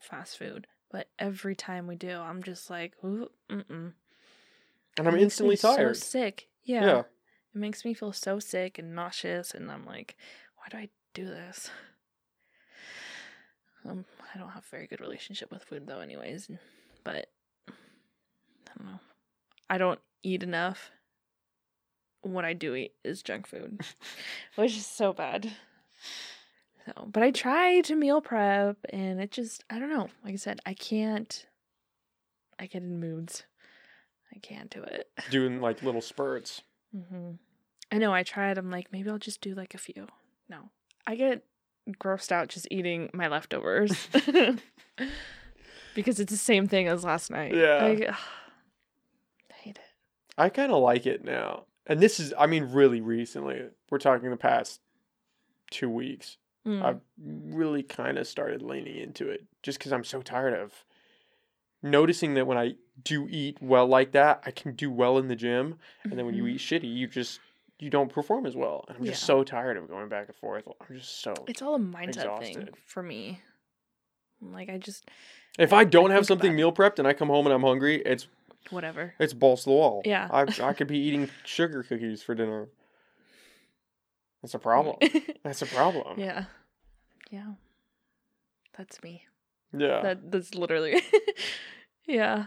fast 0.00 0.38
food, 0.38 0.66
but 0.90 1.08
every 1.18 1.54
time 1.54 1.86
we 1.86 1.96
do, 1.96 2.18
I'm 2.18 2.42
just 2.42 2.70
like, 2.70 2.94
ooh, 3.04 3.28
mm-mm. 3.50 3.92
And 4.96 5.06
I'm 5.06 5.14
It 5.14 5.16
makes 5.16 5.18
me 5.18 5.24
instantly 5.24 5.56
tired. 5.56 5.96
So 5.96 6.00
sick. 6.06 6.48
Yeah. 6.64 6.84
yeah. 6.84 6.98
It 7.54 7.58
makes 7.58 7.84
me 7.84 7.94
feel 7.94 8.12
so 8.12 8.38
sick 8.38 8.78
and 8.78 8.94
nauseous, 8.94 9.52
and 9.52 9.70
I'm 9.70 9.84
like, 9.84 10.16
why 10.56 10.66
do 10.70 10.76
I 10.78 10.88
do 11.14 11.26
this? 11.26 11.70
Um, 13.84 14.04
I 14.34 14.38
don't 14.38 14.50
have 14.50 14.64
a 14.64 14.70
very 14.70 14.86
good 14.86 15.00
relationship 15.00 15.50
with 15.50 15.64
food 15.64 15.86
though, 15.86 16.00
anyways. 16.00 16.50
But 17.04 17.30
I 17.68 17.72
don't 18.76 18.86
know. 18.86 19.00
I 19.70 19.78
don't 19.78 20.00
eat 20.22 20.42
enough. 20.42 20.90
What 22.22 22.44
I 22.44 22.52
do 22.52 22.74
eat 22.74 22.94
is 23.04 23.22
junk 23.22 23.46
food, 23.46 23.80
which 24.56 24.76
is 24.76 24.86
so 24.86 25.12
bad. 25.12 25.50
So, 26.84 27.06
but 27.06 27.22
I 27.22 27.30
try 27.30 27.80
to 27.82 27.94
meal 27.94 28.20
prep, 28.20 28.76
and 28.90 29.20
it 29.20 29.30
just 29.30 29.64
I 29.70 29.78
don't 29.78 29.90
know. 29.90 30.08
Like 30.24 30.34
I 30.34 30.36
said, 30.36 30.60
I 30.66 30.74
can't. 30.74 31.46
I 32.58 32.66
get 32.66 32.82
in 32.82 32.98
moods. 32.98 33.44
I 34.34 34.38
can't 34.40 34.70
do 34.70 34.82
it. 34.82 35.08
Doing 35.30 35.60
like 35.60 35.82
little 35.82 36.00
spurts. 36.00 36.62
Mm-hmm. 36.94 37.32
I 37.92 37.98
know. 37.98 38.12
I 38.12 38.22
tried. 38.22 38.58
I'm 38.58 38.70
like, 38.70 38.92
maybe 38.92 39.10
I'll 39.10 39.18
just 39.18 39.40
do 39.40 39.54
like 39.54 39.74
a 39.74 39.78
few. 39.78 40.06
No, 40.48 40.70
I 41.06 41.14
get 41.14 41.44
grossed 41.92 42.32
out 42.32 42.48
just 42.48 42.68
eating 42.70 43.08
my 43.14 43.28
leftovers 43.28 44.08
because 45.94 46.20
it's 46.20 46.30
the 46.30 46.36
same 46.38 46.66
thing 46.66 46.88
as 46.88 47.04
last 47.04 47.30
night. 47.30 47.54
Yeah. 47.54 47.84
Like, 47.84 48.08
ugh, 48.08 48.14
I 49.50 49.54
hate 49.54 49.78
it. 49.78 50.27
I 50.38 50.48
kind 50.48 50.72
of 50.72 50.80
like 50.82 51.04
it 51.06 51.24
now. 51.24 51.64
And 51.86 52.00
this 52.00 52.20
is, 52.20 52.32
I 52.38 52.46
mean, 52.46 52.64
really 52.72 53.00
recently. 53.00 53.62
We're 53.90 53.98
talking 53.98 54.30
the 54.30 54.36
past 54.36 54.80
two 55.70 55.90
weeks. 55.90 56.36
Mm. 56.66 56.82
I've 56.82 57.00
really 57.22 57.82
kind 57.82 58.18
of 58.18 58.26
started 58.26 58.62
leaning 58.62 58.96
into 58.96 59.28
it 59.28 59.44
just 59.62 59.78
because 59.78 59.92
I'm 59.92 60.04
so 60.04 60.22
tired 60.22 60.54
of 60.54 60.84
noticing 61.82 62.34
that 62.34 62.46
when 62.46 62.58
I 62.58 62.74
do 63.02 63.26
eat 63.30 63.58
well 63.60 63.86
like 63.86 64.12
that, 64.12 64.42
I 64.44 64.50
can 64.50 64.74
do 64.74 64.90
well 64.90 65.18
in 65.18 65.28
the 65.28 65.36
gym. 65.36 65.78
And 66.04 66.18
then 66.18 66.26
when 66.26 66.34
you 66.34 66.44
Mhm. 66.44 66.50
eat 66.54 66.58
shitty, 66.58 66.92
you 66.94 67.06
just, 67.06 67.40
you 67.78 67.90
don't 67.90 68.12
perform 68.12 68.44
as 68.46 68.56
well. 68.56 68.84
And 68.88 68.96
I'm 68.98 69.04
just 69.04 69.22
Yeah. 69.22 69.26
so 69.26 69.44
tired 69.44 69.76
of 69.76 69.88
going 69.88 70.08
back 70.08 70.26
and 70.28 70.36
forth. 70.36 70.66
I'm 70.80 70.96
just 70.96 71.20
so. 71.20 71.34
it's 71.46 71.62
all 71.62 71.74
a 71.76 71.78
mindset 71.78 72.38
thing 72.40 72.68
for 72.84 73.02
me. 73.02 73.40
Like 74.40 74.68
I 74.68 74.78
just 74.78 75.08
If 75.58 75.72
I 75.72 75.84
don't 75.84 76.10
have 76.10 76.26
something 76.26 76.54
meal 76.54 76.72
prepped 76.72 76.98
and 76.98 77.08
I 77.08 77.12
come 77.12 77.28
home 77.28 77.46
and 77.46 77.52
I'm 77.54 77.62
hungry, 77.62 77.96
it's 78.02 78.28
whatever. 78.70 79.14
it's 79.18 79.32
balls 79.32 79.64
to 79.64 79.70
the 79.70 79.74
wall. 79.76 80.02
Yeah. 80.04 80.28
I 80.30 80.46
I 80.62 80.72
could 80.72 80.86
be 80.88 80.98
eating 81.06 81.28
sugar 81.44 81.82
cookies 81.82 82.22
for 82.22 82.34
dinner. 82.34 82.68
That's 84.42 84.54
a 84.54 84.58
problem. 84.58 84.96
That's 85.42 85.62
a 85.62 85.66
problem. 85.66 86.18
yeah, 86.18 86.44
yeah. 87.30 87.52
That's 88.76 89.02
me. 89.02 89.24
Yeah. 89.76 90.00
That 90.02 90.30
that's 90.30 90.54
literally. 90.54 91.02
yeah. 92.06 92.46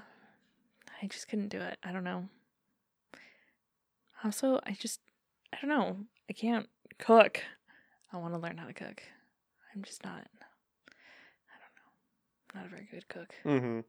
I 1.02 1.08
just 1.08 1.28
couldn't 1.28 1.50
do 1.50 1.60
it. 1.60 1.78
I 1.84 1.92
don't 1.92 2.04
know. 2.04 2.30
Also, 4.24 4.60
I 4.66 4.72
just 4.72 5.02
I 5.52 5.58
don't 5.62 5.70
know. 5.70 5.98
I 6.30 6.34
can't 6.34 6.70
cook. 7.00 7.42
I 8.14 8.18
want 8.18 8.34
to 8.34 8.40
learn 8.40 8.58
how 8.58 8.68
to 8.68 8.74
cook. 8.74 9.04
I'm 9.76 9.84
just 9.84 10.04
not 10.04 10.28
I 10.30 11.58
don't 11.60 11.76
know. 11.76 12.62
Not 12.62 12.66
a 12.66 12.70
very 12.70 12.88
good 12.90 13.08
cook. 13.10 13.34
mm-hmm. 13.46 13.80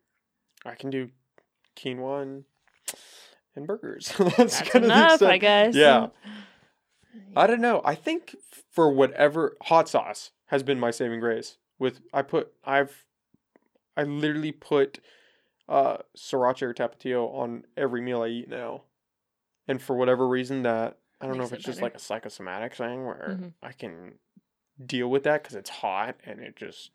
I 0.64 0.74
can 0.74 0.90
do 0.90 1.10
quinoa 1.76 2.22
and, 2.22 2.44
and 3.56 3.66
burgers. 3.66 4.12
That's, 4.18 4.36
That's 4.36 4.62
kind 4.70 4.84
enough, 4.86 5.14
of 5.14 5.20
the 5.20 5.28
I 5.28 5.38
guess. 5.38 5.74
Yeah. 5.74 6.08
I 7.36 7.46
don't 7.46 7.60
know. 7.60 7.82
I 7.84 7.94
think 7.94 8.36
for 8.70 8.90
whatever 8.90 9.56
hot 9.64 9.88
sauce 9.88 10.30
has 10.46 10.62
been 10.62 10.80
my 10.80 10.90
saving 10.90 11.20
grace. 11.20 11.58
With 11.78 12.00
I 12.12 12.22
put 12.22 12.52
I've 12.64 13.04
I 13.96 14.04
literally 14.04 14.52
put 14.52 15.00
uh 15.68 15.98
sriracha 16.16 16.62
or 16.62 16.74
tapatio 16.74 17.32
on 17.34 17.64
every 17.76 18.00
meal 18.00 18.22
I 18.22 18.28
eat 18.28 18.48
now. 18.48 18.82
And 19.68 19.80
for 19.82 19.94
whatever 19.96 20.26
reason 20.26 20.62
that 20.62 20.98
I 21.20 21.26
don't 21.26 21.36
know 21.38 21.44
if 21.44 21.52
it 21.52 21.56
it's 21.56 21.64
just 21.64 21.82
like 21.82 21.94
a 21.94 21.98
psychosomatic 21.98 22.74
thing 22.74 23.04
where 23.04 23.36
Mhm. 23.38 23.52
I 23.62 23.72
can 23.72 24.14
deal 24.84 25.08
with 25.08 25.24
that 25.24 25.44
cuz 25.44 25.54
it's 25.54 25.70
hot 25.70 26.16
and 26.24 26.40
it 26.40 26.56
just 26.56 26.92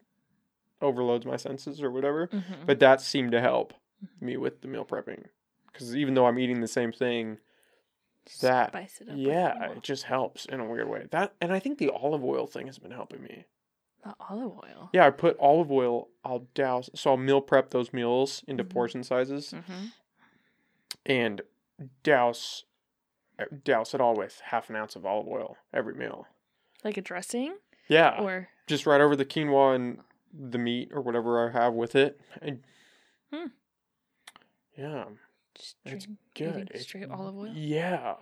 overloads 0.81 1.25
my 1.25 1.37
senses 1.37 1.81
or 1.81 1.91
whatever. 1.91 2.27
Mhm. 2.27 2.65
But 2.65 2.79
that 2.79 3.01
seemed 3.01 3.31
to 3.33 3.41
help. 3.41 3.73
Me 4.21 4.37
with 4.37 4.61
the 4.61 4.67
meal 4.67 4.85
prepping 4.85 5.25
cuz 5.73 5.95
even 5.95 6.13
though 6.13 6.25
I'm 6.25 6.39
eating 6.39 6.61
the 6.61 6.67
same 6.67 6.91
thing 6.91 7.37
that- 8.41 8.69
Spice 8.69 9.01
it 9.01 9.09
up. 9.09 9.15
yeah, 9.17 9.71
it 9.71 9.81
just 9.83 10.03
helps 10.03 10.45
in 10.45 10.59
a 10.59 10.65
weird 10.65 10.89
way. 10.89 11.07
That 11.11 11.33
and 11.39 11.51
I 11.53 11.59
think 11.59 11.77
the 11.77 11.89
olive 11.89 12.23
oil 12.23 12.45
thing 12.47 12.67
has 12.67 12.77
been 12.79 12.91
helping 12.91 13.23
me. 13.23 13.45
The 14.03 14.13
olive 14.29 14.53
oil. 14.63 14.89
Yeah, 14.93 15.05
I 15.07 15.09
put 15.11 15.37
olive 15.39 15.71
oil. 15.71 16.09
I'll 16.25 16.47
douse. 16.53 16.89
So 16.93 17.11
I'll 17.11 17.17
meal 17.17 17.41
prep 17.41 17.69
those 17.71 17.91
meals 17.93 18.43
into 18.47 18.63
Mhm. 18.63 18.69
portion 18.69 19.03
sizes 19.03 19.51
Mm-hmm. 19.53 19.85
and 21.05 21.41
douse 22.03 22.63
uh, 23.39 23.45
douse 23.63 23.93
it 23.93 24.01
all 24.01 24.15
with 24.15 24.39
half 24.45 24.67
an 24.69 24.75
ounce 24.75 24.95
of 24.95 25.05
olive 25.05 25.27
oil 25.27 25.57
every 25.71 25.93
meal. 25.93 26.27
Like 26.83 26.97
a 26.97 27.01
dressing, 27.01 27.57
Yeah, 27.87 28.19
or 28.19 28.49
just 28.65 28.85
right 28.87 28.99
over 28.99 29.15
the 29.15 29.25
quinoa 29.25 29.75
and 29.75 30.01
the 30.33 30.57
meat 30.57 30.89
or 30.91 31.01
whatever 31.01 31.47
I 31.47 31.51
have 31.51 31.73
with 31.73 31.95
it. 31.95 32.19
And 32.41 32.63
Hmm. 33.31 33.47
Yeah, 34.77 35.05
just 35.55 35.75
It's 35.85 36.05
drink- 36.05 36.19
good. 36.35 36.69
It's- 36.69 36.83
straight 36.83 37.09
olive 37.09 37.35
oil. 37.37 37.53
Yeah. 37.55 38.15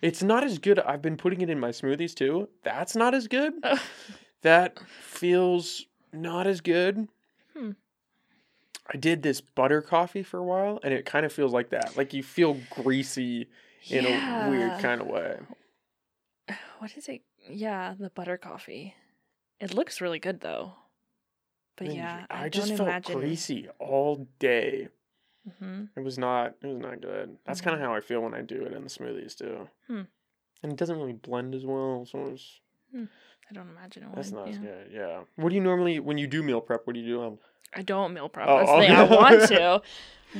It's 0.00 0.22
not 0.22 0.44
as 0.44 0.58
good. 0.58 0.78
I've 0.78 1.02
been 1.02 1.16
putting 1.16 1.40
it 1.40 1.50
in 1.50 1.58
my 1.58 1.70
smoothies 1.70 2.14
too. 2.14 2.48
That's 2.62 2.94
not 2.96 3.14
as 3.14 3.26
good. 3.28 3.54
That 4.42 4.78
feels 5.00 5.86
not 6.12 6.46
as 6.46 6.60
good. 6.60 7.08
Hmm. 7.56 7.72
I 8.86 8.96
did 8.96 9.24
this 9.24 9.40
butter 9.40 9.82
coffee 9.82 10.22
for 10.22 10.38
a 10.38 10.44
while 10.44 10.78
and 10.84 10.94
it 10.94 11.04
kind 11.04 11.26
of 11.26 11.32
feels 11.32 11.52
like 11.52 11.70
that. 11.70 11.96
Like 11.96 12.14
you 12.14 12.22
feel 12.22 12.56
greasy 12.70 13.48
in 13.90 14.06
a 14.06 14.48
weird 14.48 14.78
kind 14.80 15.00
of 15.00 15.08
way. 15.08 15.38
What 16.78 16.96
is 16.96 17.08
it? 17.08 17.22
Yeah, 17.50 17.94
the 17.98 18.10
butter 18.10 18.36
coffee. 18.38 18.94
It 19.58 19.74
looks 19.74 20.00
really 20.00 20.20
good 20.20 20.38
though. 20.40 20.74
But 21.76 21.88
And 21.88 21.96
yeah, 21.96 22.26
I, 22.30 22.44
I, 22.44 22.48
just 22.48 22.68
felt 22.76 22.88
imagine. 22.88 23.18
greasy 23.18 23.68
all 23.80 24.28
day. 24.38 24.86
Hmm 25.58 25.84
It 25.96 26.00
was 26.04 26.18
not 26.18 26.54
it 26.62 26.66
was 26.66 26.78
not 26.78 27.00
good. 27.00 27.36
That's 27.46 27.60
kind 27.60 27.74
of 27.74 27.80
how 27.80 27.94
I 27.94 28.00
feel 28.00 28.20
when 28.20 28.34
I 28.34 28.42
do 28.42 28.62
it 28.62 28.72
in 28.72 28.82
the 28.82 28.88
smoothies 28.90 29.36
too. 29.36 29.68
Hmm. 29.86 30.02
And 30.62 30.72
it 30.72 30.76
doesn't 30.78 30.96
really 30.96 31.12
blend 31.12 31.54
as 31.54 31.64
well, 31.64 32.04
so 32.04 32.26
it's, 32.32 32.60
I 32.94 33.52
don't 33.52 33.68
imagine 33.70 34.02
it 34.02 34.08
that's 34.14 34.30
would. 34.30 34.38
not 34.38 34.48
as 34.48 34.56
yeah. 34.56 34.62
good. 34.62 34.90
Yeah. 34.92 35.20
What 35.36 35.50
do 35.50 35.54
you 35.54 35.60
normally 35.60 36.00
when 36.00 36.18
you 36.18 36.26
do 36.26 36.42
meal 36.42 36.60
prep? 36.60 36.86
What 36.86 36.94
do 36.94 37.00
you 37.00 37.06
do? 37.06 37.22
Um, 37.22 37.38
I 37.74 37.82
don't 37.82 38.12
meal 38.14 38.28
prep. 38.28 38.48
Oh, 38.48 38.58
That's 38.58 38.88
the. 38.88 38.94
I 38.94 39.02
want 39.04 39.48
to, 39.48 39.82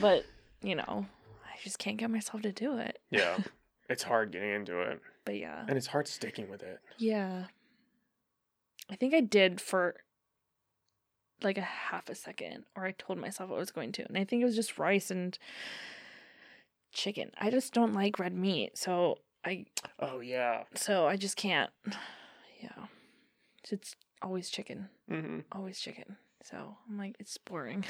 but 0.00 0.24
you 0.62 0.74
know, 0.74 1.06
I 1.46 1.56
just 1.62 1.78
can't 1.78 1.96
get 1.96 2.10
myself 2.10 2.42
to 2.42 2.52
do 2.52 2.78
it. 2.78 2.98
yeah, 3.10 3.38
it's 3.88 4.02
hard 4.02 4.32
getting 4.32 4.50
into 4.50 4.80
it, 4.80 5.00
But 5.24 5.36
yeah, 5.36 5.64
and 5.68 5.76
it's 5.76 5.86
hard 5.88 6.08
sticking 6.08 6.50
with 6.50 6.62
it. 6.62 6.80
yeah. 6.98 7.44
I 8.90 8.96
think 8.96 9.12
I 9.12 9.20
did 9.20 9.60
for 9.60 9.96
like 11.42 11.58
a 11.58 11.62
half 11.62 12.08
a 12.08 12.14
second, 12.14 12.64
or 12.76 12.84
I 12.84 12.92
told 12.92 13.18
myself 13.18 13.50
I 13.50 13.54
was 13.54 13.70
going 13.70 13.92
to, 13.92 14.06
and 14.06 14.16
I 14.18 14.24
think 14.24 14.42
it 14.42 14.44
was 14.46 14.56
just 14.56 14.78
rice 14.78 15.10
and 15.10 15.38
chicken. 16.92 17.30
I 17.40 17.50
just 17.50 17.72
don't 17.72 17.94
like 17.94 18.18
red 18.18 18.32
meat, 18.34 18.76
so 18.78 19.18
I 19.44 19.66
Oh 19.98 20.20
yeah. 20.20 20.64
so 20.74 21.06
I 21.06 21.16
just 21.16 21.36
can't. 21.36 21.70
Yeah, 22.60 22.86
it's 23.70 23.94
always 24.20 24.50
chicken. 24.50 24.88
Mm-hmm. 25.08 25.40
always 25.52 25.78
chicken. 25.78 26.16
So 26.42 26.76
I'm 26.90 26.98
like, 26.98 27.14
it's 27.20 27.38
boring. 27.38 27.84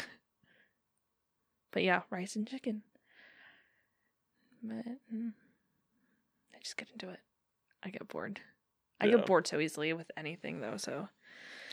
but 1.73 1.83
yeah, 1.83 2.03
rice 2.11 2.37
and 2.37 2.47
chicken. 2.47 2.83
But 4.62 4.85
mm, 5.11 5.33
I 6.55 6.59
just 6.61 6.77
get 6.77 6.91
into 6.93 7.09
it. 7.09 7.20
I 7.83 7.89
get 7.89 8.07
bored. 8.09 8.41
I 9.01 9.07
Yeah. 9.07 9.16
get 9.16 9.25
bored 9.27 9.47
so 9.47 9.59
easily 9.59 9.95
with 9.95 10.11
anything 10.19 10.61
though. 10.61 10.77
So 10.77 11.09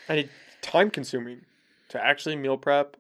And 0.07 0.19
it's 0.19 0.31
time 0.61 0.89
consuming 0.89 1.41
to 1.89 2.03
actually 2.03 2.35
meal 2.35 2.57
prep 2.57 2.97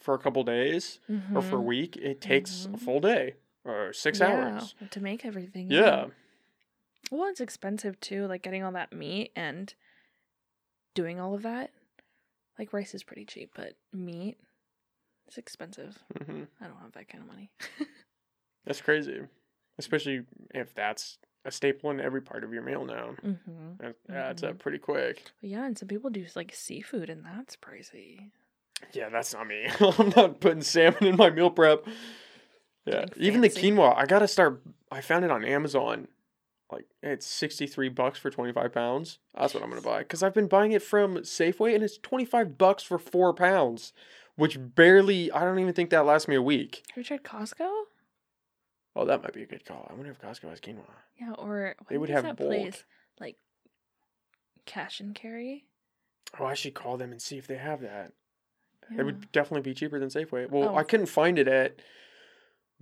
for 0.00 0.14
a 0.14 0.18
couple 0.18 0.42
days 0.44 1.00
or 1.34 1.42
for 1.42 1.58
a 1.58 1.62
Mhm. 1.62 1.64
week. 1.64 1.96
It 1.96 2.20
takes 2.20 2.66
a 2.66 2.68
Mhm. 2.70 2.80
full 2.80 3.00
day 3.00 3.34
or 3.64 3.92
six 3.92 4.20
Yeah, 4.20 4.26
hours. 4.28 4.74
to 4.90 5.00
make 5.00 5.24
everything. 5.24 5.70
Yeah. 5.70 6.08
Well, 7.10 7.28
it's 7.28 7.40
expensive 7.40 7.98
too. 8.00 8.26
Like 8.26 8.42
getting 8.42 8.62
all 8.62 8.72
that 8.72 8.92
meat 8.92 9.32
and 9.34 9.74
doing 10.94 11.18
all 11.20 11.34
of 11.34 11.42
that. 11.42 11.70
Like 12.58 12.72
rice 12.72 12.94
is 12.94 13.04
pretty 13.04 13.24
cheap, 13.24 13.52
but 13.54 13.74
meat 13.92 14.38
is 15.28 15.38
expensive. 15.38 15.98
hmm 16.26 16.44
I 16.60 16.66
don't 16.66 16.80
have 16.80 16.92
that 16.92 17.08
kind 17.08 17.22
of 17.22 17.28
money. 17.28 17.50
That's 18.64 18.80
crazy, 18.82 19.22
especially 19.78 20.24
if 20.54 20.74
that's 20.74 21.18
a 21.44 21.50
staple 21.50 21.90
in 21.90 22.00
every 22.00 22.20
part 22.20 22.44
of 22.44 22.52
your 22.52 22.62
meal 22.62 22.84
now. 22.84 23.10
mm-hmm. 23.24 23.76
That 23.78 23.94
adds 24.14 24.42
Mhm. 24.42 24.48
up 24.50 24.58
pretty 24.58 24.78
quick. 24.78 25.22
Yeah, 25.40 25.64
and 25.64 25.78
some 25.78 25.88
people 25.88 26.10
do 26.10 26.24
like 26.34 26.52
seafood, 26.54 27.08
and 27.10 27.24
that's 27.24 27.56
pricey. 27.56 28.30
Yeah, 28.92 29.08
that's 29.08 29.32
not 29.34 29.46
me. 29.46 29.66
I'm 29.80 30.12
not 30.16 30.40
putting 30.40 30.62
salmon 30.62 31.04
in 31.06 31.16
my 31.16 31.30
meal 31.30 31.50
prep. 31.50 31.84
Yeah, 32.84 33.04
Getting 33.06 33.22
even 33.22 33.40
the 33.42 33.48
quinoa, 33.50 33.94
I 33.96 34.06
gotta 34.06 34.28
start. 34.28 34.62
I 34.90 35.00
found 35.00 35.24
it 35.24 35.30
on 35.30 35.44
Amazon. 35.44 36.08
Like 36.70 36.84
it's 37.02 37.26
sixty 37.26 37.66
three 37.66 37.88
bucks 37.88 38.18
for 38.18 38.30
twenty 38.30 38.52
five 38.52 38.72
pounds. 38.72 39.18
That's 39.34 39.54
what 39.54 39.62
I'm 39.62 39.68
gonna 39.70 39.80
buy 39.82 40.00
because 40.00 40.22
I've 40.22 40.34
been 40.34 40.48
buying 40.48 40.72
it 40.72 40.82
from 40.82 41.16
Safeway 41.18 41.74
and 41.74 41.82
it's 41.82 41.98
twenty 41.98 42.24
five 42.24 42.56
bucks 42.58 42.82
for 42.82 42.98
four 42.98 43.32
pounds, 43.32 43.92
which 44.36 44.58
barely. 44.74 45.30
I 45.32 45.44
don't 45.44 45.58
even 45.58 45.72
think 45.74 45.90
that 45.90 46.04
lasts 46.04 46.28
me 46.28 46.36
a 46.36 46.42
week. 46.42 46.82
Have 46.90 46.98
you 46.98 47.04
tried 47.04 47.22
Costco? 47.24 47.68
Oh, 48.98 49.04
that 49.04 49.22
might 49.22 49.32
be 49.32 49.44
a 49.44 49.46
good 49.46 49.64
call. 49.64 49.86
I 49.88 49.94
wonder 49.94 50.10
if 50.10 50.20
Costco 50.20 50.50
has 50.50 50.60
quinoa. 50.60 50.82
Yeah, 51.20 51.32
or 51.38 51.76
They 51.88 51.98
would 51.98 52.08
have 52.10 52.24
that 52.24 52.36
bulk. 52.36 52.48
place 52.50 52.84
like 53.20 53.36
cash 54.66 54.98
and 54.98 55.14
carry. 55.14 55.66
Oh, 56.38 56.44
I 56.44 56.54
should 56.54 56.74
call 56.74 56.96
them 56.96 57.12
and 57.12 57.22
see 57.22 57.38
if 57.38 57.46
they 57.46 57.58
have 57.58 57.80
that. 57.82 58.12
Yeah. 58.90 59.00
It 59.00 59.04
would 59.04 59.30
definitely 59.30 59.70
be 59.70 59.74
cheaper 59.74 60.00
than 60.00 60.08
Safeway. 60.08 60.50
Well, 60.50 60.70
Oh. 60.70 60.74
I 60.74 60.82
couldn't 60.82 61.06
find 61.06 61.38
it 61.38 61.46
at 61.46 61.76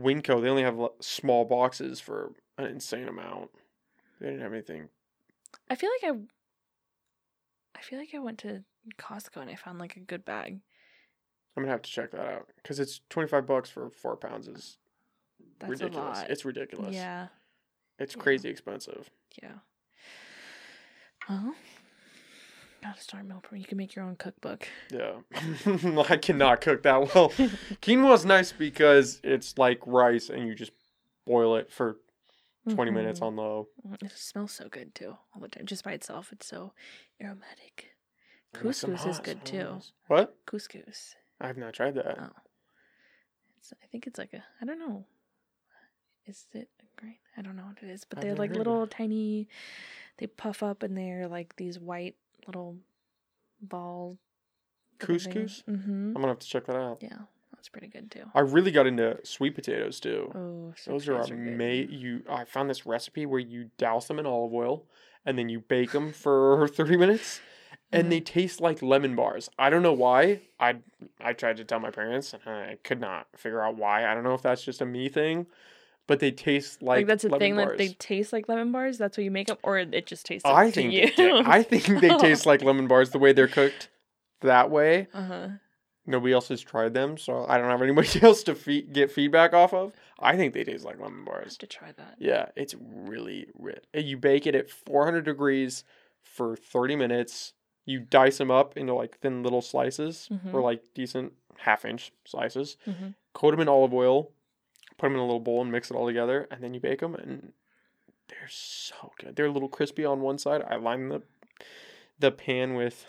Winco. 0.00 0.40
They 0.40 0.48
only 0.48 0.62
have 0.62 0.80
small 1.00 1.44
boxes 1.44 2.00
for 2.00 2.32
an 2.56 2.64
insane 2.64 3.08
amount. 3.08 3.50
They 4.18 4.28
didn't 4.28 4.40
have 4.40 4.54
anything. 4.54 4.88
I 5.68 5.74
feel 5.74 5.90
like 6.02 6.14
I. 6.14 6.18
I 7.78 7.82
feel 7.82 7.98
like 7.98 8.14
I 8.14 8.18
went 8.20 8.38
to 8.38 8.64
Costco 8.98 9.36
and 9.42 9.50
I 9.50 9.54
found 9.54 9.78
like 9.78 9.96
a 9.96 10.00
good 10.00 10.24
bag. 10.24 10.60
I'm 11.56 11.62
gonna 11.62 11.72
have 11.72 11.82
to 11.82 11.90
check 11.90 12.12
that 12.12 12.26
out 12.26 12.48
because 12.56 12.80
it's 12.80 13.02
25 13.10 13.46
bucks 13.46 13.68
for 13.68 13.90
four 13.90 14.16
pounds 14.16 14.48
is 14.48 14.78
That's 15.58 15.70
ridiculous. 15.70 16.18
a 16.18 16.20
lot. 16.22 16.30
It's 16.30 16.44
ridiculous. 16.44 16.94
Yeah, 16.94 17.28
It's 17.98 18.14
Yeah. 18.14 18.22
crazy 18.22 18.48
expensive. 18.48 19.10
yeah. 19.42 19.58
Well, 21.28 21.54
gotta 22.82 23.00
start 23.00 23.24
meal 23.26 23.40
prep. 23.42 23.58
You 23.60 23.66
can 23.66 23.78
make 23.78 23.96
your 23.96 24.04
own 24.04 24.16
cookbook. 24.16 24.68
Yeah, 24.90 25.20
I 26.08 26.16
cannot 26.18 26.60
cook 26.60 26.82
that 26.84 27.14
well. 27.14 27.30
Quinoa 27.82 28.14
is 28.14 28.24
nice 28.24 28.52
because 28.52 29.20
it's 29.24 29.58
like 29.58 29.80
rice 29.86 30.28
and 30.30 30.46
you 30.46 30.54
just 30.54 30.72
boil 31.26 31.56
it 31.56 31.72
for 31.72 31.96
20 32.68 32.90
minutes 32.92 33.20
Mhm. 33.20 33.26
on 33.26 33.36
low. 33.36 33.68
Mm, 33.86 34.02
It 34.04 34.12
smells 34.12 34.52
so 34.52 34.68
good 34.68 34.94
too, 34.94 35.16
all 35.34 35.40
the 35.40 35.48
time. 35.48 35.66
Just 35.66 35.82
by 35.84 35.92
itself, 35.92 36.32
it's 36.32 36.46
so 36.46 36.72
aromatic. 37.20 37.92
Couscous 38.52 39.04
is 39.06 39.18
good 39.20 39.44
too. 39.44 39.80
What? 40.06 40.36
Couscous. 40.46 41.14
I 41.40 41.46
have 41.48 41.56
not 41.58 41.74
tried 41.74 41.94
that. 41.96 42.18
Oh. 42.20 42.30
It's, 43.58 43.72
I 43.82 43.86
think 43.86 44.06
it's 44.06 44.18
like 44.18 44.32
a. 44.32 44.44
I 44.60 44.64
don't 44.64 44.78
know. 44.78 45.04
Is 46.26 46.46
it 46.52 46.68
great? 46.96 47.18
I 47.36 47.42
don't 47.42 47.56
know 47.56 47.64
what 47.64 47.78
it 47.82 47.90
is, 47.90 48.04
but 48.04 48.18
I've 48.18 48.24
they're 48.24 48.34
like 48.34 48.54
little 48.54 48.86
tiny. 48.86 49.48
They 50.18 50.26
puff 50.26 50.62
up 50.62 50.82
and 50.82 50.96
they're 50.96 51.28
like 51.28 51.56
these 51.56 51.78
white 51.78 52.16
little 52.46 52.76
ball. 53.60 54.18
Couscous? 54.98 55.62
Mm-hmm. 55.68 56.08
I'm 56.08 56.14
gonna 56.14 56.28
have 56.28 56.38
to 56.38 56.46
check 56.46 56.66
that 56.66 56.76
out. 56.76 56.98
Yeah, 57.02 57.18
that's 57.52 57.68
pretty 57.68 57.88
good 57.88 58.10
too. 58.10 58.24
I 58.34 58.40
really 58.40 58.70
got 58.70 58.86
into 58.86 59.18
sweet 59.24 59.54
potatoes 59.54 60.00
too. 60.00 60.32
Oh, 60.34 60.74
Those 60.86 61.08
are 61.08 61.20
amazing. 61.20 61.92
You, 61.98 62.22
I 62.30 62.44
found 62.44 62.70
this 62.70 62.86
recipe 62.86 63.26
where 63.26 63.40
you 63.40 63.70
douse 63.76 64.08
them 64.08 64.18
in 64.18 64.26
olive 64.26 64.54
oil 64.54 64.86
and 65.26 65.36
then 65.38 65.48
you 65.48 65.60
bake 65.60 65.90
them 65.92 66.12
for 66.12 66.68
30 66.72 66.96
minutes, 66.96 67.40
and 67.92 68.10
they 68.10 68.20
taste 68.20 68.60
like 68.60 68.80
lemon 68.80 69.14
bars. 69.16 69.50
I 69.58 69.68
don't 69.68 69.82
know 69.82 69.92
why. 69.92 70.40
I 70.58 70.76
I 71.20 71.32
tried 71.34 71.58
to 71.58 71.64
tell 71.64 71.80
my 71.80 71.90
parents, 71.90 72.32
and 72.32 72.42
I 72.46 72.78
could 72.84 73.00
not 73.00 73.26
figure 73.36 73.62
out 73.62 73.76
why. 73.76 74.06
I 74.10 74.14
don't 74.14 74.24
know 74.24 74.34
if 74.34 74.42
that's 74.42 74.62
just 74.64 74.80
a 74.80 74.86
me 74.86 75.08
thing, 75.08 75.46
but 76.06 76.20
they 76.20 76.30
taste 76.30 76.82
like, 76.82 76.98
Like, 76.98 77.06
that's 77.06 77.24
a 77.24 77.28
lemon 77.28 77.40
thing 77.40 77.54
bars. 77.56 77.68
that 77.70 77.78
they 77.78 77.88
taste 77.94 78.32
like 78.32 78.48
lemon 78.48 78.72
bars. 78.72 78.98
That's 78.98 79.16
what 79.16 79.24
you 79.24 79.30
make 79.30 79.50
up, 79.50 79.58
or 79.62 79.78
it 79.78 80.06
just 80.06 80.26
tastes. 80.26 80.44
I 80.48 80.66
to 80.66 80.72
think 80.72 80.92
you. 80.92 81.10
they. 81.16 81.32
I 81.44 81.62
think 81.62 82.00
they 82.00 82.08
taste 82.18 82.46
like 82.46 82.62
lemon 82.62 82.86
bars 82.86 83.10
the 83.10 83.18
way 83.18 83.32
they're 83.32 83.48
cooked. 83.48 83.88
That 84.42 84.70
way, 84.70 85.08
uh 85.14 85.22
huh. 85.24 85.48
nobody 86.06 86.32
else 86.34 86.48
has 86.48 86.60
tried 86.60 86.92
them, 86.94 87.16
so 87.16 87.46
I 87.48 87.56
don't 87.58 87.70
have 87.70 87.82
anybody 87.82 88.08
else 88.22 88.42
to 88.44 88.54
fe- 88.54 88.82
get 88.82 89.10
feedback 89.10 89.52
off 89.54 89.72
of. 89.74 89.92
I 90.20 90.36
think 90.36 90.54
they 90.54 90.62
taste 90.64 90.84
like 90.84 91.00
lemon 91.00 91.22
I 91.22 91.24
bars. 91.24 91.52
have 91.52 91.58
to 91.58 91.66
try 91.66 91.92
that. 91.92 92.16
Yeah, 92.18 92.46
it's 92.56 92.74
really 92.78 93.46
rich. 93.58 93.82
You 93.94 94.16
bake 94.18 94.46
it 94.46 94.54
at 94.54 94.70
400 94.70 95.24
degrees 95.24 95.84
for 96.22 96.56
30 96.56 96.96
minutes. 96.96 97.52
You 97.86 98.00
dice 98.00 98.38
them 98.38 98.50
up 98.50 98.76
into 98.76 98.94
like 98.94 99.18
thin 99.18 99.42
little 99.42 99.62
slices 99.62 100.28
Mhm. 100.32 100.52
or 100.52 100.60
like 100.60 100.82
decent 100.94 101.32
half 101.58 101.84
inch 101.84 102.12
slices. 102.26 102.76
Mhm. 102.86 103.14
Coat 103.32 103.52
them 103.52 103.60
in 103.60 103.68
olive 103.68 103.94
oil, 103.94 104.32
put 104.98 105.06
them 105.06 105.14
in 105.14 105.18
a 105.20 105.24
little 105.24 105.40
bowl 105.40 105.62
and 105.62 105.70
mix 105.72 105.90
it 105.90 105.94
all 105.94 106.06
together, 106.06 106.46
and 106.50 106.62
then 106.62 106.74
you 106.74 106.80
bake 106.80 107.00
them. 107.00 107.14
And 107.14 107.52
they're 108.28 108.48
so 108.48 109.12
good. 109.18 109.36
They're 109.36 109.46
a 109.46 109.50
little 109.52 109.68
crispy 109.68 110.04
on 110.04 110.20
one 110.20 110.38
side. 110.38 110.62
I 110.68 110.76
line 110.76 111.08
the 111.08 111.22
the 112.18 112.30
pan 112.30 112.74
with, 112.74 113.06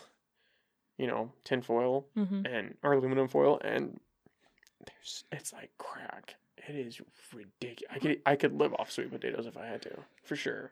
you 0.98 1.08
know, 1.08 1.32
tin 1.44 1.62
foil 1.62 2.06
Mm-hmm. 2.18 2.46
and 2.46 2.76
or 2.84 2.94
aluminum 2.94 3.28
foil, 3.28 3.60
and 3.64 4.00
there's 4.86 5.24
it's 5.32 5.54
like 5.54 5.72
crack. 5.78 6.36
It 6.68 6.76
is 6.76 7.00
ridiculous. 7.34 7.92
I 7.96 8.00
could 8.00 8.22
I 8.26 8.36
could 8.36 8.54
live 8.60 8.74
off 8.78 8.92
sweet 8.92 9.12
potatoes 9.12 9.46
if 9.46 9.56
I 9.58 9.66
had 9.66 9.82
to, 9.84 9.92
for 10.24 10.36
sure. 10.36 10.72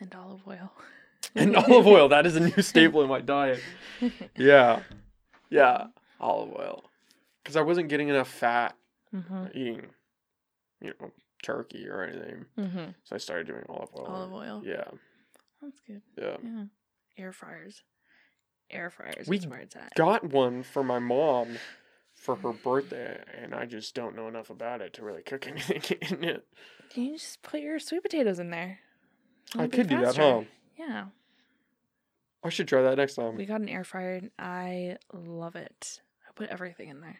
And 0.00 0.14
olive 0.14 0.40
oil. 0.46 0.72
And 1.36 1.56
olive 1.56 1.86
oil, 1.86 2.08
that 2.08 2.26
is 2.26 2.36
a 2.36 2.40
new 2.40 2.62
staple 2.62 3.02
in 3.02 3.08
my 3.08 3.20
diet. 3.20 3.60
Yeah, 4.36 4.80
yeah, 5.48 5.86
olive 6.20 6.52
oil, 6.54 6.84
because 7.42 7.56
I 7.56 7.62
wasn't 7.62 7.88
getting 7.88 8.08
enough 8.08 8.28
fat 8.28 8.76
Mm-hmm. 9.14 9.44
eating, 9.54 9.86
you 10.84 10.92
know, 11.00 11.10
turkey 11.42 11.88
or 11.88 12.02
anything. 12.04 12.44
Mm-hmm. 12.58 12.84
So 13.04 13.14
I 13.16 13.18
started 13.18 13.46
doing 13.46 13.62
olive 13.68 13.90
oil. 13.98 14.06
Olive 14.06 14.32
oil. 14.32 14.62
Yeah, 14.64 14.84
That's 15.62 15.80
good. 15.86 16.02
yeah. 16.18 16.36
Yeah. 16.42 16.64
Air 17.16 17.32
fryers. 17.32 17.82
Air 18.70 18.90
fryers 18.90 19.28
We 19.28 19.38
where 19.40 19.60
it's 19.60 19.76
at. 19.76 19.94
Got 19.94 20.24
one 20.24 20.62
for 20.62 20.82
my 20.82 20.98
mom 20.98 21.56
for 22.14 22.36
her 22.36 22.52
birthday, 22.52 23.22
and 23.40 23.54
I 23.54 23.66
just 23.66 23.94
don't 23.94 24.16
know 24.16 24.26
enough 24.28 24.50
about 24.50 24.80
it 24.80 24.94
to 24.94 25.04
really 25.04 25.22
cook 25.22 25.46
anything 25.48 25.98
in 26.00 26.24
it. 26.24 26.46
You 26.94 27.12
just 27.12 27.42
put 27.42 27.60
your 27.60 27.78
sweet 27.78 28.02
potatoes 28.02 28.38
in 28.38 28.50
there. 28.50 28.78
I 29.56 29.64
It'll 29.64 29.68
be 29.70 29.76
could 29.76 29.88
do 29.88 29.96
that, 29.98 30.04
faster. 30.06 30.22
huh? 30.22 30.40
Yeah. 30.78 31.04
I 32.42 32.48
should 32.50 32.68
try 32.68 32.82
that 32.82 32.96
next 32.98 33.14
time. 33.14 33.36
We 33.36 33.46
got 33.46 33.60
an 33.60 33.68
air 33.68 33.84
fryer 33.84 34.14
and 34.16 34.30
I 34.38 34.96
love 35.12 35.56
it. 35.56 36.00
I 36.28 36.32
put 36.34 36.48
everything 36.50 36.88
in 36.88 37.00
there. 37.00 37.18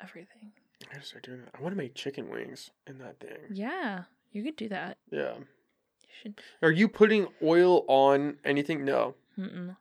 Everything. 0.00 0.52
I 0.82 0.94
gotta 0.94 1.06
start 1.06 1.24
doing 1.24 1.40
that. 1.40 1.50
I 1.58 1.62
want 1.62 1.72
to 1.72 1.76
make 1.78 1.94
chicken 1.94 2.28
wings 2.30 2.70
in 2.86 2.98
that 2.98 3.18
thing. 3.20 3.38
Yeah. 3.50 4.02
You 4.32 4.42
could 4.42 4.56
do 4.56 4.68
that. 4.68 4.98
Yeah. 5.10 5.34
You 5.36 6.08
should. 6.22 6.40
Are 6.62 6.70
you 6.70 6.88
putting 6.88 7.28
oil 7.42 7.84
on 7.88 8.36
anything? 8.44 8.84
No. 8.84 9.14
Mm-mm. 9.38 9.76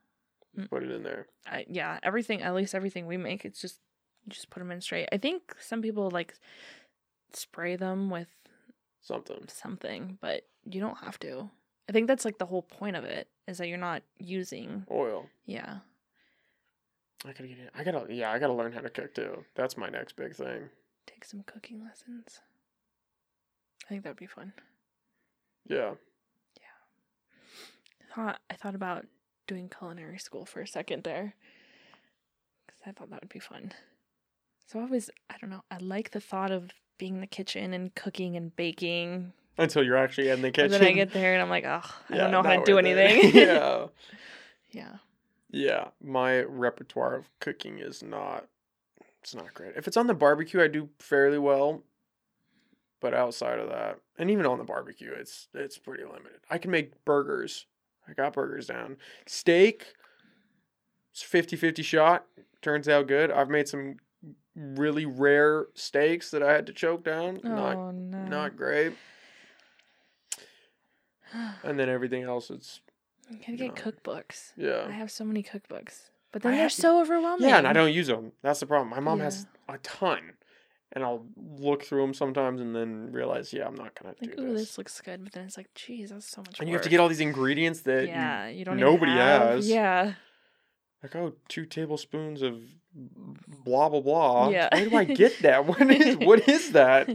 Mm. 0.57 0.69
Put 0.69 0.83
it 0.83 0.91
in 0.91 1.03
there. 1.03 1.27
I, 1.45 1.65
yeah, 1.69 1.99
everything, 2.01 2.41
at 2.41 2.55
least 2.55 2.73
everything 2.73 3.07
we 3.07 3.17
make, 3.17 3.43
it's 3.45 3.59
just, 3.61 3.79
you 4.25 4.31
just 4.31 4.49
put 4.49 4.59
them 4.59 4.71
in 4.71 4.79
straight. 4.81 5.09
I 5.11 5.17
think 5.17 5.55
some 5.59 5.81
people 5.81 6.09
like 6.11 6.33
spray 7.33 7.75
them 7.75 8.09
with 8.09 8.29
Something. 9.01 9.43
something, 9.47 10.17
but 10.21 10.43
you 10.69 10.79
don't 10.79 10.97
have 10.99 11.19
to. 11.19 11.49
I 11.87 11.91
think 11.91 12.07
that's 12.07 12.25
like 12.25 12.37
the 12.39 12.45
whole 12.45 12.63
point 12.63 12.95
of 12.95 13.03
it 13.03 13.27
is 13.47 13.57
that 13.59 13.67
you're 13.67 13.77
not 13.77 14.01
using. 14.17 14.85
Oil. 14.89 15.27
Yeah. 15.45 15.79
I 17.23 17.29
gotta 17.33 17.47
get 17.47 17.59
it. 17.59 17.69
I 17.75 17.83
gotta. 17.83 18.11
Yeah, 18.13 18.31
I 18.31 18.39
gotta 18.39 18.53
learn 18.53 18.71
how 18.71 18.81
to 18.81 18.89
cook 18.89 19.13
too. 19.13 19.43
That's 19.55 19.77
my 19.77 19.89
next 19.89 20.15
big 20.15 20.35
thing. 20.35 20.69
Take 21.05 21.25
some 21.25 21.43
cooking 21.45 21.83
lessons. 21.83 22.39
I 23.85 23.89
think 23.89 24.03
that'd 24.03 24.17
be 24.17 24.25
fun. 24.25 24.53
Yeah. 25.67 25.91
Yeah. 26.57 28.11
I 28.11 28.15
thought 28.15 28.39
I 28.49 28.55
thought 28.55 28.75
about 28.75 29.05
doing 29.47 29.69
culinary 29.69 30.17
school 30.17 30.45
for 30.45 30.61
a 30.61 30.67
second 30.67 31.03
there 31.03 31.35
because 32.65 32.81
I 32.85 32.91
thought 32.91 33.09
that 33.11 33.21
would 33.21 33.29
be 33.29 33.39
fun. 33.39 33.71
So 34.65 34.79
I 34.79 34.83
always 34.83 35.09
I 35.29 35.35
don't 35.39 35.49
know 35.51 35.63
I 35.69 35.77
like 35.77 36.11
the 36.11 36.19
thought 36.19 36.51
of 36.51 36.71
being 36.97 37.15
in 37.15 37.21
the 37.21 37.27
kitchen 37.27 37.73
and 37.73 37.93
cooking 37.93 38.35
and 38.35 38.55
baking. 38.55 39.33
Until 39.57 39.83
you're 39.83 39.97
actually 39.97 40.29
in 40.29 40.41
the 40.41 40.51
kitchen. 40.51 40.73
And 40.73 40.73
then 40.73 40.83
I 40.83 40.91
get 40.93 41.13
there 41.13 41.33
and 41.33 41.41
I'm 41.41 41.49
like, 41.49 41.65
oh, 41.65 41.81
I 42.09 42.15
Yeah, 42.15 42.17
don't 42.17 42.31
know 42.31 42.43
how 42.43 42.57
to 42.57 42.65
do 42.65 42.77
anything. 42.77 43.31
yeah. 43.33 43.85
yeah. 44.71 44.95
Yeah. 45.49 45.87
My 46.03 46.41
repertoire 46.41 47.15
of 47.15 47.29
cooking 47.39 47.79
is 47.79 48.03
not. 48.03 48.47
It's 49.25 49.33
not 49.33 49.55
great. 49.55 49.73
If 49.75 49.87
it's 49.87 49.97
on 49.97 50.05
the 50.05 50.13
barbecue, 50.13 50.61
I 50.61 50.67
do 50.67 50.87
fairly 50.99 51.39
well. 51.39 51.81
But 53.01 53.15
outside 53.15 53.57
of 53.57 53.69
that, 53.69 53.97
and 54.19 54.29
even 54.29 54.45
on 54.45 54.59
the 54.59 54.63
barbecue, 54.63 55.11
it's 55.11 55.47
it's 55.55 55.79
pretty 55.79 56.03
limited. 56.03 56.41
I 56.49 56.59
can 56.59 56.69
make 56.69 57.03
burgers. 57.05 57.65
I 58.07 58.13
got 58.13 58.33
burgers 58.33 58.67
down. 58.67 58.97
Steak. 59.25 59.93
It's 61.11 61.23
50-50 61.23 61.83
shot. 61.83 62.25
Turns 62.61 62.87
out 62.87 63.07
good. 63.07 63.31
I've 63.31 63.49
made 63.49 63.67
some 63.67 63.97
really 64.55 65.05
rare 65.07 65.67
steaks 65.73 66.29
that 66.29 66.43
I 66.43 66.51
had 66.53 66.67
to 66.67 66.73
choke 66.73 67.03
down. 67.03 67.39
Not 67.43 67.75
oh 67.75 67.91
no. 67.91 68.25
not 68.25 68.55
great. 68.55 68.93
And 71.63 71.79
then 71.79 71.89
everything 71.89 72.23
else, 72.23 72.49
it's 72.51 72.81
You 73.29 73.37
gotta 73.37 73.53
get 73.57 73.75
No. 73.75 73.91
cookbooks. 73.91 74.51
Yeah. 74.55 74.85
I 74.87 74.91
have 74.91 75.09
so 75.11 75.25
many 75.25 75.41
cookbooks, 75.43 76.09
but 76.35 76.45
I 76.45 76.49
then 76.49 76.57
they're 76.59 76.67
ha- 76.67 76.69
so 76.69 77.01
overwhelming. 77.01 77.47
Yeah, 77.47 77.57
and 77.59 77.67
I 77.67 77.71
don't 77.73 77.93
use 77.93 78.07
them. 78.07 78.33
That's 78.41 78.59
the 78.59 78.65
problem. 78.65 78.89
My 78.89 78.99
mom 78.99 79.19
Yeah. 79.19 79.25
has 79.25 79.47
a 79.69 79.77
ton. 79.79 80.33
And 80.91 81.03
I'll 81.03 81.25
look 81.35 81.83
through 81.83 82.01
them 82.01 82.13
sometimes 82.13 82.61
and 82.61 82.73
then 82.75 83.11
realize, 83.11 83.51
yeah, 83.51 83.65
I'm 83.67 83.75
not 83.75 83.95
gonna 83.95 84.15
Like, 84.21 84.35
do 84.37 84.41
ooh, 84.43 84.51
this. 84.53 84.61
this 84.61 84.77
looks 84.77 85.01
good, 85.01 85.23
but 85.23 85.33
then 85.33 85.45
it's 85.45 85.57
like, 85.57 85.73
geez, 85.73 86.09
that's 86.11 86.29
so 86.29 86.41
much. 86.41 86.59
And 86.59 86.69
you 86.69 86.75
have 86.75 86.83
to 86.83 86.89
get 86.89 86.99
all 87.01 87.09
these 87.09 87.19
ingredients 87.19 87.81
that 87.81 88.07
yeah, 88.07 88.47
you 88.47 88.63
don't 88.63 88.77
nobody 88.77 89.11
has. 89.13 89.67
Yeah, 89.69 90.13
like 91.03 91.15
oh 91.15 91.33
two 91.49 91.65
tablespoons 91.65 92.41
of 92.41 92.61
blah 92.93 93.89
blah 93.89 93.99
blah. 94.01 94.49
Yeah. 94.49 94.69
Where 94.73 94.89
do 94.89 94.95
I 94.95 95.03
get 95.05 95.39
that? 95.41 95.65
What 95.67 95.81
is 95.81 96.17
what 96.17 96.47
is 96.47 96.71
that? 96.71 97.09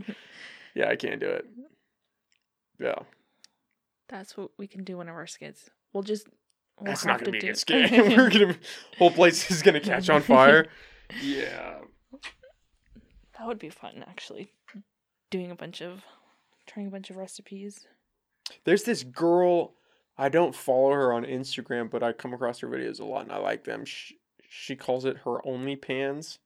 Yeah, 0.74 0.88
I 0.90 0.96
can't 0.96 1.20
do 1.20 1.28
it. 1.30 1.46
Yeah. 2.78 2.98
that's 4.08 4.36
what 4.36 4.50
we 4.58 4.66
can 4.66 4.84
do 4.84 4.96
one 4.98 5.08
of 5.08 5.14
our 5.14 5.26
skits. 5.26 5.70
We'll 5.92 6.02
just. 6.02 6.26
We'll 6.80 6.92
That's 6.92 7.04
not 7.04 7.18
gonna 7.18 7.38
to 7.38 7.40
be 7.40 7.48
a 7.48 7.54
good. 7.54 7.90
We're 8.16 8.30
gonna 8.30 8.56
whole 8.98 9.10
place 9.10 9.50
is 9.50 9.62
gonna 9.62 9.80
catch 9.80 10.08
on 10.08 10.22
fire. 10.22 10.66
Yeah. 11.20 11.78
That 13.36 13.48
would 13.48 13.58
be 13.58 13.68
fun, 13.68 14.04
actually. 14.06 14.52
Doing 15.28 15.50
a 15.50 15.56
bunch 15.56 15.82
of, 15.82 16.04
trying 16.68 16.86
a 16.86 16.90
bunch 16.90 17.10
of 17.10 17.16
recipes. 17.16 17.84
There's 18.64 18.84
this 18.84 19.02
girl. 19.02 19.74
I 20.16 20.28
don't 20.28 20.54
follow 20.54 20.92
her 20.92 21.12
on 21.12 21.24
Instagram, 21.24 21.90
but 21.90 22.04
I 22.04 22.12
come 22.12 22.32
across 22.32 22.60
her 22.60 22.68
videos 22.68 23.00
a 23.00 23.04
lot, 23.04 23.22
and 23.22 23.32
I 23.32 23.38
like 23.38 23.64
them. 23.64 23.84
She, 23.84 24.18
she 24.48 24.76
calls 24.76 25.04
it 25.04 25.16
her 25.24 25.44
only 25.44 25.74
pans 25.74 26.38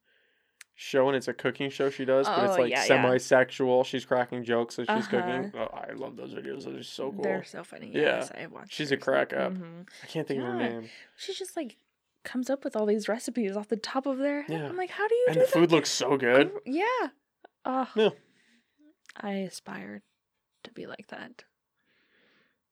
show, 0.75 1.07
and 1.07 1.15
it's 1.15 1.27
a 1.29 1.33
cooking 1.33 1.69
show 1.69 1.89
she 1.89 2.03
does, 2.05 2.27
but 2.27 2.43
it's 2.45 2.53
Oh, 2.57 2.61
like 2.61 2.69
yeah, 2.71 2.81
yeah. 2.81 2.85
semi-sexual. 2.85 3.83
She's 3.85 4.05
cracking 4.05 4.43
jokes 4.43 4.77
as 4.77 4.87
she's 4.87 5.07
Uh-huh. 5.07 5.09
cooking. 5.21 5.51
Oh, 5.59 5.67
I 5.73 5.91
love 5.93 6.17
those 6.17 6.33
videos. 6.33 6.65
Those 6.65 6.75
are 6.79 6.83
so 6.83 7.11
cool. 7.11 7.23
They're 7.23 7.43
so 7.45 7.63
funny. 7.63 7.91
Yeah. 7.93 8.01
Yes, 8.01 8.31
I 8.37 8.45
watched. 8.47 8.73
She's 8.73 8.91
a 8.91 8.97
crack 8.97 9.31
up. 9.33 9.53
Mhm. 9.53 9.87
I 10.03 10.05
can't 10.07 10.27
think 10.27 10.41
of 10.41 10.47
her 10.47 10.59
Yeah. 10.59 10.69
name. 10.69 10.89
She 11.17 11.33
just 11.33 11.55
like 11.55 11.77
comes 12.23 12.49
up 12.49 12.63
with 12.63 12.75
all 12.75 12.85
these 12.85 13.07
recipes 13.07 13.55
off 13.55 13.67
the 13.69 13.77
top 13.77 14.05
of 14.05 14.17
their 14.17 14.41
head. 14.43 14.59
Yeah. 14.61 14.67
I'm 14.67 14.75
like, 14.75 14.89
how 14.89 15.07
do 15.07 15.15
you 15.15 15.25
And 15.29 15.33
do 15.35 15.39
the 15.41 15.45
that? 15.45 15.51
food 15.53 15.71
looks 15.71 15.91
so 15.91 16.17
good. 16.17 16.51
Gr- 16.51 16.59
Yeah. 16.65 17.07
Oh, 17.63 17.89
Yeah. 17.95 18.09
I 19.15 19.31
aspire 19.31 20.01
to 20.63 20.71
be 20.71 20.85
like 20.87 21.07
that. 21.07 21.45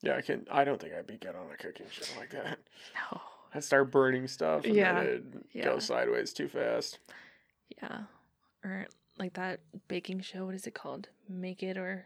Yeah, 0.02 0.18
I 0.18 0.22
can. 0.22 0.46
I 0.52 0.66
don't 0.66 0.82
think 0.82 0.94
I'd 0.94 1.08
be 1.08 1.18
good 1.18 1.36
on 1.36 1.50
a 1.52 1.56
cooking 1.56 1.86
show 1.90 2.20
like 2.20 2.32
that. 2.32 2.60
No. 2.96 3.22
I'd 3.54 3.64
start 3.64 3.92
burning 3.92 4.28
stuff, 4.28 4.66
and 4.66 4.76
Yeah, 4.76 4.94
then 4.96 5.06
it'd 5.08 5.44
yeah. 5.54 5.64
go 5.66 5.80
sideways 5.80 6.34
too 6.34 6.48
fast. 6.50 7.00
Yeah. 7.82 8.04
Or 8.64 8.88
like 9.18 9.34
that 9.34 9.60
baking 9.88 10.22
show. 10.22 10.46
What 10.46 10.56
is 10.56 10.68
it 10.68 10.74
called? 10.74 11.10
Make 11.30 11.64
it 11.64 11.78
or 11.78 12.06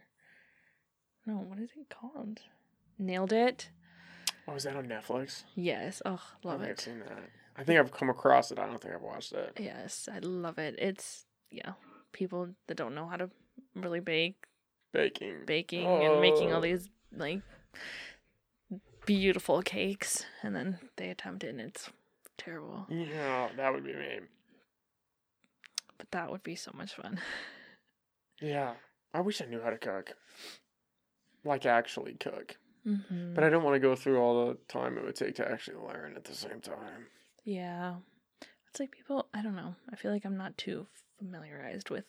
no? 1.25 1.35
What 1.35 1.59
is 1.59 1.69
it 1.79 1.89
called? 1.89 2.39
Nailed 2.99 3.33
it. 3.33 3.69
Oh, 4.47 4.55
is 4.55 4.63
that 4.63 4.75
on 4.75 4.87
Netflix? 4.87 5.43
Yes. 5.55 6.01
Oh, 6.05 6.21
I 6.43 6.47
love 6.47 6.61
I've 6.61 6.69
it. 6.69 6.79
seen 6.79 6.99
that. 6.99 7.19
I 7.57 7.63
think 7.63 7.79
I've 7.79 7.91
come 7.91 8.09
across 8.09 8.51
it. 8.51 8.59
I 8.59 8.65
don't 8.65 8.79
think 8.81 8.93
I've 8.95 9.01
watched 9.01 9.33
it. 9.33 9.53
Yes, 9.59 10.07
I 10.11 10.19
love 10.19 10.57
it. 10.57 10.75
It's 10.77 11.25
yeah, 11.51 11.73
people 12.13 12.49
that 12.67 12.75
don't 12.77 12.95
know 12.95 13.07
how 13.07 13.17
to 13.17 13.29
really 13.75 13.99
bake, 13.99 14.45
Baking. 14.93 15.39
baking 15.45 15.85
and 15.87 16.21
making 16.21 16.51
all 16.53 16.59
Oh. 16.59 16.61
these 16.61 16.89
like 17.15 17.41
beautiful 19.05 19.61
cakes, 19.61 20.25
and 20.43 20.55
then 20.55 20.79
they 20.97 21.09
attempt 21.09 21.43
it 21.43 21.49
and 21.49 21.61
it's 21.61 21.89
terrible. 22.37 22.85
Yeah, 22.89 23.49
that 23.55 23.73
would 23.73 23.83
be 23.83 23.93
me. 23.93 24.19
But 25.97 26.11
that 26.11 26.29
would 26.31 26.43
be 26.43 26.55
so 26.55 26.71
much 26.75 26.93
fun. 26.93 27.19
Yeah. 28.41 28.73
I 29.13 29.21
wish 29.21 29.41
I 29.41 29.45
knew 29.45 29.61
how 29.61 29.71
to 29.71 29.77
cook. 29.77 30.13
Like 31.43 31.65
actually 31.65 32.13
cook. 32.13 32.57
Mm-hmm. 32.87 33.33
But 33.33 33.43
I 33.43 33.49
don't 33.49 33.63
want 33.63 33.75
to 33.75 33.79
go 33.79 33.95
through 33.95 34.19
all 34.19 34.47
the 34.47 34.57
time 34.67 34.97
it 34.97 35.03
would 35.03 35.15
take 35.15 35.35
to 35.35 35.49
actually 35.49 35.77
learn 35.77 36.13
at 36.15 36.23
the 36.23 36.35
same 36.35 36.61
time. 36.61 37.07
Yeah. 37.43 37.95
It's 38.69 38.79
like 38.79 38.91
people, 38.91 39.27
I 39.33 39.41
don't 39.41 39.55
know. 39.55 39.75
I 39.91 39.95
feel 39.95 40.11
like 40.11 40.25
I'm 40.25 40.37
not 40.37 40.57
too 40.57 40.87
familiarized 41.17 41.89
with 41.89 42.05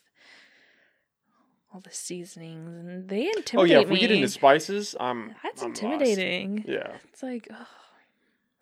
all 1.72 1.80
the 1.80 1.90
seasonings 1.92 2.74
and 2.74 3.08
they 3.08 3.26
intimidate 3.26 3.54
me. 3.54 3.60
oh 3.60 3.64
yeah, 3.64 3.80
if 3.80 3.88
we 3.88 3.94
me. 3.94 4.00
get 4.00 4.10
into 4.10 4.28
spices, 4.28 4.94
I'm 4.98 5.34
That's 5.42 5.62
I'm 5.62 5.70
lost. 5.70 5.82
intimidating. 5.82 6.64
Yeah. 6.66 6.96
It's 7.12 7.22
like, 7.22 7.48
ugh, 7.50 7.66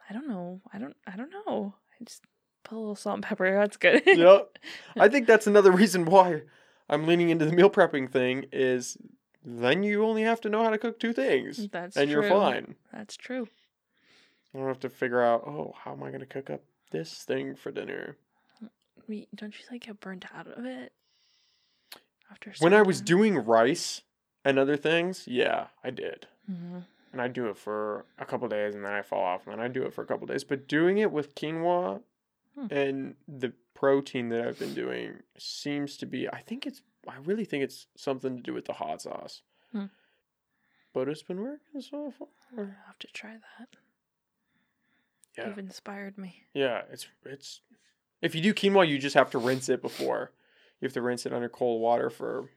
I 0.08 0.12
don't 0.12 0.28
know. 0.28 0.60
I 0.72 0.78
don't 0.78 0.96
I 1.06 1.16
don't 1.16 1.30
know. 1.30 1.74
I 2.00 2.04
just 2.04 2.22
put 2.66 2.76
a 2.76 2.78
little 2.78 2.96
salt 2.96 3.14
and 3.16 3.22
pepper. 3.24 3.50
That's 3.54 3.76
good. 3.76 4.02
yep. 4.06 4.58
I 4.96 5.08
think 5.08 5.26
that's 5.26 5.46
another 5.46 5.70
reason 5.72 6.04
why 6.04 6.42
I'm 6.88 7.06
leaning 7.06 7.30
into 7.30 7.44
the 7.46 7.52
meal 7.52 7.70
prepping 7.70 8.10
thing 8.10 8.46
is 8.52 8.96
then 9.44 9.82
you 9.82 10.04
only 10.04 10.22
have 10.22 10.40
to 10.42 10.48
know 10.48 10.62
how 10.64 10.70
to 10.70 10.78
cook 10.78 10.98
two 10.98 11.12
things 11.12 11.68
That's 11.70 11.96
and 11.96 12.10
true. 12.10 12.20
you're 12.22 12.30
fine. 12.30 12.74
That's 12.92 13.16
true. 13.16 13.48
I 14.54 14.58
don't 14.58 14.68
have 14.68 14.80
to 14.80 14.88
figure 14.88 15.22
out, 15.22 15.42
oh, 15.46 15.74
how 15.84 15.92
am 15.92 16.02
I 16.02 16.08
going 16.08 16.20
to 16.20 16.26
cook 16.26 16.50
up 16.50 16.62
this 16.90 17.22
thing 17.24 17.54
for 17.54 17.70
dinner? 17.70 18.16
We, 19.08 19.28
don't 19.34 19.54
you 19.56 19.64
like 19.70 19.86
get 19.86 20.00
burnt 20.00 20.24
out 20.34 20.46
of 20.48 20.64
it? 20.64 20.92
After 22.30 22.52
When 22.58 22.74
I 22.74 22.82
was 22.82 22.98
time? 22.98 23.04
doing 23.04 23.38
rice 23.38 24.02
and 24.44 24.58
other 24.58 24.76
things, 24.76 25.24
yeah, 25.28 25.66
I 25.84 25.90
did. 25.90 26.26
Mhm. 26.50 26.84
And 27.12 27.22
I 27.22 27.28
do 27.28 27.46
it 27.48 27.56
for 27.56 28.04
a 28.18 28.24
couple 28.26 28.48
days 28.48 28.74
and 28.74 28.84
then 28.84 28.92
I 28.92 29.02
fall 29.02 29.22
off 29.24 29.46
and 29.46 29.52
then 29.52 29.60
I 29.60 29.68
do 29.68 29.84
it 29.84 29.94
for 29.94 30.02
a 30.02 30.06
couple 30.06 30.26
days. 30.26 30.42
But 30.44 30.66
doing 30.66 30.98
it 30.98 31.12
with 31.12 31.34
quinoa 31.34 32.00
Hmm. 32.58 32.66
and 32.70 33.14
the 33.28 33.52
protein 33.74 34.30
that 34.30 34.40
I've 34.46 34.58
been 34.58 34.72
doing 34.72 35.16
seems 35.36 35.96
to 35.98 36.06
be 36.06 36.26
I 36.28 36.40
think 36.40 36.66
it's 36.66 36.80
I 37.06 37.16
really 37.24 37.44
think 37.44 37.62
it's 37.64 37.86
something 37.96 38.36
to 38.36 38.42
do 38.42 38.54
with 38.54 38.64
the 38.64 38.72
hot 38.72 39.02
sauce. 39.02 39.42
Hmm. 39.72 39.86
But 40.94 41.08
it's 41.08 41.22
been 41.22 41.40
working 41.42 41.80
so 41.82 42.12
far. 42.18 42.28
I'll 42.58 42.64
have 42.86 42.98
to 43.00 43.06
try 43.08 43.34
that. 43.34 43.68
Yeah. 45.36 45.48
You've 45.48 45.58
inspired 45.58 46.16
me. 46.16 46.44
Yeah, 46.54 46.82
it's 46.90 47.06
it's 47.24 47.60
if 48.22 48.34
you 48.34 48.40
do 48.40 48.54
quinoa 48.54 48.88
you 48.88 48.98
just 48.98 49.14
have 49.16 49.30
to 49.32 49.38
rinse 49.38 49.68
it 49.68 49.82
before. 49.82 50.32
You 50.80 50.86
have 50.86 50.94
to 50.94 51.02
rinse 51.02 51.26
it 51.26 51.32
under 51.34 51.48
cold 51.50 51.80
water 51.82 52.08
for 52.10 52.50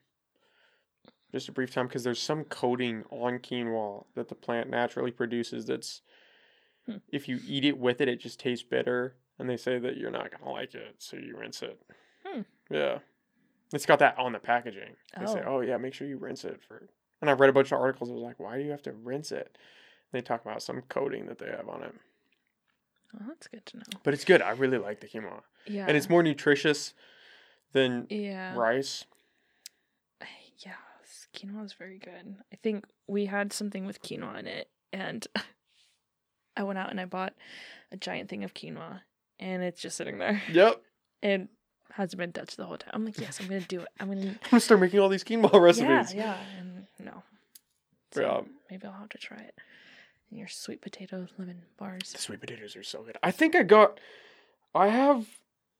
just 1.34 1.50
a 1.50 1.52
brief 1.52 1.74
time 1.74 1.88
because 1.88 2.04
there's 2.04 2.22
some 2.22 2.44
coating 2.46 3.04
on 3.12 3.40
quinoa 3.40 4.06
that 4.16 4.30
the 4.30 4.36
plant 4.36 4.70
naturally 4.70 5.12
produces 5.12 5.66
that's 5.66 6.02
Hmm. 6.86 6.98
if 7.10 7.28
you 7.28 7.40
eat 7.46 7.66
it 7.66 7.78
with 7.78 8.00
it 8.02 8.08
it 8.08 8.20
just 8.22 8.40
tastes 8.40 8.64
bitter 8.68 9.16
and 9.40 9.50
they 9.50 9.58
say 9.58 9.80
that 9.80 9.98
you're 9.98 10.12
not 10.12 10.30
going 10.32 10.44
to 10.44 10.50
like 10.50 10.76
it 10.76 10.96
so 11.00 11.18
you 11.18 11.36
rinse 11.38 11.62
it. 11.64 11.82
Hmm. 12.26 12.42
Yeah. 12.70 13.00
It's 13.74 13.86
got 13.86 14.00
that 14.00 14.18
on 14.20 14.34
the 14.34 14.40
packaging. 14.40 14.96
They 15.20 15.26
say, 15.28 15.42
Oh. 15.46 15.58
"Oh 15.58 15.62
yeah, 15.62 15.78
make 15.78 15.94
sure 15.94 16.08
you 16.08 16.18
rinse 16.18 16.44
it 16.44 16.60
for." 16.68 16.88
And 17.22 17.30
I 17.30 17.34
read 17.34 17.50
a 17.50 17.54
bunch 17.54 17.72
of 17.72 17.80
articles. 17.80 18.10
I 18.10 18.14
was 18.14 18.22
like, 18.24 18.40
"Why 18.40 18.58
do 18.58 18.64
you 18.64 18.72
have 18.72 18.82
to 18.84 18.92
rinse 18.92 19.32
it?" 19.32 19.58
they 20.12 20.22
talk 20.22 20.44
about 20.44 20.64
some 20.64 20.82
coating 20.90 21.28
that 21.28 21.38
they 21.38 21.46
have 21.52 21.70
on 21.70 21.84
it, 21.84 21.94
Oh, 23.16 23.26
that's 23.28 23.48
good 23.48 23.64
to 23.68 23.78
know. 23.78 23.84
but 24.04 24.14
it's 24.16 24.26
good. 24.26 24.42
I 24.42 24.50
really 24.52 24.80
like 24.80 25.02
the 25.02 25.08
quinoa 25.08 25.42
Yeah. 25.68 25.86
and 25.88 25.96
it's 25.96 26.10
more 26.10 26.24
nutritious 26.24 26.94
than 27.74 28.08
yeah. 28.10 28.56
rice. 28.56 29.06
Yeah, 30.66 30.74
quinoa 31.36 31.64
is 31.64 31.74
very 31.74 32.00
good. 32.00 32.36
I 32.52 32.56
think 32.58 32.86
we 33.08 33.28
had 33.28 33.54
something 33.54 33.86
with 33.86 34.02
quinoa 34.02 34.40
in 34.40 34.48
it, 34.48 34.68
and 34.92 35.26
I 36.58 36.64
went 36.64 36.80
out 36.80 36.90
and 36.90 37.00
I 37.00 37.06
bought 37.06 37.34
a 37.92 37.98
giant 37.98 38.30
thing 38.30 38.44
of 38.44 38.54
quinoa, 38.54 39.02
and 39.40 39.64
it's 39.64 39.82
just 39.82 39.98
sitting 39.98 40.18
there. 40.18 40.42
Yep. 40.52 40.82
It 41.22 41.48
hasn't 41.92 42.18
been 42.18 42.32
touched 42.32 42.58
the 42.58 42.66
whole 42.66 42.78
time. 42.78 42.92
I'm 42.94 43.06
like, 43.06 43.20
yes, 43.20 43.40
I'm 43.40 43.48
gonna 43.48 43.62
do 43.62 43.82
it. 43.82 43.88
I'm 44.00 44.08
gonna. 44.10 44.22
I'm 44.28 44.38
gonna 44.52 44.60
start 44.60 44.80
making 44.80 45.00
all 45.00 45.10
these 45.10 45.24
quinoa 45.24 45.60
recipes. 45.60 46.14
Yeah, 46.14 46.14
yeah, 46.14 46.38
and 46.60 46.88
no. 47.00 47.24
So 48.12 48.22
Yeah. 48.22 48.42
maybe 48.72 48.86
I'll 48.88 48.94
have 48.94 49.10
to 49.10 49.18
try 49.18 49.38
it. 49.38 49.56
And 50.30 50.40
your 50.40 50.48
sweet 50.48 50.82
potato 50.82 51.28
lemon 51.38 51.64
bars. 51.78 52.12
The 52.14 52.20
sweet 52.20 52.40
potatoes 52.40 52.76
are 52.76 52.84
so 52.84 53.02
good. 53.02 53.18
I 53.24 53.32
think 53.32 53.56
I 53.56 53.64
got. 53.64 54.00
I 54.76 54.88
have. 54.88 55.26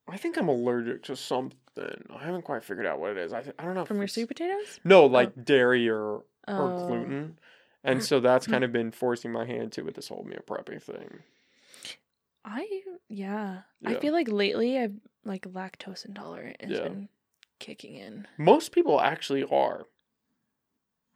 I 0.08 0.16
think 0.16 0.36
I'm 0.36 0.48
allergic 0.48 1.04
to 1.04 1.16
something. 1.16 1.56
I 1.78 2.24
haven't 2.24 2.42
quite 2.42 2.64
figured 2.64 2.86
out 2.86 2.98
what 2.98 3.12
it 3.12 3.16
is. 3.16 3.32
I, 3.32 3.42
th- 3.42 3.54
I 3.58 3.64
don't 3.64 3.74
know. 3.74 3.84
From 3.84 3.98
your 3.98 4.08
sweet 4.08 4.26
potatoes? 4.26 4.80
No, 4.84 5.02
oh. 5.02 5.06
like 5.06 5.44
dairy 5.44 5.88
or 5.88 6.16
or 6.16 6.24
Oh. 6.48 6.86
gluten, 6.88 7.38
and 7.84 8.02
so 8.02 8.18
that's 8.18 8.46
mm. 8.46 8.50
kind 8.50 8.64
of 8.64 8.72
been 8.72 8.90
forcing 8.90 9.30
my 9.30 9.44
hand 9.44 9.72
to 9.72 9.82
with 9.82 9.94
this 9.94 10.08
whole 10.08 10.24
meal 10.24 10.40
prepping 10.46 10.82
thing. 10.82 11.20
I 12.44 12.82
yeah. 13.08 13.62
I 13.84 13.94
feel 13.96 14.12
like 14.12 14.28
lately 14.28 14.78
I've 14.78 14.94
like 15.24 15.42
lactose 15.44 16.04
intolerant 16.06 16.60
has 16.60 16.70
Yeah. 16.78 16.84
been 16.84 17.08
kicking 17.58 17.96
in. 17.96 18.26
Most 18.38 18.72
people 18.72 19.00
actually 19.00 19.44
are. 19.44 19.86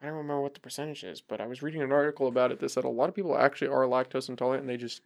I 0.02 0.06
don't 0.06 0.16
remember 0.16 0.42
what 0.42 0.52
the 0.54 0.60
percentage 0.60 1.02
is, 1.02 1.22
but 1.22 1.40
I 1.40 1.46
was 1.46 1.62
reading 1.62 1.80
an 1.80 1.92
article 1.92 2.26
about 2.26 2.52
it 2.52 2.58
that 2.60 2.68
said 2.68 2.84
a 2.84 2.88
lot 2.88 3.08
of 3.08 3.14
people 3.14 3.38
actually 3.38 3.68
are 3.68 3.84
lactose 3.84 4.28
intolerant 4.28 4.60
and 4.62 4.68
they 4.68 4.76
just 4.76 5.00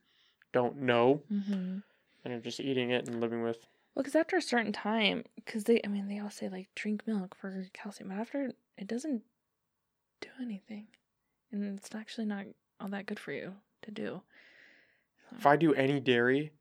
don't 0.53 0.79
know 0.79 1.23
Mm-hmm. 1.33 1.79
and 2.25 2.35
are 2.35 2.41
just 2.41 2.59
eating 2.59 2.91
it 2.91 3.07
and 3.09 3.21
living 3.21 3.43
with. 3.43 3.67
Well, 3.95 4.03
because 4.03 4.17
after 4.17 4.37
a 4.37 4.43
certain 4.43 4.73
time, 4.73 5.25
because 5.37 5.65
they, 5.65 5.81
I 5.85 5.89
mean, 5.89 6.09
they 6.09 6.19
all 6.19 6.31
say 6.31 6.49
like 6.49 6.69
drink 6.75 7.07
milk 7.07 7.37
for 7.37 7.67
calcium, 7.73 8.09
but 8.09 8.19
after 8.19 8.53
it 8.77 8.87
doesn't 8.89 9.23
do 10.21 10.29
anything, 10.41 10.89
and 11.53 11.79
it's 11.79 11.95
actually 11.95 12.27
not 12.27 12.47
all 12.81 12.89
that 12.89 13.07
good 13.07 13.19
for 13.21 13.33
you 13.33 13.55
to 13.83 13.91
do. 13.93 14.23
If 15.37 15.47
I 15.47 15.57
do 15.57 15.75
any 15.75 16.01
dairy, 16.01 16.53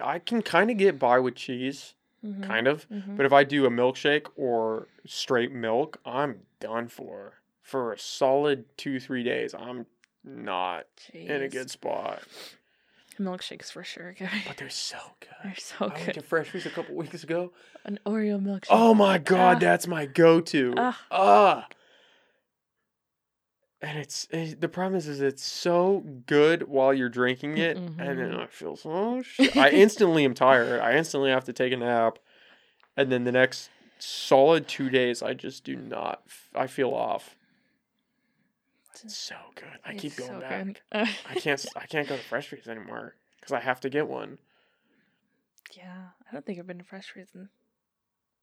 I 0.00 0.18
can 0.18 0.42
kind 0.42 0.70
of 0.70 0.76
get 0.76 0.98
by 0.98 1.18
with 1.18 1.34
cheese, 1.36 1.94
Mhm. 2.24 2.42
kind 2.42 2.66
of. 2.66 2.88
Mhm. 2.88 3.16
But 3.16 3.26
if 3.26 3.32
I 3.32 3.44
do 3.44 3.66
a 3.66 3.70
milkshake 3.70 4.26
or 4.36 4.88
straight 5.06 5.52
milk, 5.52 5.98
I'm 6.04 6.46
done 6.60 6.88
for. 6.88 7.40
For 7.62 7.92
a 7.92 7.98
solid 7.98 8.64
two, 8.76 8.98
three 9.00 9.22
days, 9.22 9.54
I'm 9.54 9.86
not 10.24 10.86
in 11.12 11.42
a 11.42 11.48
good 11.48 11.70
spot. 11.70 12.22
milkshakes 13.18 13.70
for 13.70 13.84
sure. 13.84 14.14
But 14.48 14.56
they're 14.56 14.70
so 14.70 14.96
good. 15.20 15.28
They're 15.44 15.54
so 15.56 15.86
I 15.86 15.94
went 16.00 16.14
to 16.14 16.22
Fresh 16.22 16.48
Freeze 16.48 16.66
a 16.66 16.70
couple 16.70 16.94
weeks 16.96 17.22
ago. 17.22 17.52
An 17.84 17.98
Oreo 18.06 18.40
milkshake. 18.42 18.66
Oh 18.70 18.94
my 18.94 19.18
god, 19.18 19.56
Ah. 19.56 19.60
that's 19.60 19.86
my 19.86 20.06
go-to. 20.06 20.74
Ah. 20.76 21.00
Ah. 21.10 21.68
And 23.84 23.98
it's 23.98 24.28
it, 24.30 24.60
the 24.60 24.68
problem 24.68 24.96
is, 24.96 25.08
is 25.08 25.20
it's 25.20 25.42
so 25.44 26.04
good 26.26 26.68
while 26.68 26.94
you're 26.94 27.08
drinking 27.08 27.58
it, 27.58 27.76
and 27.76 27.98
then 27.98 28.30
Mhm. 28.30 28.40
I 28.40 28.46
feel 28.46 28.76
so. 28.76 29.22
Shit. 29.24 29.56
I 29.56 29.70
instantly 29.70 30.24
am 30.24 30.34
tired. 30.34 30.80
I 30.80 30.94
instantly 30.96 31.30
have 31.30 31.44
to 31.46 31.52
take 31.52 31.72
a 31.72 31.76
nap, 31.76 32.20
and 32.96 33.10
then 33.10 33.24
the 33.24 33.32
next 33.32 33.70
solid 33.98 34.68
two 34.68 34.88
days, 34.88 35.20
I 35.20 35.34
just 35.34 35.64
do 35.64 35.74
not. 35.74 36.22
f- 36.26 36.48
I 36.54 36.68
feel 36.68 36.90
off. 36.90 37.34
It's 39.04 39.16
so 39.16 39.34
good. 39.56 39.66
I 39.84 39.94
keep 39.94 40.14
going 40.16 40.30
so 40.30 40.40
back. 40.40 40.64
good. 40.64 40.80
I 41.28 41.34
can't. 41.34 41.64
I 41.74 41.86
can't 41.86 42.08
go 42.08 42.16
to 42.16 42.22
Fresh 42.22 42.48
Freeze 42.50 42.68
anymore 42.68 43.16
because 43.40 43.52
I 43.52 43.58
have 43.60 43.80
to 43.80 43.90
get 43.90 44.06
one. 44.06 44.38
yeah, 45.76 46.10
I 46.28 46.32
don't 46.32 46.46
think 46.46 46.58
I've 46.60 46.66
been 46.68 46.78
to 46.78 46.84
Fresh 46.84 47.10
Freeze 47.10 47.30
in 47.34 47.48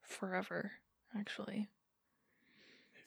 forever. 0.01 0.71
Actually, 1.17 1.69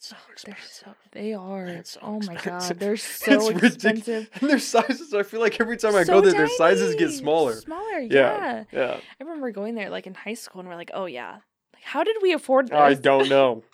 It's 0.02 0.08
so 0.08 0.16
they're 0.26 0.32
expensive. 0.32 0.70
so 0.84 0.94
they 1.12 1.32
are. 1.32 1.64
It's 1.66 1.90
so 1.92 2.00
oh 2.02 2.18
my 2.26 2.34
god, 2.34 2.60
they're 2.80 2.92
It's 2.94 3.02
so 3.04 3.38
ridic- 3.52 3.62
expensive. 3.62 4.28
And 4.40 4.50
their 4.50 4.58
sizes, 4.58 5.14
I 5.14 5.22
feel 5.22 5.38
like 5.38 5.60
every 5.60 5.76
time 5.76 5.94
I 5.94 6.02
So 6.02 6.14
go 6.14 6.20
there, 6.20 6.32
their 6.32 6.48
sizes 6.48 6.96
get 6.96 7.10
smaller. 7.12 7.54
Smaller, 7.54 8.00
Yeah, 8.00 8.08
yeah. 8.10 8.64
yeah. 8.72 8.96
I 9.20 9.22
remember 9.22 9.52
going 9.52 9.76
there 9.76 9.90
like 9.90 10.08
in 10.08 10.14
high 10.14 10.34
school, 10.34 10.58
and 10.60 10.68
we're 10.68 10.74
like, 10.74 10.90
oh 10.92 11.06
yeah, 11.06 11.34
like 11.72 11.84
how 11.84 12.02
did 12.02 12.16
we 12.20 12.32
afford 12.32 12.66
this? 12.68 12.76
I 12.76 12.94
don't 12.94 13.28
know. 13.28 13.62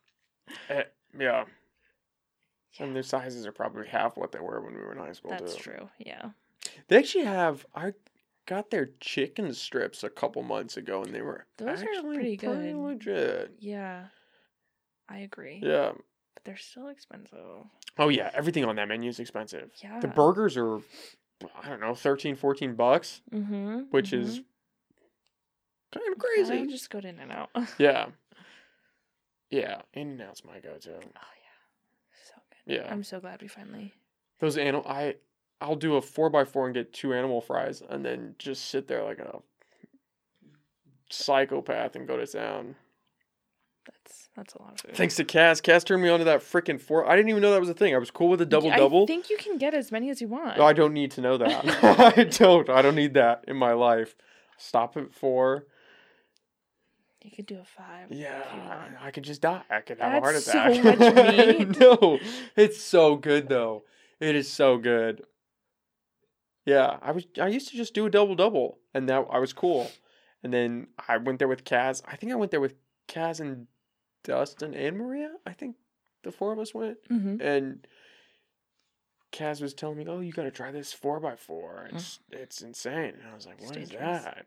Eh, 0.71 0.83
yeah. 1.19 1.45
And 2.79 2.95
their 2.95 3.03
sizes 3.03 3.47
are 3.47 3.53
probably 3.53 3.87
half 3.87 4.17
what 4.17 4.33
they 4.33 4.39
were 4.39 4.61
when 4.61 4.75
we 4.75 4.81
were 4.81 4.93
in 4.93 4.99
high 4.99 5.13
school 5.13 5.31
That's 5.31 5.55
too. 5.57 5.63
true. 5.63 5.89
Yeah. 5.99 6.31
They 6.89 6.97
actually 6.99 7.25
have. 7.25 7.65
I 7.75 7.93
got 8.47 8.71
their 8.71 8.91
chicken 9.01 9.53
strips 9.55 10.05
a 10.05 10.09
couple 10.11 10.43
months 10.43 10.77
ago, 10.77 11.03
and 11.03 11.15
they 11.15 11.21
were 11.23 11.45
Those 11.57 11.83
are 11.83 11.87
actually 11.89 12.15
pretty 12.17 12.37
good. 12.37 12.75
legit. 12.77 13.53
Yeah. 13.59 14.05
I 15.09 15.19
agree. 15.19 15.61
Yeah. 15.63 15.93
They're 16.49 16.57
still 16.57 16.89
expensive. 16.89 17.39
Oh 17.99 18.09
yeah, 18.09 18.31
everything 18.33 18.65
on 18.65 18.77
that 18.77 18.89
menu 18.89 19.11
is 19.11 19.21
expensive. 19.21 19.71
Yeah. 19.85 20.01
The 20.01 20.09
burgers 20.09 20.57
are, 20.57 20.79
I 21.63 21.69
don't 21.69 21.79
know, 21.81 21.95
13, 21.95 22.37
14 22.37 22.75
bucks, 22.75 23.21
Mm-hmm. 23.31 23.81
which 23.91 24.15
is 24.15 24.41
kind 25.93 26.07
of 26.11 26.15
I 26.19 26.19
crazy. 26.19 26.67
just 26.69 26.89
go 26.89 27.03
to 27.03 27.09
in 27.09 27.19
and 27.19 27.31
out. 27.31 27.51
Yeah. 27.79 28.07
Yeah, 29.51 29.83
In 29.93 30.09
and 30.13 30.23
Out's 30.23 30.43
my 30.43 30.59
go-to. 30.59 30.95
Oh 30.95 31.01
yeah. 31.03 32.25
So 32.27 32.35
good. 32.67 32.75
Yeah. 32.77 32.91
I'm 32.91 33.03
so 33.05 33.21
glad 33.21 33.43
we 33.43 33.49
finally 33.49 33.93
Those 34.41 34.57
animal, 34.57 34.87
I, 34.89 35.17
I'll 35.61 35.77
do 35.77 35.97
a 35.97 36.01
four 36.03 36.31
by 36.31 36.45
four 36.45 36.65
and 36.65 36.75
get 36.75 36.95
two 36.95 37.13
animal 37.13 37.43
fries, 37.43 37.83
and 37.91 38.03
then 38.03 38.37
just 38.39 38.71
sit 38.71 38.89
there 38.89 39.05
like 39.05 39.19
a 39.19 39.41
psychopath 41.11 41.95
and 41.97 42.07
go 42.09 42.17
to 42.17 42.27
town. 42.27 42.75
That's 43.93 44.29
that's 44.37 44.55
a 44.55 44.63
lot 44.63 44.73
of 44.75 44.81
food. 44.81 44.97
Thanks 44.97 45.17
to 45.17 45.25
Cass. 45.25 45.61
Cass 45.61 45.85
turned 45.85 46.03
me 46.03 46.09
onto 46.09 46.25
that 46.25 46.41
freaking 46.41 46.81
four. 46.81 47.09
I 47.09 47.17
didn't 47.17 47.31
even 47.31 47.43
know 47.43 47.53
that 47.53 47.61
was 47.61 47.69
a 47.69 47.75
thing. 47.75 47.95
I 47.95 47.99
was 47.99 48.11
cool 48.11 48.29
with 48.29 48.41
a 48.41 48.47
double 48.47 48.71
double. 48.71 49.05
I 49.05 49.07
think 49.07 49.31
you 49.31 49.37
can 49.37 49.59
get 49.59 49.75
as 49.75 49.91
many 49.91 50.11
as 50.11 50.21
you 50.21 50.29
want. 50.29 50.59
No, 50.59 50.65
I 50.65 50.73
don't 50.73 50.93
need 50.93 51.11
to 51.13 51.21
know 51.21 51.37
that. 51.39 51.65
I 52.19 52.25
don't. 52.25 52.69
I 52.69 52.83
don't 52.83 52.95
need 52.95 53.15
that 53.15 53.45
in 53.49 53.57
my 53.57 53.73
life. 53.73 54.15
Stop 54.57 54.97
at 54.97 55.13
four. 55.13 55.67
you 57.23 57.31
could 57.31 57.47
do 57.47 57.59
a 57.61 57.65
five. 57.65 58.11
Yeah, 58.11 58.41
if. 58.41 59.03
I 59.03 59.11
could 59.11 59.25
just 59.25 59.41
die. 59.41 59.63
I 59.71 59.81
could 59.81 59.99
have 59.99 60.15
a 60.15 60.21
heart 60.21 60.37
attack. 60.37 60.75
so 60.75 60.83
much 60.83 61.59
meat. 61.59 61.81
no, 61.81 62.19
it's 62.57 62.81
so 62.81 63.17
good 63.17 63.49
though. 63.49 63.85
It 64.21 64.35
is 64.35 64.51
so 64.51 64.79
good. 64.79 65.23
Yeah, 66.67 66.99
I 67.01 67.13
was. 67.13 67.27
I 67.41 67.49
used 67.49 67.69
to 67.71 67.77
just 67.77 67.95
do 67.95 68.05
a 68.07 68.11
double 68.11 68.35
double, 68.35 68.79
and 68.95 69.09
that 69.09 69.27
I 69.31 69.39
was 69.39 69.53
cool. 69.53 69.91
And 70.43 70.53
then 70.53 70.89
I 71.09 71.17
went 71.17 71.39
there 71.41 71.49
with 71.49 71.65
Kaz. 71.65 72.03
I 72.07 72.17
think 72.17 72.31
I 72.31 72.37
went 72.37 72.51
there 72.53 72.61
with 72.61 72.75
Kaz 73.09 73.41
and 73.41 73.67
Dustin 74.29 74.75
and 74.75 74.97
Maria. 74.99 75.31
I 75.47 75.53
think 75.53 75.75
the 76.23 76.31
four 76.31 76.53
of 76.53 76.59
us 76.59 76.73
went, 76.75 76.99
Mm-hmm. 77.11 77.41
and 77.41 77.87
Kaz 79.33 79.61
was 79.61 79.75
telling 79.75 79.97
me, 79.99 80.05
"Oh, 80.07 80.21
you 80.21 80.33
got 80.33 80.45
to 80.45 80.51
try 80.51 80.71
this 80.71 80.93
four 80.93 81.19
by 81.21 81.35
four. 81.37 81.89
It's 81.93 82.21
it's 82.31 82.61
insane." 82.63 83.15
And 83.21 83.29
I 83.31 83.35
was 83.35 83.47
like, 83.47 83.61
"What 83.63 83.77
is 83.77 83.91
that?" 83.91 84.47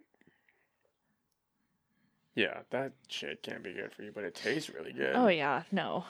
Yeah, 2.36 2.60
that 2.70 2.94
shit 3.10 3.44
can't 3.44 3.62
be 3.64 3.74
good 3.74 3.92
for 3.94 4.04
you, 4.04 4.12
but 4.14 4.24
it 4.24 4.36
tastes 4.36 4.70
really 4.70 4.94
good. 4.94 5.16
Oh 5.16 5.28
yeah, 5.28 5.64
no, 5.72 6.06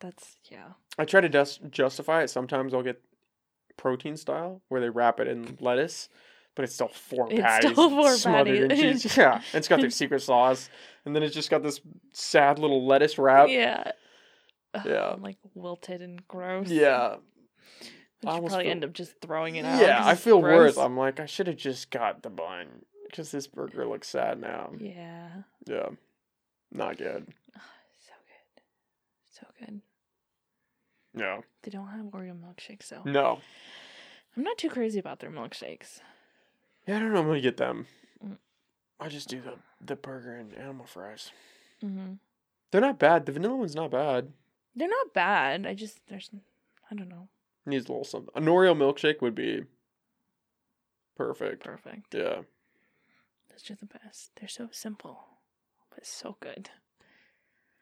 that's 0.00 0.36
yeah. 0.50 0.72
I 0.98 1.04
try 1.04 1.20
to 1.20 1.28
just 1.28 1.60
justify 1.70 2.22
it. 2.22 2.28
Sometimes 2.30 2.72
I'll 2.72 2.82
get 2.82 3.02
protein 3.76 4.16
style 4.16 4.62
where 4.68 4.80
they 4.80 4.88
wrap 4.90 5.20
it 5.20 5.28
in 5.28 5.56
lettuce, 5.60 6.08
but 6.58 6.64
it's 6.64 6.74
still 6.74 6.88
four 6.88 7.28
It's 7.30 7.40
patties 7.40 7.70
still 7.70 7.88
four 8.02 8.10
smothered 8.16 8.58
in 8.62 8.68
patties. 8.70 9.02
cheese. 9.04 9.16
Yeah, 9.16 9.34
and 9.34 9.44
it's 9.54 9.68
got 9.68 9.80
their 9.80 9.90
secret 10.02 10.22
sauce, 10.22 10.68
and 11.04 11.14
then 11.14 11.22
it's 11.22 11.32
just 11.34 11.50
got 11.50 11.62
this 11.62 11.80
sad 12.12 12.58
little 12.58 12.84
lettuce 12.84 13.16
wrap. 13.16 13.48
yeah. 13.48 13.92
Ugh, 14.74 14.82
Yeah. 14.84 15.14
Like 15.20 15.36
wilted 15.54 16.02
and 16.02 16.26
gross. 16.26 16.68
Yeah, 16.68 16.90
I 16.90 17.14
you 18.22 18.28
almost 18.28 18.48
probably 18.48 18.64
feel- 18.64 18.70
end 18.72 18.84
up 18.84 18.92
just 18.92 19.14
throwing 19.22 19.54
it 19.54 19.64
out. 19.64 19.80
Yeah, 19.80 20.04
I 20.04 20.12
it's 20.12 20.20
feel 20.20 20.42
worse. 20.42 20.76
I'm 20.76 20.96
like, 20.96 21.20
I 21.20 21.26
should 21.26 21.46
have 21.46 21.56
just 21.56 21.92
got 21.92 22.22
the 22.24 22.30
bun 22.30 22.66
because 23.08 23.30
this 23.30 23.46
burger 23.46 23.86
looks 23.86 24.08
sad 24.08 24.40
now. 24.40 24.72
Yeah. 24.80 25.28
Yeah, 25.66 25.90
not 26.72 26.98
good. 26.98 27.28
So 27.54 28.14
good. 28.26 28.62
So 29.30 29.46
good. 29.60 29.80
No. 31.14 31.44
They 31.62 31.70
don't 31.70 31.86
have 31.86 32.06
Oreo 32.06 32.34
milkshakes 32.36 32.88
though. 32.88 33.02
no. 33.04 33.38
I'm 34.36 34.42
not 34.44 34.58
too 34.58 34.68
crazy 34.68 34.98
about 35.00 35.18
their 35.20 35.30
milkshakes. 35.30 36.00
Yeah, 36.88 36.96
I 36.96 37.00
don't 37.00 37.12
normally 37.12 37.42
get 37.42 37.58
them. 37.58 37.86
Mm. 38.24 38.38
I 38.98 39.08
just 39.08 39.28
do 39.28 39.42
the 39.42 39.56
the 39.84 39.94
burger 39.94 40.34
and 40.34 40.54
animal 40.54 40.86
fries. 40.86 41.30
Mm-hmm. 41.84 42.14
They're 42.70 42.80
not 42.80 42.98
bad. 42.98 43.26
The 43.26 43.32
vanilla 43.32 43.56
one's 43.56 43.74
not 43.74 43.90
bad. 43.90 44.32
They're 44.74 44.88
not 44.88 45.12
bad. 45.12 45.66
I 45.66 45.74
just 45.74 45.98
there's 46.08 46.30
I 46.90 46.94
don't 46.94 47.10
know. 47.10 47.28
Needs 47.66 47.88
a 47.88 47.92
little 47.92 48.04
something. 48.04 48.30
An 48.34 48.46
Oreo 48.46 48.74
milkshake 48.74 49.20
would 49.20 49.34
be 49.34 49.64
perfect. 51.14 51.62
Perfect. 51.62 52.14
Yeah. 52.14 52.40
Those 53.50 53.70
are 53.70 53.74
the 53.74 53.98
best. 54.02 54.30
They're 54.36 54.48
so 54.48 54.70
simple, 54.72 55.20
but 55.94 56.06
so 56.06 56.36
good. 56.40 56.70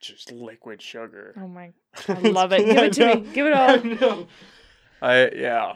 Just 0.01 0.33
liquid 0.33 0.83
sugar. 0.83 1.33
Oh 1.41 1.47
my! 1.47 1.71
I 2.09 2.19
love 2.23 2.53
it. 2.53 2.67
Give 2.67 2.77
it 2.77 2.93
to 2.95 3.15
me. 3.15 3.27
Give 3.33 3.47
it 3.47 3.53
all. 3.53 4.27
I. 5.01 5.13
I 5.13 5.31
yeah. 5.33 5.73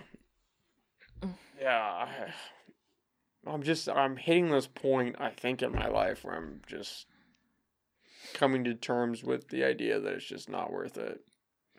Mm. 1.22 1.34
Yeah. 1.60 2.08
I'm 3.46 3.62
just 3.62 3.88
I'm 3.88 4.16
hitting 4.16 4.50
this 4.50 4.66
point 4.66 5.16
I 5.18 5.30
think 5.30 5.62
in 5.62 5.72
my 5.72 5.88
life 5.88 6.24
where 6.24 6.34
I'm 6.34 6.60
just 6.66 7.06
coming 8.34 8.64
to 8.64 8.74
terms 8.74 9.24
with 9.24 9.48
the 9.48 9.64
idea 9.64 9.98
that 9.98 10.12
it's 10.12 10.26
just 10.26 10.48
not 10.48 10.72
worth 10.72 10.98
it 10.98 11.20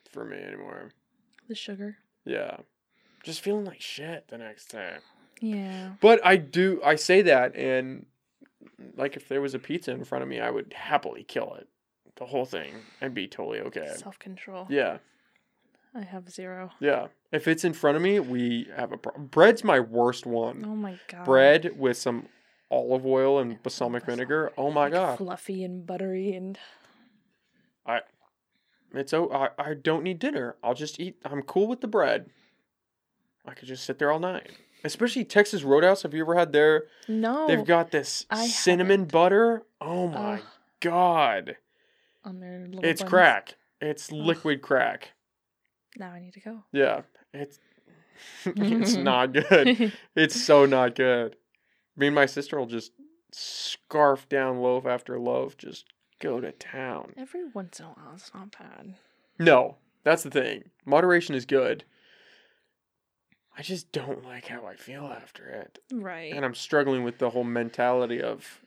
for 0.09 0.25
me 0.25 0.37
anymore. 0.37 0.91
The 1.47 1.55
sugar. 1.55 1.97
Yeah. 2.25 2.57
Just 3.23 3.41
feeling 3.41 3.65
like 3.65 3.81
shit 3.81 4.27
the 4.29 4.37
next 4.37 4.67
day. 4.71 4.95
Yeah. 5.39 5.91
But 6.01 6.25
I 6.25 6.37
do 6.37 6.81
I 6.83 6.95
say 6.95 7.21
that 7.23 7.55
and 7.55 8.05
like 8.95 9.15
if 9.15 9.27
there 9.27 9.41
was 9.41 9.53
a 9.53 9.59
pizza 9.59 9.91
in 9.91 10.03
front 10.03 10.23
of 10.23 10.29
me, 10.29 10.39
I 10.39 10.49
would 10.49 10.73
happily 10.73 11.23
kill 11.23 11.55
it. 11.55 11.67
The 12.17 12.25
whole 12.25 12.45
thing 12.45 12.73
and 12.99 13.13
be 13.13 13.27
totally 13.27 13.59
okay. 13.61 13.93
Self 13.97 14.19
control. 14.19 14.67
Yeah. 14.69 14.97
I 15.93 16.01
have 16.03 16.29
zero. 16.29 16.71
Yeah. 16.79 17.07
If 17.31 17.47
it's 17.47 17.63
in 17.63 17.73
front 17.73 17.97
of 17.97 18.03
me, 18.03 18.19
we 18.19 18.67
have 18.75 18.91
a 18.91 18.97
problem. 18.97 19.27
Bread's 19.27 19.63
my 19.63 19.79
worst 19.79 20.25
one. 20.25 20.63
Oh 20.65 20.75
my 20.75 20.97
god. 21.07 21.25
Bread 21.25 21.77
with 21.77 21.97
some 21.97 22.27
olive 22.69 23.05
oil 23.05 23.39
and 23.39 23.61
balsamic 23.61 24.03
Balsamic. 24.03 24.05
vinegar. 24.05 24.51
Oh 24.57 24.71
my 24.71 24.83
Like 24.83 24.93
god. 24.93 25.17
Fluffy 25.17 25.63
and 25.63 25.85
buttery 25.85 26.33
and 26.33 26.57
I. 27.85 28.01
It's 28.93 29.13
oh 29.13 29.29
I, 29.31 29.49
I 29.61 29.73
don't 29.73 30.03
need 30.03 30.19
dinner. 30.19 30.55
I'll 30.63 30.73
just 30.73 30.99
eat 30.99 31.17
I'm 31.25 31.41
cool 31.41 31.67
with 31.67 31.81
the 31.81 31.87
bread. 31.87 32.29
I 33.45 33.53
could 33.53 33.67
just 33.67 33.83
sit 33.85 33.99
there 33.99 34.11
all 34.11 34.19
night. 34.19 34.51
Especially 34.83 35.23
Texas 35.25 35.63
Roadhouse. 35.63 36.03
Have 36.03 36.13
you 36.13 36.21
ever 36.23 36.35
had 36.35 36.53
their 36.53 36.83
no. 37.07 37.47
they've 37.47 37.65
got 37.65 37.91
this 37.91 38.25
I 38.29 38.47
cinnamon 38.47 39.05
butter? 39.05 39.63
Oh 39.79 40.07
my 40.07 40.35
Ugh, 40.35 40.41
god. 40.79 41.57
on 42.23 42.39
their 42.39 42.65
little. 42.67 42.83
It's 42.85 43.01
buns. 43.01 43.09
crack. 43.09 43.55
It's 43.79 44.11
liquid 44.11 44.61
crack. 44.61 45.11
Now 45.97 46.11
I 46.11 46.19
need 46.19 46.33
to 46.33 46.39
go. 46.39 46.63
Yeah. 46.71 47.01
It's 47.33 47.59
it's 48.45 48.95
not 48.95 49.33
good. 49.33 49.91
It's 50.15 50.39
so 50.41 50.65
not 50.65 50.95
good. 50.95 51.35
Me 51.95 52.07
and 52.07 52.15
my 52.15 52.25
sister 52.25 52.57
will 52.57 52.65
just 52.67 52.91
scarf 53.31 54.27
down 54.29 54.59
loaf 54.59 54.85
after 54.85 55.19
loaf, 55.19 55.57
just 55.57 55.85
go 56.19 56.39
to 56.39 56.51
town. 56.51 57.13
Every 57.17 57.45
once 57.53 57.79
in 57.79 57.85
a 57.85 57.89
while, 57.89 58.13
it's 58.15 58.33
not 58.33 58.51
bad. 58.57 58.95
No, 59.39 59.77
that's 60.03 60.23
the 60.23 60.29
thing. 60.29 60.65
Moderation 60.85 61.35
is 61.35 61.45
good. 61.45 61.83
I 63.57 63.61
just 63.61 63.91
don't 63.91 64.23
like 64.23 64.47
how 64.47 64.65
I 64.65 64.75
feel 64.75 65.05
after 65.05 65.47
it. 65.47 65.79
Right. 65.91 66.33
And 66.33 66.45
I'm 66.45 66.55
struggling 66.55 67.03
with 67.03 67.17
the 67.17 67.29
whole 67.31 67.43
mentality 67.43 68.21
of 68.21 68.61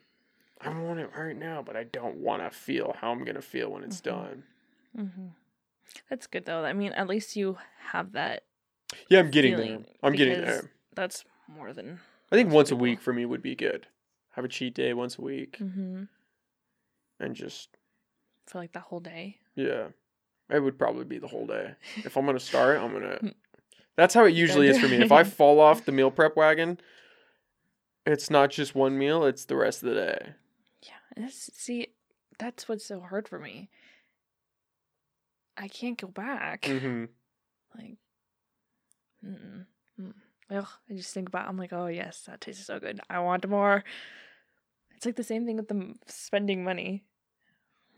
I 0.61 0.69
want 0.71 1.01
it 1.01 1.11
right 1.17 1.37
now, 1.37 1.63
but 1.63 1.77
I 1.77 1.85
don't 1.85 2.17
want 2.17 2.43
to 2.43 2.51
feel 2.51 2.95
how 3.01 3.11
I'm 3.11 3.25
going 3.25 3.35
to 3.37 3.43
feel 3.43 3.71
when 3.71 3.85
it's 3.85 4.01
Mhm. 4.01 4.05
done. 4.05 4.45
hmm 4.97 5.27
That's 6.11 6.27
good 6.27 6.45
though. 6.47 6.65
I 6.65 6.73
mean, 6.73 6.93
at 6.93 7.07
least 7.09 7.37
you 7.37 7.59
have 7.91 8.13
that 8.13 8.45
Yeah, 9.09 9.21
I'm 9.21 9.31
getting 9.31 9.57
there. 9.57 9.79
I'm 10.03 10.15
getting 10.15 10.41
there. 10.41 10.71
That's 10.95 11.25
more 11.49 11.73
than. 11.73 12.01
I 12.33 12.37
think 12.37 12.53
once 12.53 12.71
a 12.71 12.77
week 12.77 13.01
for 13.01 13.13
me 13.13 13.25
would 13.25 13.43
be 13.43 13.55
good. 13.55 13.87
Have 14.33 14.45
a 14.45 14.49
cheat 14.49 14.75
day 14.75 14.93
once 14.95 15.19
a 15.19 15.23
week 15.23 15.59
Mm-hmm. 15.61 16.05
and 17.21 17.35
just 17.37 17.69
For 18.47 18.59
like 18.59 18.73
the 18.73 18.81
whole 18.81 19.01
day. 19.01 19.39
yeah. 19.55 19.89
It 20.51 20.61
would 20.61 20.79
probably 20.79 21.05
be 21.05 21.19
the 21.19 21.27
whole 21.29 21.47
day. 21.47 21.75
If 22.05 22.17
I'm 22.19 22.27
gonna 22.27 22.39
start, 22.41 22.79
I'm 22.79 22.93
gonna. 22.93 23.19
That's 23.97 24.13
how 24.13 24.25
it 24.25 24.35
usually 24.35 24.69
is 24.69 24.79
for 24.79 24.89
me. 24.89 24.97
If 24.97 25.13
I 25.13 25.23
fall 25.25 25.59
off 25.61 25.85
the 25.87 25.93
meal 25.99 26.11
prep 26.11 26.37
wagon, 26.37 26.79
it's 28.05 28.29
not 28.29 28.51
just 28.51 28.75
one 28.75 28.99
meal; 28.99 29.25
it's 29.25 29.45
the 29.47 29.57
rest 29.57 29.83
of 29.83 29.89
the 29.89 29.95
day. 29.95 30.33
Yeah. 31.17 31.29
see, 31.31 31.89
that's 32.39 32.69
what's 32.69 32.85
so 32.85 33.01
hard 33.01 33.27
for 33.29 33.39
me. 33.39 33.71
I 35.57 35.69
can't 35.69 35.99
go 36.01 36.09
back. 36.09 36.63
Mm-hmm. 36.63 37.05
Like, 37.79 37.97
mm-mm. 39.25 39.67
mm. 40.01 40.13
Ugh, 40.51 40.67
I 40.91 40.95
just 40.95 41.15
think 41.15 41.29
about. 41.29 41.49
I'm 41.49 41.57
like, 41.59 41.73
oh 41.73 41.87
yes, 41.87 42.23
that 42.27 42.41
tastes 42.41 42.67
so 42.67 42.79
good. 42.79 43.01
I 43.09 43.21
want 43.21 43.49
more. 43.49 43.83
It's 44.97 45.07
like 45.07 45.17
the 45.17 45.23
same 45.25 45.47
thing 45.47 45.57
with 45.57 45.69
the 45.69 45.95
spending 46.07 46.65
money. 46.65 47.05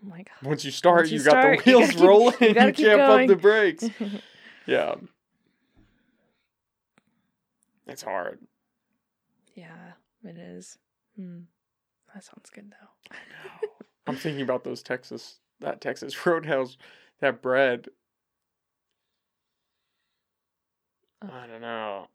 I'm 0.03 0.11
like, 0.11 0.31
Once 0.43 0.65
you 0.65 0.71
start, 0.71 0.99
Once 1.03 1.11
you, 1.13 1.19
you 1.19 1.25
got 1.25 1.43
the 1.43 1.63
wheels 1.67 1.81
gotta 1.87 1.93
keep- 1.99 2.07
rolling. 2.07 2.35
you 2.41 2.49
You, 2.49 2.73
can't 2.73 3.01
pump 3.01 3.29
the 3.29 3.37
brakes. 3.37 3.85
Yeah, 4.67 4.97
it's 7.87 8.03
hard. 8.03 8.41
yeah, 9.55 9.93
it 10.25 10.37
is. 10.37 10.77
Hmm. 11.17 11.41
That 12.13 12.25
sounds 12.25 12.51
good 12.51 12.71
though. 12.73 12.89
I 13.13 13.17
know. 13.31 13.69
I'm 14.09 14.17
thinking 14.17 14.43
about 14.43 14.65
those 14.65 14.83
Texas, 14.83 15.39
that 15.61 15.81
Texas 15.81 16.27
Roadhouse, 16.27 16.77
that 17.21 17.43
bread. 17.43 17.89
I 21.23 21.47
don't 21.47 21.61
know. 21.61 22.09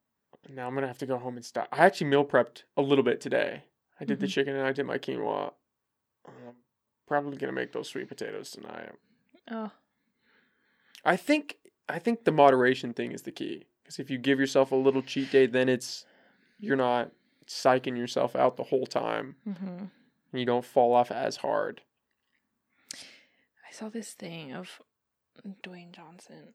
Now 0.50 0.68
I'm 0.68 0.74
gonna 0.74 0.88
have 0.88 0.98
to 1.00 1.06
go 1.06 1.18
home 1.18 1.36
and 1.36 1.46
stop. 1.46 1.68
I 1.72 1.86
actually 1.86 2.08
meal 2.08 2.26
prepped 2.26 2.64
a 2.78 2.82
little 2.82 3.04
bit 3.04 3.22
today. 3.22 3.64
I 4.00 4.06
did 4.06 4.20
the 4.20 4.28
Mhm. 4.28 4.32
chicken 4.32 4.56
and 4.56 4.66
I 4.66 4.72
did 4.72 4.86
my 4.86 4.98
quinoa. 4.98 5.54
I'm 6.26 6.56
probably 7.08 7.38
gonna 7.38 7.52
make 7.52 7.72
those 7.72 7.90
sweet 7.90 8.08
potatoes 8.08 8.52
tonight. 8.52 8.94
Oh, 9.50 9.72
I 11.04 11.18
think 11.18 11.58
I 11.90 12.00
think 12.00 12.24
the 12.24 12.32
moderation 12.32 12.94
thing 12.94 13.12
is 13.12 13.24
the 13.24 13.32
key. 13.32 13.66
Because 13.84 14.00
if 14.00 14.10
you 14.10 14.18
give 14.18 14.40
yourself 14.40 14.72
a 14.72 14.76
little 14.76 15.02
cheat 15.02 15.32
day, 15.32 15.46
then 15.46 15.68
it's 15.68 16.06
you're 16.60 16.76
not 16.78 17.12
psyching 17.48 17.98
yourself 17.98 18.36
out 18.36 18.56
the 18.56 18.64
whole 18.66 18.86
time, 18.86 19.36
hmm 19.44 19.86
and 20.32 20.40
you 20.40 20.46
don't 20.46 20.64
fall 20.64 20.94
off 20.94 21.12
as 21.12 21.38
hard. 21.38 21.82
I 22.94 23.72
saw 23.72 23.90
this 23.90 24.14
thing 24.14 24.54
of 24.54 24.82
Dwayne 25.64 25.92
Johnson. 25.92 26.54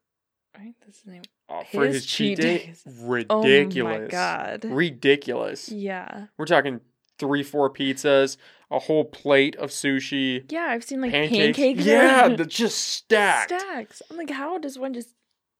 Right, 0.57 0.75
that's 0.81 1.01
his 1.03 1.07
name. 1.07 1.23
Oh, 1.51 1.63
for 1.71 1.85
his, 1.85 1.97
His 1.97 2.07
cheat 2.07 2.39
cheat 2.39 2.43
day, 2.43 2.75
ridiculous. 3.03 3.95
Oh 3.99 4.03
my 4.03 4.07
god. 4.09 4.65
ridiculous. 4.65 5.69
Yeah. 5.69 6.27
We're 6.39 6.47
talking 6.47 6.81
three, 7.19 7.43
four 7.43 7.71
pizzas, 7.71 8.37
a 8.71 8.79
whole 8.79 9.05
plate 9.05 9.55
of 9.57 9.71
sushi, 9.71 10.51
Yeah, 10.51 10.67
I've 10.71 10.83
seen 10.85 11.01
like 11.03 11.11
pancakes. 11.13 11.57
pancakes. 11.59 11.85
yeah, 11.85 12.29
they're 12.29 12.47
just 12.47 12.79
stacked. 12.79 13.51
stacks. 13.51 14.01
I'm 14.11 14.17
like, 14.17 14.31
how 14.31 14.57
does 14.59 14.79
one 14.79 14.95
just 14.95 15.11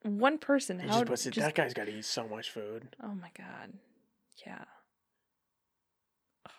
one 0.03 0.39
person? 0.39 0.79
How 0.79 1.05
just, 1.05 1.25
just, 1.25 1.37
that 1.39 1.55
guy's 1.55 1.75
got 1.75 1.87
to 1.87 1.97
eat 1.99 2.05
so 2.05 2.27
much 2.27 2.51
food. 2.51 2.89
Oh 3.03 3.15
my 3.15 3.31
god. 3.37 3.75
Yeah. 4.47 4.65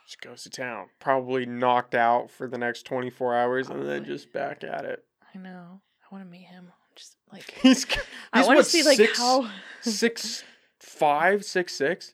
Just 0.05 0.21
goes 0.21 0.43
to 0.43 0.49
town. 0.49 0.87
Probably 0.99 1.45
knocked 1.45 1.95
out 1.95 2.29
for 2.31 2.47
the 2.47 2.57
next 2.57 2.83
24 2.83 3.35
hours 3.35 3.69
and 3.69 3.87
then 3.87 4.05
just 4.05 4.31
back 4.31 4.63
at 4.63 4.85
it. 4.85 5.03
I 5.33 5.37
know. 5.37 5.81
I 6.09 6.15
want 6.15 6.25
to 6.25 6.31
meet 6.31 6.45
him. 6.45 6.71
Just 6.95 7.17
like 7.31 7.51
He's, 7.61 7.85
I 8.33 8.45
want 8.45 8.59
to 8.59 8.63
see 8.63 8.83
like 8.83 8.97
six, 8.97 9.17
how 9.17 9.49
six, 9.81 10.43
five, 10.79 11.45
six, 11.45 11.73
six. 11.73 12.13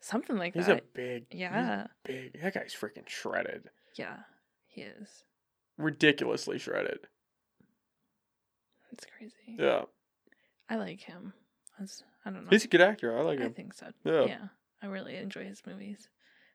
something 0.00 0.36
like 0.36 0.54
He's 0.54 0.66
that. 0.66 0.74
He's 0.74 0.80
a 0.80 0.94
big, 0.94 1.26
he's 1.30 1.40
yeah. 1.40 1.86
big. 2.04 2.40
That 2.40 2.54
guy's 2.54 2.74
freaking 2.74 3.08
shredded. 3.08 3.70
Yeah. 3.96 4.16
He 4.68 4.82
is. 4.82 5.24
Ridiculously 5.78 6.58
shredded. 6.58 7.00
It's 8.92 9.06
crazy. 9.18 9.56
Yeah. 9.58 9.82
I 10.68 10.76
like 10.76 11.00
him. 11.00 11.32
That's, 11.78 12.02
I 12.24 12.30
don't 12.30 12.44
know. 12.44 12.50
He's 12.50 12.64
a 12.64 12.68
good 12.68 12.80
actor. 12.80 13.16
I 13.18 13.22
like 13.22 13.38
him. 13.38 13.50
I 13.50 13.54
think 13.54 13.74
so. 13.74 13.88
Yeah. 14.04 14.24
Yeah. 14.24 14.48
I 14.82 14.86
really 14.86 15.16
enjoy 15.16 15.44
his 15.44 15.62
movies. 15.66 16.08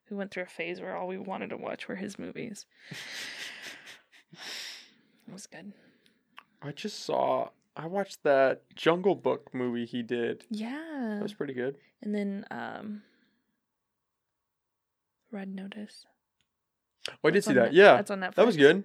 We 0.10 0.18
went 0.18 0.32
through 0.32 0.44
a 0.44 0.48
phase 0.48 0.82
where 0.82 0.96
all 0.96 1.08
we 1.08 1.18
wanted 1.18 1.52
to 1.52 1.58
watch 1.58 1.88
were 1.88 1.96
his 1.96 2.18
movies. 2.20 2.66
it 4.32 5.32
was 5.32 5.48
good. 5.48 5.74
I 6.62 6.72
just 6.72 7.04
saw. 7.06 7.50
I 7.76 7.88
watched 7.88 8.24
that 8.24 8.64
Jungle 8.76 9.16
Book 9.16 9.50
movie 9.54 9.86
he 9.86 10.04
did. 10.04 10.44
Yeah. 10.50 11.16
That 11.16 11.24
was 11.24 11.34
pretty 11.34 11.54
good. 11.54 11.76
And 12.02 12.14
then 12.14 12.46
um 12.52 13.02
Red 15.32 15.54
Notice. 15.54 16.06
Oh, 17.10 17.14
I 17.28 17.32
did 17.32 17.36
That's 17.38 17.48
see 17.48 17.54
that. 17.54 17.64
Net- 17.66 17.74
Yeah, 17.74 17.96
That's 17.96 18.12
on 18.12 18.20
Netflix. 18.20 18.36
that 18.36 18.46
was 18.46 18.58
good. 18.58 18.84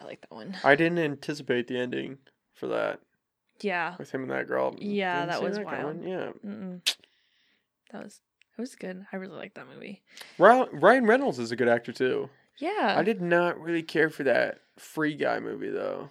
I 0.00 0.04
like 0.04 0.22
that 0.22 0.30
one. 0.32 0.56
I 0.64 0.74
didn't 0.76 0.98
anticipate 0.98 1.68
the 1.68 1.78
ending 1.78 2.18
for 2.54 2.66
that 2.68 3.00
Yeah. 3.60 3.96
with 3.98 4.10
him 4.10 4.22
and 4.22 4.30
that 4.30 4.46
girl. 4.48 4.74
Yeah, 4.78 5.26
that 5.26 5.42
was 5.42 5.58
coming. 5.58 5.72
wild. 5.72 6.02
Yeah, 6.04 6.30
Mm-mm. 6.44 6.80
That 7.92 8.04
was 8.04 8.20
it 8.56 8.60
was 8.60 8.74
good. 8.74 9.06
I 9.12 9.16
really 9.16 9.36
liked 9.36 9.54
that 9.56 9.66
movie. 9.68 10.02
Ryan 10.38 11.06
Reynolds 11.06 11.38
is 11.38 11.52
a 11.52 11.56
good 11.56 11.68
actor 11.68 11.92
too. 11.92 12.28
Yeah. 12.58 12.94
I 12.96 13.02
did 13.02 13.20
not 13.22 13.58
really 13.60 13.82
care 13.82 14.10
for 14.10 14.22
that 14.24 14.60
Free 14.78 15.14
Guy 15.14 15.38
movie 15.40 15.70
though. 15.70 16.08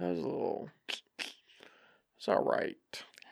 That 0.00 0.08
was 0.08 0.18
a 0.18 0.22
little. 0.22 0.70
It's 2.16 2.26
all 2.28 2.42
right. 2.42 2.76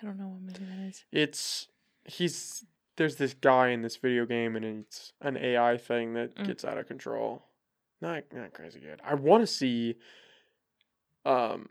I 0.02 0.04
don't 0.06 0.18
know 0.18 0.28
what 0.28 0.40
movie 0.42 0.64
that 0.70 0.86
is. 0.88 1.04
It's 1.10 1.68
he's 2.04 2.64
there's 2.96 3.16
this 3.16 3.32
guy 3.34 3.68
in 3.68 3.82
this 3.82 3.96
video 3.96 4.26
game 4.26 4.54
and 4.56 4.64
it's 4.64 5.12
an 5.22 5.36
AI 5.36 5.76
thing 5.78 6.14
that 6.14 6.34
Mm. 6.36 6.46
gets 6.46 6.64
out 6.64 6.76
of 6.78 6.86
control. 6.86 7.42
Not 8.00 8.24
not 8.32 8.52
crazy 8.52 8.80
good. 8.80 9.00
I 9.04 9.14
want 9.14 9.42
to 9.42 9.46
see. 9.46 9.96
Um, 11.24 11.70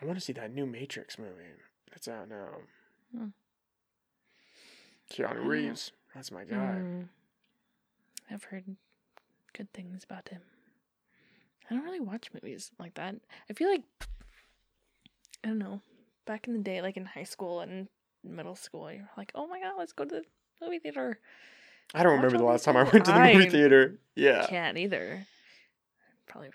I 0.00 0.04
want 0.04 0.18
to 0.18 0.24
see 0.24 0.32
that 0.34 0.52
new 0.52 0.66
Matrix 0.66 1.18
movie 1.18 1.30
that's 1.90 2.08
out 2.08 2.28
now. 2.28 2.48
Hmm. 3.16 3.26
Keanu 5.10 5.44
Reeves, 5.46 5.92
that's 6.14 6.30
my 6.30 6.44
guy. 6.44 6.56
Mm. 6.80 7.08
I've 8.30 8.44
heard 8.44 8.64
good 9.52 9.72
things 9.72 10.04
about 10.04 10.28
him. 10.28 10.40
I 11.72 11.74
don't 11.76 11.84
really 11.84 12.00
watch 12.00 12.28
movies 12.34 12.70
like 12.78 12.92
that. 12.94 13.14
I 13.48 13.52
feel 13.54 13.70
like 13.70 13.82
I 15.42 15.48
don't 15.48 15.58
know. 15.58 15.80
Back 16.26 16.46
in 16.46 16.52
the 16.52 16.60
day, 16.62 16.82
like 16.82 16.98
in 16.98 17.06
high 17.06 17.24
school 17.24 17.60
and 17.60 17.88
middle 18.22 18.54
school, 18.56 18.92
you're 18.92 19.08
like, 19.16 19.32
"Oh 19.34 19.46
my 19.46 19.58
god, 19.58 19.72
let's 19.78 19.92
go 19.92 20.04
to 20.04 20.16
the 20.16 20.24
movie 20.60 20.78
theater." 20.78 21.18
I 21.94 22.02
don't 22.02 22.12
Watch 22.12 22.24
remember 22.24 22.38
the 22.38 22.44
last 22.50 22.64
time 22.64 22.76
I 22.76 22.82
went 22.82 23.06
to 23.06 23.12
the 23.12 23.32
movie 23.34 23.48
theater. 23.48 23.98
Yeah, 24.14 24.46
Can't 24.46 24.76
either. 24.76 25.26
Probably, 26.26 26.50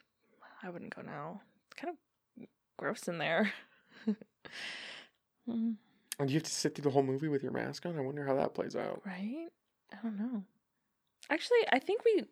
I 0.62 0.70
wouldn't 0.70 0.96
go 0.96 1.02
now. 1.02 1.42
It's 1.66 1.82
kind 1.82 1.96
of 2.40 2.48
gross 2.78 3.08
in 3.08 3.18
there. 3.18 3.52
Mm, 5.50 5.76
and 6.20 6.30
you 6.30 6.36
have 6.36 6.44
to 6.44 6.52
sit 6.52 6.76
through 6.76 6.84
the 6.84 6.90
whole 6.90 7.04
movie 7.04 7.30
with 7.30 7.42
your 7.42 7.54
mask 7.54 7.86
on. 7.86 7.98
I 7.98 8.02
wonder 8.02 8.26
how 8.26 8.36
that 8.36 8.54
plays 8.54 8.76
out. 8.76 9.02
right? 9.06 9.48
I 9.94 9.96
don't 10.04 10.20
know. 10.20 10.44
Actually, 11.30 11.60
I 11.72 11.80
think 11.80 12.04
we. 12.04 12.26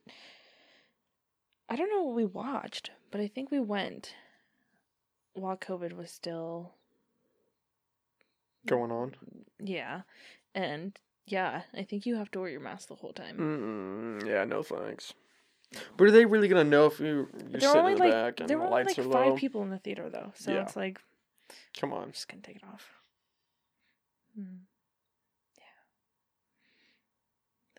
I 1.69 1.75
don't 1.75 1.89
know 1.89 2.03
what 2.03 2.15
we 2.15 2.25
watched, 2.25 2.91
but 3.11 3.19
I 3.21 3.27
think 3.27 3.49
we 3.51 3.59
went 3.59 4.13
while 5.33 5.57
COVID 5.57 5.93
was 5.93 6.11
still 6.11 6.73
Going 8.67 8.91
on. 8.91 9.15
Yeah. 9.59 10.01
And 10.55 10.97
yeah, 11.27 11.63
I 11.77 11.83
think 11.83 12.05
you 12.07 12.15
have 12.15 12.31
to 12.31 12.39
wear 12.39 12.49
your 12.49 12.61
mask 12.61 12.87
the 12.87 12.95
whole 12.95 13.13
time. 13.13 13.37
Mm-mm, 13.37 14.27
yeah, 14.27 14.43
no 14.43 14.63
thanks. 14.63 15.13
But 15.97 16.07
are 16.07 16.11
they 16.11 16.25
really 16.25 16.47
gonna 16.47 16.63
know 16.63 16.85
if 16.87 16.99
you 16.99 17.27
you're 17.51 17.59
sitting 17.61 17.77
only 17.77 17.91
in 17.93 17.97
the 17.97 18.03
like 18.05 18.13
back 18.13 18.39
and 18.39 18.49
there 18.49 18.57
the 18.57 18.61
were 18.61 18.67
only 18.67 18.83
lights 18.85 18.97
like 18.97 19.05
are 19.05 19.11
five 19.11 19.29
low? 19.31 19.35
people 19.35 19.61
in 19.63 19.69
the 19.69 19.77
theater 19.77 20.09
though, 20.09 20.31
so 20.35 20.51
Yeah. 20.51 20.61
it's 20.61 20.75
like 20.75 20.99
Come 21.79 21.93
I'm 21.93 21.99
on. 22.03 22.11
just 22.11 22.27
gonna 22.27 22.41
take 22.41 22.55
it 22.57 22.63
off. 22.63 22.87
Mm. 24.39 24.59
Yeah. 25.57 25.63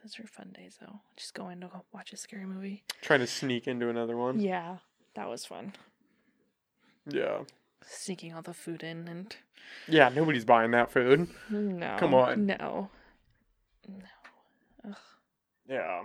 Those 0.06 0.20
were 0.20 0.26
fun 0.28 0.52
days 0.54 0.76
though. 0.80 1.00
Just 1.16 1.34
going 1.34 1.60
to 1.62 1.70
watch 1.92 2.12
a 2.12 2.16
scary 2.16 2.46
movie. 2.46 2.84
Trying 3.02 3.18
to 3.18 3.26
sneak 3.26 3.66
into 3.66 3.88
another 3.88 4.16
one. 4.16 4.38
Yeah, 4.38 4.76
that 5.16 5.28
was 5.28 5.44
fun. 5.44 5.72
Yeah. 7.10 7.40
Sneaking 7.84 8.32
all 8.32 8.40
the 8.42 8.54
food 8.54 8.84
in 8.84 9.08
and 9.08 9.34
Yeah, 9.88 10.08
nobody's 10.10 10.44
buying 10.44 10.70
that 10.70 10.92
food. 10.92 11.26
no, 11.50 11.96
Come 11.98 12.14
on. 12.14 12.46
no, 12.46 12.88
no. 13.88 14.88
Ugh. 14.88 14.94
Yeah. 15.68 16.02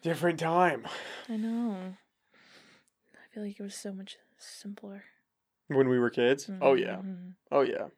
Different 0.00 0.40
time. 0.40 0.86
I 1.28 1.36
know. 1.36 1.96
I 3.14 3.34
feel 3.34 3.42
like 3.42 3.60
it 3.60 3.62
was 3.62 3.74
so 3.74 3.92
much 3.92 4.16
simpler. 4.38 5.04
When 5.68 5.90
we 5.90 5.98
were 5.98 6.08
kids. 6.08 6.48
Oh 6.62 6.72
yeah. 6.72 6.96
Mhm. 6.96 7.34
Oh 7.52 7.60
yeah. 7.60 7.88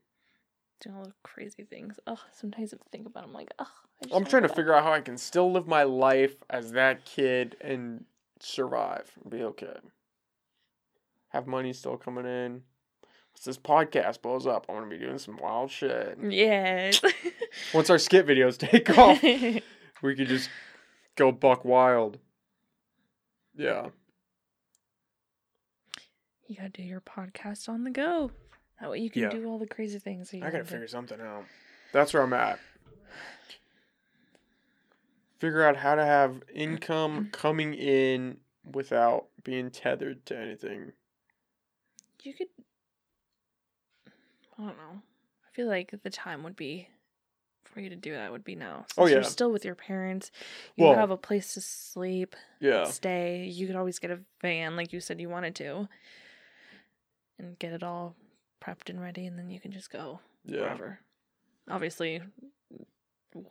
Doing 0.81 0.97
all 0.97 1.05
the 1.05 1.13
crazy 1.23 1.65
things. 1.65 1.99
Ugh, 2.07 2.19
sometimes 2.33 2.75
I 2.75 2.77
think 2.91 3.07
about 3.07 3.25
it, 3.25 3.27
I'm 3.29 3.33
like, 3.33 3.53
ugh. 3.59 3.67
I'm 4.13 4.25
trying 4.25 4.43
to 4.43 4.49
figure 4.49 4.75
out 4.75 4.85
how 4.85 4.93
I 4.93 5.01
can 5.01 5.17
still 5.17 5.51
live 5.51 5.67
my 5.67 5.85
life 5.85 6.35
as 6.51 6.73
that 6.73 7.05
kid 7.05 7.57
and 7.61 8.05
survive 8.41 9.11
and 9.23 9.31
be 9.31 9.43
okay. 9.43 9.79
Have 11.31 11.47
money 11.47 11.73
still 11.73 11.97
coming 11.97 12.25
in 12.27 12.63
Once 13.33 13.45
this 13.45 13.59
podcast 13.59 14.23
blows 14.23 14.47
up, 14.47 14.67
I'm 14.69 14.77
gonna 14.77 14.87
be 14.89 14.99
doing 14.99 15.19
some 15.19 15.39
wild 15.39 15.71
shit. 15.71 16.19
Yes. 16.23 17.01
Once 17.75 17.89
our 17.91 17.99
skit 17.99 18.27
videos 18.27 18.59
take 18.59 18.91
off, 18.99 19.23
we 20.03 20.15
could 20.15 20.29
just 20.29 20.51
go 21.17 21.33
buck 21.33 21.65
wild. 21.65 22.19
Yeah. 23.57 23.89
you 26.47 26.57
gotta 26.57 26.69
do 26.69 26.83
your 26.83 27.01
podcast 27.01 27.69
on 27.69 27.85
the 27.85 27.91
go. 27.91 28.31
That 28.81 28.91
way 28.91 28.99
you 28.99 29.11
can 29.11 29.23
Yeah. 29.23 29.29
do 29.31 29.47
all 29.49 29.59
the 29.59 29.67
crazy 29.67 29.99
things. 29.99 30.31
That 30.31 30.39
you 30.39 30.45
I 30.45 30.51
gotta 30.51 30.65
do. 30.65 30.71
figure 30.71 30.89
something 30.89 31.21
out. 31.21 31.45
That's 31.93 32.13
where 32.13 32.23
I'm 32.23 32.33
at. 32.33 32.59
Figure 35.39 35.63
out 35.65 35.77
how 35.77 35.95
to 35.95 36.05
have 36.05 36.43
income 36.55 37.29
coming 37.33 37.75
in 37.75 38.39
without 38.73 39.27
being 39.45 39.71
tethered 39.71 40.25
to 40.27 40.37
anything. 40.37 40.93
You 42.23 42.35
could. 42.35 42.49
I 44.59 44.63
don't 44.63 44.77
know. 44.79 45.03
I 45.47 45.51
feel 45.55 45.69
like 45.69 45.95
the 46.03 46.11
time 46.11 46.43
would 46.43 46.57
be 46.57 46.89
for 47.65 47.81
you 47.81 47.91
to 47.91 47.97
do 47.97 48.13
that 48.13 48.33
would 48.33 48.45
be 48.45 48.55
now. 48.55 48.87
Oh, 48.97 49.05
Since 49.05 49.11
Oh, 49.13 49.15
You're 49.15 49.23
still 49.25 49.53
with 49.53 49.65
your 49.65 49.75
parents. 49.75 50.31
You 50.77 50.85
Well- 50.87 50.95
have 50.95 51.11
a 51.11 51.17
place 51.19 51.53
to 51.55 51.61
sleep, 51.61 52.35
Yeah. 52.61 52.85
stay. 52.85 53.45
You 53.45 53.67
could 53.67 53.77
always 53.77 53.99
get 53.99 54.11
a 54.11 54.21
van, 54.41 54.77
like 54.77 54.93
you 54.95 55.01
said 55.01 55.21
you 55.21 55.29
wanted 55.29 55.55
to, 55.57 55.89
and 57.39 57.59
get 57.59 57.73
it 57.75 57.83
all 57.83 58.17
prepped 58.63 58.89
and 58.91 59.01
ready, 59.01 59.27
and 59.27 59.39
then 59.39 59.51
you 59.51 59.61
can 59.61 59.73
just 59.73 59.91
go 59.91 60.21
Yeah. 60.45 60.61
wherever. 60.63 61.01
Obviously, 61.69 62.23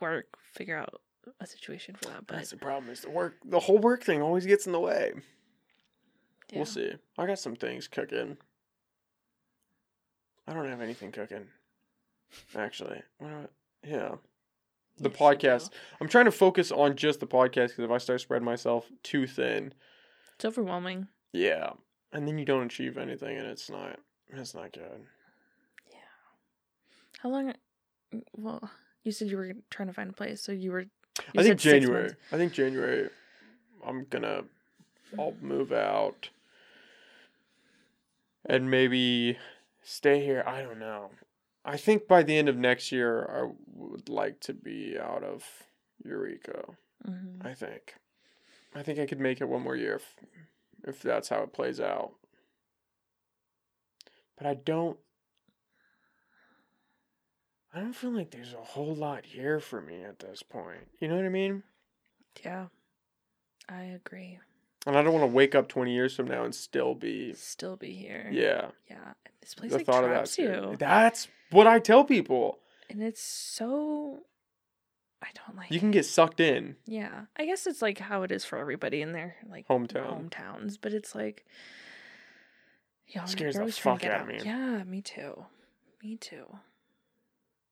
work, 0.00 0.26
figure 0.52 0.76
out 0.76 1.00
a 1.40 1.46
situation 1.46 1.94
for 1.96 2.06
that. 2.06 2.26
But 2.26 2.36
That's 2.36 2.50
the 2.50 2.56
problem 2.56 2.90
is 2.92 3.00
the 3.02 3.10
work 3.10 3.34
the 3.44 3.60
whole 3.60 3.78
work 3.78 4.02
thing 4.02 4.22
always 4.22 4.46
gets 4.46 4.66
in 4.66 4.72
the 4.72 4.80
way. 4.80 5.12
yeah. 6.50 6.56
We'll 6.58 6.66
see. 6.66 6.92
I 7.18 7.26
got 7.26 7.38
some 7.38 7.56
things 7.56 7.88
cooking. 7.88 8.36
I 10.46 10.54
don't 10.54 10.68
have 10.68 10.80
anything 10.80 11.10
cooking. 11.12 11.48
Actually. 12.54 13.02
What 13.18 13.28
do 13.28 13.34
I- 13.34 13.88
yeah. 13.88 14.14
The 14.98 15.10
you 15.10 15.14
podcast. 15.14 15.70
I'm 16.00 16.08
trying 16.08 16.24
to 16.24 16.30
focus 16.32 16.72
on 16.72 16.96
just 16.96 17.20
the 17.20 17.26
podcast 17.26 17.68
because 17.68 17.80
if 17.84 17.90
I 17.90 17.98
start 17.98 18.20
spreading 18.20 18.46
myself 18.46 18.90
too 19.02 19.26
thin, 19.26 19.74
It's 20.36 20.44
overwhelming. 20.44 21.08
yeah. 21.32 21.72
And 22.12 22.26
then 22.26 22.38
you 22.38 22.44
don't 22.44 22.64
achieve 22.64 22.96
anything 22.96 23.36
and 23.36 23.46
it's 23.46 23.68
not 23.68 23.98
it's 24.32 24.54
not 24.54 24.72
good. 24.72 25.06
Yeah. 25.90 25.98
How 27.20 27.28
long? 27.30 27.54
Well, 28.36 28.70
you 29.02 29.12
said 29.12 29.28
you 29.28 29.36
were 29.36 29.52
trying 29.70 29.88
to 29.88 29.94
find 29.94 30.10
a 30.10 30.12
place, 30.12 30.42
so 30.42 30.52
you 30.52 30.72
were. 30.72 30.80
you 30.80 30.88
I 31.38 31.42
think 31.42 31.58
January. 31.58 32.10
I 32.32 32.36
think 32.36 32.52
January 32.52 33.08
I'm 33.86 34.06
gonna 34.10 34.42
I'll 35.18 35.34
move 35.40 35.72
out 35.72 36.30
and 38.44 38.70
maybe 38.70 39.38
stay 39.82 40.24
here. 40.24 40.42
I 40.46 40.62
don't 40.62 40.78
know. 40.78 41.10
I 41.64 41.76
think 41.76 42.06
by 42.06 42.22
the 42.22 42.36
end 42.36 42.48
of 42.48 42.56
next 42.56 42.92
year 42.92 43.28
I 43.30 43.50
would 43.74 44.08
like 44.08 44.40
to 44.40 44.52
be 44.54 44.98
out 44.98 45.22
of 45.24 45.44
Eureka. 46.04 46.64
Mhm. 47.06 47.44
I 47.44 47.54
think. 47.54 47.94
I 48.74 48.82
think 48.82 48.98
I 48.98 49.06
could 49.06 49.20
make 49.20 49.40
it 49.40 49.48
one 49.48 49.62
more 49.62 49.76
year 49.76 49.94
if 49.96 50.16
if 50.84 51.02
that's 51.02 51.28
how 51.28 51.42
it 51.42 51.52
plays 51.52 51.80
out. 51.80 52.12
But 54.36 54.46
I 54.46 54.54
don't 54.54 54.98
I 57.74 57.80
don't 57.80 57.92
feel 57.94 58.10
like 58.10 58.30
there's 58.30 58.54
a 58.54 58.58
whole 58.62 58.94
lot 58.94 59.26
here 59.26 59.60
for 59.60 59.80
me 59.82 60.02
at 60.02 60.18
this 60.18 60.42
point. 60.42 60.86
You 61.00 61.08
know 61.08 61.16
what 61.16 61.26
I 61.26 61.30
mean? 61.30 61.62
Yeah, 62.44 62.66
I 63.68 63.82
agree. 63.82 64.38
And 64.86 64.96
I 64.96 65.02
don't 65.02 65.12
want 65.12 65.24
to 65.24 65.34
wake 65.34 65.54
up 65.54 65.68
20 65.68 65.92
years 65.92 66.14
from 66.14 66.26
now 66.28 66.44
and 66.44 66.54
still 66.54 66.94
be 66.94 67.32
Still 67.34 67.76
be 67.76 67.92
here. 67.92 68.28
yeah. 68.32 68.68
Yeah. 68.88 69.12
This 69.40 69.54
place 69.54 69.72
The 69.72 69.78
like 69.78 69.86
thought 69.86 70.04
of 70.04 70.10
that 70.10 70.16
traps 70.16 70.36
too. 70.36 70.42
you, 70.42 70.76
That's 70.78 71.28
what 71.50 71.66
I 71.66 71.78
tell 71.78 72.04
people. 72.04 72.58
and 72.88 73.02
it's 73.02 73.22
so. 73.22 74.20
I 75.22 75.28
don't 75.46 75.56
like. 75.56 75.70
You 75.70 75.80
can 75.80 75.90
get 75.90 76.04
sucked 76.04 76.40
in. 76.40 76.76
Yeah, 76.86 77.22
I 77.36 77.46
guess 77.46 77.66
it's 77.66 77.80
like 77.82 77.98
how 77.98 78.22
it 78.22 78.30
is 78.30 78.44
for 78.44 78.58
everybody 78.58 79.00
in 79.02 79.12
their 79.12 79.36
like 79.50 79.66
Hometown. 79.66 80.30
hometowns, 80.30 80.78
but 80.80 80.92
it's 80.92 81.14
like. 81.14 81.44
Yeah, 83.08 83.24
Scares 83.24 83.54
the 83.54 83.60
always 83.60 83.76
trying 83.76 83.98
to 83.98 84.04
fuck 84.06 84.14
out 84.14 84.20
of 84.22 84.26
me. 84.28 84.40
Yeah, 84.44 84.82
me 84.84 85.00
too. 85.00 85.44
Me 86.02 86.16
too. 86.16 86.44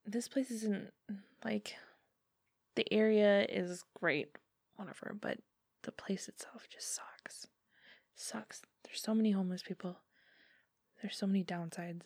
This 0.07 0.29
place 0.29 0.51
isn't 0.51 0.93
like. 1.45 1.75
The 2.77 2.93
area 2.93 3.45
is 3.49 3.85
great, 4.01 4.29
whatever, 4.77 5.17
but 5.21 5.39
the 5.83 5.93
place 5.93 6.29
itself 6.29 6.67
just 6.69 6.93
sucks. 6.95 7.47
Sucks. 8.17 8.63
There's 8.85 9.01
so 9.01 9.15
many 9.15 9.31
homeless 9.31 9.63
people. 9.63 9.99
There's 11.01 11.17
so 11.17 11.27
many 11.27 11.45
downsides. 11.45 12.03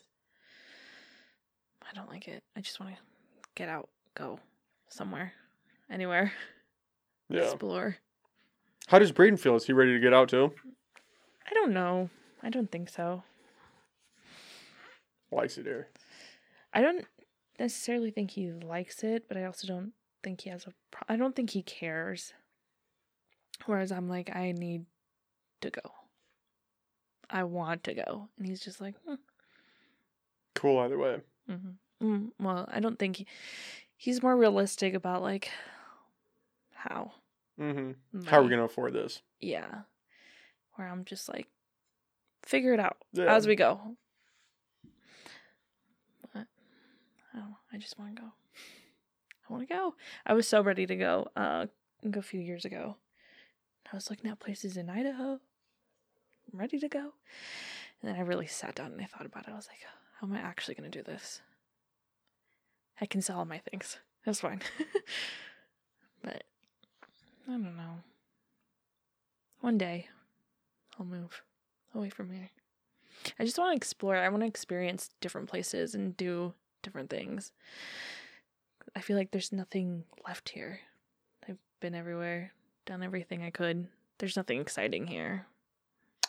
I 1.81 1.93
don't 1.95 2.09
like 2.09 2.27
it. 2.27 2.43
I 2.55 2.61
just 2.61 2.79
want 2.79 2.93
to 2.93 2.99
get 3.55 3.67
out, 3.69 3.89
go 4.15 4.39
somewhere, 4.89 5.33
anywhere, 5.89 6.33
Yeah. 7.29 7.43
explore. 7.43 7.97
How 8.87 8.99
does 8.99 9.11
Braden 9.11 9.37
feel? 9.37 9.55
Is 9.55 9.65
he 9.65 9.73
ready 9.73 9.93
to 9.93 9.99
get 9.99 10.13
out 10.13 10.29
too? 10.29 10.53
I 11.49 11.53
don't 11.53 11.73
know. 11.73 12.09
I 12.41 12.49
don't 12.49 12.71
think 12.71 12.89
so. 12.89 13.23
Likes 15.31 15.57
it 15.57 15.65
here. 15.65 15.89
I 16.73 16.81
don't 16.81 17.05
necessarily 17.59 18.11
think 18.11 18.31
he 18.31 18.51
likes 18.51 19.03
it, 19.03 19.25
but 19.27 19.37
I 19.37 19.45
also 19.45 19.67
don't 19.67 19.93
think 20.23 20.41
he 20.41 20.49
has 20.49 20.65
a. 20.65 20.73
Pro- 20.91 21.13
I 21.13 21.17
don't 21.17 21.35
think 21.35 21.51
he 21.51 21.61
cares. 21.61 22.33
Whereas 23.65 23.91
I'm 23.91 24.07
like, 24.07 24.35
I 24.35 24.53
need 24.53 24.85
to 25.61 25.69
go. 25.69 25.81
I 27.29 27.43
want 27.43 27.83
to 27.83 27.93
go, 27.93 28.29
and 28.37 28.47
he's 28.47 28.61
just 28.61 28.81
like, 28.81 28.95
hmm. 29.05 29.15
Cool 30.55 30.79
either 30.79 30.97
way. 30.97 31.17
Mm-hmm. 31.49 32.05
Mm, 32.05 32.29
well, 32.39 32.67
I 32.71 32.79
don't 32.79 32.97
think 32.97 33.17
he, 33.17 33.27
he's 33.95 34.23
more 34.23 34.35
realistic 34.35 34.93
about 34.93 35.21
like 35.21 35.51
how. 36.73 37.11
Mm-hmm. 37.59 38.25
How 38.25 38.39
are 38.39 38.43
we 38.43 38.49
gonna 38.49 38.63
afford 38.63 38.93
this? 38.93 39.21
Yeah. 39.39 39.81
Where 40.75 40.87
I'm 40.87 41.03
just 41.05 41.29
like, 41.29 41.47
figure 42.49 42.73
it 42.73 42.79
out 42.79 42.97
Yeah. 43.13 43.33
as 43.33 43.45
we 43.45 43.55
go. 43.55 43.79
But 46.33 46.47
I 47.33 47.37
don't 47.37 47.49
know. 47.49 47.57
I 47.71 47.77
just 47.77 47.99
want 47.99 48.15
to 48.15 48.21
go. 48.21 48.27
I 49.47 49.53
want 49.53 49.67
to 49.67 49.73
go. 49.73 49.95
I 50.25 50.33
was 50.33 50.47
so 50.47 50.61
ready 50.61 50.87
to 50.87 50.95
go 50.95 51.27
uh, 51.35 51.67
a 52.11 52.21
few 52.21 52.39
years 52.41 52.65
ago. 52.65 52.97
I 53.91 53.95
was 53.95 54.09
looking 54.09 54.29
at 54.31 54.39
places 54.39 54.77
in 54.77 54.89
Idaho. 54.89 55.39
I'm 56.51 56.59
ready 56.59 56.79
to 56.79 56.87
go. 56.89 57.13
And 58.01 58.03
then 58.11 58.15
I 58.15 58.21
really 58.21 58.47
sat 58.47 58.75
down 58.75 58.91
and 58.93 59.01
I 59.01 59.05
thought 59.05 59.25
about 59.27 59.47
it. 59.47 59.51
I 59.51 59.55
was 59.55 59.67
like, 59.67 59.79
how 60.19 60.27
am 60.27 60.33
I 60.33 60.39
actually 60.39 60.75
going 60.75 60.89
to 60.89 60.97
do 60.97 61.03
this? 61.03 61.41
I 62.99 63.05
can 63.05 63.21
sell 63.21 63.37
all 63.39 63.45
my 63.45 63.59
things. 63.59 63.97
That's 64.25 64.41
fine. 64.41 64.61
but 66.23 66.43
I 67.47 67.51
don't 67.51 67.77
know. 67.77 67.99
One 69.61 69.77
day 69.77 70.07
I'll 70.99 71.05
move 71.05 71.43
away 71.93 72.09
from 72.09 72.31
here. 72.31 72.49
I 73.39 73.45
just 73.45 73.57
want 73.57 73.71
to 73.71 73.75
explore. 73.75 74.15
I 74.15 74.29
want 74.29 74.43
to 74.43 74.47
experience 74.47 75.09
different 75.21 75.49
places 75.49 75.95
and 75.95 76.15
do 76.15 76.53
different 76.83 77.09
things. 77.09 77.51
I 78.95 79.01
feel 79.01 79.17
like 79.17 79.31
there's 79.31 79.51
nothing 79.51 80.03
left 80.27 80.49
here. 80.49 80.79
I've 81.47 81.57
been 81.79 81.95
everywhere, 81.95 82.53
done 82.85 83.03
everything 83.03 83.43
I 83.43 83.49
could. 83.49 83.87
There's 84.17 84.35
nothing 84.35 84.59
exciting 84.59 85.07
here. 85.07 85.45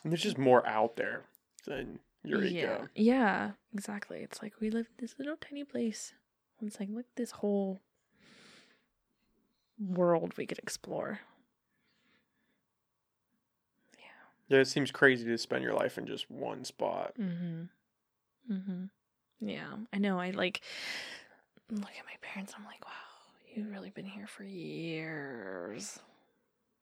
And 0.02 0.12
there's 0.12 0.22
just 0.22 0.38
more 0.38 0.66
out 0.66 0.96
there 0.96 1.22
than 1.66 1.98
Eureka. 2.24 2.52
Yeah. 2.52 2.86
Yeah, 2.94 3.50
exactly. 3.72 4.18
It's 4.18 4.42
like 4.42 4.54
we 4.60 4.70
live 4.70 4.86
in 4.86 4.94
this 4.98 5.14
little 5.18 5.36
tiny 5.36 5.64
place. 5.64 6.12
It's 6.62 6.78
like 6.78 6.90
look 6.90 7.06
this 7.16 7.30
whole 7.30 7.80
world 9.78 10.34
we 10.36 10.46
could 10.46 10.58
explore. 10.58 11.20
Yeah, 14.50 14.58
it 14.58 14.66
seems 14.66 14.90
crazy 14.90 15.24
to 15.26 15.38
spend 15.38 15.62
your 15.62 15.74
life 15.74 15.96
in 15.96 16.06
just 16.06 16.30
one 16.30 16.64
spot. 16.64 17.14
Mhm. 17.18 17.68
Mhm. 18.50 18.90
Yeah, 19.40 19.76
I 19.92 19.98
know. 19.98 20.18
I 20.18 20.30
like 20.30 20.60
look 21.70 21.84
at 21.98 22.04
my 22.04 22.16
parents. 22.20 22.52
I'm 22.58 22.64
like, 22.64 22.84
wow, 22.84 22.92
you've 23.54 23.70
really 23.70 23.90
been 23.90 24.04
here 24.04 24.26
for 24.26 24.42
years. 24.44 26.00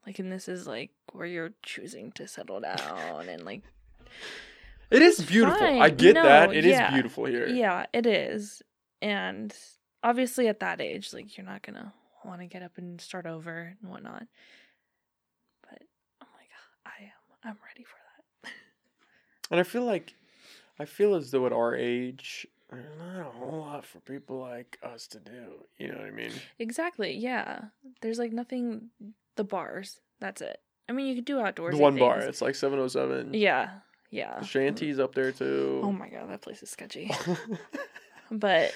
Like, 0.05 0.17
and 0.17 0.31
this 0.31 0.47
is 0.49 0.65
like 0.65 0.89
where 1.13 1.27
you're 1.27 1.53
choosing 1.61 2.11
to 2.13 2.27
settle 2.27 2.59
down, 2.59 3.29
and 3.29 3.45
like, 3.45 3.61
It 4.89 5.03
is 5.03 5.19
beautiful. 5.23 5.67
I 5.81 5.91
get 5.91 6.15
No, 6.15 6.23
that. 6.23 6.51
It 6.55 6.65
is 6.65 6.71
yeah. 6.71 6.91
beautiful 6.91 7.25
here. 7.25 7.47
yeah, 7.47 7.85
it 7.93 8.07
is. 8.07 8.63
And 9.01 9.55
obviously, 10.01 10.47
at 10.47 10.61
that 10.61 10.81
age, 10.81 11.13
like, 11.13 11.37
you're 11.37 11.45
not 11.45 11.61
gonna 11.61 11.93
want 12.25 12.41
to 12.41 12.47
get 12.47 12.63
up 12.63 12.79
and 12.79 12.99
start 12.99 13.27
over 13.27 13.77
and 13.79 13.91
whatnot. 13.91 14.25
But 15.61 15.83
I'm 16.19 16.27
like, 16.35 16.49
I 16.85 17.03
am. 17.03 17.11
I'm 17.43 17.57
ready 17.67 17.83
for 17.83 17.95
that. 18.43 18.51
And 19.51 19.59
I 19.59 19.63
feel 19.63 19.83
like, 19.83 20.13
I 20.79 20.85
feel 20.85 21.15
as 21.15 21.31
though 21.31 21.45
at 21.45 21.53
our 21.53 21.75
age, 21.75 22.45
there's 22.69 22.85
not 22.99 23.21
a 23.21 23.29
whole 23.29 23.59
lot 23.61 23.85
for 23.85 23.99
people 24.01 24.39
like 24.39 24.77
us 24.83 25.07
to 25.07 25.19
do. 25.19 25.65
You 25.77 25.87
know 25.89 25.97
what 25.97 26.05
I 26.07 26.11
mean? 26.11 26.31
Exactly. 26.59 27.15
Yeah. 27.15 27.61
There's 28.01 28.19
like 28.19 28.31
nothing. 28.31 28.89
The 29.35 29.43
bars. 29.43 29.99
That's 30.19 30.41
it. 30.41 30.59
I 30.87 30.91
mean, 30.91 31.07
you 31.07 31.15
could 31.15 31.25
do 31.25 31.39
outdoors. 31.39 31.75
The 31.75 31.81
one 31.81 31.97
bar, 31.97 32.19
it's 32.19 32.41
like 32.41 32.55
707. 32.55 33.33
Yeah. 33.33 33.69
Yeah. 34.11 34.39
The 34.39 34.45
Shanty's 34.45 34.99
up 34.99 35.15
there 35.15 35.31
too. 35.31 35.81
Oh 35.83 35.91
my 35.91 36.09
god, 36.09 36.29
that 36.29 36.41
place 36.41 36.61
is 36.63 36.69
sketchy. 36.69 37.11
But 38.31 38.75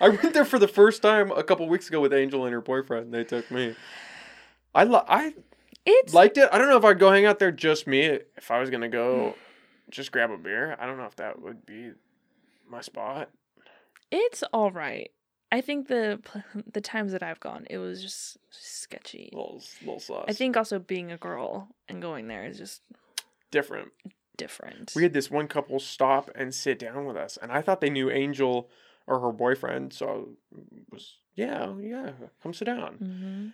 I 0.00 0.08
went 0.08 0.34
there 0.34 0.44
for 0.44 0.58
the 0.60 0.68
first 0.68 1.02
time 1.02 1.32
a 1.32 1.42
couple 1.42 1.68
weeks 1.68 1.88
ago 1.88 2.00
with 2.00 2.12
Angel 2.12 2.44
and 2.44 2.52
her 2.54 2.60
boyfriend. 2.60 3.12
They 3.12 3.24
took 3.24 3.50
me. 3.50 3.74
I 4.72 4.84
li- 4.84 5.00
I 5.08 5.34
it's 5.86 6.14
liked 6.14 6.38
it. 6.38 6.48
I 6.52 6.58
don't 6.58 6.68
know 6.68 6.76
if 6.76 6.84
I'd 6.84 6.98
go 6.98 7.10
hang 7.10 7.26
out 7.26 7.38
there 7.38 7.52
just 7.52 7.86
me. 7.86 8.02
If 8.36 8.50
I 8.50 8.60
was 8.60 8.70
gonna 8.70 8.88
go, 8.88 9.34
just 9.90 10.12
grab 10.12 10.30
a 10.30 10.36
beer. 10.38 10.76
I 10.80 10.86
don't 10.86 10.96
know 10.98 11.06
if 11.06 11.16
that 11.16 11.40
would 11.42 11.66
be 11.66 11.92
my 12.68 12.80
spot. 12.80 13.30
it's 14.10 14.42
all 14.52 14.70
right. 14.70 15.10
I 15.52 15.60
think 15.60 15.88
the 15.88 16.20
the 16.72 16.80
times 16.80 17.12
that 17.12 17.22
I've 17.22 17.40
gone, 17.40 17.66
it 17.70 17.78
was 17.78 18.00
just 18.02 18.38
sketchy. 18.50 19.30
Little 19.32 19.62
little 19.80 20.00
sauce. 20.00 20.26
I 20.28 20.32
think 20.32 20.56
also 20.56 20.78
being 20.78 21.10
a 21.10 21.16
girl 21.16 21.68
and 21.88 22.00
going 22.00 22.28
there 22.28 22.44
is 22.44 22.58
just 22.58 22.82
different. 23.50 23.88
different. 24.36 24.92
We 24.94 25.02
had 25.02 25.12
this 25.12 25.30
one 25.30 25.48
couple 25.48 25.78
stop 25.80 26.30
and 26.34 26.54
sit 26.54 26.78
down 26.78 27.04
with 27.04 27.16
us, 27.16 27.36
and 27.40 27.50
I 27.50 27.62
thought 27.62 27.80
they 27.80 27.90
knew 27.90 28.10
Angel 28.10 28.68
or 29.06 29.18
her 29.20 29.32
boyfriend, 29.32 29.92
so 29.92 30.28
I 30.54 30.82
was 30.92 31.16
yeah, 31.34 31.72
yeah, 31.80 32.10
come 32.42 32.54
sit 32.54 32.66
down. 32.66 32.94
hmm 32.94 33.48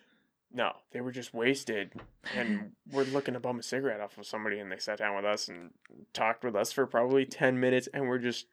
No, 0.53 0.73
they 0.93 1.01
were 1.01 1.13
just 1.13 1.35
wasted, 1.35 1.93
and 2.35 2.73
we're 2.93 3.05
looking 3.05 3.35
to 3.35 3.41
bum 3.41 3.59
a 3.59 3.63
cigarette 3.63 4.01
off 4.01 4.17
of 4.17 4.27
somebody, 4.27 4.59
and 4.59 4.71
they 4.73 4.79
sat 4.79 4.99
down 4.99 5.17
with 5.17 5.25
us 5.25 5.49
and 5.49 5.71
talked 6.13 6.45
with 6.45 6.57
us 6.57 6.73
for 6.73 6.87
probably 6.87 7.25
ten 7.27 7.61
minutes, 7.61 7.89
and 7.93 8.09
we're 8.09 8.19
just. 8.19 8.47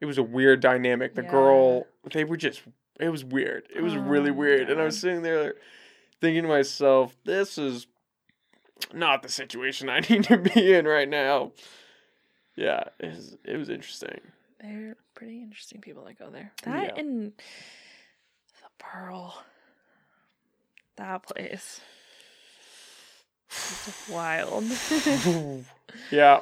It 0.00 0.06
was 0.06 0.18
a 0.18 0.22
weird 0.22 0.60
dynamic. 0.60 1.14
The 1.14 1.22
Yeah. 1.22 1.30
girl, 1.30 1.86
they 2.12 2.24
were 2.24 2.36
just. 2.36 2.62
It 3.00 3.08
was 3.08 3.24
weird. 3.24 3.66
It 3.74 3.80
was 3.82 3.94
oh, 3.94 4.00
really 4.00 4.30
Oh, 4.30 4.34
weird, 4.34 4.70
and 4.70 4.80
I 4.80 4.84
was 4.84 4.98
sitting 5.00 5.22
there, 5.22 5.54
thinking 6.20 6.42
to 6.42 6.48
myself, 6.48 7.16
"This 7.24 7.58
is 7.58 7.86
not 8.92 9.22
the 9.22 9.28
situation 9.28 9.88
I 9.88 10.00
need 10.08 10.24
to 10.24 10.38
be 10.38 10.72
in 10.74 10.86
right 10.86 11.08
now." 11.08 11.52
Yeah, 12.56 12.84
it 13.00 13.06
was, 13.06 13.36
it 13.44 13.56
was 13.56 13.68
interesting. 13.68 14.20
They're 14.60 14.96
pretty 15.14 15.42
interesting 15.42 15.80
people 15.80 16.04
that 16.04 16.18
go 16.18 16.30
there. 16.30 16.52
That 16.62 16.84
Yeah. 16.94 17.00
and 17.00 17.32
the 17.32 18.68
Pearl. 18.78 19.42
That 20.96 21.22
place. 21.24 21.80
It's 23.48 24.08
wild. 24.08 24.64
yeah, 26.10 26.40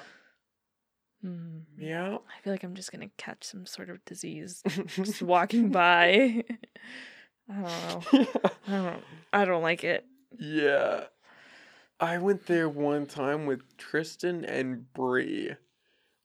Hmm. 1.22 1.60
yeah. 1.78 2.16
I 2.16 2.42
feel 2.42 2.52
like 2.52 2.64
I'm 2.64 2.74
just 2.74 2.90
gonna 2.90 3.10
catch 3.16 3.44
some 3.44 3.64
sort 3.66 3.90
of 3.90 4.04
disease 4.04 4.62
just 4.86 5.22
walking 5.22 5.70
by. 5.70 6.44
I 7.50 7.54
don't 7.54 8.12
know. 8.12 8.26
I 8.68 8.70
don't. 8.70 9.04
I 9.32 9.44
don't 9.44 9.62
like 9.62 9.84
it. 9.84 10.04
Yeah. 10.38 11.04
I 12.00 12.18
went 12.18 12.46
there 12.46 12.68
one 12.68 13.06
time 13.06 13.46
with 13.46 13.76
Tristan 13.76 14.44
and 14.44 14.92
Bree 14.92 15.54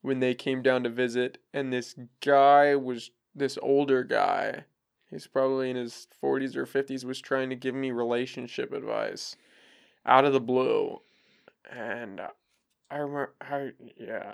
when 0.01 0.19
they 0.19 0.33
came 0.33 0.61
down 0.63 0.83
to 0.83 0.89
visit, 0.89 1.37
and 1.53 1.71
this 1.71 1.95
guy 2.23 2.75
was 2.75 3.11
this 3.35 3.57
older 3.61 4.03
guy. 4.03 4.63
He's 5.09 5.27
probably 5.27 5.69
in 5.69 5.77
his 5.77 6.07
40s 6.23 6.55
or 6.55 6.65
50s, 6.65 7.05
was 7.05 7.21
trying 7.21 7.49
to 7.49 7.55
give 7.55 7.73
me 7.73 7.91
relationship 7.91 8.73
advice 8.73 9.35
out 10.05 10.25
of 10.25 10.33
the 10.33 10.41
blue. 10.41 11.01
And 11.71 12.21
I 12.91 12.97
remember, 12.97 13.33
I, 13.41 13.71
yeah. 13.97 14.33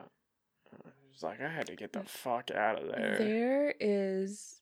I 0.74 0.90
was 1.12 1.24
like, 1.24 1.42
I 1.42 1.50
had 1.50 1.68
to 1.68 1.76
get 1.76 1.94
the 1.94 2.00
mm. 2.00 2.08
fuck 2.08 2.50
out 2.52 2.82
of 2.82 2.88
there. 2.88 3.18
There 3.20 3.76
is, 3.80 4.62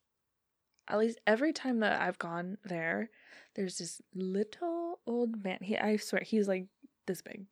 at 0.87 0.99
least 0.99 1.19
every 1.25 1.53
time 1.53 1.79
that 1.79 2.01
I've 2.01 2.19
gone 2.19 2.57
there, 2.65 3.09
there's 3.55 3.77
this 3.77 4.01
little 4.13 4.99
old 5.05 5.43
man. 5.43 5.59
He, 5.61 5.77
I 5.77 5.97
swear, 5.97 6.23
he's 6.25 6.47
like 6.47 6.67
this 7.05 7.21
big, 7.21 7.45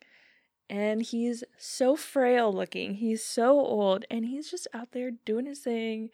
and 0.69 1.01
he's 1.01 1.43
so 1.57 1.95
frail 1.95 2.53
looking. 2.53 2.95
He's 2.95 3.23
so 3.23 3.59
old, 3.59 4.05
and 4.09 4.25
he's 4.25 4.49
just 4.49 4.67
out 4.73 4.91
there 4.91 5.11
doing 5.11 5.45
his 5.45 5.59
thing, 5.59 6.09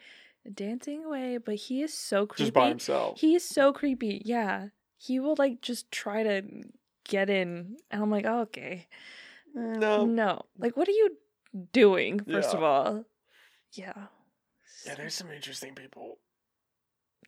dancing 0.53 1.03
away. 1.05 1.37
But 1.37 1.55
he 1.55 1.81
is 1.81 1.93
so 1.93 2.25
creepy. 2.25 2.43
Just 2.43 2.53
by 2.53 2.69
himself. 2.69 3.19
He 3.19 3.35
is 3.35 3.43
so 3.47 3.73
creepy. 3.73 4.21
Yeah, 4.25 4.67
he 4.97 5.19
will 5.19 5.35
like 5.37 5.61
just 5.61 5.91
try 5.91 6.23
to 6.23 6.43
get 7.07 7.29
in, 7.29 7.77
and 7.91 8.01
I'm 8.01 8.11
like, 8.11 8.25
oh, 8.25 8.41
okay. 8.41 8.87
no. 9.53 10.05
No. 10.05 10.41
Like, 10.57 10.75
what 10.75 10.87
are 10.87 10.91
you 10.91 11.17
doing, 11.71 12.19
first 12.19 12.51
Yeah. 12.51 12.57
of 12.57 12.63
all? 12.63 13.05
Yeah. 13.73 13.93
Yeah, 14.85 14.95
there's 14.95 15.13
some 15.13 15.31
interesting 15.31 15.73
people. 15.75 16.17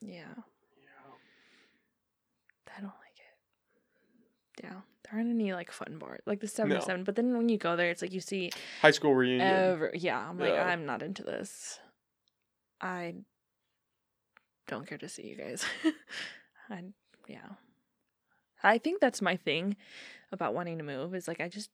Yeah. 0.02 0.34
Yeah. 0.78 1.14
I 2.78 2.82
don't 2.82 2.88
like 2.88 3.18
it. 3.18 4.64
Yeah. 4.64 4.82
There 5.04 5.14
aren't 5.20 5.30
any 5.30 5.54
like 5.54 5.72
fun 5.72 5.98
bars. 6.00 6.22
Like 6.26 6.40
the 6.42 6.48
77. 6.48 7.04
But 7.04 7.16
then 7.16 7.36
when 7.38 7.50
you 7.50 7.58
go 7.58 7.76
there, 7.76 7.90
it's 7.90 8.02
like 8.02 8.12
you 8.14 8.20
see 8.20 8.52
High 8.82 8.92
school 8.92 9.16
reunion. 9.16 9.42
every. 9.48 9.92
Yeah. 9.96 10.20
I'm 10.30 10.38
like, 10.38 10.54
Yeah. 10.54 10.68
I'm 10.68 10.86
not 10.86 11.02
into 11.02 11.24
this. 11.24 11.80
I 12.82 13.16
don't 14.68 14.88
care 14.88 14.98
to 14.98 15.10
see 15.10 15.28
you 15.28 15.36
guys. 15.36 15.64
I, 16.70 16.84
yeah. 17.28 17.48
I 18.64 18.78
think 18.78 19.00
that's 19.00 19.22
my 19.22 19.36
thing 19.36 19.76
about 20.32 20.54
wanting 20.54 20.78
to 20.78 20.84
move 20.84 21.16
is 21.16 21.28
like, 21.28 21.40
I 21.40 21.48
just, 21.48 21.70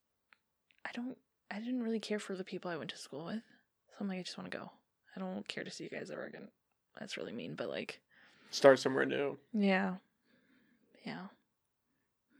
I 0.86 0.90
don't, 0.94 1.18
I 1.50 1.60
didn't 1.60 1.84
really 1.84 2.00
care 2.00 2.20
for 2.20 2.36
the 2.36 2.44
people 2.44 2.70
I 2.70 2.78
went 2.78 2.90
to 2.92 2.98
school 2.98 3.26
with. 3.26 3.42
So 3.90 3.96
I'm 4.00 4.08
like, 4.08 4.20
I 4.20 4.24
just 4.24 4.38
want 4.38 4.52
to 4.52 4.58
go. 4.58 4.72
I 5.16 5.20
don't 5.20 5.48
care 5.48 5.64
to 5.64 5.72
see 5.72 5.84
you 5.86 5.90
guys 5.90 6.10
ever 6.12 6.26
again. 6.26 6.48
That's 7.00 7.18
really 7.18 7.34
mean, 7.34 7.56
but 7.56 7.70
like, 7.70 8.00
Start 8.52 8.78
somewhere 8.80 9.06
new. 9.06 9.38
yeah. 9.54 9.96
Yeah. 11.06 11.28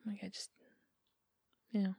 Like 0.06 0.20
I 0.24 0.28
just 0.28 0.50
yeah. 1.72 1.94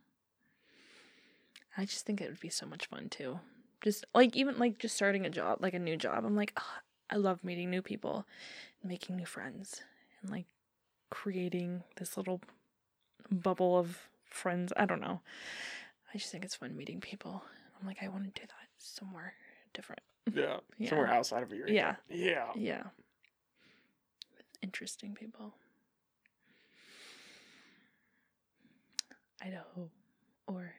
I 1.76 1.84
just 1.84 2.06
think 2.06 2.20
it 2.20 2.28
would 2.30 2.40
be 2.40 2.48
so 2.48 2.64
much 2.66 2.86
fun 2.86 3.08
too. 3.10 3.40
Just 3.84 4.06
like 4.14 4.34
even 4.34 4.58
like 4.58 4.78
just 4.78 4.96
starting 4.96 5.26
a 5.26 5.30
job, 5.30 5.58
like 5.60 5.74
a 5.74 5.78
new 5.78 5.96
job. 5.96 6.24
I'm 6.24 6.34
like, 6.34 6.54
"Ah, 6.56 6.80
I 7.10 7.16
love 7.16 7.44
meeting 7.44 7.68
new 7.70 7.82
people, 7.82 8.26
making 8.82 9.16
new 9.16 9.26
friends, 9.26 9.82
and 10.22 10.30
like 10.30 10.46
creating 11.10 11.84
this 11.96 12.16
little 12.16 12.40
bubble 13.30 13.78
of 13.78 14.08
friends. 14.24 14.72
I 14.76 14.86
don't 14.86 15.02
know. 15.02 15.20
I 16.12 16.18
just 16.18 16.32
think 16.32 16.44
it's 16.44 16.54
fun 16.56 16.74
meeting 16.76 17.00
people. 17.00 17.42
I'm 17.78 17.86
like, 17.86 18.02
I 18.02 18.08
want 18.08 18.24
to 18.24 18.40
do 18.40 18.46
that 18.46 18.68
somewhere 18.78 19.34
different. 19.74 20.00
Yeah. 20.32 20.58
Yeah. 20.78 20.88
Somewhere 20.88 21.08
outside 21.08 21.42
of 21.42 21.52
your 21.52 21.68
Yeah. 21.68 21.96
Yeah. 22.08 22.46
Yeah. 22.56 22.84
Interesting 24.62 25.14
people. 25.14 25.54
Idaho 29.42 29.90
or. 30.46 30.72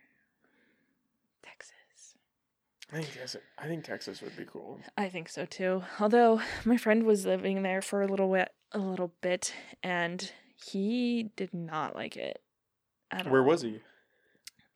I 2.93 2.97
think 2.97 3.13
Texas, 3.13 3.41
I 3.57 3.67
think 3.67 3.83
Texas 3.83 4.21
would 4.21 4.37
be 4.37 4.45
cool. 4.45 4.79
I 4.97 5.09
think 5.09 5.27
so 5.29 5.45
too. 5.45 5.83
Although 5.99 6.41
my 6.65 6.77
friend 6.77 7.03
was 7.03 7.25
living 7.25 7.63
there 7.63 7.81
for 7.81 8.01
a 8.01 8.07
little 8.07 8.31
bit, 8.31 8.49
a 8.71 8.77
little 8.79 9.11
bit, 9.21 9.53
and 9.83 10.31
he 10.55 11.31
did 11.35 11.53
not 11.53 11.95
like 11.95 12.15
it. 12.15 12.41
At 13.11 13.27
Where 13.29 13.41
all. 13.41 13.47
was 13.47 13.61
he? 13.63 13.79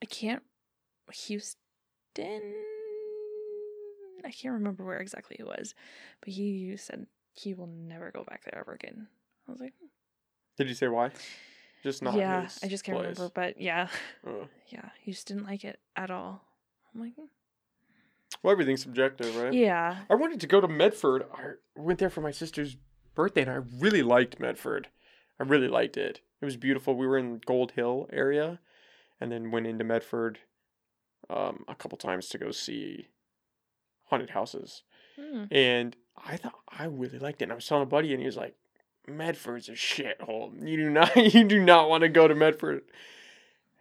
I 0.02 0.06
can't. 0.06 0.44
Houston. 1.28 2.54
I 4.26 4.32
can't 4.32 4.54
remember 4.54 4.84
where 4.84 5.00
exactly 5.00 5.38
it 5.40 5.46
was, 5.46 5.74
but 6.20 6.30
he 6.30 6.76
said 6.78 7.08
he 7.34 7.54
will 7.54 7.68
never 7.68 8.12
go 8.12 8.24
back 8.24 8.44
there 8.44 8.60
ever 8.60 8.74
again. 8.74 9.08
I 9.48 9.52
was 9.52 9.62
like, 9.62 9.74
Did 10.58 10.68
you 10.68 10.74
say 10.76 10.88
why? 10.88 11.12
Just 11.84 12.04
not. 12.04 12.16
yeah, 12.16 12.48
I 12.62 12.68
just 12.68 12.84
can't 12.84 12.98
place. 12.98 13.16
remember, 13.18 13.32
but 13.34 13.62
yeah, 13.62 13.88
Oh. 14.28 14.48
yeah, 14.68 14.90
he 15.00 15.12
just 15.12 15.28
didn't 15.28 15.46
like 15.46 15.64
it 15.64 15.80
at 15.96 16.12
all. 16.12 16.44
I'm 16.94 17.02
like, 17.02 17.16
"Hmm." 17.16 17.26
Well, 18.44 18.52
everything's 18.52 18.82
subjective, 18.82 19.36
right? 19.36 19.54
yeah, 19.54 19.98
I 20.10 20.16
wanted 20.16 20.40
to 20.42 20.48
go 20.48 20.62
to 20.62 20.68
Medford. 20.68 21.26
I 21.34 21.54
went 21.76 22.00
there 22.00 22.10
for 22.10 22.22
my 22.22 22.32
sister's 22.32 22.78
birthday, 23.16 23.42
and 23.42 23.52
I 23.52 23.60
really 23.80 24.04
liked 24.04 24.40
Medford. 24.40 24.88
I 25.40 25.44
really 25.44 25.68
liked 25.68 25.98
it. 25.98 26.22
It 26.42 26.46
was 26.46 26.58
beautiful. 26.58 26.96
We 26.96 27.08
were 27.08 27.18
in 27.18 27.42
Gold 27.46 27.72
Hill 27.72 28.08
area, 28.14 28.60
and 29.20 29.32
then 29.32 29.52
went 29.52 29.68
into 29.68 29.84
Medford 29.84 30.40
um, 31.30 31.66
a 31.68 31.76
couple 31.76 31.98
times 31.98 32.30
to 32.30 32.38
go 32.38 32.52
see 32.52 33.08
haunted 34.06 34.32
houses. 34.32 34.84
Hmm. 35.20 35.46
And 35.52 35.96
I 36.18 36.38
thought 36.38 36.56
I 36.70 36.86
really 36.86 37.20
liked 37.20 37.42
it. 37.42 37.46
And 37.46 37.52
I 37.52 37.56
was 37.56 37.66
telling 37.66 37.84
a 37.84 37.88
buddy, 37.88 38.14
and 38.14 38.22
he 38.22 38.26
was 38.26 38.38
like, 38.38 38.56
"Medford's 39.08 39.70
a 39.70 39.74
shithole. 39.74 40.54
You 40.66 40.78
do 40.78 40.90
not, 40.90 41.16
you 41.34 41.44
do 41.44 41.64
not 41.64 41.90
want 41.90 42.02
to 42.02 42.10
go 42.10 42.28
to 42.28 42.36
Medford." 42.36 42.84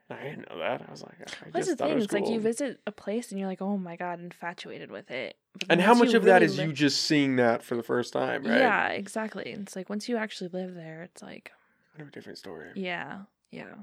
I 0.21 0.23
didn't 0.23 0.49
know 0.51 0.59
that. 0.59 0.83
I 0.87 0.91
was 0.91 1.03
like, 1.03 1.15
I 1.21 1.51
That's 1.51 1.67
the 1.69 1.77
thought 1.77 1.87
it 1.87 1.89
thing. 1.89 1.95
was 1.97 2.05
It's 2.05 2.13
like 2.15 2.29
you 2.29 2.41
visit 2.41 2.81
a 2.87 2.93
place 2.93 3.31
and 3.31 3.39
you're 3.39 3.49
like, 3.49 3.61
oh 3.61 3.77
my 3.77 3.97
god, 3.97 4.21
infatuated 4.21 4.91
with 4.91 5.11
it. 5.11 5.37
But 5.59 5.67
And 5.71 5.81
how 5.81 5.95
much 5.95 6.15
of 6.15 6.23
that 6.25 6.35
really 6.35 6.47
is 6.47 6.59
li- 6.59 6.65
you 6.65 6.73
just 6.73 7.03
seeing 7.03 7.37
that 7.37 7.63
for 7.63 7.77
the 7.77 7.83
first 7.83 8.13
time, 8.13 8.45
right? 8.45 8.59
Yeah, 8.59 8.89
exactly. 8.89 9.45
It's 9.51 9.77
like 9.77 9.89
once 9.91 10.09
you 10.09 10.17
actually 10.17 10.49
live 10.53 10.75
there, 10.75 11.03
it's 11.03 11.23
like, 11.23 11.53
Kind 11.93 12.03
of 12.03 12.09
a 12.09 12.11
different 12.13 12.39
story. 12.39 12.69
yeah, 12.75 13.21
yeah. 13.51 13.75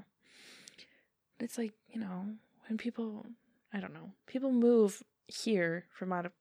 It's 1.38 1.58
like 1.58 1.72
you 1.90 2.00
know 2.00 2.26
when 2.68 2.78
people, 2.78 3.26
I 3.72 3.78
don't 3.80 3.92
know, 3.94 4.10
people 4.26 4.50
move 4.52 5.02
here 5.28 5.84
from 5.92 6.12
out 6.12 6.24
of 6.26 6.32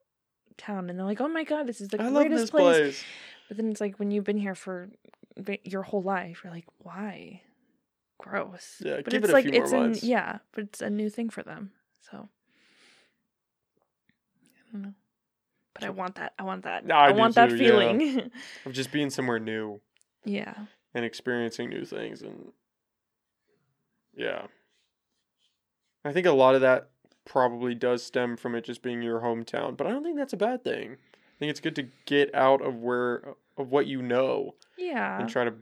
town 0.57 0.89
and 0.89 0.97
they're 0.97 1.05
like, 1.05 1.19
oh 1.21 1.27
my 1.27 1.43
god, 1.43 1.67
this 1.67 1.81
is 1.81 1.89
the 1.89 2.01
I 2.01 2.09
greatest 2.09 2.49
place. 2.51 2.77
place. 2.77 3.03
But 3.49 3.57
then 3.57 3.69
it's 3.69 3.81
like 3.81 3.97
when 3.99 4.09
you've 4.11 4.23
been 4.23 4.37
here 4.37 4.55
for 4.55 4.89
your 5.63 5.83
whole 5.83 6.01
life, 6.01 6.41
you're 6.43 6.53
like, 6.53 6.65
why? 6.79 7.41
Gross. 8.17 8.81
Yeah, 8.83 8.97
but 9.03 9.11
give 9.11 9.23
it's 9.23 9.29
it 9.29 9.33
a 9.33 9.33
like 9.33 9.43
few 9.45 9.53
more 9.53 9.63
it's 9.63 9.71
months. 9.71 10.03
a 10.03 10.05
yeah, 10.05 10.37
but 10.53 10.63
it's 10.65 10.81
a 10.81 10.89
new 10.89 11.09
thing 11.09 11.29
for 11.29 11.43
them. 11.43 11.71
So 11.99 12.29
I 14.57 14.71
don't 14.71 14.81
know. 14.81 14.93
But 15.73 15.83
I 15.83 15.89
want 15.89 16.15
that. 16.15 16.33
I 16.39 16.43
want 16.43 16.63
that. 16.63 16.85
No, 16.85 16.95
I 16.95 17.07
I, 17.07 17.11
do 17.11 17.17
want 17.19 17.35
that 17.35 17.49
too, 17.49 17.57
yeah. 17.57 17.69
feeling. 17.69 18.31
Of 18.65 18.71
just 18.73 18.91
being 18.91 19.09
somewhere 19.09 19.39
new 19.39 19.81
yeah. 20.23 20.53
and 20.93 21.03
experiencing 21.03 21.69
new 21.69 21.83
things 21.85 22.21
and 22.21 22.51
yeah. 24.15 24.43
I 26.03 26.13
think 26.13 26.25
a 26.25 26.31
lot 26.31 26.55
of 26.55 26.61
that 26.61 26.89
probably 27.25 27.75
does 27.75 28.03
stem 28.03 28.37
from 28.37 28.55
it 28.55 28.63
just 28.63 28.81
being 28.81 29.01
your 29.01 29.19
hometown, 29.19 29.75
but 29.75 29.87
I 29.87 29.89
don't 29.89 30.03
think 30.03 30.17
that's 30.17 30.33
a 30.33 30.37
bad 30.37 30.63
thing. 30.63 30.93
I 30.93 31.39
think 31.39 31.49
it's 31.49 31.59
good 31.59 31.75
to 31.75 31.87
get 32.05 32.33
out 32.33 32.61
of 32.61 32.75
where 32.75 33.35
of 33.57 33.71
what 33.71 33.87
you 33.87 34.01
know 34.01 34.55
Yeah. 34.77 35.19
and 35.19 35.29
try 35.29 35.43
to 35.43 35.53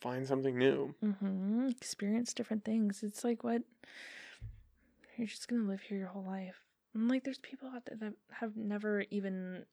find 0.00 0.26
something 0.26 0.56
new. 0.58 0.94
Mm-hmm. 1.04 1.68
Experience 1.68 2.32
different 2.32 2.64
things. 2.64 3.02
It's 3.02 3.24
like 3.24 3.42
what 3.44 3.62
you're 5.16 5.26
just 5.26 5.48
gonna 5.48 5.68
live 5.68 5.80
here 5.82 5.98
your 5.98 6.08
whole 6.08 6.24
life. 6.24 6.62
And 6.94 7.08
like, 7.08 7.24
there's 7.24 7.38
people 7.38 7.68
out 7.74 7.84
there 7.86 7.96
that 7.98 8.14
have 8.40 8.56
never 8.56 9.04
even 9.10 9.64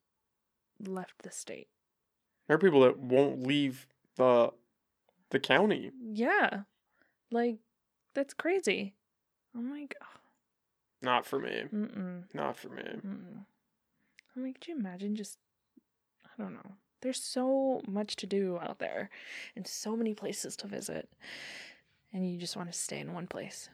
left 0.86 1.22
the 1.24 1.32
state. 1.32 1.68
There 2.48 2.56
are 2.56 2.60
people 2.60 2.82
that 2.82 3.00
won't 3.00 3.46
leave 3.46 3.88
the 4.16 4.52
the 5.30 5.40
county. 5.40 5.92
Yeah, 6.14 6.62
like 7.32 7.58
that's 8.14 8.34
crazy. 8.34 8.94
I'm 9.56 9.72
like, 9.72 9.96
Not 11.02 11.26
for 11.26 11.40
me. 11.40 11.64
mm-mm, 11.74 12.24
Not 12.34 12.58
for 12.58 12.70
me. 12.70 12.84
mm-mm. 12.84 13.46
I'm 14.36 14.44
like, 14.44 14.56
could 14.60 14.68
you 14.68 14.78
imagine 14.78 15.16
just? 15.16 15.38
I 16.26 16.42
don't 16.42 16.54
know. 16.54 16.74
There's 17.02 17.22
so 17.22 17.82
much 17.88 18.16
to 18.18 18.26
do 18.28 18.58
out 18.62 18.80
there, 18.80 19.10
and 19.56 19.68
so 19.68 19.96
many 19.96 20.14
places 20.14 20.56
to 20.58 20.68
visit, 20.68 21.10
and 22.14 22.30
you 22.30 22.38
just 22.40 22.56
want 22.56 22.72
to 22.72 22.78
stay 22.78 23.00
in 23.00 23.14
one 23.14 23.28
place. 23.28 23.70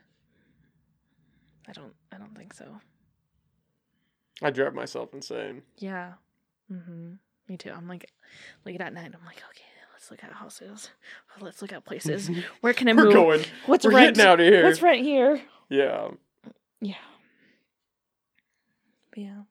I 1.67 1.71
don't. 1.73 1.93
I 2.11 2.17
don't 2.17 2.35
think 2.35 2.53
so. 2.53 2.79
I 4.41 4.49
drive 4.49 4.73
myself 4.73 5.13
insane. 5.13 5.61
Yeah. 5.77 6.13
Mm-hmm. 6.71 7.13
Me 7.47 7.57
too. 7.57 7.71
I'm 7.71 7.87
like, 7.87 8.09
late 8.65 8.81
at 8.81 8.93
night. 8.93 9.11
I'm 9.13 9.25
like, 9.25 9.37
okay, 9.51 9.65
let's 9.93 10.09
look 10.09 10.23
at 10.23 10.31
houses. 10.33 10.89
Let's 11.39 11.61
look 11.61 11.71
at 11.71 11.85
places. 11.85 12.29
Where 12.61 12.73
can 12.73 12.89
I 12.89 12.93
We're 12.93 13.05
move? 13.05 13.13
going. 13.13 13.45
What's 13.67 13.85
We're 13.85 13.91
rent? 13.93 14.19
out 14.19 14.39
of 14.39 14.45
here. 14.45 14.63
What's 14.63 14.81
rent 14.81 15.01
here? 15.03 15.41
Yeah. 15.69 16.09
Yeah. 16.81 16.95
But 19.11 19.19
yeah, 19.19 19.41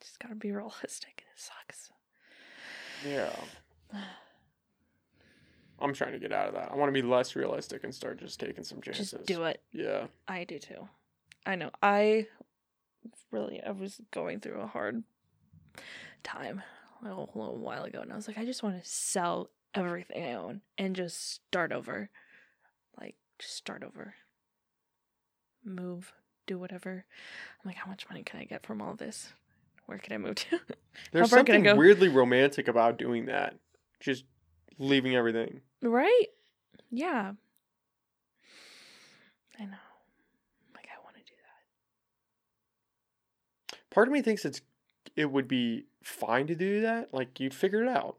just 0.00 0.18
gotta 0.18 0.34
be 0.34 0.50
realistic. 0.50 1.24
It 1.32 1.40
sucks. 1.40 1.90
Yeah. 3.06 3.34
I'm 5.80 5.94
trying 5.94 6.12
to 6.12 6.18
get 6.18 6.32
out 6.32 6.48
of 6.48 6.54
that. 6.54 6.70
I 6.70 6.76
want 6.76 6.88
to 6.88 7.02
be 7.02 7.06
less 7.06 7.34
realistic 7.34 7.84
and 7.84 7.94
start 7.94 8.18
just 8.18 8.38
taking 8.38 8.64
some 8.64 8.80
chances. 8.82 9.12
Just 9.12 9.26
do 9.26 9.44
it. 9.44 9.62
Yeah. 9.72 10.06
I 10.28 10.44
do 10.44 10.58
too. 10.58 10.88
I 11.46 11.56
know. 11.56 11.70
I 11.82 12.26
really, 13.30 13.62
I 13.62 13.70
was 13.70 14.00
going 14.10 14.40
through 14.40 14.60
a 14.60 14.66
hard 14.66 15.02
time 16.22 16.62
a 17.00 17.04
little, 17.08 17.30
little 17.34 17.56
while 17.56 17.84
ago, 17.84 18.00
and 18.00 18.12
I 18.12 18.16
was 18.16 18.28
like, 18.28 18.36
I 18.36 18.44
just 18.44 18.62
want 18.62 18.82
to 18.82 18.88
sell 18.88 19.50
everything 19.74 20.22
I 20.24 20.34
own 20.34 20.60
and 20.76 20.94
just 20.94 21.32
start 21.32 21.72
over. 21.72 22.10
Like, 23.00 23.16
just 23.38 23.54
start 23.54 23.82
over. 23.82 24.14
Move, 25.64 26.12
do 26.46 26.58
whatever. 26.58 27.06
I'm 27.62 27.68
like, 27.68 27.76
how 27.76 27.88
much 27.88 28.06
money 28.10 28.22
can 28.22 28.40
I 28.40 28.44
get 28.44 28.66
from 28.66 28.82
all 28.82 28.94
this? 28.94 29.32
Where 29.90 29.98
can 29.98 30.12
I 30.12 30.18
move 30.18 30.36
to? 30.36 30.60
There's 31.12 31.28
far 31.30 31.42
can 31.42 31.54
I 31.54 31.58
something 31.58 31.62
go? 31.64 31.74
weirdly 31.74 32.06
romantic 32.08 32.68
about 32.68 32.96
doing 32.96 33.26
that. 33.26 33.56
Just 33.98 34.22
leaving 34.78 35.16
everything. 35.16 35.62
right? 35.82 36.26
Yeah. 36.92 37.32
I 39.58 39.64
know. 39.64 39.76
Like, 40.76 40.86
I 40.96 41.02
want 41.02 41.16
to 41.16 41.22
do 41.22 41.32
that. 43.72 43.78
Part 43.90 44.06
of 44.06 44.12
me 44.12 44.22
thinks 44.22 44.44
it's 44.44 44.60
it 45.16 45.24
would 45.32 45.48
be 45.48 45.86
fine 46.04 46.46
to 46.46 46.54
do 46.54 46.82
that. 46.82 47.12
Like 47.12 47.40
you'd 47.40 47.52
figure 47.52 47.82
it 47.82 47.88
out. 47.88 48.16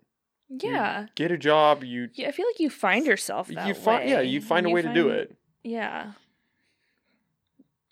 You 0.49 0.59
Yeah. 0.71 1.05
get 1.15 1.31
a 1.31 1.37
job. 1.37 1.85
You 1.85 2.09
Yeah, 2.15 2.27
I 2.27 2.31
feel 2.33 2.45
like 2.47 2.59
you 2.59 2.69
find 2.69 3.05
yourself 3.05 3.47
that 3.47 3.65
you 3.65 3.73
find 3.73 4.09
yeah. 4.09 4.19
You 4.19 4.41
find 4.41 4.65
a 4.65 4.69
way 4.69 4.81
to 4.81 4.93
do 4.93 5.07
it. 5.07 5.37
Yeah. 5.63 6.11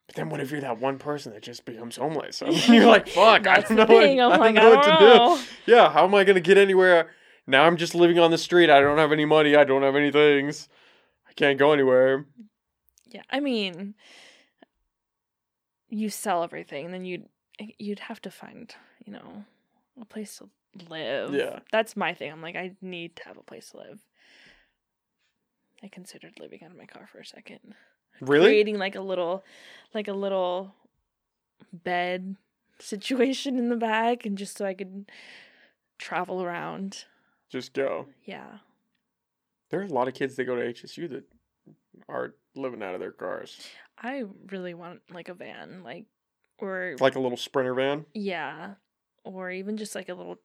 But 0.09 0.15
then 0.15 0.29
what 0.29 0.39
if 0.39 0.49
you're 0.49 0.61
that 0.61 0.79
one 0.79 0.97
person 0.97 1.33
that 1.33 1.43
just 1.43 1.65
becomes 1.65 1.97
homeless? 1.97 2.41
I 2.45 2.49
mean, 2.49 2.73
you're 2.73 2.87
like, 2.87 3.07
fuck, 3.07 3.45
I 3.45 3.59
don't 3.59 3.75
know. 3.75 3.85
What. 3.85 4.03
I 4.03 4.37
like, 4.37 4.55
don't 4.55 4.55
know 4.55 4.71
I 4.71 4.75
what 4.75 4.83
don't 4.83 5.37
to 5.37 5.43
do. 5.67 5.71
Yeah, 5.71 5.91
how 5.91 6.03
am 6.05 6.15
I 6.15 6.23
gonna 6.23 6.39
get 6.39 6.57
anywhere? 6.57 7.11
Now 7.45 7.65
I'm 7.65 7.77
just 7.77 7.93
living 7.93 8.17
on 8.17 8.31
the 8.31 8.37
street. 8.39 8.71
I 8.71 8.79
don't 8.81 8.97
have 8.97 9.11
any 9.11 9.25
money. 9.25 9.55
I 9.55 9.65
don't 9.65 9.83
have 9.83 9.95
any 9.95 10.11
things. 10.11 10.67
I 11.29 11.33
can't 11.33 11.59
go 11.59 11.73
anywhere. 11.73 12.25
Yeah, 13.05 13.21
I 13.29 13.39
mean, 13.39 13.93
you 15.89 16.09
sell 16.09 16.43
everything, 16.43 16.85
and 16.85 16.93
then 16.93 17.05
you'd 17.05 17.25
you'd 17.77 17.99
have 17.99 18.19
to 18.23 18.31
find, 18.31 18.73
you 19.05 19.13
know, 19.13 19.45
a 20.01 20.05
place 20.05 20.37
to 20.39 20.49
live. 20.89 21.35
Yeah. 21.35 21.59
that's 21.71 21.95
my 21.95 22.15
thing. 22.15 22.31
I'm 22.31 22.41
like, 22.41 22.55
I 22.55 22.71
need 22.81 23.15
to 23.17 23.25
have 23.25 23.37
a 23.37 23.43
place 23.43 23.69
to 23.71 23.77
live. 23.77 23.99
I 25.83 25.87
considered 25.87 26.39
living 26.39 26.63
out 26.63 26.71
of 26.71 26.77
my 26.77 26.85
car 26.85 27.07
for 27.11 27.19
a 27.19 27.25
second, 27.25 27.75
Really? 28.21 28.47
creating 28.47 28.77
like 28.77 28.95
a 28.95 29.01
little, 29.01 29.43
like 29.93 30.07
a 30.07 30.13
little 30.13 30.73
bed 31.71 32.35
situation 32.79 33.57
in 33.57 33.69
the 33.69 33.75
back, 33.75 34.25
and 34.25 34.37
just 34.37 34.57
so 34.57 34.65
I 34.65 34.73
could 34.73 35.11
travel 35.97 36.41
around. 36.41 37.05
Just 37.49 37.73
go. 37.73 38.07
Yeah, 38.25 38.59
There 39.69 39.79
are 39.79 39.83
a 39.83 39.87
lot 39.87 40.07
of 40.07 40.13
kids 40.13 40.35
that 40.35 40.45
go 40.45 40.55
to 40.55 40.61
HSU 40.61 41.09
that 41.09 41.23
are 42.07 42.35
living 42.55 42.83
out 42.83 42.93
of 42.93 42.99
their 42.99 43.11
cars, 43.11 43.67
I 44.01 44.23
really 44.49 44.73
want 44.73 45.01
like 45.11 45.29
a 45.29 45.33
van, 45.33 45.83
like 45.83 46.05
or 46.57 46.95
like 46.99 47.15
a 47.15 47.19
little 47.19 47.37
sprinter 47.37 47.73
van. 47.73 48.05
Yeah. 48.13 48.75
Or 49.23 49.51
even 49.51 49.77
just 49.77 49.95
like 49.95 50.09
a 50.09 50.13
little 50.13 50.39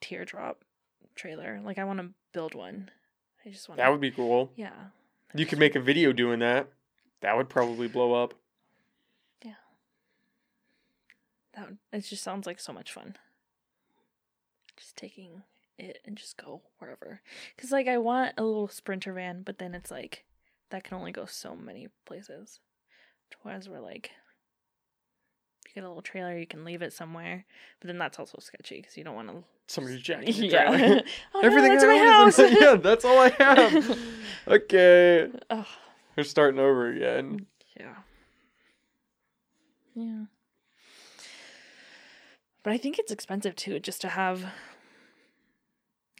teardrop 0.00 0.64
trailer. 1.14 1.60
Like 1.64 1.78
I 1.78 1.84
want 1.84 2.00
to 2.00 2.10
build 2.32 2.54
one. 2.54 2.90
I 3.44 3.50
just 3.50 3.68
want 3.68 3.78
That 3.78 3.90
would 3.90 4.00
be 4.00 4.10
cool. 4.10 4.52
Yeah. 4.56 4.70
You 5.34 5.46
could 5.46 5.58
make 5.58 5.76
a 5.76 5.80
video 5.80 6.12
doing 6.12 6.40
that. 6.40 6.68
That 7.20 7.36
would 7.36 7.48
probably 7.48 7.86
blow 7.88 8.14
up. 8.14 8.34
Yeah. 9.44 9.52
That 11.54 11.68
would, 11.68 11.78
it 11.92 12.00
just 12.00 12.22
sounds 12.22 12.46
like 12.46 12.60
so 12.60 12.72
much 12.72 12.92
fun. 12.92 13.16
Just 14.76 14.96
taking 14.96 15.42
it 15.78 15.98
and 16.06 16.16
just 16.16 16.36
go 16.36 16.62
wherever. 16.78 17.20
Cuz 17.58 17.70
like 17.72 17.88
I 17.88 17.98
want 17.98 18.34
a 18.38 18.42
little 18.44 18.68
sprinter 18.68 19.12
van, 19.12 19.42
but 19.42 19.58
then 19.58 19.74
it's 19.74 19.90
like 19.90 20.24
that 20.70 20.84
can 20.84 20.96
only 20.96 21.12
go 21.12 21.26
so 21.26 21.54
many 21.54 21.88
places. 22.06 22.60
Whereas 23.42 23.68
we're 23.68 23.80
like 23.80 24.10
you 25.68 25.74
get 25.74 25.84
a 25.84 25.88
little 25.88 26.02
trailer, 26.02 26.36
you 26.38 26.46
can 26.46 26.64
leave 26.64 26.82
it 26.82 26.92
somewhere, 26.92 27.44
but 27.80 27.86
then 27.86 27.98
that's 27.98 28.18
also 28.18 28.38
sketchy 28.40 28.76
because 28.80 28.96
you 28.96 29.04
don't 29.04 29.14
want 29.14 29.28
to. 29.28 29.44
Somebody's 29.68 30.00
jacking 30.00 30.32
Yeah. 30.50 31.00
oh, 31.34 31.40
no, 31.40 31.46
Everything 31.46 31.72
that's 31.72 31.84
I 31.84 31.86
my 31.86 31.98
house. 32.12 32.38
yeah, 32.38 32.74
that's 32.74 33.04
all 33.04 33.18
I 33.20 33.28
have. 33.38 33.98
okay, 34.48 35.28
Ugh. 35.50 35.66
We're 36.16 36.24
starting 36.24 36.60
over 36.60 36.88
again. 36.88 37.46
Yeah. 37.78 37.94
Yeah. 39.94 40.24
But 42.62 42.72
I 42.72 42.78
think 42.78 42.98
it's 42.98 43.12
expensive 43.12 43.56
too, 43.56 43.78
just 43.80 44.00
to 44.02 44.08
have 44.08 44.44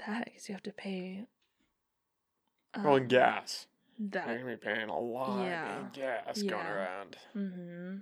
that, 0.07 0.25
because 0.25 0.49
you 0.49 0.55
have 0.55 0.63
to 0.63 0.73
pay. 0.73 1.27
Oh, 2.75 2.95
and 2.95 3.09
gas. 3.09 3.67
You're 3.99 4.09
gonna 4.23 4.45
be 4.45 4.57
paying 4.57 4.89
a 4.89 4.99
lot 4.99 5.45
Yeah. 5.45 5.81
in 5.81 5.89
gas 5.93 6.41
going 6.43 6.67
around. 6.67 7.17
Mm-hmm. 7.37 7.97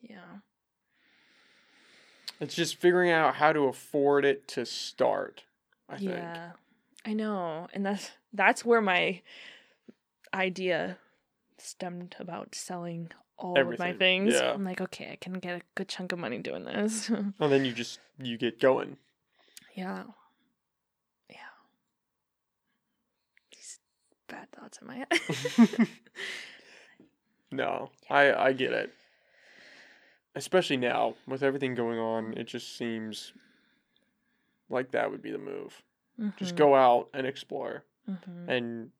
Yeah. 0.00 0.38
It's 2.40 2.54
just 2.54 2.76
figuring 2.76 3.10
out 3.10 3.34
how 3.34 3.52
to 3.52 3.64
afford 3.66 4.24
it 4.24 4.46
to 4.48 4.64
start. 4.64 5.44
I 5.88 5.98
think. 5.98 6.10
Yeah. 6.12 6.52
I 7.04 7.12
know, 7.12 7.68
and 7.74 7.84
that's 7.84 8.12
that's 8.32 8.64
where 8.64 8.80
my 8.80 9.20
idea 10.34 10.98
stemmed 11.58 12.14
about 12.18 12.54
selling 12.54 13.10
all 13.36 13.58
of 13.58 13.78
my 13.78 13.92
things. 13.92 14.34
yeah. 14.34 14.52
I'm 14.52 14.64
like, 14.64 14.80
okay, 14.80 15.10
I 15.12 15.16
can 15.16 15.34
get 15.34 15.56
a 15.60 15.62
good 15.74 15.88
chunk 15.88 16.12
of 16.12 16.18
money 16.18 16.38
doing 16.38 16.64
this. 16.64 17.08
And 17.40 17.52
then 17.52 17.64
you 17.64 17.72
just 17.72 18.00
you 18.18 18.36
get 18.38 18.60
going. 18.60 18.96
Yeah. 19.74 20.04
Yeah. 21.30 21.36
These 23.52 23.78
bad 24.28 24.50
thoughts 24.52 24.78
in 24.80 24.86
my 24.88 24.96
head. 24.96 25.88
No, 27.50 27.90
I 28.10 28.32
I 28.32 28.52
get 28.52 28.72
it. 28.72 28.92
Especially 30.34 30.76
now 30.76 31.14
with 31.26 31.42
everything 31.42 31.74
going 31.74 31.98
on, 31.98 32.34
it 32.36 32.44
just 32.46 32.76
seems 32.76 33.32
like 34.68 34.90
that 34.90 35.10
would 35.10 35.22
be 35.22 35.30
the 35.30 35.38
move. 35.38 35.82
Just 36.36 36.54
Mhm, 36.54 36.58
go 36.58 36.74
out 36.74 37.08
and 37.14 37.26
explore 37.26 37.84
mhm. 38.08 38.48
and 38.48 38.90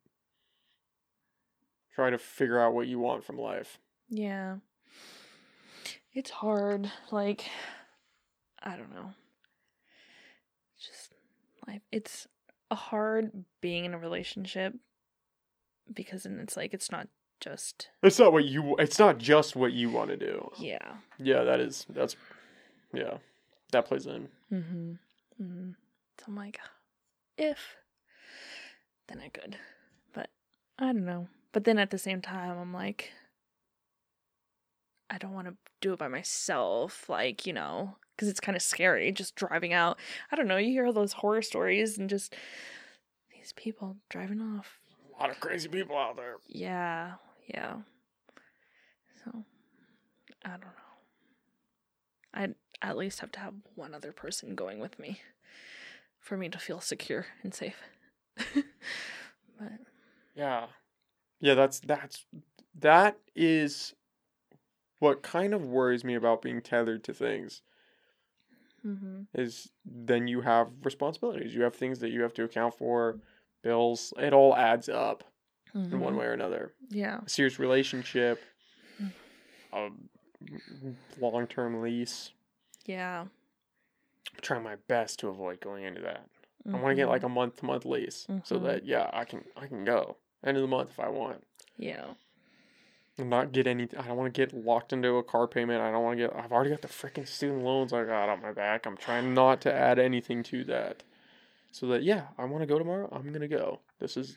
try 1.99 2.10
to 2.10 2.18
figure 2.18 2.60
out 2.60 2.75
what 2.75 2.86
you 2.86 3.01
want 3.01 3.25
from 3.25 3.36
life. 3.36 3.81
Yeah. 4.09 4.59
It's 6.15 6.31
hard. 6.31 6.89
Like, 7.10 7.47
I 8.62 8.77
don't 8.77 8.94
know. 8.94 9.10
Just 10.78 11.15
life. 11.67 11.81
It's 11.91 12.28
a 12.70 12.77
hard 12.77 13.44
being 13.60 13.85
in 13.85 13.94
a 13.94 13.99
relationship 13.99 14.75
because 15.93 16.23
then 16.23 16.39
it's 16.39 16.57
like, 16.57 16.73
it's 16.73 16.93
not 16.93 17.09
just, 17.41 17.89
It's 18.05 18.20
not 18.20 18.33
what 18.33 18.44
you. 18.44 18.77
It's 18.78 19.01
not 19.01 19.18
just 19.18 19.57
what 19.57 19.73
you 19.73 19.91
want 19.91 20.10
to 20.10 20.17
do. 20.17 20.52
yeah. 20.57 20.99
Yeah, 21.18 21.43
that 21.43 21.59
is. 21.59 21.85
That's. 21.89 22.15
Yeah. 22.94 23.18
that 23.73 23.86
plays 23.86 24.07
in. 24.07 24.28
Mm-hmm. 24.52 24.93
mm-hmm. 25.43 25.70
So 26.20 26.25
I'm 26.28 26.36
like, 26.36 26.60
if 27.36 27.59
then 29.09 29.20
I 29.20 29.31
could, 29.31 29.57
but 30.15 30.31
I 30.78 30.93
don't 30.93 31.05
know. 31.05 31.27
But 31.52 31.65
then 31.65 31.78
at 31.78 31.91
the 31.91 31.99
same 31.99 32.20
time, 32.20 32.59
I'm 32.59 32.73
like, 32.73 33.12
I 35.10 35.18
don't 35.18 35.33
want 35.33 35.49
to 35.49 35.57
do 35.81 35.93
it 35.93 35.99
by 35.99 36.09
myself. 36.09 37.09
Like 37.09 37.47
you 37.47 37.52
know, 37.52 37.97
because 38.15 38.28
it's 38.28 38.41
kind 38.41 38.57
of 38.57 38.62
scary 38.62 39.12
just 39.12 39.35
driving 39.35 39.73
out. 39.73 39.99
I 40.31 40.36
don't 40.36 40.49
know. 40.49 40.57
You 40.57 40.70
hear 40.70 40.86
all 40.86 40.93
those 40.93 41.15
horror 41.15 41.43
stories 41.43 41.99
and 41.99 42.10
just 42.10 42.35
these 43.31 43.52
people 43.55 43.97
driving 44.09 44.41
off. 44.41 44.78
A 45.17 45.20
lot 45.20 45.31
of 45.31 45.41
crazy 45.41 45.68
people 45.68 45.97
out 45.97 46.17
there. 46.17 46.36
Yeah, 46.47 47.15
yeah. 47.47 47.77
So 49.25 49.44
I 50.44 50.51
don't 50.51 50.60
know. 50.60 50.89
I'd 52.35 52.55
at 52.83 52.97
least 52.97 53.20
have 53.20 53.33
to 53.33 53.41
have 53.41 53.55
one 53.75 53.94
other 53.94 54.12
person 54.12 54.55
going 54.55 54.78
with 54.78 54.99
me 54.99 55.20
for 56.20 56.36
me 56.36 56.49
to 56.49 56.59
feel 56.59 56.81
secure 56.81 57.27
and 57.43 57.55
safe. 57.55 57.77
but 58.36 59.73
Yeah. 60.35 60.67
Yeah, 61.41 61.55
that's 61.55 61.81
that's 61.81 62.25
that 62.78 63.18
is 63.34 63.94
what 64.99 65.23
kind 65.23 65.55
of 65.55 65.65
worries 65.67 66.05
me 66.05 66.15
about 66.15 66.42
being 66.42 66.60
tethered 66.60 67.05
to 67.05 67.15
things 67.15 67.62
hmm 68.83 69.23
is 69.34 69.70
then 69.84 70.26
you 70.26 70.41
have 70.41 70.70
responsibilities. 70.83 71.55
You 71.55 71.62
have 71.62 71.75
things 71.75 71.99
that 71.99 72.10
you 72.10 72.23
have 72.23 72.33
to 72.34 72.44
account 72.44 72.75
for, 72.78 73.18
bills. 73.62 74.12
It 74.17 74.33
all 74.33 74.57
adds 74.57 74.89
up 74.89 75.25
in 75.75 76.00
one 76.00 76.17
way 76.17 76.25
or 76.26 76.33
another. 76.33 76.73
Mm-hmm. 76.86 76.99
Yeah. 76.99 77.20
A 77.26 77.28
serious 77.28 77.58
relationship, 77.58 78.42
a 79.73 79.89
long 81.20 81.47
term 81.47 81.83
lease. 81.83 82.31
Yeah. 82.86 83.20
I'm 83.23 84.41
trying 84.41 84.62
my 84.62 84.76
best 84.89 85.18
to 85.20 85.28
avoid 85.28 85.60
going 85.60 85.84
into 85.84 86.00
that. 86.02 86.25
I 86.67 86.73
want 86.76 86.89
to 86.89 86.94
get 86.94 87.08
like 87.08 87.23
a 87.23 87.28
month 87.28 87.57
to 87.58 87.67
month 87.67 87.84
lease 87.84 88.26
so 88.44 88.57
Mhm. 88.58 88.62
that 88.65 88.84
yeah, 88.86 89.10
I 89.12 89.25
can 89.25 89.44
I 89.57 89.67
can 89.67 89.84
go 89.84 90.17
end 90.44 90.57
of 90.57 90.62
the 90.62 90.68
month 90.68 90.91
if 90.91 91.00
I 91.00 91.08
want. 91.08 91.44
Yeah. 91.76 92.05
And 93.17 93.31
not 93.31 93.52
get 93.52 93.67
any. 93.67 93.89
I 93.99 94.07
don't 94.07 94.17
want 94.17 94.33
to 94.33 94.41
get 94.41 94.55
locked 94.55 94.92
into 94.92 95.17
a 95.17 95.25
car 95.25 95.49
payment. 95.49 95.81
I 95.83 95.91
don't 95.91 96.05
want 96.05 96.18
to 96.18 96.28
get. 96.28 96.36
I've 96.36 96.52
already 96.52 96.70
got 96.70 96.83
the 96.83 96.89
freaking 96.89 97.26
student 97.26 97.65
loans 97.65 97.92
I 97.92 98.05
got 98.05 98.28
on 98.28 98.41
my 98.41 98.52
back. 98.52 98.86
I'm 98.86 98.97
trying 98.97 99.34
not 99.34 99.60
to 99.62 99.75
add 99.75 99.99
anything 99.99 100.44
to 100.44 100.62
that, 100.65 101.02
so 101.73 101.89
that 101.89 102.05
yeah, 102.05 102.28
I 102.39 102.44
want 102.44 102.62
to 102.62 102.67
go 102.67 102.78
tomorrow. 102.78 103.08
I'm 103.10 103.33
gonna 103.33 103.49
go. 103.49 103.81
This 103.99 104.17
is 104.17 104.36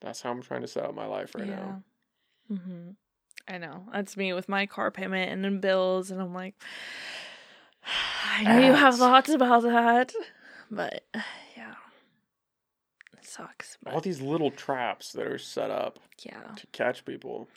that's 0.00 0.20
how 0.20 0.30
I'm 0.30 0.42
trying 0.42 0.60
to 0.60 0.68
set 0.68 0.84
up 0.84 0.94
my 0.94 1.06
life 1.06 1.34
right 1.34 1.48
now. 1.48 1.82
Mm-hmm. 2.50 2.90
I 3.48 3.58
know. 3.58 3.84
That's 3.92 4.16
me 4.16 4.32
with 4.32 4.48
my 4.48 4.66
car 4.66 4.92
payment 4.92 5.32
and 5.32 5.44
then 5.44 5.58
bills, 5.58 6.12
and 6.12 6.20
I'm 6.20 6.32
like, 6.32 6.54
I 8.26 8.44
know 8.44 8.58
you 8.58 8.72
have 8.74 8.96
thoughts 8.96 9.30
about 9.30 9.64
that, 9.64 10.12
but 10.70 11.02
yeah, 11.12 11.22
sucks. 13.30 13.78
But 13.82 13.94
All 13.94 14.00
these 14.00 14.20
little 14.20 14.50
traps 14.50 15.12
that 15.12 15.26
are 15.26 15.38
set 15.38 15.70
up 15.70 15.98
yeah, 16.22 16.42
to 16.56 16.66
catch 16.68 17.04
people. 17.04 17.48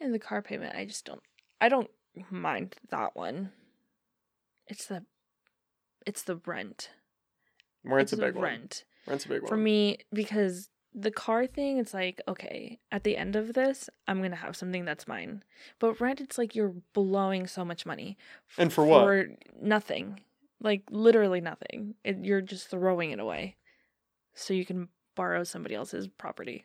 and 0.00 0.14
the 0.14 0.18
car 0.18 0.42
payment, 0.42 0.74
I 0.76 0.84
just 0.84 1.04
don't. 1.04 1.22
I 1.60 1.68
don't 1.68 1.90
mind 2.30 2.76
that 2.90 3.16
one. 3.16 3.52
It's 4.68 4.86
the, 4.86 5.04
it's 6.06 6.22
the 6.22 6.36
rent. 6.46 6.90
Rent's 7.84 8.12
a 8.12 8.16
the 8.16 8.22
big 8.22 8.34
one. 8.34 8.44
rent. 8.44 8.84
Rent's 9.06 9.24
a 9.26 9.28
big 9.28 9.42
one. 9.42 9.48
for 9.48 9.56
me 9.56 9.98
because 10.12 10.68
the 10.98 11.10
car 11.10 11.46
thing 11.46 11.76
it's 11.78 11.92
like 11.92 12.20
okay 12.26 12.78
at 12.90 13.04
the 13.04 13.18
end 13.18 13.36
of 13.36 13.52
this 13.52 13.90
i'm 14.08 14.22
gonna 14.22 14.34
have 14.34 14.56
something 14.56 14.86
that's 14.86 15.06
mine 15.06 15.44
but 15.78 16.00
rent 16.00 16.22
it's 16.22 16.38
like 16.38 16.54
you're 16.54 16.72
blowing 16.94 17.46
so 17.46 17.66
much 17.66 17.84
money 17.84 18.16
And 18.56 18.72
for 18.72 18.82
what? 18.84 19.02
for 19.04 19.26
nothing 19.60 20.20
like 20.58 20.82
literally 20.90 21.42
nothing 21.42 21.96
it, 22.02 22.16
you're 22.22 22.40
just 22.40 22.68
throwing 22.70 23.10
it 23.10 23.20
away 23.20 23.56
so 24.34 24.54
you 24.54 24.64
can 24.64 24.88
borrow 25.16 25.42
somebody 25.42 25.74
else's 25.74 26.06
property 26.06 26.64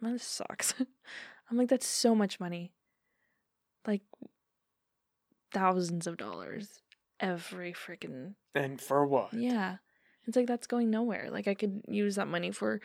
that 0.00 0.18
sucks 0.20 0.72
i'm 1.50 1.58
like 1.58 1.68
that's 1.68 1.86
so 1.86 2.14
much 2.14 2.40
money 2.40 2.72
like 3.86 4.00
thousands 5.52 6.06
of 6.06 6.16
dollars 6.16 6.80
every 7.18 7.72
freaking 7.72 8.34
And 8.54 8.80
for 8.80 9.04
what? 9.06 9.32
yeah. 9.34 9.76
It's 10.26 10.36
like 10.36 10.46
that's 10.46 10.66
going 10.66 10.90
nowhere. 10.90 11.28
Like 11.30 11.48
I 11.48 11.54
could 11.54 11.82
use 11.88 12.14
that 12.16 12.28
money 12.28 12.50
for 12.50 12.80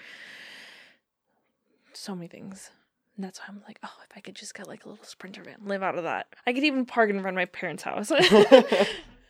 so 1.93 2.15
many 2.15 2.27
things. 2.27 2.71
And 3.15 3.23
that's 3.23 3.39
why 3.39 3.45
I'm 3.49 3.61
like, 3.67 3.77
oh, 3.83 3.93
if 4.09 4.17
I 4.17 4.19
could 4.19 4.35
just 4.35 4.55
get 4.55 4.67
like 4.67 4.85
a 4.85 4.89
little 4.89 5.03
sprinter 5.05 5.43
van, 5.43 5.57
live 5.63 5.83
out 5.83 5.97
of 5.97 6.05
that. 6.05 6.27
I 6.47 6.53
could 6.53 6.63
even 6.63 6.85
park 6.85 7.09
in 7.09 7.21
front 7.21 7.35
of 7.35 7.39
my 7.39 7.45
parents' 7.45 7.83
house. 7.83 8.11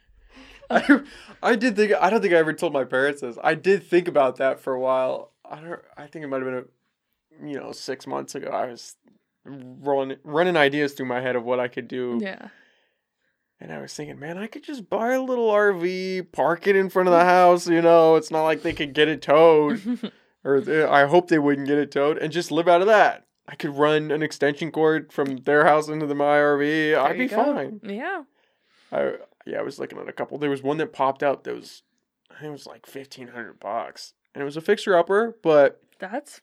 I, 0.69 1.01
I 1.43 1.55
did 1.55 1.75
think 1.75 1.93
I 1.93 2.09
don't 2.09 2.21
think 2.21 2.33
I 2.33 2.37
ever 2.37 2.53
told 2.53 2.73
my 2.73 2.83
parents 2.83 3.21
this. 3.21 3.37
I 3.43 3.55
did 3.55 3.83
think 3.83 4.07
about 4.07 4.37
that 4.37 4.59
for 4.59 4.73
a 4.73 4.79
while. 4.79 5.31
I 5.49 5.59
don't. 5.59 5.79
I 5.97 6.07
think 6.07 6.23
it 6.23 6.27
might 6.27 6.41
have 6.41 6.45
been 6.45 6.65
a, 7.43 7.47
you 7.47 7.59
know, 7.59 7.71
six 7.71 8.07
months 8.07 8.35
ago. 8.35 8.49
I 8.49 8.67
was 8.67 8.95
running 9.45 10.17
running 10.23 10.57
ideas 10.57 10.93
through 10.93 11.07
my 11.07 11.21
head 11.21 11.35
of 11.35 11.43
what 11.43 11.59
I 11.59 11.67
could 11.67 11.87
do, 11.87 12.19
yeah. 12.21 12.47
and 13.59 13.71
I 13.71 13.79
was 13.79 13.93
thinking, 13.93 14.19
man, 14.19 14.37
I 14.37 14.47
could 14.47 14.63
just 14.63 14.89
buy 14.89 15.13
a 15.13 15.21
little 15.21 15.49
RV, 15.49 16.31
park 16.31 16.67
it 16.67 16.75
in 16.75 16.89
front 16.89 17.07
of 17.07 17.13
the 17.13 17.25
house. 17.25 17.67
You 17.67 17.81
know, 17.81 18.15
it's 18.15 18.31
not 18.31 18.43
like 18.43 18.61
they 18.61 18.73
could 18.73 18.93
get 18.93 19.07
it 19.07 19.21
towed, 19.21 20.11
or 20.43 20.61
they, 20.61 20.83
I 20.83 21.05
hope 21.05 21.27
they 21.27 21.39
wouldn't 21.39 21.67
get 21.67 21.77
it 21.77 21.91
towed, 21.91 22.17
and 22.17 22.31
just 22.31 22.51
live 22.51 22.67
out 22.67 22.81
of 22.81 22.87
that. 22.87 23.27
I 23.47 23.53
could 23.53 23.75
run 23.77 24.09
an 24.09 24.23
extension 24.23 24.71
cord 24.71 25.13
from 25.13 25.37
their 25.37 25.65
house 25.65 25.87
into 25.87 26.07
the 26.07 26.15
my 26.15 26.37
RV. 26.37 26.97
I'd 26.97 27.17
be 27.17 27.27
go. 27.27 27.43
fine. 27.43 27.79
yeah. 27.83 28.23
I 28.91 29.17
yeah, 29.45 29.59
I 29.59 29.61
was 29.61 29.79
looking 29.79 29.99
at 29.99 30.09
a 30.09 30.13
couple. 30.13 30.37
There 30.37 30.49
was 30.49 30.63
one 30.63 30.77
that 30.77 30.93
popped 30.93 31.23
up 31.23 31.43
that 31.43 31.55
was 31.55 31.83
I 32.31 32.35
think 32.35 32.49
it 32.49 32.51
was 32.51 32.65
like 32.65 32.85
fifteen 32.85 33.29
hundred 33.29 33.59
bucks. 33.59 34.13
And 34.33 34.41
it 34.41 34.45
was 34.45 34.57
a 34.57 34.61
fixer 34.61 34.97
upper, 34.97 35.37
but 35.41 35.81
That's 35.99 36.41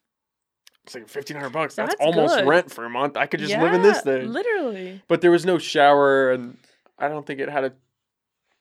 it's 0.84 0.94
like 0.94 1.08
fifteen 1.08 1.36
hundred 1.36 1.52
bucks. 1.52 1.74
That's, 1.74 1.94
That's 1.94 2.00
almost 2.00 2.36
good. 2.36 2.46
rent 2.46 2.70
for 2.70 2.84
a 2.84 2.90
month. 2.90 3.16
I 3.16 3.26
could 3.26 3.40
just 3.40 3.56
live 3.56 3.74
in 3.74 3.82
this 3.82 4.00
thing. 4.00 4.32
Literally. 4.32 5.02
But 5.08 5.20
there 5.20 5.30
was 5.30 5.44
no 5.44 5.58
shower 5.58 6.32
and 6.32 6.56
I 6.98 7.08
don't 7.08 7.26
think 7.26 7.40
it 7.40 7.48
had 7.48 7.64
a 7.64 7.72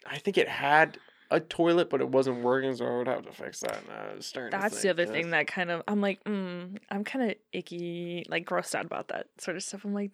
I 0.06 0.18
think 0.18 0.38
it 0.38 0.48
had 0.48 0.98
a 1.30 1.40
toilet, 1.40 1.90
but 1.90 2.02
it 2.02 2.10
wasn't 2.10 2.42
working, 2.42 2.76
so 2.76 2.86
I 2.86 2.98
would 2.98 3.08
have 3.08 3.26
to 3.26 3.32
fix 3.32 3.62
that. 3.62 3.78
And 3.78 3.90
I 3.90 4.16
was 4.16 4.26
starting 4.26 4.52
to 4.52 4.58
That's 4.58 4.82
the 4.82 4.90
other 4.90 5.04
uh, 5.04 5.12
thing 5.12 5.30
that 5.30 5.48
kind 5.48 5.72
of 5.72 5.82
I'm 5.88 6.02
like, 6.02 6.22
mm, 6.26 6.78
I'm 6.90 7.04
kind 7.04 7.32
of 7.32 7.38
icky, 7.54 8.26
like 8.28 8.46
grossed 8.46 8.76
out 8.76 8.86
about 8.86 9.08
that 9.10 9.28
sort 9.38 9.56
of 9.56 9.64
stuff. 9.64 9.86
I'm 9.86 9.94
like, 9.94 10.12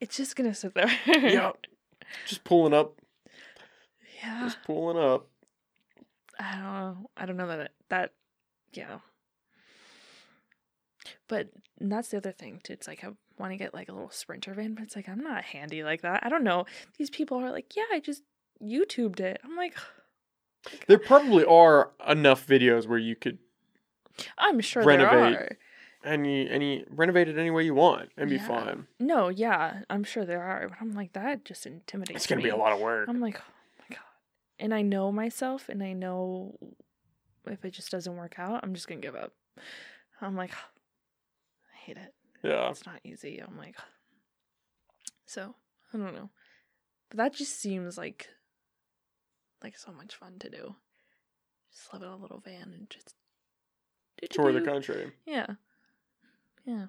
it's 0.00 0.16
just 0.16 0.36
gonna 0.36 0.54
sit 0.54 0.74
there. 0.74 0.90
Yeah. 1.06 1.52
Just 2.26 2.44
pulling 2.44 2.74
up. 2.74 3.00
Yeah. 4.24 4.40
Just 4.44 4.62
pulling 4.64 4.98
up. 4.98 5.26
I 6.40 6.52
don't 6.52 6.62
know. 6.64 7.10
I 7.16 7.26
don't 7.26 7.36
know 7.36 7.46
that 7.48 7.60
it- 7.60 7.72
that 7.90 8.12
yeah. 8.72 8.98
But 11.28 11.48
that's 11.80 12.08
the 12.08 12.16
other 12.18 12.32
thing 12.32 12.60
too. 12.62 12.72
It's 12.72 12.86
like 12.88 13.04
I 13.04 13.08
want 13.38 13.52
to 13.52 13.56
get 13.56 13.74
like 13.74 13.88
a 13.88 13.92
little 13.92 14.10
sprinter 14.10 14.54
van, 14.54 14.74
but 14.74 14.84
it's 14.84 14.96
like 14.96 15.08
I'm 15.08 15.20
not 15.22 15.44
handy 15.44 15.82
like 15.84 16.02
that. 16.02 16.20
I 16.24 16.28
don't 16.28 16.44
know. 16.44 16.66
These 16.98 17.10
people 17.10 17.38
are 17.38 17.50
like, 17.50 17.76
yeah, 17.76 17.84
I 17.92 18.00
just 18.00 18.22
YouTubed 18.62 19.20
it. 19.20 19.40
I'm 19.44 19.56
like, 19.56 19.74
There 20.86 20.98
probably 20.98 21.44
are 21.44 21.90
enough 22.08 22.46
videos 22.46 22.86
where 22.88 22.98
you 22.98 23.16
could 23.16 23.38
I'm 24.38 24.60
sure 24.60 24.82
Renovate. 24.84 25.10
there 25.32 25.58
are. 26.04 26.10
any 26.12 26.48
any 26.48 26.84
renovate 26.88 27.28
it 27.28 27.36
any 27.36 27.50
way 27.50 27.64
you 27.64 27.74
want 27.74 28.10
and 28.16 28.30
be 28.30 28.36
Yeah. 28.36 28.46
fine. 28.48 28.86
No, 28.98 29.28
yeah, 29.28 29.80
I'm 29.90 30.04
sure 30.04 30.24
there 30.24 30.42
are. 30.42 30.68
But 30.68 30.78
I'm 30.80 30.92
like 30.94 31.12
that 31.12 31.44
just 31.44 31.66
intimidates. 31.66 32.16
It's 32.16 32.26
gonna 32.26 32.42
be 32.42 32.48
a 32.48 32.56
lot 32.56 32.72
of 32.72 32.80
work. 32.80 33.08
I'm 33.08 33.20
like. 33.20 33.40
And 34.58 34.72
I 34.72 34.82
know 34.82 35.10
myself, 35.10 35.68
and 35.68 35.82
I 35.82 35.92
know 35.92 36.58
if 37.46 37.64
it 37.64 37.72
just 37.72 37.90
doesn't 37.90 38.16
work 38.16 38.38
out, 38.38 38.60
I'm 38.62 38.74
just 38.74 38.88
gonna 38.88 39.00
give 39.00 39.16
up. 39.16 39.32
I'm 40.20 40.36
like, 40.36 40.52
I 41.72 41.76
hate 41.84 41.96
it. 41.96 42.14
Yeah. 42.42 42.70
It's 42.70 42.86
not 42.86 43.00
easy. 43.04 43.42
I'm 43.46 43.56
like, 43.58 43.76
so 45.26 45.54
I 45.92 45.98
don't 45.98 46.14
know, 46.14 46.30
but 47.08 47.18
that 47.18 47.34
just 47.34 47.60
seems 47.60 47.98
like 47.98 48.28
like 49.62 49.78
so 49.78 49.92
much 49.92 50.14
fun 50.14 50.38
to 50.40 50.50
do. 50.50 50.76
Just 51.72 51.92
live 51.92 52.02
in 52.02 52.08
a 52.08 52.16
little 52.16 52.40
van 52.40 52.72
and 52.72 52.90
just 52.90 53.14
Tour 54.30 54.52
the 54.52 54.60
country. 54.60 55.12
Yeah, 55.26 55.46
yeah. 56.64 56.86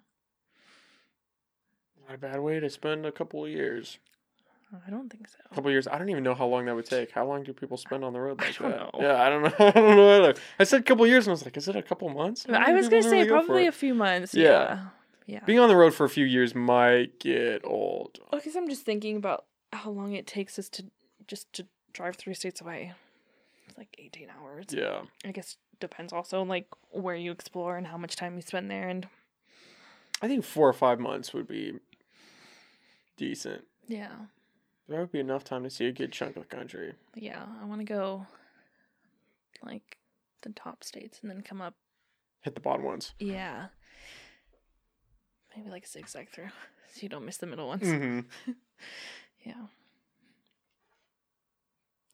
Not 2.08 2.16
a 2.16 2.18
bad 2.18 2.40
way 2.40 2.60
to 2.60 2.70
spend 2.70 3.06
a 3.06 3.12
couple 3.12 3.44
of 3.46 3.52
years. 3.52 3.98
I 4.86 4.90
don't 4.90 5.10
think 5.10 5.28
so. 5.28 5.38
A 5.50 5.56
couple 5.56 5.68
of 5.70 5.72
years. 5.74 5.88
I 5.88 5.98
don't 5.98 6.10
even 6.10 6.24
know 6.24 6.34
how 6.34 6.48
long 6.48 6.66
that 6.66 6.76
would 6.76 6.86
take. 6.86 7.12
How 7.12 7.26
long 7.26 7.44
do 7.44 7.54
people 7.54 7.78
spend 7.78 8.04
on 8.04 8.14
the 8.14 8.20
road 8.20 8.42
I 8.42 8.46
like 8.48 8.58
don't 8.58 8.72
that? 8.72 8.94
know. 8.94 9.00
Yeah, 9.00 9.22
I 9.22 9.30
don't 9.30 9.44
know. 9.44 9.54
I 9.68 9.72
don't 9.72 9.96
know 9.96 10.18
either. 10.24 10.40
I 10.60 10.64
said 10.66 10.82
a 10.82 10.84
couple 10.84 11.06
years 11.08 11.28
and 11.28 11.32
I 11.32 11.34
was 11.34 11.46
like, 11.46 11.56
is 11.56 11.68
it 11.68 11.76
a 11.76 11.82
couple 11.84 12.10
months? 12.10 12.46
I 12.50 12.74
was 12.74 12.90
gonna 12.90 13.04
say 13.04 13.10
really 13.12 13.28
go 13.28 13.36
probably 13.36 13.68
a 13.68 13.72
few 13.72 13.94
months. 13.94 14.34
Yeah. 14.34 14.44
Yeah, 14.44 14.86
yeah. 15.28 15.40
Being 15.46 15.60
on 15.60 15.70
the 15.70 15.76
road 15.76 15.94
for 15.94 16.04
a 16.06 16.10
few 16.10 16.26
years 16.26 16.54
might 16.56 17.20
get 17.20 17.62
old. 17.66 18.20
Well, 18.32 18.40
because 18.42 18.56
I'm 18.56 18.68
just 18.68 18.84
thinking 18.84 19.16
about 19.18 19.46
how 19.72 19.92
long 19.92 20.14
it 20.14 20.28
takes 20.28 20.60
us 20.60 20.68
to 20.70 20.86
just 21.28 21.52
to 21.54 21.66
drive 21.94 22.16
three 22.18 22.34
states 22.34 22.60
away. 22.60 22.94
It's 23.70 23.78
like 23.78 23.96
18 23.98 24.28
hours. 24.30 24.66
Yeah. 24.72 25.02
I 25.24 25.32
guess 25.32 25.58
depends 25.80 26.12
also 26.12 26.44
like 26.44 26.68
where 26.92 27.16
you 27.16 27.32
explore 27.32 27.78
and 27.78 27.88
how 27.88 27.98
much 27.98 28.16
time 28.16 28.36
you 28.36 28.42
spend 28.42 28.70
there 28.72 28.88
and 28.90 29.08
I 30.22 30.28
think 30.28 30.44
four 30.46 30.68
or 30.68 30.74
five 30.74 31.00
months 31.00 31.34
would 31.34 31.48
be 31.48 31.74
decent. 33.18 33.64
yeah. 33.88 34.10
That 34.88 35.00
would 35.00 35.12
be 35.12 35.20
enough 35.20 35.44
time 35.44 35.64
to 35.64 35.70
see 35.70 35.86
a 35.88 35.92
good 35.92 36.12
chunk 36.12 36.36
of 36.38 36.48
the 36.48 36.56
country. 36.56 36.94
Yeah, 37.16 37.44
I 37.62 37.66
want 37.66 37.82
to 37.82 37.86
go 37.86 38.28
like 39.64 39.98
the 40.44 40.50
top 40.50 40.84
states 40.84 41.20
and 41.22 41.30
then 41.32 41.42
come 41.42 41.62
up. 41.62 41.74
Hit 42.42 42.54
the 42.54 42.62
bottom 42.62 42.86
ones. 42.86 43.14
Yeah. 43.20 43.68
Maybe 45.56 45.70
like 45.70 45.86
a 45.86 45.88
zigzag 45.88 46.30
through 46.30 46.50
so 46.94 47.00
you 47.02 47.10
don't 47.10 47.26
miss 47.26 47.38
the 47.38 47.48
middle 47.48 47.68
ones. 47.68 47.84
Mm-hmm. 47.84 48.52
Yeah. 49.46 49.54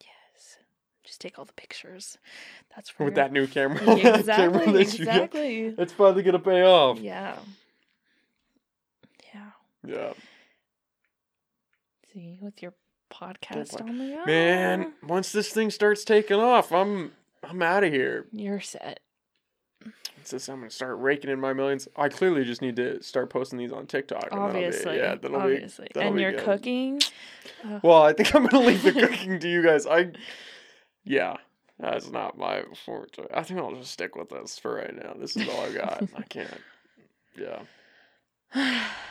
Yes. 0.01 0.57
Just 1.05 1.21
take 1.21 1.39
all 1.39 1.45
the 1.45 1.53
pictures. 1.53 2.17
That's 2.75 2.89
for 2.89 3.05
With 3.05 3.15
that 3.15 3.31
new 3.31 3.47
camera. 3.47 3.79
Yeah, 3.97 4.17
that 4.17 4.35
camera 4.35 4.63
exactly. 4.73 5.05
that. 5.05 5.09
Exactly. 5.13 5.75
It's 5.77 5.93
finally 5.93 6.23
gonna 6.23 6.39
pay 6.39 6.63
off. 6.63 6.99
Yeah. 6.99 7.37
Yeah. 9.33 9.51
Yeah. 9.87 10.13
See, 12.13 12.37
with 12.41 12.61
your 12.61 12.73
podcast 13.11 13.79
on 13.81 13.97
the 13.97 14.15
go. 14.15 14.25
Man, 14.25 14.93
once 15.03 15.31
this 15.31 15.49
thing 15.49 15.69
starts 15.69 16.03
taking 16.03 16.39
off, 16.39 16.71
I'm 16.71 17.11
I'm 17.43 17.61
out 17.61 17.83
of 17.83 17.93
here. 17.93 18.25
You're 18.31 18.61
set. 18.61 18.99
It's 20.19 20.31
just 20.31 20.49
I'm 20.49 20.59
gonna 20.59 20.69
start 20.69 20.99
raking 20.99 21.29
in 21.31 21.39
my 21.39 21.53
millions. 21.53 21.87
I 21.95 22.09
clearly 22.09 22.43
just 22.43 22.61
need 22.61 22.75
to 22.75 23.01
start 23.01 23.29
posting 23.29 23.57
these 23.57 23.71
on 23.71 23.87
TikTok. 23.87 24.27
and 24.31 24.41
that'll 24.41 24.47
be- 24.53 24.65
Obviously. 24.65 24.97
yeah, 24.97 25.15
that'll 25.15 25.29
be. 25.39 25.53
obviously. 25.55 25.87
that'll 25.93 26.07
and 26.09 26.15
be 26.17 26.21
you're 26.21 26.31
good. 26.33 26.43
cooking. 26.43 27.01
Ugh. 27.65 27.81
Well, 27.83 28.03
I 28.03 28.13
think 28.13 28.35
I'm 28.35 28.45
gonna 28.45 28.65
leave 28.65 28.83
the 28.83 28.91
cooking 28.93 29.39
to 29.39 29.49
you 29.49 29.63
guys. 29.63 29.87
I, 29.87 30.11
yeah, 31.03 31.37
that's 31.79 32.09
not 32.09 32.37
my 32.37 32.63
forte. 32.85 33.23
I 33.33 33.41
think 33.43 33.59
I'll 33.59 33.73
just 33.75 33.91
stick 33.91 34.15
with 34.15 34.29
this 34.29 34.59
for 34.59 34.75
right 34.75 34.95
now. 34.95 35.15
This 35.17 35.35
is 35.35 35.47
all 35.49 35.61
I 35.61 35.71
got. 35.73 36.03
I 36.15 36.21
can't. 36.29 36.61
Yeah. 37.35 37.61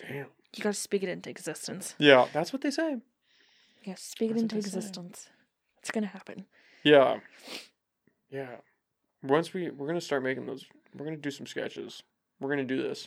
Damn. 0.00 0.26
You 0.56 0.62
gotta 0.62 0.74
speak 0.74 1.02
it 1.02 1.08
into 1.08 1.30
existence. 1.30 1.94
Yeah, 1.98 2.26
that's 2.32 2.52
what 2.52 2.62
they 2.62 2.70
say. 2.70 2.96
Yeah, 3.84 3.94
speak 3.96 4.32
it 4.32 4.36
into 4.36 4.56
they 4.56 4.60
say. 4.62 4.66
existence. 4.66 5.28
It's 5.78 5.90
gonna 5.90 6.06
happen. 6.08 6.46
Yeah. 6.82 7.20
Yeah. 8.30 8.56
Once 9.22 9.52
we 9.52 9.70
we're 9.70 9.86
gonna 9.86 10.00
start 10.00 10.22
making 10.22 10.46
those. 10.46 10.64
We're 10.96 11.04
gonna 11.04 11.16
do 11.18 11.30
some 11.30 11.46
sketches. 11.46 12.02
We're 12.40 12.50
gonna 12.50 12.64
do 12.64 12.82
this. 12.82 13.06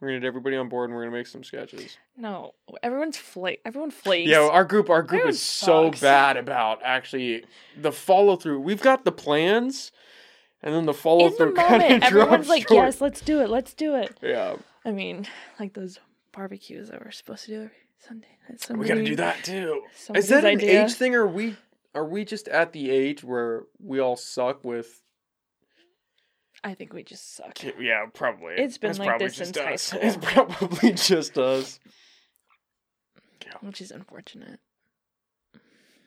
We're 0.00 0.08
gonna 0.08 0.20
get 0.20 0.26
everybody 0.26 0.56
on 0.56 0.68
board, 0.68 0.90
and 0.90 0.96
we're 0.96 1.04
gonna 1.04 1.16
make 1.16 1.26
some 1.26 1.42
sketches. 1.44 1.98
No, 2.16 2.54
everyone's 2.82 3.16
flake. 3.16 3.60
Everyone 3.64 3.90
flakes. 3.90 4.28
Yeah, 4.30 4.40
our 4.48 4.64
group, 4.64 4.90
our 4.90 5.02
group 5.02 5.20
Everyone 5.20 5.30
is 5.30 5.40
so 5.40 5.86
sucks. 5.86 6.00
bad 6.00 6.36
about 6.36 6.80
actually 6.84 7.44
the 7.76 7.92
follow 7.92 8.36
through. 8.36 8.60
We've 8.60 8.82
got 8.82 9.04
the 9.04 9.12
plans, 9.12 9.90
and 10.62 10.74
then 10.74 10.84
the 10.86 10.94
follow 10.94 11.26
in 11.26 11.30
the 11.32 11.36
through 11.38 11.54
kind 11.54 11.82
moment, 11.82 11.92
of 11.92 12.02
everyone's 12.02 12.48
like, 12.48 12.66
"Yes, 12.70 13.00
let's 13.00 13.20
do 13.20 13.40
it. 13.40 13.48
Let's 13.48 13.72
do 13.72 13.94
it." 13.94 14.16
yeah, 14.22 14.56
I 14.84 14.90
mean, 14.90 15.26
like 15.58 15.72
those 15.74 15.98
barbecues 16.34 16.88
that 16.88 17.04
we're 17.04 17.10
supposed 17.10 17.44
to 17.44 17.50
do 17.50 17.56
every 17.56 17.70
Sunday. 17.98 18.28
That's 18.48 18.68
we 18.68 18.86
gotta 18.86 19.04
do 19.04 19.16
that 19.16 19.42
too. 19.44 19.82
Is 20.14 20.28
that 20.28 20.44
an 20.44 20.56
idea. 20.58 20.84
age 20.84 20.94
thing, 20.94 21.14
or 21.14 21.22
are 21.22 21.26
we 21.26 21.56
are 21.94 22.04
we 22.04 22.24
just 22.24 22.48
at 22.48 22.72
the 22.72 22.90
age 22.90 23.22
where 23.24 23.62
we 23.78 24.00
all 24.00 24.16
suck 24.16 24.64
with? 24.64 25.02
I 26.62 26.74
think 26.74 26.92
we 26.92 27.02
just 27.02 27.36
suck. 27.36 27.58
Yeah, 27.78 28.06
probably. 28.12 28.54
It's 28.54 28.78
been 28.78 28.88
That's 28.88 28.98
like 28.98 29.08
probably 29.08 29.26
this 29.26 29.36
just 29.36 29.54
since 29.54 29.66
high 29.66 29.74
us. 29.74 29.82
school. 29.82 30.00
It's 30.02 30.16
probably 30.20 30.92
just 30.92 31.38
us. 31.38 31.78
Yeah. 33.44 33.52
which 33.60 33.80
is 33.80 33.90
unfortunate. 33.90 34.60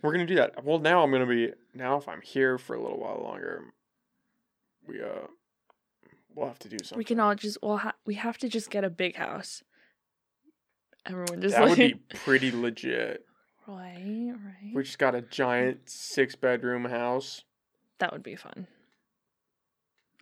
We're 0.02 0.12
gonna 0.12 0.26
do 0.26 0.36
that. 0.36 0.64
Well, 0.64 0.80
now 0.80 1.04
I'm 1.04 1.12
gonna 1.12 1.26
be 1.26 1.54
now. 1.74 1.98
If 1.98 2.08
I'm 2.08 2.22
here 2.22 2.58
for 2.58 2.76
a 2.76 2.82
little 2.82 3.00
while 3.00 3.22
longer, 3.24 3.64
we 4.88 5.02
uh, 5.02 5.28
we'll 6.36 6.48
have 6.48 6.60
to 6.60 6.70
do 6.70 6.78
something. 6.80 6.98
We 6.98 7.04
can 7.04 7.20
all 7.20 7.36
just 7.36 7.58
well, 7.62 7.78
ha- 7.78 7.96
we 8.06 8.16
have 8.16 8.38
to 8.40 8.50
just 8.50 8.70
get 8.70 8.84
a 8.84 8.90
big 8.90 9.16
house. 9.16 9.64
Everyone 11.08 11.42
just 11.42 11.56
that 11.56 11.62
like 11.62 11.78
would 11.78 11.78
be 11.78 11.94
pretty 12.16 12.52
legit. 12.52 13.26
right, 13.68 14.34
right. 14.34 14.74
We 14.74 14.84
just 14.84 15.00
got 15.00 15.16
a 15.16 15.22
giant 15.22 15.90
six 15.90 16.36
bedroom 16.36 16.86
house. 16.86 17.44
that 18.00 18.12
would 18.14 18.24
be 18.24 18.36
fun. 18.36 18.68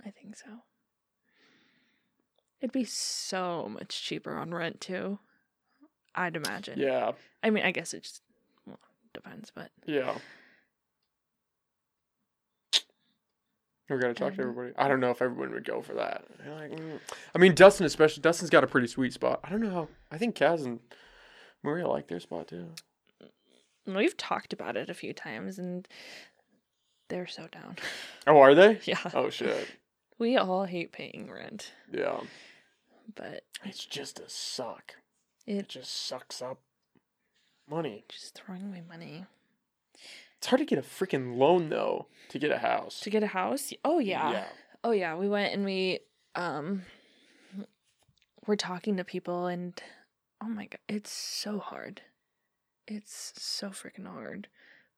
I 0.06 0.12
think 0.12 0.36
so. 0.36 0.46
It'd 2.62 2.72
be 2.72 2.84
so 2.84 3.68
much 3.70 4.04
cheaper 4.04 4.36
on 4.36 4.54
rent 4.54 4.82
too. 4.82 5.20
I'd 6.14 6.36
imagine. 6.36 6.80
Yeah, 6.80 7.12
I 7.44 7.50
mean, 7.50 7.66
I 7.66 7.72
guess 7.72 7.94
it 7.94 8.04
just 8.04 8.22
well, 8.66 8.80
depends, 9.14 9.52
but 9.54 9.72
yeah. 9.86 10.18
We 13.90 13.98
gotta 13.98 14.14
talk 14.16 14.34
to 14.36 14.42
everybody. 14.42 14.72
I 14.78 14.88
don't 14.88 15.00
know 15.00 15.12
if 15.12 15.22
everyone 15.22 15.52
would 15.54 15.64
go 15.66 15.82
for 15.82 15.94
that. 15.94 16.26
Like, 16.48 16.72
mm. 16.72 17.00
I 17.36 17.38
mean, 17.38 17.54
Dustin 17.54 17.86
especially. 17.86 18.22
Dustin's 18.22 18.50
got 18.50 18.64
a 18.64 18.68
pretty 18.68 18.88
sweet 18.88 19.14
spot. 19.14 19.40
I 19.44 19.50
don't 19.50 19.62
know 19.62 19.70
how. 19.72 19.88
I 20.12 20.18
think 20.18 20.36
Kaz 20.36 20.66
and 20.66 20.80
Maria 21.64 21.88
like 21.88 22.08
their 22.08 22.20
spot 22.20 22.48
too. 22.48 22.70
we've 23.86 24.18
talked 24.18 24.54
about 24.54 24.76
it 24.76 24.90
a 24.90 24.94
few 24.96 25.14
times, 25.14 25.60
and 25.60 25.88
they're 27.10 27.28
so 27.28 27.48
down. 27.52 27.76
Oh, 28.28 28.40
are 28.40 28.56
they? 28.56 28.80
yeah, 28.86 28.98
Oh 29.14 29.30
shit. 29.30 29.68
we 30.18 30.36
all 30.36 30.64
hate 30.66 30.92
paying 30.92 31.30
rent, 31.32 31.72
Yeah. 31.92 32.22
but 33.14 33.44
It's 33.64 33.86
just 33.86 34.20
a 34.20 34.28
suck. 34.28 34.96
It 35.46 35.58
it 35.58 35.70
just 35.70 36.08
sucks 36.08 36.42
up 36.42 36.60
money. 37.70 38.04
just 38.10 38.34
throwing 38.34 38.64
away 38.64 38.82
money 38.90 39.26
It's 40.46 40.52
hard 40.52 40.60
to 40.60 40.66
get 40.66 40.78
a 40.78 40.84
freaking 40.84 41.38
loan 41.38 41.70
though 41.70 42.06
to 42.30 42.38
get 42.38 42.52
a 42.52 42.60
house. 42.60 43.00
to 43.00 43.10
get 43.10 43.24
a 43.24 43.28
house. 43.28 43.74
Oh 43.84 43.98
yeah. 43.98 44.30
yeah. 44.32 44.46
Oh 44.84 44.92
yeah, 44.92 45.16
we 45.16 45.28
went 45.28 45.56
and 45.56 45.66
we 45.66 46.02
um 46.36 46.84
we're 48.46 48.56
talking 48.56 48.98
to 48.98 49.04
people 49.04 49.48
and 49.48 49.82
oh 50.44 50.48
my 50.48 50.68
god, 50.68 50.78
it's 50.88 51.10
so 51.10 51.58
hard. 51.58 52.02
It's 52.88 53.34
so 53.38 53.70
freaking 53.70 54.06
hard. 54.06 54.48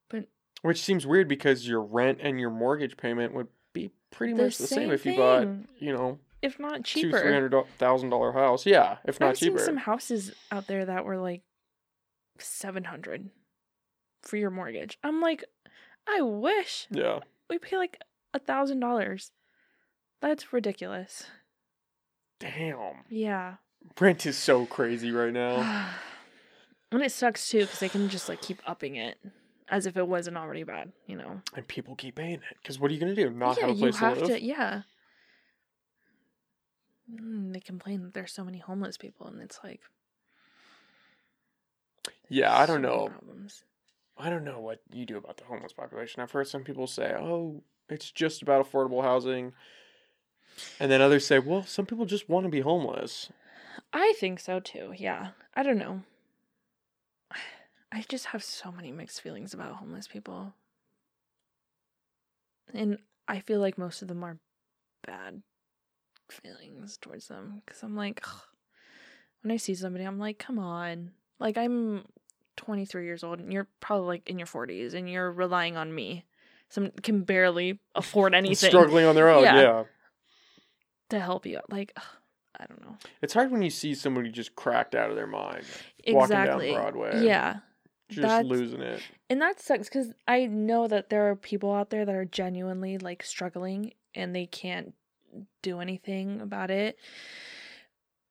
But 0.09 0.25
which 0.63 0.81
seems 0.81 1.07
weird 1.07 1.29
because 1.29 1.65
your 1.65 1.81
rent 1.81 2.19
and 2.21 2.41
your 2.41 2.49
mortgage 2.49 2.97
payment 2.97 3.33
would 3.33 3.47
be 3.71 3.91
pretty 4.11 4.33
The 4.33 4.43
much 4.43 4.57
the 4.57 4.67
same 4.67 4.79
same 4.79 4.91
if 4.91 5.05
you 5.05 5.15
bought, 5.15 5.47
you 5.79 5.93
know, 5.93 6.19
If 6.41 6.59
not 6.59 6.83
cheaper, 6.83 7.19
two 7.19 7.23
three 7.23 7.33
hundred 7.33 7.55
thousand 7.77 8.09
dollar 8.09 8.33
house. 8.33 8.65
Yeah, 8.65 8.97
if 9.05 9.21
not 9.21 9.29
I've 9.29 9.37
seen 9.37 9.53
cheaper. 9.53 9.63
some 9.63 9.77
houses 9.77 10.33
out 10.51 10.67
there 10.67 10.83
that 10.87 11.05
were 11.05 11.17
like 11.17 11.43
700 12.37 13.29
for 14.27 14.37
your 14.37 14.49
mortgage. 14.51 14.97
I'm 15.03 15.21
like, 15.21 15.43
I 16.07 16.21
wish 16.21 16.87
Yeah, 16.91 17.19
we 17.49 17.57
pay 17.57 17.77
like 17.77 17.99
a 18.33 18.39
thousand 18.39 18.79
dollars. 18.79 19.31
That's 20.21 20.51
ridiculous. 20.53 21.25
damn. 22.39 23.03
Yeah. 23.09 23.55
Rent 23.99 24.25
is 24.25 24.37
so 24.37 24.65
crazy 24.65 25.11
right 25.11 25.31
now. 25.33 25.89
and 26.91 27.01
it 27.01 27.11
sucks 27.11 27.49
too 27.49 27.61
because 27.61 27.79
they 27.79 27.89
can 27.89 28.09
just 28.09 28.27
like 28.29 28.41
keep 28.41 28.61
upping 28.67 28.95
it 28.95 29.17
as 29.69 29.85
if 29.85 29.97
it 29.97 30.07
wasn't 30.07 30.37
already 30.37 30.63
bad, 30.63 30.91
you 31.05 31.15
know. 31.15 31.41
and 31.55 31.67
people 31.67 31.95
keep 31.95 32.15
paying 32.15 32.33
it 32.35 32.41
because 32.61 32.79
what 32.79 32.89
are 32.89 32.93
you 32.93 32.99
gonna 32.99 33.15
do? 33.15 33.29
Not 33.29 33.57
yeah, 33.57 33.67
have 33.67 33.75
a 33.75 33.79
place 33.79 33.99
you 34.01 34.07
have 34.07 34.17
to 34.17 34.25
live? 34.25 34.39
to. 34.39 34.43
Yeah. 34.43 34.81
Mm, 37.11 37.53
they 37.53 37.59
complain 37.59 38.03
that 38.03 38.13
there's 38.13 38.33
so 38.33 38.43
many 38.43 38.57
homeless 38.59 38.97
people, 38.97 39.27
and 39.27 39.41
it's 39.41 39.59
like 39.63 39.79
Yeah, 42.29 42.55
I 42.57 42.65
don't 42.65 42.81
so 42.83 42.89
know. 42.89 43.07
Problems. 43.09 43.63
I 44.19 44.29
don't 44.29 44.43
know 44.43 44.59
what 44.59 44.81
you 44.91 45.05
do 45.05 45.17
about 45.17 45.37
the 45.37 45.45
homeless 45.45 45.73
population. 45.73 46.21
I've 46.21 46.31
heard 46.31 46.47
some 46.47 46.63
people 46.63 46.87
say, 46.87 47.15
"Oh, 47.17 47.63
it's 47.89 48.11
just 48.11 48.41
about 48.41 48.65
affordable 48.65 49.03
housing," 49.03 49.53
and 50.79 50.91
then 50.91 51.01
others 51.01 51.25
say, 51.25 51.39
"Well, 51.39 51.63
some 51.63 51.85
people 51.85 52.05
just 52.05 52.29
want 52.29 52.45
to 52.45 52.49
be 52.49 52.61
homeless." 52.61 53.29
I 53.93 54.13
think 54.19 54.39
so 54.39 54.59
too. 54.59 54.93
Yeah. 54.97 55.29
I 55.55 55.63
don't 55.63 55.77
know. 55.77 56.03
I 57.91 58.03
just 58.07 58.27
have 58.27 58.43
so 58.43 58.71
many 58.71 58.91
mixed 58.91 59.21
feelings 59.21 59.53
about 59.53 59.75
homeless 59.75 60.07
people. 60.07 60.53
And 62.73 62.99
I 63.27 63.39
feel 63.39 63.59
like 63.59 63.77
most 63.77 64.01
of 64.01 64.07
them 64.07 64.23
are 64.23 64.39
bad 65.05 65.41
feelings 66.29 66.97
towards 66.97 67.27
them 67.27 67.61
because 67.65 67.81
I'm 67.81 67.95
like, 67.95 68.21
ugh. 68.25 68.41
when 69.41 69.51
I 69.51 69.57
see 69.57 69.73
somebody, 69.73 70.03
I'm 70.03 70.19
like, 70.19 70.37
come 70.37 70.59
on. 70.59 71.11
Like, 71.39 71.57
I'm 71.57 72.05
23 72.57 73.05
years 73.05 73.23
old 73.23 73.39
and 73.39 73.51
you're 73.53 73.67
probably 73.79 74.07
like 74.07 74.29
in 74.29 74.37
your 74.37 74.47
40s 74.47 74.93
and 74.93 75.09
you're 75.09 75.31
relying 75.31 75.77
on 75.77 75.93
me. 75.93 76.25
Some 76.69 76.91
can 77.01 77.21
barely 77.21 77.79
afford 77.95 78.33
anything 78.35 78.69
Struggling 78.69 79.05
on 79.05 79.15
their 79.15 79.29
own. 79.29 79.43
Yeah. 79.43 79.61
yeah. 79.61 79.83
to 81.09 81.19
help 81.19 81.45
you. 81.45 81.59
Like, 81.69 81.93
ugh, 81.95 82.03
I 82.59 82.65
don't 82.65 82.81
know. 82.81 82.97
It's 83.21 83.33
hard 83.33 83.51
when 83.51 83.61
you 83.61 83.69
see 83.69 83.93
somebody 83.95 84.29
just 84.29 84.55
cracked 84.55 84.95
out 84.95 85.09
of 85.09 85.15
their 85.15 85.27
mind, 85.27 85.63
Walking 86.07 86.35
down 86.35 86.59
Broadway. 86.73 87.23
Yeah. 87.25 87.57
just 88.09 88.21
That's- 88.21 88.45
losing 88.45 88.81
it. 88.81 89.01
And 89.29 89.41
that 89.41 89.59
sucks 89.59 89.87
because 89.87 90.13
I 90.27 90.45
know 90.45 90.87
that 90.87 91.09
there 91.09 91.29
are 91.29 91.35
people 91.35 91.73
out 91.73 91.89
there 91.89 92.05
that 92.05 92.15
are 92.15 92.25
genuinely 92.25 92.97
like 92.97 93.23
struggling 93.23 93.93
and 94.15 94.35
they 94.35 94.45
can't 94.45 94.93
do 95.61 95.79
anything 95.79 96.41
about 96.41 96.71
it. 96.71 96.97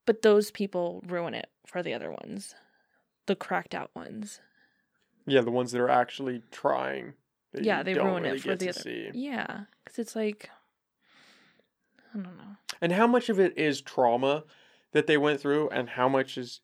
But 0.06 0.22
those 0.22 0.50
people 0.50 1.02
ruin 1.06 1.34
it 1.34 1.48
for 1.66 1.82
the 1.82 1.94
other 1.94 2.10
ones, 2.10 2.54
the 3.26 3.36
cracked 3.36 3.74
out 3.74 3.90
ones. 3.94 4.40
Yeah, 5.26 5.40
the 5.40 5.50
ones 5.50 5.72
that 5.72 5.80
are 5.80 5.90
actually 5.90 6.42
trying. 6.50 7.14
Yeah, 7.52 7.82
they 7.82 7.94
ruin 7.94 8.24
it 8.24 8.40
for 8.40 8.54
the 8.54 8.68
other- 8.70 8.80
See. 8.80 9.10
Yeah, 9.14 9.62
because 9.84 9.98
it's 9.98 10.14
like, 10.14 10.50
I 12.12 12.18
don't 12.18 12.24
know. 12.36 12.56
And 12.80 12.92
how 12.92 13.06
much 13.06 13.28
of 13.28 13.40
it 13.40 13.56
is 13.56 13.80
trauma 13.80 14.44
that 14.92 15.06
they 15.06 15.16
went 15.16 15.40
through, 15.40 15.68
and 15.70 15.88
how 15.90 16.08
much 16.08 16.36
is 16.38 16.60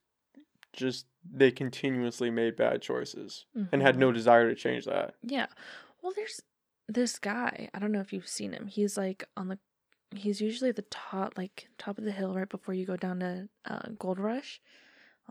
just 0.72 1.06
they 1.30 1.50
continuously 1.50 2.30
made 2.30 2.56
bad 2.56 2.82
choices 2.82 3.44
and 3.70 3.80
had 3.82 3.96
no 3.98 4.10
desire 4.12 4.48
to 4.48 4.54
change 4.54 4.84
that. 4.86 5.14
Yeah. 5.22 5.46
Well, 6.02 6.12
there's 6.16 6.40
this 6.88 7.18
guy. 7.18 7.68
I 7.72 7.78
don't 7.78 7.92
know 7.92 8.00
if 8.00 8.12
you've 8.12 8.28
seen 8.28 8.52
him. 8.52 8.66
He's 8.66 8.96
like 8.96 9.24
on 9.36 9.48
the. 9.48 9.58
He's 10.14 10.42
usually 10.42 10.68
at 10.68 10.76
the 10.76 10.84
top, 10.90 11.38
like 11.38 11.68
top 11.78 11.96
of 11.96 12.04
the 12.04 12.12
hill, 12.12 12.34
right 12.34 12.48
before 12.48 12.74
you 12.74 12.84
go 12.84 12.96
down 12.98 13.20
to 13.20 13.48
uh, 13.64 13.88
Gold 13.98 14.18
Rush. 14.18 14.60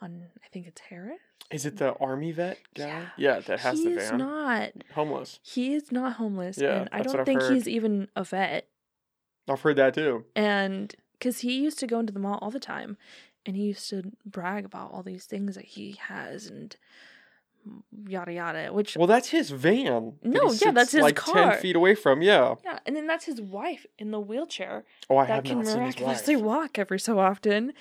On 0.01 0.23
I 0.43 0.47
think 0.51 0.67
it's 0.67 0.81
Harris. 0.81 1.19
Is 1.51 1.65
it 1.65 1.77
the 1.77 1.93
army 1.95 2.31
vet 2.31 2.57
guy? 2.75 2.87
Yeah. 2.87 3.05
Yeah, 3.17 3.39
that 3.41 3.59
has 3.59 3.77
he's 3.77 3.83
the 3.85 3.95
van. 3.95 4.01
He's 4.01 4.11
not. 4.13 4.69
Homeless. 4.95 5.39
He 5.43 5.73
is 5.73 5.91
not 5.91 6.13
homeless, 6.13 6.57
Yeah, 6.57 6.81
and 6.81 6.89
I 6.91 7.01
don't 7.01 7.25
think 7.25 7.41
heard. 7.41 7.53
he's 7.53 7.67
even 7.67 8.07
a 8.15 8.23
vet. 8.23 8.67
I've 9.49 9.61
heard 9.61 9.75
that 9.75 9.93
too. 9.93 10.25
And 10.35 10.95
because 11.13 11.39
he 11.39 11.61
used 11.61 11.77
to 11.79 11.87
go 11.87 11.99
into 11.99 12.13
the 12.13 12.19
mall 12.19 12.39
all 12.41 12.51
the 12.51 12.59
time, 12.59 12.97
and 13.45 13.55
he 13.55 13.63
used 13.63 13.89
to 13.89 14.11
brag 14.25 14.65
about 14.65 14.91
all 14.93 15.03
these 15.03 15.25
things 15.25 15.55
that 15.55 15.65
he 15.65 15.97
has 16.07 16.47
and 16.47 16.75
yada 18.07 18.31
yada. 18.33 18.73
Which 18.73 18.95
Well, 18.97 19.07
that's 19.07 19.29
his 19.29 19.49
van. 19.51 20.13
that 20.23 20.29
No, 20.31 20.51
yeah, 20.53 20.71
that's 20.71 20.93
his 20.93 21.01
like 21.01 21.15
car. 21.17 21.51
ten 21.51 21.59
feet 21.61 21.75
away 21.75 21.95
from. 21.95 22.21
Yeah. 22.21 22.55
yeah, 22.63 22.79
and 22.85 22.95
then 22.95 23.07
that's 23.07 23.25
his 23.25 23.41
wife 23.41 23.85
in 23.99 24.11
the 24.11 24.19
wheelchair 24.19 24.83
Oh, 25.09 25.17
I 25.17 25.25
that 25.27 25.33
have 25.35 25.43
can 25.43 25.57
not 25.59 25.67
seen 25.67 25.81
his 25.81 25.95
miraculously 25.99 26.35
walk 26.37 26.79
every 26.79 26.99
so 26.99 27.19
often. 27.19 27.73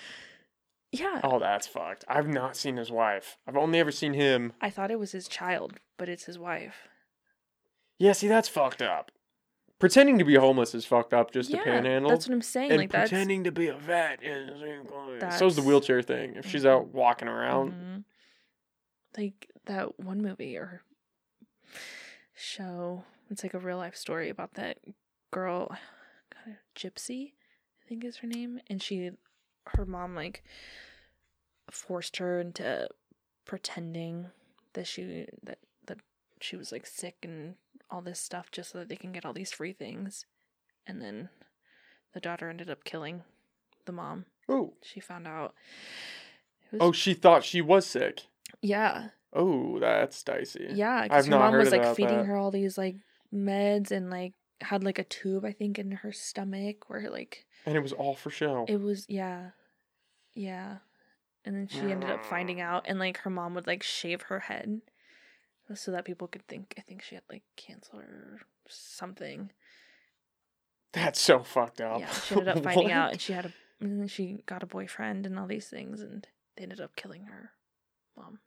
Yeah, 0.93 1.21
Oh, 1.23 1.39
that's 1.39 1.67
fucked. 1.69 2.05
I've 2.09 2.27
not 2.29 2.57
seen 2.57 2.77
his 2.77 2.91
wife. 2.91 3.39
I've 3.47 3.57
only 3.57 3.79
ever 3.79 3.93
seen 3.93 4.13
him. 4.15 4.53
I 4.61 4.71
thought 4.71 4.91
it 4.91 4.99
was 4.99 5.13
his 5.13 5.29
child, 5.29 5.75
but 5.97 6.09
it's 6.09 6.25
his 6.25 6.39
wife. 6.39 6.89
Yeah, 7.99 8.13
see, 8.13 8.27
that's 8.29 8.49
fucked 8.49 8.83
up. 8.83 9.13
Pretending 9.79 10.19
to 10.19 10.25
be 10.25 10.35
homeless 10.35 10.75
is 10.75 10.85
fucked 10.85 11.15
up 11.15 11.31
just 11.33 11.49
yeah, 11.51 11.59
to 11.59 11.65
panhandle. 11.65 12.11
that's 12.11 12.27
what 12.29 12.35
I'm 12.35 12.43
saying. 12.43 12.71
and 12.73 12.81
like 12.81 12.91
that's 12.91 13.11
pretending 13.11 13.45
to 13.45 13.53
be 13.53 13.69
a 13.69 13.75
vet 13.75 14.23
is 14.23 14.61
equally. 14.63 15.21
So's 15.39 15.57
the 15.57 15.63
wheelchair 15.63 16.03
thing. 16.03 16.35
If 16.37 16.47
she's 16.47 16.67
out 16.67 16.89
walking 16.89 17.29
around, 17.29 17.73
Mhm. 17.73 18.05
like 19.17 19.49
that 19.67 19.99
one 20.01 20.21
movie 20.21 20.57
or 20.57 20.83
show. 22.35 23.05
It's 23.31 23.43
like 23.43 23.55
a 23.55 23.59
real 23.59 23.79
life 23.79 23.97
story 23.97 24.29
about 24.29 24.55
that 24.55 24.79
girl, 25.31 25.69
God, 26.47 26.57
Gypsy, 26.77 27.33
I 27.85 27.89
think 27.89 28.05
is 28.05 28.19
her 28.19 28.27
name, 28.27 28.61
and 28.69 28.83
she, 28.83 29.11
her 29.77 29.87
mom 29.87 30.15
like 30.15 30.43
forced 31.71 32.17
her 32.19 32.41
into 32.41 32.89
pretending 33.45 34.27
that 34.75 34.87
she 34.87 35.27
that 35.43 35.59
that 35.87 35.99
she 36.41 36.57
was 36.57 36.73
like 36.73 36.87
sick 36.87 37.17
and 37.23 37.55
all 37.91 38.01
this 38.03 38.21
stuff 38.21 38.51
just 38.51 38.71
so 38.73 38.79
that 38.79 38.89
they 38.89 38.97
can 38.97 39.13
get 39.13 39.25
all 39.25 39.33
these 39.33 39.53
free 39.53 39.73
things, 39.73 40.27
and 40.87 41.01
then 41.03 41.29
the 42.15 42.21
daughter 42.21 42.49
ended 42.49 42.71
up 42.71 42.85
killing 42.85 43.23
the 43.87 43.93
mom. 43.93 44.27
oh, 44.49 44.75
She 44.83 45.01
found 45.01 45.27
out. 45.27 45.55
Was, 46.73 46.79
oh, 46.81 46.93
she 46.93 47.15
thought 47.15 47.45
she 47.45 47.61
was 47.61 47.85
sick. 47.87 48.23
yeah, 48.63 49.09
Oh, 49.33 49.79
that's 49.81 50.23
dicey. 50.23 50.69
yeah. 50.73 51.03
Because 51.05 51.27
her 51.27 51.31
mom 51.39 51.57
was 51.57 51.71
like 51.73 51.95
feeding 51.97 52.19
that. 52.19 52.27
her 52.27 52.37
all 52.37 52.51
these 52.51 52.77
like 52.79 52.97
meds 53.35 53.91
and 53.91 54.11
like 54.11 54.35
had 54.61 54.83
like 54.85 54.99
a 54.99 55.05
tube 55.05 55.45
I 55.45 55.53
think 55.53 55.79
in 55.79 55.91
her 55.93 56.13
stomach 56.13 56.89
where 56.91 57.09
like 57.11 57.47
and 57.67 57.77
it 57.77 57.81
was 57.81 57.93
all 57.93 58.15
for 58.15 58.31
show. 58.31 58.65
it 58.69 58.81
was 58.81 59.07
yeah, 59.09 59.51
yeah. 60.35 60.79
And 61.45 61.57
then 61.57 61.69
she 61.69 61.91
ended 61.91 62.11
up 62.11 62.25
finding 62.27 62.61
out, 62.61 62.85
and 62.87 62.99
like 62.99 63.19
her 63.19 63.31
mom 63.31 63.55
would 63.55 63.67
like 63.67 63.83
shave 63.83 64.23
her 64.23 64.41
head 64.41 64.83
so 65.75 65.91
that 65.93 66.05
people 66.05 66.27
could 66.29 66.47
think 66.49 66.75
I 66.77 66.83
think 66.83 67.01
she 67.03 67.15
had 67.15 67.25
like 67.31 67.43
cancer 67.57 67.97
or 67.97 68.41
something. 68.69 69.51
that's 70.93 71.21
so 71.21 71.41
fucked 71.43 71.81
up. 71.81 72.01
Yeah, 72.01 72.13
she 72.13 72.35
ended 72.35 72.49
up 72.57 72.63
finding 72.63 72.91
out, 72.93 73.13
and 73.13 73.21
she 73.21 73.33
had 73.33 73.47
a 73.47 73.53
and 73.81 73.99
then 74.01 74.09
she 74.09 74.43
got 74.45 74.63
a 74.63 74.67
boyfriend 74.67 75.25
and 75.25 75.39
all 75.39 75.47
these 75.47 75.69
things, 75.69 76.03
and 76.03 76.27
they 76.57 76.65
ended 76.65 76.81
up 76.81 76.95
killing 76.97 77.25
her 77.25 77.53
mom. 78.17 78.41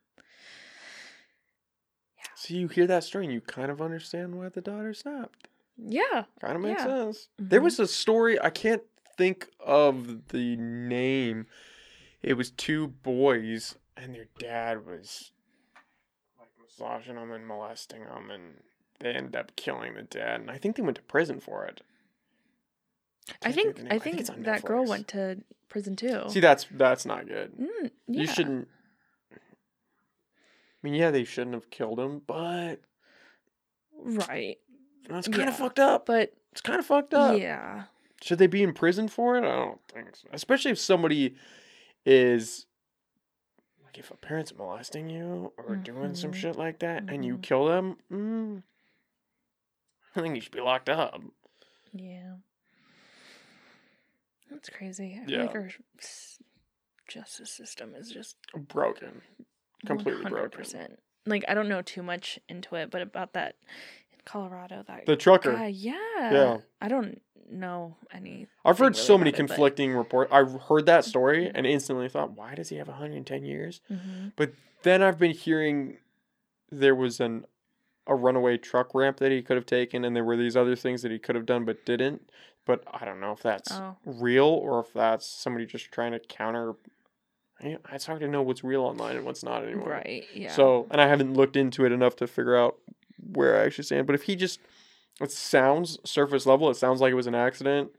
Yeah. 2.16 2.24
So 2.36 2.54
you 2.54 2.68
hear 2.68 2.86
that 2.86 3.02
story 3.04 3.24
and 3.24 3.32
you 3.34 3.40
kind 3.40 3.70
of 3.70 3.82
understand 3.82 4.36
why 4.38 4.48
the 4.50 4.60
daughter 4.60 4.94
snapped. 4.94 5.48
Yeah, 5.76 6.24
Kind 6.40 6.54
of 6.56 6.62
makes 6.62 6.82
Yeah. 6.82 6.86
sense. 7.04 7.28
There 7.38 7.60
Mhm. 7.60 7.64
was 7.64 7.80
a 7.80 7.88
story, 7.88 8.40
I 8.40 8.50
can't 8.50 8.84
think 9.16 9.48
of 9.58 10.28
the 10.28 10.54
name. 10.56 11.46
It 12.24 12.34
was 12.34 12.50
two 12.50 12.88
boys, 12.88 13.76
and 13.96 14.14
their 14.14 14.26
dad 14.38 14.86
was 14.86 15.30
like 16.38 16.48
massaging 16.60 17.16
them 17.16 17.30
and 17.32 17.46
molesting 17.46 18.04
them, 18.04 18.30
and 18.30 18.54
they 19.00 19.10
ended 19.10 19.36
up 19.36 19.54
killing 19.56 19.94
the 19.94 20.02
dad. 20.02 20.40
And 20.40 20.50
I 20.50 20.56
think 20.56 20.76
they 20.76 20.82
went 20.82 20.96
to 20.96 21.02
prison 21.02 21.38
for 21.38 21.66
it. 21.66 21.82
I 23.42 23.52
Can't 23.52 23.76
think 23.76 23.92
I 23.92 23.98
think 23.98 24.20
it's 24.20 24.30
on 24.30 24.42
that 24.44 24.64
girl 24.64 24.84
went 24.86 25.08
to 25.08 25.42
prison 25.68 25.96
too. 25.96 26.22
See, 26.28 26.40
that's 26.40 26.66
that's 26.70 27.04
not 27.06 27.26
good. 27.28 27.52
Mm, 27.58 27.90
You 28.08 28.26
shouldn't. 28.26 28.68
I 29.32 29.36
mean, 30.82 30.94
yeah, 30.94 31.10
they 31.10 31.24
shouldn't 31.24 31.54
have 31.54 31.70
killed 31.70 31.98
him, 32.00 32.22
but 32.26 32.76
right, 34.02 34.58
that's 35.08 35.28
kind 35.28 35.42
Yeah. 35.42 35.48
of 35.48 35.56
fucked 35.56 35.78
up. 35.78 36.06
but 36.06 36.32
It's 36.52 36.60
kind 36.60 36.78
of 36.78 36.86
fucked 36.86 37.14
up. 37.14 37.38
yeah, 37.38 37.84
Should 38.22 38.38
they 38.38 38.46
be 38.46 38.62
in 38.62 38.72
prison 38.74 39.08
for 39.08 39.36
it? 39.36 39.44
I 39.44 39.56
don't 39.56 39.80
think 39.92 40.14
so. 40.16 40.28
Especially 40.32 40.70
if 40.70 40.78
somebody 40.78 41.36
is 42.04 42.66
like 43.84 43.98
if 43.98 44.10
a 44.10 44.16
parent's 44.16 44.54
molesting 44.54 45.08
you 45.08 45.52
or 45.56 45.76
doing 45.76 46.14
some 46.14 46.32
Mhm. 46.32 46.34
shit 46.34 46.56
like 46.56 46.78
that 46.80 47.04
and 47.08 47.24
you 47.24 47.36
Mhm. 47.38 47.42
kill 47.42 47.66
them, 47.66 47.96
mm, 48.10 48.62
I 50.16 50.20
think 50.20 50.34
you 50.34 50.40
should 50.40 50.52
be 50.52 50.60
locked 50.60 50.88
up. 50.88 51.20
yeah. 51.92 52.36
That's 54.50 54.68
crazy. 54.68 55.18
I 55.20 55.24
feel 55.26 55.34
Yeah. 55.38 55.46
like 55.46 55.54
our 55.54 55.70
justice 57.08 57.50
system 57.50 57.94
is 57.94 58.10
just 58.10 58.36
Broken. 58.54 59.22
Completely 59.86 60.24
broken. 60.24 60.60
100%. 60.60 60.98
Like 61.26 61.44
I 61.48 61.54
don't 61.54 61.68
know 61.68 61.82
too 61.82 62.02
much 62.02 62.38
into 62.48 62.74
it, 62.76 62.90
but 62.90 63.00
about 63.02 63.32
that 63.32 63.56
in 64.12 64.18
Colorado, 64.24 64.82
that 64.86 65.06
The 65.06 65.16
trucker. 65.16 65.52
guy, 65.52 65.66
yeah, 65.68 65.94
Yeah. 66.20 66.60
I 66.80 66.88
don't 66.88 67.20
know 67.50 67.96
any. 68.12 68.46
I've 68.64 68.78
heard 68.78 68.94
really 68.94 69.04
so 69.04 69.18
many 69.18 69.30
it, 69.30 69.32
but- 69.32 69.36
conflicting 69.46 69.92
reports. 69.92 70.32
I 70.32 70.44
heard 70.44 70.86
that 70.86 71.04
story 71.04 71.50
and 71.54 71.66
instantly 71.66 72.08
thought, 72.08 72.32
why 72.32 72.54
does 72.54 72.68
he 72.68 72.76
have 72.76 72.88
110 72.88 73.44
years? 73.44 73.80
Mhm. 73.90 74.32
But 74.36 74.52
then 74.82 75.02
I've 75.02 75.18
been 75.18 75.32
hearing 75.32 75.98
there 76.70 76.94
was 76.94 77.20
an 77.20 77.44
a 78.06 78.14
runaway 78.14 78.58
truck 78.58 78.94
ramp 78.94 79.16
that 79.16 79.32
he 79.32 79.40
could 79.40 79.56
have 79.56 79.64
taken, 79.64 80.04
and 80.04 80.14
there 80.14 80.24
were 80.24 80.36
these 80.36 80.58
other 80.58 80.76
things 80.76 81.00
that 81.00 81.10
he 81.10 81.18
could 81.18 81.34
have 81.34 81.46
done 81.46 81.64
but 81.64 81.86
didn't. 81.86 82.28
But 82.66 82.82
I 82.92 83.04
don't 83.06 83.18
know 83.18 83.32
if 83.32 83.40
that's 83.42 83.72
Oh. 83.72 83.96
real 84.04 84.44
or 84.44 84.80
if 84.80 84.92
that's 84.92 85.24
somebody 85.26 85.64
just 85.64 85.90
trying 85.90 86.12
to 86.12 86.18
counter. 86.18 86.74
It's 87.60 88.04
hard 88.04 88.20
to 88.20 88.28
know 88.28 88.42
what's 88.42 88.62
real 88.62 88.82
online 88.82 89.16
and 89.16 89.24
what's 89.24 89.42
not 89.42 89.64
anymore. 89.64 89.88
Right. 89.88 90.26
Yeah. 90.34 90.50
So, 90.52 90.86
and 90.90 91.00
I 91.00 91.06
haven't 91.06 91.32
looked 91.32 91.56
into 91.56 91.86
it 91.86 91.92
enough 91.92 92.14
to 92.16 92.26
figure 92.26 92.56
out 92.56 92.76
where 93.32 93.58
I 93.58 93.64
actually 93.64 93.84
stand. 93.84 94.06
But 94.06 94.14
if 94.16 94.24
he 94.24 94.36
just, 94.36 94.60
it 95.20 95.30
sounds 95.30 95.98
surface 96.04 96.46
level. 96.46 96.70
It 96.70 96.74
sounds 96.76 97.00
like 97.00 97.12
it 97.12 97.14
was 97.14 97.26
an 97.26 97.34
accident, 97.34 97.90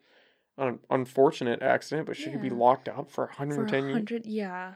an 0.58 0.80
unfortunate 0.90 1.61
accident. 1.61 2.08
But 2.08 2.18
should 2.18 2.32
could 2.34 2.42
be 2.42 2.50
Yeah. 2.50 2.56
locked 2.56 2.90
up 2.90 3.10
for 3.11 3.27
for 3.27 3.32
110 3.32 3.84
years? 3.85 3.94
hundred, 3.94 4.26
yeah. 4.26 4.76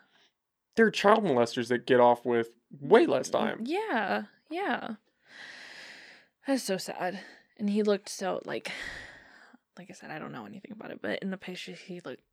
There 0.75 0.85
are 0.85 0.91
child 0.91 1.23
molesters 1.25 1.67
that 1.69 1.85
get 1.85 1.99
off 1.99 2.25
with 2.25 2.51
way 2.79 3.05
less 3.05 3.29
time. 3.29 3.63
Yeah, 3.65 4.23
yeah. 4.49 4.95
That's 6.47 6.63
so 6.63 6.77
sad. 6.77 7.19
And 7.57 7.69
he 7.69 7.83
looked 7.83 8.09
so 8.09 8.41
like, 8.45 8.71
like 9.77 9.89
I 9.89 9.93
said, 9.93 10.11
I 10.11 10.19
don't 10.19 10.31
know 10.31 10.45
anything 10.45 10.71
about 10.71 10.91
it, 10.91 11.01
but 11.01 11.19
in 11.19 11.31
the 11.31 11.37
picture 11.37 11.73
he 11.73 11.99
looked 12.05 12.23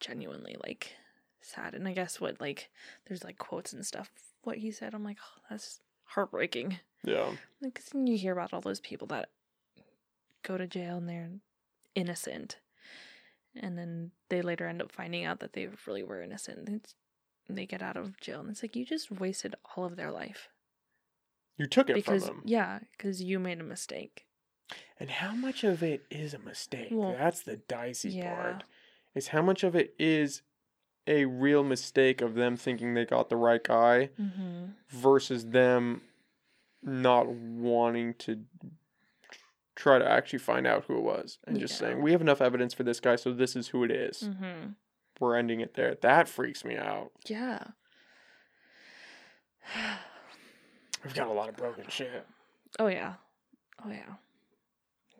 genuinely 0.00 0.56
like 0.64 0.96
sad. 1.40 1.74
And 1.74 1.86
I 1.86 1.92
guess 1.92 2.20
what 2.20 2.40
like 2.40 2.70
there's 3.06 3.22
like 3.24 3.38
quotes 3.38 3.72
and 3.72 3.84
stuff. 3.84 4.10
What 4.42 4.58
he 4.58 4.70
said, 4.70 4.94
I'm 4.94 5.04
like, 5.04 5.18
oh, 5.20 5.42
that's 5.50 5.80
heartbreaking. 6.04 6.78
Yeah. 7.04 7.30
Like 7.60 7.74
'cause 7.74 7.90
then 7.92 8.06
you 8.06 8.16
hear 8.16 8.32
about 8.32 8.52
all 8.52 8.60
those 8.60 8.80
people 8.80 9.06
that 9.08 9.28
go 10.42 10.56
to 10.58 10.66
jail 10.66 10.96
and 10.98 11.08
they're 11.08 11.30
innocent, 11.94 12.58
and 13.54 13.76
then 13.78 14.10
they 14.28 14.42
later 14.42 14.66
end 14.66 14.80
up 14.82 14.92
finding 14.92 15.24
out 15.24 15.40
that 15.40 15.52
they 15.52 15.68
really 15.86 16.02
were 16.02 16.22
innocent. 16.22 16.68
It's, 16.68 16.94
they 17.48 17.66
get 17.66 17.82
out 17.82 17.96
of 17.96 18.18
jail 18.20 18.40
and 18.40 18.48
it's 18.50 18.62
like 18.62 18.76
you 18.76 18.84
just 18.86 19.10
wasted 19.10 19.54
all 19.76 19.84
of 19.84 19.96
their 19.96 20.10
life 20.12 20.48
You 21.58 21.66
took 21.66 21.90
it 21.90 21.94
because 21.94 22.26
from 22.26 22.36
them. 22.36 22.42
yeah, 22.46 22.78
because 22.96 23.20
you 23.22 23.38
made 23.38 23.60
a 23.60 23.64
mistake. 23.64 24.26
And 24.98 25.10
how 25.10 25.32
much 25.32 25.64
of 25.64 25.82
it 25.82 26.04
is 26.10 26.32
a 26.34 26.38
mistake? 26.38 26.88
Well, 26.92 27.14
That's 27.18 27.40
the 27.42 27.56
dicey 27.56 28.10
yeah. 28.10 28.34
part. 28.34 28.64
Is 29.14 29.28
how 29.28 29.42
much 29.42 29.64
of 29.64 29.74
it 29.76 29.94
is 29.98 30.42
a 31.06 31.24
real 31.26 31.62
mistake 31.64 32.22
of 32.22 32.34
them 32.36 32.56
thinking 32.56 32.94
they 32.94 33.04
got 33.04 33.28
the 33.28 33.36
right 33.36 33.62
guy 33.62 34.10
Mm-hmm. 34.18 34.66
versus 34.88 35.46
them 35.46 36.02
not 36.82 37.26
wanting 37.28 38.14
to 38.20 38.40
try 39.82 39.98
to 39.98 40.08
actually 40.08 40.38
find 40.38 40.66
out 40.66 40.84
who 40.86 40.96
it 40.98 41.02
was 41.02 41.38
and 41.46 41.58
just 41.58 41.74
Yeah. 41.74 41.88
saying 41.88 42.02
we 42.02 42.12
have 42.12 42.20
enough 42.20 42.40
evidence 42.40 42.72
for 42.74 42.82
this 42.84 43.00
guy 43.00 43.16
so 43.16 43.32
this 43.32 43.56
is 43.56 43.68
who 43.68 43.82
it 43.84 43.90
is. 43.90 44.22
Mm-hmm. 44.22 44.70
we're 45.20 45.36
ending 45.36 45.60
it 45.60 45.74
there 45.74 45.96
that 46.02 46.28
freaks 46.28 46.64
me 46.64 46.76
out 46.76 47.10
Yeah. 47.26 47.62
we've 51.04 51.14
got 51.14 51.28
a 51.28 51.32
lot 51.32 51.48
of 51.48 51.56
broken 51.56 51.84
shit 51.88 52.26
Oh 52.78 52.86
yeah. 52.86 53.14
Oh 53.84 53.90
yeah. 53.90 54.14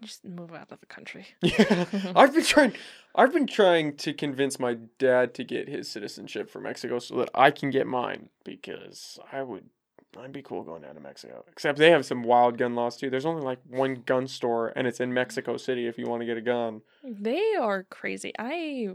Just 0.01 0.25
move 0.25 0.55
out 0.55 0.73
of 0.73 0.81
the 0.81 0.87
country. 0.87 1.27
Yeah, 1.43 1.85
I've 2.17 2.33
been 2.35 2.43
trying. 2.45 2.73
I've 3.15 3.33
been 3.33 3.47
trying 3.47 3.97
to 3.99 4.15
convince 4.15 4.59
my 4.59 4.79
dad 4.99 5.35
to 5.35 5.45
get 5.45 5.69
his 5.69 5.87
citizenship 5.89 6.49
for 6.51 6.61
Mexico 6.61 6.99
so 6.99 7.17
that 7.17 7.29
I 7.35 7.51
can 7.51 7.69
get 7.71 7.87
mine 7.87 8.31
because 8.43 9.19
I 9.31 9.43
would. 9.43 9.67
I'd 10.19 10.33
be 10.33 10.43
cool 10.43 10.63
going 10.63 10.83
down 10.83 10.95
to 10.95 11.01
Mexico. 11.01 11.45
Except 11.51 11.79
they 11.79 11.91
have 11.91 12.05
some 12.05 12.23
wild 12.23 12.59
gun 12.59 12.75
laws 12.75 12.97
too. 12.97 13.11
There's 13.11 13.27
only 13.27 13.43
like 13.43 13.59
one 13.69 14.03
gun 14.07 14.27
store, 14.27 14.73
and 14.77 14.87
it's 14.87 15.01
in 15.01 15.15
Mexico 15.15 15.57
City 15.57 15.87
if 15.87 15.99
you 15.99 16.07
want 16.07 16.21
to 16.21 16.27
get 16.27 16.37
a 16.37 16.43
gun. 16.43 16.83
They 17.03 17.55
are 17.59 17.85
crazy. 17.85 18.33
I 18.39 18.91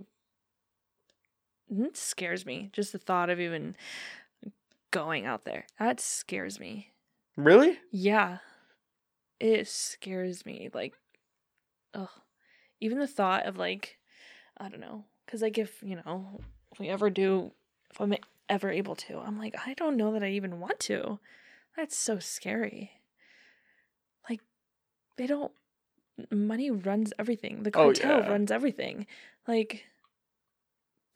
it 1.70 1.98
scares 1.98 2.46
me. 2.46 2.70
Just 2.72 2.94
the 2.94 3.00
thought 3.00 3.30
of 3.30 3.40
even 3.40 3.76
going 4.92 5.26
out 5.26 5.46
there. 5.46 5.66
That 5.80 6.00
scares 6.00 6.60
me. 6.60 6.92
Really? 7.36 7.80
Yeah. 7.92 8.38
It 9.40 9.68
scares 9.68 10.46
me. 10.46 10.70
Like 10.74 10.94
ugh. 11.94 12.10
Even 12.80 13.00
the 13.00 13.08
thought 13.08 13.46
of 13.46 13.58
like 13.58 13.98
I 14.58 14.70
don't 14.70 14.80
know. 14.80 15.06
Cause 15.28 15.42
like 15.42 15.58
if, 15.58 15.84
you 15.84 15.98
know, 16.06 16.40
if 16.72 16.80
we 16.80 16.88
ever 16.88 17.10
do 17.10 17.52
if 17.92 18.00
I'm 18.00 18.16
ever 18.50 18.72
able 18.72 18.96
to, 18.96 19.20
I'm 19.20 19.38
like, 19.38 19.56
I 19.66 19.74
don't 19.74 19.98
know 19.98 20.12
that 20.14 20.24
I 20.24 20.30
even 20.30 20.60
want 20.60 20.80
to. 20.82 21.20
That's 21.76 21.96
so 21.96 22.20
scary. 22.20 22.92
Like 24.30 24.42
they 25.18 25.28
don't 25.28 25.52
money 26.32 26.72
runs 26.72 27.14
everything. 27.20 27.64
The 27.64 27.70
Oh, 27.70 27.92
cartel 27.94 28.20
yeah. 28.20 28.30
runs 28.30 28.52
everything. 28.52 29.06
Like 29.48 29.86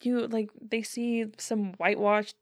you 0.02 0.28
like 0.28 0.50
they 0.62 0.82
see 0.82 1.26
some 1.38 1.74
whitewashed 1.74 2.36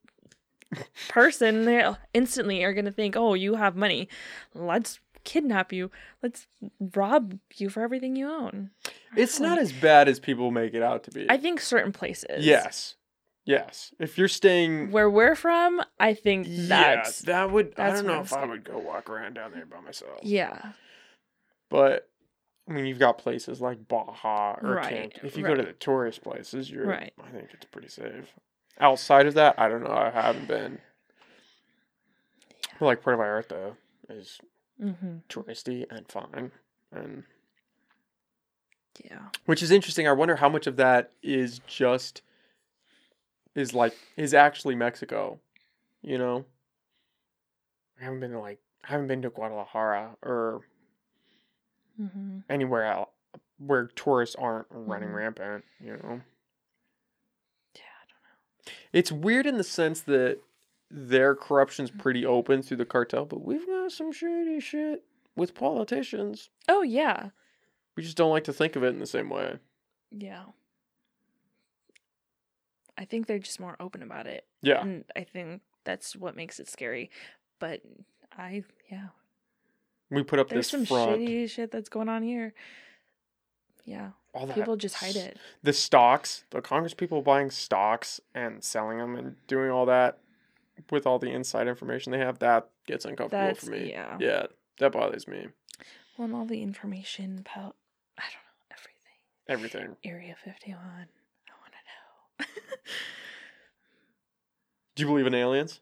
person 1.09 1.65
they 1.65 1.93
instantly 2.13 2.63
are 2.63 2.73
going 2.73 2.85
to 2.85 2.91
think, 2.91 3.15
"Oh, 3.15 3.33
you 3.33 3.55
have 3.55 3.75
money. 3.75 4.07
Let's 4.53 4.99
kidnap 5.23 5.73
you. 5.73 5.91
Let's 6.21 6.47
rob 6.95 7.39
you 7.55 7.69
for 7.69 7.81
everything 7.81 8.15
you 8.15 8.29
own." 8.29 8.71
It's 9.15 9.39
don't 9.39 9.57
as 9.57 9.71
bad 9.71 10.07
as 10.07 10.19
people 10.19 10.51
make 10.51 10.73
it 10.73 10.83
out 10.83 11.03
to 11.05 11.11
be. 11.11 11.25
I 11.29 11.37
think 11.37 11.59
certain 11.59 11.91
places. 11.91 12.45
Yes. 12.45 12.95
Yes. 13.49 13.91
If 13.97 14.15
you're 14.19 14.27
staying. 14.27 14.91
Where 14.91 15.09
we're 15.09 15.33
from, 15.33 15.81
I 15.99 16.13
think 16.13 16.45
that's 16.49 17.23
yeah, 17.23 17.33
that 17.33 17.51
would. 17.51 17.73
I 17.79 17.89
don't 17.89 18.05
know 18.05 18.13
I'm 18.19 18.21
if 18.21 18.31
I 18.31 18.45
would 18.45 18.63
go 18.63 18.77
walk 18.77 19.09
around 19.09 19.33
down 19.33 19.53
there 19.53 19.65
by 19.65 19.79
myself. 19.79 20.19
yeah. 20.21 20.73
But 21.67 22.07
I 22.67 22.73
mean, 22.73 22.85
you've 22.85 22.99
got 22.99 23.17
places 23.17 23.59
like 23.59 23.87
Baja 23.87 24.57
or 24.61 24.75
Right, 24.75 25.11
Camp. 25.11 25.13
If 25.25 25.35
you 25.35 25.43
go 25.43 25.55
to 25.55 25.63
the 25.63 25.73
tourist 25.73 26.21
places, 26.21 26.69
you're. 26.69 26.85
Right. 26.85 27.11
I 27.23 27.29
think 27.31 27.49
it's 27.51 27.65
pretty 27.65 27.87
safe. 27.87 28.33
Outside 28.79 29.25
of 29.25 29.33
that, 29.33 29.55
I 29.57 29.67
don't 29.67 29.83
know. 29.83 29.91
I 29.93 30.11
haven't 30.11 30.47
been. 30.47 30.77
Yeah. 32.79 32.85
Like 32.87 33.01
Puerto 33.01 33.17
Vallarta 33.21 33.75
is 34.09 34.39
Mhm. 34.79 35.23
touristy 35.27 35.85
and 35.89 36.07
fine, 36.07 36.51
and 36.91 37.23
Yeah. 39.03 39.29
which 39.45 39.63
is 39.63 39.71
interesting. 39.71 40.07
I 40.07 40.11
wonder 40.11 40.35
how 40.35 40.49
much 40.49 40.67
of 40.67 40.75
that 40.77 41.11
is 41.23 41.59
just 41.65 42.21
is 43.55 43.73
like 43.73 43.95
is 44.17 44.33
actually 44.33 44.75
Mexico. 44.75 45.39
You 46.01 46.17
know, 46.17 46.45
I 47.99 48.03
haven't 48.05 48.19
been 48.21 48.31
to 48.31 48.39
like 48.39 48.59
I 48.83 48.91
haven't 48.91 49.07
been 49.07 49.21
to 49.23 49.29
Guadalajara 49.29 50.15
or 50.23 50.61
Mhm. 51.99 52.43
anywhere 52.49 52.85
else 52.85 53.09
where 53.57 53.87
tourists 53.87 54.35
aren't 54.37 54.67
running 54.69 55.09
Mhm. 55.09 55.15
rampant. 55.15 55.65
You 55.81 55.97
know, 55.97 56.21
Yeah, 57.75 57.83
I 57.83 58.05
don't 58.07 58.23
know. 58.23 58.71
it's 58.93 59.11
weird 59.11 59.45
in 59.45 59.57
the 59.57 59.63
sense 59.65 60.01
that 60.03 60.39
their 60.89 61.35
corruption's 61.35 61.91
pretty 61.91 62.25
open 62.25 62.61
through 62.61 62.77
the 62.77 62.85
cartel, 62.85 63.25
but 63.25 63.41
we've 63.41 63.65
got 63.67 63.91
some 63.91 64.11
shady 64.13 64.59
shit 64.61 65.05
with 65.35 65.53
politicians. 65.53 66.49
Oh, 66.69 66.81
yeah. 66.81 67.29
We 67.95 68.03
just 68.03 68.15
don't 68.17 68.31
like 68.31 68.45
to 68.45 68.53
think 68.53 68.75
of 68.77 68.83
it 68.83 68.87
in 68.87 68.99
the 68.99 69.05
same 69.05 69.29
way. 69.29 69.59
Yeah. 70.09 70.45
I 72.99 73.05
think 73.05 73.25
they're 73.25 73.39
just 73.39 73.59
more 73.59 73.75
open 73.79 74.03
about 74.03 74.27
it. 74.27 74.45
Yeah. 74.61 74.81
And 74.81 75.05
I 75.15 75.23
think 75.23 75.61
that's 75.85 76.15
what 76.15 76.35
makes 76.35 76.59
it 76.59 76.67
scary. 76.69 77.09
But 77.59 77.81
I 78.37 78.63
yeah. 78.91 79.07
We 80.11 80.23
put 80.23 80.39
up 80.39 80.49
There's 80.49 80.65
this 80.65 80.71
some 80.71 80.85
front. 80.85 81.11
shady 81.19 81.47
shit 81.47 81.71
that's 81.71 81.89
going 81.89 82.09
on 82.09 82.21
here. 82.23 82.53
Yeah. 83.85 84.09
all 84.33 84.45
that 84.45 84.55
People 84.55 84.75
just 84.75 84.95
hide 84.95 85.15
it. 85.15 85.37
The 85.63 85.73
stocks, 85.73 86.43
the 86.51 86.61
Congress 86.61 86.93
people 86.93 87.21
buying 87.21 87.49
stocks 87.49 88.19
and 88.35 88.63
selling 88.63 88.97
them 88.99 89.15
and 89.15 89.35
doing 89.47 89.71
all 89.71 89.85
that 89.87 90.19
with 90.91 91.07
all 91.07 91.19
the 91.19 91.29
inside 91.31 91.67
information 91.67 92.11
they 92.11 92.19
have, 92.19 92.39
that 92.39 92.69
gets 92.85 93.05
uncomfortable 93.05 93.45
That's 93.47 93.65
for 93.65 93.71
me. 93.71 93.91
yeah. 93.91 94.17
Yeah, 94.19 94.45
that 94.79 94.91
bothers 94.91 95.27
me. 95.27 95.47
Well, 96.17 96.25
and 96.25 96.35
all 96.35 96.45
the 96.45 96.61
information 96.61 97.39
about 97.39 97.75
I 98.17 98.23
don't 98.23 98.43
know 98.43 98.75
everything. 99.47 99.77
Everything. 99.79 99.95
Area 100.03 100.35
fifty 100.43 100.71
one. 100.71 100.81
I 100.81 101.53
want 101.61 101.71
to 101.71 101.85
know. 101.87 102.25
Do 104.95 105.03
you 105.03 105.07
believe 105.07 105.27
in 105.27 105.33
aliens? 105.33 105.79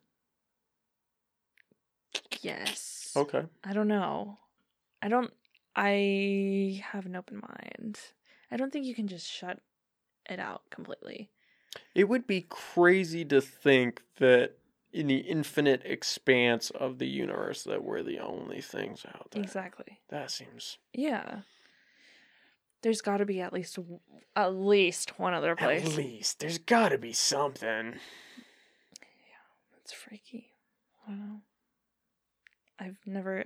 yes. 2.42 3.14
Okay. 3.16 3.44
I 3.64 3.74
don't 3.74 3.88
know. 3.88 4.38
I 5.02 5.08
don't. 5.10 5.32
I 5.76 6.82
have 6.92 7.06
an 7.06 7.16
open 7.16 7.42
mind. 7.42 8.00
I 8.52 8.58
don't 8.58 8.72
think 8.72 8.86
you 8.86 8.96
can 8.96 9.08
just 9.08 9.30
shut 9.30 9.60
it 10.30 10.40
out 10.40 10.64
completely. 10.70 11.30
It 11.94 12.06
would 12.10 12.26
be 12.26 12.46
crazy 12.50 13.24
to 13.26 13.42
think 13.42 14.02
that 14.18 14.54
in 14.92 15.08
the 15.08 15.18
infinite 15.18 15.82
expanse 15.86 16.70
of 16.72 16.98
the 16.98 17.08
universe 17.08 17.64
that 17.64 17.84
we're 17.84 18.04
the 18.04 18.20
only 18.20 18.62
things 18.62 19.06
out 19.06 19.28
there. 19.32 19.44
Exactly. 19.44 20.00
That 20.10 20.32
seems 20.32 20.78
Yeah. 20.94 21.42
There's 22.88 23.02
got 23.02 23.18
to 23.18 23.26
be 23.26 23.42
at 23.42 23.52
least 23.52 23.78
at 24.34 24.56
least 24.56 25.20
one 25.20 25.34
other 25.34 25.58
place. 25.58 25.86
at 25.86 25.98
least 25.98 26.40
there's 26.40 26.58
got 26.58 26.90
to 26.90 26.98
be 26.98 27.12
something. 27.12 27.96
Yeah, 28.96 29.44
that's 29.74 29.92
freaky. 29.92 30.54
I 31.06 31.12
don't 31.12 31.20
know. 31.20 31.42
I've 32.80 32.96
never. 33.06 33.44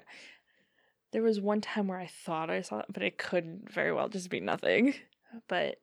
There 1.11 1.23
was 1.23 1.41
one 1.41 1.59
time 1.59 1.87
where 1.87 1.97
I 1.97 2.05
thought 2.05 2.51
I 2.51 2.61
saw 2.61 2.81
it, 2.81 2.85
but 2.93 3.01
it 3.01 3.17
could 3.17 3.67
very 3.67 3.91
well 3.91 4.09
just 4.09 4.29
be 4.29 4.39
nothing. 4.39 4.93
But 5.47 5.79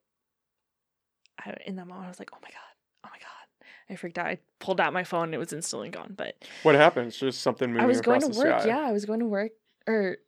I, 1.44 1.56
in 1.66 1.74
that 1.74 1.88
moment, 1.88 2.06
I 2.06 2.10
was 2.10 2.20
like, 2.20 2.30
"Oh 2.32 2.38
my 2.40 2.50
god! 2.50 3.04
Oh 3.06 3.08
my 3.10 3.18
god!" 3.18 3.66
I 3.90 3.96
freaked 3.96 4.18
out. 4.18 4.26
I 4.26 4.38
pulled 4.60 4.80
out 4.80 4.92
my 4.92 5.02
phone, 5.02 5.24
and 5.24 5.34
it 5.34 5.38
was 5.38 5.52
instantly 5.52 5.88
gone. 5.88 6.14
But 6.16 6.36
What 6.62 6.76
happens? 6.76 7.16
Just 7.16 7.40
something 7.40 7.70
moving 7.70 7.82
I 7.82 7.86
was 7.86 8.02
going 8.02 8.20
to 8.20 8.28
work. 8.28 8.60
sky. 8.60 8.68
Yeah, 8.68 8.86
I 8.86 8.92
was 8.92 9.04
going 9.04 9.18
to 9.18 9.26
work, 9.26 9.50
or 9.88 10.18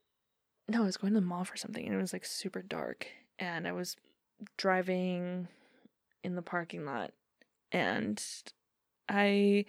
no, 0.67 0.83
I 0.83 0.87
was 0.87 0.97
going 0.97 1.13
to 1.13 1.21
the 1.21 1.25
mall 1.27 1.45
for 1.45 1.57
something, 1.57 1.85
and 1.87 1.95
it 1.95 2.01
was 2.01 2.13
like 2.13 2.25
super 2.25 2.63
dark, 2.63 3.07
and 3.41 3.67
I 3.67 3.73
was 3.73 3.97
driving 4.57 5.49
in 6.23 6.37
the 6.37 6.43
parking 6.43 6.85
lot, 6.85 7.13
and 7.73 8.23
I 9.09 9.65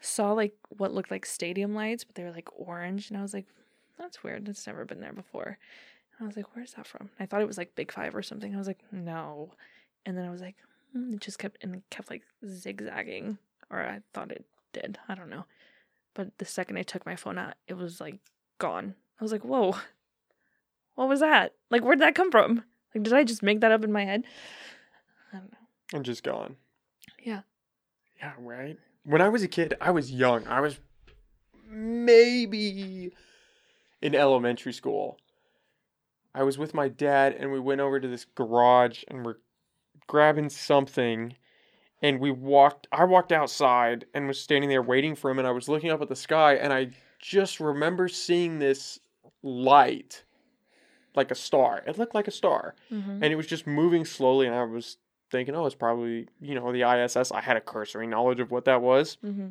saw 0.00 0.32
like 0.32 0.54
what 0.70 0.94
looked 0.94 1.10
like 1.10 1.26
stadium 1.26 1.74
lights, 1.74 2.04
but 2.04 2.14
they 2.14 2.22
were 2.22 2.30
like 2.30 2.48
orange, 2.56 3.10
and 3.10 3.18
I 3.18 3.22
was 3.22 3.34
like, 3.34 3.46
"That's 3.98 4.22
weird. 4.22 4.46
That's 4.46 4.66
never 4.66 4.84
been 4.84 5.00
there 5.00 5.12
before." 5.12 5.58
And 6.18 6.24
I 6.24 6.26
was 6.26 6.36
like, 6.36 6.54
"Where's 6.54 6.74
that 6.74 6.86
from?" 6.86 7.10
I 7.20 7.26
thought 7.26 7.42
it 7.42 7.48
was 7.48 7.58
like 7.58 7.74
Big 7.74 7.92
Five 7.92 8.14
or 8.14 8.22
something. 8.22 8.54
I 8.54 8.58
was 8.58 8.68
like, 8.68 8.82
"No," 8.92 9.50
and 10.06 10.16
then 10.16 10.24
I 10.24 10.30
was 10.30 10.40
like, 10.40 10.56
hmm, 10.92 11.14
"It 11.14 11.20
just 11.20 11.38
kept 11.38 11.62
and 11.62 11.82
kept 11.90 12.10
like 12.10 12.22
zigzagging," 12.46 13.38
or 13.70 13.80
I 13.80 14.00
thought 14.14 14.32
it 14.32 14.44
did. 14.72 14.98
I 15.08 15.14
don't 15.14 15.30
know. 15.30 15.44
But 16.14 16.38
the 16.38 16.44
second 16.44 16.76
I 16.76 16.82
took 16.82 17.04
my 17.06 17.16
phone 17.16 17.38
out, 17.38 17.54
it 17.66 17.74
was 17.74 18.00
like 18.00 18.20
gone. 18.58 18.94
I 19.20 19.24
was 19.24 19.32
like, 19.32 19.44
"Whoa, 19.44 19.74
what 20.94 21.08
was 21.08 21.20
that? 21.20 21.54
Like, 21.70 21.82
where'd 21.82 22.00
that 22.00 22.14
come 22.14 22.30
from? 22.30 22.64
Like, 22.94 23.04
did 23.04 23.12
I 23.12 23.24
just 23.24 23.42
make 23.42 23.60
that 23.60 23.72
up 23.72 23.84
in 23.84 23.92
my 23.92 24.04
head?" 24.04 24.24
I 25.32 25.38
don't 25.38 25.52
know. 25.52 25.58
I'm 25.94 26.02
just 26.02 26.22
gone. 26.22 26.56
Yeah. 27.22 27.42
Yeah, 28.18 28.32
right. 28.38 28.78
When 29.04 29.20
I 29.20 29.28
was 29.28 29.42
a 29.42 29.48
kid, 29.48 29.74
I 29.80 29.90
was 29.90 30.12
young. 30.12 30.46
I 30.46 30.60
was 30.60 30.78
maybe 31.68 33.12
in 34.00 34.14
elementary 34.14 34.72
school. 34.72 35.18
I 36.34 36.42
was 36.42 36.58
with 36.58 36.74
my 36.74 36.88
dad 36.88 37.34
and 37.38 37.52
we 37.52 37.60
went 37.60 37.80
over 37.80 38.00
to 38.00 38.08
this 38.08 38.24
garage 38.24 39.04
and 39.08 39.24
we're 39.24 39.36
grabbing 40.06 40.48
something 40.48 41.34
and 42.00 42.20
we 42.20 42.30
walked 42.30 42.88
I 42.90 43.04
walked 43.04 43.32
outside 43.32 44.06
and 44.14 44.26
was 44.26 44.40
standing 44.40 44.70
there 44.70 44.82
waiting 44.82 45.14
for 45.14 45.30
him 45.30 45.38
and 45.38 45.48
I 45.48 45.52
was 45.52 45.68
looking 45.68 45.90
up 45.90 46.02
at 46.02 46.08
the 46.08 46.16
sky 46.16 46.54
and 46.54 46.72
I 46.72 46.90
just 47.18 47.60
remember 47.60 48.08
seeing 48.08 48.58
this 48.58 48.98
light 49.42 50.24
like 51.14 51.30
a 51.30 51.34
star. 51.34 51.82
It 51.86 51.98
looked 51.98 52.14
like 52.14 52.28
a 52.28 52.32
star. 52.32 52.74
Mm-hmm. 52.90 53.22
and 53.22 53.24
it 53.24 53.36
was 53.36 53.46
just 53.46 53.66
moving 53.66 54.04
slowly 54.04 54.46
and 54.46 54.54
i 54.54 54.62
was 54.64 54.96
thinking 55.30 55.54
oh 55.54 55.64
it's 55.66 55.74
probably 55.74 56.28
you 56.40 56.54
know 56.54 56.72
the 56.72 56.82
iss 56.82 57.32
i 57.32 57.40
had 57.40 57.56
a 57.56 57.60
cursory 57.60 58.06
knowledge 58.06 58.40
of 58.40 58.50
what 58.50 58.64
that 58.66 58.82
was. 58.82 59.16
Mm-hmm. 59.24 59.48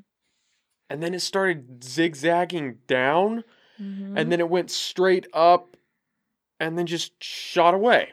and 0.90 1.02
then 1.04 1.14
it 1.14 1.22
started 1.22 1.84
zigzagging 1.84 2.78
down 2.88 3.44
Mm-hmm. 3.82 4.16
and 4.16 4.32
then 4.32 4.40
it 4.40 4.48
went 4.50 4.70
straight 4.70 5.26
up 5.34 5.76
and 6.60 6.78
then 6.78 6.86
just 6.86 7.14
shot 7.24 7.74
away. 7.74 8.12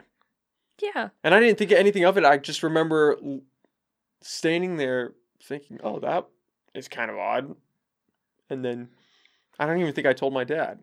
Yeah, 0.81 1.09
and 1.23 1.35
i 1.35 1.39
didn't 1.39 1.59
think 1.59 1.71
anything 1.71 2.05
of 2.05 2.17
it. 2.17 2.25
I 2.25 2.37
just 2.37 2.63
remember 2.63 3.17
standing 4.21 4.77
there 4.77 5.13
thinking 5.43 5.79
oh 5.83 5.99
that 5.99 6.25
is 6.73 6.87
kind 6.87 7.11
of 7.11 7.17
odd. 7.17 7.55
And 8.49 8.65
then 8.65 8.89
i 9.59 9.65
don't 9.67 9.79
even 9.79 9.93
think 9.93 10.07
i 10.07 10.13
told 10.13 10.33
my 10.33 10.43
dad. 10.43 10.79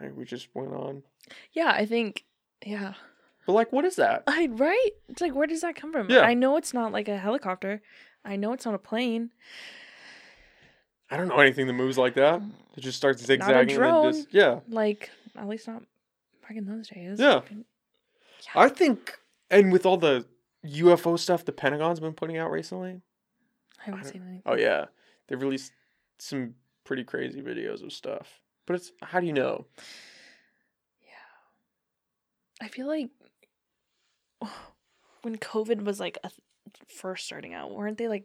I, 0.00 0.08
we 0.08 0.24
just 0.24 0.48
went 0.54 0.72
on 0.72 1.02
yeah. 1.52 1.70
I 1.74 1.86
think 1.86 2.24
Yeah. 2.64 2.94
But 3.46 3.52
like, 3.52 3.72
what 3.72 3.84
is 3.84 3.96
that? 3.96 4.22
I 4.26 4.48
right? 4.52 4.90
It's 5.08 5.20
like 5.20 5.34
where 5.34 5.46
does 5.46 5.60
that 5.60 5.76
come 5.76 5.92
from? 5.92 6.10
Yeah. 6.10 6.20
I 6.20 6.34
know 6.34 6.56
it's 6.56 6.72
not 6.74 6.92
like 6.92 7.08
a 7.08 7.18
helicopter. 7.18 7.82
I 8.24 8.36
know 8.36 8.52
it's 8.52 8.64
not 8.64 8.74
a 8.74 8.78
plane. 8.78 9.30
I 11.10 11.16
don't 11.16 11.28
know 11.28 11.38
anything 11.38 11.66
that 11.66 11.74
moves 11.74 11.98
like 11.98 12.14
that. 12.14 12.40
It 12.76 12.80
just 12.80 12.96
starts 12.96 13.22
zigzagging. 13.24 13.76
drone. 13.76 14.12
just- 14.12 14.28
yeah. 14.32 14.60
Like 14.68 15.10
at 15.36 15.46
least 15.48 15.68
not 15.68 15.82
back 16.42 16.56
in 16.56 16.64
those 16.66 16.88
days. 16.88 17.20
Yeah. 17.20 17.40
Fucking- 17.40 17.64
I 18.54 18.68
think, 18.68 19.18
and 19.50 19.72
with 19.72 19.86
all 19.86 19.96
the 19.96 20.26
UFO 20.66 21.18
stuff 21.18 21.44
the 21.44 21.52
Pentagon's 21.52 22.00
been 22.00 22.12
putting 22.14 22.36
out 22.38 22.50
recently. 22.50 23.00
I 23.80 23.84
haven't 23.84 24.02
don't- 24.02 24.12
seen 24.12 24.22
anything. 24.22 24.42
Oh 24.46 24.54
yeah, 24.56 24.86
they've 25.28 25.40
released 25.40 25.72
some 26.18 26.54
pretty 26.84 27.04
crazy 27.04 27.40
videos 27.42 27.82
of 27.82 27.92
stuff. 27.92 28.40
But 28.66 28.76
it's 28.76 28.92
how 29.02 29.20
do 29.20 29.26
you 29.26 29.32
know? 29.32 29.66
I 32.64 32.68
feel 32.68 32.86
like 32.86 33.10
when 35.22 35.36
COVID 35.36 35.84
was 35.84 36.00
like 36.00 36.18
a 36.24 36.28
th- 36.28 36.40
first 36.88 37.26
starting 37.26 37.54
out, 37.54 37.72
weren't 37.74 37.98
they 37.98 38.08
like 38.08 38.24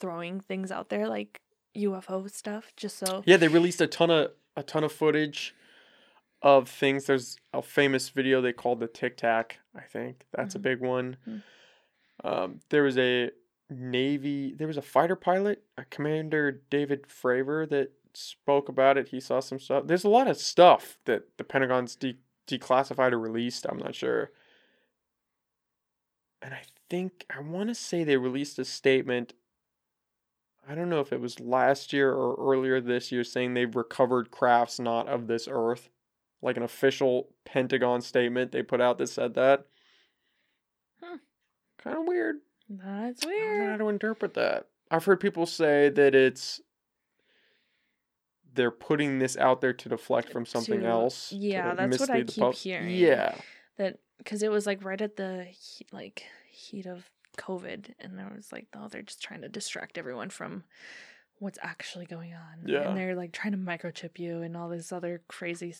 throwing 0.00 0.40
things 0.40 0.70
out 0.70 0.88
there 0.88 1.08
like 1.08 1.40
UFO 1.76 2.30
stuff 2.30 2.72
just 2.76 2.98
so 2.98 3.22
Yeah, 3.26 3.36
they 3.36 3.48
released 3.48 3.80
a 3.80 3.86
ton 3.86 4.10
of 4.10 4.30
a 4.56 4.62
ton 4.62 4.84
of 4.84 4.92
footage 4.92 5.54
of 6.42 6.68
things. 6.68 7.06
There's 7.06 7.36
a 7.52 7.62
famous 7.62 8.08
video 8.08 8.40
they 8.40 8.52
called 8.52 8.80
the 8.80 8.86
Tic 8.88 9.16
Tac. 9.16 9.58
I 9.76 9.82
think 9.82 10.24
that's 10.32 10.54
Mhm. 10.54 10.56
a 10.56 10.60
big 10.60 10.80
one. 10.80 11.16
Mm. 11.28 11.42
Um, 12.24 12.60
there 12.70 12.82
was 12.82 12.98
a 12.98 13.30
Navy. 13.68 14.54
There 14.54 14.66
was 14.66 14.76
a 14.76 14.82
fighter 14.82 15.16
pilot, 15.16 15.62
a 15.76 15.84
Commander 15.84 16.62
David 16.70 17.04
Fravor, 17.04 17.68
that 17.70 17.92
spoke 18.14 18.68
about 18.68 18.98
it. 18.98 19.08
He 19.08 19.20
saw 19.20 19.38
some 19.40 19.60
stuff. 19.60 19.86
There's 19.86 20.04
a 20.04 20.08
lot 20.08 20.26
of 20.28 20.36
stuff 20.36 20.98
that 21.04 21.36
the 21.36 21.44
Pentagon's 21.44 21.94
de- 21.94 22.18
declassified 22.50 23.12
or 23.12 23.18
released. 23.18 23.66
I'm 23.68 23.78
not 23.78 23.94
sure. 23.94 24.30
And 26.42 26.54
I 26.54 26.62
think 26.88 27.24
I 27.34 27.40
want 27.40 27.68
to 27.68 27.74
say 27.74 28.04
they 28.04 28.16
released 28.16 28.58
a 28.58 28.64
statement. 28.64 29.34
I 30.68 30.74
don't 30.74 30.90
know 30.90 31.00
if 31.00 31.12
it 31.12 31.20
was 31.20 31.40
last 31.40 31.92
year 31.92 32.12
or 32.12 32.36
earlier 32.38 32.80
this 32.80 33.10
year 33.10 33.24
saying 33.24 33.54
they've 33.54 33.74
recovered 33.74 34.30
crafts 34.30 34.78
not 34.78 35.08
of 35.08 35.26
this 35.26 35.48
earth. 35.50 35.90
Like 36.42 36.56
an 36.56 36.62
official 36.62 37.28
Pentagon 37.44 38.00
statement 38.00 38.52
they 38.52 38.62
put 38.62 38.80
out 38.80 38.98
that 38.98 39.08
said 39.08 39.34
that. 39.34 39.66
Huh. 41.02 41.18
Kind 41.78 41.98
of 41.98 42.06
weird. 42.06 42.36
that's 42.68 43.26
weird. 43.26 43.42
I 43.42 43.56
don't 43.56 43.64
know 43.64 43.70
how 43.70 43.76
to 43.76 43.88
interpret 43.88 44.34
that. 44.34 44.68
I've 44.90 45.04
heard 45.04 45.20
people 45.20 45.46
say 45.46 45.88
that 45.90 46.14
it's 46.14 46.60
they're 48.54 48.70
putting 48.70 49.18
this 49.18 49.36
out 49.36 49.60
there 49.60 49.72
to 49.72 49.88
deflect 49.88 50.30
from 50.30 50.44
something 50.46 50.80
To- 50.80 50.86
else. 50.86 51.32
yeah, 51.32 51.74
that's 51.74 51.98
what 52.00 52.10
I 52.10 52.22
keep 52.24 52.42
pub- 52.42 52.54
hearing. 52.54 52.90
Yeah, 52.90 53.34
That 53.76 53.98
because 54.18 54.42
it 54.42 54.50
was 54.50 54.66
like 54.66 54.84
right 54.84 55.00
at 55.00 55.16
the 55.16 55.44
he- 55.44 55.86
like 55.92 56.24
heat 56.50 56.86
of 56.86 57.08
COVID, 57.38 57.94
and 58.00 58.18
there 58.18 58.30
was 58.34 58.52
like, 58.52 58.66
oh, 58.74 58.88
they're 58.88 59.02
just 59.02 59.22
trying 59.22 59.42
to 59.42 59.48
distract 59.48 59.96
everyone 59.98 60.30
from 60.30 60.64
what's 61.38 61.58
actually 61.62 62.04
going 62.06 62.34
on. 62.34 62.66
Yeah. 62.66 62.88
and 62.88 62.96
they're 62.96 63.14
like 63.14 63.32
trying 63.32 63.52
to 63.52 63.58
microchip 63.58 64.18
you 64.18 64.42
and 64.42 64.56
all 64.56 64.68
this 64.68 64.92
other 64.92 65.22
crazy 65.28 65.72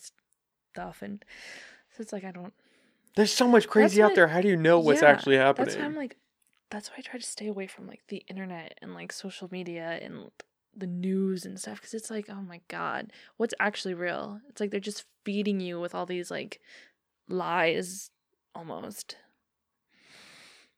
stuff, 0.73 1.01
and 1.01 1.23
so 1.95 2.01
it's 2.01 2.13
like 2.13 2.23
I 2.23 2.31
don't. 2.31 2.53
there's 3.15 3.31
so 3.33 3.47
much 3.47 3.67
crazy 3.67 4.01
out 4.01 4.15
there. 4.15 4.27
How 4.29 4.41
do 4.41 4.47
you 4.47 4.55
know 4.57 4.79
what's 4.79 5.01
Yeah, 5.01 5.09
actually 5.09 5.35
happening? 5.37 5.65
That's 5.67 5.77
why 5.77 5.83
I'm 5.85 5.95
like, 5.95 6.15
that's 6.69 6.89
why 6.89 6.95
I 6.99 7.01
try 7.01 7.19
to 7.19 7.25
stay 7.25 7.47
away 7.47 7.67
from 7.67 7.85
like 7.85 8.01
the 8.07 8.23
internet 8.29 8.77
and 8.81 8.93
like 8.93 9.11
social 9.11 9.49
media 9.51 9.99
and 10.01 10.31
the 10.75 10.87
news 10.87 11.45
and 11.45 11.59
stuff 11.59 11.77
because 11.77 11.93
it's 11.93 12.09
like, 12.09 12.29
oh 12.29 12.41
my 12.41 12.61
god, 12.67 13.11
what's 13.37 13.53
actually 13.59 13.93
real? 13.93 14.39
It's 14.49 14.61
like 14.61 14.71
they're 14.71 14.79
just 14.79 15.05
feeding 15.23 15.59
you 15.59 15.79
with 15.79 15.93
all 15.93 16.05
these 16.05 16.31
like 16.31 16.59
lies, 17.27 18.11
almost. 18.55 19.17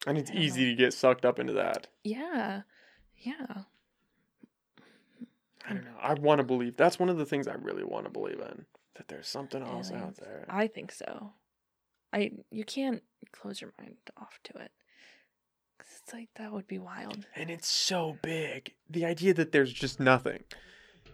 and 0.08 0.18
it's 0.18 0.32
easy 0.32 0.66
know. 0.66 0.70
to 0.72 0.76
get 0.76 0.94
sucked 0.94 1.26
up 1.26 1.40
into 1.40 1.54
that. 1.54 1.88
Yeah, 2.04 2.62
yeah. 3.18 3.64
I 5.66 5.74
don't 5.74 5.86
know. 5.86 5.98
I 6.02 6.14
want 6.16 6.40
to 6.40 6.44
believe. 6.44 6.76
That's 6.76 7.00
one 7.00 7.10
of 7.10 7.18
the 7.18 7.26
things 7.26 7.48
I 7.48 7.54
really 7.54 7.84
want 7.86 8.06
to 8.06 8.12
believe 8.12 8.40
in. 8.40 8.66
That 8.96 9.08
there's 9.08 9.28
something 9.28 9.64
else 9.64 9.92
out 9.92 10.18
there. 10.18 10.46
I 10.50 10.68
think 10.68 10.92
so. 10.92 11.32
I 12.12 12.32
you 12.52 12.64
can't 12.64 13.02
close 13.32 13.60
your 13.62 13.74
mind 13.80 13.96
off 14.18 14.40
to 14.44 14.58
it. 14.62 14.72
It's 16.04 16.14
like 16.14 16.30
that 16.36 16.52
would 16.52 16.68
be 16.68 16.80
wild. 16.80 17.26
And 17.36 17.50
it's 17.50 17.68
so 17.68 18.18
big. 18.22 18.74
The 18.90 19.06
idea 19.06 19.34
that 19.36 19.52
there's 19.52 19.72
just 19.74 20.00
nothing. 20.00 20.44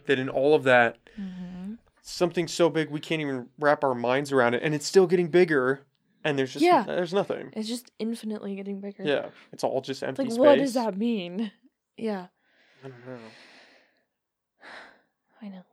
That 0.06 0.20
in 0.20 0.30
all 0.30 0.56
of 0.56 0.64
that, 0.64 0.98
Mm-hmm. 1.20 1.74
something 2.02 2.48
so 2.48 2.70
big 2.70 2.90
we 2.90 3.00
can't 3.00 3.22
even 3.22 3.48
wrap 3.60 3.84
our 3.84 3.94
minds 3.96 4.32
around 4.32 4.54
it, 4.54 4.64
and 4.64 4.74
it's 4.74 4.86
still 4.88 5.06
getting 5.06 5.28
bigger, 5.28 5.82
and 6.24 6.40
there's 6.40 6.54
just 6.54 6.64
Yeah. 6.64 6.84
there's 6.84 7.14
nothing. 7.14 7.52
It's 7.54 7.68
just 7.68 7.92
infinitely 8.00 8.56
getting 8.56 8.80
bigger. 8.82 9.04
Yeah, 9.04 9.30
it's 9.52 9.64
all 9.64 9.82
just 9.82 10.02
empty 10.02 10.24
Like, 10.24 10.32
space. 10.32 10.40
what 10.40 10.58
does 10.58 10.74
that 10.76 10.98
mean? 10.98 11.52
Yeah, 11.98 12.28
I 12.84 12.88
don't 12.88 13.06
know. 13.08 13.18
I 15.42 15.50
know. 15.50 15.64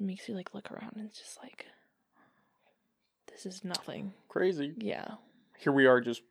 It 0.00 0.04
makes 0.04 0.28
you 0.28 0.34
like 0.34 0.54
look 0.54 0.70
around 0.72 0.94
and 0.96 1.06
it's 1.06 1.18
just 1.18 1.38
like, 1.42 1.66
this 3.30 3.46
is 3.46 3.64
nothing. 3.64 4.12
Crazy. 4.28 4.72
Yeah, 4.78 5.14
Here 5.58 5.72
we 5.72 5.86
are, 5.86 6.00
just 6.00 6.22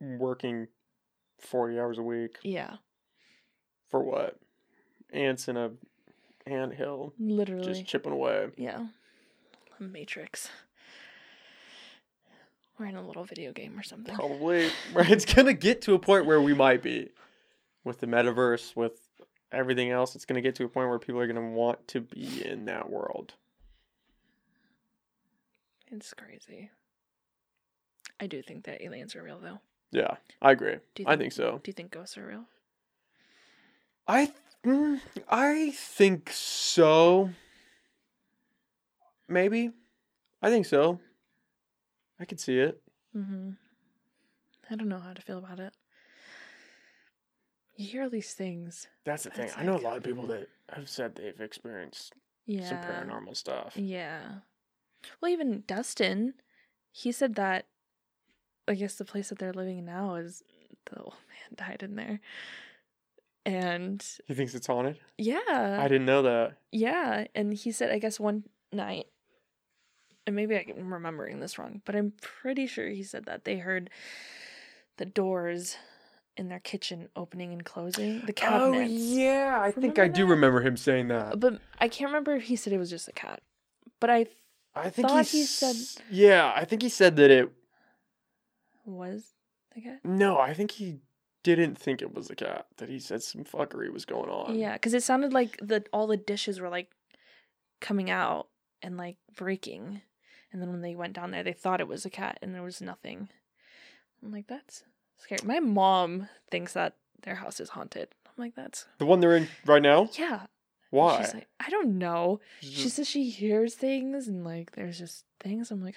working 0.00 0.66
forty 1.42 1.78
hours 1.78 1.98
a 1.98 2.02
week 2.02 2.38
yeah, 2.42 2.76
for 3.90 4.02
what? 4.02 4.38
Ants 5.12 5.48
in 5.48 5.56
a 5.56 5.70
ant 6.46 6.74
hill, 6.74 7.12
literally. 7.18 7.64
just 7.64 7.86
chipping 7.86 8.12
away. 8.12 8.48
yeah, 8.56 8.86
Matrix. 9.78 10.48
We're 12.78 12.86
in 12.86 12.96
a 12.96 13.06
little 13.06 13.24
video 13.24 13.52
game 13.52 13.78
or 13.78 13.82
something. 13.82 14.14
Probably. 14.14 14.70
It's 14.96 15.24
gonna 15.24 15.52
get 15.52 15.82
to 15.82 15.94
a 15.94 15.98
point 15.98 16.26
where 16.26 16.40
we 16.40 16.54
might 16.54 16.82
be 16.82 17.10
with 17.84 18.00
the 18.00 18.06
metaverse, 18.06 18.74
with 18.74 19.00
everything 19.52 19.90
else. 19.90 20.16
It's 20.16 20.24
gonna 20.24 20.40
get 20.40 20.54
to 20.56 20.64
a 20.64 20.68
point 20.68 20.88
where 20.88 20.98
people 20.98 21.20
are 21.20 21.26
gonna 21.26 21.50
want 21.50 21.86
to 21.88 22.00
be 22.00 22.44
in 22.44 22.64
that 22.64 22.90
world. 22.90 23.34
It's 25.90 26.14
crazy. 26.14 26.70
I 28.18 28.26
do 28.26 28.40
think 28.40 28.64
that 28.64 28.82
aliens 28.82 29.14
are 29.14 29.22
real, 29.22 29.38
though. 29.38 29.60
Yeah, 29.92 30.16
I 30.40 30.52
agree. 30.52 30.76
Do 30.94 31.02
you 31.02 31.08
I 31.08 31.12
think- 31.12 31.20
think 31.20 31.32
so. 31.34 31.60
Do 31.62 31.68
you 31.68 31.72
think 31.74 31.90
ghosts 31.92 32.16
are 32.18 32.26
real? 32.26 32.44
I 34.08 34.24
th- 34.26 34.36
mm, 34.64 35.00
I 35.28 35.70
think 35.72 36.30
so. 36.32 37.30
Maybe. 39.28 39.70
I 40.42 40.50
think 40.50 40.66
so. 40.66 40.98
I 42.18 42.24
could 42.24 42.40
see 42.40 42.58
it. 42.58 42.80
Mm-hmm. 43.16 43.50
I 44.70 44.76
don't 44.76 44.88
know 44.88 44.98
how 44.98 45.12
to 45.12 45.22
feel 45.22 45.38
about 45.38 45.60
it. 45.60 45.72
You 47.76 47.86
hear 47.86 48.02
all 48.04 48.10
these 48.10 48.32
things. 48.34 48.88
That's 49.04 49.24
the 49.24 49.30
thing. 49.30 49.50
I 49.56 49.62
know 49.64 49.76
a 49.76 49.78
lot 49.78 49.96
of 49.96 50.02
people 50.02 50.26
that 50.28 50.48
have 50.74 50.88
said 50.88 51.14
they've 51.16 51.40
experienced 51.40 52.14
Yeah. 52.46 52.68
some 52.68 52.78
paranormal 52.78 53.36
stuff. 53.36 53.76
Yeah. 53.76 54.22
Well, 55.20 55.30
even 55.30 55.64
Dustin, 55.66 56.34
he 56.90 57.12
said 57.12 57.34
that. 57.36 57.66
I 58.68 58.74
guess 58.74 58.94
the 58.94 59.04
place 59.04 59.28
that 59.30 59.38
they're 59.38 59.52
living 59.52 59.78
in 59.78 59.84
now 59.84 60.14
is 60.16 60.42
the 60.90 61.00
old 61.00 61.14
man 61.28 61.68
died 61.68 61.82
in 61.82 61.96
there, 61.96 62.20
and 63.44 64.04
He 64.26 64.34
thinks 64.34 64.54
it's 64.54 64.66
haunted? 64.66 64.98
yeah, 65.18 65.78
I 65.80 65.88
didn't 65.88 66.06
know 66.06 66.22
that. 66.22 66.54
yeah, 66.70 67.24
and 67.34 67.52
he 67.54 67.72
said 67.72 67.90
I 67.90 67.98
guess 67.98 68.20
one 68.20 68.44
night, 68.72 69.06
and 70.26 70.36
maybe 70.36 70.56
I'm 70.56 70.92
remembering 70.92 71.40
this 71.40 71.58
wrong, 71.58 71.82
but 71.84 71.96
I'm 71.96 72.12
pretty 72.20 72.66
sure 72.66 72.88
he 72.88 73.02
said 73.02 73.24
that 73.26 73.44
they 73.44 73.58
heard 73.58 73.90
the 74.98 75.04
doors 75.06 75.76
in 76.36 76.48
their 76.48 76.60
kitchen 76.60 77.08
opening 77.16 77.52
and 77.52 77.64
closing, 77.64 78.20
the 78.20 78.32
Oh 78.32 78.72
cabinets. 78.72 78.92
yeah, 78.92 79.58
I 79.60 79.70
think 79.72 79.96
Remember 79.98 80.02
I 80.04 80.08
do 80.08 80.26
remember 80.26 80.60
him 80.62 80.76
saying 80.76 81.08
that. 81.08 81.38
But 81.40 81.58
I 81.80 81.88
can't 81.88 82.08
remember 82.10 82.34
if 82.36 82.44
he 82.44 82.56
said 82.56 82.72
it 82.72 82.78
was 82.78 82.90
just 82.90 83.08
a 83.08 83.12
cat, 83.12 83.42
but 84.00 84.08
I 84.08 84.26
I 84.74 84.88
think 84.88 85.10
he 85.28 85.44
said- 85.44 86.02
Yeah, 86.10 86.50
I 86.56 86.64
think 86.64 86.80
he 86.82 86.88
said 86.88 87.16
that 87.16 87.30
it. 87.30 87.50
Was 88.84 89.34
the 89.74 89.80
cat. 89.80 90.00
No, 90.04 90.38
I 90.38 90.54
think 90.54 90.72
he 90.72 91.00
didn't 91.42 91.76
think 91.76 92.02
it 92.02 92.14
was 92.14 92.30
a 92.30 92.36
cat. 92.36 92.66
That 92.78 92.88
he 92.88 92.98
said 92.98 93.22
some 93.22 93.44
fuckery 93.44 93.92
was 93.92 94.04
going 94.04 94.30
on. 94.30 94.56
Yeah, 94.56 94.74
because 94.74 94.94
it 94.94 95.02
sounded 95.02 95.32
like 95.32 95.58
the 95.62 95.84
all 95.92 96.06
the 96.06 96.16
dishes 96.16 96.60
were 96.60 96.68
like 96.68 96.90
coming 97.80 98.10
out 98.10 98.48
and 98.82 98.96
like 98.96 99.16
breaking, 99.36 100.02
and 100.52 100.60
then 100.62 100.70
when 100.70 100.82
they 100.82 100.94
went 100.94 101.14
down 101.14 101.30
there, 101.30 101.42
they 101.42 101.52
thought 101.52 101.80
it 101.80 101.88
was 101.88 102.04
a 102.04 102.10
cat, 102.10 102.38
and 102.42 102.54
there 102.54 102.62
was 102.62 102.80
nothing. 102.80 103.28
I'm 104.22 104.30
like, 104.32 104.46
that's 104.46 104.84
scary. 105.18 105.40
My 105.44 105.58
mom 105.60 106.28
thinks 106.50 106.74
that 106.74 106.94
their 107.22 107.34
house 107.36 107.58
is 107.60 107.70
haunted. 107.70 108.08
I'm 108.26 108.32
like, 108.44 108.54
that's 108.54 108.86
The 108.98 109.06
one 109.06 109.20
they're 109.20 109.36
in 109.36 109.48
right 109.66 109.82
now. 109.82 110.08
yeah. 110.18 110.42
Why? 110.90 111.22
She's 111.24 111.32
like, 111.34 111.48
I 111.58 111.70
don't 111.70 111.96
know. 111.98 112.40
She 112.60 112.88
says 112.90 113.08
she 113.08 113.30
hears 113.30 113.74
things 113.74 114.28
and 114.28 114.44
like 114.44 114.72
there's 114.72 114.98
just 114.98 115.24
things. 115.40 115.70
I'm 115.70 115.82
like, 115.82 115.96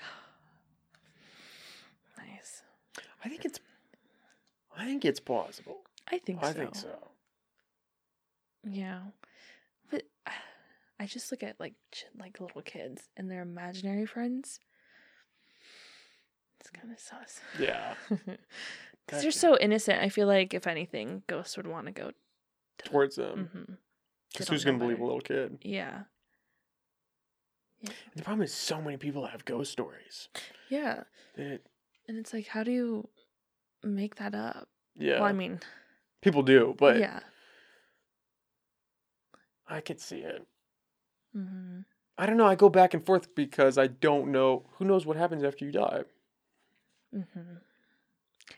nice. 2.17 2.61
I 3.25 3.29
think 3.29 3.43
it's. 3.43 3.59
I 4.77 4.85
think 4.85 5.03
it's 5.03 5.19
plausible. 5.19 5.79
I 6.11 6.19
think 6.19 6.43
I 6.43 6.51
so. 6.53 6.59
think 6.59 6.75
so. 6.75 6.89
Yeah, 8.63 8.99
but 9.89 10.03
I 10.99 11.05
just 11.07 11.31
look 11.31 11.43
at 11.43 11.59
like 11.59 11.73
ch- 11.91 12.05
like 12.17 12.39
little 12.39 12.61
kids 12.61 13.09
and 13.17 13.29
their 13.29 13.41
imaginary 13.41 14.05
friends. 14.05 14.59
It's 16.59 16.69
kind 16.69 16.91
of 16.93 16.99
sus. 16.99 17.41
Yeah. 17.59 17.95
Because 19.05 19.21
you're 19.21 19.31
so 19.31 19.55
innocent. 19.59 20.01
I 20.01 20.09
feel 20.09 20.25
like 20.25 20.55
if 20.55 20.65
anything, 20.65 21.21
ghosts 21.27 21.57
would 21.57 21.67
want 21.67 21.85
to 21.85 21.91
go 21.91 22.09
to 22.79 22.89
towards 22.89 23.17
them. 23.17 23.51
hmm 23.53 23.73
Because 24.31 24.47
who's 24.49 24.65
gonna 24.65 24.79
believe 24.79 24.99
a 24.99 25.03
little 25.03 25.21
kid? 25.21 25.59
Yeah. 25.61 26.05
The 28.15 28.23
problem 28.23 28.41
is 28.41 28.51
so 28.51 28.81
many 28.81 28.97
people 28.97 29.27
have 29.27 29.45
ghost 29.45 29.71
stories. 29.71 30.29
Yeah. 30.69 31.03
And 31.37 31.59
it's 32.07 32.33
like, 32.33 32.47
how 32.47 32.63
do 32.63 32.71
you 32.71 33.07
make 33.85 34.15
that 34.15 34.33
up? 34.35 34.67
yeah, 34.97 35.19
Well, 35.19 35.29
I 35.29 35.33
mean, 35.33 35.59
people 36.21 36.43
do, 36.43 36.75
but 36.77 36.97
yeah. 36.97 37.19
I 39.67 39.81
could 39.81 39.99
see 39.99 40.19
it. 40.19 40.45
hmm 41.33 41.79
I 42.17 42.25
don't 42.25 42.37
know. 42.37 42.45
I 42.45 42.55
go 42.55 42.69
back 42.69 42.93
and 42.93 43.05
forth 43.05 43.35
because 43.35 43.77
I 43.77 43.87
don't 43.87 44.31
know. 44.31 44.65
Who 44.77 44.85
knows 44.85 45.05
what 45.05 45.17
happens 45.17 45.43
after 45.43 45.65
you 45.65 45.71
die? 45.71 46.03
hmm 47.11 47.55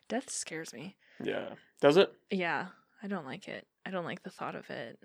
Death 0.08 0.30
scares 0.30 0.74
me. 0.74 0.96
Yeah. 1.24 1.50
Does 1.82 1.98
it? 1.98 2.12
Yeah. 2.30 2.68
I 3.02 3.08
don't 3.08 3.26
like 3.26 3.48
it. 3.48 3.66
I 3.86 3.90
don't 3.90 4.06
like 4.06 4.22
the 4.24 4.30
thought 4.30 4.56
of 4.56 4.70
it. 4.70 5.00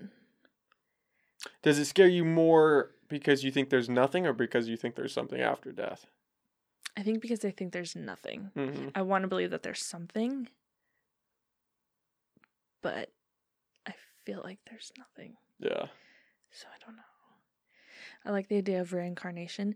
Does 1.63 1.79
it 1.79 1.87
scare 1.87 2.09
you 2.09 2.25
more 2.25 2.91
because 3.09 3.43
you 3.45 3.51
think 3.51 3.71
there's 3.71 3.89
nothing 3.89 4.27
or 4.27 4.33
because 4.33 4.69
you 4.69 4.77
think 4.77 4.95
there's 4.97 5.13
something 5.13 5.41
after 5.41 5.73
death? 5.73 6.07
I 6.97 7.03
think 7.03 7.21
because 7.23 7.45
I 7.45 7.51
think 7.51 7.73
there's 7.73 7.97
nothing. 7.97 8.51
hmm 8.55 8.89
I 8.95 9.03
want 9.03 9.23
to 9.23 9.29
believe 9.29 9.51
that 9.51 9.63
there's 9.63 9.85
something, 9.85 10.49
but 12.83 13.11
I 13.87 13.95
feel 14.25 14.41
like 14.45 14.59
there's 14.69 14.93
nothing. 14.99 15.37
Yeah. 15.59 15.87
So 16.51 16.67
I 16.69 16.85
don't 16.85 16.97
know. 16.97 17.03
I 18.25 18.31
like 18.31 18.49
the 18.49 18.59
idea 18.59 18.81
of 18.81 18.93
reincarnation, 18.93 19.75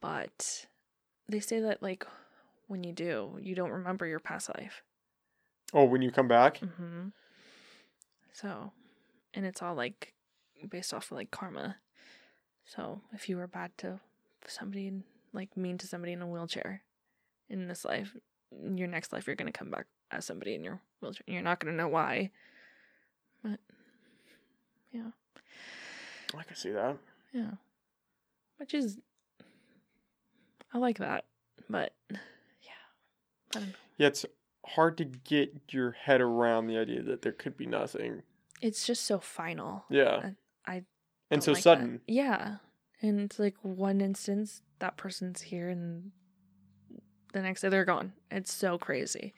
but 0.00 0.66
they 1.28 1.40
say 1.40 1.60
that 1.60 1.82
like 1.82 2.06
when 2.66 2.82
you 2.82 2.92
do, 2.92 3.38
you 3.40 3.54
don't 3.54 3.70
remember 3.70 4.06
your 4.06 4.20
past 4.20 4.48
life. 4.56 4.82
Oh, 5.72 5.84
when 5.84 6.02
you 6.02 6.10
come 6.10 6.28
back? 6.28 6.58
Mm-hmm. 6.58 7.08
So, 8.32 8.72
and 9.32 9.46
it's 9.46 9.62
all 9.62 9.74
like 9.74 10.14
based 10.68 10.92
off 10.92 11.10
of 11.10 11.16
like 11.16 11.30
karma. 11.30 11.76
So 12.64 13.02
if 13.12 13.28
you 13.28 13.36
were 13.36 13.46
bad 13.46 13.76
to 13.78 14.00
somebody, 14.46 14.92
like 15.34 15.56
mean 15.56 15.76
to 15.78 15.86
somebody 15.86 16.12
in 16.12 16.22
a 16.22 16.26
wheelchair 16.26 16.82
in 17.50 17.68
this 17.68 17.84
life, 17.84 18.16
in 18.64 18.78
your 18.78 18.88
next 18.88 19.12
life 19.12 19.26
you're 19.26 19.36
gonna 19.36 19.52
come 19.52 19.70
back 19.70 19.86
as 20.10 20.24
somebody 20.24 20.54
in 20.54 20.64
your 20.64 20.80
wheelchair. 21.00 21.24
You're 21.26 21.42
not 21.42 21.60
gonna 21.60 21.76
know 21.76 21.88
why. 21.88 22.30
But 23.42 23.60
yeah, 24.92 25.10
I 26.38 26.42
can 26.44 26.56
see 26.56 26.70
that. 26.70 26.96
yeah. 27.32 27.50
Which 28.56 28.72
is 28.72 28.98
I 30.72 30.78
like 30.78 30.98
that. 30.98 31.24
But 31.68 31.92
yeah. 32.10 32.70
I 33.54 33.58
don't 33.58 33.68
know. 33.68 33.74
Yeah, 33.98 34.06
it's 34.08 34.26
hard 34.66 34.98
to 34.98 35.04
get 35.04 35.54
your 35.70 35.92
head 35.92 36.20
around 36.20 36.66
the 36.66 36.78
idea 36.78 37.02
that 37.02 37.22
there 37.22 37.32
could 37.32 37.56
be 37.56 37.66
nothing. 37.66 38.22
It's 38.60 38.86
just 38.86 39.04
so 39.04 39.18
final. 39.18 39.84
Yeah. 39.90 40.30
I 40.66 40.82
and 41.30 41.42
so 41.42 41.52
like 41.52 41.58
that. 41.58 41.78
sudden. 41.78 42.00
Yeah. 42.06 42.56
And 43.04 43.20
it's 43.20 43.38
like 43.38 43.56
one 43.60 44.00
instance 44.00 44.62
that 44.78 44.96
person's 44.96 45.42
here 45.42 45.68
and 45.68 46.10
the 47.34 47.42
next 47.42 47.60
day 47.60 47.68
they're 47.68 47.84
gone. 47.84 48.14
It's 48.30 48.50
so 48.50 48.78
crazy. 48.78 49.34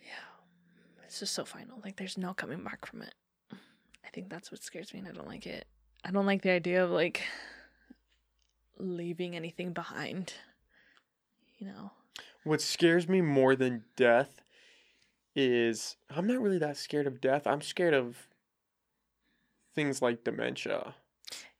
Yeah. 0.00 1.02
It's 1.04 1.18
just 1.18 1.34
so 1.34 1.44
final. 1.44 1.80
Like 1.82 1.96
there's 1.96 2.16
no 2.16 2.34
coming 2.34 2.62
back 2.62 2.86
from 2.86 3.02
it. 3.02 3.14
I 3.52 4.10
think 4.12 4.30
that's 4.30 4.52
what 4.52 4.62
scares 4.62 4.94
me 4.94 5.00
and 5.00 5.08
I 5.08 5.10
don't 5.10 5.26
like 5.26 5.44
it. 5.44 5.66
I 6.04 6.12
don't 6.12 6.24
like 6.24 6.42
the 6.42 6.52
idea 6.52 6.84
of 6.84 6.90
like 6.90 7.22
leaving 8.78 9.34
anything 9.34 9.72
behind. 9.72 10.34
You 11.58 11.66
know. 11.66 11.90
What 12.44 12.60
scares 12.60 13.08
me 13.08 13.22
more 13.22 13.56
than 13.56 13.82
death 13.96 14.40
is 15.34 15.96
I'm 16.08 16.28
not 16.28 16.40
really 16.40 16.58
that 16.58 16.76
scared 16.76 17.08
of 17.08 17.20
death. 17.20 17.44
I'm 17.44 17.60
scared 17.60 17.94
of 17.94 18.28
things 19.74 20.00
like 20.00 20.22
dementia 20.22 20.94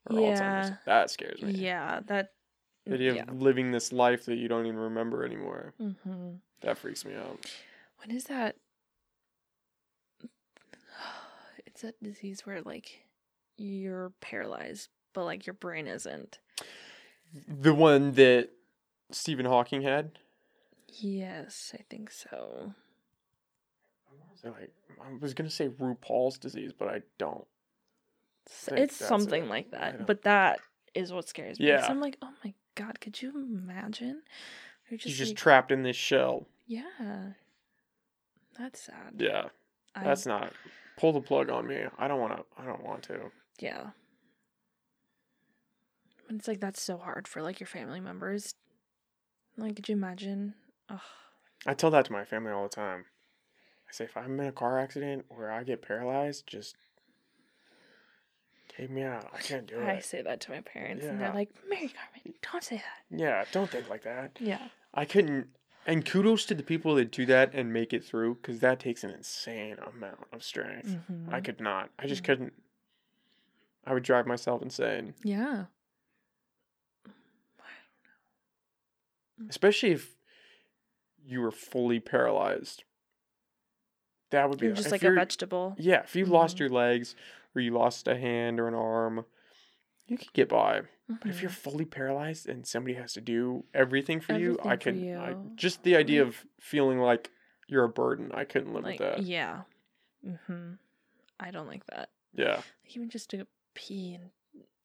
or 0.09 0.15
Alzheimer's. 0.15 0.71
Yeah. 0.71 0.75
That 0.87 1.11
scares 1.11 1.43
me. 1.43 1.53
Yeah, 1.53 2.01
that 2.07 2.33
The 2.87 2.95
idea 2.95 3.15
yeah. 3.17 3.23
of 3.29 3.41
living 3.43 3.71
this 3.73 3.93
life 3.93 4.25
that 4.27 4.37
you 4.37 4.49
don't 4.49 4.67
even 4.67 4.79
remember 4.79 5.25
anymore. 5.25 5.75
hmm 5.79 6.31
That 6.63 6.79
freaks 6.79 7.05
me 7.05 7.15
out. 7.15 7.45
When 7.99 8.15
is 8.17 8.25
that? 8.25 8.57
It's 11.67 11.83
that 11.83 12.03
disease 12.03 12.45
where 12.45 12.61
like 12.63 13.03
you're 13.57 14.11
paralyzed, 14.21 14.89
but 15.13 15.25
like 15.25 15.47
your 15.47 15.55
brain 15.55 15.87
isn't. 15.87 16.39
The 17.47 17.73
one 17.75 18.13
that 18.13 18.49
Stephen 19.13 19.47
Hawking 19.47 19.83
had. 19.83 20.13
Yes, 20.89 21.73
I 21.79 21.83
think 21.89 22.11
so. 22.11 22.73
So 24.43 24.49
like, 24.51 24.73
I 25.01 25.13
was 25.21 25.35
gonna 25.35 25.51
say 25.51 25.69
RuPaul's 25.69 26.39
disease, 26.39 26.73
but 26.77 26.89
I 26.89 27.03
don't. 27.19 27.47
It's 28.73 28.97
something 28.97 29.45
it. 29.45 29.49
like 29.49 29.71
that, 29.73 30.07
but 30.07 30.23
that 30.23 30.61
is 30.95 31.13
what 31.13 31.29
scares 31.29 31.61
me. 31.61 31.69
Yeah. 31.69 31.87
I'm 31.87 32.01
like, 32.01 32.17
oh 32.23 32.31
my 32.45 32.55
god, 32.75 33.01
could 33.01 33.21
you 33.21 33.31
imagine? 33.35 34.23
You're 34.89 34.99
just, 34.99 35.17
just 35.17 35.31
like, 35.33 35.37
trapped 35.37 35.71
in 35.73 35.83
this 35.83 35.97
shell. 35.97 36.47
yeah. 36.67 37.33
That's 38.59 38.81
sad. 38.81 39.15
Yeah, 39.19 39.45
I- 39.95 40.03
that's 40.05 40.27
not. 40.27 40.53
Pull 40.97 41.13
the 41.13 41.21
plug 41.21 41.49
on 41.49 41.67
me. 41.69 41.85
I 41.97 42.09
don't 42.09 42.21
want 42.21 42.37
to. 42.37 42.45
I 42.61 42.65
don't 42.67 42.83
want 42.85 43.05
to. 43.05 43.31
yeah. 43.61 43.91
But 46.27 46.37
it's 46.37 46.49
like 46.49 46.61
that's 46.61 46.83
so 46.83 46.99
hard 46.99 47.29
for 47.29 47.41
like 47.41 47.61
your 47.61 47.67
family 47.69 48.01
members. 48.01 48.55
Like, 49.57 49.77
could 49.77 49.89
you 49.89 49.95
imagine? 49.95 50.55
Ugh. 50.91 51.01
I 51.67 51.75
tell 51.75 51.91
that 51.91 52.05
to 52.07 52.13
my 52.13 52.25
family 52.25 52.51
all 52.53 52.65
the 52.65 52.69
time. 52.69 53.05
I 53.89 53.93
say 53.93 54.05
if 54.05 54.17
I'm 54.17 54.39
in 54.41 54.47
a 54.47 54.53
car 54.53 54.79
accident 54.79 55.25
or 55.29 55.51
I 55.51 55.63
get 55.63 55.83
paralyzed, 55.83 56.47
just 56.47 56.77
me 58.87 59.03
out. 59.03 59.27
I 59.35 59.39
can't 59.39 59.67
do 59.67 59.79
it. 59.81 59.85
I 59.85 59.93
it. 59.95 60.05
say 60.05 60.23
that 60.23 60.41
to 60.43 60.51
my 60.53 60.61
parents, 60.61 61.05
and 61.05 61.21
they're 61.21 61.29
Yeah. 61.29 61.35
like, 61.35 61.51
"Mary 61.69 61.89
Carmen, 61.89 62.35
don't 62.53 62.63
say 62.63 62.77
that." 62.77 63.19
Yeah, 63.19 63.45
don't 63.53 63.69
think 63.71 63.89
like 63.89 64.03
that. 64.03 64.37
Yeah, 64.41 64.69
I 64.95 65.05
couldn't. 65.05 65.49
And 65.87 66.05
kudos 66.05 66.45
to 66.47 66.55
the 66.55 66.63
people 66.63 66.95
that 66.97 67.11
do 67.11 67.25
that 67.27 67.55
and 67.55 67.73
make 67.73 67.93
it 67.93 68.05
through, 68.05 68.37
because 68.37 68.61
that 68.61 68.79
takes 68.79 69.03
an 69.05 69.11
insane 69.11 69.79
amount 69.79 70.27
of 70.33 70.43
strength. 70.45 70.89
Mhm. 71.11 71.33
I 71.33 71.41
could 71.41 71.61
not. 71.61 71.91
I 71.99 72.07
just 72.07 72.23
Mhm. 72.23 72.27
couldn't. 72.27 72.53
I 73.85 73.95
would 73.95 74.03
drive 74.03 74.27
myself 74.27 74.61
insane, 74.63 75.15
yeah, 75.25 75.67
especially 79.49 79.91
if 79.93 80.17
you 81.25 81.41
were 81.41 81.51
fully 81.51 82.01
paralyzed. 82.01 82.85
That 84.31 84.51
would 84.51 84.59
be 84.59 84.67
you're 84.67 84.75
just 84.75 84.87
if 84.87 84.93
like 84.93 85.03
a 85.03 85.07
you're- 85.07 85.17
vegetable. 85.17 85.75
Yeah, 85.79 86.03
if 86.03 86.15
you 86.15 86.27
lost 86.27 86.57
Mhm. 86.57 86.61
your 86.61 86.69
legs 86.69 87.15
or 87.59 87.61
you 87.61 87.73
lost 87.73 88.07
a 88.07 88.17
hand 88.17 88.61
or 88.61 88.69
an 88.69 88.75
arm, 88.75 89.25
you 90.07 90.17
could 90.17 90.33
get 90.33 90.49
by. 90.49 90.83
But 91.09 91.29
if 91.29 91.43
you're 91.43 91.51
Mhm. 91.51 91.55
fully 91.55 91.85
paralyzed 91.85 92.49
and 92.49 92.67
somebody 92.67 92.95
has 92.95 93.13
to 93.15 93.21
do 93.21 93.65
everything 93.75 94.21
for 94.21 94.35
you, 94.35 94.59
I 94.63 94.75
Everything 94.75 94.95
for 95.17 95.27
could. 95.27 95.47
I, 95.47 95.57
just 95.57 95.83
the 95.83 95.97
idea 95.97 96.23
of 96.23 96.47
feeling 96.61 96.99
like 96.99 97.31
you're 97.67 97.85
a 97.85 97.89
burden, 97.89 98.31
I 98.33 98.45
couldn't 98.45 98.73
live 98.75 98.85
like, 98.85 99.01
with 99.01 99.11
that. 99.17 99.23
yeah, 99.25 99.63
Mm-hmm. 100.25 100.75
I 101.41 101.51
don't 101.51 101.67
like 101.67 101.87
that. 101.87 102.11
Yeah, 102.35 102.57
Like, 102.57 102.65
even 102.97 103.09
just 103.09 103.31
to 103.31 103.47
pee 103.75 104.15
and 104.15 104.31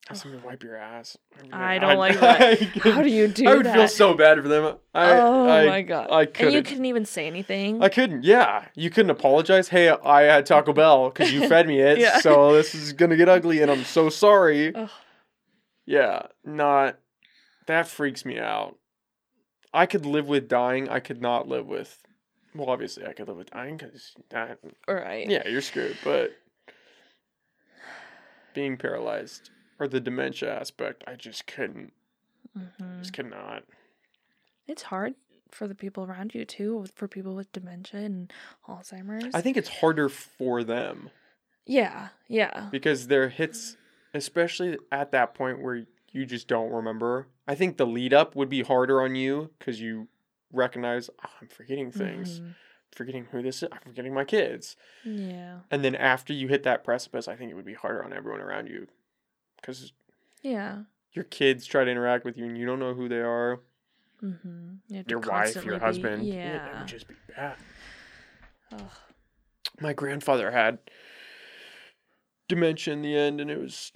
have 0.08 0.18
somebody 0.18 0.44
wipe 0.46 0.62
your 0.62 0.76
ass. 0.76 1.16
I 1.52 1.78
don't 1.78 1.90
I'd- 1.90 1.98
like 1.98 2.20
that. 2.20 2.40
I 2.42 2.90
how 2.90 3.02
do 3.02 3.08
you 3.08 3.26
do 3.28 3.44
that? 3.44 3.50
I 3.52 3.56
would 3.56 3.66
that? 3.66 3.74
feel 3.74 3.88
so 3.88 4.14
bad 4.14 4.40
for 4.42 4.48
them. 4.48 4.76
I, 4.94 5.10
oh 5.12 5.48
I, 5.48 5.66
my 5.66 5.82
god! 5.82 6.08
I 6.10 6.20
and 6.22 6.28
you 6.28 6.32
couldn't. 6.32 6.64
couldn't 6.64 6.84
even 6.86 7.04
say 7.06 7.26
anything. 7.26 7.82
I 7.82 7.88
couldn't. 7.88 8.22
Yeah, 8.24 8.66
you 8.74 8.90
couldn't 8.90 9.10
apologize. 9.10 9.68
Hey, 9.68 9.88
I 9.88 10.22
had 10.22 10.46
Taco 10.46 10.72
Bell 10.72 11.08
because 11.10 11.32
you 11.32 11.48
fed 11.48 11.66
me 11.66 11.80
it, 11.80 11.98
Yeah. 12.00 12.18
so 12.20 12.52
this 12.52 12.74
is 12.74 12.92
gonna 12.92 13.16
get 13.16 13.28
ugly, 13.28 13.62
and 13.62 13.70
I'm 13.70 13.84
so 13.84 14.08
sorry. 14.10 14.74
Ugh. 14.74 14.90
Yeah, 15.86 16.26
not. 16.44 16.98
That 17.66 17.88
freaks 17.88 18.24
me 18.26 18.38
out. 18.38 18.76
I 19.72 19.86
could 19.86 20.04
live 20.06 20.28
with 20.28 20.48
dying. 20.48 20.88
I 20.88 21.00
could 21.00 21.22
not 21.22 21.48
live 21.48 21.66
with. 21.66 21.98
Well, 22.54 22.68
obviously, 22.68 23.06
I 23.06 23.14
could 23.14 23.26
live 23.26 23.38
with 23.38 23.50
dying 23.50 23.78
because 23.78 24.12
that. 24.30 24.58
All 24.86 24.94
right. 24.94 25.28
Yeah, 25.28 25.48
you're 25.48 25.60
screwed. 25.62 25.96
But 26.04 26.32
being 28.54 28.76
paralyzed 28.76 29.50
or 29.78 29.88
the 29.88 30.00
dementia 30.00 30.52
aspect, 30.54 31.04
I 31.06 31.14
just 31.16 31.46
couldn't. 31.46 31.92
Mhm. 32.56 32.98
Just 33.00 33.12
could 33.12 33.30
not. 33.30 33.64
It's 34.66 34.82
hard 34.82 35.14
for 35.50 35.68
the 35.68 35.74
people 35.74 36.04
around 36.04 36.34
you 36.34 36.44
too, 36.44 36.86
for 36.94 37.06
people 37.08 37.34
with 37.34 37.52
dementia 37.52 38.00
and 38.00 38.32
Alzheimer's. 38.68 39.34
I 39.34 39.40
think 39.40 39.56
it's 39.56 39.68
harder 39.68 40.08
for 40.08 40.64
them 40.64 41.10
Yeah, 41.66 42.08
yeah. 42.28 42.68
because 42.70 43.06
their 43.08 43.28
hits, 43.28 43.76
especially 44.14 44.78
at 44.90 45.10
that 45.12 45.34
point 45.34 45.60
where 45.62 45.86
you 46.12 46.26
just 46.26 46.48
don't 46.48 46.70
remember. 46.72 47.28
I 47.46 47.54
think 47.54 47.76
the 47.76 47.86
lead 47.86 48.14
up 48.14 48.34
would 48.36 48.48
be 48.48 48.62
harder 48.62 49.02
on 49.02 49.14
you 49.16 49.50
because 49.58 49.80
you 49.80 50.08
recognize 50.52 51.10
"Oh, 51.24 51.30
I'm 51.40 51.48
forgetting 51.48 51.90
things, 51.90 52.40
Mhm. 52.40 52.54
forgetting 52.92 53.24
who 53.26 53.42
this 53.42 53.62
is, 53.62 53.68
I'm 53.72 53.80
forgetting 53.80 54.14
my 54.14 54.24
kids, 54.24 54.76
Yeah, 55.04 55.60
and 55.70 55.84
then 55.84 55.94
after 55.96 56.32
you 56.32 56.48
hit 56.48 56.62
that 56.62 56.84
precipice, 56.84 57.26
I 57.28 57.34
think 57.36 57.50
it 57.50 57.54
would 57.54 57.64
be 57.64 57.74
harder 57.74 58.02
on 58.04 58.12
everyone 58.12 58.40
around 58.40 58.68
you 58.68 58.88
because 59.64 59.92
yeah. 60.42 60.82
your 61.12 61.24
kids 61.24 61.64
try 61.66 61.84
to 61.84 61.90
interact 61.90 62.24
with 62.24 62.36
you 62.36 62.44
and 62.44 62.58
you 62.58 62.66
don't 62.66 62.78
know 62.78 62.92
who 62.92 63.08
they 63.08 63.20
are. 63.20 63.60
Mm-hmm. 64.22 64.74
You 64.88 65.04
your 65.08 65.20
wife, 65.20 65.28
constantly 65.28 65.70
your 65.70 65.78
be- 65.78 65.84
husband. 65.84 66.26
Yeah. 66.26 66.70
it 66.70 66.78
would 66.78 66.88
just 66.88 67.08
be 67.08 67.14
bad. 67.34 67.56
Ugh. 68.72 68.80
My 69.80 69.92
grandfather 69.92 70.50
had 70.50 70.78
dementia 72.48 72.94
in 72.94 73.02
the 73.02 73.16
end, 73.16 73.40
and 73.40 73.50
it 73.50 73.58
was 73.58 73.90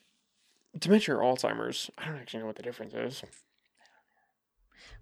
dementia 0.77 1.17
or 1.17 1.23
Alzheimer's. 1.23 1.91
I 1.99 2.07
don't 2.07 2.17
actually 2.17 2.41
know 2.41 2.47
what 2.47 2.57
the 2.57 2.63
difference 2.63 2.95
is. 2.95 3.23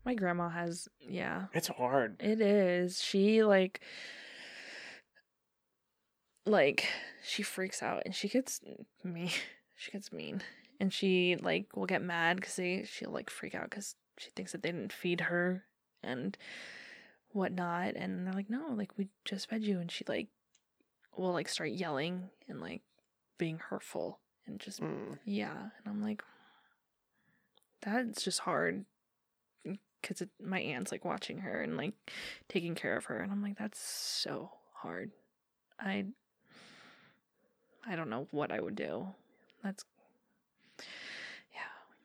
My 0.04 0.14
grandma 0.14 0.48
has, 0.48 0.88
yeah, 1.00 1.46
It's 1.52 1.68
hard. 1.68 2.16
it 2.20 2.40
is. 2.40 3.02
She 3.02 3.42
like, 3.42 3.80
like, 6.44 6.86
she 7.24 7.42
freaks 7.42 7.82
out 7.82 8.02
and 8.04 8.14
she 8.14 8.28
gets 8.28 8.60
me. 9.02 9.32
She 9.76 9.90
gets 9.92 10.12
mean 10.12 10.42
and 10.80 10.92
she 10.92 11.36
like 11.36 11.76
will 11.76 11.86
get 11.86 12.02
mad 12.02 12.36
because 12.36 12.56
they 12.56 12.84
she'll 12.84 13.10
like 13.10 13.30
freak 13.30 13.54
out 13.54 13.70
because 13.70 13.94
she 14.18 14.30
thinks 14.30 14.52
that 14.52 14.62
they 14.62 14.72
didn't 14.72 14.92
feed 14.92 15.22
her 15.22 15.64
and 16.02 16.36
whatnot. 17.32 17.94
And 17.94 18.26
they're 18.26 18.34
like, 18.34 18.50
no, 18.50 18.68
like 18.74 18.90
we 18.96 19.08
just 19.24 19.48
fed 19.48 19.62
you. 19.62 19.78
And 19.78 19.90
she 19.90 20.04
like 20.08 20.28
will 21.16 21.32
like 21.32 21.48
start 21.48 21.70
yelling 21.70 22.30
and 22.48 22.60
like 22.60 22.82
being 23.38 23.58
hurtful 23.58 24.20
and 24.46 24.58
just 24.58 24.80
Mm. 24.80 25.18
yeah. 25.24 25.52
And 25.56 25.86
I'm 25.86 26.02
like, 26.02 26.22
that's 27.82 28.22
just 28.22 28.40
hard 28.40 28.84
because 30.00 30.22
my 30.42 30.60
aunt's 30.60 30.92
like 30.92 31.04
watching 31.04 31.38
her 31.38 31.60
and 31.62 31.76
like 31.76 31.94
taking 32.48 32.74
care 32.74 32.96
of 32.96 33.06
her. 33.06 33.18
And 33.18 33.32
I'm 33.32 33.42
like, 33.42 33.58
that's 33.58 33.80
so 33.80 34.50
hard. 34.74 35.10
I, 35.78 36.06
I 37.86 37.96
don't 37.96 38.10
know 38.10 38.28
what 38.30 38.50
I 38.50 38.60
would 38.60 38.76
do. 38.76 39.08
That's, 39.66 39.84
yeah. 41.52 41.58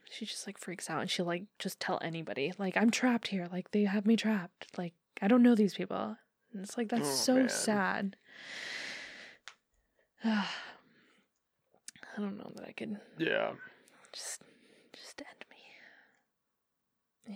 She 0.10 0.26
just 0.26 0.48
like 0.48 0.58
freaks 0.58 0.90
out 0.90 1.02
and 1.02 1.10
she'll 1.12 1.26
like 1.28 1.44
just 1.60 1.80
tell 1.80 2.00
anybody, 2.02 2.52
like, 2.58 2.76
I'm 2.76 2.90
trapped 2.90 3.28
here. 3.28 3.48
Like, 3.52 3.70
they 3.72 3.84
have 3.84 4.06
me 4.08 4.16
trapped. 4.16 4.68
Like, 4.80 4.94
I 5.22 5.28
don't 5.28 5.44
know 5.44 5.54
these 5.54 5.76
people. 5.76 6.18
And 6.54 6.64
it's 6.64 6.76
like, 6.76 6.90
that's 6.90 7.08
Oh, 7.08 7.12
so 7.14 7.36
man. 7.36 7.50
sad. 7.50 8.16
I 10.24 10.46
don't 12.18 12.38
know 12.38 12.52
that 12.56 12.66
I 12.68 12.72
could 12.72 12.98
Yeah. 13.20 13.52
just 14.12 14.42
just 14.94 15.22
end 15.22 15.46
me. 15.50 17.36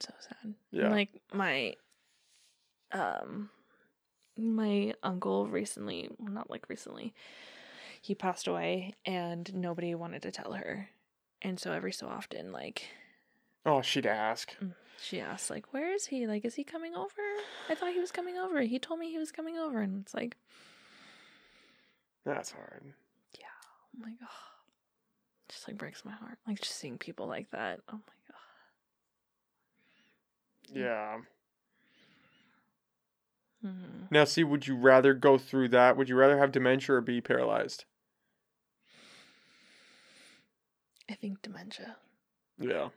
So 0.00 0.12
sad. 0.20 0.54
Yeah. 0.70 0.88
Like 0.90 1.10
my 1.32 1.74
um 2.92 3.50
my 4.38 4.94
uncle 5.02 5.46
recently, 5.46 6.08
well, 6.18 6.32
not 6.32 6.50
like 6.50 6.68
recently. 6.68 7.14
He 8.06 8.14
passed 8.14 8.46
away 8.46 8.94
and 9.04 9.52
nobody 9.52 9.92
wanted 9.96 10.22
to 10.22 10.30
tell 10.30 10.52
her. 10.52 10.90
And 11.42 11.58
so 11.58 11.72
every 11.72 11.92
so 11.92 12.06
often 12.06 12.52
like 12.52 12.88
Oh, 13.64 13.82
she'd 13.82 14.06
ask. 14.06 14.54
she 15.02 15.20
asks 15.20 15.50
like, 15.50 15.72
"Where 15.72 15.92
is 15.92 16.06
he? 16.06 16.28
Like 16.28 16.44
is 16.44 16.54
he 16.54 16.62
coming 16.62 16.94
over? 16.94 17.10
I 17.68 17.74
thought 17.74 17.92
he 17.92 17.98
was 17.98 18.12
coming 18.12 18.38
over. 18.38 18.60
He 18.60 18.78
told 18.78 19.00
me 19.00 19.10
he 19.10 19.18
was 19.18 19.32
coming 19.32 19.58
over." 19.58 19.80
And 19.80 20.02
it's 20.02 20.14
like, 20.14 20.36
That's 22.24 22.52
hard. 22.52 22.92
I'm 23.96 24.02
like, 24.02 24.18
oh, 24.22 24.26
just 25.48 25.66
like 25.66 25.78
breaks 25.78 26.04
my 26.04 26.12
heart. 26.12 26.38
Like 26.46 26.60
just 26.60 26.76
seeing 26.78 26.98
people 26.98 27.26
like 27.26 27.50
that. 27.50 27.80
Oh 27.88 27.96
my 27.96 28.12
god. 28.28 28.36
Yeah. 30.78 31.16
hmm 33.62 34.04
Now, 34.10 34.24
see, 34.24 34.44
would 34.44 34.66
you 34.66 34.76
rather 34.76 35.14
go 35.14 35.38
through 35.38 35.68
that? 35.70 35.96
Would 35.96 36.10
you 36.10 36.16
rather 36.16 36.36
have 36.38 36.52
dementia 36.52 36.96
or 36.96 37.00
be 37.00 37.22
paralyzed? 37.22 37.86
I 41.10 41.14
think 41.14 41.42
dementia, 41.42 41.96
Yeah. 42.58 42.88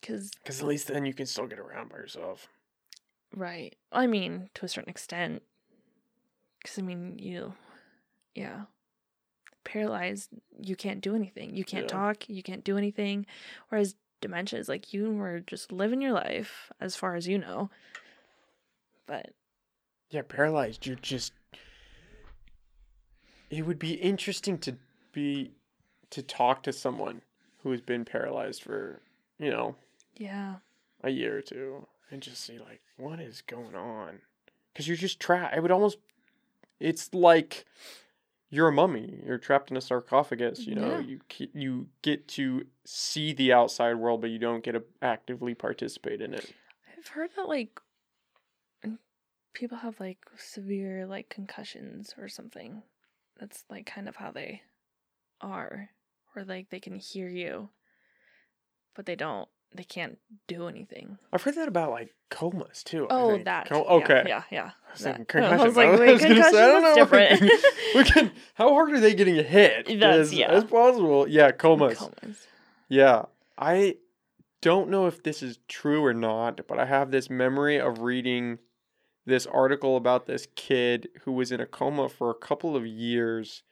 because 0.00 0.30
Because 0.42 0.60
at 0.60 0.66
least 0.66 0.88
then 0.88 1.04
you 1.06 1.14
can 1.14 1.26
still 1.26 1.46
get 1.46 1.58
around 1.58 1.88
by 1.90 1.96
yourself. 1.96 2.48
right. 3.34 3.76
I 3.92 4.06
mean, 4.06 4.50
to 4.54 4.64
a 4.64 4.68
certain 4.68 4.90
extent, 4.90 5.42
because 6.60 6.78
I 6.78 6.82
mean, 6.82 7.18
you, 7.18 7.54
yeah, 8.34 8.64
paralyzed. 9.64 10.30
You 10.60 10.76
can't 10.76 11.00
do 11.00 11.14
anything. 11.14 11.54
You 11.56 11.64
can't 11.64 11.84
Yeah. 11.84 11.88
talk. 11.98 12.28
You 12.28 12.42
can't 12.42 12.64
do 12.64 12.76
anything. 12.78 13.26
Whereas 13.68 13.94
dementia 14.20 14.58
is 14.58 14.68
like 14.68 14.92
you 14.92 15.10
were 15.12 15.40
just 15.40 15.70
living 15.72 16.00
your 16.02 16.12
life 16.12 16.72
as 16.80 16.96
far 16.96 17.14
as 17.14 17.26
you 17.28 17.38
know. 17.38 17.70
But 19.06 19.34
Yeah, 20.10 20.22
paralyzed. 20.22 20.86
You're 20.86 20.96
just. 20.96 21.32
It 23.50 23.64
would 23.66 23.78
be 23.78 23.92
interesting 23.94 24.58
to 24.58 24.76
be 25.12 25.52
to 26.10 26.22
talk 26.22 26.62
to 26.64 26.72
someone 26.72 27.22
who 27.62 27.70
has 27.70 27.80
been 27.80 28.04
paralyzed 28.04 28.62
for 28.62 29.00
you 29.38 29.50
know 29.50 29.76
yeah, 30.16 30.56
a 31.02 31.10
year 31.10 31.38
or 31.38 31.42
two 31.42 31.86
and 32.10 32.22
just 32.22 32.44
see 32.44 32.58
like 32.58 32.80
what 32.96 33.20
is 33.20 33.42
going 33.42 33.74
on 33.76 34.20
because 34.72 34.88
you're 34.88 34.96
just 34.96 35.20
trapped. 35.20 35.54
I 35.54 35.60
would 35.60 35.70
almost. 35.70 35.98
It's 36.80 37.12
like 37.12 37.64
you're 38.50 38.68
a 38.68 38.72
mummy. 38.72 39.20
You're 39.26 39.38
trapped 39.38 39.70
in 39.70 39.76
a 39.76 39.80
sarcophagus. 39.80 40.66
You 40.66 40.76
know, 40.76 40.98
Yeah. 40.98 41.00
you 41.00 41.48
you 41.52 41.86
get 42.02 42.28
to 42.28 42.66
see 42.84 43.32
the 43.32 43.52
outside 43.52 43.94
world, 43.94 44.20
but 44.20 44.30
you 44.30 44.38
don't 44.38 44.62
get 44.64 44.72
to 44.72 44.84
actively 45.02 45.54
participate 45.54 46.20
in 46.20 46.34
it. 46.34 46.52
I've 46.96 47.08
heard 47.08 47.30
that 47.36 47.48
like 47.48 47.80
people 49.54 49.78
have 49.78 49.98
like 50.00 50.18
severe 50.36 51.06
like 51.06 51.28
concussions 51.28 52.14
or 52.18 52.28
something. 52.28 52.82
That's 53.38 53.64
like 53.68 53.86
kind 53.86 54.08
of 54.08 54.16
how 54.16 54.30
they 54.30 54.62
are. 55.40 55.90
Or 56.38 56.44
like 56.44 56.70
they 56.70 56.78
can 56.78 56.94
hear 56.94 57.28
you, 57.28 57.68
but 58.94 59.06
they 59.06 59.16
don't. 59.16 59.48
They 59.74 59.82
can't 59.82 60.18
do 60.46 60.68
anything. 60.68 61.18
I've 61.32 61.42
heard 61.42 61.56
that 61.56 61.66
about 61.66 61.90
like 61.90 62.14
comas 62.30 62.84
too. 62.84 63.08
Oh, 63.10 63.36
that. 63.38 63.70
Okay. 63.72 64.22
Yeah, 64.26 64.44
yeah. 64.52 64.70
I 64.88 64.92
was 64.92 65.02
thinking 65.02 65.24
concussion. 65.24 65.60
I 65.60 65.64
was 65.64 65.76
like, 65.76 65.88
I 65.88 66.12
was 66.12 66.20
concussion? 66.20 66.52
say, 66.52 66.62
I 66.62 66.66
don't 66.68 66.82
know. 66.82 66.94
different. 66.94 67.40
we 67.96 68.04
can. 68.04 68.30
How 68.54 68.68
hard 68.72 68.92
are 68.92 69.00
they 69.00 69.14
getting 69.14 69.34
hit? 69.34 69.86
That's- 69.86 70.28
as, 70.28 70.32
yeah. 70.32 70.52
as 70.52 70.62
possible. 70.64 71.28
Yeah, 71.28 71.50
comas. 71.50 71.98
Comas. 71.98 72.46
Yeah, 72.88 73.24
I 73.58 73.96
don't 74.60 74.90
know 74.90 75.06
if 75.06 75.24
this 75.24 75.42
is 75.42 75.58
true 75.66 76.04
or 76.04 76.14
not, 76.14 76.60
but 76.68 76.78
I 76.78 76.86
have 76.86 77.10
this 77.10 77.28
memory 77.28 77.80
of 77.80 77.98
reading 78.02 78.58
this 79.26 79.44
article 79.44 79.96
about 79.96 80.26
this 80.26 80.46
kid 80.54 81.08
who 81.24 81.32
was 81.32 81.50
in 81.50 81.60
a 81.60 81.66
coma 81.66 82.08
for 82.08 82.30
a 82.30 82.34
couple 82.34 82.76
of 82.76 82.86
years, 82.86 83.64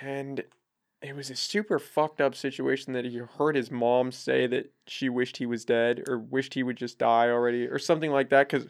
and 0.00 0.44
it 1.04 1.14
was 1.14 1.28
a 1.30 1.36
super 1.36 1.78
fucked 1.78 2.20
up 2.20 2.34
situation 2.34 2.94
that 2.94 3.04
he 3.04 3.18
heard 3.18 3.54
his 3.56 3.70
mom 3.70 4.10
say 4.10 4.46
that 4.46 4.72
she 4.86 5.08
wished 5.08 5.36
he 5.36 5.46
was 5.46 5.64
dead 5.64 6.02
or 6.08 6.18
wished 6.18 6.54
he 6.54 6.62
would 6.62 6.76
just 6.76 6.98
die 6.98 7.28
already 7.28 7.66
or 7.66 7.78
something 7.78 8.10
like 8.10 8.30
that 8.30 8.48
because 8.48 8.68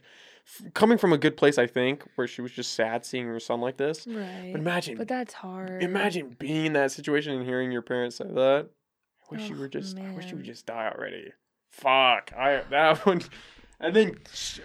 coming 0.74 0.98
from 0.98 1.12
a 1.12 1.16
good 1.18 1.36
place 1.36 1.56
i 1.58 1.66
think 1.66 2.02
where 2.16 2.26
she 2.26 2.42
was 2.42 2.50
just 2.52 2.72
sad 2.72 3.04
seeing 3.04 3.26
her 3.26 3.38
son 3.40 3.60
like 3.60 3.76
this 3.76 4.06
Right. 4.06 4.50
but 4.52 4.60
imagine 4.60 4.96
But 4.98 5.08
that's 5.08 5.32
hard. 5.34 5.82
imagine 5.82 6.34
being 6.38 6.66
in 6.66 6.72
that 6.74 6.90
situation 6.92 7.32
and 7.34 7.44
hearing 7.46 7.70
your 7.72 7.82
parents 7.82 8.16
say 8.16 8.26
that 8.26 8.66
i 9.22 9.34
wish 9.34 9.48
you 9.48 9.56
Oh, 9.56 9.60
were 9.60 9.68
just 9.68 9.96
i 9.98 10.12
wish 10.14 10.30
you 10.32 10.36
would 10.36 10.44
just 10.46 10.66
die 10.66 10.92
already 10.94 11.32
fuck 11.70 12.32
i 12.36 12.62
that 12.70 13.06
one 13.06 13.22
and 13.80 13.94
then 13.96 14.16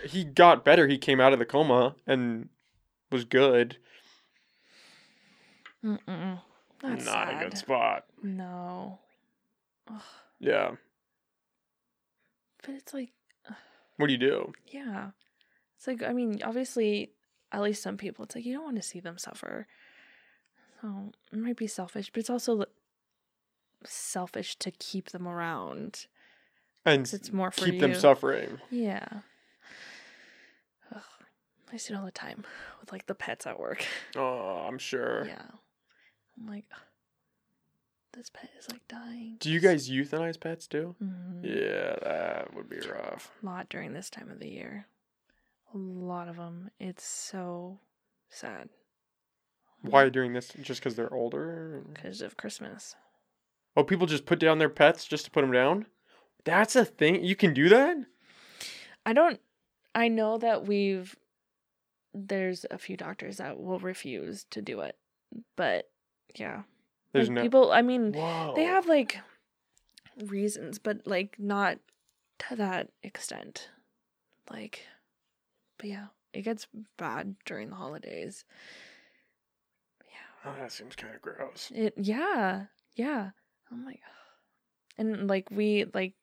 he 0.08 0.24
got 0.24 0.66
better 0.66 0.88
he 0.88 0.98
came 0.98 1.22
out 1.22 1.34
of 1.34 1.40
the 1.40 1.46
coma 1.46 1.96
and 2.08 2.50
was 3.12 3.26
good 3.26 3.78
Mm-mm. 5.86 6.42
That's 6.82 7.06
not 7.06 7.28
sad. 7.28 7.42
a 7.42 7.44
good 7.50 7.58
spot 7.58 8.06
No. 8.24 9.00
Ugh. 9.92 10.02
yeah 10.40 10.72
But 12.66 12.76
it's 12.76 12.94
like, 12.94 13.12
what 13.98 14.08
do 14.08 14.14
you 14.14 14.20
do 14.20 14.54
yeah. 14.72 15.12
It's 15.78 15.88
like, 15.88 16.04
I 16.04 16.12
mean, 16.14 16.42
obviously, 16.44 17.12
at 17.54 17.62
least 17.62 17.82
some 17.82 17.96
people, 17.98 18.26
it's 18.26 18.36
like 18.36 18.46
you 18.46 18.54
don't 18.54 18.66
want 18.66 18.76
to 18.76 18.82
see 18.82 19.00
them 19.00 19.18
suffer. 19.18 19.66
So 20.82 21.12
it 21.32 21.40
might 21.40 21.56
be 21.58 21.68
selfish, 21.68 22.10
but 22.12 22.20
it's 22.20 22.30
also 22.30 22.66
selfish 23.86 24.56
to 24.58 24.72
keep 24.72 25.10
them 25.12 25.28
around. 25.28 26.08
And 26.86 27.02
it's 27.14 27.32
more 27.32 27.50
for 27.52 27.66
keep 27.66 27.76
you. 27.76 27.80
them 27.82 27.96
suffering 27.96 28.60
Yeah. 28.70 29.06
Ugh. 30.94 31.02
I 31.72 31.78
see 31.78 31.94
it 31.94 31.98
all 31.98 32.06
the 32.06 32.12
time 32.12 32.44
with 32.82 32.92
like 32.92 33.06
the 33.06 33.16
pets 33.16 33.46
at 33.48 33.60
work. 33.60 33.86
oh 34.18 34.66
i'm 34.68 34.78
sure 34.78 35.26
Yeah. 35.28 35.44
I'm 36.40 36.48
like, 36.48 36.66
this 38.14 38.30
pet 38.30 38.50
is 38.60 38.70
like 38.72 38.88
dying. 38.88 39.38
do 39.40 39.50
you 39.52 39.60
guys 39.60 39.90
euthanize 39.90 40.40
pets 40.40 40.68
too 40.68 40.96
Mhm. 41.04 41.42
yeah 41.44 41.96
that 42.02 42.54
would 42.56 42.70
be 42.70 42.80
rough 42.80 43.32
A 43.42 43.46
lot 43.46 43.70
during 43.70 43.94
this 43.94 44.10
time 44.10 44.30
of 44.32 44.40
the 44.40 44.50
year. 44.50 44.88
A 45.74 45.78
lot 45.78 46.28
of 46.28 46.38
them. 46.38 46.72
It's 46.80 47.06
so 47.06 47.80
sad 48.30 48.70
why 49.82 50.10
during 50.10 50.34
this 50.34 50.52
just 50.62 50.82
because 50.82 50.96
they're 50.96 51.14
older 51.14 51.84
because 51.94 52.22
of 52.22 52.36
Christmas. 52.38 52.96
oh 53.78 53.84
people 53.84 54.08
just 54.08 54.26
put 54.26 54.40
down 54.40 54.58
their 54.58 54.70
pets 54.70 55.06
just 55.06 55.26
to 55.26 55.32
put 55.32 55.42
them 55.42 55.52
down 55.54 55.86
that's 56.44 56.76
a 56.76 56.84
thing 56.86 57.24
you 57.24 57.36
can 57.36 57.54
do 57.54 57.70
that 57.70 57.96
I 59.06 59.14
don't. 59.14 59.40
I 59.96 60.08
know 60.10 60.38
that 60.38 60.66
we've. 60.68 61.16
There's 62.14 62.66
a 62.70 62.78
few 62.78 62.98
doctors 62.98 63.38
that 63.38 63.60
will 63.60 63.80
refuse 63.80 64.44
to 64.52 64.62
do 64.62 64.82
it, 64.82 64.98
but 65.56 65.90
yeah, 66.36 66.64
there's 67.14 67.28
like, 67.28 67.36
no 67.36 67.42
people. 67.42 67.72
I 67.72 67.82
mean, 67.82 68.14
Whoa. 68.14 68.54
they 68.56 68.64
have 68.64 68.88
like 68.88 69.20
reasons, 70.26 70.80
but 70.80 71.06
like 71.06 71.38
not 71.40 71.80
to 72.50 72.56
that 72.56 72.90
extent. 73.04 73.70
Like, 74.50 74.86
but 75.78 75.88
yeah, 75.88 76.08
it 76.34 76.42
gets 76.42 76.68
bad 76.98 77.36
during 77.46 77.70
the 77.70 77.76
holidays. 77.76 78.46
Yeah. 80.06 80.52
Oh, 80.52 80.56
that 80.60 80.72
seems 80.72 80.96
kind 80.96 81.16
of 81.16 81.22
gross. 81.22 81.72
It 81.74 81.94
yeah, 81.98 82.66
yeah. 82.96 83.32
Oh 83.72 83.76
my 83.76 83.92
god. 83.92 84.00
And 84.98 85.28
like 85.28 85.50
we 85.52 85.86
like 85.94 86.14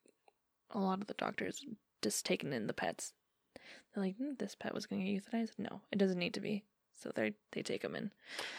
a 0.73 0.79
lot 0.79 1.01
of 1.01 1.07
the 1.07 1.15
doctors 1.15 1.65
just 2.03 2.27
taking 2.27 2.53
in 2.53 2.67
the 2.67 2.73
pets. 2.73 3.13
They're 3.95 4.05
like, 4.05 4.17
"Hmm, 4.17 4.35
this 4.39 4.55
pet 4.55 4.75
was 4.75 4.87
going 4.87 5.05
to 5.05 5.13
get 5.13 5.25
euthanized. 5.25 5.59
No, 5.59 5.81
it 5.91 5.99
doesn't 5.99 6.19
need 6.19 6.35
to 6.35 6.41
be. 6.41 6.65
So 6.99 7.13
they 7.15 7.35
they 7.53 7.63
take 7.63 7.83
them 7.83 7.95
in. 7.95 8.11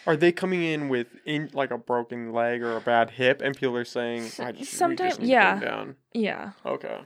Are 0.05 0.15
they 0.15 0.31
coming 0.31 0.63
in 0.63 0.89
with 0.89 1.07
in 1.25 1.49
like 1.53 1.71
a 1.71 1.77
broken 1.77 2.31
leg 2.33 2.61
or 2.61 2.77
a 2.77 2.81
bad 2.81 3.09
hip, 3.11 3.41
and 3.41 3.55
people 3.57 3.75
are 3.75 3.83
saying, 3.85 4.25
S- 4.25 4.39
I 4.39 4.51
just, 4.51 4.79
we 4.87 4.95
just 4.95 5.19
need 5.19 5.29
yeah. 5.29 5.59
down. 5.59 5.95
Yeah, 6.13 6.51
Okay. 6.65 6.99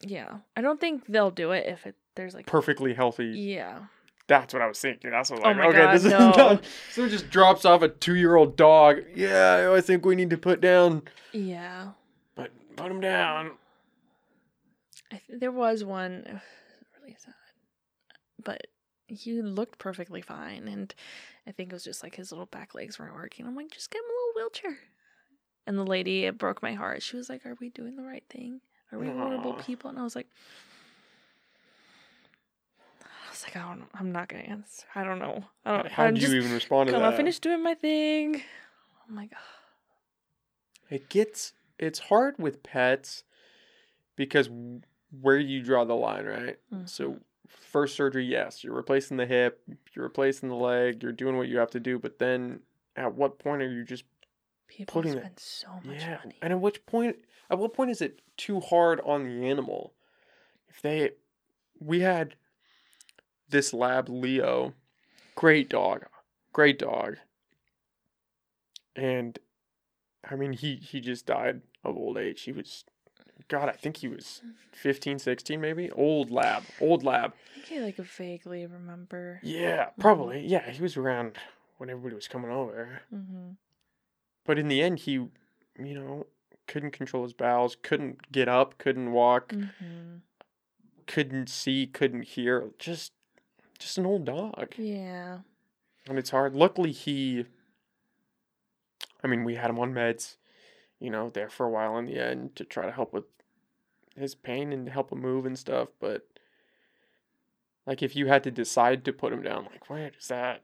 yeah. 0.00 0.38
I 0.56 0.60
don't 0.60 0.80
think 0.80 1.04
they'll 1.08 1.30
do 1.32 1.50
it 1.50 1.66
if 1.66 1.86
it 1.86 1.96
there's 2.14 2.34
like 2.34 2.46
Perfectly 2.46 2.94
healthy. 2.94 3.26
yeah. 3.26 3.80
That's 4.28 4.52
what 4.52 4.60
I 4.62 4.66
was 4.66 4.80
thinking. 4.80 5.10
That's 5.12 5.30
what 5.30 5.38
Oh 5.40 5.42
like, 5.48 5.56
my 5.56 5.66
okay, 5.66 5.78
God, 5.78 5.94
this 5.94 6.04
no. 6.04 6.30
is 6.30 6.36
not. 6.36 6.64
Someone 6.92 7.10
just 7.12 7.30
drops 7.30 7.64
off 7.64 7.82
a 7.82 7.88
two-year-old 7.88 8.56
dog. 8.56 8.98
Yeah, 9.14 9.72
I 9.76 9.80
think 9.80 10.04
we 10.04 10.16
need 10.16 10.30
to 10.30 10.38
put 10.38 10.60
down, 10.60 11.02
Yeah. 11.32 11.90
but 12.34 12.50
put 12.76 12.90
him 12.90 13.00
down. 13.00 13.52
I 15.12 15.20
th- 15.28 15.40
there 15.40 15.52
was 15.52 15.84
one 15.84 16.40
really 17.00 17.16
sad, 17.18 17.34
but 18.42 18.66
he 19.06 19.40
looked 19.42 19.78
perfectly 19.78 20.20
fine, 20.20 20.68
and 20.68 20.94
I 21.46 21.52
think 21.52 21.70
it 21.70 21.74
was 21.74 21.84
just 21.84 22.02
like 22.02 22.16
his 22.16 22.32
little 22.32 22.46
back 22.46 22.74
legs 22.74 22.98
weren't 22.98 23.14
working. 23.14 23.46
I'm 23.46 23.54
like, 23.56 23.70
just 23.70 23.90
get 23.90 23.98
him 23.98 24.04
a 24.04 24.12
little 24.12 24.32
wheelchair. 24.34 24.78
And 25.66 25.78
the 25.78 25.84
lady, 25.84 26.24
it 26.24 26.38
broke 26.38 26.62
my 26.62 26.74
heart. 26.74 27.02
She 27.02 27.16
was 27.16 27.28
like, 27.28 27.44
"Are 27.44 27.56
we 27.60 27.70
doing 27.70 27.96
the 27.96 28.04
right 28.04 28.24
thing? 28.28 28.60
Are 28.92 28.98
we 28.98 29.08
horrible 29.08 29.54
people?" 29.54 29.90
And 29.90 29.98
I 29.98 30.02
was 30.02 30.14
like, 30.14 30.28
I 33.02 33.30
was 33.30 33.42
like, 33.42 33.56
I 33.56 33.68
don't 33.68 33.80
know. 33.80 33.86
I'm 33.94 34.12
not 34.12 34.28
gonna 34.28 34.44
answer. 34.44 34.86
I 34.94 35.04
don't 35.04 35.18
know. 35.18 35.44
I 35.64 35.76
don't. 35.76 35.90
How 35.90 36.04
I'm 36.04 36.16
you 36.16 36.32
even 36.34 36.52
respond 36.52 36.88
to 36.88 36.92
that? 36.92 37.16
finish 37.16 37.38
doing 37.38 37.62
my 37.62 37.74
thing. 37.74 38.42
I'm 39.08 39.16
like, 39.16 39.32
It 40.90 41.08
gets 41.08 41.52
it's 41.78 41.98
hard 41.98 42.36
with 42.38 42.62
pets 42.62 43.24
because 44.14 44.48
where 45.20 45.38
do 45.38 45.44
you 45.44 45.62
draw 45.62 45.84
the 45.84 45.94
line, 45.94 46.24
right? 46.24 46.58
Mhm. 46.72 46.88
So 46.88 47.20
first 47.48 47.96
surgery, 47.96 48.24
yes, 48.24 48.62
you're 48.64 48.74
replacing 48.74 49.16
the 49.16 49.26
hip, 49.26 49.62
you're 49.94 50.04
replacing 50.04 50.48
the 50.48 50.54
leg, 50.54 51.02
you're 51.02 51.12
doing 51.12 51.36
what 51.36 51.48
you 51.48 51.58
have 51.58 51.70
to 51.70 51.80
do, 51.80 51.98
but 51.98 52.18
then 52.18 52.60
at 52.96 53.14
what 53.14 53.38
point 53.38 53.62
are 53.62 53.70
you 53.70 53.84
just 53.84 54.04
people 54.68 54.94
putting 54.94 55.16
it- 55.16 55.20
spend 55.20 55.38
so 55.38 55.68
much 55.84 56.00
yeah? 56.00 56.18
money. 56.24 56.36
And 56.42 56.52
at 56.52 56.60
which 56.60 56.84
point 56.86 57.16
at 57.50 57.58
what 57.58 57.74
point 57.74 57.90
is 57.90 58.00
it 58.00 58.20
too 58.36 58.60
hard 58.60 59.00
on 59.04 59.24
the 59.24 59.48
animal? 59.48 59.94
If 60.68 60.82
they 60.82 61.12
we 61.78 62.00
had 62.00 62.34
this 63.48 63.72
lab 63.72 64.08
Leo, 64.08 64.74
great 65.34 65.68
dog, 65.68 66.06
great 66.52 66.78
dog. 66.78 67.16
And 68.94 69.38
I 70.28 70.36
mean 70.36 70.52
he 70.52 70.76
he 70.76 71.00
just 71.00 71.26
died 71.26 71.62
of 71.84 71.96
old 71.96 72.18
age. 72.18 72.42
He 72.42 72.52
was 72.52 72.84
God, 73.48 73.68
I 73.68 73.72
think 73.72 73.98
he 73.98 74.08
was 74.08 74.42
15, 74.72 75.18
16 75.20 75.60
maybe. 75.60 75.90
Old 75.92 76.30
lab, 76.30 76.64
old 76.80 77.04
lab. 77.04 77.32
I 77.56 77.60
think 77.60 77.80
I 77.80 77.84
like 77.84 77.98
a 77.98 78.02
vaguely 78.02 78.66
remember. 78.66 79.40
Yeah, 79.42 79.90
probably. 80.00 80.44
Yeah, 80.46 80.68
he 80.70 80.82
was 80.82 80.96
around 80.96 81.36
when 81.78 81.88
everybody 81.90 82.14
was 82.14 82.26
coming 82.28 82.50
over. 82.50 83.00
Mm-hmm. 83.14 83.50
But 84.44 84.58
in 84.58 84.68
the 84.68 84.82
end, 84.82 85.00
he, 85.00 85.12
you 85.12 85.30
know, 85.78 86.26
couldn't 86.66 86.90
control 86.92 87.22
his 87.22 87.32
bowels, 87.32 87.76
couldn't 87.82 88.32
get 88.32 88.48
up, 88.48 88.78
couldn't 88.78 89.12
walk, 89.12 89.50
Mm-hmm. 89.52 90.16
couldn't 91.06 91.48
see, 91.48 91.86
couldn't 91.86 92.22
hear. 92.24 92.70
Just, 92.78 93.12
just 93.78 93.98
an 93.98 94.06
old 94.06 94.24
dog, 94.24 94.74
Yeah. 94.76 95.38
and 96.08 96.18
it's 96.18 96.30
hard. 96.30 96.54
Luckily, 96.54 96.90
he. 96.92 97.44
I 99.22 99.28
mean, 99.28 99.44
we 99.44 99.54
had 99.54 99.70
him 99.70 99.78
on 99.78 99.92
meds, 99.92 100.36
you 101.00 101.10
know, 101.10 101.30
there 101.30 101.48
for 101.48 101.66
a 101.66 101.70
while 101.70 101.96
in 101.98 102.06
the 102.06 102.18
end 102.18 102.54
to 102.56 102.64
try 102.64 102.84
to 102.86 102.92
help 102.92 103.12
with 103.12 103.24
his 104.16 104.34
pain 104.34 104.72
and 104.72 104.88
help 104.88 105.12
him 105.12 105.20
move 105.20 105.46
and 105.46 105.58
stuff. 105.58 105.88
But 106.00 106.26
like, 107.86 108.02
if 108.02 108.16
you 108.16 108.26
had 108.26 108.42
to 108.44 108.50
decide 108.50 109.04
to 109.04 109.12
put 109.12 109.32
him 109.32 109.42
down, 109.42 109.68
like, 109.70 109.88
where 109.88 110.10
does 110.10 110.28
that? 110.28 110.62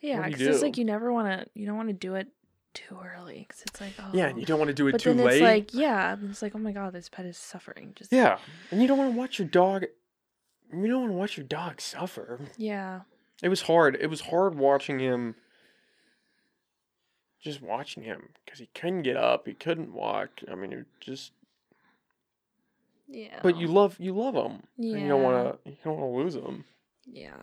Yeah, 0.00 0.26
because 0.26 0.42
it's 0.42 0.62
like 0.62 0.78
you 0.78 0.84
never 0.84 1.12
want 1.12 1.28
to. 1.28 1.46
You 1.54 1.66
don't 1.66 1.76
want 1.76 1.88
to 1.88 1.94
do 1.94 2.14
it 2.14 2.28
too 2.74 2.98
early 3.02 3.46
because 3.48 3.62
it's 3.62 3.80
like 3.80 3.92
oh. 3.98 4.10
Yeah, 4.12 4.28
and 4.28 4.38
you 4.38 4.46
don't 4.46 4.58
want 4.58 4.68
to 4.68 4.74
do 4.74 4.88
it 4.88 4.92
but 4.92 5.00
too 5.00 5.14
then 5.14 5.24
late. 5.24 5.34
it's 5.36 5.42
like 5.42 5.74
yeah, 5.74 6.16
it's 6.28 6.42
like 6.42 6.54
oh 6.54 6.58
my 6.58 6.72
god, 6.72 6.92
this 6.92 7.08
pet 7.08 7.26
is 7.26 7.36
suffering. 7.36 7.92
Just 7.96 8.12
Yeah, 8.12 8.38
and 8.70 8.80
you 8.80 8.88
don't 8.88 8.98
want 8.98 9.12
to 9.12 9.18
watch 9.18 9.38
your 9.38 9.48
dog. 9.48 9.84
You 10.72 10.86
don't 10.86 11.00
want 11.00 11.12
to 11.12 11.16
watch 11.16 11.36
your 11.36 11.46
dog 11.46 11.80
suffer. 11.80 12.40
yeah, 12.56 13.00
It 13.42 13.48
was 13.48 13.62
hard. 13.62 13.96
It 14.00 14.06
was 14.06 14.20
hard 14.22 14.54
watching 14.54 15.00
him. 15.00 15.34
Just 17.40 17.62
watching 17.62 18.02
him 18.02 18.28
because 18.44 18.60
he 18.60 18.68
couldn't 18.74 19.02
get 19.02 19.16
up. 19.16 19.46
He 19.46 19.54
couldn't 19.54 19.92
walk. 19.92 20.42
I 20.50 20.54
mean, 20.54 20.72
it 20.72 20.86
just. 21.00 21.32
Yeah. 23.10 23.40
But 23.42 23.56
you 23.56 23.66
love 23.66 23.96
you 23.98 24.14
love 24.14 24.34
them. 24.34 24.62
Yeah. 24.76 24.96
you 24.98 25.08
don't 25.08 25.22
want 25.22 25.62
to. 25.64 25.70
You 25.70 25.76
don't 25.84 25.98
want 25.98 26.12
to 26.12 26.18
lose 26.18 26.34
them. 26.34 26.64
yeah. 27.06 27.34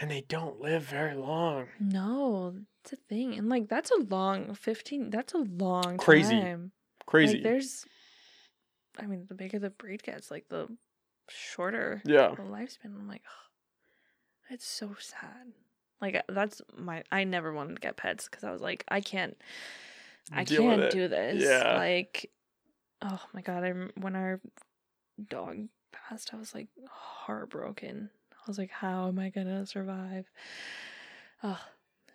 And 0.00 0.10
they 0.10 0.22
don't 0.22 0.60
live 0.60 0.82
very 0.82 1.14
long. 1.14 1.66
No, 1.78 2.56
it's 2.82 2.92
a 2.92 2.96
thing, 2.96 3.34
and 3.34 3.48
like 3.48 3.68
that's 3.68 3.92
a 3.92 4.00
long 4.10 4.52
fifteen. 4.54 5.10
That's 5.10 5.34
a 5.34 5.38
long 5.38 5.98
Crazy. 5.98 6.40
time. 6.40 6.72
Crazy. 7.06 7.34
Like 7.34 7.44
there's, 7.44 7.84
I 8.98 9.06
mean, 9.06 9.26
the 9.28 9.34
bigger 9.36 9.60
the 9.60 9.70
breed 9.70 10.02
gets, 10.02 10.32
like 10.32 10.48
the 10.48 10.66
shorter 11.28 12.02
yeah. 12.04 12.30
the 12.30 12.42
lifespan. 12.42 12.86
I'm 12.86 13.06
like, 13.06 13.22
it's 14.50 14.66
so 14.66 14.96
sad. 14.98 15.52
Like 16.00 16.16
uh, 16.16 16.22
that's 16.28 16.60
my. 16.76 17.04
I 17.12 17.22
never 17.22 17.52
wanted 17.52 17.76
to 17.76 17.80
get 17.80 17.96
pets 17.96 18.28
because 18.28 18.42
I 18.42 18.50
was 18.50 18.60
like, 18.60 18.82
I 18.88 19.00
can't. 19.00 19.36
I 20.32 20.42
Deal 20.42 20.62
can't 20.62 20.90
do 20.90 21.06
this. 21.06 21.44
Yeah. 21.44 21.76
Like, 21.76 22.30
oh 23.04 23.20
my 23.32 23.40
god! 23.42 23.64
I 23.64 23.70
when 24.00 24.16
our 24.16 24.40
dog 25.28 25.68
passed, 25.92 26.32
I 26.32 26.36
was 26.36 26.54
like 26.54 26.68
heartbroken. 26.88 28.10
I 28.32 28.36
was 28.46 28.58
like, 28.58 28.70
how 28.70 29.08
am 29.08 29.18
I 29.18 29.30
gonna 29.30 29.66
survive? 29.66 30.26
Oh, 31.42 31.60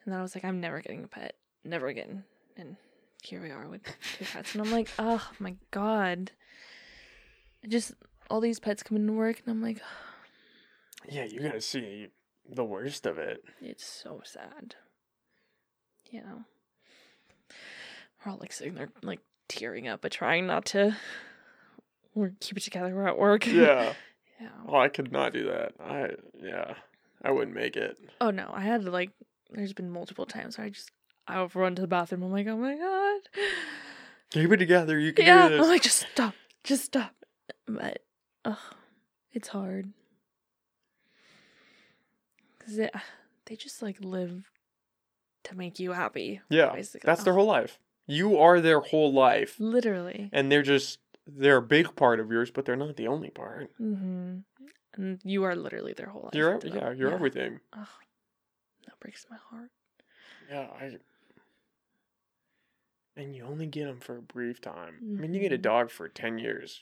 and 0.03 0.13
then 0.13 0.19
I 0.19 0.21
was 0.21 0.35
like, 0.35 0.43
I'm 0.43 0.59
never 0.59 0.81
getting 0.81 1.03
a 1.03 1.07
pet, 1.07 1.35
never 1.63 1.87
again. 1.87 2.23
And 2.57 2.75
here 3.23 3.41
we 3.41 3.51
are 3.51 3.67
with 3.67 3.83
two 4.17 4.25
pets, 4.25 4.53
and 4.53 4.61
I'm 4.61 4.71
like, 4.71 4.89
oh 4.99 5.29
my 5.39 5.55
god. 5.71 6.31
Just 7.67 7.93
all 8.29 8.39
these 8.39 8.59
pets 8.59 8.83
come 8.83 8.97
into 8.97 9.13
work, 9.13 9.41
and 9.45 9.51
I'm 9.51 9.61
like, 9.61 9.81
Yeah, 11.09 11.25
you 11.25 11.41
gotta 11.41 11.61
see 11.61 12.07
the 12.49 12.63
worst 12.63 13.05
of 13.05 13.17
it. 13.17 13.43
It's 13.61 13.85
so 13.85 14.21
sad. 14.23 14.75
You 16.09 16.21
know. 16.21 16.41
We're 18.25 18.31
all 18.31 18.37
like 18.39 18.51
sitting 18.51 18.75
there 18.75 18.89
like 19.01 19.19
tearing 19.49 19.87
up 19.87 20.01
but 20.01 20.11
trying 20.13 20.47
not 20.47 20.65
to 20.67 20.95
we're 22.15 22.31
keep 22.39 22.57
it 22.57 22.63
together, 22.63 22.95
we're 22.95 23.07
at 23.07 23.17
work. 23.19 23.45
Yeah. 23.45 23.93
yeah. 24.41 24.47
Oh, 24.67 24.77
I 24.77 24.87
could 24.87 25.11
not 25.11 25.33
do 25.33 25.45
that. 25.47 25.73
I 25.83 26.11
yeah, 26.41 26.75
I 27.23 27.31
wouldn't 27.31 27.55
make 27.55 27.75
it. 27.75 27.97
Oh 28.21 28.31
no, 28.31 28.49
I 28.53 28.61
had 28.61 28.83
to 28.85 28.91
like 28.91 29.11
there's 29.51 29.73
been 29.73 29.89
multiple 29.91 30.25
times 30.25 30.57
where 30.57 30.67
I 30.67 30.69
just 30.69 30.91
I 31.27 31.43
run 31.53 31.75
to 31.75 31.81
the 31.81 31.87
bathroom, 31.87 32.23
I'm 32.23 32.31
like, 32.31 32.47
oh 32.47 32.57
my 32.57 32.75
god. 32.75 33.21
Keep 34.31 34.51
it 34.51 34.57
together. 34.57 34.97
You 34.99 35.11
can 35.13 35.25
Yeah. 35.25 35.47
do 35.49 35.53
I'm 35.55 35.59
this. 35.61 35.67
like, 35.69 35.81
just 35.83 36.05
stop. 36.11 36.33
Just 36.63 36.85
stop. 36.85 37.13
But 37.67 38.03
oh, 38.45 38.59
it's 39.31 39.47
hard. 39.49 39.91
Cause 42.59 42.75
they, 42.77 42.89
they 43.45 43.55
just 43.55 43.81
like 43.81 43.97
live 44.01 44.51
to 45.45 45.55
make 45.55 45.79
you 45.79 45.91
happy. 45.93 46.41
yeah, 46.49 46.71
basically. 46.73 47.05
that's 47.07 47.23
their 47.23 47.33
whole 47.33 47.45
life. 47.47 47.79
You 48.09 48.37
are 48.37 48.59
their 48.59 48.79
whole 48.79 49.13
life. 49.13 49.55
Literally. 49.59 50.29
and 50.33 50.51
they're 50.51 50.61
just 50.63 50.99
they're 51.27 51.57
a 51.57 51.61
big 51.61 51.95
part 51.95 52.19
of 52.19 52.31
yours, 52.31 52.49
but 52.51 52.65
they're 52.65 52.75
not 52.75 52.95
the 52.97 53.07
only 53.07 53.29
part. 53.29 53.69
Mm-hmm. 53.79 54.39
And 54.95 55.19
you 55.23 55.43
are 55.43 55.55
literally 55.55 55.93
their 55.93 56.07
whole 56.09 56.23
life. 56.23 56.33
You're 56.33 56.59
yeah, 56.63 56.91
you're 56.91 57.13
everything. 57.13 57.59
Ugh, 57.73 57.87
that 58.87 58.99
breaks 58.99 59.25
my 59.29 59.37
heart. 59.49 59.69
Yeah, 60.49 60.67
I. 60.81 60.97
And 63.15 63.35
you 63.35 63.43
only 63.43 63.67
get 63.67 63.85
them 63.85 63.99
for 63.99 64.17
a 64.17 64.21
brief 64.21 64.61
time. 64.61 64.95
I 65.01 65.21
mean, 65.21 65.33
you 65.33 65.41
get 65.41 65.51
a 65.51 65.57
Mhm. 65.57 65.61
dog 65.63 65.91
for 65.91 66.07
ten 66.07 66.39
years, 66.39 66.81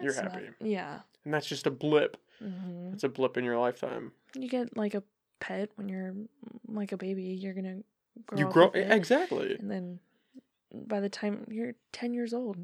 You're 0.00 0.12
That's 0.12 0.24
not- 0.32 0.42
happy. 0.42 0.54
yeah. 0.60 1.00
and 1.24 1.32
that's 1.34 1.46
just 1.46 1.66
a 1.66 1.70
blip. 1.70 2.16
hmm 2.38 2.92
It's 2.92 3.04
a 3.04 3.08
blip 3.08 3.36
in 3.36 3.44
your 3.44 3.58
lifetime. 3.58 4.12
You 4.34 4.48
get 4.48 4.76
like 4.76 4.94
a 4.94 5.02
pet 5.40 5.70
when 5.76 5.88
you're 5.88 6.14
like 6.66 6.92
a 6.92 6.96
baby. 6.96 7.22
You're 7.24 7.54
gonna 7.54 7.82
grow. 8.26 8.38
you 8.38 8.46
grow 8.50 8.66
exactly. 8.74 9.56
and 9.58 9.70
then 9.70 9.98
by 10.72 11.00
the 11.00 11.08
time 11.08 11.46
you're 11.50 11.74
ten 11.92 12.14
years 12.14 12.32
old, 12.32 12.56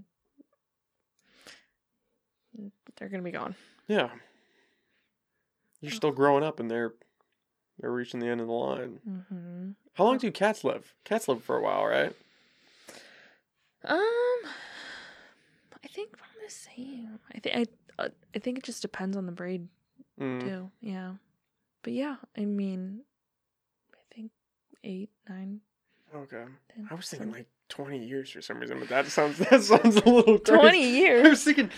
they're 2.96 3.08
gonna 3.08 3.22
be 3.22 3.30
gone. 3.30 3.54
Yeah. 3.86 4.10
You're 5.80 5.92
still 5.92 6.10
growing 6.10 6.42
up, 6.42 6.58
and 6.58 6.70
they're 6.70 6.94
they're 7.78 7.92
reaching 7.92 8.18
the 8.20 8.26
end 8.26 8.40
of 8.40 8.48
the 8.48 8.52
line. 8.52 8.98
Mm-hmm. 9.08 9.70
How 9.94 10.04
long 10.04 10.18
do 10.18 10.30
cats 10.32 10.64
live? 10.64 10.94
Cats 11.04 11.28
live 11.28 11.42
for 11.44 11.56
a 11.56 11.62
while, 11.62 11.84
right? 11.86 12.12
Um, 13.84 13.98
I 15.84 15.86
think 15.88 16.10
I'm 16.20 16.44
the 16.44 16.50
same. 16.52 17.18
I 17.34 17.38
think 17.38 17.56
I 17.98 18.02
uh, 18.02 18.08
I 18.34 18.38
think 18.40 18.58
it 18.58 18.64
just 18.64 18.82
depends 18.82 19.16
on 19.16 19.26
the 19.26 19.32
breed 19.32 19.68
Mm. 20.20 20.40
too. 20.40 20.70
Yeah, 20.80 21.12
but 21.84 21.92
yeah, 21.92 22.16
I 22.36 22.44
mean, 22.44 23.02
eight, 24.88 25.10
nine, 25.28 25.60
Okay. 26.14 26.44
ten. 26.74 26.88
I 26.90 26.94
was 26.94 27.08
thinking 27.08 27.30
like 27.30 27.46
20 27.68 28.04
years 28.04 28.30
for 28.30 28.40
some 28.42 28.58
reason, 28.58 28.78
but 28.80 28.88
that 28.88 29.06
sounds 29.06 29.38
that 29.50 29.62
sounds 29.62 29.96
a 29.96 30.08
little 30.08 30.38
crazy. 30.38 30.58
twenty 30.58 31.10
I 31.10 31.28
was 31.28 31.44
thinking 31.44 31.70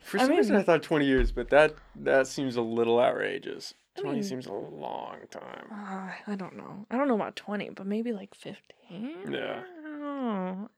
for 0.00 0.18
I 0.18 0.22
some 0.26 0.36
reason 0.36 0.56
I 0.56 0.62
thought 0.62 0.82
20 0.82 1.04
years, 1.04 1.30
but 1.30 1.50
that 1.50 1.74
that 1.96 2.26
seems 2.26 2.56
a 2.56 2.62
little 2.62 2.98
outrageous. 2.98 3.74
I 3.98 4.00
20 4.02 4.14
mean- 4.16 4.22
seems 4.24 4.46
a 4.46 4.52
long 4.52 5.16
time. 5.30 5.66
Uh, 5.70 6.10
I 6.32 6.34
don't 6.36 6.56
know. 6.56 6.86
I 6.90 6.96
don't 6.98 7.08
know 7.08 7.14
about 7.14 7.34
twenty, 7.36 7.70
but 7.70 7.86
maybe 7.86 8.12
like 8.12 8.34
fifteen. 8.34 9.30
Yeah. 9.30 9.62
I 9.78 9.82
don't 9.82 10.00
know. 10.00 10.70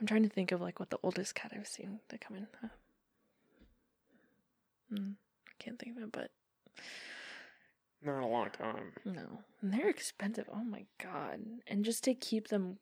I'm 0.00 0.06
trying 0.06 0.22
to 0.24 0.28
think 0.28 0.50
of 0.52 0.60
like 0.60 0.78
what 0.80 0.90
the 0.90 0.98
oldest 1.02 1.34
cat 1.36 1.52
I've 1.56 1.66
seen 1.68 2.00
to 2.08 2.18
come 2.18 2.36
in. 2.36 2.46
Mm, 4.92 5.14
I 5.48 5.52
can't 5.62 5.78
think 5.78 5.96
of 5.96 6.02
it, 6.02 6.12
but 6.12 6.30
Not 8.04 8.22
a 8.22 8.26
long 8.26 8.50
time. 8.50 8.92
No. 9.04 9.40
And 9.60 9.72
they're 9.72 9.88
expensive. 9.88 10.46
Oh 10.52 10.64
my 10.64 10.84
god. 11.02 11.40
And 11.66 11.84
just 11.84 12.04
to 12.04 12.14
keep 12.14 12.48
them 12.48 12.78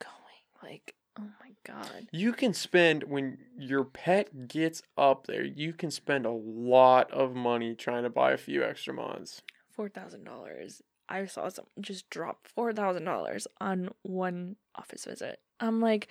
going, 0.00 0.70
like, 0.72 0.94
oh 1.18 1.24
my 1.40 1.52
god. 1.64 2.06
You 2.12 2.32
can 2.32 2.54
spend 2.54 3.04
when 3.04 3.38
your 3.58 3.84
pet 3.84 4.48
gets 4.48 4.82
up 4.96 5.26
there, 5.26 5.44
you 5.44 5.72
can 5.72 5.90
spend 5.90 6.26
a 6.26 6.30
lot 6.30 7.10
of 7.10 7.34
money 7.34 7.74
trying 7.74 8.04
to 8.04 8.10
buy 8.10 8.32
a 8.32 8.36
few 8.38 8.62
extra 8.62 8.94
mods. 8.94 9.42
Four 9.70 9.88
thousand 9.88 10.24
dollars. 10.24 10.82
I 11.08 11.26
saw 11.26 11.48
some 11.48 11.66
just 11.80 12.08
drop 12.08 12.46
four 12.46 12.72
thousand 12.72 13.04
dollars 13.04 13.46
on 13.60 13.90
one 14.02 14.56
office 14.76 15.04
visit. 15.04 15.40
I'm 15.58 15.80
like, 15.80 16.08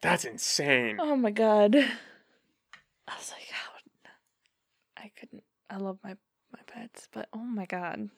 That's 0.00 0.24
insane. 0.24 0.96
oh 0.98 1.16
my 1.16 1.30
god. 1.30 1.76
I 1.76 3.16
was 3.16 3.32
like, 3.32 3.48
how 3.50 3.70
I 4.96 5.10
couldn't 5.18 5.42
I 5.68 5.76
love 5.76 5.98
my 6.04 6.10
my 6.10 6.16
pets, 6.70 7.08
but 7.12 7.28
oh 7.32 7.38
my 7.38 7.66
god. 7.66 8.08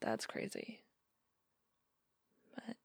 That's 0.00 0.26
crazy. 0.26 0.80
But 2.54 2.76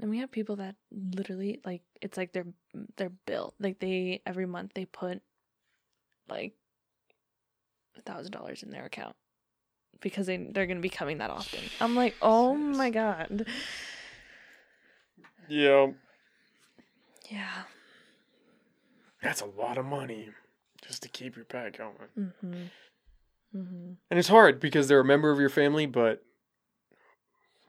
and 0.00 0.10
we 0.10 0.18
have 0.18 0.30
people 0.30 0.56
that 0.56 0.74
literally 0.90 1.60
like 1.64 1.82
it's 2.00 2.16
like 2.16 2.32
their 2.32 2.46
their 2.96 3.10
bill. 3.10 3.54
Like 3.60 3.78
they 3.78 4.22
every 4.26 4.46
month 4.46 4.72
they 4.74 4.84
put 4.86 5.22
like 6.28 6.54
a 7.96 8.02
thousand 8.02 8.32
dollars 8.32 8.62
in 8.62 8.70
their 8.70 8.84
account 8.84 9.16
because 10.00 10.26
they 10.26 10.36
they're 10.36 10.66
gonna 10.66 10.80
be 10.80 10.88
coming 10.88 11.18
that 11.18 11.30
often. 11.30 11.60
I'm 11.80 11.94
like, 11.96 12.14
oh 12.22 12.54
my 12.54 12.90
god. 12.90 13.46
Yeah, 15.48 15.92
Yeah. 17.30 17.62
that's 19.22 19.40
a 19.40 19.46
lot 19.46 19.78
of 19.78 19.86
money 19.86 20.28
just 20.86 21.02
to 21.04 21.08
keep 21.08 21.36
your 21.36 21.46
pet 21.46 21.78
going. 21.78 21.94
Mm-hmm. 22.18 22.62
Mm-hmm. 23.56 23.92
And 24.10 24.18
it's 24.18 24.28
hard 24.28 24.60
because 24.60 24.88
they're 24.88 25.00
a 25.00 25.04
member 25.04 25.30
of 25.30 25.40
your 25.40 25.48
family, 25.48 25.86
but 25.86 26.22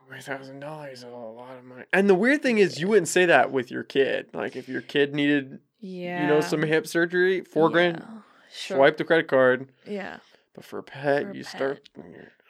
four 0.06 0.18
thousand 0.20 0.60
dollars 0.60 0.98
is 0.98 1.04
a 1.04 1.08
lot 1.08 1.56
of 1.56 1.64
money. 1.64 1.84
And 1.92 2.08
the 2.08 2.14
weird 2.14 2.42
thing 2.42 2.58
is, 2.58 2.80
you 2.80 2.88
wouldn't 2.88 3.08
say 3.08 3.26
that 3.26 3.50
with 3.50 3.70
your 3.70 3.82
kid. 3.82 4.28
Like 4.34 4.56
if 4.56 4.68
your 4.68 4.82
kid 4.82 5.14
needed, 5.14 5.60
Yeah. 5.78 6.22
you 6.22 6.26
know, 6.28 6.40
some 6.40 6.62
hip 6.62 6.86
surgery, 6.86 7.40
four 7.42 7.70
grand, 7.70 8.04
Sure. 8.52 8.76
swipe 8.78 8.96
the 8.96 9.04
credit 9.04 9.28
card. 9.28 9.68
Yeah. 9.86 10.18
But 10.54 10.64
for 10.64 10.78
a 10.78 10.82
pet, 10.82 11.22
For 11.24 11.30
a 11.30 11.34
you 11.34 11.44
pet. 11.44 11.52
start 11.52 11.88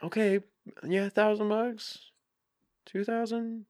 okay, 0.02 0.40
yeah, 0.82 1.08
thousand 1.10 1.48
bucks, 1.50 2.10
two 2.86 3.04
thousand, 3.04 3.66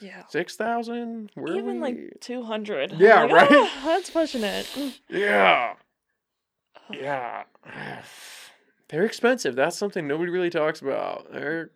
Yeah. 0.00 0.22
six 0.28 0.56
thousand. 0.56 1.30
Even 1.36 1.80
like 1.80 1.98
two 2.20 2.42
hundred. 2.42 2.92
Yeah, 2.92 3.22
right? 3.32 3.70
that's 3.84 4.10
pushing 4.10 4.42
it. 4.42 4.66
yeah, 5.10 5.74
yeah. 6.90 7.44
They're 8.88 9.04
expensive. 9.04 9.56
That's 9.56 9.76
something 9.76 10.06
nobody 10.06 10.30
really 10.30 10.50
talks 10.50 10.80
about. 10.80 11.32
They're 11.32 11.70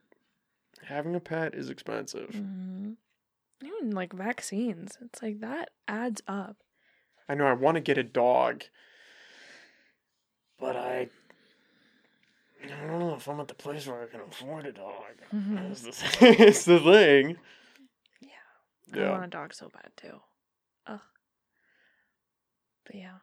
having 0.85 1.15
a 1.15 1.21
pet 1.21 1.55
is 1.55 1.69
expensive. 1.71 2.31
hmm 2.31 2.93
Even 3.63 3.91
like 3.91 4.13
vaccines, 4.13 4.97
it's 5.01 5.23
like 5.23 5.41
that 5.41 5.71
adds 5.89 6.23
up. 6.29 6.57
I 7.29 7.35
know 7.35 7.47
I 7.47 7.53
want 7.53 7.77
to 7.77 7.81
get 7.81 7.99
a 7.99 8.03
dog, 8.03 8.65
but 10.59 10.77
I. 10.77 11.09
I 12.63 12.87
don't 12.87 12.99
know 12.99 13.15
if 13.15 13.27
I'm 13.27 13.41
at 13.41 13.49
the 13.49 13.55
place 13.55 13.87
where 13.87 14.03
I 14.03 14.07
can 14.07 14.21
afford 14.21 14.67
a 14.67 14.73
dog. 14.73 15.05
Mhm. 15.35 15.83
The, 15.83 16.43
it's 16.49 16.65
the 16.65 16.79
thing. 16.81 17.37
Yeah. 18.93 19.07
I 19.07 19.11
want 19.13 19.25
a 19.25 19.29
dog 19.29 19.55
so 19.55 19.69
bad 19.73 19.91
too. 19.97 20.21
Ugh. 20.89 21.01
But 22.85 22.95
yeah. 22.97 23.19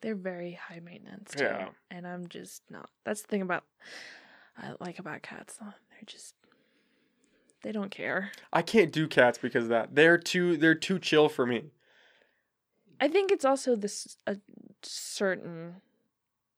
They're 0.00 0.14
very 0.14 0.52
high 0.52 0.80
maintenance 0.80 1.32
too. 1.34 1.44
Yeah. 1.44 1.68
And 1.90 2.06
I'm 2.06 2.28
just 2.28 2.62
not 2.70 2.90
that's 3.04 3.22
the 3.22 3.28
thing 3.28 3.42
about 3.42 3.64
I 4.56 4.72
like 4.80 4.98
about 4.98 5.22
cats. 5.22 5.58
They're 5.58 5.72
just 6.06 6.34
they 7.62 7.72
don't 7.72 7.90
care. 7.90 8.30
I 8.52 8.62
can't 8.62 8.92
do 8.92 9.08
cats 9.08 9.38
because 9.38 9.64
of 9.64 9.70
that. 9.70 9.94
They're 9.94 10.18
too 10.18 10.56
they're 10.56 10.74
too 10.74 10.98
chill 10.98 11.28
for 11.28 11.46
me. 11.46 11.64
I 13.00 13.08
think 13.08 13.30
it's 13.30 13.44
also 13.44 13.76
this 13.76 14.16
a 14.26 14.36
certain 14.82 15.76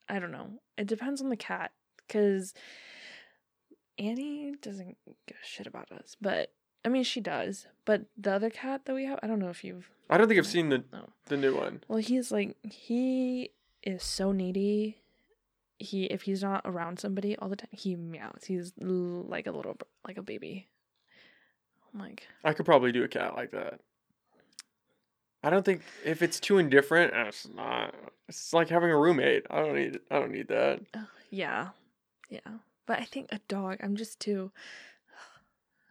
I 0.08 0.18
don't 0.18 0.32
know. 0.32 0.60
It 0.76 0.86
depends 0.86 1.22
on 1.22 1.28
the 1.28 1.36
cat 1.36 1.72
cuz 2.08 2.54
Annie 3.98 4.54
doesn't 4.60 4.96
give 5.26 5.36
a 5.42 5.46
shit 5.46 5.66
about 5.66 5.92
us, 5.92 6.16
but 6.20 6.52
I 6.84 6.88
mean 6.88 7.02
she 7.04 7.20
does. 7.20 7.66
But 7.84 8.02
the 8.16 8.32
other 8.32 8.50
cat 8.50 8.84
that 8.84 8.94
we 8.94 9.04
have, 9.06 9.18
I 9.22 9.26
don't 9.26 9.38
know 9.38 9.50
if 9.50 9.64
you've 9.64 9.90
I 10.08 10.16
don't 10.18 10.28
think 10.28 10.38
I've 10.38 10.46
seen 10.46 10.68
the 10.70 10.84
No. 10.92 11.08
the 11.26 11.36
new 11.36 11.54
one. 11.56 11.82
Well, 11.88 11.98
he's 11.98 12.30
like 12.32 12.56
he 12.64 13.50
is 13.82 14.02
so 14.02 14.32
needy. 14.32 14.98
He 15.78 16.04
if 16.04 16.22
he's 16.22 16.42
not 16.42 16.62
around 16.64 16.98
somebody 17.00 17.36
all 17.36 17.48
the 17.48 17.56
time, 17.56 17.68
he 17.72 17.96
meows. 17.96 18.44
He's 18.46 18.72
like 18.78 19.46
a 19.46 19.52
little 19.52 19.76
like 20.06 20.18
a 20.18 20.22
baby. 20.22 20.68
I'm 21.92 22.00
like, 22.00 22.26
I 22.44 22.52
could 22.52 22.66
probably 22.66 22.92
do 22.92 23.02
a 23.02 23.08
cat 23.08 23.34
like 23.34 23.50
that. 23.50 23.80
I 25.42 25.48
don't 25.50 25.64
think 25.64 25.82
if 26.04 26.20
it's 26.22 26.38
too 26.38 26.58
indifferent, 26.58 27.14
uh, 27.14 27.24
it's 27.28 27.48
not. 27.48 27.94
It's 28.28 28.52
like 28.52 28.68
having 28.68 28.90
a 28.90 28.96
roommate. 28.96 29.46
I 29.50 29.60
don't 29.60 29.74
need. 29.74 29.98
I 30.10 30.18
don't 30.18 30.30
need 30.32 30.48
that. 30.48 30.80
"Ugh, 30.94 31.06
yeah, 31.30 31.68
yeah. 32.28 32.40
But 32.86 33.00
I 33.00 33.04
think 33.04 33.28
a 33.32 33.40
dog. 33.48 33.78
I'm 33.82 33.96
just 33.96 34.20
too. 34.20 34.52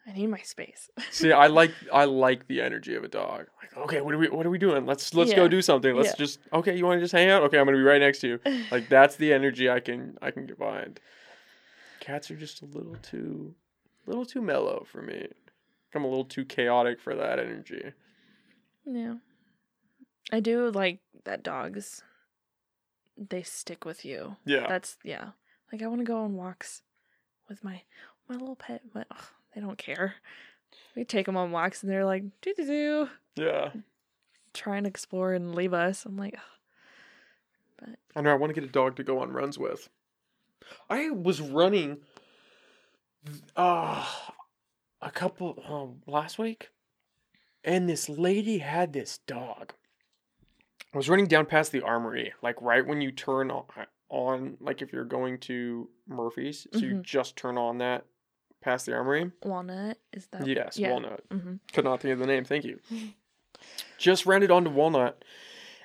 I 0.08 0.14
need 0.14 0.28
my 0.28 0.40
space. 0.42 0.90
See, 1.12 1.32
I 1.32 1.48
like 1.60 1.72
I 1.94 2.06
like 2.06 2.48
the 2.48 2.62
energy 2.62 2.96
of 2.96 3.04
a 3.04 3.08
dog. 3.08 3.48
Like, 3.62 3.78
okay, 3.86 4.02
what 4.02 4.14
are 4.14 4.18
we 4.18 4.30
what 4.30 4.46
are 4.46 4.50
we 4.50 4.58
doing? 4.58 4.86
Let's 4.86 5.14
let's 5.14 5.34
go 5.34 5.48
do 5.48 5.62
something. 5.62 5.96
Let's 5.96 6.10
Yeah. 6.10 6.16
just 6.16 6.40
okay. 6.54 6.76
You 6.78 6.86
want 6.86 6.98
to 6.98 7.04
just 7.04 7.14
hang 7.14 7.30
out? 7.30 7.44
Okay, 7.44 7.60
I'm 7.60 7.66
gonna 7.66 7.78
be 7.78 7.84
right 7.84 8.02
next 8.02 8.20
to 8.20 8.28
you. 8.28 8.40
Like 8.72 8.90
that's 8.90 9.16
the 9.18 9.34
energy 9.34 9.70
I 9.70 9.80
can 9.80 10.18
I 10.22 10.32
can 10.32 10.46
get 10.46 10.58
behind. 10.58 11.00
Cats 12.00 12.32
are 12.32 12.36
just 12.36 12.62
a 12.62 12.66
little 12.66 12.96
too, 13.02 13.54
little 14.08 14.26
too 14.26 14.42
mellow 14.42 14.86
for 14.92 15.02
me. 15.02 15.28
I'm 15.94 16.04
a 16.04 16.08
little 16.08 16.26
too 16.26 16.46
chaotic 16.46 17.00
for 17.02 17.16
that 17.16 17.40
energy. 17.40 17.92
yeah, 18.86 19.16
I 20.32 20.40
do 20.40 20.70
like 20.72 21.00
that 21.26 21.44
dogs. 21.44 22.04
They 23.18 23.44
stick 23.44 23.84
with 23.86 24.06
you. 24.06 24.38
Yeah, 24.46 24.66
That's 24.68 24.98
yeah. 25.04 25.32
Like 25.72 25.82
I 25.84 25.88
want 25.88 26.00
to 26.00 26.06
go 26.06 26.24
on 26.24 26.36
walks 26.36 26.82
with 27.50 27.64
my 27.64 27.82
my 28.30 28.36
little 28.36 28.56
pet, 28.56 28.82
but 28.94 29.08
ugh, 29.12 29.26
they 29.54 29.62
don't 29.62 29.78
care. 29.78 30.16
We 30.96 31.04
take 31.06 31.26
them 31.26 31.38
on 31.38 31.52
walks 31.52 31.82
and 31.84 31.92
they're 31.92 32.06
like 32.06 32.24
doo 32.42 32.54
doo 32.56 32.66
doo, 32.66 33.10
yeah. 33.36 33.72
try 34.54 34.78
and 34.78 34.86
explore 34.88 35.34
and 35.34 35.56
leave 35.56 35.74
us. 35.74 36.06
I'm 36.06 36.18
like, 36.18 36.36
ugh. 37.82 37.96
I 38.16 38.22
know 38.22 38.32
I 38.32 38.36
want 38.36 38.54
to 38.54 38.60
get 38.60 38.68
a 38.70 38.72
dog 38.72 38.96
to 38.98 39.04
go 39.04 39.20
on 39.20 39.32
runs 39.32 39.58
with. 39.58 39.90
I 40.90 41.10
was 41.10 41.42
running 41.42 41.98
uh 43.56 44.06
a 45.02 45.12
couple 45.12 45.62
um 45.68 46.02
last 46.12 46.38
week 46.40 46.70
and 47.64 47.88
this 47.90 48.08
lady 48.10 48.60
had 48.60 48.94
this 48.94 49.20
dog. 49.28 49.74
I 50.94 50.98
was 50.98 51.10
running 51.10 51.28
down 51.28 51.46
past 51.46 51.72
the 51.72 51.82
armory, 51.82 52.34
like 52.42 52.60
right 52.62 52.86
when 52.86 53.00
you 53.02 53.12
turn 53.12 53.52
on, 53.52 53.66
on 54.10 54.58
like 54.60 54.82
if 54.82 54.92
you're 54.94 55.04
going 55.06 55.38
to 55.42 55.90
Murphy's, 56.08 56.66
so 56.74 56.80
you 56.80 56.96
Mhm. 56.96 57.04
just 57.04 57.36
turn 57.36 57.58
on 57.58 57.78
that 57.80 58.06
past 58.62 58.86
the 58.86 58.94
armory. 58.94 59.32
walnut 59.44 59.98
is 60.14 60.28
that? 60.28 60.46
yes, 60.48 60.78
yeah. 60.78 60.92
Walnut. 60.92 61.28
Mm-hmm. 61.30 61.56
Could 61.74 61.84
not 61.86 62.02
think 62.02 62.14
of 62.14 62.20
the 62.20 62.28
name. 62.28 62.44
Thank 62.46 62.66
you. 62.66 62.80
Just 63.98 64.26
rounded 64.26 64.52
onto 64.52 64.70
Walnut, 64.70 65.24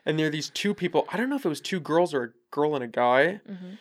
and 0.06 0.18
there 0.18 0.28
are 0.28 0.30
these 0.30 0.50
two 0.50 0.74
people. 0.74 1.06
I 1.10 1.16
don't 1.16 1.28
know 1.28 1.36
if 1.36 1.44
it 1.44 1.48
was 1.48 1.60
two 1.60 1.80
girls 1.80 2.14
or 2.14 2.22
a 2.22 2.28
girl 2.50 2.74
and 2.74 2.84
a 2.84 2.88
guy, 2.88 3.40
Mm-hmm. 3.48 3.74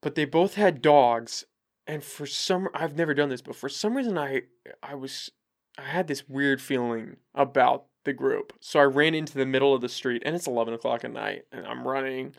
but 0.00 0.14
they 0.14 0.24
both 0.24 0.54
had 0.54 0.82
dogs. 0.82 1.44
And 1.86 2.02
for 2.04 2.26
some, 2.26 2.68
I've 2.74 2.96
never 2.96 3.12
done 3.12 3.28
this, 3.28 3.42
but 3.42 3.56
for 3.56 3.68
some 3.68 3.96
reason, 3.96 4.16
I 4.16 4.42
I 4.82 4.94
was 4.94 5.30
I 5.78 5.82
had 5.82 6.06
this 6.06 6.28
weird 6.28 6.60
feeling 6.60 7.16
about 7.34 7.86
the 8.04 8.12
group. 8.12 8.52
So 8.60 8.78
I 8.80 8.84
ran 8.84 9.14
into 9.14 9.34
the 9.34 9.46
middle 9.46 9.74
of 9.74 9.80
the 9.80 9.88
street, 9.88 10.22
and 10.24 10.34
it's 10.36 10.46
eleven 10.46 10.74
o'clock 10.74 11.04
at 11.04 11.12
night, 11.12 11.44
and 11.52 11.66
I'm 11.66 11.86
running, 11.86 12.34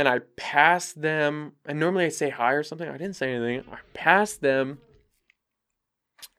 and 0.00 0.08
I 0.08 0.20
passed 0.36 1.02
them. 1.02 1.52
And 1.66 1.78
normally 1.78 2.06
I 2.06 2.08
say 2.08 2.30
hi 2.30 2.52
or 2.52 2.62
something. 2.62 2.88
I 2.88 2.96
didn't 2.96 3.16
say 3.16 3.34
anything. 3.34 3.70
I 3.70 3.80
passed 3.92 4.40
them, 4.40 4.78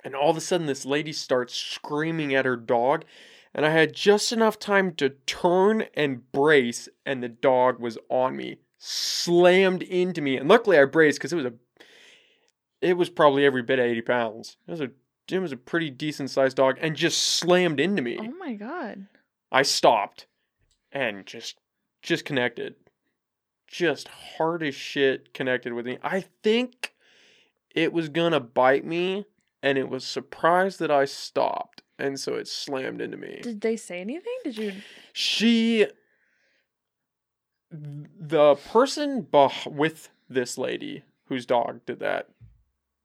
And 0.04 0.16
all 0.16 0.30
of 0.30 0.38
a 0.38 0.42
sudden, 0.42 0.68
this 0.68 0.86
lady 0.86 1.14
starts 1.14 1.54
screaming 1.54 2.34
at 2.34 2.46
her 2.46 2.56
dog. 2.56 3.06
And 3.54 3.66
I 3.66 3.70
had 3.70 3.94
just 3.94 4.32
enough 4.32 4.58
time 4.60 4.94
to 4.96 5.10
turn 5.10 5.86
and 5.94 6.32
brace, 6.32 6.88
and 7.06 7.22
the 7.22 7.30
dog 7.30 7.80
was 7.80 7.98
on 8.10 8.38
me, 8.38 8.60
slammed 8.78 9.84
into 9.84 10.22
me. 10.22 10.38
And 10.38 10.48
luckily, 10.48 10.80
I 10.80 10.86
braced 10.86 11.20
because 11.20 11.34
it 11.34 11.38
was 11.38 11.46
a, 11.46 11.54
it 12.82 12.96
was 12.96 13.10
probably 13.10 13.46
every 13.46 13.62
bit 13.62 13.78
of 13.78 13.86
eighty 13.86 14.02
pounds. 14.02 14.56
It 14.68 14.72
was 14.72 14.82
a, 14.82 14.92
it 15.30 15.40
was 15.40 15.52
a 15.52 15.58
pretty 15.58 15.90
decent 15.90 16.30
sized 16.30 16.56
dog, 16.58 16.78
and 16.80 16.96
just 16.96 17.22
slammed 17.22 17.82
into 17.82 18.02
me. 18.02 18.18
Oh 18.20 18.34
my 18.40 18.54
god. 18.54 19.08
I 19.52 19.64
stopped, 19.64 20.28
and 20.94 21.26
just, 21.26 21.58
just 22.02 22.24
connected, 22.24 22.76
just 23.72 24.10
hard 24.38 24.62
as 24.62 24.76
shit 24.76 25.34
connected 25.34 25.74
with 25.74 25.86
me. 25.86 25.98
I 26.04 26.26
think 26.44 26.94
it 27.74 27.94
was 27.94 28.10
gonna 28.10 28.40
bite 28.42 28.86
me, 28.86 29.26
and 29.64 29.78
it 29.78 29.88
was 29.90 30.04
surprised 30.06 30.80
that 30.80 30.92
I 30.92 31.06
stopped, 31.06 31.82
and 31.98 32.20
so 32.20 32.36
it 32.36 32.48
slammed 32.48 33.02
into 33.02 33.18
me. 33.18 33.40
Did 33.42 33.62
they 33.62 33.78
say 33.78 34.02
anything? 34.02 34.34
Did 34.44 34.58
you? 34.58 34.74
She, 35.14 35.88
the 37.72 38.56
person 38.56 39.28
with 39.66 40.10
this 40.30 40.58
lady 40.58 41.04
whose 41.28 41.46
dog 41.46 41.86
did 41.86 42.00
that, 42.00 42.28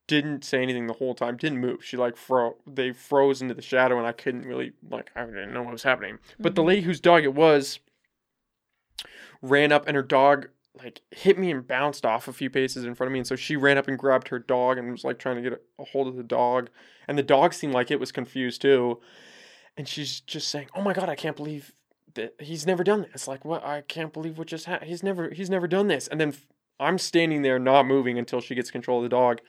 didn't 0.09 0.45
say 0.45 0.63
anything 0.63 0.87
the 0.89 0.95
whole 0.95 1.15
time. 1.15 1.37
Didn't 1.37 1.59
move. 1.59 1.85
She 1.85 1.97
like 1.97 2.17
fro. 2.17 2.57
They 2.67 2.93
froze 2.93 3.41
into 3.41 3.55
the 3.55 3.63
shadow, 3.63 3.99
and 3.99 4.07
I 4.07 4.13
couldn't 4.13 4.43
really 4.43 4.73
like. 4.89 5.11
I 5.15 5.25
didn't 5.27 5.53
know 5.53 5.63
what 5.63 5.73
was 5.73 5.83
happening. 5.85 6.19
But 6.41 6.55
the 6.57 6.63
Mhm. 6.63 6.67
lady 6.67 6.81
whose 6.83 7.01
dog 7.01 7.23
it 7.25 7.35
was 7.35 7.79
ran 9.43 9.71
up, 9.73 9.87
and 9.87 9.97
her 9.97 10.03
dog 10.03 10.49
like 10.77 11.01
hit 11.11 11.39
me 11.39 11.51
and 11.51 11.67
bounced 11.67 12.05
off 12.05 12.29
a 12.29 12.33
few 12.33 12.51
paces 12.51 12.85
in 12.85 12.95
front 12.95 13.09
of 13.09 13.13
me, 13.13 13.21
and 13.21 13.27
so 13.27 13.37
she 13.37 13.57
ran 13.57 13.79
up 13.79 13.89
and 13.89 13.99
grabbed 13.99 14.29
her 14.29 14.39
dog 14.39 14.79
and 14.79 14.91
was 14.91 15.05
like 15.05 15.19
trying 15.19 15.37
to 15.37 15.43
get 15.43 15.63
a, 15.79 15.85
hold 15.85 16.09
of 16.09 16.17
the 16.17 16.23
dog, 16.23 16.71
and 17.09 17.17
the 17.19 17.23
dog 17.23 17.55
seemed 17.55 17.75
like 17.75 17.91
it 17.91 18.01
was 18.01 18.13
confused 18.13 18.63
too, 18.63 19.01
and 19.77 19.89
she's 19.89 20.21
just 20.21 20.49
saying, 20.49 20.69
"Oh 20.75 20.83
my 20.83 20.93
god, 20.93 21.09
I 21.09 21.15
can't 21.15 21.37
believe." 21.37 21.73
that 22.15 22.35
He's 22.41 22.67
never 22.67 22.83
done 22.83 23.07
this. 23.13 23.29
Like 23.29 23.45
what? 23.45 23.65
I 23.65 23.83
can't 23.83 24.13
believe 24.13 24.39
what 24.39 24.47
just 24.47 24.67
happened. 24.67 24.91
He's 24.91 25.03
never. 25.03 25.31
He's 25.31 25.51
never 25.51 25.69
done 25.69 25.89
this. 25.89 26.09
And 26.09 26.21
then 26.21 26.35
I'm 26.81 26.99
standing 26.99 27.43
there, 27.43 27.59
not 27.59 27.87
moving 27.87 28.19
until 28.19 28.41
she 28.41 28.55
gets 28.55 28.71
control 28.71 28.99
of 28.99 29.05
the 29.05 29.09
dog. 29.09 29.41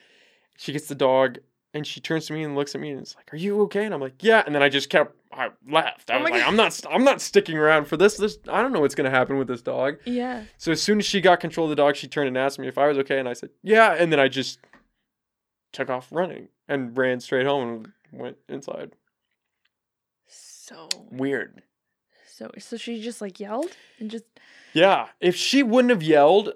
She 0.56 0.72
gets 0.72 0.88
the 0.88 0.94
dog, 0.94 1.38
and 1.74 1.86
she 1.86 2.00
turns 2.00 2.26
to 2.26 2.32
me 2.32 2.42
and 2.42 2.54
looks 2.56 2.74
at 2.74 2.80
me 2.80 2.90
and 2.90 3.02
is 3.02 3.14
like, 3.16 3.32
"Are 3.32 3.36
you 3.36 3.60
okay?" 3.62 3.84
And 3.84 3.92
I'm 3.94 4.00
like, 4.00 4.22
"Yeah." 4.22 4.42
And 4.46 4.54
then 4.54 4.62
I 4.62 4.68
just 4.68 4.88
kept. 4.90 5.14
I 5.32 5.50
left. 5.68 6.10
I 6.10 6.14
Oh 6.16 6.22
was 6.22 6.30
like, 6.30 6.40
God. 6.40 6.48
"I'm 6.48 6.56
not. 6.56 6.80
I'm 6.90 7.04
not 7.04 7.20
sticking 7.20 7.58
around 7.58 7.84
for 7.86 7.96
this. 7.96 8.16
This. 8.16 8.38
I 8.48 8.62
don't 8.62 8.72
know 8.72 8.80
what's 8.80 8.94
gonna 8.94 9.10
happen 9.10 9.36
with 9.38 9.48
this 9.48 9.60
dog." 9.62 9.98
Yeah. 10.04 10.44
So 10.56 10.72
as 10.72 10.82
soon 10.82 10.98
as 10.98 11.06
she 11.06 11.20
got 11.20 11.40
control 11.40 11.66
of 11.66 11.70
the 11.70 11.76
dog, 11.76 11.96
she 11.96 12.08
turned 12.08 12.28
and 12.28 12.38
asked 12.38 12.58
me 12.58 12.68
if 12.68 12.78
I 12.78 12.86
was 12.88 12.96
okay, 12.98 13.18
and 13.18 13.28
I 13.28 13.34
said, 13.34 13.50
"Yeah." 13.62 13.92
And 13.94 14.10
then 14.12 14.18
I 14.20 14.28
just 14.28 14.58
took 15.72 15.90
off 15.90 16.08
running 16.10 16.48
and 16.66 16.96
ran 16.96 17.20
straight 17.20 17.46
home 17.46 17.84
and 18.12 18.20
went 18.20 18.38
inside. 18.48 18.92
So 20.26 20.88
Weird. 21.10 21.62
so 22.26 22.50
so 22.58 22.76
she 22.76 23.00
just 23.02 23.20
like 23.20 23.40
yelled 23.40 23.70
and 23.98 24.10
just 24.10 24.24
Yeah. 24.72 25.08
If 25.20 25.34
she 25.36 25.62
wouldn't 25.62 25.90
have 25.90 26.02
yelled, 26.02 26.52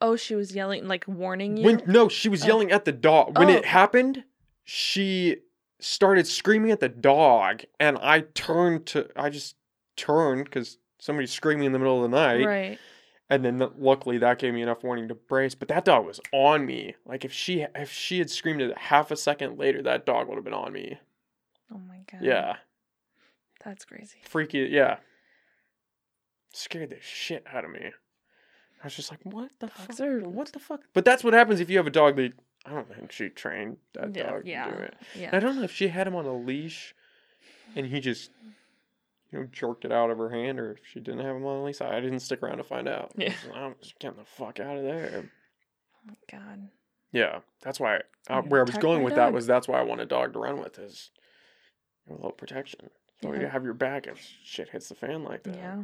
oh 0.00 0.16
she 0.16 0.34
was 0.34 0.54
yelling 0.54 0.86
like 0.88 1.06
warning 1.08 1.56
you. 1.56 1.64
when 1.64 1.82
no, 1.86 2.08
she 2.08 2.28
was 2.28 2.44
Oh. 2.44 2.46
yelling 2.48 2.70
at 2.72 2.84
the 2.84 2.92
dog. 2.92 3.38
When 3.38 3.48
Oh. 3.48 3.54
it 3.54 3.64
happened, 3.66 4.24
she 4.64 5.38
started 5.80 6.26
screaming 6.26 6.70
at 6.70 6.80
the 6.80 6.88
dog, 6.88 7.62
and 7.80 7.98
I 7.98 8.20
turned 8.20 8.86
to. 8.86 9.08
I 9.16 9.30
just 9.30 9.56
turned 9.96 10.44
because 10.44 10.78
somebody's 10.98 11.32
screaming 11.32 11.64
in 11.66 11.72
the 11.72 11.78
middle 11.78 12.04
of 12.04 12.10
the 12.10 12.16
night. 12.16 12.44
right. 12.44 12.78
and 13.28 13.44
then 13.44 13.58
th- 13.58 13.72
luckily 13.76 14.18
that 14.18 14.38
gave 14.38 14.54
me 14.54 14.62
enough 14.62 14.84
warning 14.84 15.08
to 15.08 15.14
brace 15.14 15.54
but 15.54 15.66
that 15.68 15.84
dog 15.84 16.06
was 16.06 16.20
on 16.32 16.64
me 16.64 16.94
like 17.04 17.24
if 17.24 17.32
she 17.32 17.66
if 17.74 17.90
she 17.90 18.18
had 18.18 18.30
screamed 18.30 18.60
it 18.62 18.76
half 18.78 19.10
a 19.10 19.16
second 19.16 19.58
later 19.58 19.82
that 19.82 20.06
dog 20.06 20.28
would 20.28 20.36
have 20.36 20.44
been 20.44 20.54
on 20.54 20.72
me 20.72 20.98
Oh 21.74 21.78
my 21.88 21.98
god. 22.10 22.22
yeah 22.22 22.56
That's 23.64 23.84
crazy. 23.84 24.18
freaky 24.22 24.60
yeah 24.70 24.98
scared 26.52 26.90
the 26.90 27.00
shit 27.00 27.44
out 27.52 27.64
of 27.64 27.70
me 27.72 27.90
i 28.86 28.88
was 28.88 28.96
just 28.96 29.10
like 29.10 29.20
what 29.24 29.50
the 29.60 29.66
Dogs 29.66 29.98
fuck 29.98 30.00
are- 30.06 30.20
what 30.28 30.52
the 30.52 30.58
fuck 30.58 30.80
but 30.94 31.04
that's 31.04 31.24
what 31.24 31.34
happens 31.34 31.60
if 31.60 31.68
you 31.70 31.76
have 31.76 31.86
a 31.86 31.90
dog 31.90 32.16
that 32.16 32.32
i 32.64 32.70
don't 32.70 32.88
think 32.94 33.10
she 33.12 33.28
trained 33.28 33.76
that 33.94 34.14
yeah. 34.14 34.30
dog 34.30 34.44
to 34.44 34.48
Yeah. 34.50 34.70
do 34.70 34.76
it 34.78 34.94
Yeah. 35.18 35.30
i 35.32 35.40
don't 35.40 35.56
know 35.56 35.62
if 35.62 35.72
she 35.72 35.88
had 35.88 36.06
him 36.06 36.14
on 36.14 36.24
a 36.26 36.34
leash 36.36 36.94
and 37.74 37.86
he 37.86 38.00
just 38.00 38.30
you 39.32 39.40
know 39.40 39.46
jerked 39.50 39.84
it 39.84 39.92
out 39.92 40.10
of 40.10 40.18
her 40.18 40.30
hand 40.30 40.60
or 40.60 40.72
if 40.72 40.78
she 40.92 41.00
didn't 41.00 41.20
have 41.24 41.36
him 41.36 41.44
on 41.44 41.56
a 41.56 41.64
leash 41.64 41.80
i 41.80 42.00
didn't 42.00 42.20
stick 42.20 42.42
around 42.42 42.58
to 42.58 42.64
find 42.64 42.86
out 42.88 43.12
Yeah. 43.16 43.32
i'm 43.54 43.74
just 43.82 43.98
getting 43.98 44.18
the 44.18 44.24
fuck 44.24 44.60
out 44.60 44.76
of 44.76 44.84
there 44.84 45.24
Oh 46.08 46.08
my 46.08 46.38
god. 46.38 46.68
Yeah, 47.10 47.40
that's 47.62 47.80
why. 47.80 47.96
Uh, 47.96 48.00
Yeah, 48.30 48.40
where 48.42 48.60
I 48.60 48.64
was 48.64 48.76
going 48.78 49.02
with 49.02 49.16
that 49.16 49.32
was 49.32 49.44
that's 49.46 49.66
why 49.66 49.80
I 49.80 49.82
want 49.82 50.00
a 50.00 50.06
dog 50.06 50.34
to 50.34 50.38
run 50.38 50.60
with 50.60 50.78
is 50.78 51.10
a 52.08 52.12
little 52.12 52.30
protection. 52.30 52.90
So 53.22 53.32
Yeah. 53.32 53.40
you 53.40 53.46
have 53.48 53.64
your 53.64 53.74
back 53.74 54.06
if 54.06 54.18
shit 54.44 54.68
hits 54.68 54.88
the 54.88 54.94
fan 54.94 55.24
like 55.24 55.42
that. 55.44 55.56
Yeah. 55.56 55.82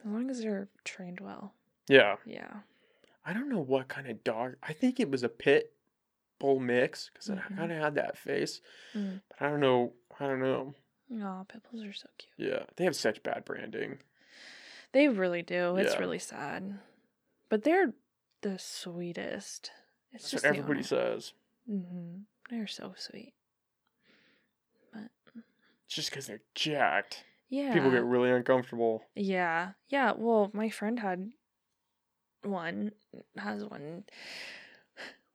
As 0.00 0.04
long 0.06 0.30
as 0.30 0.40
they're 0.40 0.68
trained 0.84 1.20
well. 1.20 1.54
Yeah. 1.88 2.16
Yeah. 2.24 2.60
I 3.24 3.32
don't 3.32 3.48
know 3.48 3.60
what 3.60 3.88
kind 3.88 4.08
of 4.08 4.22
dog. 4.24 4.56
I 4.62 4.72
think 4.72 5.00
it 5.00 5.10
was 5.10 5.22
a 5.22 5.28
pit 5.28 5.72
bull 6.38 6.60
mix 6.60 7.10
because 7.12 7.28
Mhm. 7.28 7.38
it 7.50 7.56
kind 7.56 7.72
of 7.72 7.78
had 7.78 7.94
that 7.96 8.16
face. 8.16 8.60
Mm. 8.94 9.20
But 9.28 9.42
I 9.42 9.48
don't 9.50 9.60
know. 9.60 9.92
I 10.20 10.26
don't 10.26 10.40
know. 10.40 10.74
Oh, 11.12 11.44
pit 11.48 11.62
bulls 11.70 11.84
are 11.84 11.92
so 11.92 12.08
cute. 12.18 12.50
Yeah, 12.52 12.64
they 12.76 12.84
have 12.84 12.94
such 12.96 13.22
bad 13.22 13.44
branding. 13.44 13.98
They 14.92 15.08
really 15.08 15.42
do. 15.42 15.76
It's 15.76 15.94
Yeah. 15.94 15.98
really 16.00 16.18
sad. 16.18 16.78
But 17.48 17.64
they're 17.64 17.92
the 18.42 18.58
sweetest. 18.58 19.72
It's 20.12 20.22
That's 20.24 20.30
just 20.30 20.44
what 20.44 20.50
everybody 20.56 20.82
says. 20.82 21.32
Mm-hmm. 21.68 22.20
They're 22.50 22.66
so 22.66 22.94
sweet. 22.96 23.34
But 24.92 25.10
just 25.88 26.10
because 26.10 26.26
they're 26.26 26.42
jacked. 26.54 27.24
Yeah. 27.48 27.72
People 27.72 27.90
get 27.90 28.04
really 28.04 28.30
uncomfortable. 28.30 29.02
Yeah. 29.14 29.70
Yeah. 29.88 30.12
Well, 30.16 30.50
my 30.52 30.68
friend 30.68 31.00
had 31.00 31.30
one, 32.42 32.92
has 33.36 33.64
one. 33.64 34.04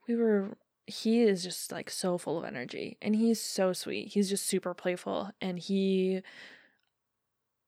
We 0.08 0.16
were, 0.16 0.58
he 0.85 1.22
is 1.22 1.43
just 1.43 1.72
like 1.72 1.90
so 1.90 2.17
full 2.17 2.38
of 2.38 2.45
energy 2.45 2.98
and 3.01 3.16
he's 3.16 3.42
so 3.42 3.74
sweet. 3.74 4.09
He's 4.09 4.30
just 4.30 4.45
super 4.45 4.74
playful. 4.74 5.32
And 5.42 5.58
he, 5.58 6.22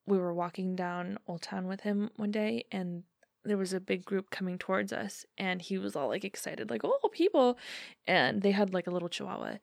we 0.06 0.18
were 0.18 0.34
walking 0.34 0.76
down 0.76 1.18
Old 1.28 1.42
Town 1.42 1.68
with 1.68 1.82
him 1.82 2.12
one 2.18 2.32
day 2.32 2.66
and 2.72 3.04
there 3.46 3.58
was 3.58 3.74
a 3.74 3.80
big 3.80 4.04
group 4.04 4.32
coming 4.32 4.58
towards 4.58 4.92
us 4.92 5.26
and 5.38 5.62
he 5.62 5.78
was 5.78 5.96
all 5.96 6.10
like 6.10 6.26
excited, 6.26 6.70
like, 6.70 6.82
oh, 6.84 7.10
people. 7.12 7.58
And 8.06 8.42
they 8.42 8.52
had 8.52 8.74
like 8.74 8.88
a 8.88 8.92
little 8.92 9.10
chihuahua 9.10 9.58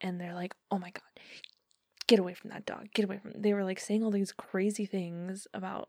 and 0.00 0.20
they're 0.20 0.34
like, 0.34 0.54
oh 0.70 0.78
my 0.78 0.90
God, 0.90 1.02
get 2.06 2.18
away 2.18 2.34
from 2.34 2.50
that 2.50 2.66
dog, 2.66 2.88
get 2.94 3.04
away 3.04 3.18
from 3.18 3.32
They 3.36 3.52
were 3.54 3.64
like 3.64 3.80
saying 3.80 4.02
all 4.02 4.10
these 4.10 4.32
crazy 4.32 4.86
things 4.86 5.46
about 5.54 5.88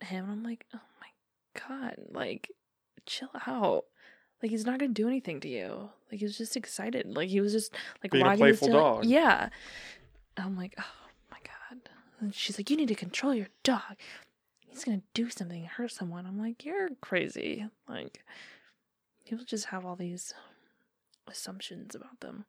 him. 0.00 0.24
And 0.24 0.32
I'm 0.32 0.42
like, 0.42 0.66
oh 0.74 0.80
my 1.00 1.08
God, 1.68 1.96
like, 2.10 2.50
chill 3.06 3.30
out. 3.46 3.84
Like, 4.42 4.50
he's 4.50 4.66
not 4.66 4.78
going 4.80 4.92
to 4.92 5.02
do 5.02 5.06
anything 5.06 5.38
to 5.40 5.48
you. 5.48 5.90
Like, 6.10 6.18
he 6.18 6.24
was 6.24 6.36
just 6.36 6.56
excited. 6.56 7.14
Like, 7.14 7.28
he 7.28 7.40
was 7.40 7.52
just 7.52 7.72
like 8.02 8.10
Being 8.10 8.24
a 8.24 8.28
wagging 8.28 8.46
his 8.46 8.58
playful 8.58 8.74
tail. 8.76 8.94
dog. 8.96 9.04
Yeah. 9.04 9.48
And 10.36 10.46
I'm 10.46 10.56
like, 10.56 10.74
oh 10.78 10.84
my 11.30 11.38
God. 11.44 11.78
And 12.20 12.34
she's 12.34 12.58
like, 12.58 12.68
you 12.70 12.76
need 12.76 12.88
to 12.88 12.94
control 12.94 13.34
your 13.34 13.48
dog. 13.62 13.96
He's 14.66 14.84
going 14.84 15.00
to 15.00 15.06
do 15.14 15.28
something, 15.30 15.64
hurt 15.64 15.92
someone. 15.92 16.26
I'm 16.26 16.38
like, 16.40 16.64
you're 16.64 16.88
crazy. 17.00 17.66
Like, 17.88 18.24
people 19.26 19.44
just 19.44 19.66
have 19.66 19.84
all 19.84 19.96
these 19.96 20.32
assumptions 21.28 21.94
about 21.94 22.20
them. 22.20 22.46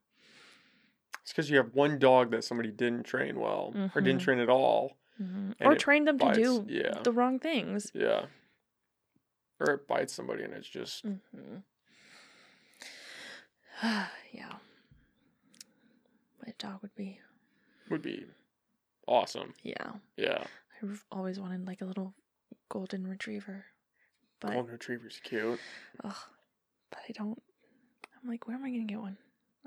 It's 1.23 1.31
because 1.31 1.49
you 1.49 1.57
have 1.57 1.73
one 1.73 1.97
dog 1.99 2.31
that 2.31 2.43
somebody 2.43 2.69
didn't 2.69 3.03
train 3.03 3.39
well 3.39 3.73
or 3.95 4.01
didn't 4.01 4.19
Mhm. 4.21 4.23
train 4.23 4.39
at 4.39 4.49
all. 4.49 4.97
hmm 5.17 5.51
Or 5.61 5.75
train 5.75 6.05
them 6.05 6.19
to 6.19 6.33
do 6.33 6.65
yeah. 6.67 6.99
the 7.03 7.11
wrong 7.11 7.39
things. 7.39 7.91
Yeah. 7.93 8.25
Or 9.59 9.71
it 9.75 9.87
bites 9.87 10.13
somebody 10.13 10.43
and 10.43 10.53
it's 10.53 10.67
just 10.67 11.05
Mm-hmm. 11.05 11.57
yeah. 14.31 14.53
My 16.45 16.53
dog 16.57 16.81
would 16.81 16.95
be, 16.95 17.19
would 17.89 18.01
be 18.01 18.25
awesome. 19.07 19.53
yeah. 19.63 19.93
Yeah. 20.17 20.43
I've 20.81 21.05
always 21.11 21.39
wanted 21.39 21.65
like 21.65 21.81
a 21.81 21.85
little 21.85 22.13
golden 22.69 23.07
retriever. 23.07 23.65
But, 24.41 24.51
Golden 24.53 24.71
retriever's 24.73 25.21
cute. 25.23 25.59
ugh, 26.03 26.15
but 26.89 26.99
I 27.07 27.13
don't. 27.13 27.41
I'm 28.21 28.29
like, 28.29 28.45
where 28.45 28.57
am 28.57 28.65
I 28.65 28.69
going 28.69 28.85
to 28.87 28.93
get 28.93 28.99
one? 28.99 29.17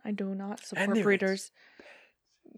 I 0.07 0.13
do 0.13 0.35
not 0.37 0.65
support 0.65 1.03
breeders. 1.03 1.51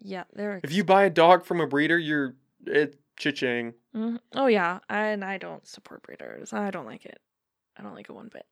Yeah, 0.02 0.24
they're. 0.34 0.60
If 0.62 0.72
you 0.72 0.84
buy 0.84 1.04
a 1.04 1.10
dog 1.10 1.44
from 1.46 1.60
a 1.62 1.66
breeder, 1.66 1.98
you're 1.98 2.34
it 2.66 3.00
cha-ching. 3.16 3.72
Mhm. 3.94 4.20
Oh 4.34 4.46
yeah, 4.46 4.80
and 4.90 5.24
I 5.24 5.38
don't 5.38 5.66
support 5.66 6.02
breeders. 6.02 6.52
I 6.52 6.70
don't 6.70 6.84
like 6.86 7.06
it. 7.06 7.20
I 7.76 7.82
don't 7.82 7.94
like 7.94 8.10
it 8.10 8.12
one 8.12 8.28
bit. 8.28 8.44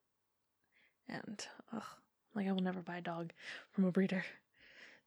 And 1.09 1.47
ugh, 1.75 1.83
like 2.35 2.49
I 2.49 2.53
will 2.53 2.63
never 2.63 2.81
buy 2.81 2.97
a 2.97 3.01
dog 3.03 3.33
from 3.71 3.85
a 3.85 3.93
breeder. 3.93 4.25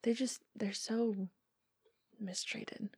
They 0.02 0.14
just 0.14 0.40
they're 0.54 0.72
so 0.72 1.16
mistreated. 2.20 2.90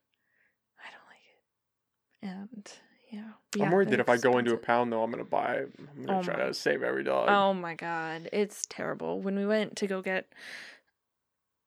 I 0.79 0.91
don't 0.93 1.09
like 1.09 2.43
it. 2.53 2.53
And 2.53 2.73
yeah, 3.11 3.33
but 3.51 3.61
I'm 3.61 3.69
yeah, 3.69 3.75
worried 3.75 3.89
that 3.91 4.01
if 4.01 4.09
I 4.09 4.17
go 4.19 4.39
into 4.39 4.53
a 4.53 4.55
expensive. 4.55 4.63
pound 4.67 4.93
though, 4.93 5.03
I'm 5.03 5.11
gonna 5.11 5.25
buy. 5.25 5.63
I'm 5.97 6.05
gonna 6.07 6.19
Oh 6.19 6.23
try 6.23 6.37
my- 6.37 6.45
to 6.45 6.55
save 6.55 6.83
every 6.83 7.03
dog. 7.03 7.29
Oh 7.29 7.53
my 7.55 7.75
god, 7.75 8.29
it's 8.33 8.67
terrible. 8.69 9.21
When 9.21 9.37
we 9.37 9.47
went 9.47 9.77
to 9.79 9.87
go 9.87 10.01
get 10.03 10.33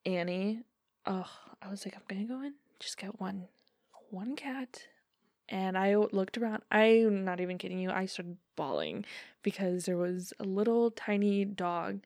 Annie. 0.06 0.62
Oh, 1.06 1.30
I 1.62 1.70
was 1.70 1.86
like, 1.86 1.96
I'm 1.96 2.02
gonna 2.08 2.26
go 2.28 2.42
in, 2.46 2.54
just 2.80 2.98
get 2.98 3.20
one, 3.20 3.48
one 4.10 4.36
cat. 4.36 4.84
And 5.48 5.78
I 5.78 5.96
looked 5.96 6.38
around. 6.40 6.64
I'm 6.72 7.24
not 7.24 7.40
even 7.40 7.60
kidding 7.60 7.78
you. 7.80 7.92
I 7.92 8.08
started 8.08 8.38
bawling 8.56 9.06
because 9.44 9.86
there 9.86 9.98
was 9.98 10.34
a 10.40 10.44
little 10.44 10.90
tiny 10.90 11.46
dog, 11.46 12.00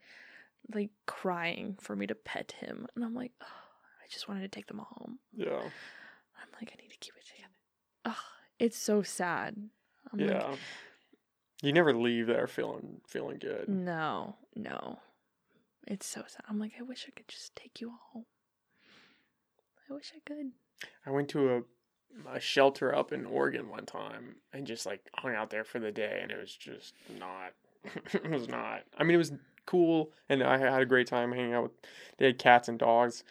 like 0.73 0.89
crying 1.05 1.77
for 1.79 1.95
me 1.95 2.05
to 2.07 2.15
pet 2.15 2.53
him, 2.59 2.85
and 2.95 3.05
I'm 3.05 3.15
like, 3.15 3.31
oh, 3.41 3.45
I 3.45 4.07
just 4.11 4.27
wanted 4.27 4.41
to 4.41 4.49
take 4.49 4.67
them 4.67 4.81
all 4.81 4.93
home. 4.99 5.19
Yeah. 5.33 5.55
I'm 5.55 6.49
like, 6.59 6.73
I 6.73 6.81
need 6.81 6.91
to 6.91 6.97
keep 6.99 7.13
it 7.15 7.25
together. 7.25 7.53
Oh, 8.05 8.25
it's 8.59 8.77
so 8.77 9.01
sad. 9.03 9.55
I'm 10.11 10.19
yeah. 10.19 10.47
like, 10.49 10.59
you 11.61 11.71
never 11.71 11.93
leave 11.93 12.27
there 12.27 12.47
feeling 12.47 12.99
feeling 13.07 13.37
good. 13.39 13.69
no, 13.69 14.35
no. 14.55 14.99
It's 15.89 16.05
so 16.05 16.21
sad. 16.27 16.43
I'm 16.47 16.59
like, 16.59 16.73
I 16.79 16.83
wish 16.83 17.05
I 17.07 17.11
could 17.11 17.27
just 17.27 17.55
take 17.55 17.81
you 17.81 17.89
all 17.89 17.99
home. 18.13 18.25
I 19.89 19.93
wish 19.93 20.13
I 20.15 20.19
could. 20.25 20.51
I 21.05 21.09
went 21.11 21.29
to 21.29 21.55
a 21.55 21.61
a 22.33 22.39
shelter 22.39 22.93
up 22.93 23.11
in 23.13 23.25
Oregon 23.25 23.69
one 23.69 23.85
time 23.85 24.35
and 24.51 24.65
just 24.65 24.85
like 24.85 25.01
hung 25.15 25.35
out 25.35 25.49
there 25.51 25.63
for 25.63 25.79
the 25.79 25.91
day 25.91 26.19
and 26.21 26.31
it 26.31 26.39
was 26.39 26.53
just 26.55 26.93
not 27.19 27.53
it 28.13 28.29
was 28.29 28.47
not. 28.47 28.81
I 28.97 29.03
mean 29.03 29.15
it 29.15 29.19
was 29.19 29.31
cool 29.65 30.11
and 30.27 30.43
I 30.43 30.57
had 30.57 30.81
a 30.81 30.85
great 30.85 31.07
time 31.07 31.31
hanging 31.31 31.53
out 31.53 31.63
with 31.63 31.71
they 32.17 32.25
had 32.27 32.39
cats 32.39 32.67
and 32.67 32.79
dogs. 32.79 33.23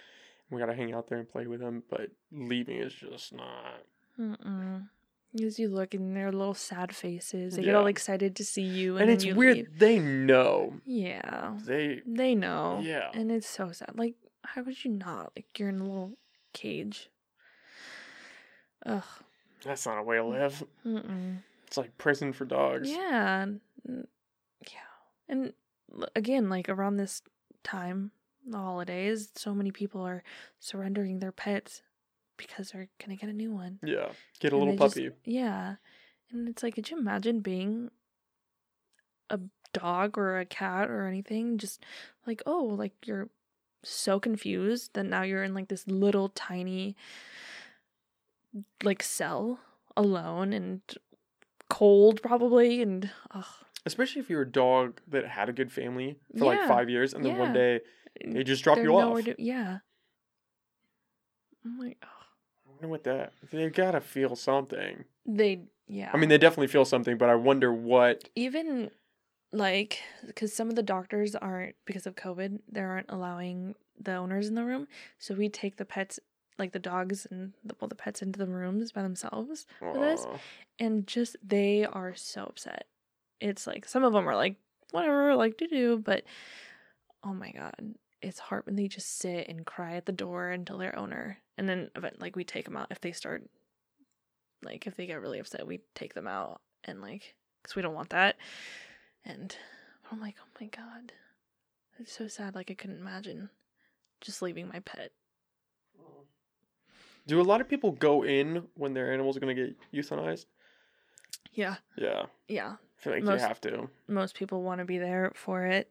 and 0.50 0.56
We 0.56 0.60
got 0.64 0.70
to 0.70 0.76
hang 0.76 0.94
out 0.94 1.08
there 1.08 1.18
and 1.18 1.28
play 1.28 1.46
with 1.46 1.60
them, 1.60 1.82
but 1.90 2.10
leaving 2.32 2.78
is 2.78 2.92
just 2.94 3.32
not. 3.32 3.82
Mm-mm. 4.18 4.88
As 5.44 5.58
you 5.58 5.68
look 5.68 5.94
in 5.94 6.14
their 6.14 6.32
little 6.32 6.54
sad 6.54 6.94
faces, 6.94 7.56
they 7.56 7.62
get 7.62 7.74
all 7.74 7.86
excited 7.86 8.34
to 8.36 8.44
see 8.44 8.62
you, 8.62 8.96
and, 8.96 9.10
And, 9.10 9.10
it's 9.10 9.26
weird 9.36 9.56
leave. 9.58 9.78
they 9.78 9.98
know. 9.98 10.74
Yeah, 10.86 11.54
They 11.64 12.00
they 12.06 12.34
know. 12.34 12.80
yeah. 12.82 13.10
and 13.12 13.30
it's 13.30 13.48
so 13.48 13.70
sad. 13.72 13.92
Like, 13.94 14.14
how 14.42 14.64
could 14.64 14.82
you 14.84 14.90
not? 14.92 15.32
Like, 15.36 15.46
you're 15.58 15.68
in 15.68 15.80
a 15.80 15.84
little 15.84 16.12
cage. 16.54 17.10
Ugh. 18.86 19.02
That's 19.64 19.84
not 19.86 19.98
a 19.98 20.02
way 20.02 20.16
to 20.16 20.24
live. 20.24 20.62
Mm-mm. 20.86 21.38
It's 21.66 21.76
like 21.76 21.98
prison 21.98 22.32
for 22.32 22.44
dogs. 22.44 22.88
Yeah. 22.90 23.46
Yeah. 23.86 24.88
And 25.28 25.52
again, 26.16 26.48
like 26.48 26.68
around 26.68 26.96
this 26.96 27.22
time, 27.64 28.12
the 28.46 28.56
holidays, 28.56 29.30
so 29.34 29.52
many 29.54 29.72
people 29.72 30.00
are 30.00 30.22
surrendering 30.58 31.18
their 31.18 31.32
pets 31.32 31.82
because 32.38 32.70
they're 32.70 32.88
to 33.00 33.16
get 33.16 33.28
a 33.28 33.32
new 33.34 33.52
one. 33.52 33.78
Yeah. 33.82 34.08
Get 34.40 34.52
a 34.52 34.56
And 34.56 34.64
little 34.64 34.76
they 34.76 34.78
just- 34.78 34.94
puppy. 34.96 35.10
yeah. 35.24 35.74
And 36.30 36.48
it's 36.48 36.62
like, 36.62 36.74
could 36.76 36.90
you 36.90 36.98
imagine 36.98 37.40
being 37.40 37.90
a 39.30 39.38
dog 39.74 40.16
or 40.16 40.38
a 40.38 40.44
cat 40.46 40.88
or 40.90 41.06
anything? 41.06 41.58
Just 41.58 41.84
like, 42.26 42.42
oh, 42.46 42.64
like 42.64 42.92
you're 43.04 43.28
so 43.84 44.18
confused 44.18 44.94
that 44.94 45.04
now 45.04 45.22
you're 45.22 45.44
in 45.44 45.54
like 45.54 45.68
this 45.68 45.86
little 45.86 46.28
tiny 46.30 46.96
like 48.82 49.02
cell 49.02 49.60
alone 49.96 50.52
and 50.52 50.80
cold 51.70 52.20
probably 52.22 52.80
and 52.82 53.10
ugh. 53.30 53.44
Especially 53.86 54.20
if 54.20 54.28
you're 54.28 54.42
a 54.42 54.50
dog 54.50 55.00
that 55.08 55.26
had 55.26 55.48
a 55.48 55.52
good 55.52 55.70
family 55.72 56.18
for 56.36 56.44
like 56.46 56.66
five 56.66 56.90
years 56.90 57.14
and 57.14 57.24
then 57.24 57.38
one 57.38 57.52
day 57.52 57.80
they 58.24 58.42
just 58.42 58.64
drop 58.64 58.76
They're 58.76 58.84
you 58.86 58.96
off. 58.96 59.24
to- 59.24 59.34
yeah. 59.38 59.78
I'm 61.64 61.78
like, 61.78 61.98
ugh. 62.02 62.08
Wonder 62.80 62.88
what 62.88 63.04
that. 63.04 63.32
They 63.50 63.68
gotta 63.70 64.00
feel 64.00 64.36
something. 64.36 65.04
they 65.26 65.62
yeah. 65.88 66.10
I 66.12 66.18
mean, 66.18 66.28
they 66.28 66.38
definitely 66.38 66.66
feel 66.68 66.84
something, 66.84 67.16
but 67.16 67.30
I 67.30 67.34
wonder 67.34 67.72
what. 67.72 68.28
even 68.36 68.90
like 69.52 70.00
because 70.26 70.52
some 70.52 70.68
of 70.68 70.76
the 70.76 70.82
doctors 70.82 71.34
aren't 71.34 71.74
because 71.86 72.06
of 72.06 72.14
covid 72.14 72.58
they 72.70 72.80
aren't 72.80 73.08
allowing 73.08 73.74
the 73.98 74.14
owners 74.14 74.48
in 74.48 74.54
the 74.54 74.64
room 74.64 74.86
so 75.18 75.34
we 75.34 75.48
take 75.48 75.76
the 75.76 75.84
pets 75.84 76.20
like 76.58 76.72
the 76.72 76.78
dogs 76.78 77.26
and 77.30 77.52
the, 77.64 77.74
well 77.80 77.88
the 77.88 77.94
pets 77.94 78.20
into 78.20 78.38
the 78.38 78.46
rooms 78.46 78.92
by 78.92 79.02
themselves 79.02 79.64
for 79.78 79.98
this 79.98 80.24
Aw. 80.26 80.38
and 80.78 81.06
just 81.06 81.36
they 81.42 81.86
are 81.86 82.14
so 82.14 82.44
upset 82.44 82.86
it's 83.40 83.66
like 83.66 83.86
some 83.86 84.04
of 84.04 84.12
them 84.12 84.28
are 84.28 84.36
like 84.36 84.56
whatever 84.90 85.34
like 85.34 85.56
to 85.58 85.66
do 85.66 85.96
but 85.96 86.24
oh 87.24 87.32
my 87.32 87.50
god 87.52 87.94
it's 88.20 88.38
hard 88.38 88.66
when 88.66 88.76
they 88.76 88.88
just 88.88 89.18
sit 89.18 89.48
and 89.48 89.64
cry 89.66 89.94
at 89.94 90.06
the 90.06 90.12
door 90.12 90.50
until 90.50 90.78
their 90.78 90.96
owner. 90.98 91.38
And 91.56 91.68
then 91.68 91.90
like 92.18 92.36
we 92.36 92.44
take 92.44 92.64
them 92.64 92.76
out 92.76 92.88
if 92.90 93.00
they 93.00 93.12
start 93.12 93.48
like 94.62 94.86
if 94.86 94.96
they 94.96 95.06
get 95.06 95.20
really 95.20 95.38
upset 95.38 95.66
we 95.68 95.80
take 95.94 96.14
them 96.14 96.26
out 96.26 96.60
and 96.84 97.00
like 97.00 97.36
because 97.62 97.76
we 97.76 97.82
don't 97.82 97.94
want 97.94 98.10
that. 98.10 98.36
And 99.24 99.54
i'm 100.10 100.20
like 100.20 100.36
oh 100.40 100.48
my 100.60 100.66
god. 100.68 101.12
It's 102.00 102.16
so 102.16 102.28
sad 102.28 102.54
like 102.54 102.70
i 102.70 102.74
couldn't 102.74 103.00
imagine 103.00 103.50
just 104.20 104.42
leaving 104.42 104.68
my 104.68 104.80
pet. 104.80 105.12
Do 107.26 107.40
a 107.40 107.42
lot 107.42 107.60
of 107.60 107.68
people 107.68 107.92
go 107.92 108.24
in 108.24 108.64
when 108.74 108.94
their 108.94 109.12
animals 109.12 109.36
are 109.36 109.40
gonna 109.40 109.54
get 109.54 109.76
euthanized? 109.92 110.46
yeah. 111.52 111.76
Yeah, 111.96 112.26
yeah. 112.46 112.76
I 112.78 113.02
feel 113.02 113.12
like 113.12 113.22
Most- 113.24 113.40
you 113.42 113.46
have 113.48 113.60
to. 113.62 113.88
most 114.06 114.34
people 114.34 114.62
want 114.62 114.78
to 114.80 114.84
be 114.84 114.98
there 114.98 115.32
for 115.34 115.64
it. 115.66 115.90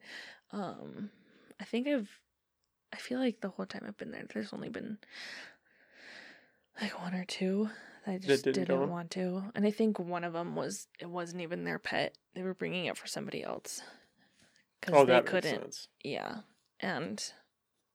Um, 0.52 1.10
I 1.60 1.64
think 1.64 1.86
I've, 1.88 2.08
I 2.92 2.96
feel 2.96 3.18
like 3.18 3.40
the 3.40 3.48
whole 3.48 3.66
time 3.66 3.84
I've 3.86 3.96
been 3.96 4.10
there, 4.10 4.24
there's 4.32 4.52
only 4.52 4.68
been 4.68 4.98
like 6.80 7.00
one 7.00 7.14
or 7.14 7.24
two 7.24 7.68
that 8.06 8.12
I 8.12 8.18
just 8.18 8.44
didn't 8.44 8.66
didn't, 8.66 8.88
want 8.88 9.10
to, 9.12 9.44
and 9.54 9.66
I 9.66 9.70
think 9.70 9.98
one 9.98 10.24
of 10.24 10.32
them 10.32 10.54
was 10.54 10.86
it 11.00 11.10
wasn't 11.10 11.42
even 11.42 11.64
their 11.64 11.78
pet; 11.78 12.16
they 12.34 12.42
were 12.42 12.54
bringing 12.54 12.86
it 12.86 12.96
for 12.96 13.06
somebody 13.06 13.42
else 13.42 13.82
because 14.80 14.94
Oh, 14.94 15.04
they 15.04 15.20
couldn't. 15.20 15.88
Yeah, 16.04 16.36
and 16.80 17.32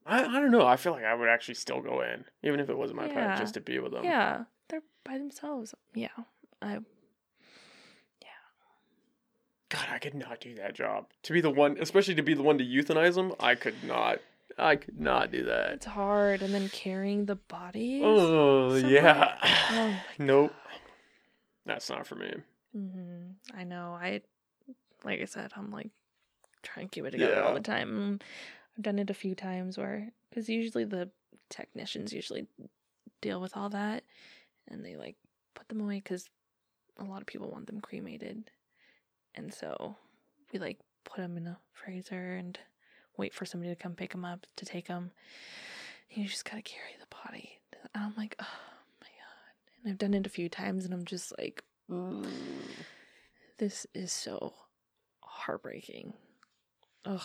I, 0.06 0.24
I 0.26 0.40
don't 0.40 0.52
know. 0.52 0.66
I 0.66 0.76
feel 0.76 0.92
like 0.92 1.06
I 1.06 1.14
would 1.14 1.30
actually 1.30 1.56
still 1.56 1.82
go 1.82 2.02
in, 2.02 2.26
even 2.44 2.60
if 2.60 2.70
it 2.70 2.78
wasn't 2.78 2.98
my 3.00 3.08
Yeah. 3.08 3.30
pet, 3.30 3.38
just 3.38 3.54
to 3.54 3.62
be 3.62 3.80
with 3.80 3.94
them. 3.94 4.04
yeah, 4.04 4.44
they're 4.68 4.84
by 5.06 5.18
themselves. 5.18 5.74
Yeah, 5.94 6.10
I 6.62 6.80
God, 9.74 9.88
I 9.92 9.98
could 9.98 10.14
not 10.14 10.40
do 10.40 10.54
that 10.56 10.76
job. 10.76 11.08
To 11.24 11.34
be 11.34 11.42
the 11.42 11.50
one, 11.50 11.78
especially 11.80 12.14
to 12.16 12.22
be 12.22 12.36
the 12.36 12.44
one 12.44 12.60
to 12.60 12.64
euthanize 12.64 13.16
them, 13.16 13.34
I 13.40 13.56
could 13.56 13.84
not. 13.84 14.20
I 14.56 14.76
could 14.76 15.00
not 15.00 15.32
do 15.32 15.46
that. 15.46 15.72
it's 15.72 15.86
hard, 15.88 16.44
and 16.44 16.54
then 16.54 16.70
carrying 16.70 17.26
the 17.26 17.36
bodies. 17.36 18.04
Oh 18.06 18.78
somewhere. 18.80 18.92
yeah. 18.92 19.36
Oh 19.72 19.96
nope. 20.20 20.54
That's 21.66 21.90
not 21.90 22.06
for 22.06 22.16
me. 22.16 22.34
hmm 22.72 23.32
I 23.58 23.64
know. 23.64 23.98
I, 24.00 24.22
like 25.04 25.22
I 25.22 25.26
said, 25.26 25.52
I'm 25.56 25.72
like 25.72 25.90
trying 26.62 26.88
to 26.88 26.92
keep 26.92 27.06
it 27.06 27.12
together 27.12 27.42
all 27.44 27.54
the 27.56 27.60
time. 27.62 28.20
I've 28.78 28.84
done 28.84 29.00
it 29.00 29.10
a 29.10 29.14
few 29.16 29.34
times 29.34 29.78
where, 29.78 30.10
because 30.30 30.50
usually 30.50 30.84
the 30.84 31.10
technicians 31.50 32.14
usually 32.14 32.46
deal 33.22 33.42
with 33.42 33.58
all 33.58 33.70
that, 33.70 34.04
and 34.68 34.86
they 34.86 34.96
like 34.98 35.16
put 35.56 35.68
them 35.70 35.82
away 35.82 35.96
because 35.96 36.30
a 37.00 37.04
lot 37.06 37.22
of 37.22 37.28
people 37.28 37.50
want 37.50 37.66
them 37.68 37.82
cremated, 37.82 38.52
and 39.36 39.54
so 39.54 39.96
we 40.52 40.60
like 40.60 40.80
put 41.04 41.18
them 41.18 41.38
in 41.38 41.48
a 41.48 41.58
freezer 41.72 42.36
and 42.36 42.58
wait 43.18 43.34
for 43.34 43.46
somebody 43.46 43.74
to 43.74 43.82
come 43.82 43.94
pick 43.94 44.12
them 44.12 44.26
up 44.26 44.46
to 44.56 44.66
take 44.66 44.88
them. 44.88 45.12
You 46.10 46.28
just 46.28 46.46
gotta 46.46 46.62
carry 46.62 46.96
the 47.00 47.16
body. 47.28 47.60
And 47.94 48.04
I'm 48.04 48.14
like, 48.16 48.36
oh 48.40 48.46
my 49.02 49.08
god. 49.08 49.84
And 49.84 49.92
I've 49.92 49.98
done 49.98 50.14
it 50.14 50.26
a 50.26 50.30
few 50.30 50.50
times, 50.50 50.86
and 50.86 50.94
I'm 50.94 51.06
just 51.06 51.34
like, 51.38 51.64
this 53.58 53.86
is 53.94 54.12
so 54.12 54.54
heartbreaking. 55.22 56.14
Ugh. 57.06 57.22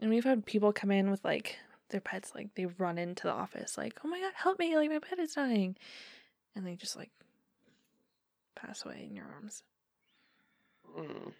And 0.00 0.10
we've 0.10 0.24
had 0.24 0.44
people 0.44 0.72
come 0.72 0.90
in 0.90 1.10
with 1.10 1.24
like 1.24 1.56
their 1.90 2.00
pets, 2.00 2.32
like 2.34 2.54
they 2.54 2.66
run 2.66 2.98
into 2.98 3.24
the 3.24 3.32
office, 3.32 3.78
like, 3.78 3.98
oh 4.04 4.08
my 4.08 4.20
god, 4.20 4.32
help 4.34 4.58
me, 4.58 4.76
like 4.76 4.90
my 4.90 4.98
pet 4.98 5.18
is 5.18 5.34
dying. 5.34 5.76
And 6.54 6.66
they 6.66 6.74
just 6.74 6.96
like 6.96 7.10
pass 8.54 8.84
away 8.84 9.06
in 9.08 9.16
your 9.16 9.26
arms. 9.26 9.62
Mm. 10.98 11.32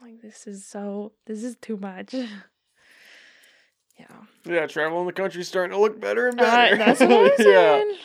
Like, 0.00 0.20
this 0.22 0.46
is 0.46 0.64
so, 0.64 1.12
this 1.26 1.42
is 1.42 1.56
too 1.60 1.76
much. 1.76 2.14
yeah. 3.98 4.06
Yeah, 4.44 4.66
travel 4.66 5.00
in 5.00 5.06
the 5.06 5.12
country's 5.12 5.48
starting 5.48 5.72
to 5.76 5.80
look 5.80 6.00
better 6.00 6.28
and 6.28 6.40
Uh, 6.40 6.44
better. 6.44 6.76
that's 6.76 7.00
what 7.00 7.10
I'm 7.12 7.24
yeah. 7.38 7.82
saying. 7.82 7.96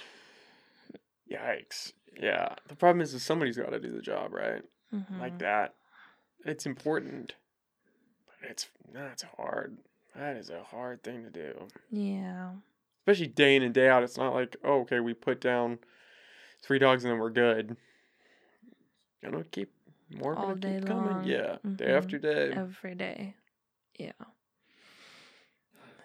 Yikes. 1.31 1.93
Yeah. 2.19 2.55
The 2.67 2.75
problem 2.75 3.01
is, 3.01 3.13
is 3.13 3.23
somebody's 3.23 3.57
got 3.57 3.69
to 3.71 3.79
do 3.79 3.91
the 3.91 4.01
job, 4.01 4.33
right? 4.33 4.61
Mhm. 4.93 5.19
Like 5.19 5.39
that. 5.39 5.75
It's 6.45 6.65
important, 6.65 7.35
but 8.27 8.49
it's 8.49 8.67
that's 8.93 9.23
hard. 9.37 9.77
That 10.15 10.35
is 10.35 10.49
a 10.49 10.61
hard 10.63 11.01
thing 11.03 11.23
to 11.23 11.29
do, 11.31 11.67
Yeah. 11.89 12.51
especially 12.99 13.27
day 13.27 13.55
in 13.55 13.63
and 13.63 13.73
day 13.73 13.87
out. 13.89 14.03
It's 14.03 14.17
not 14.17 14.33
like, 14.33 14.55
oh, 14.63 14.81
okay, 14.81 14.99
we 14.99 15.13
put 15.13 15.39
down 15.41 15.79
three 16.61 16.77
dogs 16.79 17.03
and 17.03 17.11
then 17.13 17.19
we're 17.19 17.29
good. 17.31 17.77
Gonna 19.23 19.43
keep 19.45 19.71
more 20.13 20.35
All 20.35 20.43
gonna 20.49 20.55
day 20.55 20.75
keep 20.79 20.85
coming. 20.85 21.05
long. 21.05 21.23
Yeah, 21.25 21.57
day 21.75 21.85
Mhm. 21.85 21.97
after 21.97 22.17
day. 22.17 22.51
Every 22.55 22.95
day. 22.95 23.35
Yeah. 23.97 24.11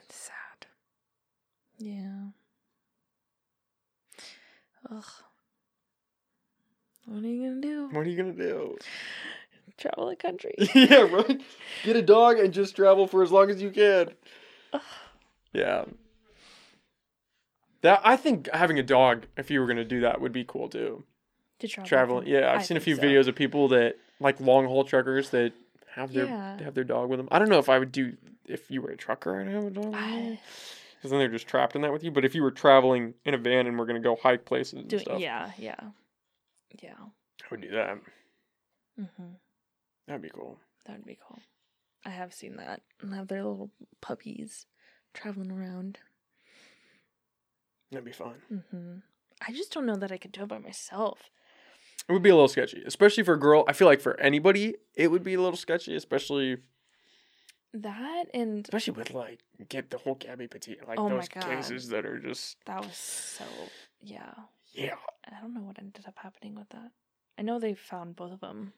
It's 0.05 0.15
sad. 0.15 0.67
Yeah. 1.79 2.29
Ugh. 4.91 5.05
What 7.07 7.25
are 7.25 7.27
you 7.27 7.49
gonna 7.49 7.61
do? 7.61 7.89
What 7.93 8.07
are 8.07 8.11
you 8.11 8.17
gonna 8.17 8.33
do? 8.33 8.77
Travel 9.77 10.09
the 10.09 10.17
country. 10.17 10.55
yeah, 10.75 11.03
right. 11.03 11.41
Get 11.85 11.97
a 11.97 12.03
dog 12.03 12.39
and 12.39 12.53
just 12.53 12.75
travel 12.77 13.07
for 13.07 13.23
as 13.23 13.31
long 13.31 13.51
as 13.51 13.63
you 13.63 13.71
can. 13.71 14.11
Ugh. 14.73 14.83
Yeah. 15.53 15.85
That 17.83 18.01
I 18.05 18.17
think 18.17 18.49
having 18.53 18.79
a 18.79 18.83
dog, 18.83 19.27
if 19.37 19.51
you 19.51 19.61
were 19.61 19.67
gonna 19.67 19.85
do 19.85 20.01
that, 20.01 20.21
would 20.21 20.33
be 20.33 20.45
cool 20.45 20.69
too. 20.69 21.05
To 21.61 21.69
travel. 21.69 21.89
Traveling, 21.89 22.27
yeah. 22.29 22.53
I've 22.53 22.61
I 22.61 22.63
seen 22.63 22.77
a 22.77 22.81
few 22.81 22.95
so. 22.97 23.03
videos 23.03 23.27
of 23.27 23.35
people 23.35 23.69
that 23.69 23.97
like 24.21 24.39
long 24.41 24.67
haul 24.67 24.85
truckers 24.85 25.31
that 25.31 25.53
have 25.95 26.13
their 26.13 26.27
Yeah. 26.27 26.63
have 26.63 26.75
their 26.75 26.85
dog 26.85 27.09
with 27.11 27.19
them. 27.19 27.29
I 27.33 27.39
don't 27.39 27.49
know 27.49 27.59
if 27.59 27.69
I 27.69 27.79
would 27.79 27.91
do 27.93 28.17
if 28.47 28.71
you 28.71 28.81
were 28.81 28.91
a 28.91 28.97
trucker 28.97 29.41
and 29.41 29.51
have 29.51 29.65
a 29.65 29.71
dog. 29.71 29.93
Because 29.93 31.11
then 31.11 31.19
they're 31.19 31.29
just 31.29 31.47
trapped 31.49 31.75
in 31.77 31.83
that 31.83 31.93
with 31.93 32.03
you. 32.05 32.11
But 32.11 32.25
if 32.25 32.35
you 32.35 32.43
were 32.43 32.51
traveling 32.51 33.15
in 33.25 33.35
a 33.35 33.39
van 33.39 33.67
and 33.67 33.79
we're 33.79 33.87
gonna 33.87 34.01
go 34.01 34.17
hike 34.17 34.45
places 34.45 34.75
and 34.75 34.89
Doing, 34.89 35.03
stuff, 35.03 35.21
yeah, 35.21 35.51
yeah, 35.59 35.77
yeah. 36.81 36.95
I 36.99 37.47
would 37.51 37.61
do 37.61 37.71
that. 37.71 37.99
Mm-hmm. 39.01 39.25
That'd 40.07 40.23
be 40.23 40.31
cool. 40.31 40.59
That 40.87 40.97
would 40.97 41.07
be 41.07 41.19
cool. 41.27 41.39
I 42.05 42.11
have 42.11 42.33
seen 42.33 42.57
that 42.57 42.83
and 43.01 43.15
have 43.15 43.29
their 43.29 43.43
little 43.45 43.71
puppies 44.01 44.67
traveling 45.15 45.51
around. 45.51 45.99
That'd 47.91 48.05
be 48.05 48.13
fun. 48.13 48.35
Mm-hmm. 48.53 48.99
I 49.47 49.53
just 49.53 49.73
don't 49.73 49.87
know 49.87 49.97
that 49.97 50.13
I 50.13 50.17
could 50.19 50.33
do 50.33 50.43
it 50.43 50.49
by 50.49 50.59
myself. 50.59 51.31
It 52.09 52.13
would 52.13 52.23
be 52.23 52.31
a 52.31 52.35
little 52.35 52.49
sketchy, 52.49 52.83
especially 52.87 53.23
for 53.23 53.35
a 53.35 53.39
girl. 53.39 53.65
I 53.69 53.73
feel 53.73 53.87
like 53.87 54.01
for 54.01 54.19
anybody, 54.19 54.77
it 54.95 55.11
would 55.11 55.23
be 55.23 55.35
a 55.35 55.41
little 55.41 55.59
sketchy, 55.59 55.95
especially 55.95 56.57
That 57.75 58.25
and 58.33 58.65
especially 58.65 58.95
with 58.95 59.13
like 59.13 59.41
get 59.69 59.91
the 59.91 59.99
whole 59.99 60.15
Gabby 60.15 60.49
Petito, 60.49 60.87
like 60.87 60.99
Oh 60.99 61.09
those 61.09 61.29
cases 61.29 61.89
that 61.89 62.07
are 62.07 62.19
just 62.19 62.57
that 62.65 62.81
was 62.81 62.97
so 62.97 63.45
yeah. 64.01 64.33
yeah. 64.73 64.95
I 65.27 65.41
don't 65.41 65.53
know 65.55 65.61
what 65.61 65.79
ended 65.79 66.05
up 66.07 66.15
happening 66.17 66.55
with 66.55 66.69
that. 66.71 66.93
I 67.39 67.43
know 67.43 67.59
they 67.59 67.75
found 67.75 68.17
both 68.17 68.33
of 68.33 68.41
them 68.41 68.73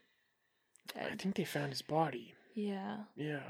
I 0.97 1.15
think 1.17 1.37
they 1.37 1.45
found 1.45 1.71
his 1.71 1.83
body. 1.83 2.35
Yeah. 2.55 2.97
Yeah. 3.17 3.41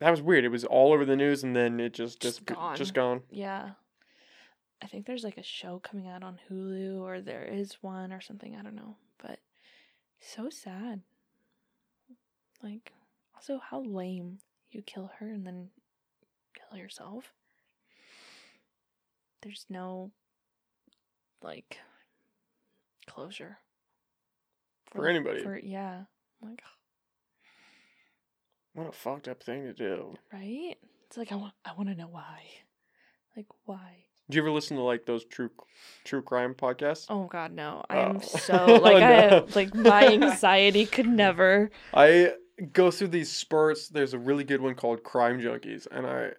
That 0.00 0.10
was 0.10 0.22
weird. 0.22 0.44
It 0.44 0.48
was 0.48 0.64
all 0.64 0.92
over 0.92 1.04
the 1.04 1.16
news, 1.16 1.42
and 1.42 1.56
then 1.56 1.80
it 1.80 1.92
just 1.92 2.20
Just 2.20 2.38
just 2.38 2.46
gone. 2.46 2.76
just 2.76 2.94
gone. 2.94 3.22
Yeah. 3.30 3.70
I 4.82 4.86
think 4.86 5.06
there's 5.06 5.24
like 5.24 5.38
a 5.38 5.42
show 5.42 5.80
coming 5.80 6.06
out 6.08 6.22
on 6.22 6.38
Hulu 6.48 7.00
or 7.00 7.20
there 7.20 7.44
is 7.44 7.78
one 7.80 8.12
or 8.12 8.20
something, 8.20 8.54
I 8.56 8.62
don't 8.62 8.76
know. 8.76 8.96
But 9.20 9.40
so 10.20 10.50
sad. 10.50 11.02
Like 12.62 12.92
also 13.34 13.58
how 13.58 13.82
lame 13.82 14.38
you 14.70 14.82
kill 14.82 15.10
her 15.18 15.26
and 15.28 15.46
then 15.46 15.68
kill 16.54 16.78
yourself. 16.78 17.32
There's 19.42 19.66
no 19.68 20.10
like 21.42 21.78
closure 23.06 23.58
For 24.92 25.08
anybody. 25.08 25.42
For 25.42 25.58
yeah. 25.58 26.02
Like 26.42 26.62
What 28.74 28.88
a 28.88 28.92
fucked 28.92 29.26
up 29.28 29.42
thing 29.42 29.64
to 29.64 29.72
do. 29.72 30.14
right? 30.32 30.76
It's 31.06 31.16
like 31.16 31.32
I 31.32 31.36
want 31.36 31.54
I 31.64 31.72
want 31.74 31.88
to 31.88 31.94
know 31.96 32.08
why. 32.08 32.44
Like 33.36 33.46
why? 33.64 34.04
Did 34.28 34.36
you 34.36 34.42
ever 34.42 34.50
listen 34.50 34.76
to 34.76 34.82
like 34.82 35.06
those 35.06 35.24
true 35.24 35.50
true 36.04 36.22
crime 36.22 36.54
podcasts? 36.54 37.06
Oh 37.08 37.24
God, 37.24 37.52
no! 37.52 37.84
I 37.88 37.96
Oh. 37.98 38.02
am 38.10 38.20
so 38.22 38.66
like 38.82 38.96
Oh, 39.02 39.06
I 39.06 39.28
no. 39.28 39.46
like 39.54 39.74
my 39.74 40.06
anxiety 40.12 40.84
could 40.86 41.08
never. 41.08 41.70
I 41.94 42.34
go 42.72 42.90
through 42.90 43.08
these 43.08 43.30
spurts. 43.30 43.88
There's 43.88 44.12
a 44.14 44.18
really 44.18 44.44
good 44.44 44.60
one 44.60 44.74
called 44.74 45.02
Crime 45.02 45.40
Junkies, 45.40 45.86
and 45.90 46.06
I 46.06 46.32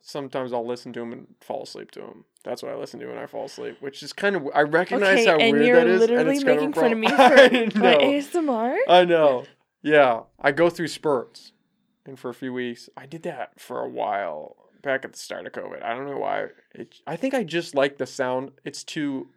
sometimes 0.00 0.52
I'll 0.52 0.66
listen 0.66 0.92
to 0.94 1.00
them 1.00 1.12
and 1.12 1.26
fall 1.40 1.64
asleep 1.64 1.90
to 1.92 2.00
them. 2.00 2.24
That's 2.44 2.62
what 2.62 2.72
I 2.72 2.76
listen 2.76 3.00
to 3.00 3.06
when 3.08 3.18
I 3.18 3.26
fall 3.26 3.44
asleep, 3.44 3.76
which 3.80 4.02
is 4.02 4.12
kind 4.14 4.36
of 4.36 4.48
I 4.54 4.62
recognize 4.62 5.10
Okay, 5.18 5.26
how 5.26 5.40
and 5.40 5.52
weird 5.52 5.66
you're 5.66 5.76
that 5.76 5.86
is, 5.88 6.00
and 6.02 6.10
literally 6.10 6.36
it's 6.36 6.44
kind 6.44 6.56
making 6.56 6.72
fun 6.72 6.92
of 6.92 6.98
me 6.98 7.08
for 7.72 7.80
my. 7.82 7.94
ASMR. 7.96 8.76
I 8.88 9.04
know. 9.04 9.44
Yeah, 9.82 10.20
I 10.40 10.52
go 10.52 10.70
through 10.70 10.88
spurts, 10.88 11.52
and 12.06 12.18
for 12.18 12.30
a 12.30 12.34
few 12.34 12.52
weeks, 12.52 12.88
I 12.96 13.06
did 13.06 13.22
that 13.24 13.60
for 13.60 13.80
a 13.84 13.88
while 13.88 14.56
back 14.88 15.04
at 15.04 15.12
the 15.12 15.18
start 15.18 15.46
of 15.46 15.52
COVID. 15.52 15.82
I 15.84 15.94
don't 15.94 16.06
know 16.06 16.16
why. 16.18 16.46
It, 16.74 16.94
I 17.06 17.16
think 17.16 17.34
I 17.34 17.44
just 17.44 17.74
like 17.74 17.98
the 17.98 18.06
sound. 18.06 18.50
It's 18.64 18.82
two, 18.82 19.28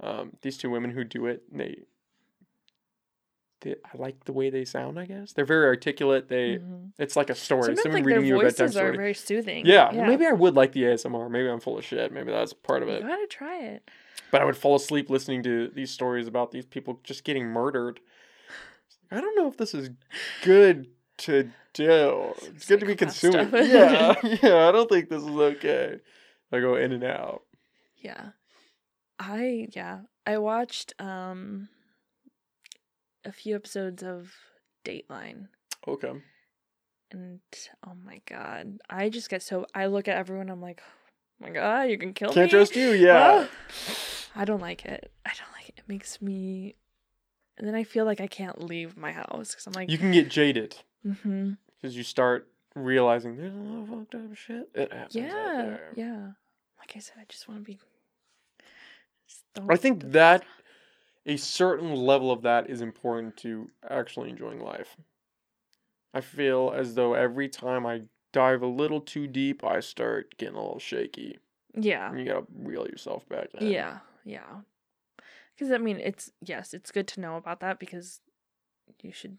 um, 0.00 0.32
these 0.42 0.58
two 0.58 0.68
women 0.70 0.90
who 0.90 1.02
do 1.02 1.26
it. 1.26 1.42
They, 1.50 1.78
they, 3.62 3.76
I 3.84 3.96
like 3.96 4.24
the 4.24 4.32
way 4.32 4.50
they 4.50 4.64
sound. 4.64 4.98
I 4.98 5.06
guess 5.06 5.32
they're 5.32 5.44
very 5.44 5.66
articulate. 5.66 6.28
They, 6.28 6.58
Mhm. 6.58 6.90
it's 6.98 7.16
like 7.16 7.30
a 7.30 7.34
story. 7.34 7.62
Sometimes 7.62 7.82
Someone 7.82 8.02
like 8.02 8.04
their 8.10 8.14
reading 8.18 8.28
you 8.28 8.40
a 8.40 8.44
bedtime 8.44 8.66
voices 8.66 8.76
are 8.76 8.92
very 8.92 9.14
soothing. 9.14 9.64
yeah, 9.66 9.90
maybe 9.92 10.26
I 10.26 10.32
would 10.32 10.54
like 10.54 10.72
the 10.72 10.82
ASMR. 10.84 11.30
Maybe 11.30 11.48
I'm 11.48 11.60
full 11.60 11.78
of 11.78 11.84
shit. 11.84 12.12
Maybe 12.12 12.30
that's 12.30 12.52
part 12.52 12.82
of 12.82 12.88
it. 12.88 13.02
you 13.02 13.08
gotta 13.08 13.26
try 13.28 13.60
it. 13.62 13.88
But 14.30 14.42
I 14.42 14.44
would 14.44 14.56
fall 14.56 14.74
asleep 14.74 15.08
listening 15.10 15.42
to 15.44 15.68
these 15.68 15.90
stories 15.90 16.26
about 16.26 16.50
these 16.52 16.66
people 16.66 17.00
just 17.04 17.24
getting 17.24 17.46
murdered. 17.46 18.00
I 19.10 19.20
don't 19.20 19.36
know 19.36 19.46
if 19.48 19.56
this 19.56 19.74
is 19.74 19.90
good 20.42 20.88
to 21.22 21.50
do. 21.72 22.34
It's 22.42 22.66
good 22.66 22.80
to 22.80 22.86
be 22.86 22.94
consuming. 22.94 23.50
Yeah, 23.52 24.14
yeah. 24.42 24.68
I 24.68 24.72
don't 24.72 24.88
think 24.88 25.08
this 25.08 25.22
is 25.22 25.28
okay. 25.28 26.00
I 26.52 26.60
go 26.60 26.76
in 26.76 26.92
and 26.92 27.04
out. 27.04 27.42
Yeah, 27.96 28.30
I 29.18 29.68
yeah 29.74 30.00
I 30.26 30.38
watched 30.38 30.94
um 30.98 31.68
a 33.24 33.32
few 33.32 33.54
episodes 33.54 34.02
of 34.02 34.32
Dateline. 34.84 35.48
Okay. 35.86 36.12
And 37.10 37.40
oh 37.86 37.92
my 38.04 38.20
god, 38.26 38.78
I 38.88 39.08
just 39.08 39.28
get 39.28 39.42
so 39.42 39.66
I 39.74 39.86
look 39.86 40.08
at 40.08 40.16
everyone. 40.16 40.48
I'm 40.48 40.62
like, 40.62 40.80
oh 40.82 41.46
my 41.46 41.50
god, 41.50 41.82
you 41.82 41.98
can 41.98 42.14
kill 42.14 42.30
me. 42.30 42.34
Can't 42.34 42.50
trust 42.50 42.76
you. 42.76 42.90
Yeah. 42.90 43.46
Ah. 43.48 43.98
I 44.34 44.44
don't 44.44 44.60
like 44.60 44.84
it. 44.84 45.12
I 45.26 45.30
don't 45.30 45.52
like 45.52 45.68
it. 45.68 45.74
It 45.78 45.88
makes 45.88 46.22
me, 46.22 46.74
and 47.62 47.68
then 47.68 47.76
I 47.76 47.84
feel 47.84 48.04
like 48.04 48.20
I 48.20 48.26
can't 48.26 48.60
leave 48.60 48.96
my 48.96 49.12
house 49.12 49.50
because 49.52 49.68
I'm 49.68 49.72
like, 49.72 49.88
You 49.88 49.96
can 49.96 50.10
get 50.10 50.28
jaded 50.28 50.74
mm-hmm. 51.06 51.52
because 51.80 51.96
you 51.96 52.02
start 52.02 52.48
realizing 52.74 53.36
there's 53.36 53.54
a 53.54 53.56
lot 53.56 53.82
of 53.84 53.88
fucked 53.88 54.14
up 54.16 54.34
shit. 54.34 54.68
It 54.74 54.92
happens 54.92 55.14
out 55.14 55.22
yeah, 55.22 55.62
there. 55.62 55.92
yeah. 55.94 56.26
Like 56.80 56.94
I 56.96 56.98
said, 56.98 57.18
I 57.20 57.24
just 57.28 57.48
want 57.48 57.60
to 57.60 57.64
be. 57.64 57.78
just 59.28 59.44
don't- 59.54 59.70
I 59.70 59.76
think 59.76 60.10
that 60.10 60.42
a 61.24 61.36
certain 61.36 61.94
level 61.94 62.32
of 62.32 62.42
that 62.42 62.68
is 62.68 62.80
important 62.80 63.36
to 63.38 63.70
actually 63.88 64.30
enjoying 64.30 64.58
life. 64.58 64.96
I 66.12 66.20
feel 66.20 66.72
as 66.74 66.96
though 66.96 67.14
every 67.14 67.48
time 67.48 67.86
I 67.86 68.02
dive 68.32 68.62
a 68.62 68.66
little 68.66 69.00
too 69.00 69.28
deep, 69.28 69.62
I 69.62 69.78
start 69.78 70.34
getting 70.36 70.56
a 70.56 70.60
little 70.60 70.80
shaky. 70.80 71.38
Yeah, 71.74 72.10
And 72.10 72.18
you 72.18 72.24
gotta 72.24 72.44
reel 72.58 72.88
yourself 72.88 73.28
back 73.28 73.50
in. 73.54 73.68
yeah, 73.68 73.98
yeah. 74.24 74.62
Because 75.62 75.72
I 75.72 75.78
mean, 75.78 76.00
it's 76.00 76.32
yes, 76.40 76.74
it's 76.74 76.90
good 76.90 77.06
to 77.08 77.20
know 77.20 77.36
about 77.36 77.60
that 77.60 77.78
because 77.78 78.20
you 79.00 79.12
should 79.12 79.38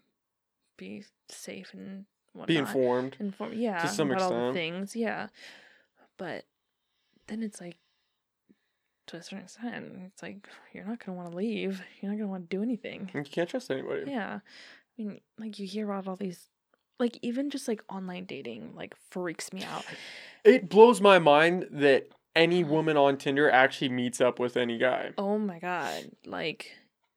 be 0.78 1.04
safe 1.28 1.74
and 1.74 2.06
whatnot. 2.32 2.48
Be 2.48 2.56
informed. 2.56 3.16
Inform- 3.20 3.52
yeah, 3.52 3.82
to 3.82 3.88
some 3.88 4.10
about 4.10 4.22
all 4.22 4.30
the 4.30 4.36
extent. 4.36 4.54
things. 4.54 4.96
Yeah, 4.96 5.26
but 6.16 6.46
then 7.26 7.42
it's 7.42 7.60
like 7.60 7.76
to 9.08 9.18
a 9.18 9.22
certain 9.22 9.44
extent, 9.44 9.84
it's 10.06 10.22
like 10.22 10.48
you're 10.72 10.86
not 10.86 11.04
gonna 11.04 11.18
want 11.18 11.30
to 11.30 11.36
leave. 11.36 11.82
You're 12.00 12.10
not 12.10 12.16
gonna 12.16 12.30
want 12.30 12.48
to 12.48 12.56
do 12.56 12.62
anything. 12.62 13.10
You 13.12 13.22
can't 13.22 13.50
trust 13.50 13.70
anybody. 13.70 14.10
Yeah, 14.10 14.38
I 14.98 15.02
mean, 15.02 15.20
like 15.38 15.58
you 15.58 15.66
hear 15.66 15.90
about 15.90 16.08
all 16.08 16.16
these, 16.16 16.48
like 16.98 17.18
even 17.20 17.50
just 17.50 17.68
like 17.68 17.82
online 17.90 18.24
dating, 18.24 18.72
like 18.74 18.94
freaks 19.10 19.52
me 19.52 19.62
out. 19.62 19.84
It 20.42 20.70
blows 20.70 21.02
my 21.02 21.18
mind 21.18 21.66
that 21.70 22.08
any 22.36 22.64
woman 22.64 22.96
on 22.96 23.16
Tinder 23.16 23.50
actually 23.50 23.88
meets 23.88 24.20
up 24.20 24.38
with 24.38 24.56
any 24.56 24.78
guy. 24.78 25.12
Oh 25.16 25.38
my 25.38 25.58
god, 25.58 26.10
like 26.26 26.72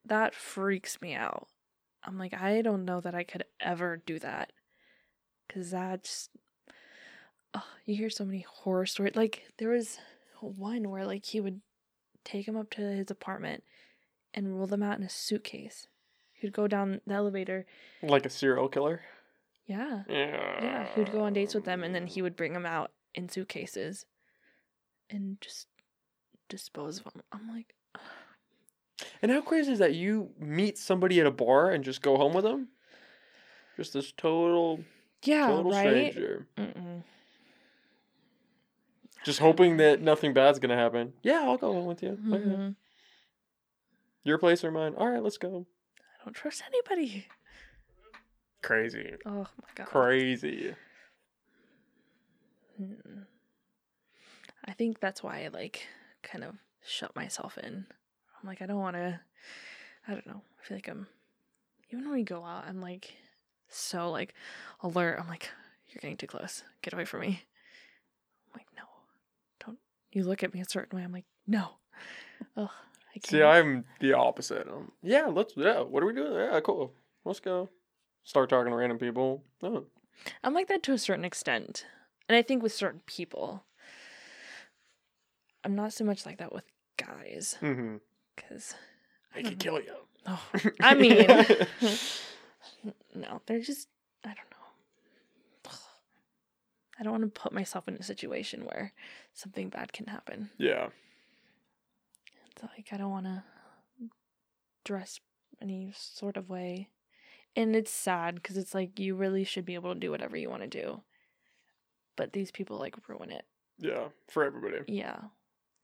that 0.05 0.35
freaks 0.35 1.01
me 1.01 1.13
out. 1.13 1.47
I'm 2.03 2.17
like, 2.17 2.33
I 2.33 2.61
don't 2.61 2.85
know 2.85 3.01
that 3.01 3.15
I 3.15 3.23
could 3.23 3.43
ever 3.59 4.01
do 4.05 4.19
that. 4.19 4.53
Cause 5.53 5.71
that's 5.71 6.29
oh, 7.53 7.63
you 7.85 7.95
hear 7.95 8.09
so 8.09 8.25
many 8.25 8.45
horror 8.47 8.85
stories. 8.85 9.15
Like 9.15 9.43
there 9.57 9.69
was 9.69 9.97
one 10.39 10.89
where 10.89 11.05
like 11.05 11.25
he 11.25 11.39
would 11.39 11.61
take 12.23 12.47
him 12.47 12.57
up 12.57 12.69
to 12.71 12.81
his 12.81 13.09
apartment 13.09 13.63
and 14.33 14.57
roll 14.57 14.67
them 14.67 14.83
out 14.83 14.97
in 14.97 15.03
a 15.03 15.09
suitcase. 15.09 15.87
He'd 16.33 16.53
go 16.53 16.67
down 16.67 17.01
the 17.07 17.15
elevator. 17.15 17.65
Like 18.03 18.25
a 18.25 18.29
serial 18.29 18.67
killer. 18.67 19.01
Yeah. 19.65 20.03
Yeah. 20.07 20.61
Yeah. 20.61 20.87
He 20.93 21.01
would 21.01 21.11
go 21.11 21.21
on 21.21 21.33
dates 21.33 21.55
with 21.55 21.65
them 21.65 21.83
and 21.83 21.95
then 21.95 22.07
he 22.07 22.21
would 22.21 22.35
bring 22.35 22.53
them 22.53 22.65
out 22.65 22.91
in 23.15 23.29
suitcases 23.29 24.05
and 25.10 25.40
just 25.42 25.68
dispose 26.50 27.00
of 27.00 27.06
them. 27.14 27.22
I'm 27.32 27.48
like, 27.50 27.74
And 29.22 29.32
how 29.32 29.42
crazy 29.42 29.72
is 29.72 29.80
that 29.80 29.94
you 29.94 30.30
meet 30.40 30.77
somebody 30.77 31.19
at 31.19 31.26
a 31.27 31.32
bar 31.32 31.72
and 31.72 31.84
just 31.84 32.02
go 32.02 32.18
home 32.18 32.34
with 32.34 32.44
them? 32.44 32.69
Just 33.76 33.94
this 33.94 34.11
total, 34.11 34.80
yeah, 35.24 35.48
total 35.48 35.72
right? 35.72 35.80
stranger. 36.11 36.48
Mm-mm. 36.58 37.03
Just 39.24 39.40
hoping 39.40 39.77
that 39.77 40.02
nothing 40.02 40.34
bad's 40.34 40.58
gonna 40.58 40.76
happen. 40.76 41.14
Yeah, 41.22 41.42
I'll 41.44 41.58
go 41.58 41.74
home 41.74 41.86
with 41.86 42.02
you. 42.02 42.11
Okay. 42.32 42.44
Mhm. 42.44 42.76
Your 44.24 44.38
place 44.38 44.64
or 44.64 44.72
mine? 44.72 44.94
All 44.98 45.08
right, 45.10 45.22
let's 45.22 45.38
go. 45.38 45.68
I 46.00 46.24
don't 46.26 46.34
trust 46.34 46.64
anybody. 46.66 47.27
Crazy. 48.64 49.14
Oh 49.26 49.48
my 49.61 49.69
god. 49.76 49.88
Crazy. 49.88 50.76
Mm. 52.82 53.26
I 54.67 54.73
think 54.73 54.99
that's 54.99 55.23
why 55.23 55.43
I 55.43 55.47
like 55.47 55.87
kind 56.23 56.43
of 56.43 56.55
shut 56.85 57.15
myself 57.15 57.57
in. 57.57 57.85
I'm 58.41 58.47
like 58.47 58.61
I 58.61 58.65
don't 58.65 58.79
want 58.79 58.95
to. 58.95 59.19
I 60.07 60.11
don't 60.13 60.27
know. 60.27 60.41
I 60.61 60.65
feel 60.65 60.77
like 60.77 60.87
I'm. 60.87 61.07
Even 61.89 62.05
when 62.05 62.13
we 62.13 62.23
go 62.23 62.43
out, 62.43 62.65
I'm 62.67 62.81
like 62.81 63.13
so 63.69 64.11
like 64.11 64.33
alert. 64.81 65.19
I'm 65.19 65.27
like 65.27 65.49
you're 65.87 66.01
getting 66.01 66.17
too 66.17 66.27
close. 66.27 66.63
Get 66.81 66.93
away 66.93 67.05
from 67.05 67.21
me. 67.21 67.43
I'm 68.47 68.59
like 68.59 68.67
no, 68.75 68.83
don't 69.65 69.79
you 70.11 70.23
look 70.23 70.43
at 70.43 70.53
me 70.53 70.61
a 70.61 70.65
certain 70.65 70.97
way, 70.97 71.03
I'm 71.03 71.13
like, 71.13 71.25
no. 71.45 71.69
Ugh, 72.55 72.69
I 72.69 73.13
can't. 73.13 73.27
See, 73.27 73.43
I'm 73.43 73.85
the 73.99 74.13
opposite. 74.13 74.67
Um, 74.67 74.91
yeah, 75.01 75.27
let's. 75.27 75.53
Yeah, 75.55 75.81
what 75.81 76.03
are 76.03 76.05
we 76.05 76.13
doing? 76.13 76.33
Yeah, 76.33 76.59
cool. 76.59 76.93
Let's 77.25 77.39
go. 77.39 77.69
Start 78.23 78.49
talking 78.49 78.71
to 78.71 78.77
random 78.77 78.97
people. 78.97 79.43
Oh. 79.63 79.85
I'm 80.43 80.53
like 80.53 80.67
that 80.67 80.83
to 80.83 80.93
a 80.93 80.97
certain 80.97 81.25
extent. 81.25 81.85
And 82.27 82.35
I 82.35 82.41
think 82.41 82.61
with 82.61 82.73
certain 82.73 83.01
people. 83.05 83.63
I'm 85.67 85.75
not 85.75 85.91
so 85.91 86.05
much 86.05 86.25
like 86.25 86.37
that 86.37 86.53
with 86.53 86.63
guys. 86.95 87.57
Mm-hmm. 87.61 87.97
Because, 88.37 88.73
They 89.35 89.43
could 89.43 89.59
kill 89.59 89.81
you. 89.81 89.95
oh, 90.25 90.41
I 90.79 90.93
mean, 90.93 91.27
no, 93.13 93.41
they're 93.45 93.59
just, 93.59 93.89
I 94.23 94.29
don't 94.29 94.37
know. 94.49 95.71
I 96.97 97.03
don't 97.03 97.11
want 97.11 97.25
to 97.35 97.41
put 97.41 97.51
myself 97.51 97.89
in 97.89 97.95
a 97.95 98.01
situation 98.01 98.63
where 98.63 98.93
something 99.33 99.67
bad 99.67 99.91
can 99.91 100.05
happen. 100.07 100.51
yeah. 100.57 100.87
It's 102.51 102.63
like, 102.63 102.87
I 102.93 102.97
don't 102.97 103.11
want 103.11 103.25
to 103.25 103.43
dress 104.85 105.19
any 105.61 105.91
sort 105.93 106.37
of 106.37 106.49
way. 106.49 106.87
And 107.57 107.75
it's 107.75 107.91
sad 107.91 108.35
because 108.35 108.55
it's 108.55 108.73
like 108.73 108.97
you 108.99 109.15
really 109.15 109.43
should 109.43 109.65
be 109.65 109.75
able 109.75 109.93
to 109.93 109.99
do 109.99 110.11
whatever 110.11 110.37
you 110.37 110.49
want 110.49 110.61
to 110.61 110.67
do. 110.67 111.01
But 112.15 112.31
these 112.31 112.51
people 112.51 112.79
like 112.79 112.95
ruin 113.09 113.31
it. 113.31 113.45
Yeah. 113.77 114.05
For 114.29 114.45
everybody. 114.45 114.79
Yeah. 114.87 115.17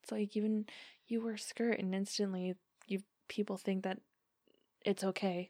It's 0.03 0.11
like 0.11 0.35
even 0.35 0.65
you 1.07 1.23
wear 1.23 1.35
a 1.35 1.39
skirt 1.39 1.79
and 1.79 1.95
instantly 1.95 2.55
you 2.87 2.99
people 3.29 3.55
think 3.57 3.83
that 3.83 3.99
it's 4.85 5.03
okay. 5.03 5.49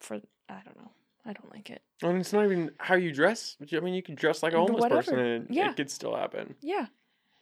For 0.00 0.20
I 0.48 0.60
don't 0.64 0.76
know. 0.76 0.90
I 1.24 1.32
don't 1.32 1.50
like 1.52 1.70
it. 1.70 1.82
And 2.02 2.18
it's 2.20 2.32
not 2.32 2.44
even 2.44 2.70
how 2.78 2.94
you 2.94 3.12
dress. 3.12 3.56
I 3.74 3.80
mean, 3.80 3.94
you 3.94 4.02
can 4.02 4.14
dress 4.14 4.42
like 4.42 4.52
a 4.52 4.58
homeless 4.58 4.82
Whatever. 4.82 5.00
person 5.02 5.18
and 5.18 5.46
Yeah. 5.50 5.70
it 5.70 5.76
could 5.76 5.90
still 5.90 6.14
happen. 6.14 6.54
Yeah. 6.60 6.86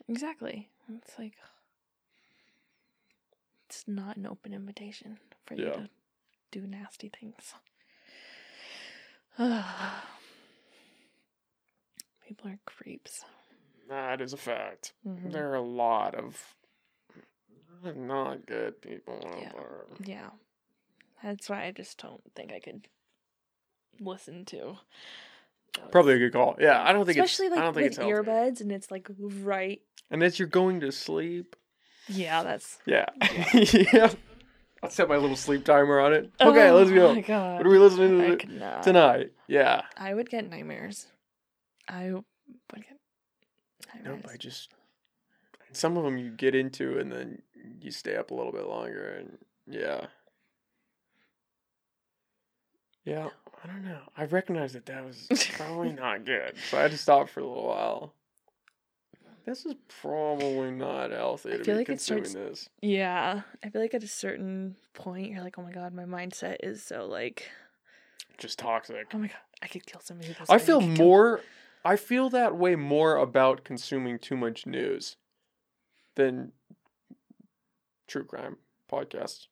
Exactly. 0.09 0.71
It's 0.97 1.19
like 1.19 1.35
it's 3.69 3.85
not 3.89 4.17
an 4.17 4.27
open 4.27 4.55
invitation 4.55 5.19
for 5.45 5.55
you 5.55 5.67
Yeah. 5.67 5.73
to 5.73 5.89
do 6.53 6.67
nasty 6.67 7.09
things. 7.11 7.53
People 12.27 12.51
are 12.51 12.59
creeps. 12.65 13.25
That 13.89 14.21
is 14.21 14.33
a 14.33 14.37
fact. 14.37 14.93
Mhm. 15.07 15.33
There 15.33 15.51
are 15.51 15.55
a 15.57 15.61
lot 15.63 16.15
of 16.15 16.55
not 17.95 18.47
good 18.47 18.81
people 18.83 19.23
out 19.27 19.41
Yeah. 19.41 19.53
there. 19.53 19.85
Yeah. 20.05 20.31
That's 21.23 21.49
why 21.49 21.65
I 21.67 21.71
just 21.73 22.01
don't 22.03 22.23
think 22.35 22.53
I 22.53 22.61
could 22.61 22.89
listen 24.01 24.45
to. 24.47 24.79
those. 25.77 25.91
Probably 25.91 26.15
a 26.15 26.19
good 26.19 26.33
call. 26.33 26.57
Yeah, 26.59 26.83
I 26.83 26.93
don't 26.95 27.05
think 27.05 27.19
Especially 27.19 27.47
it's. 27.47 27.51
like 27.57 27.61
I 27.61 27.65
don't 27.65 27.75
think 27.75 27.91
with 27.91 27.99
healthy. 27.99 28.13
earbuds 28.13 28.61
and 28.63 28.73
it's 28.73 28.91
like 28.91 29.09
right. 29.19 29.83
And 30.11 30.23
as 30.23 30.39
you're 30.39 30.49
going 30.49 30.81
to 30.81 30.91
sleep. 30.91 31.55
Yeah, 32.09 32.43
that's. 32.43 32.79
Yeah. 32.87 33.07
yeah. 33.53 34.13
I'll 34.83 34.89
set 34.91 35.09
my 35.09 35.17
little 35.17 35.37
sleep 35.37 35.65
timer 35.65 36.01
on 36.01 36.13
it. 36.15 36.31
Okay, 36.41 36.71
let's 36.71 36.91
Oh 36.91 36.95
go. 36.95 37.15
my 37.15 37.21
god. 37.21 37.59
What 37.59 37.67
are 37.67 37.71
we 37.71 37.79
listening 37.79 38.39
to 38.39 38.81
tonight? 38.83 39.33
Yeah. 39.49 39.83
I 39.99 40.15
would 40.15 40.31
get 40.31 40.49
nightmares. 40.49 41.09
I 41.89 42.13
would 42.13 42.25
get 42.75 42.96
Nope. 44.05 44.27
I 44.33 44.37
just. 44.37 44.71
Some 45.73 45.97
of 45.97 46.05
them 46.05 46.17
you 46.17 46.31
get 46.31 46.55
into 46.55 46.99
and 46.99 47.11
then 47.13 47.43
you 47.81 47.91
stay 47.91 48.17
up 48.17 48.31
a 48.31 48.35
little 48.35 48.53
bit 48.53 48.67
longer 48.67 49.15
and 49.19 49.39
yeah. 49.69 50.07
Yeah, 53.05 53.29
I 53.63 53.67
don't 53.69 53.85
know. 53.85 54.01
I 54.17 54.25
recognize 54.25 54.73
that 54.73 54.87
that 54.87 55.05
was 55.05 55.29
probably 55.53 55.93
not 55.93 56.25
good, 56.25 56.55
so 56.71 56.79
I 56.79 56.83
had 56.83 56.91
to 56.91 56.99
stop 56.99 57.29
for 57.29 57.39
a 57.41 57.47
little 57.47 57.69
while. 57.69 58.13
This 59.45 59.65
is 59.65 59.75
probably 60.01 60.73
not 60.73 61.13
healthy 61.13 61.51
I 61.51 61.57
to 61.59 61.65
feel 61.65 61.75
be 61.75 61.79
like 61.79 61.83
it 61.83 61.93
consuming 61.93 62.25
starts- 62.25 62.49
this. 62.63 62.69
Yeah, 62.83 63.43
I 63.63 63.69
feel 63.69 63.81
like 63.81 63.95
at 63.95 64.03
a 64.03 64.09
certain 64.09 64.75
point 64.93 65.31
you're 65.31 65.41
like, 65.43 65.57
oh 65.57 65.63
my 65.63 65.71
god, 65.71 65.95
my 65.95 66.05
mindset 66.05 66.57
is 66.65 66.83
so 66.83 67.07
like, 67.07 67.49
Just 68.39 68.59
toxic. 68.59 69.07
oh 69.15 69.19
my 69.19 69.29
god, 69.29 69.37
I 69.63 69.69
could 69.69 69.87
kill 69.87 70.01
somebody. 70.01 70.35
I 70.49 70.59
feel 70.59 70.81
could 70.81 70.97
kill- 70.97 71.07
more. 71.07 71.41
I 71.87 71.97
feel 71.97 72.29
that 72.31 72.57
way 72.57 72.75
more 72.77 73.17
about 73.17 73.63
consuming 73.65 74.19
too 74.19 74.37
much 74.37 74.67
news 74.67 75.17
than 76.17 76.53
true 78.07 78.25
crime 78.25 78.57
podcasts. 78.91 79.47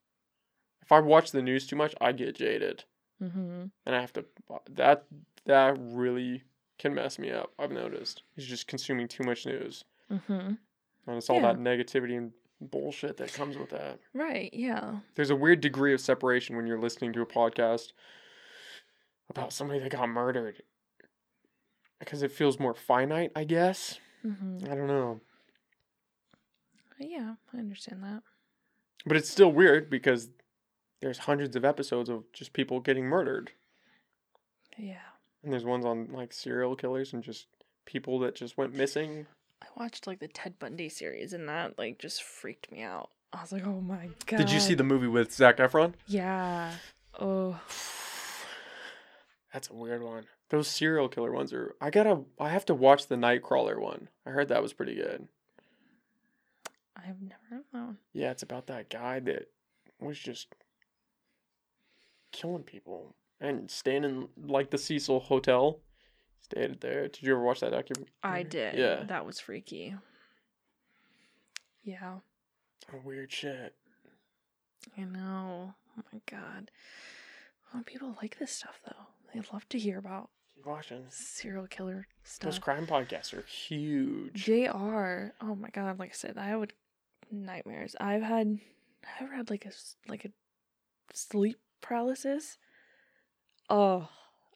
If 0.82 0.90
I 0.92 1.00
watch 1.00 1.30
the 1.30 1.42
news 1.42 1.66
too 1.66 1.76
much, 1.76 1.94
I 2.00 2.12
get 2.12 2.34
jaded, 2.36 2.84
Mhm. 3.22 3.70
and 3.86 3.94
I 3.94 4.00
have 4.00 4.12
to. 4.14 4.24
That 4.70 5.06
that 5.46 5.76
really 5.78 6.42
can 6.78 6.94
mess 6.94 7.18
me 7.18 7.30
up. 7.30 7.52
I've 7.58 7.70
noticed. 7.70 8.22
It's 8.36 8.46
just 8.46 8.66
consuming 8.66 9.06
too 9.08 9.22
much 9.24 9.44
news, 9.46 9.84
Mhm. 10.10 10.58
and 11.06 11.16
it's 11.16 11.28
all 11.30 11.36
Yeah. 11.40 11.52
that 11.52 11.58
negativity 11.60 12.16
and 12.16 12.32
bullshit 12.60 13.16
that 13.18 13.32
comes 13.32 13.56
with 13.58 13.70
that. 13.70 14.00
Right. 14.12 14.52
Yeah. 14.54 15.00
There's 15.14 15.30
a 15.30 15.36
weird 15.36 15.60
degree 15.60 15.92
of 15.94 16.00
separation 16.00 16.56
when 16.56 16.66
you're 16.66 16.80
listening 16.80 17.12
to 17.12 17.20
a 17.22 17.26
podcast 17.26 17.92
about 19.28 19.52
somebody 19.52 19.80
that 19.80 19.90
got 19.92 20.08
murdered. 20.08 20.62
Because 22.04 22.22
it 22.22 22.32
feels 22.32 22.58
more 22.58 22.74
finite, 22.74 23.32
I 23.34 23.44
guess. 23.44 23.98
Mhm. 24.24 24.70
I 24.70 24.74
don't 24.74 24.86
know. 24.86 25.20
Yeah, 26.98 27.34
I 27.52 27.58
understand 27.58 28.02
that. 28.04 28.22
But 29.06 29.16
it's 29.16 29.28
still 29.28 29.50
weird 29.52 29.90
because 29.90 30.30
there's 31.00 31.18
hundreds 31.18 31.56
of 31.56 31.64
episodes 31.64 32.08
of 32.08 32.30
just 32.32 32.52
people 32.52 32.80
getting 32.80 33.04
murdered. 33.04 33.52
Yeah. 34.78 35.00
And 35.42 35.52
there's 35.52 35.64
ones 35.64 35.84
on 35.84 36.12
like 36.12 36.32
serial 36.32 36.76
killers 36.76 37.12
and 37.12 37.22
just 37.22 37.46
people 37.84 38.18
that 38.20 38.34
just 38.34 38.56
went 38.56 38.74
missing. 38.74 39.26
I 39.62 39.66
watched 39.76 40.06
like 40.06 40.20
the 40.20 40.28
Ted 40.28 40.58
Bundy 40.58 40.88
series 40.88 41.32
and 41.32 41.48
that 41.48 41.78
like 41.78 41.98
just 41.98 42.22
freaked 42.22 42.70
me 42.70 42.82
out. 42.82 43.10
I 43.32 43.40
was 43.40 43.52
like, 43.52 43.66
oh 43.66 43.80
my 43.80 44.08
god. 44.26 44.38
Did 44.38 44.50
you 44.50 44.60
see 44.60 44.74
the 44.74 44.84
movie 44.84 45.06
with 45.08 45.32
Zac 45.32 45.56
Efron? 45.58 45.94
Yeah. 46.06 46.72
Oh. 47.18 47.60
That's 49.52 49.68
a 49.70 49.74
weird 49.74 50.02
one. 50.02 50.26
Those 50.50 50.68
serial 50.68 51.08
killer 51.08 51.32
ones 51.32 51.52
are. 51.52 51.74
I 51.80 51.90
gotta. 51.90 52.20
I 52.38 52.50
have 52.50 52.66
to 52.66 52.74
watch 52.74 53.06
the 53.06 53.16
Nightcrawler 53.16 53.80
one. 53.80 54.08
I 54.26 54.30
heard 54.30 54.48
that 54.48 54.62
was 54.62 54.72
pretty 54.72 54.94
good. 54.94 55.26
I've 56.96 57.20
never 57.20 57.40
heard 57.50 57.64
that 57.72 57.78
one. 57.78 57.98
Yeah, 58.12 58.30
it's 58.30 58.42
about 58.42 58.66
that 58.68 58.88
guy 58.90 59.20
that 59.20 59.50
was 60.00 60.18
just 60.18 60.48
killing 62.32 62.62
people 62.62 63.14
and 63.40 63.70
staying 63.70 64.04
in 64.04 64.28
like 64.46 64.70
the 64.70 64.78
Cecil 64.78 65.20
Hotel. 65.20 65.80
Stayed 66.40 66.80
there. 66.82 67.08
Did 67.08 67.22
you 67.22 67.32
ever 67.32 67.42
watch 67.42 67.60
that 67.60 67.72
documentary? 67.72 68.12
I 68.22 68.42
did. 68.42 68.78
Yeah. 68.78 69.04
That 69.04 69.24
was 69.24 69.40
freaky. 69.40 69.94
Yeah. 71.82 72.16
Oh, 72.92 73.00
weird 73.02 73.32
shit. 73.32 73.74
I 74.98 75.04
know. 75.04 75.74
Oh 75.98 76.02
my 76.12 76.20
god. 76.30 76.70
Oh, 77.74 77.82
people 77.86 78.14
like 78.20 78.38
this 78.38 78.52
stuff 78.52 78.78
though. 78.84 79.06
They 79.34 79.40
love 79.52 79.68
to 79.70 79.78
hear 79.78 79.98
about 79.98 80.30
Keep 80.54 80.66
watching. 80.66 81.04
serial 81.08 81.66
killer 81.66 82.06
stuff. 82.22 82.52
Those 82.52 82.58
crime 82.60 82.86
podcasts 82.86 83.34
are 83.34 83.42
huge. 83.42 84.44
JR. 84.44 85.32
Oh 85.40 85.54
my 85.56 85.70
god, 85.72 85.98
like 85.98 86.10
I 86.10 86.14
said, 86.14 86.38
I 86.38 86.56
would 86.56 86.72
nightmares. 87.30 87.96
I've 88.00 88.22
had 88.22 88.60
I've 89.04 89.26
ever 89.26 89.34
had 89.34 89.50
like 89.50 89.66
a 89.66 89.72
like 90.08 90.24
a 90.24 90.30
sleep 91.12 91.58
paralysis. 91.80 92.58
Oh, 93.68 94.08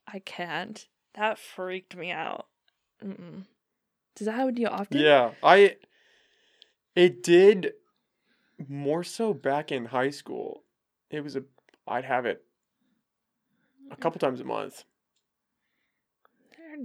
I 0.07 0.21
can't. 0.21 0.87
That 1.15 1.39
freaked 1.39 1.97
me 1.97 2.13
out. 2.13 2.47
Mm-mm. 3.05 3.45
Does 4.15 4.27
that 4.27 4.33
happen 4.33 4.55
to 4.55 4.61
you 4.61 4.69
often? 4.69 4.99
Yeah, 4.99 5.33
I. 5.43 5.77
It 6.95 7.23
did 7.23 7.73
more 8.69 9.05
so 9.05 9.33
back 9.35 9.71
in 9.73 9.87
high 9.87 10.11
school. 10.11 10.63
It 11.11 11.23
was 11.25 11.35
a. 11.37 11.43
I'd 11.87 12.05
have 12.05 12.27
it 12.27 12.45
a 13.91 13.97
couple 13.97 14.19
times 14.19 14.41
a 14.41 14.45
month. 14.45 14.85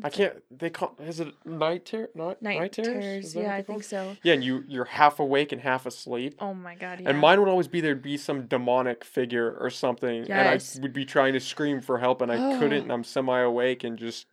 I 0.04 0.10
can't. 0.10 0.42
They 0.50 0.72
call 0.72 0.96
is 1.00 1.20
it 1.20 1.34
night 1.46 1.86
terror? 1.86 2.10
Night, 2.16 2.42
Night, 2.42 2.60
night 2.60 2.72
terrors? 2.74 2.88
terrors. 2.88 3.26
Is 3.26 3.34
that 3.34 3.40
what 3.42 3.46
Yeah, 3.48 3.56
I 3.56 3.62
think 3.62 3.84
so. 3.84 4.18
Yeah, 4.24 4.34
and 4.34 4.44
you 4.44 4.64
you're 4.68 4.86
half 4.86 5.20
awake 5.20 5.52
and 5.52 5.62
half 5.62 5.86
asleep. 5.86 6.36
Oh 6.40 6.54
my 6.54 6.74
god, 6.76 7.02
yeah. 7.02 7.10
And 7.10 7.20
mine 7.20 7.40
would 7.40 7.50
always 7.50 7.68
be 7.68 7.80
there'd 7.82 8.02
be 8.02 8.18
some 8.18 8.48
demonic 8.48 9.04
figure 9.04 9.56
or 9.60 9.70
something, 9.70 10.26
Yes. 10.26 10.76
and 10.76 10.82
I 10.82 10.82
would 10.82 10.94
be 10.94 11.06
trying 11.06 11.34
to 11.34 11.40
scream 11.40 11.80
for 11.80 12.00
help, 12.00 12.22
and 12.22 12.32
I 12.32 12.58
couldn't, 12.58 12.80
oh. 12.80 12.84
and 12.84 12.92
I'm 12.92 13.04
semi 13.04 13.40
awake 13.40 13.84
and 13.84 14.00
just 14.00 14.26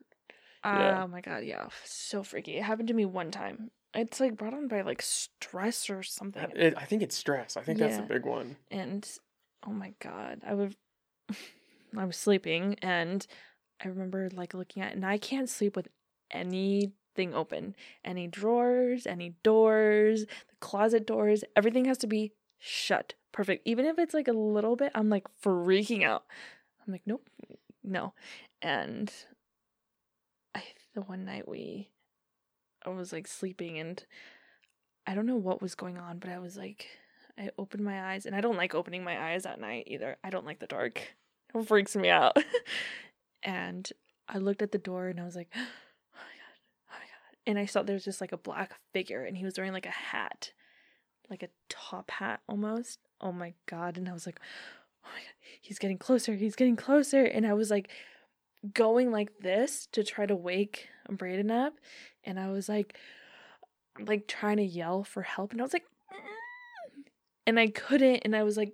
yeah. 0.65 1.03
Oh 1.05 1.09
my 1.09 1.21
god, 1.21 1.45
yeah. 1.45 1.69
So 1.85 2.23
freaky. 2.23 2.57
It 2.57 2.63
happened 2.63 2.89
to 2.89 2.95
me 2.95 3.05
one 3.05 3.31
time. 3.31 3.71
It's 3.93 4.21
like 4.21 4.37
brought 4.39 4.55
on 4.55 4.69
by 4.69 4.81
like 4.83 5.03
stress 5.03 5.91
or 5.91 6.03
something. 6.03 6.47
It, 6.55 6.75
I 6.77 6.85
think 6.85 7.03
it's 7.03 7.17
stress. 7.17 7.57
I 7.57 7.63
think 7.63 7.81
that's 7.81 7.97
the 7.97 8.03
big 8.05 8.25
one. 8.25 8.57
and 8.71 9.07
oh 9.67 9.73
my 9.73 9.93
god 10.01 10.41
i 10.47 10.55
would 10.55 10.75
i 11.97 12.05
was 12.05 12.17
sleeping 12.17 12.77
and 12.83 13.27
i 13.83 13.89
remember 13.89 14.29
like 14.33 14.55
looking 14.55 14.83
at 14.83 14.95
and 14.95 15.05
i 15.05 15.19
can't 15.19 15.49
sleep 15.49 15.77
with 15.77 15.89
anything 16.31 17.35
open 17.35 17.75
any 18.05 18.27
drawers 18.27 19.07
any 19.07 19.35
doors 19.43 20.23
the 20.23 20.57
closet 20.61 21.07
doors 21.07 21.45
everything 21.57 21.85
has 21.85 21.99
to 21.99 22.07
be 22.07 22.33
shut 22.59 23.15
perfect 23.33 23.67
even 23.67 23.85
if 23.85 23.99
it's 23.99 24.15
like 24.15 24.29
a 24.29 24.33
little 24.33 24.77
bit 24.77 24.93
i'm 24.95 25.09
like 25.09 25.27
freaking 25.43 26.05
out 26.05 26.25
i'm 26.87 26.93
like 26.93 27.03
nope 27.07 27.29
no 27.83 28.13
and 28.63 29.13
i 30.55 30.63
the 30.95 31.01
one 31.03 31.25
night 31.25 31.49
we 31.49 31.89
I 32.85 32.91
was 32.91 33.13
like 33.13 33.27
sleeping 33.27 33.79
and 33.79 34.03
I 35.07 35.15
don't 35.15 35.27
know 35.27 35.37
what 35.37 35.63
was 35.63 35.75
going 35.75 35.99
on, 35.99 36.19
but 36.19 36.31
I 36.31 36.39
was 36.39 36.57
like 36.57 36.87
I 37.39 37.51
opened 37.59 37.85
my 37.85 38.13
eyes 38.13 38.27
and 38.27 38.35
I 38.35 38.41
don't 38.41 38.57
like 38.57 38.75
opening 38.75 39.05
my 39.05 39.33
eyes 39.33 39.47
at 39.47 39.61
night 39.61 39.85
either. 39.87 40.17
I 40.23 40.31
don't 40.31 40.47
like 40.47 40.59
the 40.59 40.67
dark. 40.67 41.17
It 41.55 41.67
freaks 41.67 41.97
me 41.97 42.09
out. 42.09 42.37
and 43.43 43.89
I 44.29 44.39
looked 44.39 44.63
at 44.63 44.73
the 44.73 44.79
door 44.79 45.09
and 45.09 45.21
I 45.21 45.25
was 45.25 45.37
like, 45.37 45.49
oh 45.57 45.59
my 45.59 45.65
god, 45.65 46.57
oh 46.89 46.93
my 46.93 46.99
god. 46.99 47.37
And 47.47 47.59
I 47.59 47.67
saw 47.67 47.83
there 47.83 47.95
was 47.95 48.05
just 48.05 48.21
like 48.21 48.33
a 48.33 48.37
black 48.39 48.75
figure 48.93 49.25
and 49.25 49.37
he 49.37 49.45
was 49.45 49.59
wearing 49.59 49.73
like 49.73 49.87
a 49.87 49.91
hat, 49.91 50.53
like 51.29 51.43
a 51.43 51.49
top 51.69 52.11
hat 52.11 52.41
almost. 52.49 52.99
Oh 53.21 53.33
my 53.33 53.55
god. 53.67 53.99
And 53.99 54.09
I 54.09 54.13
was 54.13 54.27
like, 54.27 54.41
oh 55.05 55.09
my 55.15 55.21
god, 55.21 55.35
he's 55.61 55.79
getting 55.79 55.99
closer, 55.99 56.35
he's 56.35 56.57
getting 56.57 56.77
closer. 56.77 57.25
And 57.25 57.47
I 57.47 57.55
was 57.55 57.71
like 57.71 57.91
going 58.75 59.11
like 59.11 59.39
this 59.41 59.87
to 59.93 60.05
try 60.05 60.27
to 60.27 60.37
wake 60.37 60.89
Braden 61.09 61.51
up. 61.51 61.75
And 62.25 62.39
I 62.39 62.51
was 62.51 62.69
like, 62.69 62.97
like 63.99 64.27
trying 64.27 64.59
to 64.59 64.63
yell 64.63 65.03
for 65.05 65.23
help. 65.23 65.53
And 65.53 65.61
I 65.61 65.65
was 65.65 65.73
like, 65.73 65.87
"Mm." 66.13 67.05
and 67.47 67.59
I 67.59 67.69
couldn't. 67.69 68.21
And 68.25 68.37
I 68.37 68.43
was 68.43 68.57
like 68.57 68.73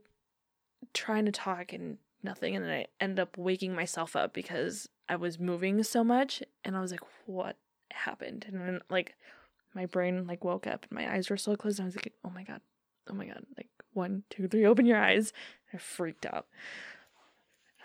trying 0.92 1.24
to 1.26 1.32
talk 1.32 1.72
and 1.72 1.98
nothing. 2.22 2.56
And 2.56 2.64
then 2.64 2.72
I 2.72 2.86
ended 3.00 3.20
up 3.20 3.36
waking 3.36 3.74
myself 3.74 4.16
up 4.16 4.32
because 4.32 4.88
I 5.08 5.16
was 5.16 5.38
moving 5.38 5.82
so 5.82 6.02
much. 6.04 6.42
And 6.64 6.76
I 6.76 6.80
was 6.80 6.90
like, 6.90 7.00
what 7.26 7.56
happened? 7.92 8.44
And 8.48 8.60
then 8.60 8.80
like 8.90 9.14
my 9.74 9.86
brain 9.86 10.26
like 10.26 10.44
woke 10.44 10.66
up 10.66 10.86
and 10.88 10.98
my 10.98 11.12
eyes 11.12 11.30
were 11.30 11.36
still 11.36 11.56
closed. 11.56 11.78
And 11.78 11.84
I 11.84 11.88
was 11.88 11.96
like, 11.96 12.12
oh 12.24 12.30
my 12.30 12.42
God, 12.42 12.60
oh 13.08 13.14
my 13.14 13.26
God. 13.26 13.44
Like 13.56 13.68
one, 13.92 14.24
two, 14.30 14.48
three, 14.48 14.66
open 14.66 14.86
your 14.86 14.98
eyes. 14.98 15.32
I 15.72 15.78
freaked 15.78 16.26
out. 16.26 16.46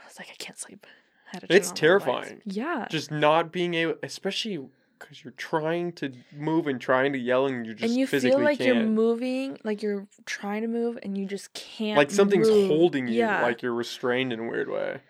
I 0.02 0.08
was 0.08 0.18
like, 0.20 0.30
I 0.30 0.36
can't 0.38 0.58
sleep. 0.58 0.86
I 1.28 1.38
had 1.38 1.42
to 1.42 1.48
turn 1.48 1.58
It's 1.58 1.68
on 1.68 1.72
all 1.72 1.76
the 1.76 1.88
lights. 1.88 2.06
terrifying. 2.06 2.42
Yeah. 2.46 2.88
Just 2.90 3.12
not 3.12 3.52
being 3.52 3.74
able, 3.74 3.96
especially 4.04 4.60
because 5.02 5.24
you're 5.24 5.34
trying 5.34 5.92
to 5.94 6.14
move 6.36 6.68
and 6.68 6.80
trying 6.80 7.12
to 7.14 7.20
yell 7.20 7.46
and 7.48 7.66
you're 7.66 7.76
just 7.76 7.94
physically 8.10 8.32
holding 8.32 8.32
you. 8.32 8.32
and 8.32 8.32
you 8.32 8.38
feel 8.38 8.44
like 8.46 8.58
can't. 8.60 8.78
you're 8.78 8.86
moving, 8.88 9.58
like 9.64 9.82
you're 9.82 10.08
trying 10.26 10.62
to 10.62 10.68
move, 10.68 10.98
and 11.04 11.18
you 11.18 11.26
just 11.26 11.52
can't. 11.54 11.98
like 11.98 12.12
something's 12.12 12.50
move. 12.50 12.68
holding 12.68 13.08
you, 13.08 13.16
Yeah. 13.16 13.42
like 13.42 13.62
you're 13.62 13.74
restrained 13.74 14.32
in 14.32 14.40
a 14.40 14.44
weird 14.48 14.70
way. 14.70 15.02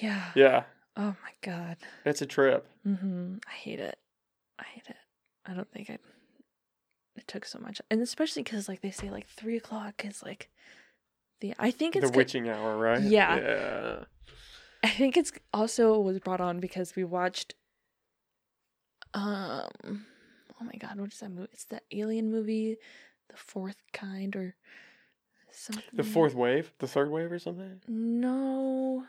yeah. 0.00 0.30
Yeah, 0.34 0.64
Oh 0.96 1.14
my 1.22 1.32
god. 1.42 1.76
it's 2.04 2.20
a 2.22 2.26
trip. 2.26 2.66
mm-hmm 2.86 3.36
I 3.46 3.52
hate 3.52 3.80
it. 3.80 3.98
I 4.58 4.64
hate 4.64 4.84
it. 4.88 4.96
I 5.46 5.54
don't 5.54 5.70
think 5.72 5.88
I. 5.90 5.98
It 7.16 7.26
took 7.26 7.44
so 7.44 7.58
much, 7.58 7.80
and 7.90 8.00
especially 8.00 8.42
because 8.42 8.68
like 8.68 8.80
they 8.80 8.90
say 8.90 9.10
like 9.10 9.26
three 9.28 9.56
o'clock 9.56 10.04
is 10.04 10.22
like 10.22 10.50
the. 11.40 11.54
I 11.58 11.70
think 11.70 11.96
it's. 11.96 12.10
the 12.10 12.16
witching 12.16 12.48
hour, 12.48 12.76
right? 12.76 13.00
Yeah. 13.00 13.36
Yeah. 13.36 14.04
I 14.84 14.88
think 14.88 15.16
it's 15.16 15.32
also 15.52 15.98
was 15.98 16.20
brought 16.20 16.40
on 16.40 16.60
because 16.60 16.94
we 16.94 17.02
watched. 17.04 17.54
Um, 19.14 20.06
oh 20.60 20.64
my 20.64 20.74
god, 20.78 20.98
what 20.98 21.12
is 21.12 21.20
that 21.20 21.30
movie? 21.30 21.48
It's 21.52 21.64
that 21.66 21.84
alien 21.90 22.30
movie, 22.30 22.76
The 23.28 23.36
Fourth 23.36 23.82
Kind, 23.92 24.36
or 24.36 24.54
something. 25.50 25.84
The 25.92 26.04
fourth 26.04 26.34
wave, 26.34 26.72
the 26.78 26.88
third 26.88 27.10
wave, 27.10 27.32
or 27.32 27.38
something. 27.38 27.80
No. 27.86 29.04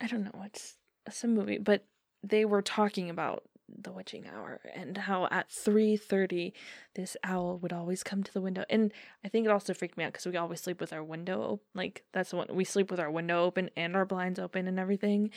I 0.00 0.06
don't 0.06 0.24
know. 0.24 0.42
It's 0.44 0.76
some 1.10 1.34
movie, 1.34 1.58
but 1.58 1.84
they 2.22 2.44
were 2.44 2.62
talking 2.62 3.10
about 3.10 3.44
the 3.68 3.90
witching 3.90 4.26
hour 4.28 4.60
and 4.74 4.96
how 4.96 5.26
at 5.30 5.50
3:30 5.50 6.52
this 6.94 7.16
owl 7.24 7.58
would 7.58 7.72
always 7.72 8.04
come 8.04 8.22
to 8.22 8.32
the 8.32 8.40
window. 8.40 8.64
And 8.70 8.92
I 9.24 9.28
think 9.28 9.44
it 9.44 9.50
also 9.50 9.74
freaked 9.74 9.96
me 9.96 10.04
out 10.04 10.12
cuz 10.12 10.24
we 10.24 10.36
always 10.36 10.60
sleep 10.60 10.80
with 10.80 10.92
our 10.92 11.02
window 11.02 11.60
like 11.74 12.04
that's 12.12 12.30
the 12.30 12.36
one 12.36 12.46
we 12.50 12.64
sleep 12.64 12.90
with 12.92 13.00
our 13.00 13.10
window 13.10 13.42
open 13.42 13.70
and 13.76 13.96
our 13.96 14.04
blinds 14.04 14.38
open 14.38 14.68
and 14.68 14.78
everything. 14.78 15.30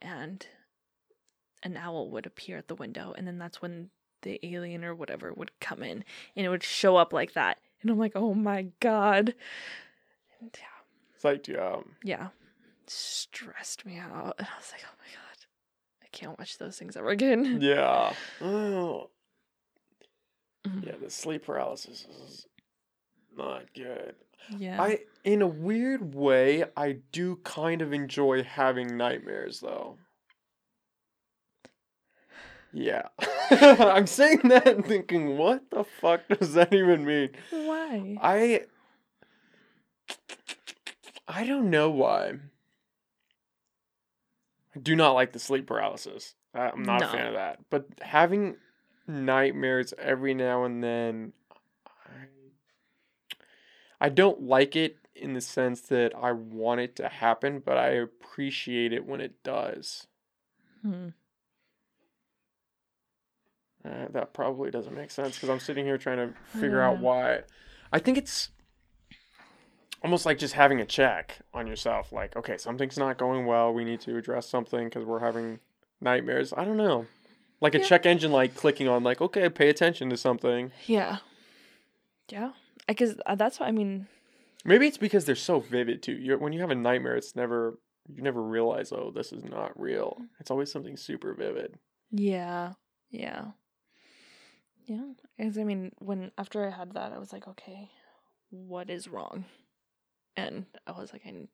And 0.00 0.46
an 1.64 1.76
owl 1.76 2.10
would 2.10 2.26
appear 2.26 2.56
at 2.58 2.68
the 2.68 2.74
window 2.76 3.12
and 3.16 3.26
then 3.26 3.38
that's 3.38 3.60
when 3.60 3.90
the 4.22 4.38
alien 4.42 4.84
or 4.84 4.94
whatever 4.94 5.32
would 5.34 5.50
come 5.60 5.82
in 5.82 6.04
and 6.36 6.46
it 6.46 6.48
would 6.48 6.62
show 6.62 6.96
up 6.96 7.12
like 7.12 7.32
that. 7.34 7.58
And 7.82 7.90
I'm 7.90 7.98
like, 7.98 8.12
"Oh 8.14 8.32
my 8.34 8.68
god." 8.80 9.34
And 10.40 10.50
yeah, 10.56 10.84
It's 11.14 11.24
like, 11.24 11.48
um, 11.58 11.96
yeah, 12.02 12.28
stressed 12.86 13.84
me 13.84 13.98
out. 13.98 14.34
And 14.38 14.46
I 14.46 14.56
was 14.58 14.72
like, 14.72 14.82
oh 14.84 14.96
my 14.98 15.06
god, 15.12 15.46
I 16.02 16.06
can't 16.12 16.38
watch 16.38 16.56
those 16.58 16.78
things 16.78 16.96
ever 16.96 17.08
again. 17.10 17.58
yeah. 17.62 18.14
Oh, 18.40 19.10
Mhm. 20.66 20.86
yeah. 20.86 20.96
The 21.00 21.10
sleep 21.10 21.44
paralysis 21.44 22.06
is 22.06 22.46
not 23.36 23.72
good. 23.74 24.14
Yeah. 24.48 24.82
I, 24.82 25.00
in 25.24 25.42
a 25.42 25.46
weird 25.46 26.14
way, 26.14 26.64
I 26.76 26.92
do 27.12 27.36
kind 27.44 27.82
of 27.82 27.92
enjoy 27.92 28.42
having 28.42 28.96
nightmares, 28.96 29.60
though. 29.60 29.98
Yeah. 32.76 33.08
I'm 33.50 34.06
saying 34.08 34.40
that 34.48 34.66
and 34.66 34.84
thinking, 34.84 35.38
what 35.38 35.70
the 35.70 35.84
fuck 35.84 36.22
does 36.28 36.54
that 36.54 36.74
even 36.74 37.04
mean? 37.06 37.30
Why? 37.50 38.16
I 38.20 38.62
I 41.28 41.44
don't 41.46 41.70
know 41.70 41.88
why. 41.90 42.32
I 44.74 44.78
do 44.80 44.96
not 44.96 45.12
like 45.12 45.32
the 45.32 45.38
sleep 45.38 45.66
paralysis. 45.66 46.34
I'm 46.52 46.82
not 46.82 47.00
No. 47.00 47.08
a 47.08 47.12
fan 47.12 47.26
of 47.28 47.34
that. 47.34 47.60
But 47.70 47.86
having 48.02 48.56
nightmares 49.06 49.94
every 49.98 50.34
now 50.34 50.64
and 50.64 50.82
then 50.82 51.32
I 51.86 52.26
I 54.00 54.08
don't 54.08 54.42
like 54.42 54.74
it 54.74 54.96
in 55.14 55.34
the 55.34 55.40
sense 55.40 55.80
that 55.82 56.12
I 56.16 56.32
want 56.32 56.80
it 56.80 56.96
to 56.96 57.08
happen, 57.08 57.60
but 57.64 57.78
I 57.78 57.90
appreciate 57.90 58.92
it 58.92 59.06
when 59.06 59.20
it 59.20 59.42
does. 59.44 60.08
Hmm. 60.82 61.10
Uh, 63.84 64.06
that 64.10 64.32
probably 64.32 64.70
doesn't 64.70 64.94
make 64.94 65.10
sense 65.10 65.34
because 65.36 65.50
I'm 65.50 65.60
sitting 65.60 65.84
here 65.84 65.98
trying 65.98 66.16
to 66.16 66.34
figure 66.58 66.80
out 66.80 66.98
why. 67.00 67.40
I 67.92 67.98
think 67.98 68.16
it's 68.16 68.48
almost 70.02 70.24
like 70.26 70.38
just 70.38 70.54
having 70.54 70.80
a 70.80 70.86
check 70.86 71.38
on 71.52 71.66
yourself. 71.66 72.12
Like, 72.12 72.34
okay, 72.36 72.56
something's 72.56 72.96
not 72.98 73.18
going 73.18 73.46
well. 73.46 73.72
We 73.72 73.84
need 73.84 74.00
to 74.02 74.16
address 74.16 74.48
something 74.48 74.84
because 74.84 75.04
we're 75.04 75.20
having 75.20 75.58
nightmares. 76.00 76.52
I 76.56 76.64
don't 76.64 76.76
know. 76.76 77.06
Like 77.60 77.74
a 77.74 77.78
Yeah. 77.78 77.84
check 77.84 78.06
engine, 78.06 78.32
like 78.32 78.54
clicking 78.54 78.88
on, 78.88 79.02
like, 79.02 79.20
okay, 79.20 79.48
pay 79.48 79.68
attention 79.68 80.10
to 80.10 80.16
something. 80.16 80.72
Yeah. 80.86 81.18
Yeah. 82.30 82.52
Because 82.86 83.16
uh, 83.26 83.34
that's 83.34 83.60
what 83.60 83.68
I 83.68 83.72
mean. 83.72 84.06
Maybe 84.64 84.86
it's 84.86 84.98
because 84.98 85.24
they're 85.26 85.34
so 85.36 85.60
vivid 85.60 86.02
too. 86.02 86.12
You're, 86.12 86.38
when 86.38 86.52
you 86.52 86.60
have 86.60 86.70
a 86.70 86.74
nightmare, 86.74 87.16
it's 87.16 87.36
never 87.36 87.78
you 88.14 88.22
never 88.22 88.42
realize, 88.42 88.92
oh, 88.92 89.10
this 89.14 89.32
is 89.32 89.44
not 89.44 89.78
real. 89.80 90.20
It's 90.38 90.50
always 90.50 90.70
something 90.70 90.96
super 90.96 91.32
vivid. 91.32 91.78
Yeah. 92.10 92.72
Yeah. 93.10 93.46
Yeah. 94.86 95.12
Because 95.36 95.58
I 95.58 95.64
mean, 95.64 95.92
when 95.98 96.30
after 96.38 96.66
I 96.66 96.70
had 96.70 96.92
that, 96.94 97.12
I 97.12 97.18
was 97.18 97.32
like, 97.32 97.48
okay, 97.48 97.90
what 98.50 98.90
is 98.90 99.08
wrong? 99.08 99.44
And 100.36 100.66
I 100.86 100.92
was 100.92 101.12
like, 101.12 101.22
I'm 101.26 101.48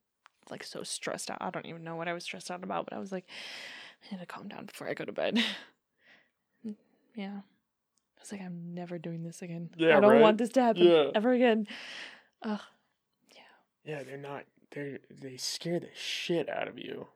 like 0.50 0.65
so 0.65 0.83
stressed 0.83 1.31
out. 1.31 1.39
I 1.41 1.50
don't 1.50 1.67
even 1.67 1.84
know 1.84 1.97
what 1.97 2.09
I 2.09 2.12
was 2.12 2.25
stressed 2.25 2.50
out 2.50 2.65
about, 2.65 2.86
but 2.86 2.94
I 2.94 2.99
was 2.99 3.12
like, 3.12 3.26
I 4.02 4.15
need 4.15 4.20
to 4.20 4.26
calm 4.26 4.49
down 4.49 4.67
before 4.67 4.89
I 4.89 4.94
go 4.94 5.05
to 5.05 5.12
bed. 5.12 5.39
yeah. 7.15 7.41
I 7.41 8.20
was 8.20 8.33
like, 8.33 8.41
I'm 8.41 8.75
never 8.75 8.99
doing 8.99 9.23
this 9.23 9.42
again. 9.42 9.70
Yeah, 9.76 9.97
I 9.97 10.00
don't 10.00 10.12
right? 10.12 10.20
want 10.20 10.39
this 10.39 10.50
to 10.50 10.62
happen 10.62 10.83
Yeah. 10.83 11.10
ever 11.15 11.33
again. 11.33 11.67
Ugh. 12.42 12.60
Yeah, 13.84 14.02
they're 14.02 14.17
not. 14.17 14.44
They 14.70 14.99
they 15.10 15.36
scare 15.36 15.81
the 15.81 15.89
shit 15.94 16.49
out 16.49 16.68
of 16.68 16.78
you. 16.78 17.09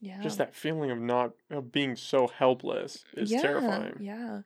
Yeah. 0.00 0.20
Just 0.22 0.38
that 0.38 0.54
feeling 0.54 0.90
of 0.90 0.98
not 0.98 1.32
of 1.50 1.72
being 1.72 1.96
so 1.96 2.26
helpless 2.26 3.04
is 3.14 3.30
yeah, 3.30 3.42
terrifying. 3.42 3.96
Yeah. 4.00 4.40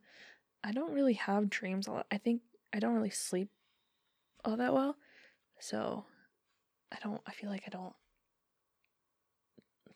I 0.62 0.72
don't 0.72 0.92
really 0.92 1.14
have 1.14 1.50
dreams 1.50 1.86
a 1.86 1.92
lot. 1.92 2.06
I 2.10 2.18
think 2.18 2.42
I 2.72 2.78
don't 2.78 2.94
really 2.94 3.10
sleep 3.10 3.48
all 4.44 4.56
that 4.56 4.74
well. 4.74 4.96
So 5.58 6.04
I 6.92 6.96
don't 7.02 7.20
I 7.26 7.32
feel 7.32 7.50
like 7.50 7.64
I 7.66 7.70
don't 7.70 7.94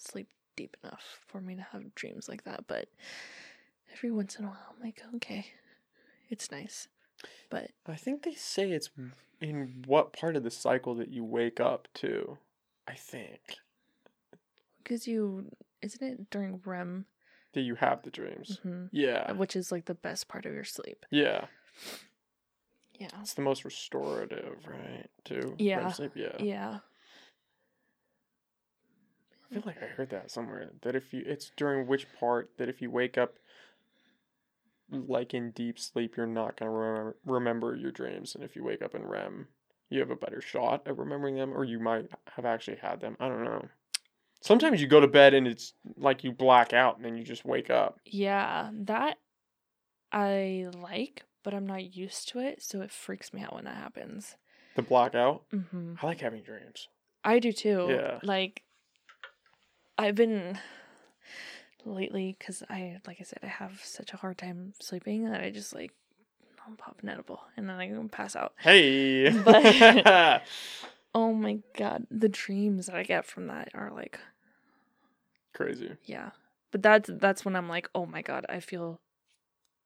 sleep 0.00 0.28
deep 0.56 0.76
enough 0.82 1.20
for 1.26 1.40
me 1.40 1.54
to 1.56 1.66
have 1.72 1.94
dreams 1.94 2.28
like 2.28 2.44
that, 2.44 2.66
but 2.66 2.88
every 3.92 4.10
once 4.10 4.36
in 4.36 4.44
a 4.44 4.48
while 4.48 4.74
I'm 4.74 4.82
like, 4.82 5.00
okay. 5.16 5.46
It's 6.30 6.50
nice. 6.50 6.88
But 7.50 7.70
I 7.86 7.96
think 7.96 8.22
they 8.22 8.34
say 8.34 8.70
it's 8.70 8.90
in 9.40 9.84
what 9.86 10.12
part 10.12 10.36
of 10.36 10.42
the 10.42 10.50
cycle 10.50 10.94
that 10.96 11.10
you 11.10 11.24
wake 11.24 11.60
up 11.60 11.88
to. 11.94 12.38
I 12.88 12.94
think 12.94 13.40
because 14.78 15.06
you 15.06 15.50
isn't 15.80 16.02
it 16.02 16.30
during 16.30 16.60
REM, 16.64 17.06
that 17.54 17.62
you 17.62 17.74
have 17.76 18.02
the 18.02 18.10
dreams. 18.10 18.60
Mhm. 18.64 18.88
Yeah, 18.92 19.32
which 19.32 19.56
is 19.56 19.72
like 19.72 19.86
the 19.86 19.94
best 19.94 20.28
part 20.28 20.46
of 20.46 20.52
your 20.52 20.64
sleep. 20.64 21.06
yeah. 21.10 21.46
Yeah. 23.00 23.08
It's 23.20 23.34
the 23.34 23.42
most 23.42 23.64
restorative, 23.64 24.64
right? 24.68 25.10
Too. 25.24 25.56
Yeah. 25.58 25.90
sleep. 25.90 26.12
Yeah. 26.14 26.36
Yeah. 26.38 26.78
I 29.50 29.54
feel 29.54 29.62
like 29.66 29.82
I 29.82 29.86
heard 29.86 30.10
that 30.10 30.30
somewhere. 30.30 30.70
That 30.82 30.94
if 30.94 31.12
you, 31.12 31.22
it's 31.26 31.50
during 31.56 31.86
which 31.88 32.06
part 32.18 32.50
that 32.58 32.68
if 32.68 32.80
you 32.80 32.90
wake 32.92 33.18
up, 33.18 33.34
like 34.90 35.34
in 35.34 35.50
deep 35.50 35.78
sleep, 35.78 36.16
you're 36.16 36.26
not 36.26 36.56
gonna 36.56 36.70
remember 36.70 37.16
remember 37.24 37.74
your 37.74 37.90
dreams, 37.90 38.34
and 38.34 38.44
if 38.44 38.54
you 38.54 38.62
wake 38.62 38.82
up 38.82 38.94
in 38.94 39.04
REM, 39.04 39.48
you 39.90 39.98
have 40.00 40.10
a 40.10 40.16
better 40.16 40.40
shot 40.40 40.86
at 40.86 40.96
remembering 40.96 41.34
them, 41.36 41.52
or 41.52 41.64
you 41.64 41.80
might 41.80 42.08
have 42.36 42.44
actually 42.44 42.76
had 42.76 43.00
them. 43.00 43.16
I 43.18 43.28
don't 43.28 43.44
know. 43.44 43.68
Sometimes 44.44 44.80
you 44.82 44.86
go 44.86 45.00
to 45.00 45.08
bed 45.08 45.32
and 45.32 45.46
it's 45.48 45.72
like 45.96 46.22
you 46.22 46.30
black 46.30 46.74
out, 46.74 46.96
and 46.96 47.04
then 47.04 47.16
you 47.16 47.24
just 47.24 47.46
wake 47.46 47.70
up. 47.70 47.98
Yeah, 48.04 48.68
that 48.82 49.16
I 50.12 50.66
like, 50.78 51.22
but 51.42 51.54
I'm 51.54 51.66
not 51.66 51.96
used 51.96 52.28
to 52.28 52.40
it, 52.40 52.62
so 52.62 52.82
it 52.82 52.90
freaks 52.90 53.32
me 53.32 53.40
out 53.42 53.54
when 53.54 53.64
that 53.64 53.76
happens. 53.76 54.36
The 54.76 54.82
blackout. 54.82 55.44
hmm 55.50 55.94
I 56.02 56.06
like 56.06 56.20
having 56.20 56.42
dreams. 56.42 56.88
I 57.24 57.38
do 57.38 57.52
too. 57.52 57.86
Yeah. 57.88 58.18
Like, 58.22 58.62
I've 59.96 60.14
been 60.14 60.58
lately 61.86 62.36
because 62.38 62.62
I, 62.68 62.98
like 63.06 63.16
I 63.20 63.24
said, 63.24 63.38
I 63.42 63.46
have 63.46 63.80
such 63.82 64.12
a 64.12 64.16
hard 64.18 64.36
time 64.36 64.74
sleeping 64.78 65.30
that 65.30 65.40
I 65.40 65.50
just 65.50 65.74
like 65.74 65.92
I'll 66.68 66.76
pop 66.76 66.98
an 67.02 67.08
edible 67.08 67.40
and 67.56 67.66
then 67.68 67.76
I 67.76 67.86
go 67.88 68.06
pass 68.08 68.36
out. 68.36 68.52
Hey. 68.58 69.30
But- 69.30 70.42
Oh 71.16 71.32
my 71.32 71.60
god, 71.78 72.08
the 72.10 72.28
dreams 72.28 72.86
that 72.86 72.96
I 72.96 73.04
get 73.04 73.24
from 73.24 73.46
that 73.46 73.68
are 73.72 73.92
like, 73.94 74.18
Crazy. 75.54 75.96
yeah. 76.04 76.30
But 76.70 76.82
that's 76.82 77.08
that's 77.12 77.44
when 77.44 77.54
I'm 77.54 77.68
like, 77.68 77.88
oh 77.94 78.04
my 78.04 78.20
god, 78.20 78.44
I 78.48 78.58
feel 78.58 79.00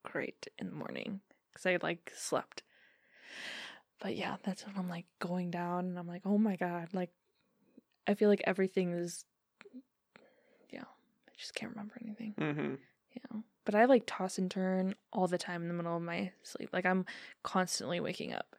great 0.04 0.48
in 0.58 0.68
the 0.70 0.74
morning 0.74 1.20
because 1.52 1.66
I 1.66 1.76
like 1.82 2.10
slept. 2.16 2.62
But 4.00 4.16
yeah, 4.16 4.36
that's 4.42 4.66
when 4.66 4.74
I'm 4.76 4.88
like 4.88 5.04
going 5.18 5.50
down 5.50 5.86
and 5.86 5.98
I'm 5.98 6.08
like, 6.08 6.22
oh 6.24 6.38
my 6.38 6.56
god, 6.56 6.88
like 6.94 7.10
I 8.06 8.14
feel 8.14 8.30
like 8.30 8.40
everything 8.46 8.92
is, 8.92 9.26
yeah, 10.70 10.80
I 10.82 11.32
just 11.36 11.54
can't 11.54 11.72
remember 11.72 11.94
anything. 12.02 12.34
Mm-hmm. 12.40 12.74
Yeah. 13.12 13.40
But 13.66 13.74
I 13.74 13.84
like 13.84 14.04
toss 14.06 14.38
and 14.38 14.50
turn 14.50 14.94
all 15.12 15.26
the 15.26 15.36
time 15.36 15.60
in 15.60 15.68
the 15.68 15.74
middle 15.74 15.94
of 15.96 16.02
my 16.02 16.32
sleep. 16.42 16.70
Like 16.72 16.86
I'm 16.86 17.04
constantly 17.42 18.00
waking 18.00 18.32
up. 18.32 18.56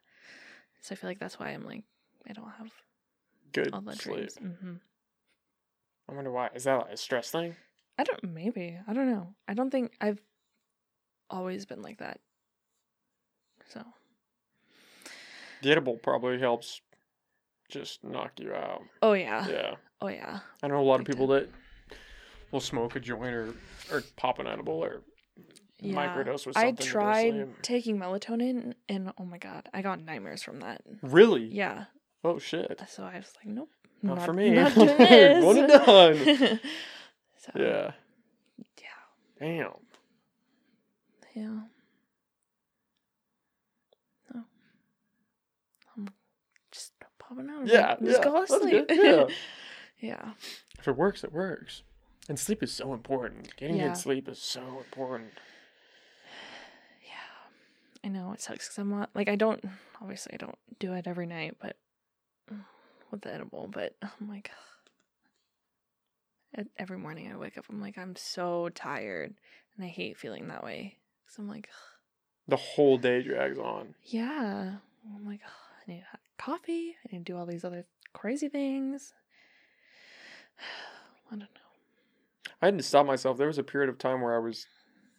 So 0.82 0.94
I 0.94 0.96
feel 0.98 1.10
like 1.10 1.20
that's 1.20 1.40
why 1.40 1.48
I'm 1.50 1.66
like 1.66 1.84
I 2.30 2.34
don't 2.34 2.52
have 2.60 2.70
Good 3.54 3.70
all 3.74 3.82
the 3.82 3.96
sleep. 3.96 4.30
dreams. 4.36 4.80
I 6.10 6.14
wonder 6.16 6.32
why. 6.32 6.50
Is 6.56 6.64
that 6.64 6.76
like 6.76 6.92
a 6.94 6.98
stress 6.98 7.30
thing? 7.30 7.56
I 7.98 8.04
don't 8.04 8.24
maybe. 8.24 8.78
I 8.88 8.94
don't 8.94 9.10
know. 9.12 9.36
I 9.48 9.54
don't 9.54 9.70
think 9.70 9.92
I've 10.02 10.22
always 11.30 11.66
been 11.66 11.82
like 11.82 12.00
that. 12.00 12.20
So 13.68 13.84
The 15.62 15.72
edible 15.72 15.98
probably 15.98 16.40
helps 16.40 16.82
just 17.70 18.04
knock 18.04 18.32
you 18.40 18.54
out. 18.54 18.82
Oh 19.02 19.14
yeah. 19.14 19.48
Yeah. 19.48 19.76
Oh 20.02 20.08
yeah. 20.08 20.40
I 20.64 20.68
know 20.68 20.80
a 20.80 20.82
lot 20.84 21.00
of 21.00 21.06
people 21.06 21.28
that 21.28 21.50
will 22.52 22.62
smoke 22.62 22.96
a 22.96 23.00
joint 23.00 23.34
or, 23.34 23.54
or 23.92 24.04
pop 24.16 24.40
an 24.40 24.48
edible 24.48 24.84
or 24.84 25.02
Yeah. 25.80 25.96
microdose 25.96 26.48
with 26.48 26.56
something. 26.56 26.64
I 26.64 26.72
to 26.72 26.76
go 26.76 26.84
to 26.84 26.90
tried 26.90 27.48
taking 27.62 28.00
melatonin 28.00 28.74
and 28.88 29.12
oh 29.20 29.26
my 29.26 29.38
god, 29.38 29.70
I 29.74 29.82
got 29.84 30.02
nightmares 30.04 30.42
from 30.42 30.62
that. 30.62 30.82
Really? 31.04 31.46
Yeah. 31.46 31.86
Oh 32.24 32.40
shit. 32.40 32.82
So 32.88 33.04
I 33.04 33.18
was 33.18 33.32
like, 33.38 33.54
nope. 33.54 33.70
Not 34.02 34.22
for 34.24 34.34
me. 34.34 34.52
Not 34.52 34.74
doing 34.74 34.88
this. 34.98 35.44
One 35.44 35.58
and 35.58 35.68
done. 35.68 36.18
so, 37.38 37.52
Yeah. 37.56 37.92
Yeah. 38.78 38.86
Damn. 39.40 39.74
Yeah. 41.36 41.60
Oh. 44.36 44.44
I'm 45.98 46.08
just 46.72 46.94
popping 47.20 47.50
out. 47.50 47.68
Yeah, 47.68 47.96
Just 48.02 48.20
yeah, 48.20 48.24
go 48.24 48.46
to 48.46 48.48
sleep. 48.48 48.86
yeah. 48.90 49.26
yeah. 50.00 50.32
If 50.80 50.88
it 50.88 50.96
works, 50.98 51.24
it 51.24 51.32
works. 51.34 51.84
And 52.28 52.40
sleep 52.40 52.62
is 52.64 52.72
so 52.72 52.94
important. 52.94 53.56
Getting 53.58 53.78
Yeah. 53.78 53.88
good 53.90 53.98
sleep 53.98 54.28
is 54.30 54.40
so 54.40 54.62
important. 54.86 55.32
Yeah. 57.04 58.06
I 58.06 58.08
know 58.10 58.32
it 58.34 58.42
sucks 58.42 58.68
because 58.68 58.78
I'm 58.78 58.90
not 58.92 59.10
like 59.14 59.28
I 59.30 59.36
don't 59.36 59.64
obviously 60.02 60.34
I 60.34 60.38
don't 60.38 60.58
do 60.80 60.94
it 60.94 61.08
every 61.08 61.26
night, 61.26 61.58
but 61.62 61.76
mm. 62.52 62.64
With 63.12 63.22
the 63.22 63.34
edible, 63.34 63.68
but 63.72 63.96
oh 64.04 64.10
I'm 64.22 64.30
like 64.30 64.52
e- 66.58 66.64
every 66.78 66.98
morning 66.98 67.32
I 67.32 67.38
wake 67.38 67.58
up, 67.58 67.66
I'm 67.70 67.82
like 67.82 67.98
I'm 67.98 68.16
so 68.16 68.70
tired, 68.70 69.34
and 69.76 69.86
I 69.86 69.90
hate 69.90 70.18
feeling 70.18 70.48
that 70.48 70.64
way 70.64 70.98
because 71.26 71.38
I'm 71.38 71.48
like 71.48 71.70
The 72.48 72.56
whole 72.58 72.98
day 72.98 73.22
drags 73.22 73.58
on. 73.60 73.96
yeah, 74.04 74.76
I'm 75.16 75.26
like 75.26 75.42
I 75.88 75.92
need 75.92 76.04
coffee, 76.38 76.96
I 77.06 77.16
need 77.16 77.26
to 77.26 77.32
do 77.34 77.38
all 77.38 77.46
these 77.46 77.64
other 77.66 77.86
crazy 78.14 78.50
things. 78.50 79.14
I 81.28 81.32
don't 81.32 81.40
know. 81.42 81.46
I 82.62 82.66
had 82.66 82.78
to 82.78 82.84
stop 82.84 83.06
myself. 83.06 83.38
There 83.38 83.48
was 83.48 83.58
a 83.58 83.64
period 83.64 83.90
of 83.90 83.98
time 83.98 84.22
where 84.22 84.36
I 84.36 84.40
was 84.40 84.66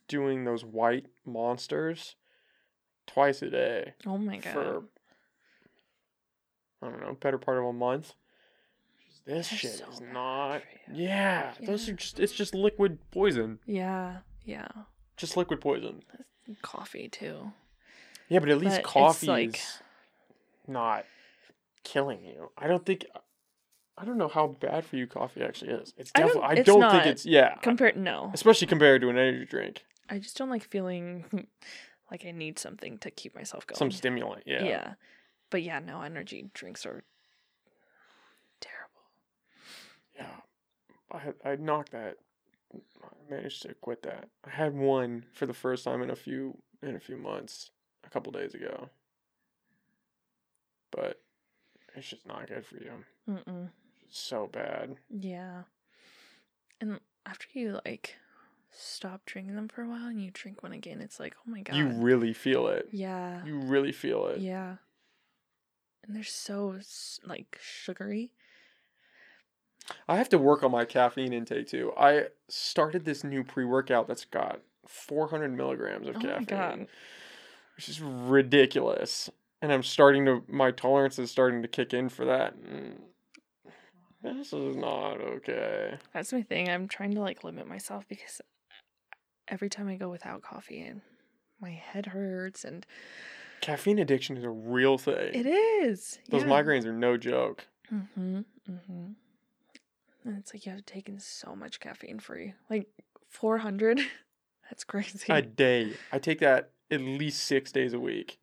doing 0.09 0.45
those 0.45 0.65
white 0.65 1.07
monsters 1.25 2.17
twice 3.07 3.41
a 3.43 3.49
day 3.51 3.95
Oh 4.07 4.19
my 4.19 4.37
god. 4.39 4.53
for 4.53 4.83
I 6.83 6.89
don't 6.89 7.01
know, 7.01 7.17
better 7.21 7.39
part 7.39 7.59
of 7.59 7.65
a 7.65 7.73
month. 7.73 8.15
This 9.27 9.49
They're 9.51 9.59
shit 9.59 9.73
so 9.73 9.91
is 9.93 10.01
not. 10.01 10.63
you. 10.93 11.05
Yeah, 11.05 11.53
those 11.63 11.89
are 11.89 11.93
just. 11.93 12.19
It's 12.19 12.33
just 12.33 12.55
liquid 12.55 12.99
poison. 13.11 13.59
Yeah, 13.67 14.19
yeah. 14.45 14.69
Just 15.17 15.37
liquid 15.37 15.61
poison. 15.61 16.03
Coffee 16.63 17.09
too. 17.09 17.53
Yeah, 18.29 18.39
but 18.39 18.49
at 18.49 18.59
least 18.59 18.77
But 18.77 18.85
coffee 18.85 19.27
like- 19.27 19.57
is 19.57 19.79
not 20.67 21.05
killing 21.85 22.25
you. 22.25 22.51
I 22.57 22.67
don't 22.67 22.85
think. 22.85 23.05
I 23.99 24.05
don't 24.07 24.17
know 24.17 24.29
how 24.29 24.47
bad 24.47 24.87
for 24.87 24.97
you 24.97 25.07
coffee 25.07 25.43
actually 25.43 25.73
is. 25.73 25.93
It's 25.99 26.11
I 26.15 26.21
don't- 26.21 26.29
definitely. 26.29 26.59
I 26.59 26.63
don't 26.63 26.81
not. 26.81 26.93
think 26.93 27.07
it's. 27.07 27.27
Yeah, 27.27 27.55
Compared, 27.57 27.99
no. 27.99 28.31
especially 28.33 28.67
compared 28.69 29.03
to 29.03 29.11
an 29.11 29.19
energy 29.19 29.45
drink, 29.45 29.85
I 30.09 30.19
just 30.19 30.39
don't 30.39 30.49
like 30.49 30.65
feeling 30.65 31.25
like 32.11 32.25
I 32.25 32.31
need 32.31 32.59
something 32.59 32.97
to 32.99 33.11
keep 33.11 33.35
myself 33.35 33.67
going. 33.67 33.77
some 33.77 33.91
stimulant. 33.91 34.45
Yeah. 34.47 34.65
yeah. 34.65 34.95
But 35.51 35.63
yeah, 35.63 35.81
no, 35.81 36.03
energy 36.03 36.49
drinks 36.55 36.87
are 36.87 37.03
terrible. 38.61 39.03
Yeah. 40.17 40.37
I 41.13 41.19
had 41.19 41.35
I 41.45 41.57
knocked 41.57 41.93
that. 41.93 42.17
I 42.73 42.79
managed 43.29 43.63
to 43.63 43.75
quit 43.75 44.03
that. 44.03 44.29
I 44.47 44.51
had 44.51 44.75
one 44.75 45.25
for 45.33 45.47
the 45.47 45.55
first 45.55 45.85
time 45.85 46.03
in 46.03 46.11
a 46.11 46.17
few 46.17 46.59
in 46.83 46.95
a 46.95 47.01
few 47.01 47.17
months, 47.17 47.71
a 48.05 48.11
couple 48.11 48.33
days 48.33 48.55
ago. 48.55 48.89
But 50.93 51.21
it's 51.97 52.09
just 52.09 52.27
not 52.27 52.49
good 52.49 52.65
for 52.65 52.77
you. 52.77 52.93
Mm-mm. 53.29 53.69
It's 54.07 54.21
so 54.21 54.47
bad. 54.47 54.97
Yeah. 55.09 55.63
And 56.81 57.01
after 57.27 57.47
you 57.53 57.81
like 57.85 58.17
stop 58.73 59.23
drinking 59.27 59.57
them 59.57 59.69
for 59.69 59.83
a 59.83 59.89
while 59.89 60.07
and 60.07 60.23
you 60.23 60.31
drink 60.33 60.63
one 60.63 60.73
again, 60.73 61.01
it's 61.01 61.19
like, 61.21 61.35
oh 61.47 61.51
my 61.51 61.61
god. 61.63 61.77
You 61.77 61.89
really 61.89 62.33
feel 62.33 62.69
it. 62.69 62.89
yeah. 62.93 63.45
You 63.45 63.59
really 63.59 63.93
feel 63.93 64.27
it. 64.27 64.39
Yeah. 64.41 64.77
And 66.05 66.17
they're 66.17 66.25
so 66.25 66.77
like 67.25 67.59
sugary. 67.61 68.33
I 70.09 70.17
have 70.17 70.29
to 70.31 70.39
work 70.39 70.63
on 70.63 70.71
my 70.71 70.85
caffeine 70.85 71.33
intake 71.33 71.67
too. 71.67 71.93
I 71.97 72.27
started 72.49 73.05
this 73.05 73.25
new 73.25 73.45
pre 73.45 73.65
workout 73.65 74.07
that's 74.07 74.25
got 74.25 74.61
400 74.87 75.57
milligrams 75.57 76.09
of 76.09 76.17
Oh 76.17 76.21
caffeine, 76.21 76.87
which 77.77 77.89
is 77.89 78.01
ridiculous. 78.01 79.31
And 79.63 79.73
I'm 79.73 79.83
starting 79.83 80.25
to, 80.25 80.43
my 80.49 80.71
tolerance 80.71 81.19
is 81.19 81.31
starting 81.31 81.63
to 81.63 81.69
kick 81.69 81.93
in 81.93 82.09
for 82.09 82.25
that. 82.25 82.55
And 82.55 83.01
this 84.23 84.53
is 84.53 84.77
not 84.77 85.21
okay. 85.21 85.99
That's 86.13 86.33
my 86.33 86.43
thing. 86.43 86.69
I'm 86.69 86.89
trying 86.89 87.13
to 87.13 87.21
like 87.21 87.45
limit 87.45 87.67
myself 87.67 88.07
because 88.09 88.41
every 89.49 89.69
time 89.69 89.89
I 89.89 89.97
go 89.97 90.09
without 90.09 90.43
coffee 90.43 90.81
and 90.81 91.03
my 91.61 91.71
head 91.71 92.07
hurts 92.07 92.65
and 92.65 92.87
Caffeine 93.61 93.99
addiction 93.99 94.37
is 94.37 94.45
a 94.45 94.51
real 94.51 94.99
thing. 94.99 95.35
it 95.35 95.47
is. 95.47 96.19
Those 96.29 96.43
yeah. 96.43 96.49
migraines 96.49 96.85
are 96.85 96.93
no 96.93 97.17
joke. 97.17 97.67
Mm-hmm. 97.93 98.39
Mm-hmm. 98.71 99.07
And 100.25 100.39
it's 100.39 100.55
like 100.55 100.67
you 100.67 100.73
have 100.73 100.85
taken 100.87 101.19
so 101.19 101.55
much 101.57 101.81
caffeine 101.81 102.19
free. 102.19 102.55
Like 102.69 102.89
four 103.29 103.59
hundred. 103.59 104.01
That's 104.71 104.85
crazy. 104.85 105.33
A 105.33 105.43
day. 105.43 105.95
I 106.13 106.19
take 106.19 106.39
that 106.41 106.71
at 106.91 107.01
least 107.01 107.45
six 107.45 107.73
days 107.73 107.93
a 107.93 107.99
week. 108.01 108.39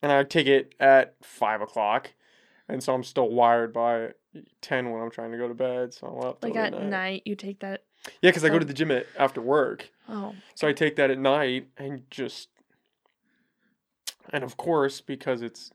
And 0.00 0.10
I 0.12 0.22
take 0.22 0.46
it 0.46 0.74
at 0.80 1.16
five 1.22 1.60
o'clock. 1.60 2.12
And 2.68 2.82
so 2.82 2.94
I'm 2.94 3.02
still 3.02 3.28
wired 3.28 3.72
by 3.72 4.12
10 4.60 4.90
when 4.90 5.02
I'm 5.02 5.10
trying 5.10 5.32
to 5.32 5.38
go 5.38 5.48
to 5.48 5.54
bed. 5.54 5.92
So 5.94 6.06
I'm 6.06 6.28
up 6.28 6.42
like 6.42 6.54
at 6.54 6.72
midnight. 6.72 6.90
night 6.90 7.22
you 7.24 7.34
take 7.34 7.60
that 7.60 7.84
Yeah, 8.22 8.30
because 8.30 8.44
I 8.44 8.48
go 8.50 8.58
to 8.58 8.64
the 8.64 8.74
gym 8.74 8.90
at, 8.90 9.06
after 9.18 9.40
work. 9.40 9.90
oh 10.08 10.34
So 10.54 10.68
I 10.68 10.72
take 10.72 10.96
that 10.96 11.10
at 11.10 11.18
night 11.18 11.68
and 11.76 12.02
just. 12.10 12.48
And 14.32 14.44
of 14.44 14.56
course, 14.56 15.00
because 15.00 15.42
it's, 15.42 15.70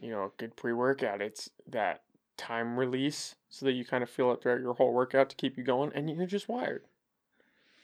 you 0.00 0.10
know, 0.10 0.24
a 0.24 0.30
good 0.36 0.56
pre 0.56 0.72
workout, 0.72 1.20
it's 1.22 1.50
that 1.68 2.02
time 2.36 2.78
release 2.78 3.34
so 3.48 3.64
that 3.66 3.72
you 3.72 3.84
kind 3.84 4.02
of 4.02 4.10
feel 4.10 4.32
it 4.32 4.42
throughout 4.42 4.60
your 4.60 4.74
whole 4.74 4.92
workout 4.92 5.30
to 5.30 5.36
keep 5.36 5.56
you 5.56 5.64
going. 5.64 5.92
And 5.94 6.10
you're 6.10 6.26
just 6.26 6.48
wired. 6.48 6.84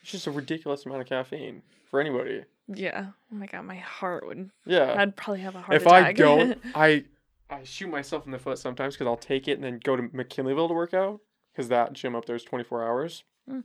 It's 0.03 0.11
just 0.11 0.27
a 0.27 0.31
ridiculous 0.31 0.85
amount 0.85 1.01
of 1.03 1.07
caffeine 1.07 1.63
for 1.91 2.01
anybody. 2.01 2.45
yeah. 2.69 3.07
Oh 3.33 3.37
my 3.37 3.47
god, 3.47 3.63
my 3.63 3.77
heart 3.77 4.27
would 4.27 4.51
Yeah. 4.67 4.95
I'd 4.99 5.17
probably 5.17 5.41
have 5.43 5.55
a 5.55 5.61
heart 5.63 5.77
if 5.77 5.87
attack. 5.87 6.07
I 6.07 6.13
don't, 6.13 6.59
I 6.75 7.05
I 7.49 7.65
shoot 7.65 7.91
myself 7.91 8.25
in 8.25 8.33
the 8.33 8.39
foot 8.39 8.59
sometimes 8.59 8.95
because 8.95 9.07
I'll 9.07 9.17
take 9.17 9.47
it 9.47 9.53
and 9.53 9.65
then 9.65 9.79
go 9.83 9.95
to 9.97 10.05
McKinleyville 10.05 10.69
to 10.69 10.75
work 10.75 10.95
out 10.95 11.21
because 11.53 11.69
that 11.69 11.93
gym 11.93 12.17
up 12.17 12.25
there 12.25 12.37
is 12.37 12.45
24 12.45 12.85
hours. 12.85 13.25
Mm. 13.49 13.65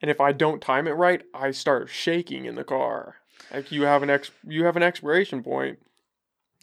And 0.00 0.10
if 0.10 0.20
I 0.20 0.32
don't 0.32 0.60
time 0.60 0.86
it 0.86 0.92
right, 0.92 1.22
I 1.34 1.50
start 1.50 1.88
shaking 1.88 2.44
in 2.44 2.54
the 2.54 2.64
car. 2.64 3.16
Like 3.52 3.72
you 3.72 3.82
have 3.82 4.02
an 4.02 4.10
ex, 4.10 4.30
you 4.46 4.64
have 4.64 4.76
an 4.76 4.82
expiration 4.82 5.42
point. 5.42 5.78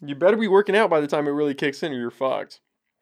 You 0.00 0.14
better 0.14 0.36
be 0.36 0.48
working 0.48 0.76
out 0.76 0.90
by 0.90 1.00
the 1.00 1.06
time 1.06 1.26
it 1.26 1.32
really 1.32 1.54
kicks 1.54 1.82
in, 1.82 1.92
or 1.92 1.96
you're 1.96 2.10
fucked. 2.10 2.60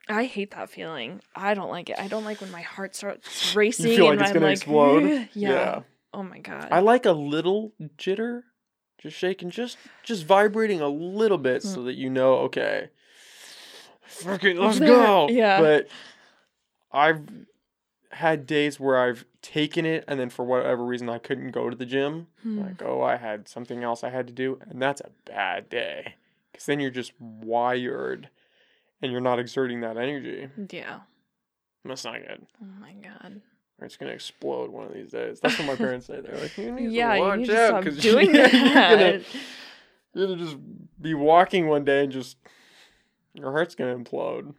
I 0.08 0.24
hate 0.24 0.52
that 0.52 0.70
feeling. 0.70 1.20
I 1.34 1.54
don't 1.54 1.70
like 1.70 1.90
it. 1.90 1.98
I 1.98 2.08
don't 2.08 2.24
like 2.24 2.40
when 2.40 2.50
my 2.50 2.62
heart 2.62 2.96
starts 2.96 3.54
racing. 3.56 3.90
You 3.90 3.96
feel 3.96 4.06
like 4.06 4.12
and 4.14 4.20
it's 4.22 4.30
I'm 4.30 4.34
gonna 4.34 4.46
like, 4.46 4.56
explode. 4.56 5.28
yeah. 5.34 5.50
yeah. 5.50 5.80
Oh 6.12 6.22
my 6.22 6.38
god. 6.38 6.68
I 6.70 6.80
like 6.80 7.06
a 7.06 7.12
little 7.12 7.72
jitter, 7.98 8.42
just 9.00 9.16
shaking, 9.16 9.50
just 9.50 9.76
just 10.02 10.24
vibrating 10.24 10.80
a 10.80 10.88
little 10.88 11.38
bit, 11.38 11.62
so 11.62 11.80
mm. 11.80 11.84
that 11.86 11.94
you 11.94 12.10
know, 12.10 12.34
okay, 12.36 12.88
fucking 14.02 14.56
let's 14.58 14.78
go. 14.78 15.28
Yeah. 15.28 15.60
But 15.60 15.88
I've 16.90 17.20
had 18.12 18.46
days 18.46 18.80
where 18.80 18.98
I've 18.98 19.24
taken 19.42 19.84
it, 19.84 20.04
and 20.08 20.18
then 20.18 20.30
for 20.30 20.44
whatever 20.44 20.84
reason 20.84 21.08
I 21.08 21.18
couldn't 21.18 21.50
go 21.50 21.68
to 21.70 21.76
the 21.76 21.86
gym. 21.86 22.28
Hmm. 22.42 22.60
Like, 22.60 22.82
oh, 22.82 23.02
I 23.02 23.16
had 23.16 23.48
something 23.48 23.82
else 23.84 24.02
I 24.04 24.10
had 24.10 24.26
to 24.28 24.32
do, 24.32 24.58
and 24.68 24.80
that's 24.80 25.00
a 25.00 25.10
bad 25.24 25.68
day, 25.68 26.14
because 26.50 26.66
then 26.66 26.80
you're 26.80 26.90
just 26.90 27.12
wired, 27.20 28.30
and 29.02 29.12
you're 29.12 29.20
not 29.20 29.38
exerting 29.38 29.80
that 29.82 29.96
energy. 29.96 30.48
yeah. 30.70 31.00
That's 31.84 32.04
not 32.04 32.18
good. 32.20 32.46
Oh 32.62 32.66
my 32.80 32.92
god. 32.94 33.40
Or 33.80 33.86
it's 33.86 33.96
gonna 33.96 34.10
explode 34.10 34.70
one 34.70 34.86
of 34.86 34.92
these 34.92 35.12
days. 35.12 35.38
That's 35.40 35.56
what 35.58 35.66
my 35.68 35.76
parents 35.76 36.06
say. 36.06 36.20
They're 36.20 36.36
like, 36.36 36.58
you 36.58 36.72
need 36.72 36.90
Yeah, 36.90 37.14
to 37.14 37.20
watch 37.20 37.38
need 37.38 37.50
out 37.50 37.68
stop 37.68 37.84
'cause 37.84 37.96
doing 37.98 38.26
you're 38.34 38.48
that. 38.48 38.90
gonna, 38.90 39.20
you're 40.12 40.26
gonna 40.26 40.38
just 40.44 40.56
be 41.00 41.14
walking 41.14 41.68
one 41.68 41.84
day 41.84 42.02
and 42.02 42.12
just 42.12 42.36
your 43.32 43.52
heart's 43.52 43.74
gonna 43.76 43.96
implode. 43.96 44.54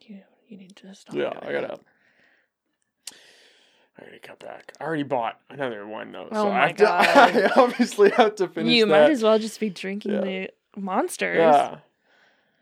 You 0.00 0.22
you 0.48 0.56
need 0.56 0.74
to 0.76 0.94
stop. 0.94 1.14
yeah, 1.14 1.32
I 1.42 1.52
gotta. 1.52 1.78
I 3.98 4.02
already 4.02 4.18
cut 4.18 4.38
back. 4.40 4.72
I 4.80 4.84
already 4.84 5.02
bought 5.04 5.40
another 5.48 5.86
one 5.86 6.12
though, 6.12 6.28
Oh 6.30 6.44
so 6.44 6.50
I 6.50 6.66
my 6.66 6.72
to. 6.72 6.82
God. 6.84 7.06
I 7.16 7.50
obviously 7.56 8.10
have 8.10 8.34
to 8.36 8.48
finish. 8.48 8.72
You 8.74 8.84
that. 8.86 8.90
might 8.90 9.10
as 9.10 9.22
well 9.22 9.38
just 9.38 9.58
be 9.60 9.70
drinking 9.70 10.12
Yeah. 10.12 10.20
the 10.20 10.50
monsters. 10.76 11.38
Yeah, 11.38 11.78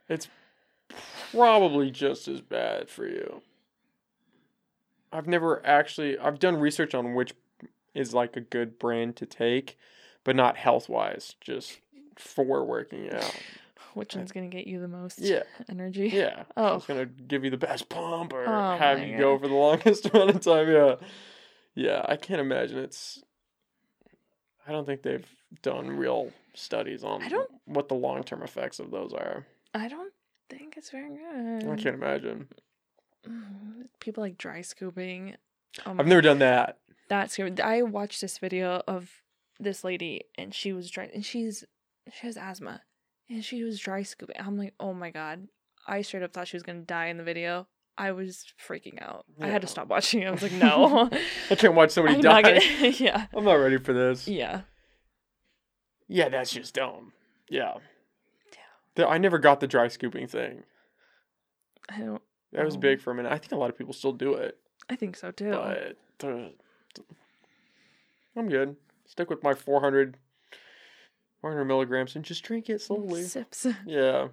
it's 0.09 0.29
probably 1.33 1.91
just 1.91 2.29
as 2.29 2.41
bad 2.41 2.89
for 2.89 3.07
you. 3.07 3.43
I've 5.13 5.27
never 5.27 5.65
actually. 5.67 6.19
I've 6.19 6.39
done 6.39 6.57
research 6.57 6.95
on 6.95 7.15
which 7.15 7.35
is 7.95 8.13
like 8.15 8.37
a 8.37 8.41
good 8.41 8.79
brand 8.79 9.17
to 9.17 9.27
take, 9.27 9.77
but 10.25 10.35
not 10.37 10.57
health 10.57 10.89
wise, 10.89 11.35
just 11.41 11.79
for 12.17 12.65
working 12.65 13.11
out. 13.13 13.37
Which 13.95 14.15
one's 14.17 14.33
gonna 14.33 14.49
get 14.49 14.67
you 14.67 14.81
the 14.81 14.89
most 14.89 15.19
Yeah. 15.21 15.43
energy? 15.69 16.09
Yeah. 16.09 16.45
Oh. 16.57 16.77
It's 16.77 16.87
gonna 16.87 17.07
give 17.07 17.45
you 17.45 17.51
the 17.51 17.57
best 17.57 17.89
pump 17.89 18.33
or 18.33 18.45
Oh 18.47 18.77
have 18.77 19.01
you 19.01 19.17
go 19.19 19.39
for 19.39 19.49
the 19.49 19.55
longest 19.67 20.07
amount 20.07 20.31
of 20.31 20.41
time. 20.41 20.69
Yeah. 20.71 20.97
Yeah, 21.75 22.05
I 22.09 22.17
can't 22.17 22.41
imagine 22.41 22.79
it's 22.79 23.23
I 24.67 24.73
don't 24.73 24.87
think 24.87 25.03
they've 25.03 25.29
done 25.63 25.91
real 25.91 26.31
studies 26.55 27.05
on 27.05 27.23
I 27.23 27.29
don't- 27.29 27.51
what 27.67 27.89
the 27.89 27.95
long 27.95 28.23
term 28.25 28.43
effects 28.43 28.79
of 28.79 28.91
those 28.91 29.13
are. 29.13 29.47
I 29.75 29.89
don't 29.89 30.13
think 30.49 30.77
it's 30.77 30.91
very 30.91 31.09
good. 31.11 31.69
I 31.69 31.77
can't 31.77 31.95
imagine. 31.97 32.49
Mm, 33.29 33.87
People 34.01 34.23
like 34.23 34.39
dry 34.39 34.61
scooping. 34.63 35.37
Um, 35.85 35.99
I've 35.99 36.07
never 36.07 36.21
done 36.21 36.39
that. 36.39 36.79
That's 37.09 37.37
good. 37.37 37.61
I 37.61 37.83
watched 37.83 38.21
this 38.21 38.39
video 38.39 38.83
of 38.87 39.11
this 39.59 39.83
lady 39.85 40.25
and 40.37 40.55
she 40.55 40.73
was 40.73 40.91
dry 40.91 41.11
and 41.13 41.25
she's 41.25 41.65
she 42.13 42.27
has 42.27 42.37
asthma 42.37 42.83
and 43.29 43.45
she 43.45 43.63
was 43.65 43.79
dry 43.81 44.03
scooping. 44.03 44.37
I'm 44.39 44.57
like, 44.59 44.75
oh 44.81 44.93
my 44.95 45.11
god. 45.11 45.49
I 45.87 46.03
straight 46.03 46.23
up 46.23 46.33
thought 46.33 46.49
she 46.49 46.57
was 46.57 46.63
gonna 46.63 46.81
die 46.81 47.07
in 47.07 47.19
the 47.19 47.25
video. 47.25 47.67
I 47.97 48.11
was 48.13 48.45
freaking 48.67 49.01
out. 49.01 49.25
I 49.41 49.47
had 49.49 49.63
to 49.63 49.69
stop 49.69 49.87
watching. 49.89 50.27
I 50.27 50.31
was 50.31 50.43
like, 50.43 50.53
no. 50.67 51.09
I 51.51 51.55
can't 51.55 51.75
watch 51.75 51.91
somebody 51.91 52.17
I'm 52.17 52.21
die. 52.23 52.43
gonna 52.43 52.61
Yeah. 52.99 53.27
I'm 53.35 53.45
not 53.45 53.55
ready 53.55 53.79
for 53.79 53.93
this. 53.93 54.27
Yeah. 54.27 54.63
Yeah, 56.09 56.29
that's 56.29 56.53
just 56.53 56.75
dumb. 56.75 57.13
Yeah. 57.49 57.75
Yeah. 58.97 59.07
I 59.07 59.19
never 59.19 59.39
got 59.39 59.61
the 59.61 59.67
dry 59.67 59.89
scooping 59.89 60.27
thing. 60.27 60.65
I 61.89 61.99
don't 61.99 62.23
That 62.53 62.65
was 62.65 62.77
big 62.77 63.01
for 63.01 63.11
a 63.11 63.15
minute. 63.15 63.31
I 63.33 63.39
think 63.39 63.53
a 63.53 63.57
lot 63.57 63.71
of 63.71 63.77
people 63.79 63.93
still 63.93 64.13
do 64.13 64.35
it. 64.35 64.59
I 64.89 64.97
think 64.97 65.17
so 65.17 65.31
too. 65.31 65.51
but 65.51 65.97
uh, 66.29 66.49
I'm 68.37 68.49
good. 68.49 68.77
Stick 69.07 69.31
with 69.31 69.43
my 69.43 69.55
400, 69.55 70.17
400 71.45 71.67
milligrams 71.67 72.17
and 72.17 72.25
just 72.25 72.43
drink 72.43 72.71
it 72.71 72.81
slowly. 72.81 73.23
Sips. 73.23 73.67
Yeah, 73.85 74.29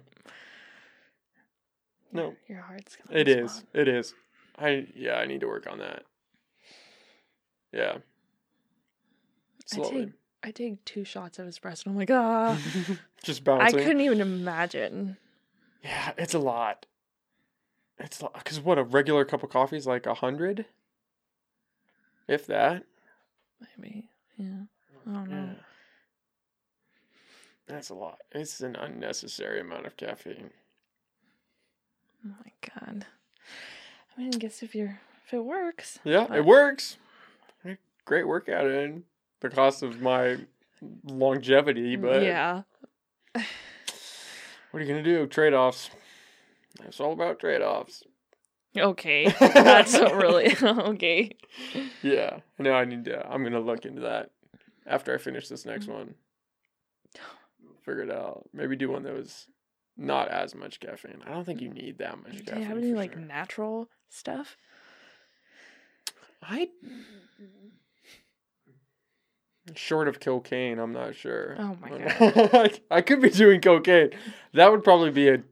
No. 2.10 2.34
Your 2.48 2.62
heart's 2.62 2.96
gonna 2.96 3.20
it 3.20 3.28
is. 3.28 3.58
explode. 3.58 3.80
It 3.82 3.88
is. 3.88 4.14
I 4.58 4.86
yeah, 4.96 5.16
I 5.16 5.26
need 5.26 5.42
to 5.42 5.46
work 5.46 5.66
on 5.70 5.78
that. 5.80 6.04
Yeah. 7.70 7.96
I 7.98 8.00
Slowly. 9.66 10.06
take 10.06 10.12
I 10.42 10.50
take 10.52 10.82
two 10.86 11.04
shots 11.04 11.38
of 11.38 11.46
espresso 11.48 11.84
and 11.84 11.92
I'm 11.92 11.98
like, 11.98 12.10
ah 12.10 12.58
just 13.22 13.44
bouncing. 13.44 13.78
I 13.78 13.82
couldn't 13.84 14.00
even 14.00 14.22
imagine. 14.22 15.18
Yeah, 15.84 16.12
it's 16.16 16.32
a 16.32 16.38
lot. 16.38 16.86
It's 17.98 18.22
because 18.22 18.58
what 18.58 18.78
a 18.78 18.84
regular 18.84 19.26
cup 19.26 19.42
of 19.42 19.50
coffee 19.50 19.76
is 19.76 19.86
like 19.86 20.06
a 20.06 20.14
hundred, 20.14 20.64
if 22.26 22.46
that. 22.46 22.84
Maybe. 23.76 24.08
Yeah. 24.38 24.62
I 25.06 25.12
don't 25.12 25.28
know. 25.30 25.50
Yeah. 25.52 25.62
That's 27.72 27.88
a 27.90 27.94
lot. 27.94 28.18
It's 28.32 28.60
an 28.60 28.76
unnecessary 28.76 29.60
amount 29.60 29.86
of 29.86 29.96
caffeine. 29.96 30.50
Oh 32.26 32.34
my 32.44 32.52
god. 32.74 33.06
I 34.16 34.20
mean 34.20 34.30
I 34.34 34.38
guess 34.38 34.62
if 34.62 34.74
you're 34.74 35.00
if 35.26 35.32
it 35.32 35.44
works. 35.44 35.98
Yeah, 36.04 36.26
but- 36.28 36.38
it 36.38 36.44
works. 36.44 36.98
Great 38.04 38.26
workout 38.26 38.66
in 38.66 39.04
the 39.40 39.48
cost 39.48 39.82
of 39.82 40.00
my 40.02 40.38
longevity, 41.04 41.94
but 41.96 42.22
Yeah. 42.22 42.62
what 43.32 43.44
are 44.74 44.80
you 44.80 44.86
gonna 44.86 45.02
do? 45.02 45.26
Trade 45.26 45.54
offs. 45.54 45.88
It's 46.84 47.00
all 47.00 47.12
about 47.12 47.38
trade 47.38 47.62
offs. 47.62 48.02
Okay. 48.76 49.32
That's 49.40 49.94
really 49.94 50.54
okay. 50.62 51.30
Yeah, 52.02 52.40
know. 52.58 52.72
I 52.72 52.84
need 52.84 53.04
to. 53.06 53.26
I'm 53.30 53.44
gonna 53.44 53.60
look 53.60 53.84
into 53.86 54.00
that 54.02 54.30
after 54.86 55.14
I 55.14 55.18
finish 55.18 55.48
this 55.48 55.64
next 55.64 55.86
Mm. 55.86 55.92
one. 55.94 56.14
Figure 57.84 58.02
it 58.02 58.10
out. 58.10 58.48
Maybe 58.52 58.76
do 58.76 58.90
one 58.90 59.02
that 59.04 59.14
was 59.14 59.46
not 59.96 60.28
as 60.28 60.54
much 60.54 60.80
caffeine. 60.80 61.22
I 61.26 61.30
don't 61.30 61.44
think 61.44 61.60
you 61.60 61.68
need 61.68 61.98
that 61.98 62.16
much 62.22 62.36
Do 62.38 62.42
caffeine. 62.44 62.60
you 62.62 62.68
have 62.68 62.78
any 62.78 62.92
like 62.92 63.12
sure. 63.12 63.20
natural 63.20 63.88
stuff? 64.08 64.56
I 66.42 66.68
short 69.74 70.08
of 70.08 70.18
cocaine, 70.20 70.78
I'm 70.78 70.92
not 70.92 71.14
sure. 71.14 71.56
Oh 71.58 71.76
my 71.80 71.98
god. 71.98 72.80
I 72.90 73.00
could 73.00 73.20
be 73.20 73.30
doing 73.30 73.60
cocaine. 73.60 74.10
That 74.54 74.70
would 74.70 74.82
probably 74.82 75.10
be 75.10 75.28
a 75.28 75.42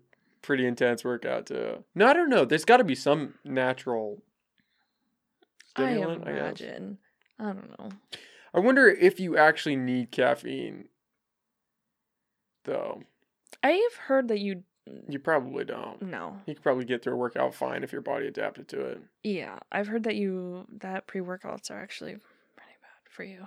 pretty 0.42 0.67
intense 0.67 1.05
workout 1.05 1.47
too. 1.47 1.84
No, 1.94 2.07
I 2.07 2.12
don't 2.12 2.28
know. 2.31 2.44
There's 2.44 2.65
got 2.65 2.78
to 2.78 2.84
be 2.84 2.94
some 2.94 3.34
natural 3.44 4.23
stimulant, 5.67 6.26
I 6.26 6.31
I, 6.31 6.34
guess. 6.34 6.60
imagine. 6.60 6.99
I 7.39 7.44
don't 7.44 7.78
know. 7.78 7.89
I 8.52 8.59
wonder 8.60 8.89
if 8.89 9.20
you 9.20 9.36
actually 9.36 9.76
need 9.76 10.10
caffeine 10.10 10.86
though. 12.64 13.02
I've 13.62 13.94
heard 14.06 14.28
that 14.28 14.39
you 14.39 14.62
You 15.08 15.18
probably 15.18 15.64
don't. 15.64 16.00
no. 16.02 16.40
You 16.47 16.55
could 16.55 16.62
probably 16.62 16.84
get 16.84 17.02
through 17.02 17.14
a 17.14 17.16
workout 17.16 17.55
fine 17.55 17.82
if 17.84 17.92
your 17.92 18.00
body 18.02 18.26
adapted 18.26 18.68
to 18.68 18.80
it. 18.86 19.00
Yeah, 19.22 19.58
I've 19.70 19.86
heard 19.89 20.05
that 20.05 20.16
you 20.16 20.66
that 20.80 21.06
pre 21.06 21.20
workouts 21.20 21.70
are 21.70 21.80
actually 21.80 22.12
pretty 22.56 22.76
bad 22.80 23.10
for 23.10 23.24
you, 23.24 23.47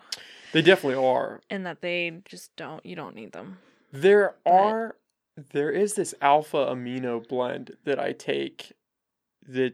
They 0.52 0.62
definitely 0.62 1.04
are. 1.04 1.42
and 1.50 1.66
that 1.66 1.82
they 1.82 2.22
just 2.26 2.56
don't. 2.56 2.86
You 2.86 2.96
don't 2.96 3.16
need 3.16 3.32
them. 3.34 3.60
There 3.92 4.36
But- 4.46 4.52
are 4.52 4.96
there 5.36 5.72
is 5.72 5.96
this 5.96 6.14
alpha 6.22 6.58
amino 6.68 7.28
blend 7.28 7.76
that 7.86 8.00
I 8.00 8.12
take 8.14 8.74
that 9.48 9.74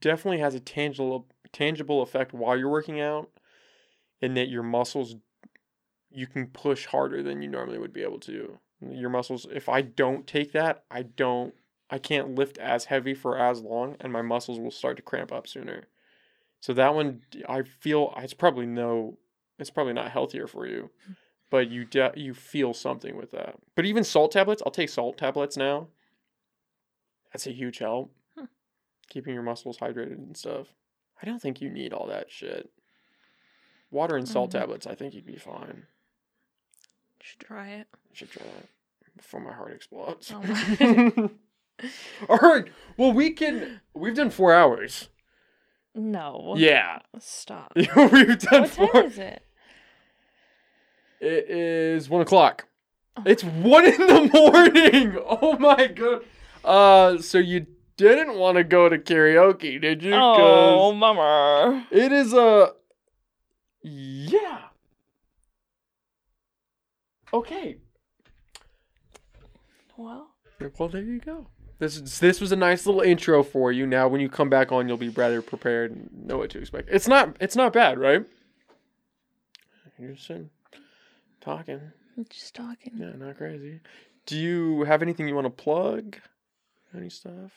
definitely 0.00 0.38
has 0.38 0.54
a 0.54 0.60
tangible 0.60 1.26
tangible 1.52 2.02
effect 2.02 2.32
while 2.32 2.56
you're 2.58 2.68
working 2.70 3.00
out 3.00 3.30
and 4.20 4.36
that 4.36 4.48
your 4.48 4.62
muscles 4.62 5.14
you 6.14 6.26
can 6.26 6.46
push 6.48 6.86
harder 6.86 7.22
than 7.22 7.42
you 7.42 7.48
normally 7.48 7.78
would 7.78 7.92
be 7.92 8.02
able 8.02 8.20
to. 8.20 8.58
Your 8.80 9.10
muscles 9.10 9.46
if 9.52 9.68
I 9.68 9.82
don't 9.82 10.26
take 10.26 10.52
that, 10.52 10.84
I 10.90 11.02
don't 11.02 11.54
I 11.90 11.98
can't 11.98 12.34
lift 12.34 12.58
as 12.58 12.86
heavy 12.86 13.14
for 13.14 13.38
as 13.38 13.60
long 13.60 13.96
and 14.00 14.12
my 14.12 14.22
muscles 14.22 14.58
will 14.58 14.70
start 14.70 14.96
to 14.96 15.02
cramp 15.02 15.32
up 15.32 15.46
sooner. 15.46 15.84
So 16.60 16.72
that 16.74 16.94
one 16.94 17.22
I 17.48 17.62
feel 17.62 18.12
it's 18.18 18.34
probably 18.34 18.66
no 18.66 19.18
it's 19.58 19.70
probably 19.70 19.92
not 19.92 20.10
healthier 20.10 20.46
for 20.46 20.66
you 20.66 20.90
but 21.50 21.70
you 21.70 21.84
de- 21.84 22.12
you 22.16 22.34
feel 22.34 22.74
something 22.74 23.16
with 23.16 23.30
that. 23.30 23.54
But 23.76 23.84
even 23.84 24.02
salt 24.02 24.32
tablets, 24.32 24.60
I'll 24.66 24.72
take 24.72 24.88
salt 24.88 25.16
tablets 25.18 25.56
now. 25.56 25.86
That's 27.32 27.46
a 27.46 27.52
huge 27.52 27.78
help. 27.78 28.12
Hmm. 28.36 28.46
Keeping 29.08 29.34
your 29.34 29.42
muscles 29.44 29.78
hydrated 29.78 30.18
and 30.18 30.36
stuff. 30.36 30.66
I 31.22 31.26
don't 31.26 31.40
think 31.40 31.60
you 31.60 31.70
need 31.70 31.92
all 31.92 32.08
that 32.08 32.30
shit. 32.30 32.70
Water 33.90 34.16
and 34.16 34.28
salt 34.28 34.50
Mhm. 34.50 34.54
tablets, 34.60 34.86
I 34.86 34.96
think 34.96 35.14
you'd 35.14 35.26
be 35.26 35.36
fine. 35.36 35.86
Should 37.26 37.40
try 37.40 37.68
it. 37.70 37.86
Should 38.12 38.30
try 38.30 38.42
that 38.44 38.68
before 39.16 39.40
my 39.40 39.52
heart 39.54 39.72
explodes. 39.72 40.30
Oh 40.30 40.42
my- 40.42 41.30
all 42.28 42.36
right. 42.36 42.66
Well, 42.98 43.14
we 43.14 43.30
can. 43.30 43.80
We've 43.94 44.14
done 44.14 44.28
four 44.28 44.52
hours. 44.52 45.08
No. 45.94 46.54
Yeah, 46.58 46.98
Stop. 47.18 47.72
we've 47.76 47.86
done 48.38 48.62
What 48.62 48.70
four. 48.70 48.88
time 48.92 49.04
is 49.06 49.18
it? 49.18 49.42
It 51.20 51.48
is 51.48 52.10
one 52.10 52.20
o'clock. 52.20 52.66
Oh. 53.16 53.22
It's 53.24 53.42
one 53.42 53.86
in 53.86 53.96
the 53.98 54.30
morning. 54.34 55.16
Oh 55.26 55.56
my 55.58 55.86
god. 55.86 56.24
Uh, 56.62 57.22
so 57.22 57.38
you 57.38 57.66
didn't 57.96 58.34
want 58.36 58.56
to 58.58 58.64
go 58.64 58.88
to 58.90 58.98
karaoke, 58.98 59.80
did 59.80 60.02
you? 60.02 60.12
Oh, 60.14 60.92
mama. 60.92 61.86
it 61.90 62.12
is 62.12 62.34
a. 62.34 62.72
yeah. 63.82 64.58
Okay. 67.34 67.78
Well, 69.96 70.30
Well, 70.78 70.88
there 70.88 71.02
you 71.02 71.18
go. 71.18 71.48
This 71.80 71.96
is 71.96 72.20
this 72.20 72.40
was 72.40 72.52
a 72.52 72.56
nice 72.56 72.86
little 72.86 73.00
intro 73.00 73.42
for 73.42 73.72
you. 73.72 73.86
Now, 73.86 74.06
when 74.06 74.20
you 74.20 74.28
come 74.28 74.48
back 74.48 74.70
on, 74.70 74.86
you'll 74.86 74.96
be 74.96 75.08
better 75.08 75.42
prepared 75.42 75.90
and 75.90 76.26
know 76.26 76.38
what 76.38 76.50
to 76.50 76.60
expect. 76.60 76.88
It's 76.92 77.08
not 77.08 77.36
it's 77.40 77.56
not 77.56 77.72
bad, 77.72 77.98
right? 77.98 78.24
You're 79.98 80.12
just 80.12 80.28
sitting, 80.28 80.50
talking. 81.40 81.80
I'm 82.16 82.24
just 82.30 82.54
talking. 82.54 82.92
Yeah, 82.96 83.12
not 83.16 83.36
crazy. 83.36 83.80
Do 84.26 84.36
you 84.36 84.84
have 84.84 85.02
anything 85.02 85.26
you 85.26 85.34
want 85.34 85.46
to 85.46 85.50
plug? 85.50 86.16
Any 86.96 87.10
stuff? 87.10 87.50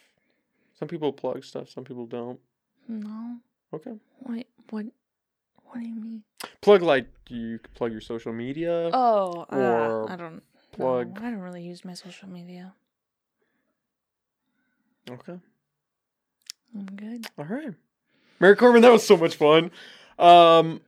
Some 0.80 0.88
people 0.88 1.14
plug 1.14 1.44
stuff. 1.44 1.70
Some 1.70 1.84
people 1.84 2.08
don't. 2.08 2.40
No. 2.88 3.38
Okay. 3.74 3.94
What? 4.20 4.46
What? 4.72 4.86
What 5.70 5.82
do 5.82 5.88
you 5.88 5.96
mean? 5.96 6.24
Plug 6.62 6.82
like 6.82 7.08
you 7.30 7.60
plug 7.76 7.92
your 7.92 8.02
social 8.02 8.34
media. 8.34 8.90
Oh, 8.94 9.46
uh, 9.52 9.56
Or 9.56 10.12
I 10.12 10.16
don't 10.16 10.42
plug- 10.72 11.16
No, 11.16 11.28
I 11.28 11.32
don't 11.32 11.40
really 11.40 11.62
use 11.64 11.84
my 11.86 11.94
social 11.94 12.28
media. 12.30 12.74
Okay. 15.10 15.40
I'm 16.76 16.86
good. 16.96 17.28
All 17.38 17.46
right. 17.46 17.74
Mary 18.40 18.56
Corbin, 18.56 18.82
that 18.82 18.92
was 18.92 19.06
so 19.06 19.18
much 19.18 19.36
fun. 19.36 19.72
Um, 20.20 20.82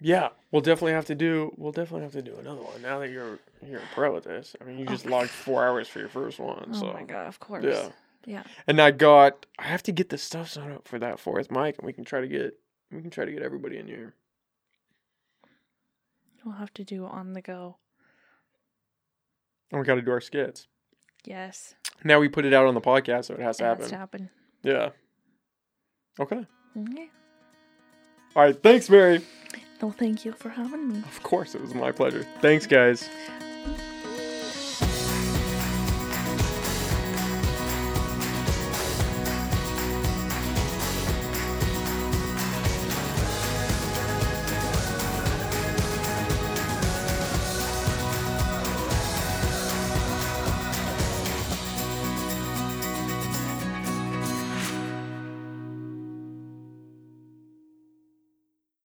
yeah, 0.00 0.30
we'll 0.50 0.62
definitely 0.62 0.92
have 0.92 1.06
to 1.06 1.14
do. 1.14 1.52
We'll 1.56 1.72
definitely 1.72 2.02
have 2.02 2.12
to 2.12 2.22
do 2.22 2.34
another 2.36 2.62
one 2.62 2.80
now 2.82 2.98
that 3.00 3.10
you're 3.10 3.38
you're 3.64 3.80
a 3.80 3.88
pro 3.94 4.16
at 4.16 4.24
this. 4.24 4.56
I 4.60 4.64
mean, 4.64 4.78
you 4.78 4.86
just 4.86 5.04
Okay. 5.04 5.14
logged 5.14 5.30
four 5.30 5.64
hours 5.66 5.88
for 5.88 5.98
your 5.98 6.08
first 6.08 6.38
one, 6.38 6.70
Oh 6.72 6.78
so 6.80 6.92
my 6.92 7.02
god! 7.02 7.26
Of 7.26 7.38
course. 7.38 7.64
yeah. 7.64 7.88
Yeah. 8.26 8.42
And 8.66 8.80
I 8.80 8.90
got. 8.92 9.46
I 9.58 9.64
have 9.64 9.82
to 9.84 9.92
get 9.92 10.08
the 10.08 10.18
stuff 10.18 10.48
set 10.50 10.70
up 10.70 10.88
for 10.88 10.98
that 10.98 11.18
fourth 11.20 11.50
mic, 11.50 11.78
and 11.78 11.86
we 11.86 11.92
can 11.92 12.04
try 12.04 12.20
to 12.20 12.28
get. 12.28 12.58
We 12.92 13.00
can 13.00 13.10
try 13.10 13.24
to 13.24 13.32
get 13.32 13.42
everybody 13.42 13.78
in 13.78 13.86
here. 13.86 14.14
We'll 16.44 16.54
have 16.54 16.72
to 16.74 16.84
do 16.84 17.06
on 17.06 17.34
the 17.34 17.42
go. 17.42 17.76
And 19.70 19.80
we 19.80 19.86
got 19.86 19.96
to 19.96 20.02
do 20.02 20.10
our 20.10 20.20
skits. 20.20 20.66
Yes. 21.24 21.74
Now 22.02 22.18
we 22.18 22.28
put 22.28 22.44
it 22.44 22.54
out 22.54 22.66
on 22.66 22.74
the 22.74 22.80
podcast, 22.80 23.26
so 23.26 23.34
it 23.34 23.40
has 23.40 23.58
to 23.58 23.64
It 23.64 23.66
happen. 23.66 23.82
has 23.82 23.90
to 23.90 23.96
happen. 23.98 24.30
Yeah. 24.62 24.88
Okay. 26.18 26.46
Okay. 26.76 27.10
All 28.34 28.42
right. 28.44 28.62
Thanks, 28.62 28.88
Mary. 28.88 29.20
Well, 29.82 29.92
thank 29.92 30.24
you 30.24 30.32
for 30.32 30.48
having 30.48 30.88
me. 30.88 30.98
Of 31.00 31.22
course, 31.22 31.54
it 31.54 31.60
was 31.60 31.74
my 31.74 31.92
pleasure. 31.92 32.26
Thanks, 32.40 32.66
guys. 32.66 33.08